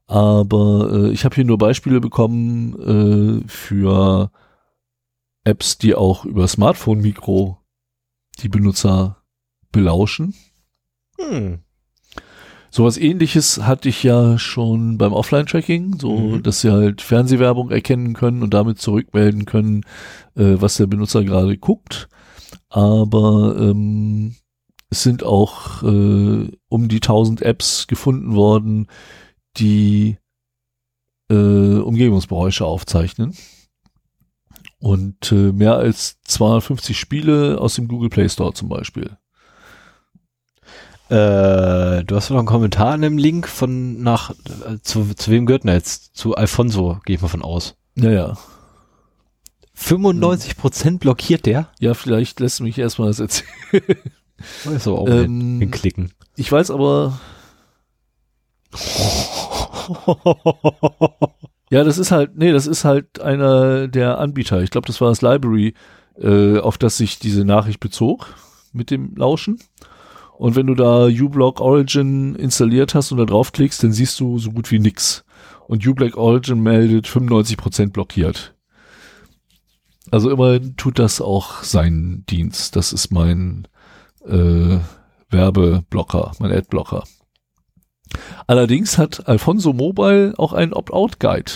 Aber 0.06 0.90
äh, 0.92 1.10
ich 1.10 1.24
habe 1.24 1.34
hier 1.34 1.44
nur 1.44 1.59
Beispiele 1.59 2.00
bekommen 2.00 3.42
äh, 3.44 3.48
für 3.48 4.30
Apps, 5.44 5.78
die 5.78 5.94
auch 5.94 6.24
über 6.24 6.48
Smartphone-Mikro 6.48 7.59
die 8.40 8.48
Benutzer 8.48 9.22
belauschen. 9.72 10.34
Hm. 11.18 11.60
Sowas 12.70 12.99
ähnliches 12.99 13.62
hatte 13.65 13.89
ich 13.89 14.03
ja 14.03 14.39
schon 14.39 14.99
beim 14.99 15.12
Offline-Tracking, 15.12 15.99
so 15.99 16.16
Mhm. 16.19 16.43
dass 16.43 16.61
sie 16.61 16.70
halt 16.70 17.01
Fernsehwerbung 17.01 17.70
erkennen 17.70 18.12
können 18.15 18.43
und 18.43 18.53
damit 18.55 18.78
zurückmelden 18.78 19.47
können, 19.47 19.85
äh, 20.36 20.57
was 20.59 20.77
der 20.77 20.86
Benutzer 20.86 21.24
gerade 21.24 21.57
guckt. 21.57 22.09
Aber 22.69 23.57
ähm, 23.59 24.35
es 24.90 25.03
sind 25.03 25.23
auch 25.24 25.82
äh, 25.82 26.51
um 26.69 26.89
die 26.89 27.01
1000 27.01 27.43
Apps 27.43 27.86
gefunden 27.86 28.35
worden, 28.35 28.86
die 29.57 30.19
äh, 31.31 31.35
Umgebungsgeräusche 31.35 32.65
aufzeichnen. 32.65 33.35
Und 34.81 35.32
äh, 35.32 35.53
mehr 35.53 35.74
als 35.74 36.20
250 36.23 36.99
Spiele 36.99 37.61
aus 37.61 37.74
dem 37.74 37.89
Google 37.89 38.11
Play 38.11 38.28
Store 38.28 38.53
zum 38.53 38.69
Beispiel. 38.69 39.16
Äh, 41.10 42.05
du 42.05 42.16
hast 42.16 42.30
noch 42.30 42.39
einen 42.39 42.47
Kommentar 42.47 42.94
in 42.94 43.02
dem 43.02 43.18
Link 43.18 43.48
von 43.48 44.02
nach 44.02 44.30
äh, 44.30 44.78
zu, 44.82 45.14
zu 45.14 45.30
wem 45.30 45.47
gehört 45.47 45.64
denn 45.64 45.72
jetzt? 45.72 46.14
Zu 46.16 46.35
Alfonso, 46.35 47.01
gehe 47.05 47.16
ich 47.16 47.22
mal 47.22 47.28
von 47.28 47.43
aus. 47.43 47.76
Naja. 47.94 48.36
95% 49.76 50.98
blockiert 50.98 51.47
der? 51.47 51.68
Ja, 51.78 51.94
vielleicht 51.94 52.40
lässt 52.40 52.60
mich 52.60 52.78
erstmal 52.78 53.09
das 53.09 53.20
erzählen. 53.20 53.51
Oh, 54.66 54.70
ist 54.70 54.86
aber 54.86 54.98
auch 54.98 55.09
Ähm, 55.09 55.60
ähm, 55.62 55.70
klicken. 55.70 56.12
Ich 56.36 56.51
weiß 56.51 56.70
aber, 56.70 57.18
ja, 61.70 61.85
das 61.85 61.98
ist 61.98 62.10
halt, 62.10 62.36
nee, 62.36 62.52
das 62.52 62.66
ist 62.66 62.85
halt 62.85 63.20
einer 63.20 63.89
der 63.89 64.18
Anbieter. 64.18 64.62
Ich 64.62 64.70
glaube, 64.70 64.86
das 64.86 65.01
war 65.01 65.09
das 65.09 65.22
Library, 65.22 65.74
äh, 66.20 66.59
auf 66.59 66.78
das 66.78 66.97
sich 66.97 67.18
diese 67.18 67.44
Nachricht 67.44 67.80
bezog 67.80 68.35
mit 68.72 68.90
dem 68.90 69.16
Lauschen. 69.16 69.59
Und 70.39 70.55
wenn 70.55 70.69
du 70.69 70.77
da 70.77 71.06
uBlock 71.06 71.60
Origin 71.60 72.36
installiert 72.36 72.94
hast 72.94 73.10
und 73.10 73.19
da 73.19 73.24
draufklickst, 73.24 73.82
dann 73.82 73.90
siehst 73.90 74.20
du 74.20 74.39
so 74.39 74.52
gut 74.52 74.70
wie 74.70 74.78
nix. 74.78 75.24
Und 75.66 75.85
uBlock 75.85 76.16
Origin 76.16 76.62
meldet 76.62 77.09
95% 77.09 77.90
blockiert. 77.90 78.55
Also 80.12 80.31
immerhin 80.31 80.77
tut 80.77 81.01
das 81.01 81.20
auch 81.20 81.65
seinen 81.65 82.24
Dienst. 82.27 82.77
Das 82.77 82.93
ist 82.93 83.10
mein 83.10 83.66
äh, 84.27 84.78
Werbeblocker, 85.28 86.31
mein 86.39 86.52
Adblocker. 86.52 87.02
Allerdings 88.47 88.97
hat 88.97 89.27
Alfonso 89.27 89.73
Mobile 89.73 90.35
auch 90.39 90.52
einen 90.52 90.73
Opt-out-Guide. 90.73 91.51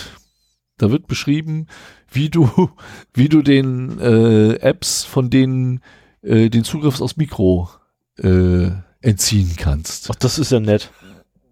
Da 0.77 0.91
wird 0.91 1.07
beschrieben, 1.07 1.67
wie 2.11 2.29
du, 2.29 2.49
wie 3.13 3.29
du 3.29 3.43
den 3.43 3.97
äh, 4.01 4.55
Apps 4.55 5.05
von 5.05 5.29
denen 5.29 5.79
äh, 6.21 6.49
den 6.49 6.65
Zugriff 6.65 6.99
aufs 6.99 7.15
Mikro 7.15 7.69
äh, 8.17 8.69
entziehen 9.01 9.51
kannst. 9.57 10.09
Ach, 10.11 10.15
das 10.15 10.39
ist 10.39 10.51
ja 10.51 10.59
nett. 10.59 10.91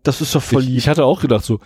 Das 0.03 0.19
ist 0.19 0.33
doch 0.33 0.41
voll 0.41 0.63
Ich, 0.63 0.69
lieb. 0.69 0.77
ich 0.79 0.89
hatte 0.89 1.05
auch 1.05 1.21
gedacht, 1.21 1.45
so, 1.45 1.59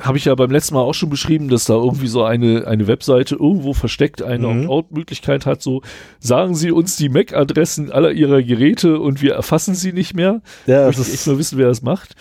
habe 0.00 0.18
ich 0.18 0.26
ja 0.26 0.34
beim 0.36 0.52
letzten 0.52 0.74
Mal 0.76 0.82
auch 0.82 0.94
schon 0.94 1.10
beschrieben, 1.10 1.48
dass 1.48 1.64
da 1.64 1.74
irgendwie 1.74 2.06
so 2.06 2.22
eine, 2.22 2.64
eine 2.68 2.86
Webseite 2.86 3.34
irgendwo 3.34 3.72
versteckt 3.72 4.22
eine 4.22 4.46
Mhm. 4.46 4.70
Opt-out-Möglichkeit 4.70 5.46
hat, 5.46 5.62
so, 5.62 5.82
sagen 6.20 6.54
Sie 6.54 6.70
uns 6.70 6.94
die 6.96 7.08
MAC-Adressen 7.08 7.90
aller 7.90 8.12
Ihrer 8.12 8.40
Geräte 8.44 9.00
und 9.00 9.20
wir 9.20 9.34
erfassen 9.34 9.74
sie 9.74 9.92
nicht 9.92 10.14
mehr. 10.14 10.42
ja, 10.66 10.86
möchte 10.86 11.02
ich 11.02 11.12
echt 11.12 11.26
nur 11.26 11.38
wissen, 11.38 11.58
wer 11.58 11.66
das 11.66 11.82
macht. 11.82 12.14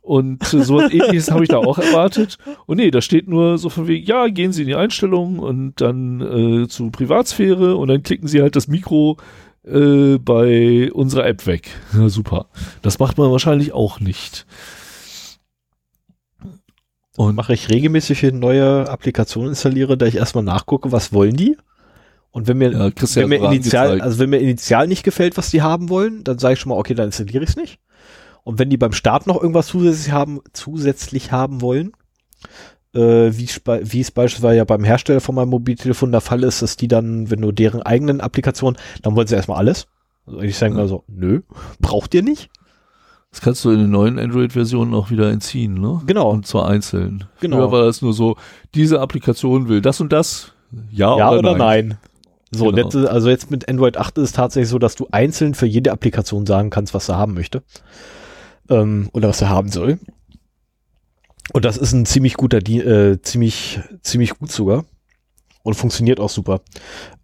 Und 0.00 0.54
äh, 0.54 0.62
sowas 0.62 0.90
ähnliches 0.92 1.30
habe 1.30 1.42
ich 1.42 1.50
da 1.50 1.58
auch 1.58 1.78
erwartet. 1.78 2.38
Und 2.64 2.78
nee, 2.78 2.90
da 2.90 3.02
steht 3.02 3.28
nur 3.28 3.58
so 3.58 3.68
von 3.68 3.88
wegen, 3.88 4.06
ja, 4.06 4.28
gehen 4.28 4.52
Sie 4.52 4.62
in 4.62 4.68
die 4.68 4.76
Einstellungen 4.76 5.40
und 5.40 5.74
dann 5.80 6.20
äh, 6.62 6.68
zu 6.68 6.90
Privatsphäre 6.90 7.76
und 7.76 7.88
dann 7.88 8.02
klicken 8.02 8.28
Sie 8.28 8.40
halt 8.40 8.56
das 8.56 8.68
Mikro 8.68 9.16
äh, 9.66 10.18
bei 10.18 10.90
unserer 10.92 11.26
App 11.26 11.46
weg. 11.46 11.68
Ja, 11.92 12.08
super. 12.08 12.46
Das 12.82 12.98
macht 12.98 13.18
man 13.18 13.30
wahrscheinlich 13.30 13.72
auch 13.72 14.00
nicht. 14.00 14.46
Und 17.16 17.34
mache 17.34 17.54
ich 17.54 17.70
regelmäßig, 17.70 18.22
ich 18.22 18.32
neue 18.34 18.88
Applikationen 18.88 19.50
installiere, 19.50 19.96
da 19.96 20.06
ich 20.06 20.16
erstmal 20.16 20.44
nachgucke, 20.44 20.92
was 20.92 21.12
wollen 21.12 21.36
die? 21.36 21.56
Und 22.30 22.46
wenn 22.46 22.58
mir, 22.58 22.72
ja, 22.72 22.90
wenn 23.14 23.28
mir 23.30 23.42
initial, 23.50 24.02
also 24.02 24.18
wenn 24.18 24.28
mir 24.28 24.40
initial 24.40 24.86
nicht 24.86 25.02
gefällt, 25.02 25.38
was 25.38 25.50
die 25.50 25.62
haben 25.62 25.88
wollen, 25.88 26.22
dann 26.22 26.38
sage 26.38 26.54
ich 26.54 26.60
schon 26.60 26.68
mal, 26.68 26.78
okay, 26.78 26.92
dann 26.92 27.06
installiere 27.06 27.42
ich 27.42 27.50
es 27.50 27.56
nicht. 27.56 27.80
Und 28.44 28.58
wenn 28.58 28.68
die 28.68 28.76
beim 28.76 28.92
Start 28.92 29.26
noch 29.26 29.40
irgendwas 29.40 29.68
zusätzlich 29.68 30.12
haben, 30.12 30.40
zusätzlich 30.52 31.32
haben 31.32 31.62
wollen, 31.62 31.92
wie, 32.96 33.44
ich 33.44 33.62
bei- 33.64 33.80
wie 33.84 34.00
es 34.00 34.10
beispielsweise 34.10 34.56
ja 34.56 34.64
beim 34.64 34.84
Hersteller 34.84 35.20
von 35.20 35.34
meinem 35.34 35.50
Mobiltelefon 35.50 36.12
der 36.12 36.20
Fall 36.20 36.42
ist, 36.44 36.62
dass 36.62 36.76
die 36.76 36.88
dann, 36.88 37.30
wenn 37.30 37.40
du 37.40 37.52
deren 37.52 37.82
eigenen 37.82 38.20
Applikationen, 38.20 38.78
dann 39.02 39.14
wollen 39.16 39.26
sie 39.26 39.34
erstmal 39.34 39.58
alles. 39.58 39.86
Also 40.26 40.40
ich 40.40 40.56
sage 40.56 40.74
Ja. 40.74 40.80
mal 40.80 40.88
so, 40.88 41.04
nö, 41.08 41.42
braucht 41.80 42.14
ihr 42.14 42.22
nicht? 42.22 42.50
Das 43.30 43.40
kannst 43.40 43.64
du 43.64 43.70
in 43.70 43.78
den 43.78 43.90
neuen 43.90 44.18
Android-Versionen 44.18 44.94
auch 44.94 45.10
wieder 45.10 45.30
entziehen, 45.30 45.74
ne? 45.74 46.00
Genau. 46.06 46.30
Und 46.30 46.46
zwar 46.46 46.68
einzeln. 46.68 47.24
Genau. 47.40 47.56
Früher 47.58 47.72
war 47.72 47.84
das 47.84 48.00
nur 48.00 48.12
so, 48.14 48.36
diese 48.74 49.00
Applikation 49.00 49.68
will 49.68 49.82
das 49.82 50.00
und 50.00 50.12
das. 50.12 50.52
Ja, 50.90 51.16
ja 51.18 51.30
oder, 51.32 51.54
nein. 51.56 51.98
So, 52.50 52.66
Genau. 52.70 52.78
jetzt, 52.84 52.96
also 52.96 53.28
jetzt 53.28 53.50
mit 53.50 53.68
Android 53.68 53.96
8 53.98 54.16
ist 54.18 54.24
es 54.24 54.32
tatsächlich 54.32 54.70
so, 54.70 54.78
dass 54.78 54.94
du 54.94 55.08
einzeln 55.10 55.54
für 55.54 55.66
jede 55.66 55.92
Applikation 55.92 56.46
sagen 56.46 56.70
kannst, 56.70 56.94
was 56.94 57.08
er 57.08 57.18
haben 57.18 57.34
möchte. 57.34 57.62
Ähm, 58.70 59.10
oder 59.12 59.28
was 59.28 59.40
er 59.42 59.48
haben 59.50 59.68
soll. 59.68 59.98
Und 61.52 61.64
das 61.64 61.76
ist 61.76 61.92
ein 61.92 62.06
ziemlich 62.06 62.34
guter, 62.34 62.60
Di 62.60 62.80
äh, 62.80 63.20
ziemlich, 63.22 63.80
ziemlich 64.02 64.38
gut 64.38 64.50
sogar. 64.50 64.84
Und 65.62 65.74
funktioniert 65.74 66.20
auch 66.20 66.30
super. 66.30 66.60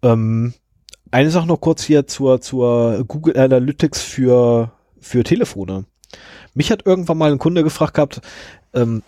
Ähm, 0.01 0.53
eine 1.11 1.29
Sache 1.29 1.47
noch 1.47 1.61
kurz 1.61 1.83
hier 1.83 2.07
zur, 2.07 2.41
zur 2.41 3.03
Google 3.05 3.37
Analytics 3.37 4.01
für, 4.01 4.71
für 4.99 5.23
Telefone. 5.23 5.85
Mich 6.53 6.71
hat 6.71 6.85
irgendwann 6.85 7.17
mal 7.17 7.31
ein 7.31 7.39
Kunde 7.39 7.63
gefragt 7.63 7.93
gehabt, 7.95 8.21
ähm, 8.73 9.03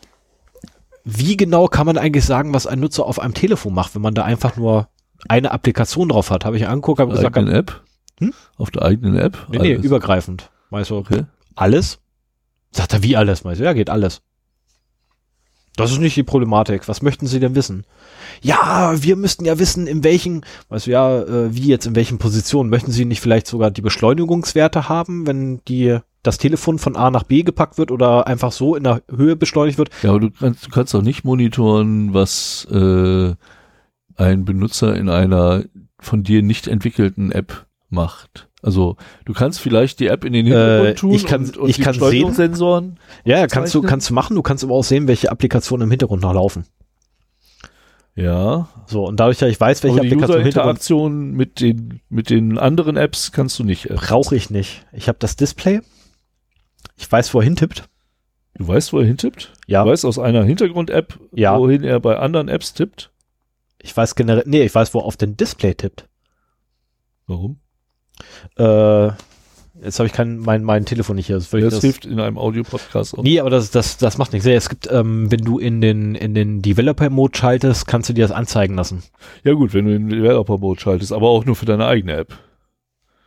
wie 1.04 1.38
genau 1.38 1.68
kann 1.68 1.86
man 1.86 1.98
eigentlich 1.98 2.26
sagen, 2.26 2.54
was 2.54 2.66
ein 2.66 2.80
Nutzer 2.80 3.06
auf 3.06 3.20
einem 3.20 3.34
Telefon 3.34 3.74
macht, 3.74 3.94
wenn 3.96 4.02
man 4.02 4.16
da 4.16 4.24
einfach 4.24 4.56
nur 4.56 4.88
eine 5.28 5.52
Applikation 5.52 6.10
drauf 6.10 6.32
hat? 6.32 6.46
Habe 6.46 6.58
ich 6.58 6.68
angeguckt, 6.68 7.00
habe 7.00 7.12
Auf 7.12 7.20
der 7.20 7.30
gesagt, 7.30 7.38
eigenen 7.38 7.56
App? 7.56 7.84
Hm? 8.20 8.34
Auf 8.58 8.72
der 8.72 8.84
eigenen 8.84 9.18
App? 9.18 9.38
nee, 9.50 9.60
nee, 9.60 9.74
übergreifend. 9.74 10.50
Weißt 10.70 10.90
du, 10.90 10.98
Okay. 10.98 11.26
alles? 11.56 12.00
Sagt 12.72 12.94
er, 12.94 13.04
wie 13.04 13.16
alles? 13.16 13.46
Weißt 13.46 13.60
du, 13.60 13.66
ja, 13.66 13.74
geht 13.74 13.90
alles. 13.90 14.22
Das 15.76 15.92
ist 15.92 16.00
nicht 16.00 16.16
die 16.16 16.24
Problematik. 16.24 16.88
Was 16.88 17.02
möchten 17.02 17.28
Sie 17.28 17.40
denn 17.40 17.56
wissen? 17.56 17.86
Ja, 18.42 18.94
wir 18.96 19.16
müssten 19.16 19.46
ja 19.46 19.60
wissen, 19.60 19.88
in 19.88 20.04
welchen, 20.04 20.46
weißt 20.70 20.88
du, 20.88 20.92
ja, 20.92 21.22
äh, 21.22 21.56
wie 21.56 21.68
jetzt, 21.68 21.86
in 21.86 21.96
welchen 21.96 22.18
Positionen. 22.18 22.70
Möchten 22.70 22.92
Sie 22.92 23.06
nicht 23.06 23.22
vielleicht 23.22 23.48
sogar 23.48 23.72
die 23.72 23.82
Beschleunigungswerte 23.82 24.88
haben, 24.88 25.28
wenn 25.28 25.62
die, 25.68 25.98
das 26.24 26.38
Telefon 26.38 26.80
von 26.80 26.96
A 26.96 27.12
nach 27.12 27.24
B 27.24 27.44
gepackt 27.44 27.78
wird 27.78 27.92
oder 27.92 28.28
einfach 28.28 28.52
so 28.52 28.76
in 28.76 28.84
der 28.84 29.04
Höhe 29.14 29.36
beschleunigt 29.36 29.78
wird? 29.78 29.90
Ja, 30.02 30.12
aber 30.12 30.20
du 30.20 30.32
kannst, 30.32 30.66
du 30.66 30.70
kannst 30.70 30.96
auch 30.96 31.02
nicht 31.02 31.24
monitoren, 31.24 32.14
was 32.14 32.68
äh, 32.72 33.34
ein 34.16 34.46
Benutzer 34.46 34.96
in 34.96 35.10
einer 35.10 35.64
von 36.00 36.24
dir 36.24 36.42
nicht 36.42 36.68
entwickelten 36.68 37.32
App 37.32 37.66
macht. 37.90 38.50
Also 38.66 38.98
du 39.26 39.34
kannst 39.34 39.60
vielleicht 39.60 40.00
die 40.00 40.08
App 40.08 40.26
in 40.26 40.34
den 40.34 40.46
Hintergrund 40.48 40.90
Äh, 40.90 40.96
tun 40.96 41.12
ich 41.12 41.26
kann- 41.28 41.44
und, 41.46 41.58
und 41.58 41.70
ich 41.70 41.76
die 41.76 41.84
kann 41.84 41.94
sehen-. 41.94 43.00
Ja, 43.24 43.38
ja, 43.40 43.48
kannst 43.48 43.76
du, 43.76 43.82
kannst 43.84 44.10
du 44.10 44.14
machen. 44.16 44.36
Du 44.36 44.42
kannst 44.42 44.64
aber 44.64 44.74
auch 44.74 44.84
sehen, 44.84 45.08
welche 45.08 45.30
Applikationen 45.32 45.86
im 45.86 45.92
Hintergrund 45.92 46.24
noch 46.24 46.34
laufen. 46.34 46.66
Ja, 48.16 48.70
So, 48.88 49.06
und 49.06 49.20
dadurch, 49.20 49.38
dass 49.40 49.50
ich 49.50 49.60
weiß, 49.60 49.84
welche 49.84 49.98
aber 50.00 50.04
die 50.08 50.14
Applikation 50.14 50.40
im 50.40 50.46
Hintergrund 50.46 50.80
User-Interaktion 50.80 51.32
mit 51.34 51.60
den, 51.60 52.02
mit 52.10 52.30
den 52.30 52.58
anderen 52.58 52.96
Apps 52.98 53.32
kannst 53.34 53.60
du 53.60 53.64
nicht. 53.66 53.90
äh, 53.90 53.94
brauche 53.96 54.36
ich 54.36 54.50
nicht. 54.50 54.86
Ich 54.94 55.08
habe 55.10 55.18
das 55.20 55.36
Display. 55.36 55.82
Ich 56.98 57.12
weiß, 57.12 57.34
wo 57.34 57.40
er 57.40 57.44
hintippt. 57.44 57.84
Du 58.58 58.68
weißt, 58.68 58.94
wo 58.94 59.00
er 59.00 59.06
hintippt? 59.06 59.52
Ja. 59.68 59.84
Du 59.84 59.90
weißt 59.92 60.06
aus 60.06 60.18
einer 60.18 60.44
Hintergrund-App, 60.46 61.20
Ja. 61.34 61.60
wohin 61.60 61.84
er 61.84 62.00
bei 62.00 62.18
anderen 62.18 62.48
Apps 62.48 62.74
tippt? 62.74 63.12
Ich 63.82 63.96
weiß 63.96 64.16
generell, 64.16 64.44
nee, 64.48 64.64
ich 64.64 64.74
weiß, 64.74 64.94
wo 64.94 65.00
er 65.00 65.06
auf 65.06 65.18
den 65.18 65.36
Display 65.36 65.76
tippt. 65.76 66.08
Warum? 67.28 67.60
Äh, 68.58 69.08
jetzt 69.84 70.00
habe 70.00 70.08
ich 70.08 70.14
kein, 70.14 70.40
mein, 70.40 70.64
mein 70.64 70.86
Telefon 70.86 71.16
nicht 71.16 71.28
hier. 71.28 71.36
Das, 71.36 71.50
Das, 71.50 71.62
das, 71.62 71.82
hilft 71.82 72.06
in 72.06 72.20
einem 72.20 72.38
Audio-Podcast 72.38 73.18
auch. 73.18 73.24
Nee, 73.24 73.40
aber 73.40 73.50
das, 73.50 73.72
das, 73.72 73.98
das 73.98 74.18
macht 74.18 74.34
nichts. 74.34 74.48
Es 74.48 74.70
gibt, 74.70 74.90
ähm, 74.92 75.32
wenn 75.32 75.42
du 75.42 75.60
in 75.60 75.82
den, 75.82 76.16
in 76.16 76.34
den 76.34 76.62
Developer-Mode 76.62 77.38
schaltest, 77.38 77.88
kannst 77.88 78.10
du 78.10 78.14
dir 78.14 78.24
das 78.24 78.32
anzeigen 78.32 78.76
lassen. 78.76 79.04
Ja 79.44 79.54
gut, 79.54 79.74
wenn 79.74 79.86
du 79.86 79.92
den 79.92 80.10
Developer-Mode 80.10 80.80
schaltest, 80.80 81.12
aber 81.14 81.30
auch 81.30 81.46
nur 81.46 81.56
für 81.56 81.66
deine 81.66 81.86
eigene 81.86 82.14
App. 82.16 82.38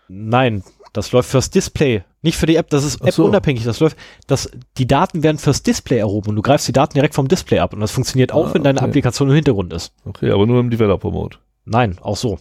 Nein, 0.09 0.62
das 0.93 1.12
läuft 1.12 1.31
fürs 1.31 1.51
Display. 1.51 2.02
Nicht 2.23 2.36
für 2.39 2.47
die 2.47 2.56
App, 2.56 2.70
das 2.70 2.82
ist 2.85 3.01
Ach 3.02 3.12
so. 3.12 3.23
App-unabhängig. 3.24 3.65
Das 3.65 3.78
läuft, 3.78 3.97
das, 4.27 4.51
die 4.78 4.86
Daten 4.86 5.23
werden 5.23 5.39
fürs 5.39 5.62
Display 5.62 5.98
erhoben 5.98 6.31
und 6.31 6.36
du 6.36 6.43
greifst 6.43 6.66
die 6.66 6.73
Daten 6.73 6.94
direkt 6.94 7.15
vom 7.15 7.28
Display 7.28 7.59
ab 7.59 7.74
und 7.74 7.81
das 7.81 7.90
funktioniert 7.93 8.32
auch, 8.32 8.48
Ah, 8.48 8.55
wenn 8.55 8.65
deine 8.65 8.78
okay. 8.78 8.89
Applikation 8.89 9.28
im 9.28 9.35
Hintergrund 9.35 9.73
ist. 9.73 9.93
Okay, 10.05 10.31
aber 10.31 10.47
nur 10.47 10.60
im 10.60 10.70
Developer-Mode. 10.70 11.36
Nein, 11.66 11.98
auch 12.01 12.16
so. 12.16 12.39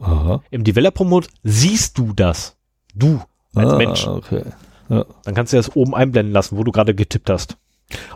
Aha. 0.00 0.42
Im 0.50 0.64
Developer-Mode 0.64 1.28
siehst 1.42 1.98
du 1.98 2.12
das. 2.12 2.56
Du 2.94 3.20
als 3.54 3.72
ah, 3.72 3.76
Mensch. 3.76 4.06
Okay. 4.06 4.42
Dann 4.88 5.34
kannst 5.34 5.52
du 5.52 5.56
das 5.56 5.76
oben 5.76 5.94
einblenden 5.94 6.32
lassen, 6.32 6.56
wo 6.56 6.64
du 6.64 6.72
gerade 6.72 6.94
getippt 6.94 7.30
hast. 7.30 7.56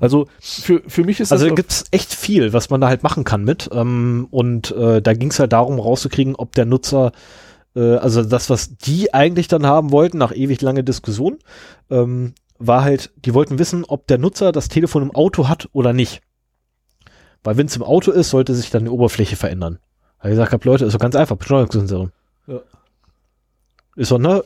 Also 0.00 0.26
für, 0.40 0.82
für 0.86 1.04
mich 1.04 1.20
ist 1.20 1.32
Also 1.32 1.46
das 1.46 1.52
da 1.52 1.54
gibt's 1.54 1.84
echt 1.90 2.14
viel, 2.14 2.52
was 2.52 2.70
man 2.70 2.80
da 2.80 2.88
halt 2.88 3.02
machen 3.02 3.24
kann 3.24 3.44
mit. 3.44 3.70
Ähm, 3.72 4.26
und 4.30 4.72
äh, 4.72 5.00
da 5.00 5.14
ging's 5.14 5.38
halt 5.38 5.52
darum, 5.52 5.78
rauszukriegen, 5.78 6.34
ob 6.34 6.54
der 6.54 6.64
Nutzer, 6.64 7.12
äh, 7.76 7.96
also 7.96 8.24
das, 8.24 8.50
was 8.50 8.76
die 8.76 9.14
eigentlich 9.14 9.48
dann 9.48 9.66
haben 9.66 9.92
wollten, 9.92 10.18
nach 10.18 10.34
ewig 10.34 10.60
lange 10.62 10.84
Diskussion, 10.84 11.38
ähm, 11.90 12.34
war 12.58 12.82
halt, 12.82 13.12
die 13.24 13.34
wollten 13.34 13.58
wissen, 13.58 13.84
ob 13.84 14.06
der 14.06 14.18
Nutzer 14.18 14.52
das 14.52 14.68
Telefon 14.68 15.02
im 15.02 15.14
Auto 15.14 15.48
hat 15.48 15.68
oder 15.72 15.92
nicht. 15.92 16.22
Weil 17.42 17.56
wenn 17.56 17.66
es 17.66 17.76
im 17.76 17.82
Auto 17.82 18.10
ist, 18.10 18.30
sollte 18.30 18.54
sich 18.54 18.70
dann 18.70 18.84
die 18.84 18.90
Oberfläche 18.90 19.36
verändern. 19.36 19.78
Weil 20.24 20.32
ich 20.32 20.36
gesagt 20.36 20.52
habe, 20.54 20.64
Leute, 20.64 20.86
ist 20.86 20.94
doch 20.94 20.98
ganz 21.00 21.14
einfach, 21.16 21.36
Beschleunigungssensoren. 21.36 22.10
Ja. 22.46 22.60
Ist 23.94 24.10
doch, 24.10 24.18
ne? 24.18 24.42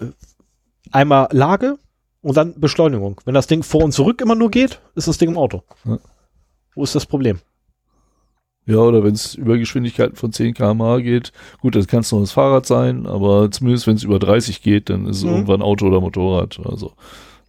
Einmal 0.90 1.28
Lage 1.30 1.78
und 2.20 2.36
dann 2.36 2.58
Beschleunigung. 2.58 3.20
Wenn 3.24 3.34
das 3.34 3.46
Ding 3.46 3.62
vor 3.62 3.84
und 3.84 3.92
zurück 3.92 4.20
immer 4.20 4.34
nur 4.34 4.50
geht, 4.50 4.80
ist 4.96 5.06
das 5.06 5.18
Ding 5.18 5.28
im 5.30 5.38
Auto. 5.38 5.62
Ja. 5.84 5.98
Wo 6.74 6.82
ist 6.82 6.96
das 6.96 7.06
Problem? 7.06 7.38
ja, 8.66 8.76
oder 8.78 9.02
wenn 9.04 9.14
es 9.14 9.34
über 9.36 9.56
Geschwindigkeiten 9.56 10.16
von 10.16 10.30
10 10.32 10.52
km/h 10.52 10.98
geht, 10.98 11.32
gut, 11.60 11.74
das 11.76 11.86
kann 11.86 12.00
es 12.00 12.10
noch 12.12 12.20
das 12.20 12.32
Fahrrad 12.32 12.66
sein, 12.66 13.06
aber 13.06 13.50
zumindest 13.50 13.86
wenn 13.86 13.94
es 13.96 14.02
über 14.02 14.18
30 14.18 14.60
geht, 14.62 14.90
dann 14.90 15.06
ist 15.06 15.18
es 15.18 15.24
Mhm. 15.24 15.30
irgendwann 15.30 15.62
Auto 15.62 15.86
oder 15.86 16.00
Motorrad. 16.02 16.60
Also 16.64 16.92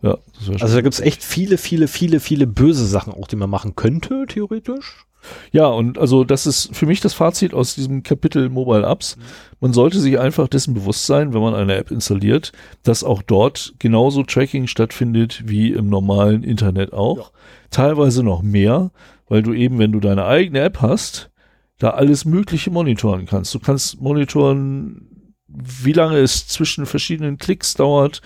ja, 0.01 0.17
Also 0.61 0.75
da 0.75 0.81
gibt's 0.81 0.99
echt 1.01 1.21
viele, 1.23 1.57
viele, 1.57 1.87
viele, 1.89 2.19
viele 2.21 2.45
böse 2.47 2.85
Sachen 2.85 3.11
auch, 3.11 3.27
die 3.27 3.35
man 3.35 3.49
machen 3.49 3.75
könnte, 3.75 4.27
theoretisch. 4.29 5.05
Ja, 5.51 5.67
und 5.67 5.97
also 5.97 6.23
das 6.23 6.45
ist 6.45 6.75
für 6.75 6.85
mich 6.85 7.01
das 7.01 7.13
Fazit 7.13 7.53
aus 7.53 7.75
diesem 7.75 8.03
Kapitel 8.03 8.49
Mobile 8.49 8.85
Apps. 8.85 9.17
Man 9.59 9.73
sollte 9.73 9.99
sich 9.99 10.19
einfach 10.19 10.47
dessen 10.47 10.73
bewusst 10.73 11.05
sein, 11.05 11.33
wenn 11.33 11.41
man 11.41 11.55
eine 11.55 11.75
App 11.75 11.91
installiert, 11.91 12.51
dass 12.83 13.03
auch 13.03 13.21
dort 13.21 13.73
genauso 13.79 14.23
Tracking 14.23 14.67
stattfindet 14.67 15.43
wie 15.45 15.71
im 15.71 15.89
normalen 15.89 16.43
Internet 16.43 16.93
auch. 16.93 17.31
Teilweise 17.69 18.23
noch 18.23 18.41
mehr, 18.41 18.91
weil 19.27 19.43
du 19.43 19.53
eben, 19.53 19.79
wenn 19.79 19.91
du 19.91 19.99
deine 19.99 20.25
eigene 20.25 20.61
App 20.61 20.81
hast, 20.81 21.29
da 21.77 21.91
alles 21.91 22.25
Mögliche 22.25 22.71
monitoren 22.71 23.25
kannst. 23.25 23.53
Du 23.53 23.59
kannst 23.59 24.01
monitoren, 24.01 25.35
wie 25.47 25.93
lange 25.93 26.17
es 26.17 26.47
zwischen 26.47 26.85
verschiedenen 26.85 27.37
Klicks 27.37 27.73
dauert. 27.73 28.21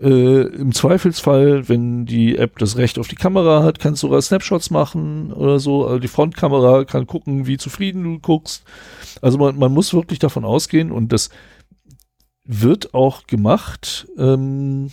Äh, 0.00 0.42
Im 0.42 0.72
Zweifelsfall, 0.72 1.68
wenn 1.68 2.04
die 2.04 2.36
App 2.36 2.58
das 2.58 2.76
Recht 2.76 2.98
auf 2.98 3.08
die 3.08 3.14
Kamera 3.14 3.62
hat, 3.62 3.78
kannst 3.78 4.02
du 4.02 4.08
sogar 4.08 4.22
Snapshots 4.22 4.70
machen 4.70 5.32
oder 5.32 5.60
so. 5.60 5.86
Also 5.86 5.98
die 5.98 6.08
Frontkamera 6.08 6.84
kann 6.84 7.06
gucken, 7.06 7.46
wie 7.46 7.58
zufrieden 7.58 8.02
du 8.02 8.18
guckst. 8.18 8.64
Also 9.22 9.38
man, 9.38 9.56
man 9.56 9.72
muss 9.72 9.94
wirklich 9.94 10.18
davon 10.18 10.44
ausgehen 10.44 10.90
und 10.90 11.12
das 11.12 11.30
wird 12.44 12.92
auch 12.92 13.26
gemacht 13.26 14.06
ähm, 14.18 14.90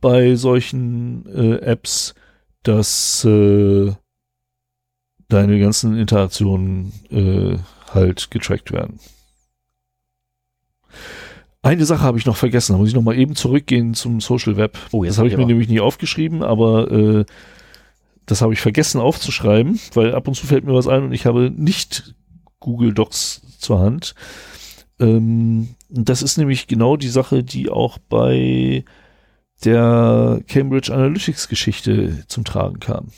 bei 0.00 0.34
solchen 0.36 1.26
äh, 1.26 1.56
Apps, 1.58 2.14
dass 2.62 3.24
äh, 3.24 3.92
deine 5.28 5.60
ganzen 5.60 5.96
Interaktionen 5.96 6.92
äh, 7.10 7.58
halt 7.92 8.30
getrackt 8.30 8.72
werden. 8.72 8.98
Eine 11.68 11.84
Sache 11.84 12.00
habe 12.00 12.16
ich 12.16 12.24
noch 12.24 12.38
vergessen, 12.38 12.72
da 12.72 12.78
muss 12.78 12.88
ich 12.88 12.94
noch 12.94 13.02
mal 13.02 13.18
eben 13.18 13.36
zurückgehen 13.36 13.92
zum 13.92 14.22
Social 14.22 14.56
Web. 14.56 14.78
Oh, 14.90 15.04
jetzt 15.04 15.12
das 15.12 15.18
habe 15.18 15.28
ich 15.28 15.34
aber- 15.34 15.42
mir 15.42 15.48
nämlich 15.48 15.68
nie 15.68 15.80
aufgeschrieben, 15.80 16.42
aber 16.42 16.90
äh, 16.90 17.24
das 18.24 18.40
habe 18.40 18.54
ich 18.54 18.60
vergessen 18.62 19.02
aufzuschreiben, 19.02 19.78
weil 19.92 20.14
ab 20.14 20.26
und 20.26 20.32
zu 20.32 20.46
fällt 20.46 20.64
mir 20.64 20.72
was 20.72 20.88
ein 20.88 21.02
und 21.02 21.12
ich 21.12 21.26
habe 21.26 21.52
nicht 21.54 22.14
Google 22.58 22.94
Docs 22.94 23.42
zur 23.58 23.80
Hand. 23.80 24.14
Ähm, 24.98 25.74
das 25.90 26.22
ist 26.22 26.38
nämlich 26.38 26.68
genau 26.68 26.96
die 26.96 27.08
Sache, 27.08 27.44
die 27.44 27.68
auch 27.68 27.98
bei 27.98 28.82
der 29.62 30.40
Cambridge 30.48 30.90
Analytics 30.90 31.48
Geschichte 31.48 32.24
zum 32.28 32.44
Tragen 32.44 32.80
kam. 32.80 33.08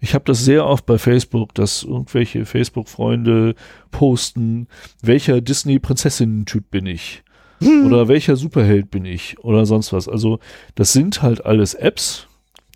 Ich 0.00 0.14
habe 0.14 0.24
das 0.24 0.42
sehr 0.42 0.64
oft 0.64 0.86
bei 0.86 0.96
Facebook, 0.96 1.54
dass 1.54 1.82
irgendwelche 1.82 2.46
Facebook-Freunde 2.46 3.54
posten, 3.90 4.66
welcher 5.02 5.42
Disney-Prinzessinnen-Typ 5.42 6.70
bin 6.70 6.86
ich 6.86 7.22
oder 7.66 8.08
welcher 8.08 8.36
Superheld 8.36 8.90
bin 8.90 9.04
ich 9.04 9.38
oder 9.40 9.66
sonst 9.66 9.92
was. 9.92 10.08
Also 10.08 10.38
das 10.74 10.92
sind 10.92 11.22
halt 11.22 11.44
alles 11.44 11.74
Apps, 11.74 12.26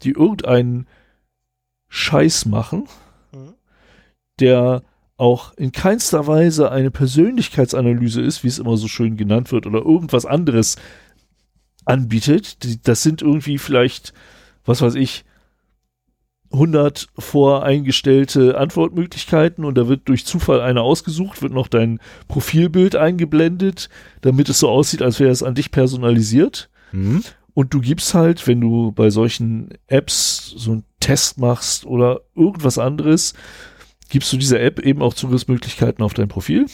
die 0.02 0.10
irgendeinen 0.10 0.86
Scheiß 1.88 2.46
machen, 2.46 2.84
der 4.40 4.82
auch 5.16 5.54
in 5.54 5.72
keinster 5.72 6.26
Weise 6.26 6.70
eine 6.70 6.90
Persönlichkeitsanalyse 6.90 8.20
ist, 8.20 8.44
wie 8.44 8.48
es 8.48 8.58
immer 8.58 8.76
so 8.76 8.88
schön 8.88 9.16
genannt 9.16 9.50
wird, 9.52 9.66
oder 9.66 9.78
irgendwas 9.78 10.26
anderes 10.26 10.76
anbietet. 11.86 12.86
Das 12.86 13.02
sind 13.02 13.22
irgendwie 13.22 13.58
vielleicht, 13.58 14.12
was 14.64 14.82
weiß 14.82 14.94
ich, 14.96 15.24
100 16.56 17.08
voreingestellte 17.18 18.58
Antwortmöglichkeiten 18.58 19.64
und 19.64 19.76
da 19.76 19.88
wird 19.88 20.08
durch 20.08 20.26
Zufall 20.26 20.60
eine 20.60 20.82
ausgesucht, 20.82 21.42
wird 21.42 21.52
noch 21.52 21.68
dein 21.68 22.00
Profilbild 22.28 22.96
eingeblendet, 22.96 23.88
damit 24.22 24.48
es 24.48 24.58
so 24.58 24.68
aussieht, 24.68 25.02
als 25.02 25.20
wäre 25.20 25.30
es 25.30 25.42
an 25.42 25.54
dich 25.54 25.70
personalisiert. 25.70 26.68
Mhm. 26.92 27.22
Und 27.54 27.72
du 27.72 27.80
gibst 27.80 28.12
halt, 28.14 28.46
wenn 28.46 28.60
du 28.60 28.92
bei 28.92 29.10
solchen 29.10 29.70
Apps 29.86 30.52
so 30.56 30.72
einen 30.72 30.84
Test 31.00 31.38
machst 31.38 31.86
oder 31.86 32.20
irgendwas 32.34 32.78
anderes, 32.78 33.34
gibst 34.08 34.32
du 34.32 34.36
dieser 34.36 34.60
App 34.60 34.80
eben 34.80 35.02
auch 35.02 35.14
Zugriffsmöglichkeiten 35.14 36.04
auf 36.04 36.14
dein 36.14 36.28
Profil. 36.28 36.66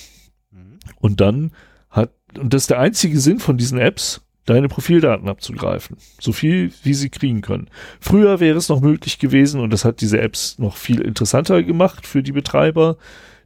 Und 1.01 1.21
dann 1.21 1.53
hat, 1.91 2.13
und 2.39 2.53
das 2.55 2.63
ist 2.63 2.71
der 2.71 2.81
einzige 2.81 3.21
Sinn 3.21 3.39
von 3.39 3.59
diesen 3.59 3.79
Apps, 3.79 4.23
deine 4.45 4.69
Profildaten 4.69 5.29
abzugreifen. 5.29 5.97
So 6.21 6.33
viel, 6.33 6.73
wie 6.83 6.95
sie 6.95 7.11
kriegen 7.11 7.41
können. 7.43 7.69
Früher 8.01 8.41
wäre 8.41 8.59
es 8.59 8.69
noch 8.69 8.81
möglich 8.81 9.19
gewesen, 9.19 9.61
und 9.61 9.73
das 9.73 9.85
hat 9.85 10.01
diese 10.01 10.21
Apps 10.21 10.59
noch 10.59 10.77
viel 10.77 11.01
interessanter 11.01 11.63
gemacht 11.63 12.07
für 12.07 12.23
die 12.23 12.33
Betreiber, 12.33 12.97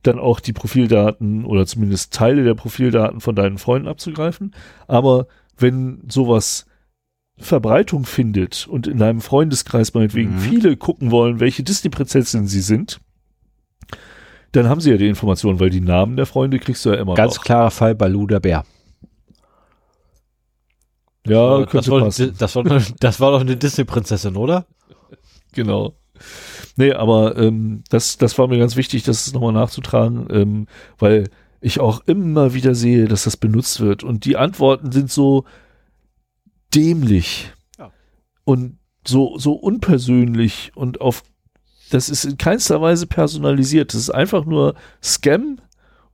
dann 0.02 0.18
auch 0.18 0.40
die 0.40 0.52
Profildaten 0.52 1.44
oder 1.44 1.66
zumindest 1.66 2.12
Teile 2.14 2.44
der 2.44 2.54
Profildaten 2.54 3.20
von 3.20 3.34
deinen 3.34 3.58
Freunden 3.58 3.88
abzugreifen. 3.88 4.54
Aber 4.86 5.26
wenn 5.58 6.02
sowas 6.08 6.66
Verbreitung 7.38 8.06
findet 8.06 8.66
und 8.66 8.86
in 8.86 9.02
einem 9.02 9.20
Freundeskreis 9.20 9.92
meinetwegen 9.92 10.36
Mhm. 10.36 10.40
viele 10.40 10.76
gucken 10.78 11.10
wollen, 11.10 11.40
welche 11.40 11.62
Disney-Prinzessin 11.62 12.46
sie 12.46 12.60
sind, 12.62 13.00
dann 14.52 14.68
haben 14.68 14.80
sie 14.80 14.90
ja 14.90 14.96
die 14.96 15.08
Informationen, 15.08 15.60
weil 15.60 15.68
die 15.70 15.82
Namen 15.82 16.16
der 16.16 16.24
Freunde 16.24 16.58
kriegst 16.58 16.84
du 16.86 16.90
ja 16.90 16.96
immer 16.96 17.14
Ganz 17.14 17.36
noch. 17.36 17.44
klarer 17.44 17.70
Fall 17.70 17.94
bei 17.94 18.08
Lou 18.08 18.26
der 18.26 18.40
Bär. 18.40 18.64
Ja, 21.28 21.60
das, 21.60 21.70
könnte 21.70 21.90
war, 21.90 22.00
passen. 22.00 22.34
das, 22.38 22.56
war, 22.56 22.64
das 23.00 23.20
war 23.20 23.30
doch 23.32 23.40
eine 23.40 23.56
Disney-Prinzessin, 23.56 24.36
oder? 24.36 24.66
Genau. 25.52 25.94
Nee, 26.76 26.92
aber 26.92 27.36
ähm, 27.36 27.82
das, 27.90 28.18
das 28.18 28.38
war 28.38 28.48
mir 28.48 28.58
ganz 28.58 28.76
wichtig, 28.76 29.02
das 29.02 29.32
nochmal 29.32 29.52
nachzutragen, 29.52 30.26
ähm, 30.30 30.66
weil 30.98 31.30
ich 31.60 31.80
auch 31.80 32.00
immer 32.06 32.54
wieder 32.54 32.74
sehe, 32.74 33.06
dass 33.08 33.24
das 33.24 33.36
benutzt 33.36 33.80
wird. 33.80 34.04
Und 34.04 34.24
die 34.24 34.36
Antworten 34.36 34.92
sind 34.92 35.10
so 35.10 35.44
dämlich 36.74 37.52
Ja. 37.78 37.90
und 38.44 38.78
so, 39.06 39.38
so 39.38 39.52
unpersönlich 39.52 40.72
und 40.74 41.00
auf 41.00 41.22
das 41.90 42.08
ist 42.08 42.24
in 42.24 42.36
keinster 42.36 42.80
Weise 42.82 43.06
personalisiert. 43.06 43.94
Das 43.94 44.00
ist 44.00 44.10
einfach 44.10 44.44
nur 44.44 44.74
Scam, 45.02 45.60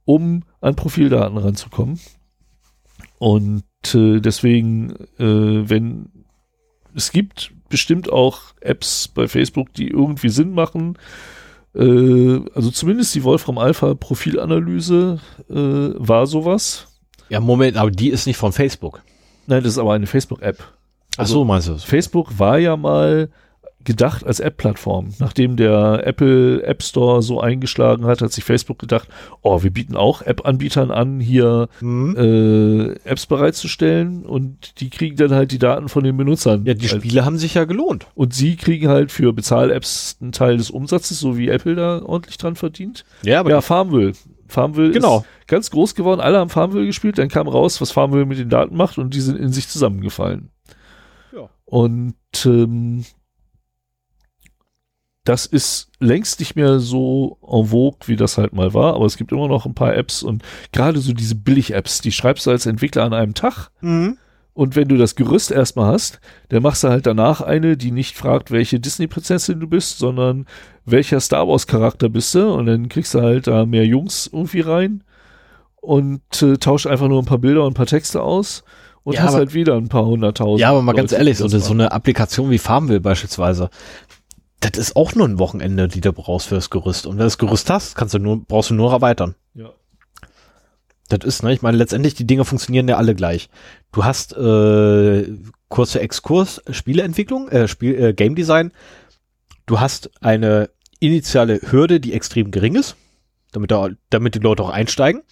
um 0.04 0.42
an 0.60 0.76
Profildaten 0.76 1.38
ranzukommen. 1.38 1.98
Und 3.18 3.62
äh, 3.94 4.20
deswegen, 4.20 4.94
äh, 5.18 5.68
wenn 5.68 6.08
es 6.94 7.12
gibt 7.12 7.52
bestimmt 7.68 8.12
auch 8.12 8.54
Apps 8.60 9.08
bei 9.08 9.28
Facebook, 9.28 9.72
die 9.72 9.88
irgendwie 9.88 10.28
Sinn 10.28 10.52
machen. 10.52 10.98
Äh, 11.74 12.40
also 12.54 12.70
zumindest 12.70 13.14
die 13.14 13.24
Wolfram 13.24 13.58
Alpha 13.58 13.94
Profilanalyse 13.94 15.20
äh, 15.48 15.54
war 15.54 16.26
sowas. 16.26 16.88
Ja, 17.28 17.40
Moment, 17.40 17.76
aber 17.78 17.90
die 17.90 18.10
ist 18.10 18.26
nicht 18.26 18.36
von 18.36 18.52
Facebook. 18.52 19.02
Nein, 19.46 19.62
das 19.62 19.72
ist 19.72 19.78
aber 19.78 19.94
eine 19.94 20.06
Facebook-App. 20.06 20.62
Ach 21.16 21.26
so, 21.26 21.44
meinst 21.44 21.68
du? 21.68 21.78
Facebook 21.78 22.38
war 22.38 22.58
ja 22.58 22.76
mal 22.76 23.30
gedacht 23.84 24.24
als 24.26 24.40
App-Plattform. 24.40 25.10
Nachdem 25.18 25.56
der 25.56 26.06
Apple 26.06 26.62
App 26.62 26.82
Store 26.82 27.22
so 27.22 27.40
eingeschlagen 27.40 28.04
hat, 28.06 28.22
hat 28.22 28.32
sich 28.32 28.44
Facebook 28.44 28.78
gedacht, 28.78 29.08
oh, 29.42 29.62
wir 29.62 29.70
bieten 29.70 29.96
auch 29.96 30.22
App-Anbietern 30.22 30.90
an, 30.90 31.20
hier 31.20 31.68
Mhm. 31.80 32.16
äh, 32.16 33.08
Apps 33.08 33.26
bereitzustellen 33.26 34.24
und 34.24 34.80
die 34.80 34.90
kriegen 34.90 35.16
dann 35.16 35.32
halt 35.32 35.50
die 35.52 35.58
Daten 35.58 35.88
von 35.88 36.04
den 36.04 36.16
Benutzern. 36.16 36.64
Ja, 36.64 36.74
die 36.74 36.88
Spiele 36.88 37.24
haben 37.24 37.38
sich 37.38 37.54
ja 37.54 37.64
gelohnt. 37.64 38.06
Und 38.14 38.34
sie 38.34 38.56
kriegen 38.56 38.88
halt 38.88 39.12
für 39.12 39.32
Bezahl-Apps 39.32 40.18
einen 40.20 40.32
Teil 40.32 40.56
des 40.56 40.70
Umsatzes, 40.70 41.18
so 41.20 41.36
wie 41.36 41.48
Apple 41.48 41.74
da 41.74 42.02
ordentlich 42.02 42.38
dran 42.38 42.56
verdient. 42.56 43.04
Ja, 43.22 43.40
aber 43.40 43.50
ja, 43.50 43.60
Farmville. 43.60 44.12
Farmville 44.48 44.90
Genau. 44.90 45.18
ist 45.40 45.48
ganz 45.48 45.70
groß 45.70 45.94
geworden. 45.94 46.20
Alle 46.20 46.38
haben 46.38 46.50
Farmville 46.50 46.84
gespielt. 46.86 47.16
Dann 47.18 47.28
kam 47.28 47.48
raus, 47.48 47.80
was 47.80 47.90
Farmville 47.90 48.26
mit 48.26 48.38
den 48.38 48.50
Daten 48.50 48.76
macht 48.76 48.98
und 48.98 49.14
die 49.14 49.20
sind 49.20 49.38
in 49.38 49.50
sich 49.52 49.66
zusammengefallen. 49.68 50.50
Ja. 51.34 51.48
Und 51.64 52.14
ähm, 52.44 53.04
das 55.24 55.46
ist 55.46 55.88
längst 56.00 56.40
nicht 56.40 56.56
mehr 56.56 56.80
so 56.80 57.38
en 57.46 57.66
vogue, 57.66 58.00
wie 58.06 58.16
das 58.16 58.38
halt 58.38 58.52
mal 58.52 58.74
war. 58.74 58.94
Aber 58.94 59.06
es 59.06 59.16
gibt 59.16 59.30
immer 59.32 59.48
noch 59.48 59.66
ein 59.66 59.74
paar 59.74 59.94
Apps 59.94 60.22
und 60.22 60.42
gerade 60.72 60.98
so 60.98 61.12
diese 61.12 61.34
Billig-Apps, 61.36 62.00
die 62.00 62.10
schreibst 62.12 62.46
du 62.46 62.50
als 62.50 62.66
Entwickler 62.66 63.04
an 63.04 63.12
einem 63.14 63.34
Tag. 63.34 63.70
Mhm. 63.80 64.18
Und 64.54 64.76
wenn 64.76 64.88
du 64.88 64.98
das 64.98 65.14
Gerüst 65.14 65.50
erstmal 65.50 65.92
hast, 65.92 66.20
dann 66.50 66.62
machst 66.62 66.84
du 66.84 66.88
halt 66.88 67.06
danach 67.06 67.40
eine, 67.40 67.76
die 67.78 67.90
nicht 67.90 68.16
fragt, 68.18 68.50
welche 68.50 68.80
Disney-Prinzessin 68.80 69.60
du 69.60 69.66
bist, 69.66 69.98
sondern 69.98 70.44
welcher 70.84 71.20
Star 71.20 71.48
Wars-Charakter 71.48 72.08
bist 72.10 72.34
du. 72.34 72.52
Und 72.52 72.66
dann 72.66 72.88
kriegst 72.90 73.14
du 73.14 73.22
halt 73.22 73.46
da 73.46 73.64
mehr 73.64 73.86
Jungs 73.86 74.28
irgendwie 74.30 74.60
rein 74.60 75.04
und 75.80 76.20
äh, 76.42 76.56
tauscht 76.58 76.86
einfach 76.86 77.08
nur 77.08 77.20
ein 77.22 77.26
paar 77.26 77.38
Bilder 77.38 77.62
und 77.64 77.72
ein 77.72 77.74
paar 77.74 77.86
Texte 77.86 78.22
aus 78.22 78.62
und 79.04 79.14
Ja, 79.14 79.22
hast 79.22 79.30
aber- 79.30 79.38
halt 79.38 79.54
wieder 79.54 79.74
ein 79.76 79.88
paar 79.88 80.04
hunderttausend. 80.06 80.60
Ja, 80.60 80.70
aber 80.70 80.82
mal 80.82 80.92
ganz 80.92 81.10
Leute, 81.12 81.20
ehrlich, 81.22 81.38
die 81.38 81.48
so, 81.48 81.58
so 81.58 81.72
eine 81.72 81.90
Applikation 81.92 82.50
wie 82.50 82.58
Farmville 82.58 83.00
beispielsweise, 83.00 83.70
das 84.62 84.78
ist 84.78 84.96
auch 84.96 85.14
nur 85.14 85.26
ein 85.28 85.38
Wochenende, 85.38 85.88
die 85.88 86.00
du 86.00 86.12
brauchst 86.12 86.48
für 86.48 86.54
das 86.54 86.70
Gerüst. 86.70 87.06
Und 87.06 87.12
wenn 87.12 87.18
du 87.18 87.24
das 87.24 87.38
Gerüst 87.38 87.68
hast, 87.68 87.96
kannst 87.96 88.14
du 88.14 88.18
nur, 88.18 88.44
brauchst 88.44 88.70
du 88.70 88.74
nur 88.74 88.92
erweitern. 88.92 89.34
Ja. 89.54 89.70
Das 91.08 91.26
ist, 91.26 91.42
ne, 91.42 91.52
ich 91.52 91.62
meine, 91.62 91.76
letztendlich, 91.76 92.14
die 92.14 92.26
Dinge 92.26 92.44
funktionieren 92.44 92.88
ja 92.88 92.96
alle 92.96 93.14
gleich. 93.14 93.50
Du 93.90 94.04
hast 94.04 94.34
äh, 94.36 95.28
kurze 95.68 96.00
Exkurs, 96.00 96.62
Spieleentwicklung, 96.70 97.48
äh, 97.48 97.68
Spiel, 97.68 98.02
äh, 98.02 98.14
Game 98.14 98.34
Design. 98.34 98.72
Du 99.66 99.80
hast 99.80 100.10
eine 100.22 100.70
initiale 101.00 101.60
Hürde, 101.70 102.00
die 102.00 102.14
extrem 102.14 102.50
gering 102.50 102.76
ist, 102.76 102.96
damit, 103.50 103.70
da, 103.72 103.90
damit 104.10 104.36
die 104.36 104.38
Leute 104.38 104.62
auch 104.62 104.70
einsteigen. 104.70 105.22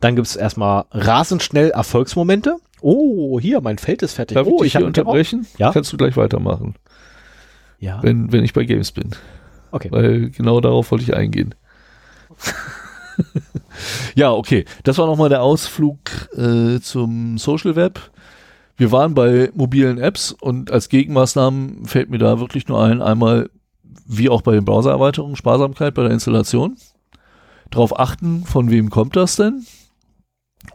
Dann 0.00 0.14
gibt 0.14 0.28
es 0.28 0.36
erstmal 0.36 0.84
rasend 0.90 1.42
schnell 1.42 1.70
Erfolgsmomente. 1.70 2.56
Oh, 2.80 3.40
hier, 3.40 3.60
mein 3.62 3.78
Feld 3.78 4.02
ist 4.02 4.12
fertig. 4.12 4.34
Darf 4.34 4.46
oh, 4.46 4.62
ich 4.62 4.72
dich 4.72 4.82
auch- 4.82 4.86
unterbrechen? 4.86 5.46
Ja. 5.58 5.72
Kannst 5.72 5.92
du 5.92 5.96
gleich 5.96 6.16
weitermachen, 6.16 6.74
Ja, 7.84 8.02
wenn, 8.02 8.32
wenn 8.32 8.44
ich 8.44 8.54
bei 8.54 8.64
Games 8.64 8.92
bin. 8.92 9.10
okay. 9.70 9.88
Weil 9.90 10.30
genau 10.30 10.60
darauf 10.62 10.90
wollte 10.90 11.04
ich 11.04 11.14
eingehen. 11.14 11.54
ja, 14.14 14.32
okay. 14.32 14.64
Das 14.84 14.96
war 14.96 15.06
nochmal 15.06 15.28
der 15.28 15.42
Ausflug 15.42 15.98
äh, 16.34 16.80
zum 16.80 17.36
Social 17.36 17.76
Web. 17.76 18.00
Wir 18.78 18.90
waren 18.90 19.14
bei 19.14 19.50
mobilen 19.54 19.98
Apps 19.98 20.32
und 20.32 20.70
als 20.70 20.88
Gegenmaßnahmen 20.88 21.84
fällt 21.84 22.08
mir 22.08 22.18
da 22.18 22.40
wirklich 22.40 22.68
nur 22.68 22.82
ein, 22.82 23.02
einmal 23.02 23.50
wie 24.06 24.30
auch 24.30 24.40
bei 24.40 24.52
den 24.54 24.64
Browsererweiterungen, 24.64 25.36
Sparsamkeit 25.36 25.92
bei 25.92 26.04
der 26.04 26.12
Installation. 26.12 26.76
Darauf 27.70 27.98
achten, 27.98 28.44
von 28.44 28.70
wem 28.70 28.88
kommt 28.88 29.14
das 29.14 29.36
denn? 29.36 29.66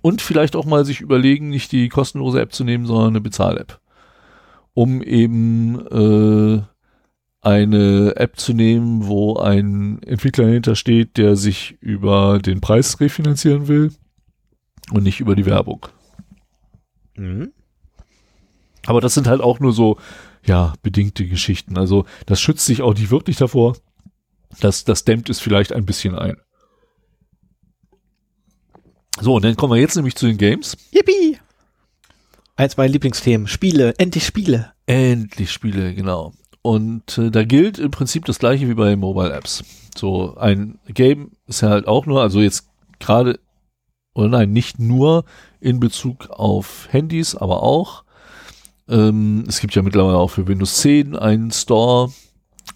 Und 0.03 0.22
vielleicht 0.22 0.56
auch 0.56 0.65
mal 0.65 0.86
sich 0.86 1.02
überlegen, 1.02 1.49
nicht 1.49 1.72
die 1.72 1.90
kostenlose 1.90 2.40
App 2.40 2.53
zu 2.53 2.64
nehmen, 2.64 2.86
sondern 2.86 3.07
eine 3.07 3.22
Bezahl-App. 3.22 3.80
Um 4.76 5.02
eben 5.02 5.80
äh, 5.88 6.61
eine 7.41 8.16
App 8.16 8.40
zu 8.40 8.53
nehmen, 8.53 9.07
wo 9.07 9.38
ein 9.38 10.02
Entwickler 10.03 10.45
dahinter 10.45 10.76
steht, 10.76 11.18
der 11.18 11.36
sich 11.36 11.78
über 11.80 12.40
den 12.40 12.61
Preis 12.61 12.99
refinanzieren 12.99 13.68
will 13.68 13.94
und 14.91 15.03
nicht 15.03 15.20
über 15.20 15.36
die 15.36 15.45
Werbung. 15.45 15.88
Mhm. 17.16 17.52
Aber 18.86 19.02
das 19.02 19.14
sind 19.14 19.28
halt 19.28 19.41
auch 19.41 19.60
nur 19.60 19.74
so, 19.74 19.98
ja, 20.45 20.74
bedingte 20.82 21.28
Geschichten. 21.28 21.78
Also 21.78 22.06
das 22.26 22.41
schützt 22.41 22.66
sich 22.66 22.82
auch 22.82 22.94
nicht 22.94 23.11
wirklich 23.11 23.38
davor, 23.38 23.76
Das, 24.60 24.84
das 24.84 25.06
dämmt 25.06 25.30
es 25.30 25.40
vielleicht 25.40 25.74
ein 25.74 25.86
bisschen 25.86 26.16
ein. 26.16 26.38
So, 29.22 29.36
und 29.36 29.44
dann 29.44 29.56
kommen 29.56 29.74
wir 29.74 29.82
jetzt 29.82 29.95
nämlich 29.95 30.16
zu 30.16 30.28
den 30.28 30.38
Games. 30.38 30.78
Yippie! 30.91 31.38
Eins 32.56 32.78
meiner 32.78 32.91
Lieblingsthemen. 32.91 33.48
Spiele, 33.48 33.94
endlich 33.98 34.26
Spiele. 34.26 34.74
Endlich 34.86 35.52
Spiele, 35.52 35.94
genau. 35.94 36.34
Und 36.61 37.18
äh, 37.18 37.31
da 37.31 37.44
gilt 37.44 37.80
im 37.80 37.91
Prinzip 37.91 38.26
das 38.26 38.40
gleiche 38.40 38.68
wie 38.68 38.73
bei 38.73 38.95
Mobile 38.95 39.34
Apps. 39.34 39.64
So 39.95 40.36
ein 40.36 40.80
Game 40.88 41.31
ist 41.48 41.61
ja 41.61 41.69
halt 41.69 41.88
auch 41.88 42.06
nur, 42.06 42.22
also 42.22 42.41
jetzt 42.41 42.69
gerade, 42.99 43.40
oder 44.14 44.30
nein, 44.30 44.52
nicht 44.52 44.80
nur 44.80 45.26
in 45.60 45.80
Bezug 45.80 46.30
auf 46.30 46.88
Handys, 46.91 47.36
aber 47.36 47.64
auch. 47.64 48.03
Ähm, 48.88 49.45
es 49.48 49.60
gibt 49.60 49.76
ja 49.76 49.81
mittlerweile 49.81 50.18
auch 50.18 50.31
für 50.31 50.48
Windows 50.48 50.77
10 50.81 51.15
einen 51.15 51.52
Store, 51.52 52.11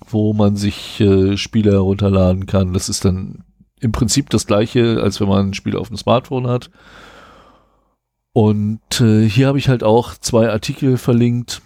wo 0.08 0.34
man 0.34 0.56
sich 0.56 1.00
äh, 1.02 1.38
Spiele 1.38 1.72
herunterladen 1.72 2.46
kann. 2.46 2.74
Das 2.74 2.88
ist 2.88 3.04
dann 3.04 3.44
im 3.80 3.92
Prinzip 3.92 4.30
das 4.30 4.48
gleiche, 4.48 5.02
als 5.02 5.20
wenn 5.20 5.28
man 5.28 5.50
ein 5.50 5.54
Spiel 5.54 5.76
auf 5.76 5.90
dem 5.90 5.98
Smartphone 5.98 6.48
hat. 6.48 6.70
Und 8.34 9.02
äh, 9.02 9.28
hier 9.28 9.48
habe 9.48 9.60
ich 9.60 9.70
halt 9.70 9.84
auch 9.84 10.16
zwei 10.16 10.50
Artikel 10.50 10.98
verlinkt, 10.98 11.62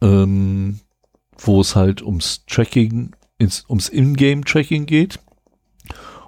ähm, 0.00 0.80
wo 1.46 1.60
es 1.60 1.76
halt 1.76 2.02
ums 2.02 2.44
Tracking, 2.46 3.12
ins, 3.38 3.64
ums 3.68 3.88
Ingame-Tracking 3.88 4.86
geht. 4.86 5.18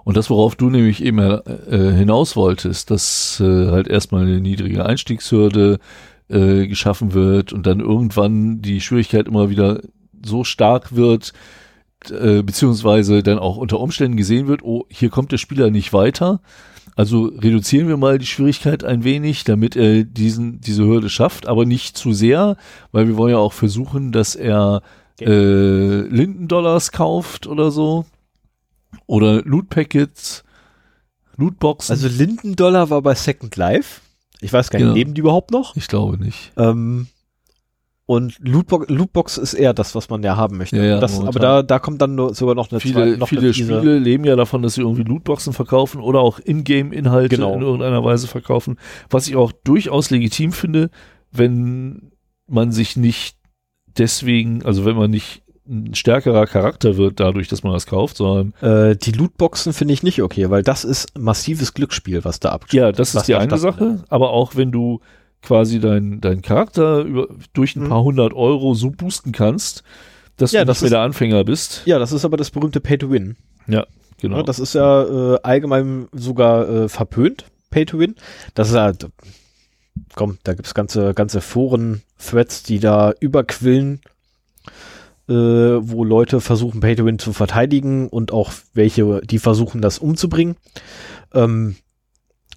Und 0.04 0.16
das, 0.16 0.30
worauf 0.30 0.56
du 0.56 0.68
nämlich 0.68 1.02
eben 1.02 1.18
äh, 1.18 1.92
hinaus 1.94 2.34
wolltest, 2.34 2.90
dass 2.90 3.40
äh, 3.40 3.70
halt 3.70 3.86
erstmal 3.86 4.22
eine 4.22 4.40
niedrige 4.40 4.84
Einstiegshürde 4.84 5.78
äh, 6.28 6.66
geschaffen 6.66 7.14
wird 7.14 7.52
und 7.52 7.66
dann 7.66 7.80
irgendwann 7.80 8.62
die 8.62 8.80
Schwierigkeit 8.80 9.28
immer 9.28 9.48
wieder 9.48 9.80
so 10.24 10.42
stark 10.42 10.96
wird, 10.96 11.32
äh, 12.10 12.42
beziehungsweise 12.42 13.22
dann 13.22 13.38
auch 13.38 13.56
unter 13.56 13.78
Umständen 13.78 14.16
gesehen 14.16 14.48
wird, 14.48 14.62
oh, 14.62 14.86
hier 14.88 15.10
kommt 15.10 15.30
der 15.30 15.38
Spieler 15.38 15.70
nicht 15.70 15.92
weiter. 15.92 16.40
Also 16.96 17.26
reduzieren 17.26 17.88
wir 17.88 17.96
mal 17.96 18.18
die 18.18 18.26
Schwierigkeit 18.26 18.84
ein 18.84 19.04
wenig, 19.04 19.44
damit 19.44 19.76
er 19.76 20.04
diesen, 20.04 20.60
diese 20.60 20.84
Hürde 20.84 21.08
schafft, 21.08 21.46
aber 21.46 21.64
nicht 21.64 21.96
zu 21.96 22.12
sehr, 22.12 22.56
weil 22.90 23.06
wir 23.06 23.16
wollen 23.16 23.32
ja 23.32 23.38
auch 23.38 23.52
versuchen, 23.52 24.12
dass 24.12 24.34
er 24.34 24.82
äh, 25.26 26.00
Lindendollars 26.08 26.92
kauft 26.92 27.46
oder 27.46 27.70
so. 27.70 28.04
Oder 29.06 29.42
Loot 29.42 29.68
Packets, 29.70 30.44
Lootboxen. 31.36 31.92
Also 31.94 32.08
Lindendollar 32.08 32.90
war 32.90 33.02
bei 33.02 33.14
Second 33.14 33.56
Life. 33.56 34.00
Ich 34.40 34.52
weiß 34.52 34.70
gar 34.70 34.78
nicht, 34.78 34.88
Ja. 34.88 34.94
leben 34.94 35.14
die 35.14 35.20
überhaupt 35.20 35.50
noch? 35.50 35.76
ich 35.76 35.88
glaube 35.88 36.18
nicht. 36.18 36.52
Ähm, 36.56 37.06
und 38.06 38.36
Lootbox, 38.40 38.88
Lootbox 38.90 39.38
ist 39.38 39.54
eher 39.54 39.72
das, 39.72 39.94
was 39.94 40.10
man 40.10 40.22
ja 40.22 40.36
haben 40.36 40.58
möchte. 40.58 40.76
Ja, 40.76 40.82
ja, 40.84 41.00
das, 41.00 41.18
aber 41.20 41.38
da, 41.38 41.62
da 41.62 41.78
kommt 41.78 42.02
dann 42.02 42.16
nur, 42.16 42.34
sogar 42.34 42.54
noch 42.54 42.70
eine 42.70 42.80
Viele, 42.80 42.94
zweite- 42.94 43.18
noch 43.18 43.28
viele 43.28 43.42
eine. 43.42 43.54
Spiele 43.54 43.98
leben 43.98 44.24
ja 44.24 44.36
davon, 44.36 44.60
dass 44.62 44.74
sie 44.74 44.82
irgendwie 44.82 45.04
Lootboxen 45.04 45.52
verkaufen 45.52 46.00
oder 46.00 46.20
auch 46.20 46.38
Ingame-Inhalte 46.44 47.36
Genau. 47.36 47.54
in 47.54 47.62
irgendeiner 47.62 48.04
Weise 48.04 48.26
verkaufen. 48.26 48.76
Was 49.08 49.28
ich 49.28 49.36
auch 49.36 49.52
durchaus 49.52 50.10
legitim 50.10 50.52
finde, 50.52 50.90
wenn 51.30 52.10
man 52.48 52.72
sich 52.72 52.96
nicht 52.96 53.36
deswegen, 53.98 54.64
also 54.64 54.84
wenn 54.84 54.96
man 54.96 55.10
nicht 55.10 55.42
ein 55.68 55.94
stärkerer 55.94 56.46
Charakter 56.46 56.96
wird 56.96 57.20
dadurch, 57.20 57.46
dass 57.48 57.62
man 57.62 57.72
das 57.72 57.86
kauft, 57.86 58.16
sondern 58.16 58.52
Äh, 58.60 58.96
die 58.96 59.12
Lootboxen 59.12 59.72
finde 59.72 59.94
ich 59.94 60.02
nicht 60.02 60.20
okay, 60.22 60.50
weil 60.50 60.62
das 60.64 60.84
ist 60.84 61.16
massives 61.18 61.72
Glücksspiel, 61.74 62.24
was 62.24 62.40
da 62.40 62.50
abgeht. 62.50 62.80
ja, 62.80 62.92
das 62.92 63.14
ist 63.14 63.28
die 63.28 63.36
eine. 63.36 63.56
Sache, 63.58 64.02
aber 64.08 64.30
auch 64.30 64.56
wenn 64.56 64.72
du 64.72 65.00
quasi 65.40 65.78
deinen 65.80 66.20
dein 66.20 66.42
Charakter 66.42 67.00
über, 67.02 67.28
durch 67.52 67.76
ein 67.76 67.84
Mhm. 67.84 67.88
paar 67.90 68.02
hundert 68.02 68.32
Euro 68.34 68.74
so 68.74 68.90
boosten 68.90 69.30
kannst, 69.32 69.82
dass 70.36 70.50
Ja, 70.52 70.62
du 70.62 70.66
das 70.66 70.82
nicht 70.82 70.90
mehr 70.90 70.98
der 70.98 71.04
Anfänger 71.06 71.44
bist. 71.44 71.82
Ja, 71.84 71.98
das 72.00 72.10
ist 72.12 72.24
aber 72.24 72.36
das 72.36 72.50
berühmte 72.50 72.80
Pay-to-Win. 72.80 73.36
Genau. 74.20 74.36
Ja, 74.36 74.42
das 74.42 74.58
ist 74.60 74.74
ja 74.74 75.34
äh, 75.34 75.38
allgemein 75.42 76.08
sogar 76.12 76.68
äh, 76.68 76.88
verpönt, 76.88 77.44
Pay-to-Win. 77.70 78.14
Das 78.54 78.68
ist 78.68 78.74
ja, 78.74 78.92
komm, 80.14 80.38
da 80.44 80.54
gibt's 80.54 80.74
ganze, 80.74 81.14
ganze 81.14 81.40
Foren-Threads, 81.40 82.62
die 82.62 82.78
da 82.78 83.12
überquillen, 83.20 84.00
äh, 85.28 85.32
wo 85.32 86.04
Leute 86.04 86.40
versuchen, 86.40 86.80
Pay-to-Win 86.80 87.18
zu 87.18 87.32
verteidigen 87.32 88.08
und 88.08 88.32
auch 88.32 88.52
welche, 88.74 89.20
die 89.22 89.38
versuchen, 89.38 89.80
das 89.80 89.98
umzubringen. 89.98 90.56
Ähm, 91.32 91.76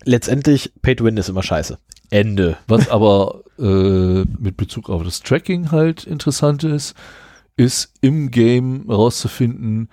letztendlich, 0.03 0.73
Pay-to-Win 0.81 1.17
ist 1.17 1.29
immer 1.29 1.43
scheiße. 1.43 1.77
Ende. 2.09 2.57
Was 2.67 2.89
aber 2.89 3.41
äh, 3.57 4.23
mit 4.39 4.57
Bezug 4.57 4.89
auf 4.89 5.03
das 5.03 5.21
Tracking 5.21 5.71
halt 5.71 6.03
interessant 6.03 6.63
ist, 6.63 6.95
ist 7.57 7.93
im 8.01 8.31
Game 8.31 8.85
herauszufinden, 8.87 9.89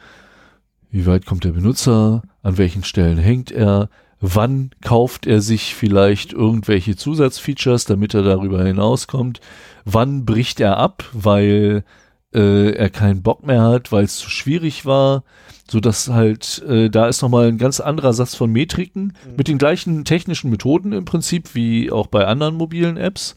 wie 0.91 1.07
weit 1.07 1.25
kommt 1.27 1.45
der 1.45 1.53
Benutzer, 1.53 2.23
an 2.43 2.59
welchen 2.59 2.85
Stellen 2.85 3.19
hängt 3.19 3.51
er, 3.51 3.89
wann 4.23 4.71
kauft 4.83 5.27
er 5.27 5.43
sich 5.43 5.75
vielleicht 5.75 6.33
irgendwelche 6.33 6.95
Zusatzfeatures, 6.95 7.85
damit 7.85 8.15
er 8.15 8.23
darüber 8.23 8.65
hinauskommt, 8.65 9.41
wann 9.85 10.25
bricht 10.25 10.61
er 10.61 10.77
ab, 10.77 11.05
weil 11.13 11.85
äh, 12.33 12.71
er 12.71 12.89
keinen 12.89 13.23
Bock 13.23 13.45
mehr 13.45 13.63
hat, 13.63 13.91
weil 13.91 14.05
es 14.05 14.17
zu 14.17 14.31
schwierig 14.31 14.87
war, 14.87 15.25
so 15.69 15.81
dass 15.81 16.09
halt 16.09 16.63
äh, 16.69 16.89
da 16.89 17.09
ist 17.09 17.21
nochmal 17.21 17.49
ein 17.49 17.59
ganz 17.59 17.81
anderer 17.81 18.13
Satz 18.13 18.37
von 18.37 18.51
Metriken 18.53 19.15
mit 19.37 19.49
den 19.49 19.59
gleichen 19.59 20.05
technischen 20.05 20.51
Methoden 20.51 20.93
im 20.93 21.05
Prinzip 21.05 21.57
wie 21.57 21.91
auch 21.91 22.07
bei 22.07 22.25
anderen 22.25 22.55
mobilen 22.55 22.97
Apps. 22.97 23.35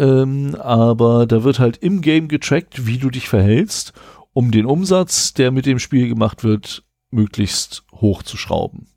Ähm, 0.00 0.56
aber 0.56 1.26
da 1.26 1.44
wird 1.44 1.60
halt 1.60 1.76
im 1.76 2.00
Game 2.00 2.26
getrackt, 2.26 2.86
wie 2.86 2.98
du 2.98 3.10
dich 3.10 3.28
verhältst, 3.28 3.92
um 4.32 4.50
den 4.50 4.66
Umsatz, 4.66 5.32
der 5.32 5.52
mit 5.52 5.64
dem 5.64 5.78
Spiel 5.78 6.08
gemacht 6.08 6.42
wird, 6.42 6.82
möglichst 7.10 7.84
hoch 7.92 8.24
zu 8.24 8.36
schrauben. 8.36 8.88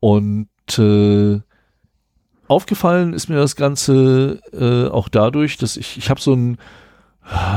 Und 0.00 0.48
äh, 0.78 1.40
aufgefallen 2.46 3.12
ist 3.12 3.28
mir 3.28 3.36
das 3.36 3.56
Ganze 3.56 4.40
äh, 4.52 4.90
auch 4.90 5.08
dadurch, 5.08 5.56
dass 5.56 5.76
ich, 5.76 5.98
ich 5.98 6.10
habe 6.10 6.20
so 6.20 6.34
ein, 6.34 6.58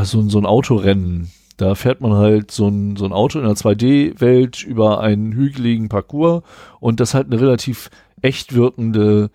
so 0.03 0.19
ein, 0.19 0.29
so 0.29 0.37
ein 0.37 0.45
Autorennen. 0.45 1.31
Da 1.57 1.75
fährt 1.75 2.01
man 2.01 2.13
halt 2.13 2.51
so 2.51 2.67
ein, 2.67 2.95
so 2.95 3.05
ein 3.05 3.13
Auto 3.13 3.39
in 3.39 3.45
einer 3.45 3.53
2D-Welt 3.53 4.63
über 4.63 4.99
einen 4.99 5.33
hügeligen 5.33 5.89
Parcours 5.89 6.43
und 6.79 6.99
das 6.99 7.13
halt 7.13 7.27
eine 7.27 7.39
relativ 7.39 7.89
echt 8.21 8.55
wirkende 8.55 9.29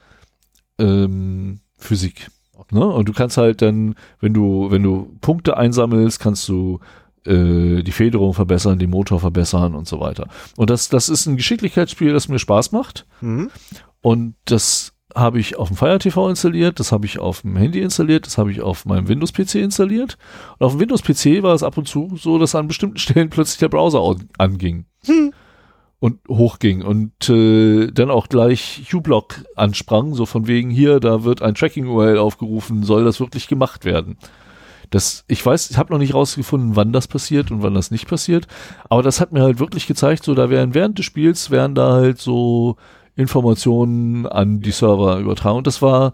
ähm, 0.78 1.60
Physik. 1.76 2.28
Ne? 2.72 2.84
Und 2.84 3.08
du 3.08 3.12
kannst 3.12 3.36
halt 3.36 3.62
dann, 3.62 3.94
wenn 4.20 4.34
du, 4.34 4.70
wenn 4.70 4.82
du 4.82 5.16
Punkte 5.20 5.56
einsammelst, 5.56 6.18
kannst 6.18 6.48
du 6.48 6.80
äh, 7.26 7.82
die 7.82 7.92
Federung 7.92 8.34
verbessern, 8.34 8.78
den 8.78 8.90
Motor 8.90 9.20
verbessern 9.20 9.74
und 9.74 9.86
so 9.86 10.00
weiter. 10.00 10.28
Und 10.56 10.70
das, 10.70 10.88
das 10.88 11.08
ist 11.08 11.26
ein 11.26 11.36
Geschicklichkeitsspiel, 11.36 12.12
das 12.12 12.28
mir 12.28 12.38
Spaß 12.38 12.72
macht. 12.72 13.06
Mhm. 13.20 13.50
Und 14.00 14.34
das 14.44 14.92
habe 15.14 15.40
ich 15.40 15.56
auf 15.56 15.68
dem 15.68 15.76
Fire 15.76 15.98
TV 15.98 16.28
installiert, 16.28 16.78
das 16.78 16.92
habe 16.92 17.06
ich 17.06 17.18
auf 17.18 17.40
dem 17.40 17.56
Handy 17.56 17.80
installiert, 17.80 18.26
das 18.26 18.38
habe 18.38 18.52
ich 18.52 18.60
auf 18.60 18.84
meinem 18.84 19.08
Windows-PC 19.08 19.56
installiert. 19.56 20.18
Und 20.58 20.66
auf 20.66 20.72
dem 20.72 20.80
Windows-PC 20.80 21.42
war 21.42 21.54
es 21.54 21.62
ab 21.62 21.78
und 21.78 21.88
zu 21.88 22.16
so, 22.16 22.38
dass 22.38 22.54
an 22.54 22.68
bestimmten 22.68 22.98
Stellen 22.98 23.30
plötzlich 23.30 23.58
der 23.58 23.68
Browser 23.68 24.16
anging 24.38 24.84
und 25.98 26.20
hochging 26.28 26.82
und 26.82 27.28
äh, 27.30 27.90
dann 27.90 28.10
auch 28.10 28.28
gleich 28.28 28.86
uBlock 28.92 29.44
ansprang, 29.56 30.14
so 30.14 30.26
von 30.26 30.46
wegen 30.46 30.70
hier, 30.70 31.00
da 31.00 31.24
wird 31.24 31.42
ein 31.42 31.54
Tracking-URL 31.54 32.18
aufgerufen, 32.18 32.82
soll 32.82 33.04
das 33.04 33.20
wirklich 33.20 33.48
gemacht 33.48 33.84
werden? 33.84 34.18
Das, 34.90 35.24
ich 35.28 35.44
weiß, 35.44 35.70
ich 35.70 35.78
habe 35.78 35.92
noch 35.92 35.98
nicht 35.98 36.14
rausgefunden, 36.14 36.76
wann 36.76 36.92
das 36.92 37.08
passiert 37.08 37.50
und 37.50 37.62
wann 37.62 37.74
das 37.74 37.90
nicht 37.90 38.06
passiert, 38.08 38.46
aber 38.88 39.02
das 39.02 39.20
hat 39.20 39.32
mir 39.32 39.42
halt 39.42 39.58
wirklich 39.58 39.86
gezeigt, 39.86 40.24
so 40.24 40.34
da 40.34 40.50
werden 40.50 40.74
während 40.74 40.98
des 40.98 41.06
Spiels 41.06 41.50
werden 41.50 41.74
da 41.74 41.94
halt 41.94 42.18
so 42.18 42.76
Informationen 43.16 44.26
an 44.26 44.60
die 44.60 44.70
Server 44.70 45.18
übertragen 45.18 45.58
und 45.58 45.66
das 45.66 45.82
war 45.82 46.12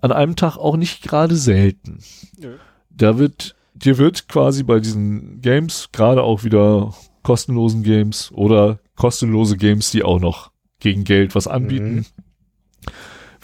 an 0.00 0.12
einem 0.12 0.36
Tag 0.36 0.56
auch 0.56 0.76
nicht 0.76 1.02
gerade 1.02 1.36
selten. 1.36 1.98
Nö. 2.38 2.56
Da 2.90 3.18
wird, 3.18 3.56
dir 3.74 3.98
wird 3.98 4.28
quasi 4.28 4.62
bei 4.62 4.80
diesen 4.80 5.40
Games, 5.40 5.88
gerade 5.92 6.22
auch 6.22 6.44
wieder 6.44 6.94
kostenlosen 7.22 7.82
Games 7.82 8.30
oder 8.32 8.80
kostenlose 8.96 9.56
Games, 9.56 9.90
die 9.90 10.02
auch 10.02 10.20
noch 10.20 10.50
gegen 10.80 11.04
Geld 11.04 11.34
was 11.34 11.46
anbieten, 11.46 12.06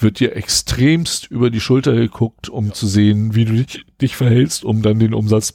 wird 0.02 0.20
dir 0.20 0.36
extremst 0.36 1.30
über 1.30 1.50
die 1.50 1.60
Schulter 1.60 1.94
geguckt, 1.94 2.48
um 2.48 2.72
zu 2.72 2.86
sehen, 2.86 3.34
wie 3.34 3.44
du 3.44 3.52
dich, 3.54 3.84
dich 4.00 4.16
verhältst, 4.16 4.64
um 4.64 4.82
dann 4.82 4.98
den 4.98 5.14
Umsatz 5.14 5.54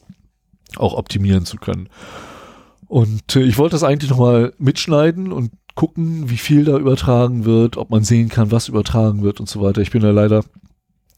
auch 0.76 0.94
optimieren 0.96 1.46
zu 1.46 1.58
können. 1.58 1.90
Und 2.88 3.36
äh, 3.36 3.42
ich 3.44 3.58
wollte 3.58 3.74
das 3.74 3.84
eigentlich 3.84 4.10
nochmal 4.12 4.54
mitschneiden 4.58 5.32
und 5.32 5.52
gucken, 5.76 6.30
wie 6.30 6.38
viel 6.38 6.66
da 6.66 6.78
übertragen 6.78 7.46
wird, 7.46 7.78
ob 7.78 7.90
man 7.90 8.04
sehen 8.04 8.30
kann, 8.30 8.52
was 8.52 8.68
übertragen 8.68 9.24
wird 9.24 9.40
und 9.40 9.50
so 9.50 9.62
weiter. 9.62 9.82
Ich 9.82 9.92
bin 9.92 10.02
da 10.02 10.12
leider 10.12 10.44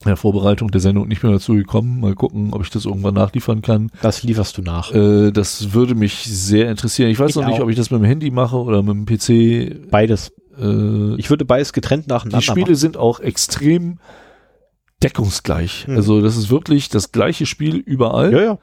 in 0.01 0.09
der 0.09 0.17
Vorbereitung 0.17 0.69
der 0.71 0.81
Sendung 0.81 1.07
nicht 1.07 1.23
mehr 1.23 1.31
dazu 1.31 1.53
gekommen. 1.55 1.99
Mal 1.99 2.15
gucken, 2.15 2.53
ob 2.53 2.61
ich 2.61 2.69
das 2.69 2.85
irgendwann 2.85 3.15
nachliefern 3.15 3.61
kann. 3.61 3.89
Das 4.01 4.23
lieferst 4.23 4.57
du 4.57 4.61
nach. 4.61 4.91
Äh, 4.93 5.31
das 5.31 5.73
würde 5.73 5.95
mich 5.95 6.25
sehr 6.25 6.69
interessieren. 6.69 7.09
Ich 7.09 7.19
weiß 7.19 7.31
Ich 7.31 7.35
noch 7.37 7.47
nicht, 7.47 7.59
auch. 7.59 7.63
ob 7.63 7.69
ich 7.69 7.75
das 7.75 7.91
mit 7.91 8.01
dem 8.01 8.05
Handy 8.05 8.29
mache 8.29 8.57
oder 8.57 8.83
mit 8.83 8.95
dem 8.95 9.05
PC. 9.05 9.89
Beides. 9.89 10.31
Äh, 10.59 11.15
Ich 11.17 11.29
würde 11.29 11.45
beides 11.45 11.73
getrennt 11.73 12.07
nacheinander 12.07 12.39
die 12.39 12.43
Spiele 12.45 12.75
sind 12.75 12.97
auch 12.97 13.19
extrem 13.19 13.99
deckungsgleich. 15.03 15.87
Hm. 15.87 15.95
Also 15.97 16.21
das 16.21 16.37
ist 16.37 16.49
wirklich 16.49 16.89
das 16.89 17.11
gleiche 17.11 17.45
Spiel 17.45 17.75
überall. 17.77 18.31
machen. 18.31 18.37
Ja, 18.37 18.43
ja. 18.53 18.57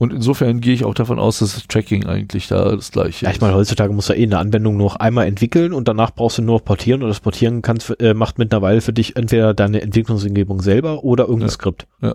Und 0.00 0.12
insofern 0.12 0.60
gehe 0.60 0.74
ich 0.74 0.84
auch 0.84 0.94
davon 0.94 1.18
aus, 1.18 1.40
dass 1.40 1.54
das 1.54 1.66
Tracking 1.66 2.06
eigentlich 2.06 2.46
da 2.46 2.76
das 2.76 2.92
gleiche 2.92 3.24
Ja, 3.24 3.32
ich 3.32 3.40
meine, 3.40 3.54
heutzutage 3.54 3.92
muss 3.92 4.06
ja 4.06 4.14
eh 4.14 4.22
eine 4.22 4.38
Anwendung 4.38 4.76
nur 4.76 4.86
noch 4.90 4.96
einmal 4.96 5.26
entwickeln 5.26 5.72
und 5.72 5.88
danach 5.88 6.12
brauchst 6.14 6.38
du 6.38 6.42
nur 6.42 6.58
noch 6.58 6.64
portieren 6.64 7.02
und 7.02 7.08
das 7.08 7.18
Portieren 7.18 7.62
kannst, 7.62 7.98
äh, 8.00 8.14
macht 8.14 8.38
mittlerweile 8.38 8.80
für 8.80 8.92
dich 8.92 9.16
entweder 9.16 9.54
deine 9.54 9.82
Entwicklungsumgebung 9.82 10.62
selber 10.62 11.02
oder 11.02 11.24
irgendein 11.24 11.48
Ja. 11.48 11.52
Skript. 11.52 11.88
Ja. 12.00 12.14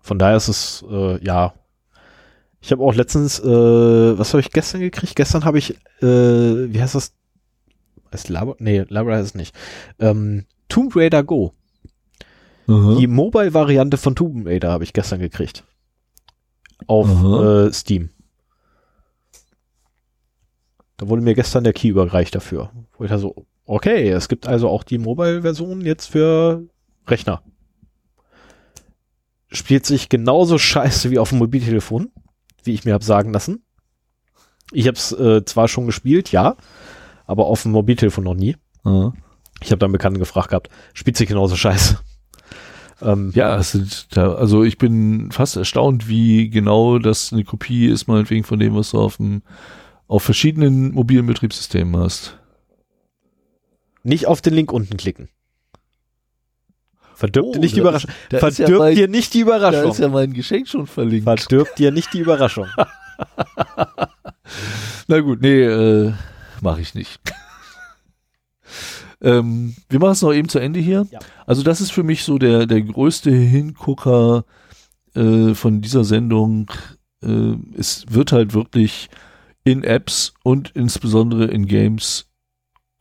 Von 0.00 0.20
daher 0.20 0.36
ist 0.36 0.46
es, 0.48 0.84
äh, 0.88 1.24
ja. 1.24 1.52
Ich 2.60 2.70
habe 2.70 2.82
auch 2.84 2.94
letztens, 2.94 3.40
äh, 3.40 3.44
was 4.18 4.32
habe 4.32 4.40
ich 4.40 4.52
gestern 4.52 4.80
gekriegt? 4.80 5.16
Gestern 5.16 5.44
habe 5.44 5.58
ich, 5.58 5.70
äh, 6.02 6.06
wie 6.06 6.80
heißt 6.80 6.94
das? 6.94 7.12
Ist 8.12 8.28
Labra? 8.28 8.54
Nee, 8.58 8.84
Labra 8.88 9.16
heißt 9.16 9.30
es 9.30 9.34
nicht. 9.34 9.54
Ähm, 9.98 10.46
Tomb 10.68 10.94
Raider 10.96 11.22
Go. 11.22 11.52
Aha. 12.66 12.96
Die 12.98 13.06
Mobile-Variante 13.06 13.96
von 13.96 14.14
Tomb 14.14 14.46
Raider 14.46 14.70
habe 14.70 14.84
ich 14.84 14.92
gestern 14.92 15.20
gekriegt. 15.20 15.64
Auf 16.86 17.08
äh, 17.08 17.72
Steam. 17.72 18.10
Da 20.96 21.08
wurde 21.08 21.22
mir 21.22 21.34
gestern 21.34 21.64
der 21.64 21.72
Key 21.72 21.88
überreicht 21.88 22.34
dafür. 22.34 22.70
Wo 22.96 23.04
ich 23.04 23.10
da 23.10 23.18
so, 23.18 23.46
okay, 23.64 24.10
es 24.10 24.28
gibt 24.28 24.46
also 24.46 24.68
auch 24.68 24.82
die 24.82 24.98
Mobile-Version 24.98 25.80
jetzt 25.80 26.06
für 26.06 26.64
Rechner. 27.06 27.42
Spielt 29.50 29.86
sich 29.86 30.08
genauso 30.08 30.58
scheiße 30.58 31.10
wie 31.10 31.18
auf 31.18 31.30
dem 31.30 31.38
Mobiltelefon, 31.38 32.12
wie 32.64 32.74
ich 32.74 32.84
mir 32.84 32.94
habe 32.94 33.04
sagen 33.04 33.32
lassen. 33.32 33.64
Ich 34.72 34.86
habe 34.86 34.96
es 34.96 35.10
äh, 35.12 35.44
zwar 35.44 35.66
schon 35.66 35.86
gespielt, 35.86 36.30
ja, 36.30 36.56
aber 37.30 37.46
auf 37.46 37.62
dem 37.62 37.72
Mobiltelefon 37.72 38.24
noch 38.24 38.34
nie. 38.34 38.56
Aha. 38.84 39.12
Ich 39.62 39.70
habe 39.70 39.78
dann 39.78 39.88
einen 39.88 39.92
Bekannten 39.92 40.18
gefragt 40.18 40.48
gehabt, 40.50 40.68
spielt 40.94 41.16
sich 41.16 41.28
genauso 41.28 41.56
scheiße. 41.56 41.98
Ähm, 43.02 43.32
Ja, 43.34 43.56
es 43.56 43.72
sind 43.72 44.14
da, 44.14 44.34
also 44.34 44.62
ich 44.62 44.76
bin 44.76 45.32
fast 45.32 45.56
erstaunt, 45.56 46.06
wie 46.06 46.50
genau 46.50 46.98
das 46.98 47.32
eine 47.32 47.44
Kopie 47.44 47.86
ist, 47.86 48.08
meinetwegen 48.08 48.44
von 48.44 48.58
dem, 48.58 48.74
was 48.74 48.90
du 48.90 49.00
auf 49.00 49.16
dem, 49.16 49.40
auf 50.06 50.22
verschiedenen 50.22 50.92
mobilen 50.92 51.24
Betriebssystemen 51.24 51.98
hast. 51.98 52.36
Nicht 54.02 54.26
auf 54.26 54.42
den 54.42 54.52
Link 54.52 54.70
unten 54.70 54.98
klicken. 54.98 55.30
Verdirbt 57.14 57.48
Oh, 57.48 57.52
dir 57.54 57.60
nicht 57.60 57.72
die 57.74 57.76
da 57.76 57.82
Überraschung. 57.84 58.10
Da 58.28 58.36
ist 58.36 58.42
ja 58.58 58.66
Verdirbt 58.66 58.78
mein- 58.80 58.94
dir 58.96 59.08
nicht 59.08 59.32
die 59.32 59.38
Da 59.38 59.42
Überraschung. 59.46 59.90
ist 59.92 59.98
ja 59.98 60.08
mein 60.08 60.32
Geschenk 60.34 60.68
schon 60.68 60.86
verlinkt. 60.86 61.24
Verdirbt 61.24 61.78
dir 61.78 61.92
nicht 61.92 62.12
die 62.12 62.18
Überraschung. 62.20 62.66
Na 65.08 65.20
gut, 65.20 65.40
nee, 65.40 65.62
äh, 65.62 66.12
mache 66.62 66.80
ich 66.80 66.94
nicht. 66.94 67.20
ähm, 69.20 69.74
wir 69.88 69.98
machen 69.98 70.12
es 70.12 70.22
noch 70.22 70.32
eben 70.32 70.48
zu 70.48 70.58
Ende 70.58 70.80
hier. 70.80 71.06
Ja. 71.10 71.18
Also 71.46 71.62
das 71.62 71.80
ist 71.80 71.92
für 71.92 72.02
mich 72.02 72.24
so 72.24 72.38
der, 72.38 72.66
der 72.66 72.82
größte 72.82 73.30
Hingucker 73.30 74.44
äh, 75.14 75.54
von 75.54 75.80
dieser 75.80 76.04
Sendung. 76.04 76.70
Äh, 77.22 77.54
es 77.76 78.04
wird 78.08 78.32
halt 78.32 78.54
wirklich 78.54 79.08
in 79.64 79.84
Apps 79.84 80.34
und 80.42 80.70
insbesondere 80.74 81.44
in 81.46 81.66
Games 81.66 82.30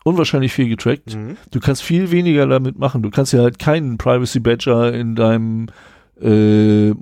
unwahrscheinlich 0.04 0.54
viel 0.54 0.70
getrackt. 0.70 1.16
Mhm. 1.16 1.38
Du 1.52 1.60
kannst 1.60 1.84
viel 1.84 2.12
weniger 2.12 2.48
damit 2.48 2.78
machen. 2.78 3.04
Du 3.04 3.10
kannst 3.10 3.34
ja 3.34 3.42
halt 3.42 3.60
keinen 3.60 3.98
Privacy 3.98 4.40
Badger 4.40 4.94
in 4.94 5.16
deinem 5.16 5.68
äh, 6.22 6.94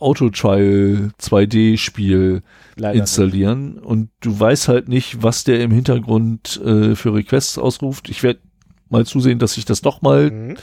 Auto-Trial 0.00 1.10
2D-Spiel 1.20 2.42
Leider 2.76 2.98
installieren 2.98 3.78
und 3.78 4.10
du 4.20 4.38
weißt 4.38 4.68
halt 4.68 4.88
nicht, 4.88 5.22
was 5.22 5.44
der 5.44 5.60
im 5.60 5.70
Hintergrund 5.70 6.60
äh, 6.64 6.94
für 6.94 7.14
Requests 7.14 7.58
ausruft. 7.58 8.08
Ich 8.08 8.22
werde 8.22 8.40
mal 8.88 9.06
zusehen, 9.06 9.38
dass 9.38 9.56
ich 9.56 9.64
das 9.64 9.80
doch 9.80 10.02
mal 10.02 10.30
nicht. 10.30 10.58
Mhm. 10.58 10.62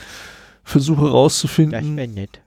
versuche 0.62 1.04
Das 1.04 1.12
rauszufinden, 1.12 1.96
wäre 1.96 2.08
nett. 2.08 2.40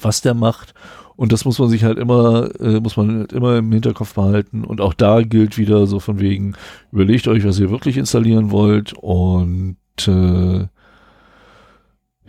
was 0.00 0.20
der 0.20 0.34
macht. 0.34 0.74
Und 1.16 1.32
das 1.32 1.44
muss 1.44 1.58
man 1.58 1.68
sich 1.68 1.82
halt 1.82 1.98
immer, 1.98 2.48
äh, 2.60 2.78
muss 2.78 2.96
man 2.96 3.18
halt 3.18 3.32
immer 3.32 3.56
im 3.56 3.72
Hinterkopf 3.72 4.14
behalten. 4.14 4.64
Und 4.64 4.80
auch 4.80 4.94
da 4.94 5.22
gilt 5.22 5.58
wieder 5.58 5.88
so 5.88 5.98
von 5.98 6.20
wegen, 6.20 6.54
überlegt 6.92 7.26
euch, 7.26 7.44
was 7.44 7.58
ihr 7.58 7.70
wirklich 7.70 7.96
installieren 7.96 8.52
wollt. 8.52 8.92
Und 8.92 9.76
äh, 10.06 10.68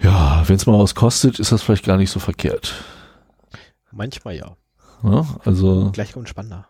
ja, 0.02 0.44
wenn 0.48 0.56
es 0.56 0.66
mal 0.66 0.80
was 0.80 0.96
kostet, 0.96 1.40
ist 1.40 1.52
das 1.52 1.62
vielleicht 1.62 1.86
gar 1.86 1.98
nicht 1.98 2.10
so 2.10 2.20
verkehrt. 2.20 2.74
Manchmal 3.92 4.36
ja. 4.36 4.56
Ja, 5.04 5.26
also 5.46 5.92
Gleich 5.92 6.14
kommt 6.14 6.30
spannender. 6.30 6.68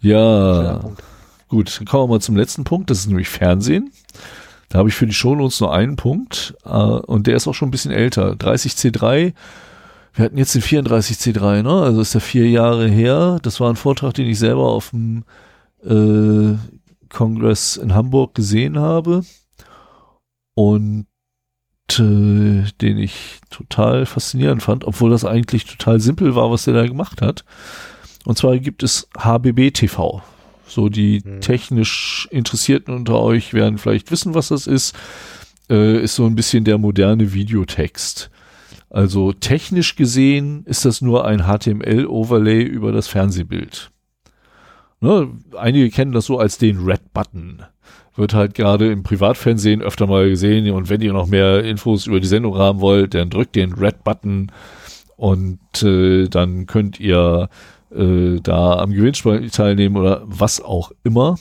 Ja, 0.00 0.80
gut, 1.48 1.78
dann 1.78 1.86
kommen 1.86 2.04
wir 2.04 2.14
mal 2.14 2.20
zum 2.20 2.36
letzten 2.36 2.64
Punkt. 2.64 2.90
Das 2.90 2.98
ist 2.98 3.06
nämlich 3.06 3.28
Fernsehen. 3.28 3.92
Da 4.68 4.78
habe 4.78 4.88
ich 4.88 4.94
für 4.94 5.06
die 5.06 5.14
Shownotes 5.14 5.60
nur 5.60 5.72
einen 5.72 5.96
Punkt 5.96 6.54
äh, 6.64 6.68
und 6.68 7.26
der 7.26 7.36
ist 7.36 7.48
auch 7.48 7.54
schon 7.54 7.68
ein 7.68 7.72
bisschen 7.72 7.92
älter. 7.92 8.32
30C3. 8.32 9.32
Wir 10.14 10.24
hatten 10.24 10.36
jetzt 10.36 10.54
den 10.54 10.62
34C3, 10.62 11.62
ne? 11.62 11.82
Also 11.82 12.00
ist 12.00 12.14
der 12.14 12.20
vier 12.20 12.48
Jahre 12.48 12.88
her. 12.88 13.38
Das 13.42 13.60
war 13.60 13.70
ein 13.70 13.76
Vortrag, 13.76 14.14
den 14.14 14.26
ich 14.26 14.38
selber 14.38 14.68
auf 14.68 14.90
dem 14.90 15.24
äh, 15.84 16.56
Kongress 17.08 17.76
in 17.76 17.94
Hamburg 17.94 18.34
gesehen 18.34 18.78
habe 18.78 19.24
und 20.54 21.06
äh, 21.98 22.64
den 22.80 22.98
ich 22.98 23.40
total 23.50 24.06
faszinierend 24.06 24.62
fand, 24.62 24.84
obwohl 24.84 25.10
das 25.10 25.24
eigentlich 25.24 25.64
total 25.64 26.00
simpel 26.00 26.34
war, 26.34 26.50
was 26.50 26.64
der 26.64 26.74
da 26.74 26.86
gemacht 26.86 27.22
hat. 27.22 27.44
Und 28.24 28.36
zwar 28.36 28.58
gibt 28.58 28.82
es 28.82 29.08
HBB 29.16 29.70
TV. 29.72 30.22
So 30.66 30.88
die 30.90 31.22
Mhm. 31.24 31.40
technisch 31.40 32.28
Interessierten 32.30 32.92
unter 32.94 33.20
euch 33.20 33.54
werden 33.54 33.78
vielleicht 33.78 34.10
wissen, 34.10 34.34
was 34.34 34.48
das 34.48 34.66
ist. 34.66 34.94
Äh, 35.70 36.02
ist 36.02 36.14
so 36.14 36.26
ein 36.26 36.34
bisschen 36.34 36.64
der 36.64 36.78
moderne 36.78 37.32
Videotext. 37.32 38.30
Also 38.90 39.32
technisch 39.32 39.96
gesehen 39.96 40.64
ist 40.64 40.84
das 40.84 41.00
nur 41.02 41.26
ein 41.26 41.42
HTML-Overlay 41.46 42.62
über 42.62 42.92
das 42.92 43.06
Fernsehbild. 43.08 43.90
Ne, 45.00 45.28
einige 45.56 45.90
kennen 45.90 46.12
das 46.12 46.26
so 46.26 46.38
als 46.38 46.58
den 46.58 46.84
Red 46.84 47.12
Button. 47.12 47.62
Wird 48.18 48.34
halt 48.34 48.54
gerade 48.54 48.90
im 48.90 49.04
Privatfernsehen 49.04 49.80
öfter 49.80 50.06
mal 50.06 50.28
gesehen. 50.28 50.70
Und 50.72 50.90
wenn 50.90 51.00
ihr 51.00 51.12
noch 51.12 51.28
mehr 51.28 51.64
Infos 51.64 52.06
über 52.06 52.20
die 52.20 52.26
Sendung 52.26 52.56
haben 52.58 52.80
wollt, 52.80 53.14
dann 53.14 53.30
drückt 53.30 53.54
den 53.56 53.72
Red 53.72 54.02
Button 54.04 54.50
und 55.16 55.82
äh, 55.82 56.28
dann 56.28 56.66
könnt 56.66 57.00
ihr 57.00 57.48
äh, 57.94 58.40
da 58.42 58.78
am 58.78 58.92
Gewinnspiel 58.92 59.50
teilnehmen 59.50 59.96
oder 59.96 60.22
was 60.24 60.60
auch 60.60 60.92
immer. 61.04 61.38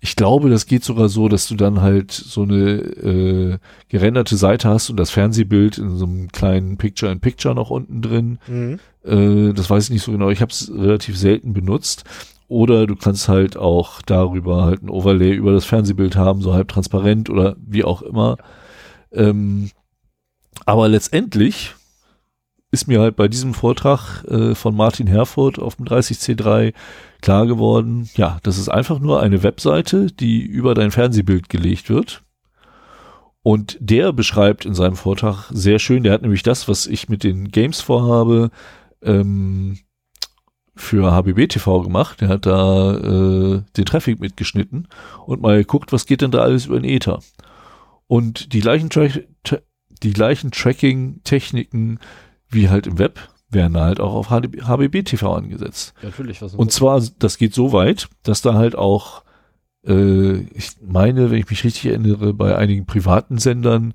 Ich 0.00 0.14
glaube, 0.14 0.50
das 0.50 0.66
geht 0.66 0.84
sogar 0.84 1.08
so, 1.08 1.28
dass 1.28 1.48
du 1.48 1.56
dann 1.56 1.80
halt 1.80 2.12
so 2.12 2.42
eine 2.42 2.74
äh, 2.74 3.58
gerenderte 3.88 4.36
Seite 4.36 4.68
hast 4.68 4.90
und 4.90 4.96
das 4.98 5.10
Fernsehbild 5.10 5.78
in 5.78 5.96
so 5.96 6.04
einem 6.04 6.28
kleinen 6.28 6.76
Picture-in-Picture 6.76 7.54
noch 7.54 7.70
unten 7.70 8.02
drin. 8.02 8.38
Mhm. 8.46 8.78
Äh, 9.04 9.52
das 9.54 9.70
weiß 9.70 9.84
ich 9.84 9.90
nicht 9.90 10.02
so 10.02 10.12
genau. 10.12 10.30
Ich 10.30 10.40
habe 10.40 10.52
es 10.52 10.70
relativ 10.72 11.16
selten 11.16 11.52
benutzt. 11.52 12.04
Oder 12.48 12.86
du 12.86 12.94
kannst 12.94 13.28
halt 13.28 13.56
auch 13.56 14.02
darüber 14.02 14.64
halt 14.64 14.82
ein 14.82 14.90
Overlay 14.90 15.32
über 15.32 15.52
das 15.52 15.64
Fernsehbild 15.64 16.16
haben, 16.16 16.42
so 16.42 16.54
halb 16.54 16.68
transparent 16.68 17.28
oder 17.28 17.56
wie 17.58 17.84
auch 17.84 18.02
immer. 18.02 18.36
Ähm, 19.12 19.70
aber 20.64 20.88
letztendlich 20.88 21.74
ist 22.70 22.88
mir 22.88 23.00
halt 23.00 23.16
bei 23.16 23.28
diesem 23.28 23.54
Vortrag 23.54 24.24
äh, 24.24 24.54
von 24.54 24.76
Martin 24.76 25.06
Herford 25.06 25.58
auf 25.58 25.76
dem 25.76 25.86
30C3 25.86 26.72
klar 27.22 27.46
geworden, 27.46 28.08
ja, 28.14 28.38
das 28.42 28.58
ist 28.58 28.68
einfach 28.68 28.98
nur 28.98 29.20
eine 29.20 29.42
Webseite, 29.42 30.06
die 30.06 30.42
über 30.42 30.74
dein 30.74 30.90
Fernsehbild 30.90 31.48
gelegt 31.48 31.88
wird. 31.88 32.22
Und 33.42 33.78
der 33.80 34.12
beschreibt 34.12 34.64
in 34.64 34.74
seinem 34.74 34.96
Vortrag 34.96 35.48
sehr 35.50 35.78
schön, 35.78 36.02
der 36.02 36.12
hat 36.12 36.22
nämlich 36.22 36.42
das, 36.42 36.68
was 36.68 36.86
ich 36.86 37.08
mit 37.08 37.22
den 37.22 37.48
Games 37.48 37.80
vorhabe, 37.80 38.50
ähm, 39.02 39.78
für 40.76 41.10
HBB 41.12 41.48
TV 41.48 41.82
gemacht. 41.82 42.20
Der 42.20 42.28
hat 42.28 42.46
da 42.46 42.94
äh, 42.94 43.62
den 43.76 43.84
Traffic 43.84 44.20
mitgeschnitten 44.20 44.88
und 45.24 45.40
mal 45.40 45.58
geguckt, 45.58 45.92
was 45.92 46.06
geht 46.06 46.20
denn 46.20 46.30
da 46.30 46.40
alles 46.40 46.66
über 46.66 46.78
den 46.78 46.88
Ether. 46.88 47.20
Und 48.06 48.52
die 48.52 48.60
gleichen, 48.60 48.90
Tra 48.90 49.58
die 50.02 50.12
gleichen 50.12 50.50
Tracking-Techniken 50.50 51.98
wie 52.48 52.68
halt 52.68 52.86
im 52.86 52.98
Web 52.98 53.18
werden 53.50 53.78
halt 53.78 54.00
auch 54.00 54.14
auf 54.14 54.28
HDB 54.28 54.62
HBB 54.62 55.04
TV 55.04 55.34
angesetzt. 55.34 55.94
Ja, 56.02 56.10
natürlich. 56.10 56.42
Was 56.42 56.54
Und 56.54 56.72
zwar, 56.72 57.02
das 57.18 57.38
geht 57.38 57.54
so 57.54 57.72
weit, 57.72 58.08
dass 58.22 58.42
da 58.42 58.54
halt 58.54 58.76
auch, 58.76 59.24
äh, 59.86 60.40
ich 60.52 60.72
meine, 60.82 61.30
wenn 61.30 61.38
ich 61.38 61.48
mich 61.48 61.64
richtig 61.64 61.86
erinnere, 61.86 62.34
bei 62.34 62.56
einigen 62.56 62.86
privaten 62.86 63.38
Sendern 63.38 63.94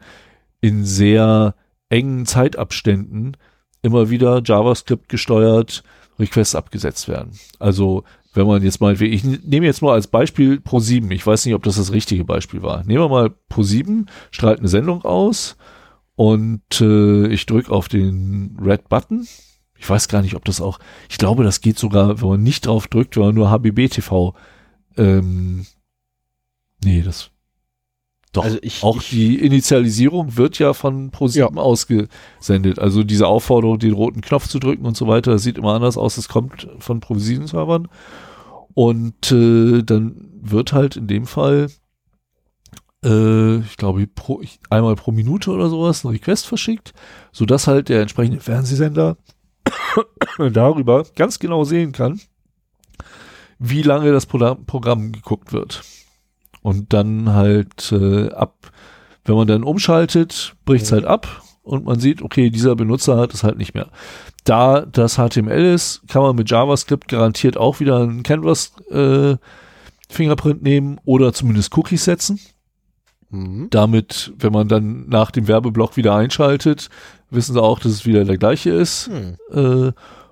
in 0.61 0.83
sehr 0.83 1.55
engen 1.89 2.25
Zeitabständen 2.25 3.37
immer 3.81 4.09
wieder 4.09 4.41
JavaScript 4.43 5.09
gesteuert 5.09 5.83
Requests 6.19 6.55
abgesetzt 6.55 7.07
werden. 7.07 7.31
Also 7.59 8.03
wenn 8.33 8.47
man 8.47 8.63
jetzt 8.63 8.79
mal, 8.79 8.99
ich 9.01 9.23
nehme 9.23 9.65
jetzt 9.65 9.81
mal 9.81 9.93
als 9.93 10.07
Beispiel 10.07 10.61
Pro7, 10.63 11.11
ich 11.11 11.25
weiß 11.25 11.45
nicht, 11.45 11.55
ob 11.55 11.63
das 11.63 11.75
das 11.75 11.91
richtige 11.91 12.23
Beispiel 12.23 12.61
war. 12.61 12.83
Nehmen 12.85 13.03
wir 13.03 13.09
mal 13.09 13.33
Pro7, 13.49 14.07
strahlt 14.31 14.59
eine 14.59 14.69
Sendung 14.69 15.03
aus 15.03 15.57
und 16.15 16.61
äh, 16.79 17.27
ich 17.27 17.45
drücke 17.45 17.71
auf 17.71 17.89
den 17.89 18.57
Red 18.61 18.87
Button. 18.89 19.27
Ich 19.77 19.89
weiß 19.89 20.07
gar 20.07 20.21
nicht, 20.21 20.35
ob 20.35 20.45
das 20.45 20.61
auch, 20.61 20.79
ich 21.09 21.17
glaube, 21.17 21.43
das 21.43 21.61
geht 21.61 21.77
sogar, 21.79 22.21
wenn 22.21 22.29
man 22.29 22.43
nicht 22.43 22.67
drauf 22.67 22.87
drückt, 22.87 23.17
wenn 23.17 23.23
man 23.23 23.35
nur 23.35 23.49
HBB 23.49 23.89
TV, 23.89 24.35
ähm, 24.95 25.65
nee, 26.83 27.01
das, 27.01 27.31
Doch, 28.33 28.45
Also 28.45 28.57
ich- 28.61 28.81
auch 28.83 28.97
ich- 28.97 29.09
die 29.09 29.35
Initialisierung 29.39 30.37
wird 30.37 30.57
ja 30.57 30.73
von 30.73 31.11
ProSieben 31.11 31.57
ausgesendet. 31.57 32.79
Also 32.79 33.03
diese 33.03 33.27
Aufforderung, 33.27 33.77
den 33.79 33.93
roten 33.93 34.21
Knopf 34.21 34.47
zu 34.47 34.59
drücken 34.59 34.85
und 34.85 34.95
so 34.95 35.07
weiter, 35.07 35.31
das 35.31 35.43
sieht 35.43 35.57
immer 35.57 35.73
anders 35.73 35.97
aus. 35.97 36.17
Es 36.17 36.29
kommt 36.29 36.67
von 36.79 37.01
ProSieben-Servern. 37.01 37.87
Und 38.73 39.31
äh, 39.33 39.83
dann 39.83 40.29
wird 40.41 40.71
halt 40.71 40.95
in 40.95 41.07
dem 41.07 41.25
Fall, 41.25 41.67
äh, 43.03 43.57
ich 43.57 43.75
glaube, 43.75 44.07
pro, 44.07 44.41
einmal 44.69 44.95
pro 44.95 45.11
Minute 45.11 45.51
oder 45.51 45.69
sowas 45.69 46.05
ein 46.05 46.11
Request 46.11 46.47
verschickt, 46.47 46.93
sodass 47.33 47.67
halt 47.67 47.89
der 47.89 48.01
entsprechende 48.01 48.39
Fernsehsender 48.39 49.17
darüber 50.53 51.05
ganz 51.15 51.37
genau 51.39 51.65
sehen 51.65 51.91
kann, 51.91 52.21
wie 53.59 53.81
lange 53.81 54.11
das 54.13 54.25
Program, 54.25 54.65
Programm 54.65 55.11
geguckt 55.11 55.51
wird. 55.51 55.81
Und 56.61 56.93
dann 56.93 57.33
halt 57.33 57.91
äh, 57.91 58.29
ab, 58.31 58.71
wenn 59.25 59.35
man 59.35 59.47
dann 59.47 59.63
umschaltet, 59.63 60.55
bricht 60.65 60.85
es 60.85 60.91
Mhm. 60.91 60.95
halt 60.95 61.05
ab 61.05 61.41
und 61.63 61.85
man 61.85 61.99
sieht, 61.99 62.21
okay, 62.21 62.49
dieser 62.49 62.75
Benutzer 62.75 63.17
hat 63.17 63.33
es 63.33 63.43
halt 63.43 63.57
nicht 63.57 63.73
mehr. 63.73 63.89
Da 64.43 64.81
das 64.81 65.15
HTML 65.15 65.73
ist, 65.73 66.01
kann 66.07 66.21
man 66.21 66.35
mit 66.35 66.49
JavaScript 66.49 67.07
garantiert 67.07 67.57
auch 67.57 67.79
wieder 67.79 67.99
einen 67.99 68.23
Canvas 68.23 68.73
äh, 68.91 69.35
Fingerprint 70.09 70.61
nehmen 70.61 70.99
oder 71.05 71.33
zumindest 71.33 71.75
Cookies 71.77 72.03
setzen. 72.03 72.39
Mhm. 73.29 73.67
Damit, 73.69 74.33
wenn 74.37 74.51
man 74.51 74.67
dann 74.67 75.07
nach 75.07 75.31
dem 75.31 75.47
Werbeblock 75.47 75.95
wieder 75.97 76.15
einschaltet, 76.15 76.89
wissen 77.29 77.53
sie 77.53 77.61
auch, 77.61 77.79
dass 77.79 77.91
es 77.91 78.05
wieder 78.05 78.25
der 78.25 78.37
gleiche 78.37 78.71
ist. 78.71 79.07
Hm. 79.07 79.37
Äh, 79.87 79.91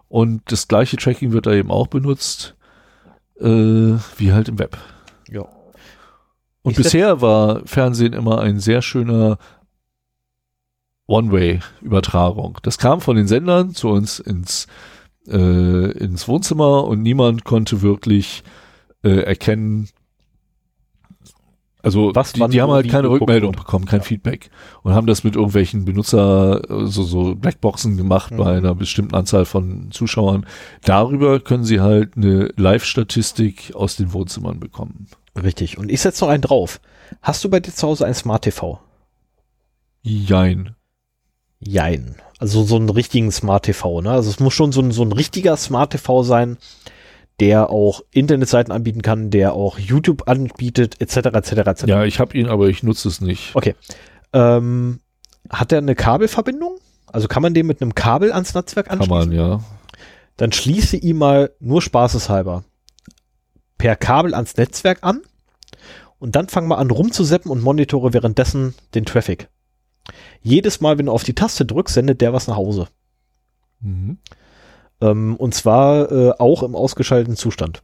und 0.10 0.42
das 0.52 0.68
gleiche 0.68 0.98
Tracking 0.98 1.32
wird 1.32 1.46
da 1.46 1.54
eben 1.54 1.72
auch 1.72 1.88
benutzt, 1.88 2.56
äh, 3.40 3.46
wie 3.46 4.34
halt 4.34 4.50
im 4.50 4.60
Web. 4.60 4.78
Und 6.62 6.72
Ich 6.72 6.78
bisher 6.78 7.22
war 7.22 7.66
Fernsehen 7.66 8.14
immer 8.14 8.40
ein 8.42 8.60
sehr 8.60 8.82
schöner 8.82 9.38
One-Way-Übertragung. 11.08 12.58
Das 12.64 12.78
kam 12.78 13.02
von 13.02 13.16
den 13.16 13.28
Sendern 13.28 13.74
zu 13.74 13.90
uns 13.90 14.20
ins, 14.20 14.68
äh, 15.28 15.92
ins 15.92 16.28
Wohnzimmer 16.28 16.84
und 16.86 17.02
niemand 17.02 17.46
konnte 17.46 17.82
wirklich 17.82 18.44
äh, 19.04 19.22
erkennen, 19.22 19.88
also 21.82 22.12
Was 22.14 22.34
die, 22.34 22.46
die 22.50 22.62
haben 22.62 22.72
halt 22.72 22.90
keine 22.90 23.10
Rückmeldung 23.10 23.54
wird. 23.54 23.64
bekommen, 23.66 23.86
kein 23.86 24.02
Ja. 24.02 24.06
Feedback 24.06 24.50
und 24.84 24.94
haben 24.94 25.08
das 25.08 25.24
mit 25.24 25.36
irgendwelchen 25.36 25.86
Benutzer, 25.86 26.62
so, 26.86 27.04
so 27.04 27.36
Blackboxen 27.36 27.96
gemacht 27.96 28.32
Mhm. 28.32 28.38
bei 28.38 28.58
einer 28.58 28.76
bestimmten 28.76 29.16
Anzahl 29.16 29.46
von 29.46 29.90
Zuschauern. 29.92 30.46
Darüber 30.84 31.40
können 31.40 31.64
sie 31.64 31.80
halt 31.80 32.18
eine 32.18 32.52
Live-Statistik 32.58 33.72
aus 33.76 33.96
den 33.96 34.12
Wohnzimmern 34.12 34.60
bekommen. 34.60 35.08
Richtig. 35.44 35.78
Und 35.78 35.92
ich 35.92 36.02
setze 36.02 36.24
noch 36.24 36.32
einen 36.32 36.42
drauf. 36.42 36.80
Hast 37.22 37.44
du 37.44 37.50
bei 37.50 37.60
dir 37.60 37.74
zu 37.74 37.88
Hause 37.88 38.06
ein 38.06 38.14
Smart 38.14 38.44
TV? 38.44 38.80
Jein. 40.02 40.76
Jein. 41.60 42.16
Also 42.40 42.64
so 42.64 42.78
einen 42.78 42.90
richtigen 42.90 43.32
Smart 43.32 43.66
TV, 43.66 44.02
ne? 44.02 44.12
Also 44.12 44.30
es 44.30 44.40
muss 44.40 44.54
schon 44.54 44.72
so 44.72 44.82
ein, 44.82 44.92
so 44.92 45.04
ein 45.04 45.12
richtiger 45.12 45.58
Smart 45.58 45.92
TV 45.92 46.24
sein, 46.24 46.58
der 47.40 47.70
auch 47.70 48.02
Internetseiten 48.12 48.72
anbieten 48.72 49.02
kann, 49.02 49.30
der 49.30 49.54
auch 49.54 49.78
YouTube 49.78 50.28
anbietet, 50.28 51.02
etc., 51.02 51.18
etc., 51.34 51.52
etc. 51.52 51.84
Ja, 51.88 52.04
ich 52.06 52.20
habe 52.20 52.38
ihn, 52.38 52.48
aber 52.48 52.68
ich 52.68 52.84
nutze 52.84 53.08
es 53.08 53.22
nicht. 53.22 53.56
Okay. 53.56 53.76
Ähm, 54.32 55.00
hat 55.50 55.72
er 55.72 55.80
eine 55.80 55.96
Kabelverbindung? 55.96 56.78
Also 57.08 57.28
kann 57.28 57.42
man 57.42 57.54
den 57.54 57.66
mit 57.66 57.82
einem 57.82 57.96
Kabel 57.96 58.32
ans 58.32 58.54
Netzwerk 58.54 58.88
Kann 58.88 59.00
anschließen? 59.00 59.30
man, 59.30 59.32
ja. 59.32 59.64
Dann 60.38 60.52
schließe 60.52 60.96
ihn 60.96 61.18
mal 61.18 61.52
nur 61.60 61.82
spaßeshalber 61.82 62.64
per 63.78 63.96
Kabel 63.96 64.36
ans 64.36 64.56
Netzwerk 64.56 65.00
an 65.02 65.22
und 66.20 66.36
dann 66.36 66.50
fang 66.50 66.68
mal 66.68 66.76
an 66.78 66.92
rumzuseppen 66.92 67.50
und 67.52 67.62
monitore 67.64 68.14
währenddessen 68.14 68.76
den 68.96 69.06
Traffic. 69.06 69.50
Jedes 70.42 70.82
Mal, 70.82 70.98
wenn 70.98 71.08
du 71.08 71.12
auf 71.12 71.24
die 71.24 71.36
Taste 71.36 71.66
drückst, 71.66 71.94
sendet 71.96 72.22
der 72.22 72.34
was 72.34 72.48
nach 72.48 72.56
Hause. 72.58 72.88
Mhm. 73.82 74.18
Ähm, 75.02 75.36
und 75.38 75.54
zwar 75.54 76.12
äh, 76.12 76.32
auch 76.40 76.64
im 76.64 76.76
ausgeschalteten 76.76 77.36
Zustand. 77.38 77.84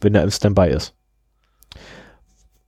Wenn 0.00 0.14
er 0.14 0.22
im 0.24 0.30
Standby 0.30 0.68
ist. 0.70 0.94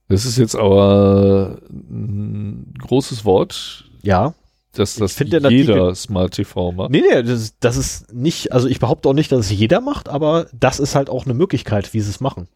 Das 0.09 0.25
ist 0.27 0.37
jetzt 0.39 0.55
aber 0.55 1.59
ein 1.71 2.75
großes 2.79 3.25
Wort, 3.25 3.91
Ja. 4.03 4.35
dass 4.75 4.97
das 4.97 5.19
jeder 5.19 5.43
Artikel- 5.45 5.95
Smart 5.95 6.35
TV 6.35 6.73
macht. 6.73 6.91
Nee, 6.91 7.01
nee, 7.01 7.23
das, 7.23 7.55
das 7.59 7.77
ist 7.77 8.13
nicht, 8.13 8.53
also 8.53 8.69
ich 8.69 8.79
behaupte 8.81 9.09
auch 9.09 9.15
nicht, 9.15 9.33
dass 9.33 9.47
es 9.47 9.51
jeder 9.51 9.81
macht, 9.81 10.09
aber 10.09 10.47
das 10.53 10.79
ist 10.79 10.95
halt 10.95 11.09
auch 11.09 11.25
eine 11.25 11.35
Möglichkeit, 11.35 11.93
wie 11.95 12.01
sie 12.01 12.11
es 12.11 12.21
machen. 12.21 12.49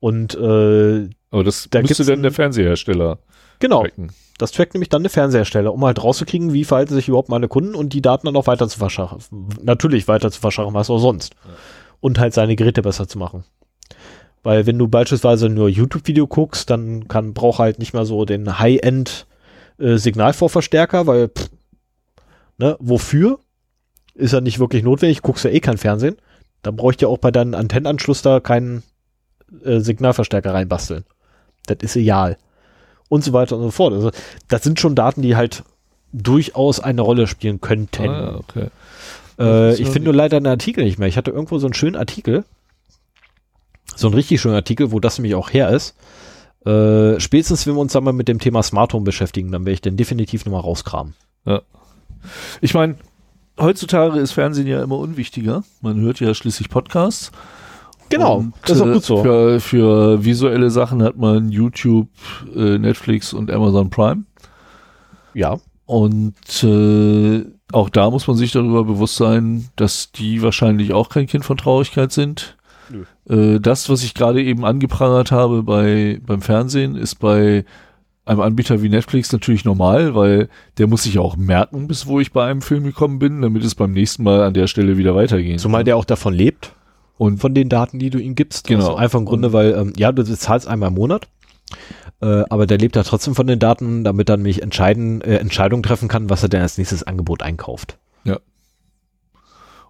Und 0.00 0.34
äh, 0.34 1.08
Aber 1.30 1.44
das 1.44 1.68
Da 1.70 1.82
müsste 1.82 2.04
dann 2.04 2.22
der 2.22 2.32
Fernsehersteller 2.32 3.18
genau, 3.58 3.82
tracken. 3.82 4.10
das 4.38 4.52
trackt 4.52 4.74
nämlich 4.74 4.88
dann 4.88 5.02
eine 5.02 5.10
Fernsehersteller, 5.10 5.72
um 5.72 5.84
halt 5.84 6.02
rauszukriegen, 6.02 6.52
wie 6.52 6.64
verhalten 6.64 6.94
sich 6.94 7.08
überhaupt 7.08 7.28
meine 7.28 7.48
Kunden 7.48 7.74
und 7.74 7.92
die 7.92 8.00
Daten 8.02 8.26
dann 8.26 8.36
auch 8.36 8.46
weiter 8.46 8.66
zu 8.68 8.78
verschachen. 8.78 9.18
Natürlich 9.62 10.08
weiter 10.08 10.30
zu 10.30 10.40
verschachen, 10.40 10.74
was 10.74 10.90
auch 10.90 10.98
sonst. 10.98 11.34
Und 12.00 12.18
halt 12.18 12.32
seine 12.32 12.56
Geräte 12.56 12.80
besser 12.80 13.06
zu 13.06 13.18
machen. 13.18 13.44
Weil 14.42 14.66
wenn 14.66 14.78
du 14.78 14.88
beispielsweise 14.88 15.50
nur 15.50 15.68
YouTube-Video 15.68 16.26
guckst, 16.26 16.70
dann 16.70 17.08
kann, 17.08 17.34
braucht 17.34 17.58
halt 17.58 17.78
nicht 17.78 17.92
mehr 17.92 18.06
so 18.06 18.24
den 18.24 18.58
High-End 18.58 19.26
äh, 19.78 19.96
Signalvorverstärker, 19.98 21.06
weil 21.06 21.28
pff, 21.28 21.50
ne, 22.56 22.76
wofür? 22.80 23.38
Ist 24.14 24.32
ja 24.32 24.40
nicht 24.40 24.58
wirklich 24.58 24.82
notwendig, 24.82 25.20
guckst 25.20 25.44
ja 25.44 25.50
eh 25.50 25.60
kein 25.60 25.76
Fernsehen. 25.76 26.16
Dann 26.62 26.76
bräuchte 26.76 27.04
ja 27.04 27.08
auch 27.08 27.18
bei 27.18 27.30
deinem 27.30 27.54
Antennenanschluss 27.54 28.22
da 28.22 28.40
keinen 28.40 28.82
äh, 29.64 29.80
Signalverstärker 29.80 30.52
reinbasteln. 30.54 31.04
Das 31.66 31.78
ist 31.80 31.96
egal. 31.96 32.36
Und 33.08 33.24
so 33.24 33.32
weiter 33.32 33.56
und 33.56 33.62
so 33.62 33.70
fort. 33.70 33.92
Also 33.92 34.10
das 34.48 34.62
sind 34.62 34.78
schon 34.80 34.94
Daten, 34.94 35.22
die 35.22 35.36
halt 35.36 35.64
durchaus 36.12 36.80
eine 36.80 37.02
Rolle 37.02 37.26
spielen 37.26 37.60
könnten. 37.60 38.08
Ah, 38.08 38.20
ja, 38.32 38.34
okay. 38.36 38.66
Äh, 39.38 39.74
ich 39.74 39.80
ja- 39.80 39.86
finde 39.86 40.06
nur 40.06 40.14
leider 40.14 40.36
einen 40.36 40.46
Artikel 40.46 40.84
nicht 40.84 40.98
mehr. 40.98 41.08
Ich 41.08 41.16
hatte 41.16 41.30
irgendwo 41.30 41.58
so 41.58 41.66
einen 41.66 41.74
schönen 41.74 41.96
Artikel, 41.96 42.44
so 43.96 44.06
einen 44.06 44.14
richtig 44.14 44.40
schönen 44.40 44.54
Artikel, 44.54 44.92
wo 44.92 45.00
das 45.00 45.18
nämlich 45.18 45.34
auch 45.34 45.50
her 45.52 45.70
ist. 45.70 45.94
Äh, 46.66 47.18
spätestens, 47.20 47.66
wenn 47.66 47.74
wir 47.74 47.80
uns 47.80 47.92
dann 47.92 48.04
mal 48.04 48.12
mit 48.12 48.28
dem 48.28 48.38
Thema 48.38 48.62
Smart 48.62 48.92
Home 48.92 49.04
beschäftigen, 49.04 49.50
dann 49.50 49.62
werde 49.64 49.74
ich 49.74 49.80
den 49.80 49.96
definitiv 49.96 50.44
nochmal 50.44 50.60
rauskramen. 50.60 51.14
Ich 52.60 52.74
meine, 52.74 52.96
heutzutage 53.58 54.18
ist 54.20 54.32
Fernsehen 54.32 54.66
ja 54.66 54.82
immer 54.82 54.98
unwichtiger. 54.98 55.64
Man 55.80 55.98
hört 56.00 56.20
ja 56.20 56.34
schließlich 56.34 56.68
Podcasts. 56.68 57.32
Genau, 58.10 58.38
Und, 58.38 58.54
das 58.66 58.76
ist 58.76 58.82
auch 58.82 58.86
äh, 58.86 58.92
gut 58.92 59.04
so. 59.04 59.22
Für, 59.22 59.60
für 59.60 60.24
visuelle 60.24 60.70
Sachen 60.70 61.02
hat 61.02 61.16
man 61.16 61.50
YouTube, 61.50 62.08
äh, 62.54 62.78
Netflix 62.78 63.32
und 63.32 63.50
Amazon 63.50 63.88
Prime. 63.88 64.24
Ja, 65.32 65.58
Und 65.86 66.34
äh, 66.62 67.44
auch 67.72 67.88
da 67.88 68.10
muss 68.10 68.26
man 68.26 68.36
sich 68.36 68.52
darüber 68.52 68.84
bewusst 68.84 69.16
sein, 69.16 69.68
dass 69.76 70.12
die 70.12 70.42
wahrscheinlich 70.42 70.92
auch 70.92 71.08
kein 71.08 71.26
Kind 71.26 71.44
von 71.44 71.56
Traurigkeit 71.56 72.12
sind. 72.12 72.56
Äh, 73.28 73.60
das, 73.60 73.88
was 73.88 74.02
ich 74.02 74.14
gerade 74.14 74.42
eben 74.42 74.64
angeprangert 74.64 75.30
habe 75.30 75.62
bei, 75.62 76.20
beim 76.26 76.42
Fernsehen, 76.42 76.96
ist 76.96 77.16
bei 77.16 77.64
einem 78.24 78.40
Anbieter 78.40 78.82
wie 78.82 78.88
Netflix 78.88 79.32
natürlich 79.32 79.64
normal, 79.64 80.14
weil 80.14 80.48
der 80.78 80.86
muss 80.86 81.04
sich 81.04 81.18
auch 81.18 81.36
merken, 81.36 81.88
bis 81.88 82.06
wo 82.06 82.20
ich 82.20 82.32
bei 82.32 82.48
einem 82.48 82.62
Film 82.62 82.84
gekommen 82.84 83.18
bin, 83.18 83.42
damit 83.42 83.64
es 83.64 83.74
beim 83.74 83.92
nächsten 83.92 84.22
Mal 84.22 84.42
an 84.42 84.54
der 84.54 84.66
Stelle 84.66 84.96
wieder 84.96 85.14
weitergehen 85.14 85.58
zumal 85.58 85.84
der 85.84 85.96
auch 85.96 86.04
davon 86.04 86.34
lebt, 86.34 86.74
Und 87.20 87.36
von 87.36 87.52
den 87.52 87.68
Daten, 87.68 87.98
die 87.98 88.08
du 88.08 88.18
ihm 88.18 88.34
gibst. 88.34 88.66
Genau. 88.66 88.80
Aus 88.80 88.88
dem 88.88 88.96
einfachen 88.96 89.26
Grunde, 89.26 89.52
weil, 89.52 89.74
ähm, 89.74 89.92
ja, 89.94 90.10
du 90.10 90.24
zahlst 90.24 90.66
einmal 90.66 90.88
im 90.88 90.94
Monat, 90.94 91.28
äh, 92.22 92.44
aber 92.48 92.66
der 92.66 92.78
lebt 92.78 92.96
ja 92.96 93.02
trotzdem 93.02 93.34
von 93.34 93.46
den 93.46 93.58
Daten, 93.58 94.04
damit 94.04 94.30
er 94.30 94.38
nämlich 94.38 94.62
entscheiden, 94.62 95.20
äh, 95.20 95.36
Entscheidungen 95.36 95.82
treffen 95.82 96.08
kann, 96.08 96.30
was 96.30 96.42
er 96.42 96.48
denn 96.48 96.62
als 96.62 96.78
nächstes 96.78 97.02
Angebot 97.02 97.42
einkauft. 97.42 97.98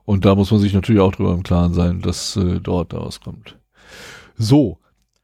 Und 0.05 0.25
da 0.25 0.35
muss 0.35 0.51
man 0.51 0.59
sich 0.59 0.75
natürlich 0.75 1.01
auch 1.01 1.13
drüber 1.13 1.33
im 1.33 1.45
Klaren 1.45 1.73
sein, 1.73 2.01
dass 2.01 2.35
äh, 2.35 2.59
dort 2.59 2.93
daraus 2.93 3.21
kommt. 3.21 3.57
So, 4.37 4.79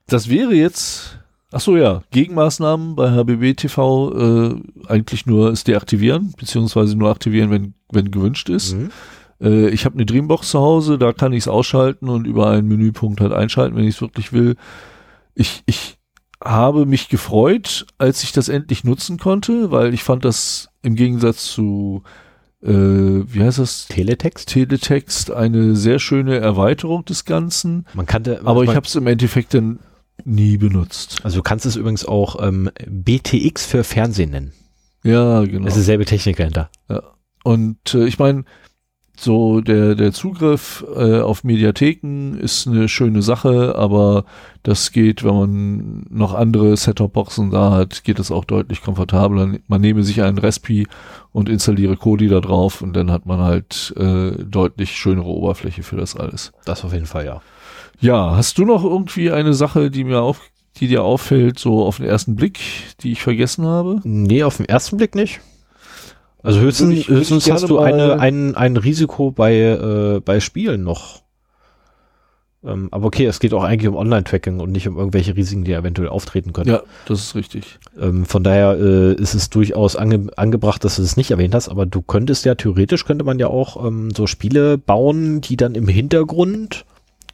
das 0.07 0.29
wäre 0.29 0.55
jetzt, 0.55 1.19
ach 1.51 1.59
so 1.59 1.77
ja, 1.77 2.05
Gegenmaßnahmen 2.13 2.95
bei 2.95 3.11
HBB 3.11 3.57
TV 3.57 4.13
äh, 4.13 4.55
eigentlich 4.87 5.27
nur 5.27 5.51
es 5.51 5.65
deaktivieren, 5.65 6.35
beziehungsweise 6.39 6.95
nur 6.95 7.11
aktivieren, 7.11 7.51
wenn, 7.51 7.75
wenn 7.91 8.13
gewünscht 8.13 8.49
ist. 8.49 8.75
Mhm. 8.75 8.91
Äh, 9.41 9.69
ich 9.69 9.85
habe 9.85 9.97
eine 9.97 10.07
Dreambox 10.07 10.51
zu 10.51 10.61
Hause, 10.61 10.99
da 10.99 11.13
kann 11.13 11.33
ich 11.33 11.45
es 11.45 11.49
ausschalten 11.49 12.09
und 12.09 12.27
über 12.27 12.51
einen 12.51 12.69
Menüpunkt 12.69 13.21
halt 13.21 13.33
einschalten, 13.33 13.77
wenn 13.77 13.85
ich 13.85 13.97
es 13.97 14.01
wirklich 14.01 14.33
will. 14.33 14.57
Ich, 15.35 15.63
ich 15.67 15.99
habe 16.43 16.87
mich 16.87 17.09
gefreut, 17.09 17.87
als 17.99 18.23
ich 18.23 18.33
das 18.33 18.49
endlich 18.49 18.85
nutzen 18.85 19.19
konnte, 19.19 19.71
weil 19.71 19.95
ich 19.95 20.03
fand 20.03 20.25
das 20.25 20.69
im 20.83 20.95
Gegensatz 20.95 21.47
zu, 21.47 22.03
äh, 22.63 22.69
wie 22.71 23.43
heißt 23.43 23.59
das, 23.59 23.87
Teletext? 23.89 24.49
Teletext 24.49 25.31
eine 25.31 25.75
sehr 25.77 25.99
schöne 25.99 26.37
Erweiterung 26.39 27.05
des 27.05 27.25
Ganzen, 27.25 27.87
Man 27.95 28.07
kannte, 28.07 28.41
aber 28.45 28.65
ich 28.65 28.75
habe 28.75 28.87
es 28.87 28.95
im 28.95 29.07
Endeffekt 29.07 29.55
dann 29.55 29.81
nie 30.25 30.57
benutzt. 30.57 31.21
Also 31.25 31.39
du 31.39 31.43
kannst 31.43 31.67
es 31.67 31.77
übrigens 31.77 32.05
auch 32.05 32.43
ähm, 32.43 32.71
BTX 32.87 33.67
für 33.67 33.85
Fernsehen 33.85 34.31
nennen. 34.31 34.53
Ja, 35.03 35.43
genau. 35.45 35.65
Das 35.65 35.75
ist 35.75 35.83
dieselbe 35.83 36.05
Technik 36.05 36.37
dahinter. 36.37 36.71
Und 37.45 37.95
äh, 37.95 38.07
ich 38.07 38.19
meine, 38.19 38.45
so 39.19 39.61
der, 39.61 39.95
der 39.95 40.13
Zugriff 40.13 40.85
äh, 40.95 41.21
auf 41.21 41.43
Mediatheken 41.45 42.37
ist 42.39 42.67
eine 42.67 42.89
schöne 42.89 43.23
Sache, 43.23 43.75
aber 43.77 44.25
das 44.63 44.93
geht, 44.93 45.25
wenn 45.25 45.35
man 45.35 46.07
noch 46.11 46.35
andere 46.35 46.77
Set-Top-Boxen 46.77 47.51
da 47.51 47.71
hat, 47.71 48.05
geht 48.05 48.19
es 48.19 48.31
auch 48.31 48.45
deutlich 48.45 48.83
komfortabler. 48.83 49.55
Man 49.69 49.81
nehme 49.81 50.03
sich 50.03 50.23
einen 50.23 50.39
Respi 50.39 50.87
und 51.33 51.49
installiere 51.49 51.97
Kodi 51.97 52.29
da 52.29 52.41
drauf 52.41 52.83
und 52.83 52.95
dann 52.95 53.11
hat 53.11 53.27
man 53.27 53.41
halt 53.41 53.95
äh, 53.97 54.33
deutlich 54.45 54.93
schönere 54.93 55.29
Oberfläche 55.29 55.83
für 55.83 55.97
das 55.97 56.17
alles. 56.17 56.53
Das 56.65 56.85
auf 56.85 56.93
jeden 56.93 57.07
Fall, 57.07 57.25
ja. 57.25 57.43
Ja, 58.01 58.37
hast 58.37 58.59
du 58.59 58.65
noch 58.65 58.85
irgendwie 58.85 59.31
eine 59.31 59.55
Sache, 59.55 59.91
die 59.91 60.05
mir 60.05 60.21
auf, 60.21 60.41
die 60.77 60.89
dir 60.89 61.03
auffällt, 61.03 61.59
so 61.59 61.85
auf 61.85 61.97
den 61.97 62.07
ersten 62.07 62.37
Blick, 62.37 62.59
die 63.01 63.13
ich 63.13 63.23
vergessen 63.23 63.65
habe? 63.67 64.01
Nee, 64.05 64.43
auf 64.43 64.59
den 64.59 64.67
ersten 64.67 64.99
Blick 64.99 65.15
nicht. 65.15 65.41
Also 66.47 66.61
höchstens, 66.61 66.93
ich- 66.95 67.09
höchstens 67.09 67.51
hast 67.51 67.69
du 67.69 67.79
eine, 67.79 68.19
ein, 68.21 68.55
ein 68.55 68.77
Risiko 68.77 69.31
bei, 69.31 69.55
äh, 69.59 70.21
bei 70.25 70.41
Spielen 70.41 70.83
noch. 70.83 71.23
Ähm, 72.65 72.89
aber 72.91 73.07
okay, 73.07 73.27
es 73.27 73.39
geht 73.39 73.53
auch 73.55 73.63
eigentlich 73.63 73.89
um 73.89 73.95
Online-Tracking 73.97 74.59
und 74.61 74.73
nicht 74.73 74.89
um 74.89 74.97
irgendwelche 74.97 75.37
Risiken, 75.37 75.65
die 75.65 75.73
eventuell 75.73 76.09
auftreten 76.09 76.53
können. 76.53 76.71
Ja, 76.71 76.83
das 77.07 77.21
ist 77.21 77.35
richtig. 77.35 77.79
Ähm, 78.01 78.25
von 78.25 78.43
daher 78.43 78.77
äh, 78.79 79.13
ist 79.15 79.35
es 79.35 79.51
durchaus 79.51 79.95
ange 79.95 80.29
angebracht, 80.37 80.83
dass 80.85 80.97
du 80.97 81.03
es 81.03 81.17
nicht 81.17 81.31
erwähnt 81.31 81.55
hast, 81.55 81.69
aber 81.69 81.87
du 81.87 82.03
könntest 82.03 82.45
ja 82.45 82.55
theoretisch 82.55 83.05
könnte 83.05 83.25
man 83.25 83.39
ja 83.39 83.49
auch 83.49 83.85
ähm, 83.87 84.11
so 84.17 84.27
Spiele 84.27 84.79
bauen, 84.79 85.41
die 85.41 85.57
dann 85.57 85.75
im 85.75 85.87
Hintergrund 85.87 86.85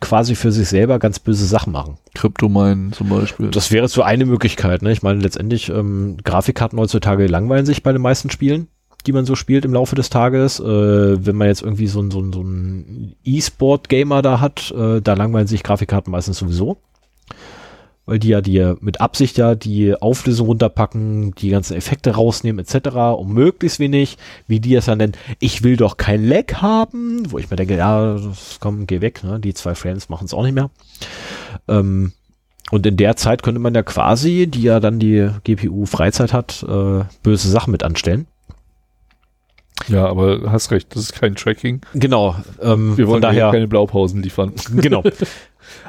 quasi 0.01 0.35
für 0.35 0.51
sich 0.53 0.69
selber 0.69 0.99
ganz 0.99 1.19
böse 1.21 1.47
Sachen 1.47 1.73
machen. 1.73 1.97
Kryptomine 2.15 2.91
zum 2.91 3.09
Beispiel. 3.09 3.51
Das 3.53 3.71
wäre 3.71 3.89
so 3.89 4.03
eine 4.03 4.27
Möglichkeit. 4.27 4.83
Ne? 4.83 4.91
Ich 4.93 5.03
meine, 5.03 5.21
letztendlich, 5.21 5.69
ähm, 5.71 6.17
Grafikkarten 6.25 6.79
heutzutage 6.79 7.27
langweilen 7.27 7.65
sich 7.67 7.83
bei 7.85 7.93
den 7.93 8.03
meisten 8.03 8.29
Spielen, 8.29 8.67
die 9.07 9.13
man 9.13 9.25
so 9.25 9.35
spielt 9.35 9.65
im 9.65 9.73
Laufe 9.73 9.95
des 9.97 10.11
Tages. 10.11 10.61
Äh, 10.61 10.65
wenn 11.27 11.37
man 11.37 11.49
jetzt 11.49 11.63
irgendwie 11.63 11.87
so 11.87 12.09
so 12.11 12.33
so 12.33 12.43
ein 12.43 13.17
E-Sport-Gamer 13.25 14.23
da 14.23 14.41
hat, 14.41 14.73
äh, 14.73 15.01
da 15.01 15.15
langweilen 15.15 15.47
sich 15.47 15.63
Grafikkarten 15.63 16.11
meistens 16.11 16.39
sowieso. 16.39 16.79
Weil 18.05 18.19
die 18.19 18.29
ja 18.29 18.41
dir 18.41 18.77
mit 18.81 19.01
Absicht 19.01 19.39
ja 19.39 19.55
die 19.55 19.95
Auflösung 19.95 20.49
runterpacken, 20.49 21.35
die 21.37 21.51
ganzen 21.51 21.77
Effekte 21.77 22.17
rausnehmen 22.17 22.65
etc. 22.65 22.97
um 23.17 23.33
möglichst 23.33 23.79
wenig, 23.79 24.19
wie 24.49 24.59
die 24.59 24.75
es 24.75 24.87
dann 24.87 24.99
nennen, 24.99 25.13
ich 25.39 25.63
will 25.63 25.77
doch 25.77 25.97
kein 25.97 26.27
Lag 26.27 26.55
haben, 26.55 27.31
wo 27.31 27.39
ich 27.39 27.49
mir 27.49 27.57
denke, 27.57 27.77
ja, 27.77 28.19
komm, 28.59 28.89
geh 28.89 29.01
weg, 29.01 29.23
ne? 29.23 29.39
die 29.39 29.55
zwei 29.55 29.77
Frames 29.77 30.09
machen 30.09 30.25
es 30.25 30.35
auch 30.35 30.43
nicht 30.43 30.55
mehr. 30.55 30.71
Ähm, 31.69 32.13
und 32.73 32.87
in 32.87 32.97
der 32.97 33.17
Zeit 33.17 33.43
könnte 33.43 33.61
man 33.61 33.75
ja 33.75 33.83
quasi, 33.83 34.47
die 34.47 34.63
ja 34.63 34.81
dann 34.81 34.99
die 34.99 35.29
GPU 35.45 35.85
Freizeit 35.85 36.33
hat, 36.33 36.65
äh, 36.67 37.05
böse 37.23 37.51
Sachen 37.51 37.71
mit 37.71 37.83
anstellen. 37.83 38.27
Ja, 39.89 40.07
aber 40.07 40.51
hast 40.53 40.71
recht, 40.71 40.95
das 40.95 41.03
ist 41.05 41.13
kein 41.15 41.35
Tracking. 41.35 41.81
Genau. 41.95 42.37
Ähm, 42.61 42.97
Wir 42.97 43.09
wollen 43.09 43.23
daher 43.23 43.51
keine 43.51 43.69
Blaupausen 43.69 44.23
liefern. 44.23 44.53
genau. 44.77 45.03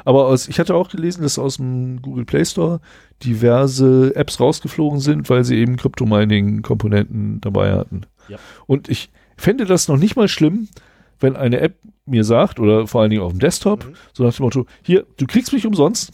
Aber 0.04 0.26
aus, 0.28 0.46
ich 0.48 0.60
hatte 0.60 0.74
auch 0.76 0.88
gelesen, 0.88 1.22
dass 1.22 1.38
aus 1.38 1.56
dem 1.56 2.00
Google 2.00 2.24
Play 2.24 2.44
Store 2.44 2.80
diverse 3.24 4.14
Apps 4.14 4.38
rausgeflogen 4.40 5.00
sind, 5.00 5.28
weil 5.28 5.44
sie 5.44 5.56
eben 5.56 5.76
Crypto-Mining-Komponenten 5.76 7.40
dabei 7.40 7.72
hatten. 7.72 8.02
Ja. 8.28 8.38
Und 8.66 8.88
ich 8.88 9.10
fände 9.36 9.64
das 9.64 9.88
noch 9.88 9.96
nicht 9.96 10.16
mal 10.16 10.28
schlimm, 10.28 10.68
wenn 11.20 11.36
eine 11.36 11.60
App 11.60 11.74
mir 12.06 12.24
sagt, 12.24 12.60
oder 12.60 12.86
vor 12.86 13.00
allen 13.00 13.10
Dingen 13.10 13.22
auf 13.22 13.32
dem 13.32 13.40
Desktop, 13.40 13.84
Mhm. 13.84 13.94
so 14.12 14.24
nach 14.24 14.34
dem 14.34 14.44
Motto, 14.44 14.66
hier, 14.82 15.06
du 15.16 15.26
kriegst 15.26 15.52
mich 15.52 15.66
umsonst, 15.66 16.12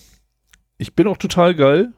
ich 0.78 0.94
bin 0.94 1.06
auch 1.06 1.16
total 1.18 1.54
geil, 1.54 1.92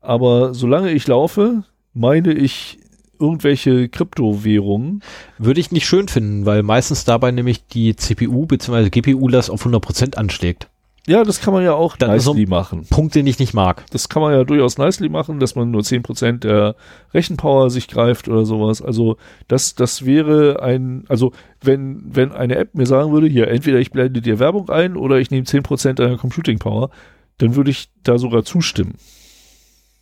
aber 0.00 0.54
solange 0.54 0.90
ich 0.92 1.06
laufe, 1.06 1.64
meine 1.92 2.32
ich 2.32 2.78
irgendwelche 3.22 3.88
Kryptowährungen. 3.88 5.02
Würde 5.38 5.60
ich 5.60 5.72
nicht 5.72 5.86
schön 5.86 6.08
finden, 6.08 6.44
weil 6.46 6.62
meistens 6.62 7.04
dabei 7.04 7.30
nämlich 7.30 7.66
die 7.68 7.96
CPU 7.96 8.46
bzw. 8.46 8.90
GPU 8.90 9.28
das 9.28 9.48
auf 9.50 9.64
100% 9.64 10.16
anschlägt. 10.16 10.68
Ja, 11.04 11.24
das 11.24 11.40
kann 11.40 11.52
man 11.52 11.64
ja 11.64 11.74
auch 11.74 11.96
Dann 11.96 12.20
so- 12.20 12.32
nicely 12.32 12.46
machen. 12.48 12.86
Punkt, 12.88 13.16
den 13.16 13.26
ich 13.26 13.40
nicht 13.40 13.54
mag. 13.54 13.84
Das 13.90 14.08
kann 14.08 14.22
man 14.22 14.32
ja 14.32 14.44
durchaus 14.44 14.78
nicely 14.78 15.08
machen, 15.08 15.40
dass 15.40 15.56
man 15.56 15.72
nur 15.72 15.82
10% 15.82 16.44
der 16.44 16.76
Rechenpower 17.12 17.70
sich 17.70 17.88
greift 17.88 18.28
oder 18.28 18.44
sowas. 18.44 18.80
Also 18.80 19.16
das, 19.48 19.74
das 19.74 20.04
wäre 20.06 20.62
ein, 20.62 21.04
also 21.08 21.32
wenn, 21.60 22.02
wenn 22.14 22.30
eine 22.30 22.54
App 22.54 22.74
mir 22.76 22.86
sagen 22.86 23.10
würde, 23.12 23.26
hier, 23.26 23.48
entweder 23.48 23.80
ich 23.80 23.90
blende 23.90 24.22
dir 24.22 24.38
Werbung 24.38 24.68
ein 24.70 24.96
oder 24.96 25.16
ich 25.18 25.32
nehme 25.32 25.44
10% 25.44 25.94
deiner 25.94 26.18
Computing 26.18 26.60
Power, 26.60 26.90
dann 27.38 27.56
würde 27.56 27.72
ich 27.72 27.88
da 28.04 28.16
sogar 28.18 28.44
zustimmen. 28.44 28.94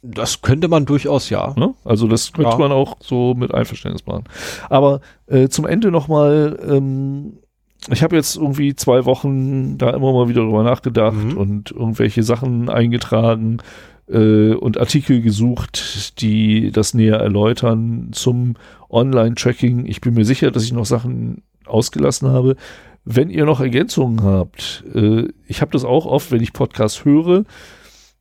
Das 0.02 0.40
könnte 0.42 0.68
man 0.68 0.86
durchaus 0.86 1.28
ja. 1.30 1.52
Ne? 1.56 1.74
Also 1.84 2.06
das 2.08 2.32
könnte 2.32 2.52
Ja. 2.52 2.56
man 2.58 2.72
auch 2.72 2.96
so 3.00 3.34
mit 3.34 3.52
Einverständnis 3.52 4.06
machen. 4.06 4.24
Aber 4.70 5.00
äh, 5.26 5.48
zum 5.48 5.66
Ende 5.66 5.90
nochmal, 5.90 6.58
ähm, 6.66 7.34
ich 7.90 8.02
habe 8.02 8.16
jetzt 8.16 8.36
irgendwie 8.36 8.74
zwei 8.74 9.04
Wochen 9.04 9.76
da 9.78 9.90
immer 9.90 10.12
mal 10.12 10.28
wieder 10.28 10.42
drüber 10.42 10.62
nachgedacht 10.62 11.16
Mhm. 11.16 11.36
und 11.36 11.70
irgendwelche 11.70 12.22
Sachen 12.22 12.68
eingetragen 12.70 13.58
äh, 14.08 14.54
und 14.54 14.78
Artikel 14.78 15.20
gesucht, 15.20 16.20
die 16.20 16.70
das 16.72 16.94
näher 16.94 17.16
erläutern 17.16 18.08
zum 18.12 18.54
Online-Tracking. 18.88 19.86
Ich 19.86 20.00
bin 20.00 20.14
mir 20.14 20.24
sicher, 20.24 20.50
dass 20.50 20.64
ich 20.64 20.72
noch 20.72 20.86
Sachen 20.86 21.42
ausgelassen 21.66 22.28
habe. 22.28 22.56
Wenn 23.04 23.30
ihr 23.30 23.44
noch 23.44 23.60
Ergänzungen 23.60 24.22
habt, 24.22 24.84
äh, 24.94 25.28
ich 25.46 25.60
habe 25.60 25.72
das 25.72 25.84
auch 25.84 26.06
oft, 26.06 26.30
wenn 26.32 26.42
ich 26.42 26.52
Podcasts 26.52 27.04
höre, 27.04 27.44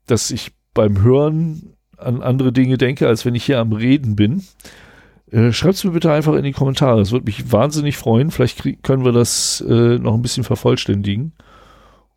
dass 0.08 0.32
ich 0.32 0.52
beim 0.80 1.02
Hören 1.02 1.74
an 1.98 2.22
andere 2.22 2.54
Dinge 2.54 2.78
denke, 2.78 3.06
als 3.06 3.26
wenn 3.26 3.36
ich 3.36 3.44
hier 3.44 3.60
am 3.60 3.74
Reden 3.74 4.16
bin. 4.16 4.46
Äh, 5.30 5.52
Schreibt 5.52 5.76
es 5.76 5.84
mir 5.84 5.92
bitte 5.92 6.10
einfach 6.10 6.36
in 6.36 6.46
die 6.46 6.54
Kommentare. 6.54 7.02
Es 7.02 7.12
würde 7.12 7.26
mich 7.26 7.52
wahnsinnig 7.52 7.98
freuen. 7.98 8.32
Vielleicht 8.32 8.64
können 8.82 9.04
wir 9.04 9.12
das 9.12 9.60
äh, 9.68 9.98
noch 10.00 10.14
ein 10.14 10.22
bisschen 10.22 10.46
vervollständigen. 10.46 11.34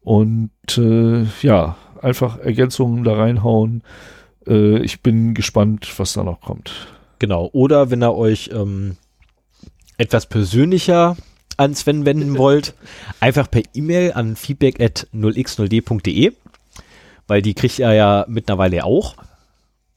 Und 0.02 0.50
äh, 0.78 1.24
ja, 1.42 1.76
einfach 2.00 2.38
Ergänzungen 2.38 3.02
da 3.02 3.14
reinhauen. 3.14 3.82
Äh, 4.46 4.78
ich 4.78 5.02
bin 5.02 5.34
gespannt, 5.34 5.92
was 5.96 6.12
da 6.12 6.22
noch 6.22 6.40
kommt. 6.40 6.86
Genau. 7.18 7.50
Oder 7.52 7.90
wenn 7.90 8.04
ihr 8.04 8.14
euch 8.14 8.50
ähm, 8.54 8.96
etwas 9.98 10.26
persönlicher 10.26 11.16
an 11.56 11.74
Sven 11.74 12.04
wenden 12.04 12.38
wollt, 12.38 12.74
einfach 13.18 13.50
per 13.50 13.62
E-Mail 13.74 14.12
an 14.12 14.36
feedback 14.36 14.80
at 14.80 15.08
0x0d.de, 15.12 16.32
weil 17.32 17.40
die 17.40 17.54
kriegt 17.54 17.78
er 17.78 17.94
ja 17.94 18.26
mittlerweile 18.28 18.84
auch. 18.84 19.14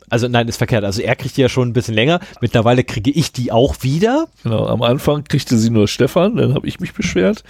Also 0.10 0.30
nein, 0.30 0.48
ist 0.48 0.56
verkehrt. 0.56 0.86
Also 0.86 1.02
er 1.02 1.18
kriegt 1.18 1.36
die 1.36 1.42
ja 1.42 1.50
schon 1.50 1.68
ein 1.68 1.74
bisschen 1.74 1.94
länger. 1.94 2.22
Mittlerweile 2.40 2.86
kriege 2.86 3.12
ich 3.12 3.34
die 3.34 3.52
auch 3.52 3.76
wieder. 3.82 4.28
Genau, 4.44 4.68
am 4.68 4.82
Anfang 4.82 5.26
kriegte 5.26 5.58
sie 5.58 5.70
nur 5.70 5.90
Stefan, 5.90 6.38
dann 6.38 6.54
habe 6.54 6.66
ich 6.66 6.80
mich 6.80 6.94
beschwert. 6.94 7.44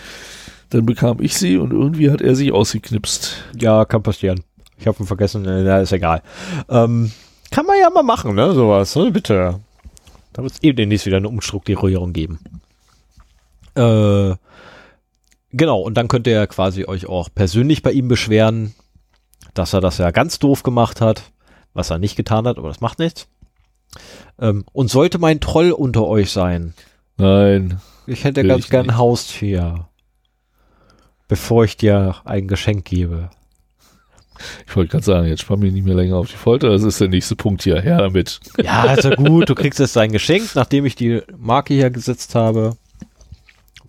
Dann 0.72 0.88
bekam 0.88 1.22
ich 1.22 1.38
sie 1.38 1.58
und 1.58 1.72
irgendwie 1.72 2.10
hat 2.10 2.22
er 2.22 2.36
sich 2.36 2.52
ausgeknipst. 2.52 3.44
Ja, 3.60 3.86
kann 3.86 4.02
passieren. 4.02 4.42
Ich 4.80 4.88
habe 4.88 5.04
ihn 5.04 5.06
vergessen, 5.06 5.46
äh, 5.46 5.62
na, 5.62 5.82
ist 5.82 5.92
egal. 5.92 6.24
Ähm, 6.68 7.12
kann 7.52 7.68
man 7.68 7.78
ja 7.80 7.92
mal 7.92 8.02
machen, 8.02 8.34
ne, 8.34 8.56
sowas, 8.56 8.96
ne, 8.96 9.12
bitte. 9.12 9.60
Da 10.34 10.42
wird 10.42 10.54
es 10.54 10.64
eben 10.64 10.78
demnächst 10.78 11.06
wieder 11.06 11.18
eine 11.18 11.30
Umstrukturierung 11.30 12.12
geben. 12.12 12.40
Äh, 13.76 14.34
genau, 15.52 15.80
und 15.80 15.94
dann 15.96 16.08
könnt 16.08 16.26
ihr 16.26 16.48
quasi 16.48 16.86
euch 16.86 17.06
auch 17.06 17.30
persönlich 17.36 17.84
bei 17.84 17.92
ihm 17.92 18.08
beschweren, 18.08 18.74
dass 19.56 19.74
er 19.74 19.82
das 19.82 19.98
ja 19.98 20.12
ganz 20.12 20.38
doof 20.38 20.62
gemacht 20.62 21.02
hat, 21.02 21.24
was 21.74 21.90
er 21.90 21.98
nicht 21.98 22.16
getan 22.16 22.48
hat, 22.48 22.58
aber 22.58 22.68
das 22.68 22.82
macht 22.82 23.00
nichts. 23.00 23.28
Ähm, 24.40 24.66
und 24.74 24.90
sollte 24.90 25.18
mein 25.18 25.40
Troll 25.40 25.72
unter 25.72 26.06
euch 26.06 26.32
sein, 26.32 26.74
Nein, 27.18 27.80
ich 28.06 28.24
hätte 28.24 28.44
ganz 28.44 28.66
ich 28.66 28.70
gern 28.70 28.90
ein. 28.90 28.98
Haustier, 28.98 29.88
bevor 31.28 31.64
ich 31.64 31.78
dir 31.78 32.16
ein 32.26 32.48
Geschenk 32.48 32.86
gebe. 32.86 33.30
ich 34.68 34.76
wollte 34.76 34.92
gerade 34.92 35.06
sagen, 35.06 35.28
jetzt 35.28 35.42
spann 35.42 35.60
mich 35.60 35.72
nicht 35.72 35.86
mehr 35.86 35.96
länger 35.96 36.18
auf 36.18 36.30
die 36.30 36.36
Folter. 36.36 36.70
Das 36.70 36.84
ist 36.84 37.00
der 37.00 37.08
nächste 37.08 37.38
Punkt 37.38 37.64
hier. 37.64 37.82
Her 37.82 38.00
damit. 38.00 38.42
Ja, 38.62 38.82
also 38.82 39.12
gut, 39.12 39.50
du 39.50 39.56
kriegst 39.56 39.80
jetzt 39.80 39.96
dein 39.96 40.12
Geschenk, 40.12 40.56
nachdem 40.56 40.86
ich 40.86 40.96
die 40.96 41.22
Marke 41.38 41.74
hier 41.74 41.90
gesetzt 41.90 42.36
habe. 42.36 42.76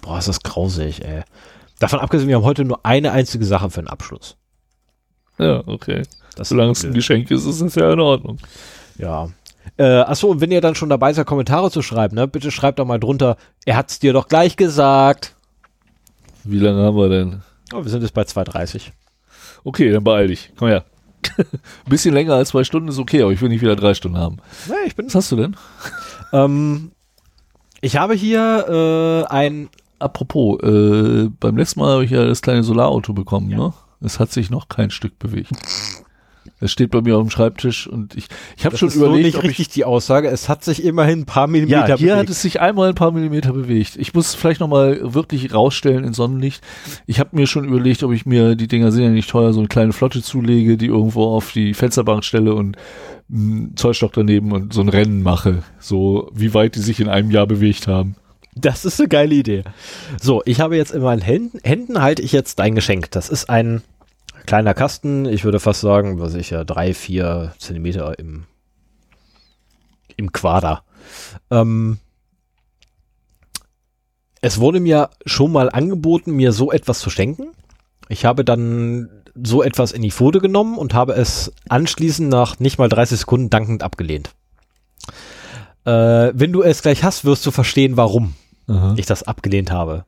Boah, 0.02 0.18
ist 0.18 0.28
das 0.28 0.42
grausig, 0.42 1.04
ey. 1.04 1.22
Davon 1.80 1.98
abgesehen, 1.98 2.28
wir 2.28 2.36
haben 2.36 2.44
heute 2.44 2.64
nur 2.64 2.86
eine 2.86 3.10
einzige 3.10 3.44
Sache 3.44 3.70
für 3.70 3.82
den 3.82 3.88
Abschluss. 3.88 4.36
Ja, 5.38 5.62
okay. 5.66 6.02
Das 6.36 6.50
Solange 6.50 6.72
es 6.72 6.84
ein 6.84 6.94
Geschenk 6.94 7.30
ist, 7.30 7.46
ist 7.46 7.60
es 7.60 7.74
ja 7.74 7.92
in 7.92 8.00
Ordnung. 8.00 8.38
Ja. 8.98 9.28
Äh, 9.78 9.84
achso, 9.84 10.28
und 10.28 10.40
wenn 10.40 10.50
ihr 10.50 10.60
dann 10.60 10.74
schon 10.74 10.88
dabei 10.88 11.12
seid, 11.12 11.26
Kommentare 11.26 11.70
zu 11.70 11.82
schreiben, 11.82 12.14
ne, 12.14 12.28
bitte 12.28 12.50
schreibt 12.50 12.78
doch 12.78 12.86
mal 12.86 13.00
drunter, 13.00 13.36
er 13.64 13.76
hat's 13.76 13.98
dir 13.98 14.12
doch 14.12 14.28
gleich 14.28 14.56
gesagt. 14.56 15.34
Wie 16.44 16.58
lange 16.58 16.82
haben 16.82 16.96
wir 16.96 17.08
denn? 17.08 17.42
Oh, 17.74 17.82
wir 17.82 17.90
sind 17.90 18.02
jetzt 18.02 18.14
bei 18.14 18.22
2,30. 18.22 18.92
Okay, 19.64 19.90
dann 19.90 20.04
beeil 20.04 20.28
dich. 20.28 20.52
Komm 20.56 20.68
her. 20.68 20.84
Ein 21.38 21.44
bisschen 21.88 22.14
länger 22.14 22.34
als 22.34 22.50
zwei 22.50 22.62
Stunden 22.62 22.88
ist 22.88 22.98
okay, 22.98 23.22
aber 23.22 23.32
ich 23.32 23.40
will 23.40 23.48
nicht 23.48 23.62
wieder 23.62 23.74
drei 23.74 23.94
Stunden 23.94 24.18
haben. 24.18 24.36
Nee, 24.68 24.86
ich 24.86 24.94
bin. 24.94 25.06
Was 25.06 25.14
hast 25.14 25.32
du 25.32 25.36
denn? 25.36 25.56
Ähm, 26.32 26.90
ich 27.80 27.96
habe 27.96 28.14
hier 28.14 29.24
äh, 29.30 29.32
ein. 29.32 29.68
Apropos, 30.00 30.60
äh, 30.60 31.30
beim 31.38 31.56
letzten 31.56 31.78
Mal 31.78 31.92
habe 31.92 32.04
ich 32.04 32.10
ja 32.10 32.26
das 32.26 32.42
kleine 32.42 32.64
Solarauto 32.64 33.12
bekommen, 33.12 33.48
ne? 33.48 33.72
Es 34.06 34.20
hat 34.20 34.30
sich 34.30 34.50
noch 34.50 34.68
kein 34.68 34.90
Stück 34.90 35.18
bewegt. 35.18 35.50
Es 36.60 36.72
steht 36.72 36.90
bei 36.90 37.02
mir 37.02 37.16
auf 37.16 37.22
dem 37.22 37.30
Schreibtisch 37.30 37.86
und 37.86 38.16
ich, 38.16 38.28
ich 38.56 38.64
habe 38.64 38.78
schon 38.78 38.88
ist 38.88 38.94
so 38.94 39.04
überlegt, 39.04 39.24
nicht 39.24 39.36
ob 39.36 39.42
richtig 39.42 39.66
ich, 39.66 39.72
die 39.74 39.84
Aussage. 39.84 40.28
Es 40.28 40.48
hat 40.48 40.64
sich 40.64 40.84
immerhin 40.84 41.20
ein 41.20 41.26
paar 41.26 41.48
Millimeter 41.48 41.88
ja, 41.88 41.96
hier 41.96 42.12
hat 42.12 42.20
bewegt. 42.20 42.30
es 42.30 42.42
sich 42.42 42.60
einmal 42.60 42.88
ein 42.88 42.94
paar 42.94 43.10
Millimeter 43.10 43.52
bewegt. 43.52 43.96
Ich 43.96 44.14
muss 44.14 44.34
vielleicht 44.34 44.60
nochmal 44.60 45.12
wirklich 45.12 45.52
rausstellen 45.52 46.04
in 46.04 46.14
Sonnenlicht. 46.14 46.62
Ich 47.06 47.20
habe 47.20 47.30
mir 47.32 47.46
schon 47.46 47.66
überlegt, 47.66 48.02
ob 48.04 48.12
ich 48.12 48.26
mir, 48.26 48.54
die 48.54 48.68
Dinger 48.68 48.92
sind 48.92 49.02
ja 49.02 49.10
nicht 49.10 49.28
teuer, 49.28 49.52
so 49.52 49.58
eine 49.58 49.68
kleine 49.68 49.92
Flotte 49.92 50.22
zulege, 50.22 50.76
die 50.76 50.86
irgendwo 50.86 51.24
auf 51.24 51.52
die 51.52 51.74
Fensterbank 51.74 52.24
stelle 52.24 52.54
und 52.54 52.76
einen 53.30 53.76
Zollstock 53.76 54.12
daneben 54.12 54.52
und 54.52 54.72
so 54.72 54.80
ein 54.80 54.88
Rennen 54.88 55.22
mache. 55.22 55.62
So, 55.78 56.30
wie 56.32 56.54
weit 56.54 56.76
die 56.76 56.80
sich 56.80 57.00
in 57.00 57.08
einem 57.08 57.30
Jahr 57.32 57.46
bewegt 57.46 57.88
haben. 57.88 58.14
Das 58.54 58.86
ist 58.86 58.98
eine 59.00 59.08
geile 59.08 59.34
Idee. 59.34 59.64
So, 60.22 60.42
ich 60.46 60.60
habe 60.60 60.76
jetzt 60.76 60.92
in 60.92 61.02
meinen 61.02 61.20
Händen, 61.20 61.58
Händen 61.62 62.00
halte 62.00 62.22
ich 62.22 62.32
jetzt 62.32 62.58
dein 62.58 62.74
Geschenk. 62.74 63.10
Das 63.10 63.28
ist 63.28 63.50
ein 63.50 63.82
kleiner 64.46 64.74
Kasten. 64.74 65.26
Ich 65.26 65.44
würde 65.44 65.60
fast 65.60 65.80
sagen, 65.80 66.20
was 66.20 66.34
ich 66.34 66.50
ja, 66.50 66.64
drei, 66.64 66.94
vier 66.94 67.52
Zentimeter 67.58 68.18
im, 68.18 68.44
im 70.16 70.32
Quader. 70.32 70.82
Ähm, 71.50 71.98
es 74.40 74.60
wurde 74.60 74.80
mir 74.80 75.10
schon 75.24 75.52
mal 75.52 75.70
angeboten, 75.70 76.32
mir 76.32 76.52
so 76.52 76.72
etwas 76.72 77.00
zu 77.00 77.10
schenken. 77.10 77.48
Ich 78.08 78.24
habe 78.24 78.44
dann 78.44 79.10
so 79.34 79.62
etwas 79.62 79.92
in 79.92 80.02
die 80.02 80.10
Pfote 80.10 80.40
genommen 80.40 80.78
und 80.78 80.94
habe 80.94 81.12
es 81.14 81.52
anschließend 81.68 82.28
nach 82.28 82.58
nicht 82.58 82.78
mal 82.78 82.88
30 82.88 83.20
Sekunden 83.20 83.50
dankend 83.50 83.82
abgelehnt. 83.82 84.30
Äh, 85.84 86.32
wenn 86.34 86.52
du 86.52 86.62
es 86.62 86.82
gleich 86.82 87.04
hast, 87.04 87.24
wirst 87.24 87.44
du 87.44 87.50
verstehen, 87.50 87.96
warum 87.96 88.34
ich 88.96 89.06
das 89.06 89.22
abgelehnt 89.22 89.70
habe. 89.70 90.04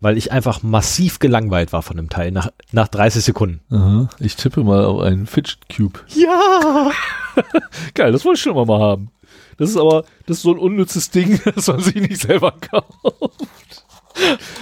Weil 0.00 0.16
ich 0.16 0.32
einfach 0.32 0.62
massiv 0.62 1.18
gelangweilt 1.18 1.72
war 1.72 1.82
von 1.82 1.96
dem 1.96 2.08
Teil 2.08 2.32
nach, 2.32 2.50
nach 2.72 2.88
30 2.88 3.22
Sekunden. 3.22 3.60
Aha. 3.70 4.08
Ich 4.18 4.34
tippe 4.36 4.64
mal 4.64 4.84
auf 4.84 5.00
einen 5.00 5.26
Fidget 5.26 5.58
Cube. 5.74 6.00
Ja! 6.08 6.90
Geil, 7.94 8.10
das 8.12 8.24
wollte 8.24 8.38
ich 8.38 8.42
schon 8.42 8.52
immer 8.52 8.64
mal 8.64 8.80
haben. 8.80 9.10
Das 9.58 9.68
ist 9.68 9.76
aber, 9.76 10.04
das 10.26 10.38
ist 10.38 10.42
so 10.42 10.52
ein 10.52 10.58
unnützes 10.58 11.10
Ding, 11.10 11.38
dass 11.54 11.66
man 11.66 11.80
sich 11.80 11.96
nicht 11.96 12.22
selber 12.22 12.52
kauft. 12.52 13.84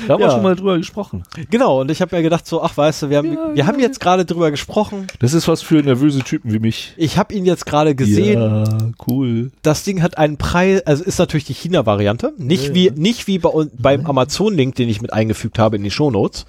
Da 0.07 0.15
haben 0.15 0.21
wir 0.21 0.27
Ja. 0.27 0.31
schon 0.33 0.43
mal 0.43 0.55
drüber 0.55 0.77
gesprochen. 0.79 1.25
Genau, 1.51 1.81
und 1.81 1.91
ich 1.91 2.01
habe 2.03 2.15
mir 2.15 2.23
gedacht 2.23 2.47
so, 2.47 2.63
ach 2.63 2.77
weißt 2.77 3.03
du, 3.03 3.11
wir 3.11 3.17
haben, 3.19 3.33
Ja, 3.33 3.55
wir 3.55 3.67
haben 3.67 3.81
jetzt 3.81 3.99
gerade 3.99 4.25
drüber 4.25 4.51
gesprochen. 4.51 5.07
Das 5.21 5.33
ist 5.33 5.49
was 5.49 5.63
für 5.63 5.83
nervöse 5.83 6.21
Typen 6.21 6.53
wie 6.53 6.59
mich. 6.59 6.93
Ich 6.97 7.17
habe 7.19 7.35
ihn 7.35 7.45
jetzt 7.47 7.65
gerade 7.67 7.95
gesehen. 7.95 8.41
Ja, 8.41 8.65
cool. 9.09 9.51
Das 9.63 9.85
Ding 9.85 10.03
hat 10.03 10.19
einen 10.19 10.37
Preis, 10.37 10.83
also 10.87 11.03
ist 11.03 11.19
natürlich 11.19 11.45
die 11.45 11.55
China-Variante. 11.55 12.35
Nicht 12.37 12.69
Ja, 12.69 12.75
wie, 12.75 12.87
ja. 12.89 12.93
nicht 12.95 13.27
wie 13.27 13.39
bei, 13.39 13.49
uns- 13.49 13.73
beim 13.77 14.05
Amazon-Link, 14.07 14.75
den 14.75 14.89
ich 14.89 15.01
mit 15.01 15.13
eingefügt 15.13 15.59
habe 15.59 15.77
in 15.77 15.83
die 15.83 15.91
Shownotes. 15.91 16.45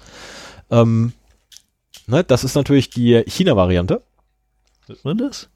Ähm, 0.70 1.12
ne, 2.06 2.22
das 2.22 2.44
ist 2.44 2.54
natürlich 2.54 2.90
die 2.90 3.22
China-Variante. 3.26 4.02
Hört 4.86 5.04
man 5.04 5.18
das? 5.18 5.48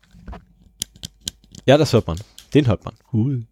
Ja, 1.67 1.77
das 1.79 1.93
hört 1.93 2.07
man. 2.07 2.19
Den 2.53 2.67
hört 2.67 2.85
man. 2.85 2.95
Cool. 3.13 3.43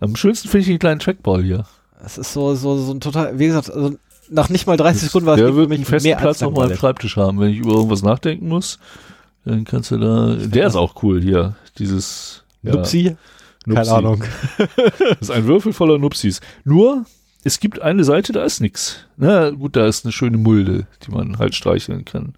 Am 0.00 0.16
schönsten 0.16 0.48
finde 0.48 0.62
ich 0.62 0.66
den 0.68 0.78
kleinen 0.78 1.00
Trackball 1.00 1.42
hier. 1.42 1.66
Das 2.02 2.18
ist 2.18 2.32
so, 2.32 2.54
so, 2.54 2.78
so 2.78 2.92
ein 2.92 3.00
total, 3.00 3.38
wie 3.38 3.46
gesagt, 3.46 3.70
also 3.70 3.96
nach 4.30 4.48
nicht 4.48 4.66
mal 4.66 4.76
30 4.76 5.02
Sekunden 5.02 5.26
war 5.26 5.34
es 5.34 5.40
Der 5.40 5.54
wird 5.54 5.68
mich 5.68 5.78
einen 5.78 5.84
festen 5.84 6.16
Platz 6.16 6.42
auf 6.42 6.54
meinem. 6.54 6.76
Schreibtisch 6.76 7.16
haben. 7.16 7.40
Wenn 7.40 7.50
ich 7.50 7.58
über 7.58 7.72
irgendwas 7.72 8.02
nachdenken 8.02 8.48
muss, 8.48 8.78
dann 9.44 9.64
kannst 9.64 9.90
du 9.90 9.98
da. 9.98 10.36
Der 10.36 10.66
ist 10.66 10.76
auch 10.76 11.02
cool 11.02 11.20
hier. 11.20 11.56
Dieses. 11.78 12.44
ja, 12.62 12.74
Nupsi? 12.74 13.16
Keine 13.64 13.78
Nupsi. 13.78 13.90
Ahnung. 13.90 14.24
Das 14.98 15.20
ist 15.20 15.30
ein 15.30 15.46
Würfel 15.46 15.72
voller 15.72 15.98
Nupsis. 15.98 16.40
Nur, 16.64 17.04
es 17.44 17.60
gibt 17.60 17.82
eine 17.82 18.04
Seite, 18.04 18.32
da 18.32 18.44
ist 18.44 18.60
nix. 18.60 19.04
Na 19.16 19.50
gut, 19.50 19.76
da 19.76 19.86
ist 19.86 20.04
eine 20.04 20.12
schöne 20.12 20.38
Mulde, 20.38 20.86
die 21.04 21.10
man 21.10 21.38
halt 21.38 21.54
streicheln 21.54 22.04
kann. 22.04 22.34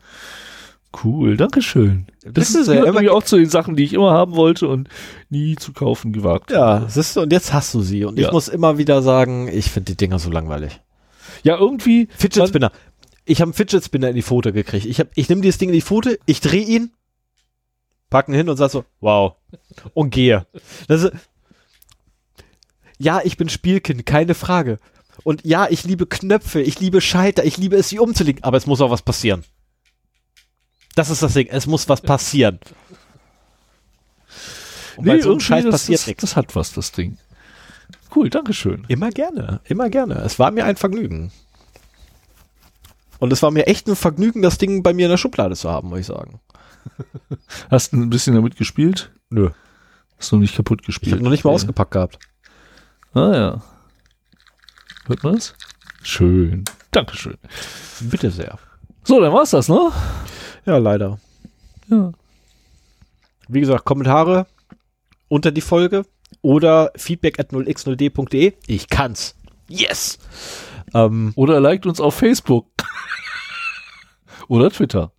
Cool, 1.05 1.37
Dankeschön. 1.37 2.07
Das 2.23 2.35
Wissen 2.55 2.63
ist 2.63 2.69
immer- 2.69 2.85
nämlich 2.85 3.09
auch 3.11 3.23
zu 3.23 3.37
den 3.37 3.49
Sachen, 3.49 3.77
die 3.77 3.85
ich 3.85 3.95
immer 3.95 4.13
haben 4.13 4.37
wollte 4.37 4.69
und 4.69 4.89
nie 5.31 5.57
zu 5.57 5.73
kaufen 5.73 6.13
gewagt 6.13 6.51
Ja, 6.51 6.87
siehst 6.89 7.17
du, 7.17 7.23
und 7.23 7.33
jetzt 7.33 7.53
hast 7.53 7.73
du 7.75 7.81
sie. 7.81 8.05
Und 8.05 8.19
Ja. 8.19 8.27
ich 8.27 8.33
muss 8.33 8.49
immer 8.49 8.77
wieder 8.79 9.01
sagen, 9.03 9.49
ich 9.49 9.71
finde 9.71 9.93
die 9.93 9.97
Dinger 9.97 10.19
so 10.19 10.31
langweilig. 10.31 10.81
Ja, 11.45 11.57
irgendwie. 11.57 12.09
Fidget 12.17 12.47
Spinner. 12.49 12.71
Ich 13.25 13.41
habe 13.41 13.49
einen 13.49 13.55
Fidget 13.55 13.85
Spinner 13.85 14.09
in 14.11 14.17
die 14.17 14.23
Pfote 14.23 14.53
gekriegt. 14.53 14.85
Ich, 14.85 15.01
hab, 15.01 15.09
ich 15.15 15.29
nehme 15.29 15.41
dieses 15.41 15.59
Ding 15.59 15.71
in 15.71 15.75
die 15.75 15.81
Pfote, 15.81 16.19
ich 16.27 16.41
drehe 16.41 16.65
ihn, 16.65 16.91
pack 18.11 18.29
ihn 18.29 18.35
hin 18.35 18.49
und 18.51 18.57
sag 18.57 18.71
so, 18.71 18.85
wow. 19.01 19.35
Und 19.95 20.11
gehe. 20.11 20.47
Das 20.89 21.05
ist, 21.05 21.13
ja, 22.99 23.21
ich 23.25 23.37
bin 23.37 23.49
Spielkind, 23.49 24.05
keine 24.07 24.35
Frage. 24.35 24.79
Und 25.25 25.45
ja, 25.45 25.69
ich 25.71 25.85
liebe 25.85 26.07
Knöpfe, 26.07 26.61
ich 26.61 26.81
liebe 26.81 27.01
Schalter, 27.01 27.45
ich 27.45 27.57
liebe 27.57 27.77
es, 27.77 27.89
sie 27.89 27.99
umzulegen, 27.99 28.43
aber 28.45 28.57
es 28.57 28.67
muss 28.67 28.81
auch 28.81 28.91
was 28.91 29.03
passieren. 29.03 29.45
Das 30.95 31.11
ist 31.11 31.23
das 31.23 31.33
Ding, 31.35 31.49
es 31.51 31.67
muss 31.67 31.89
was 31.89 32.01
passieren. 32.01 32.59
Und 34.97 35.07
bei 35.07 35.21
so 35.21 35.31
einem 35.31 35.41
Scheiß 35.41 35.65
das, 35.65 35.73
passiert 35.73 36.01
das, 36.01 36.07
nichts. 36.07 36.21
das 36.21 36.37
hat 36.37 36.55
was, 36.55 36.73
das 36.75 36.93
Ding. 36.93 37.17
Cool, 38.15 38.29
Dankeschön. 38.29 38.85
Immer 38.89 39.11
gerne, 39.11 39.61
immer 39.65 39.89
gerne. 39.89 40.15
Es 40.17 40.39
war 40.39 40.51
mir 40.51 40.65
ein 40.67 40.77
Vergnügen. 40.77 41.33
Und 43.19 43.33
es 43.33 43.43
war 43.43 43.51
mir 43.51 43.67
echt 43.69 43.87
ein 43.89 43.97
Vergnügen, 43.97 44.43
das 44.43 44.59
Ding 44.59 44.83
bei 44.83 44.93
mir 44.93 45.07
in 45.07 45.11
der 45.11 45.17
Schublade 45.17 45.57
zu 45.57 45.71
haben, 45.71 45.89
muss 45.89 46.01
ich 46.01 46.07
sagen. 46.07 46.41
Hast 47.71 47.93
du 47.93 47.97
ein 47.97 48.11
bisschen 48.11 48.35
damit 48.35 48.57
gespielt? 48.57 49.13
Nö. 49.31 49.51
Hast 50.19 50.31
du 50.33 50.37
noch 50.37 50.41
nicht 50.43 50.57
kaputt 50.57 50.81
Ich 50.83 50.87
gespielt? 50.87 51.13
habe 51.15 51.23
noch 51.25 51.31
nicht 51.31 51.45
mal 51.45 51.51
Okay. 51.51 51.55
ausgepackt 51.57 51.91
gehabt. 51.93 52.19
Ah 53.15 53.33
ja. 53.33 53.63
Hört 55.07 55.23
man 55.25 55.35
das? 55.37 55.55
Schön. 56.03 56.65
Dankeschön. 56.91 57.39
Bitte 58.01 58.31
sehr. 58.31 58.59
So, 59.05 59.21
dann 59.21 59.33
war's 59.33 59.51
das, 59.51 59.69
ne? 59.69 59.91
Ja, 60.65 60.79
leider. 60.79 61.19
Ja. 61.89 62.13
Wie 63.49 63.61
gesagt, 63.61 63.85
Kommentare 63.85 64.47
unter 65.29 65.51
die 65.51 65.61
Folge 65.61 66.05
oder 66.41 66.93
feedback 66.97 67.39
at 67.39 67.51
0x0d.de. 67.51 68.53
Ich 68.67 68.89
kann's. 68.89 69.35
Yes! 69.69 70.19
Ähm, 70.95 71.33
Oder 71.37 71.61
liked 71.61 71.87
uns 71.87 72.01
auf 72.01 72.15
Facebook. 72.15 72.67
oder 74.49 74.71
Twitter. 74.71 75.13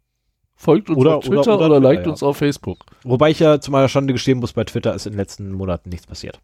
Folgt 0.55 0.89
uns 0.89 0.97
Oder- 0.99 1.17
auf 1.17 1.25
Twitter 1.25 1.41
oder- 1.41 1.55
oder, 1.55 1.65
oder 1.65 1.75
Twitter, 1.79 1.89
liked 1.93 2.05
ja. 2.05 2.11
uns 2.11 2.23
auf 2.23 2.37
Facebook. 2.37 2.85
wobei 3.03 3.31
ich 3.31 3.39
ja 3.39 3.59
zu 3.59 3.71
meiner 3.71 3.89
Schande 3.89 4.13
gestehen 4.13 4.39
muss, 4.39 4.53
bei 4.53 4.63
Twitter 4.63 4.93
ist 4.93 5.05
in 5.07 5.13
den 5.13 5.17
letzten 5.19 5.51
Monaten 5.51 5.89
nichts 5.89 6.05
passiert. 6.07 6.39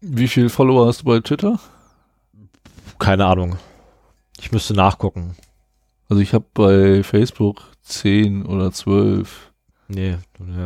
Wie 0.00 0.28
viele 0.28 0.50
Follower 0.50 0.86
hast 0.86 1.00
du 1.02 1.04
bei 1.04 1.20
Twitter? 1.20 1.58
Keine 2.98 3.26
Ahnung. 3.26 3.56
Ich 4.40 4.52
müsste 4.52 4.74
nachgucken. 4.74 5.36
Also 6.08 6.20
ich 6.20 6.34
habe 6.34 6.44
bei 6.52 7.02
Facebook 7.02 7.62
10 7.84 8.46
oder 8.46 8.72
12. 8.72 9.50
Nee, 9.88 10.16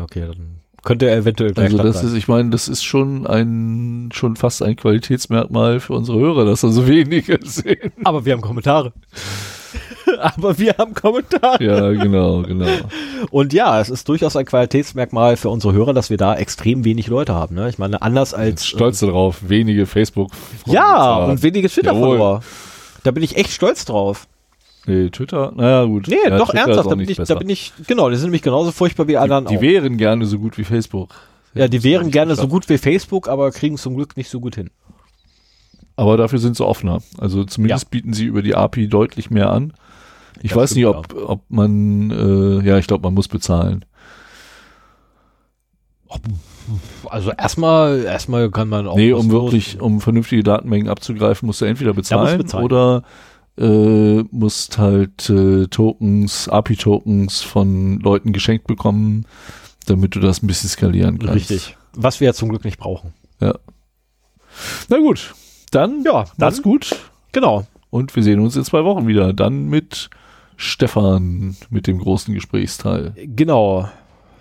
okay, 0.03 0.27
dann 0.27 0.61
könnte 0.85 1.09
er 1.11 1.17
eventuell 1.19 1.53
gleich 1.53 1.67
Also 1.73 1.83
das 1.83 1.97
sein. 2.01 2.07
ist, 2.07 2.15
ich 2.15 2.29
meine, 2.29 2.51
das 2.51 2.69
ist 2.69 2.85
schon 2.85 3.27
ein, 3.27 4.11
schon 4.13 4.37
fast 4.37 4.63
ein 4.63 4.77
Qualitätsmerkmal 4.77 5.81
für 5.81 5.93
unsere 5.93 6.19
Hörer, 6.19 6.45
dass 6.45 6.61
da 6.63 6.69
so 6.69 6.87
wenige 6.87 7.39
sehen. 7.45 7.93
Aber 8.05 8.25
wir 8.25 8.33
haben 8.33 8.41
Kommentare. 8.41 8.93
Aber 10.21 10.59
wir 10.59 10.75
haben 10.79 10.95
Kommentare. 10.95 11.63
Ja, 11.63 11.91
genau, 11.91 12.43
genau. 12.43 12.69
Und 13.31 13.53
ja, 13.53 13.81
es 13.81 13.91
ist 13.91 14.09
durchaus 14.09 14.37
ein 14.37 14.47
Qualitätsmerkmal 14.47 15.37
für 15.37 15.51
unsere 15.51 15.75
Hörer, 15.75 15.93
dass 15.93 16.11
wir 16.11 16.17
da 16.17 16.35
extrem 16.37 16.85
wenig 16.85 17.09
Leute 17.09 17.35
haben. 17.35 17.55
Ne? 17.55 17.69
Ich 17.69 17.79
meine, 17.79 18.01
anders 18.01 18.33
als. 18.33 18.65
Stolz 18.65 19.01
darauf, 19.01 19.49
wenige 19.49 19.85
Facebook. 19.85 20.31
Ja, 20.67 21.17
und 21.25 21.43
wenige 21.43 21.69
Twitter-Follower. 21.69 22.43
Da 23.03 23.11
bin 23.11 23.23
ich 23.23 23.37
echt 23.37 23.51
stolz 23.53 23.85
drauf. 23.85 24.27
Nee, 24.89 25.11
Twitter, 25.11 25.53
naja, 25.55 25.85
gut. 25.85 26.09
Nee, 26.09 26.17
ja, 26.25 26.37
doch 26.37 26.51
Twitter 26.51 26.65
ernsthaft. 26.67 26.91
Da 26.91 26.95
bin, 26.95 27.09
ich, 27.09 27.17
da 27.17 27.35
bin 27.35 27.49
ich, 27.49 27.73
genau, 27.87 28.11
die 28.11 28.17
sind 28.17 28.27
nämlich 28.27 28.43
genauso 28.43 28.73
furchtbar 28.73 29.07
wie 29.09 29.17
alle 29.17 29.29
die, 29.29 29.35
anderen 29.35 29.53
die 29.53 29.59
auch. 29.59 29.63
wären 29.73 29.97
gerne 29.97 30.27
so 30.27 30.39
gut 30.39 30.59
wie 30.59 30.65
Facebook. 30.65 31.15
Ja, 31.55 31.69
die 31.69 31.83
wären 31.83 32.11
gerne 32.11 32.37
so 32.37 32.47
gut 32.49 32.69
wie 32.69 32.79
Facebook, 32.79 33.29
aber 33.29 33.51
kriegen 33.51 33.77
es 33.77 33.83
zum 33.83 33.97
Glück 33.97 34.17
nicht 34.17 34.29
so 34.31 34.41
gut 34.41 34.55
hin. 34.55 34.71
Aber 35.97 36.17
dafür 36.17 36.39
sind 36.39 36.57
sie 36.57 36.65
offener. 36.65 36.99
Also 37.19 37.45
zumindest 37.45 37.91
bieten 37.91 38.13
sie 38.13 38.27
über 38.27 38.43
die 38.43 38.55
API 38.55 38.87
deutlich 38.89 39.31
mehr 39.31 39.51
an. 39.51 39.73
Ich 40.43 40.53
Ja, 40.53 40.57
weiß 40.59 40.75
nicht, 40.77 40.87
ob, 40.87 41.13
ob 41.15 41.41
man, 41.49 42.11
äh, 42.13 42.65
ja, 42.67 42.79
ich 42.79 42.87
glaube, 42.87 43.03
man 43.03 43.15
muss 43.15 43.27
bezahlen. 43.27 43.85
Also 47.09 47.33
erstmal, 47.33 48.03
erstmal 48.05 48.51
kann 48.51 48.69
man 48.69 48.87
auch. 48.87 48.97
nee, 48.97 49.13
um 49.13 49.31
wirklich, 49.31 49.81
um 49.81 50.01
vernünftige 50.01 50.43
Datenmengen 50.43 50.89
abzugreifen, 50.89 51.47
musst 51.47 51.61
du 51.61 51.65
entweder 51.65 51.95
bezahlen, 51.95 52.39
bezahlen. 52.39 52.65
oder 52.65 53.03
äh, 53.59 54.23
musst 54.31 54.79
halt 54.79 55.29
äh, 55.31 55.67
Tokens, 55.67 56.49
API-Tokens 56.49 57.43
von 57.43 57.99
Leuten 58.01 58.33
geschenkt 58.33 58.67
bekommen, 58.67 59.27
damit 59.87 60.15
du 60.15 60.21
das 60.21 60.43
ein 60.43 60.47
bisschen 60.47 60.71
skalieren 60.71 61.19
kannst. 61.19 61.35
Richtig. 61.51 61.77
Was 61.95 62.21
wir 62.21 62.27
ja 62.27 62.35
zum 62.35 62.49
Glück 62.51 62.65
nicht 62.65 62.79
brauchen. 62.79 63.13
Na 63.41 64.99
gut, 64.99 65.35
dann, 65.71 66.03
Ja, 66.05 66.25
macht's 66.37 66.63
gut 66.63 66.97
genau. 67.33 67.67
und 67.91 68.15
wir 68.17 68.23
sehen 68.23 68.41
uns 68.41 68.57
in 68.57 68.65
zwei 68.65 68.85
Wochen 68.85 69.07
wieder. 69.07 69.33
Dann 69.33 69.67
mit 69.69 70.11
Stefan, 70.57 71.57
mit 71.71 71.87
dem 71.87 71.99
großen 71.99 72.35
Gesprächsteil. 72.35 73.15
Genau. 73.17 73.89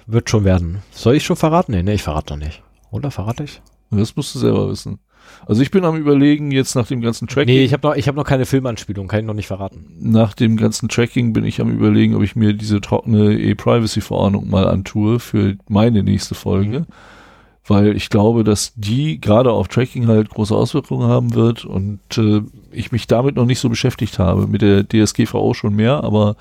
Wird 0.07 0.29
schon 0.29 0.43
werden. 0.45 0.81
Soll 0.91 1.15
ich 1.15 1.25
schon 1.25 1.35
verraten? 1.35 1.73
Nee, 1.73 1.83
nee, 1.83 1.93
ich 1.95 2.03
verrate 2.03 2.33
noch 2.35 2.43
nicht. 2.45 2.63
Oder 2.91 3.11
verrate 3.11 3.43
ich? 3.43 3.61
Das 3.91 4.15
musst 4.15 4.33
du 4.35 4.39
selber 4.39 4.69
wissen. 4.69 4.99
Also 5.47 5.61
ich 5.61 5.71
bin 5.71 5.85
am 5.85 5.95
überlegen, 5.95 6.51
jetzt 6.51 6.75
nach 6.75 6.87
dem 6.87 6.99
ganzen 6.99 7.27
Tracking. 7.27 7.55
Nee, 7.55 7.63
ich 7.63 7.71
habe 7.71 7.87
noch, 7.87 7.95
ich 7.95 8.09
hab 8.09 8.15
noch 8.15 8.25
keine 8.25 8.45
Filmanspielung, 8.45 9.07
kann 9.07 9.21
ich 9.21 9.25
noch 9.25 9.33
nicht 9.33 9.47
verraten. 9.47 9.85
nach 9.97 10.33
dem 10.33 10.57
ganzen 10.57 10.89
Tracking 10.89 11.31
bin 11.31 11.45
ich 11.45 11.61
am 11.61 11.71
überlegen, 11.71 12.15
ob 12.15 12.23
ich 12.23 12.35
mir 12.35 12.53
diese 12.53 12.81
trockene 12.81 13.33
E-Privacy-Verordnung 13.39 14.49
mal 14.49 14.67
antue 14.67 15.19
für 15.19 15.55
meine 15.69 16.03
nächste 16.03 16.35
Folge. 16.35 16.85
Weil 17.65 17.95
ich 17.95 18.09
glaube, 18.09 18.43
dass 18.43 18.73
die 18.75 19.21
gerade 19.21 19.51
auf 19.51 19.69
Tracking 19.69 20.07
halt 20.07 20.29
große 20.29 20.55
Auswirkungen 20.55 21.07
haben 21.07 21.33
wird 21.33 21.63
und 21.63 21.99
äh, 22.17 22.41
ich 22.71 22.91
mich 22.91 23.07
damit 23.07 23.35
noch 23.35 23.45
nicht 23.45 23.59
so 23.59 23.69
beschäftigt 23.69 24.19
habe. 24.19 24.47
Mit 24.47 24.61
der 24.61 24.87
DSGVO 24.87 25.53
schon 25.53 25.75
mehr, 25.75 26.03
aber 26.03 26.35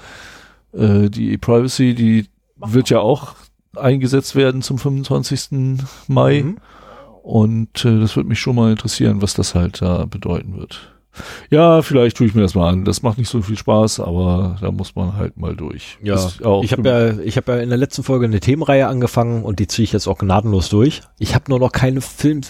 äh, 0.73 1.09
die 1.11 1.33
E-Privacy, 1.33 1.95
die 1.95 2.27
wird 2.57 2.91
ja 2.91 3.01
auch 3.01 3.35
eingesetzt 3.77 4.35
werden 4.35 4.63
zum 4.63 4.79
25. 4.79 5.79
Mai. 6.09 6.43
Mhm. 6.43 6.57
Und 7.27 7.85
äh, 7.85 7.99
das 7.99 8.15
würde 8.15 8.29
mich 8.29 8.39
schon 8.39 8.55
mal 8.55 8.71
interessieren, 8.71 9.21
was 9.21 9.35
das 9.35 9.57
halt 9.57 9.83
da 9.83 10.05
bedeuten 10.05 10.57
wird. 10.57 10.97
Ja, 11.51 11.83
vielleicht 11.83 12.17
tue 12.17 12.29
ich 12.29 12.37
mir 12.37 12.43
das 12.43 12.55
mal 12.55 12.69
an. 12.69 12.85
Das 12.85 13.03
macht 13.03 13.19
nicht 13.19 13.29
so 13.29 13.43
viel 13.43 13.59
Spaß, 13.59 13.99
aber 13.99 14.59
da 14.61 14.71
muss 14.71 14.95
man 14.95 15.17
halt 15.17 15.37
mal 15.37 15.57
durch. 15.57 15.99
Ja, 16.05 16.15
ich 16.63 16.71
habe 16.71 16.89
ja, 16.89 17.19
ich 17.19 17.37
habe 17.37 17.53
ja 17.53 17.59
in 17.59 17.69
der 17.69 17.79
letzten 17.79 18.05
Folge 18.05 18.27
eine 18.27 18.39
Themenreihe 18.39 18.87
angefangen 18.87 19.43
und 19.43 19.59
die 19.59 19.67
ziehe 19.67 19.83
ich 19.83 19.93
jetzt 19.93 20.07
auch 20.07 20.19
gnadenlos 20.19 20.69
durch. 20.69 21.01
Ich 21.19 21.35
habe 21.35 21.47
nur 21.49 21.59
noch 21.59 21.73
keine 21.73 22.01
Film, 22.01 22.43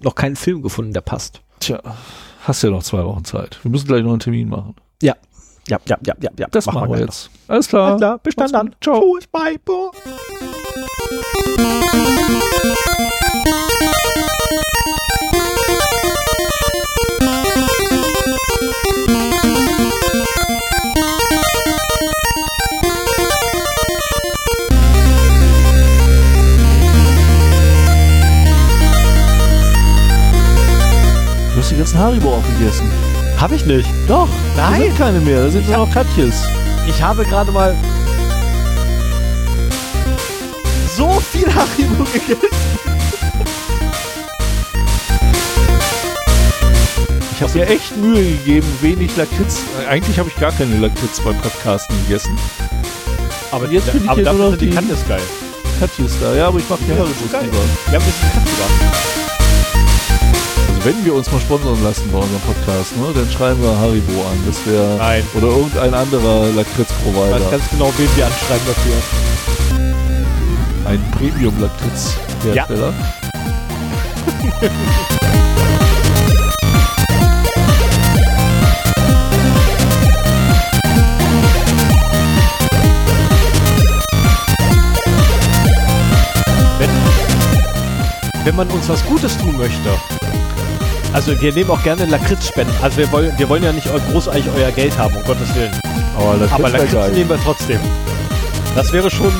noch 0.00 0.16
keinen 0.16 0.34
Film 0.34 0.62
gefunden, 0.62 0.92
der 0.92 1.02
passt. 1.02 1.42
Tja, 1.60 1.80
hast 2.42 2.64
ja 2.64 2.70
noch 2.70 2.82
zwei 2.82 3.04
Wochen 3.04 3.24
Zeit. 3.24 3.60
Wir 3.62 3.70
müssen 3.70 3.86
gleich 3.86 4.02
noch 4.02 4.10
einen 4.10 4.18
Termin 4.18 4.48
machen. 4.48 4.74
Ja, 5.00 5.14
ja, 5.68 5.78
ja, 5.86 5.96
ja, 6.04 6.14
ja, 6.20 6.30
ja. 6.36 6.46
Das 6.50 6.66
machen, 6.66 6.80
wir 6.80 6.96
gleich 6.96 7.00
jetzt. 7.02 7.30
Alles 7.46 7.68
klar. 7.68 7.90
Alles 7.90 8.00
klar, 8.00 8.18
bis 8.18 8.34
dann. 8.34 8.74
Ciao. 8.80 9.00
Tschüss, 9.00 9.28
bye, 9.28 9.60
bo. 9.64 9.92
Ganzen 31.88 31.98
Haribo 32.04 32.34
aufgegessen. 32.34 32.90
Habe 33.38 33.54
ich 33.54 33.64
nicht. 33.64 33.88
Doch. 34.06 34.28
Da 34.56 34.70
Nein. 34.70 34.82
sind 34.82 34.98
keine 34.98 35.20
mehr. 35.20 35.44
Da 35.44 35.50
sind 35.50 35.62
Ich 35.62 35.68
nur 35.68 35.86
noch 35.86 35.90
Katjes. 35.90 36.42
Ich 36.86 37.00
habe 37.02 37.24
gerade 37.24 37.50
mal 37.50 37.74
so 40.96 41.20
viel 41.32 41.46
Haribo 41.46 42.04
gegessen. 42.04 42.42
Ich 47.34 47.42
habe 47.42 47.58
mir 47.58 47.68
echt 47.68 47.96
Mühe 47.96 48.22
gegeben, 48.22 48.66
wenig 48.82 49.16
Lakritz. 49.16 49.60
Äh, 49.80 49.86
Eigentlich 49.86 50.18
habe 50.18 50.28
ich 50.28 50.36
gar 50.36 50.52
keine 50.52 50.76
Lakritz 50.76 51.20
beim 51.20 51.38
Podcasten 51.38 51.96
gegessen. 52.02 52.36
Aber 53.50 53.66
jetzt 53.70 53.88
finde 53.88 54.04
ich 54.04 54.10
aber 54.10 54.16
hier 54.16 54.24
dafür 54.24 54.50
sind 54.50 54.60
die 54.60 54.92
ist 54.92 55.08
geil. 55.08 55.22
Katjes 55.80 56.12
da. 56.20 56.34
Ja, 56.34 56.48
aber 56.48 56.58
ich 56.58 56.68
mache 56.68 56.80
die 56.82 56.88
geil. 57.30 57.44
lieber. 57.44 57.56
Ja, 57.92 57.98
ein 57.98 58.04
bisschen 58.04 58.32
Kante 58.32 58.50
da. 58.58 59.27
Wenn 60.88 61.04
wir 61.04 61.12
uns 61.12 61.30
mal 61.30 61.38
sponsern 61.38 61.84
lassen 61.84 62.10
bei 62.10 62.16
unserem 62.16 62.40
Podcast, 62.40 62.96
ne, 62.96 63.12
dann 63.14 63.30
schreiben 63.30 63.60
wir 63.60 63.78
Haribo 63.78 64.22
an. 64.22 64.42
Das 64.46 64.66
wäre 64.66 64.96
Nein. 64.96 65.22
oder 65.34 65.48
irgendein 65.48 65.92
anderer 65.92 66.48
Ich 66.48 66.56
weiß 66.56 66.66
Lakritz-Provider. 66.66 67.50
ganz 67.50 67.68
genau, 67.68 67.92
wen 67.98 68.08
wir 68.16 68.24
anschreiben 68.24 68.66
dafür. 68.66 68.94
Ein 70.86 71.10
Premium-Lakritz-Hersteller. 71.10 72.94
Wenn, 86.78 86.90
wenn 88.46 88.56
man 88.56 88.68
uns 88.70 88.88
was 88.88 89.04
Gutes 89.04 89.36
tun 89.36 89.58
möchte. 89.58 89.90
Also 91.12 91.40
wir 91.40 91.52
nehmen 91.52 91.70
auch 91.70 91.82
gerne 91.82 92.04
Lakritz-Spenden. 92.04 92.74
Also 92.82 92.98
wir 92.98 93.10
wollen, 93.10 93.32
wir 93.38 93.48
wollen 93.48 93.62
ja 93.62 93.72
nicht 93.72 93.88
großartig 94.10 94.44
euer 94.54 94.70
Geld 94.70 94.96
haben, 94.98 95.16
um 95.16 95.24
Gottes 95.24 95.54
Willen. 95.54 95.72
Aber 96.16 96.36
Lakritz, 96.36 96.52
Aber 96.52 96.68
Lakritz 96.68 97.16
nehmen 97.16 97.30
wir 97.30 97.40
trotzdem. 97.42 97.80
Das 98.74 98.92
wäre 98.92 99.10
schon. 99.10 99.32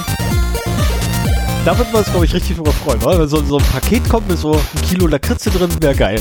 Da 1.65 1.77
würden 1.77 1.93
wir 1.93 1.99
uns, 1.99 2.11
glaube 2.11 2.25
ich, 2.25 2.33
richtig 2.33 2.57
drüber 2.57 2.73
freuen, 2.73 3.03
oder? 3.03 3.21
Wenn 3.21 3.29
so, 3.29 3.45
so 3.45 3.59
ein 3.59 3.65
Paket 3.65 4.09
kommt 4.09 4.29
mit 4.29 4.39
so 4.39 4.55
ein 4.55 4.83
Kilo 4.89 5.07
Lakritze 5.07 5.51
drin, 5.51 5.71
wäre 5.81 5.95
geil. 5.95 6.21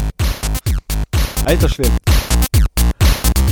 Alter 1.46 1.70
Schwede. 1.70 1.92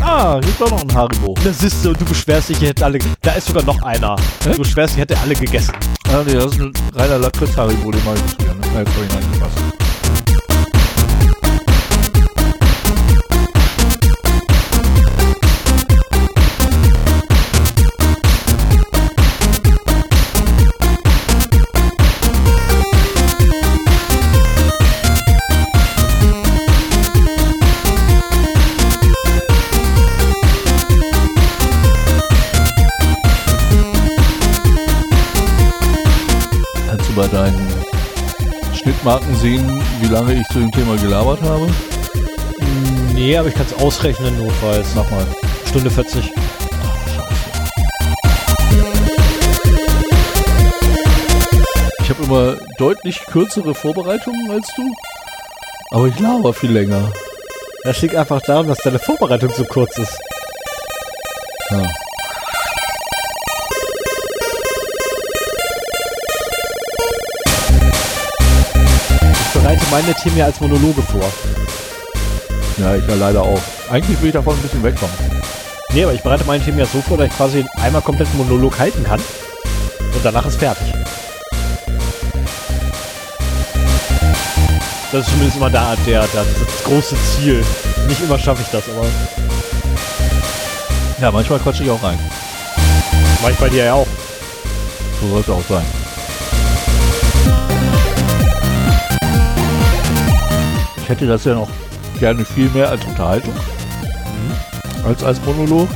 Ah, 0.02 0.40
hier 0.42 0.50
ist 0.50 0.62
doch 0.62 0.70
noch 0.70 0.82
ein 0.82 0.94
Haribo. 0.94 1.34
Das 1.44 1.64
ist 1.64 1.82
so, 1.82 1.94
du 1.94 2.06
beschwerst 2.06 2.50
dich, 2.50 2.62
ihr 2.62 2.70
hättet 2.70 2.84
alle. 2.84 3.00
Da 3.22 3.32
ist 3.32 3.48
sogar 3.48 3.64
noch 3.64 3.82
einer. 3.82 4.16
Hä? 4.44 4.52
Du 4.52 4.58
beschwerst 4.60 4.94
dich, 4.94 5.02
hätte 5.02 5.18
alle 5.20 5.34
gegessen. 5.34 5.74
Ah, 6.10 6.22
nee, 6.26 6.34
das 6.34 6.48
ist 6.48 6.60
ein 6.60 6.74
reiner 6.94 7.18
Lakritz-Haribo, 7.18 7.92
den 7.92 8.04
mache 8.04 8.16
ich 8.18 8.24
nicht 8.24 8.38
gerne. 8.40 8.60
Nein, 8.74 8.86
vorhin 8.86 9.12
angepasst. 9.12 9.56
Kannst 9.58 9.75
deinen 37.36 37.68
Schnittmarken 38.74 39.36
sehen, 39.36 39.84
wie 40.00 40.08
lange 40.08 40.34
ich 40.34 40.48
zu 40.48 40.60
dem 40.60 40.72
Thema 40.72 40.96
gelabert 40.96 41.42
habe? 41.42 41.68
Nee, 43.14 43.36
aber 43.38 43.50
ich 43.50 43.54
kann 43.54 43.66
es 43.66 43.74
ausrechnen, 43.74 44.38
notfalls. 44.38 44.88
Mach 44.96 45.10
mal. 45.12 45.26
Stunde 45.68 45.92
40. 45.92 46.32
Ich 52.00 52.10
habe 52.10 52.24
immer 52.24 52.56
deutlich 52.78 53.20
kürzere 53.26 53.76
Vorbereitungen 53.76 54.52
als 54.52 54.72
du, 54.78 54.94
aber 55.92 56.08
ich 56.08 56.18
laber 56.20 56.54
viel 56.54 56.72
länger. 56.72 57.12
Das 57.84 58.02
liegt 58.02 58.16
einfach 58.16 58.42
daran, 58.42 58.68
dass 58.68 58.78
deine 58.78 59.00
Vorbereitung 59.00 59.52
so 59.52 59.66
kurz 59.66 59.98
ist. 59.98 60.18
Ja. 61.72 62.05
Meine 69.96 70.14
Themen 70.14 70.36
ja 70.36 70.46
als 70.46 70.60
Monologe 70.60 71.02
vor. 71.02 71.24
ja, 72.78 72.96
ich 72.96 73.08
ja 73.08 73.16
leider 73.16 73.42
auch. 73.42 73.62
Eigentlich 73.90 74.20
will 74.20 74.28
ich 74.28 74.34
davon 74.34 74.54
ein 74.54 74.62
bisschen 74.62 74.84
wegkommen. 74.84 75.16
Nee, 75.94 76.04
aber 76.04 76.12
ich 76.14 76.22
bereite 76.22 76.44
meine 76.44 76.62
Themen 76.62 76.80
ja 76.80 76.86
so 76.86 77.00
vor, 77.00 77.18
dass 77.18 77.28
ich 77.28 77.38
quasi 77.38 77.66
einmal 77.82 78.02
komplett 78.02 78.28
einen 78.28 78.40
Monolog 78.40 78.78
halten 78.78 79.06
kann. 79.06 79.22
Und 79.22 80.20
danach 80.22 80.46
ist 80.46 80.58
fertig. 80.58 80.94
Das 85.14 85.22
ist 85.26 85.30
zumindest 85.32 85.56
immer 85.56 85.70
da 85.70 85.96
der, 86.06 86.28
der, 86.28 86.44
das 86.44 86.84
große 86.84 87.16
Ziel. 87.38 87.64
Nicht 88.10 88.22
immer 88.22 88.38
schaffe 88.38 88.64
ich 88.64 88.72
das, 88.72 88.84
aber 88.90 89.08
Ja, 91.22 91.32
manchmal 91.32 91.60
quatsche 91.60 91.84
ich 91.84 91.90
auch 91.90 92.04
rein. 92.04 92.20
mache 93.42 93.54
ich 93.54 93.58
bei 93.58 93.70
dir 93.70 93.86
ja 93.86 93.94
auch. 93.94 94.08
So 95.22 95.30
sollte 95.30 95.54
auch 95.54 95.64
sein. 95.70 95.86
Ich 101.06 101.10
hätte 101.10 101.28
das 101.28 101.46
ja 101.46 101.54
noch 101.54 101.70
gerne 102.20 102.44
viel 102.44 102.68
mehr 102.72 102.90
als 102.90 103.06
Unterhaltung. 103.06 103.54
Als 105.06 105.24
als 105.24 105.40
Monolog. 105.46 105.88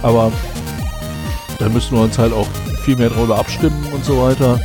Aber 0.00 0.30
da 1.58 1.68
müssen 1.68 1.96
wir 1.96 2.04
uns 2.04 2.16
halt 2.16 2.32
auch 2.32 2.46
viel 2.84 2.94
mehr 2.94 3.10
darüber 3.10 3.36
abstimmen 3.36 3.84
und 3.92 4.04
so 4.04 4.22
weiter. 4.22 4.60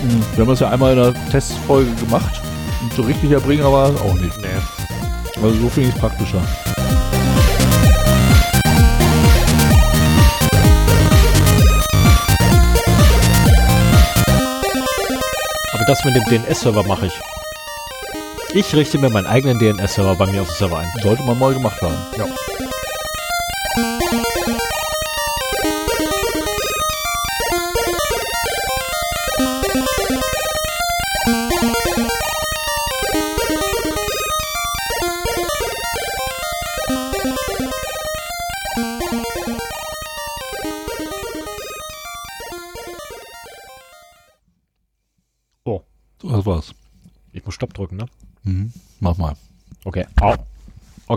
Hm, 0.00 0.22
Wir 0.36 0.42
haben 0.42 0.50
das 0.50 0.60
ja 0.60 0.70
einmal 0.70 0.92
in 0.92 1.00
einer 1.00 1.30
Testfolge 1.32 1.90
gemacht. 1.96 2.40
Und 2.82 2.94
so 2.94 3.02
richtig 3.02 3.30
der 3.30 3.40
Bringer 3.40 3.72
war 3.72 3.90
es 3.90 4.00
auch 4.00 4.14
nicht. 4.14 4.36
Nee. 4.42 5.42
Also 5.42 5.60
so 5.60 5.68
finde 5.68 5.88
ich 5.88 5.94
es 5.96 6.00
praktischer. 6.00 6.40
Aber 15.72 15.84
das 15.84 16.04
mit 16.04 16.14
dem 16.14 16.24
DNS-Server 16.26 16.84
mache 16.86 17.06
ich. 17.06 17.37
Ich 18.54 18.74
richte 18.74 18.98
mir 18.98 19.10
meinen 19.10 19.26
eigenen 19.26 19.58
DNS-Server 19.58 20.14
bei 20.14 20.26
mir 20.26 20.40
auf 20.40 20.48
dem 20.48 20.56
Server 20.56 20.78
ein. 20.78 20.90
Sollte 21.02 21.22
man 21.22 21.38
mal 21.38 21.52
gemacht 21.52 21.80
haben. 21.82 21.96
Ja. 22.16 22.24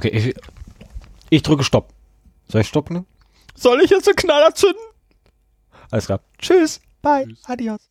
Okay, 0.01 0.17
ich, 0.17 0.35
ich 1.29 1.43
drücke 1.43 1.63
Stopp. 1.63 1.93
Soll 2.47 2.61
ich 2.61 2.67
Stopp 2.67 2.89
ne? 2.89 3.05
Soll 3.53 3.81
ich 3.81 3.91
jetzt 3.91 4.07
einen 4.07 4.15
Knaller 4.15 4.55
zünden? 4.55 4.81
Alles 5.91 6.07
klar. 6.07 6.21
Tschüss. 6.39 6.81
Bye. 7.03 7.27
Tschüss. 7.27 7.39
Adios. 7.45 7.81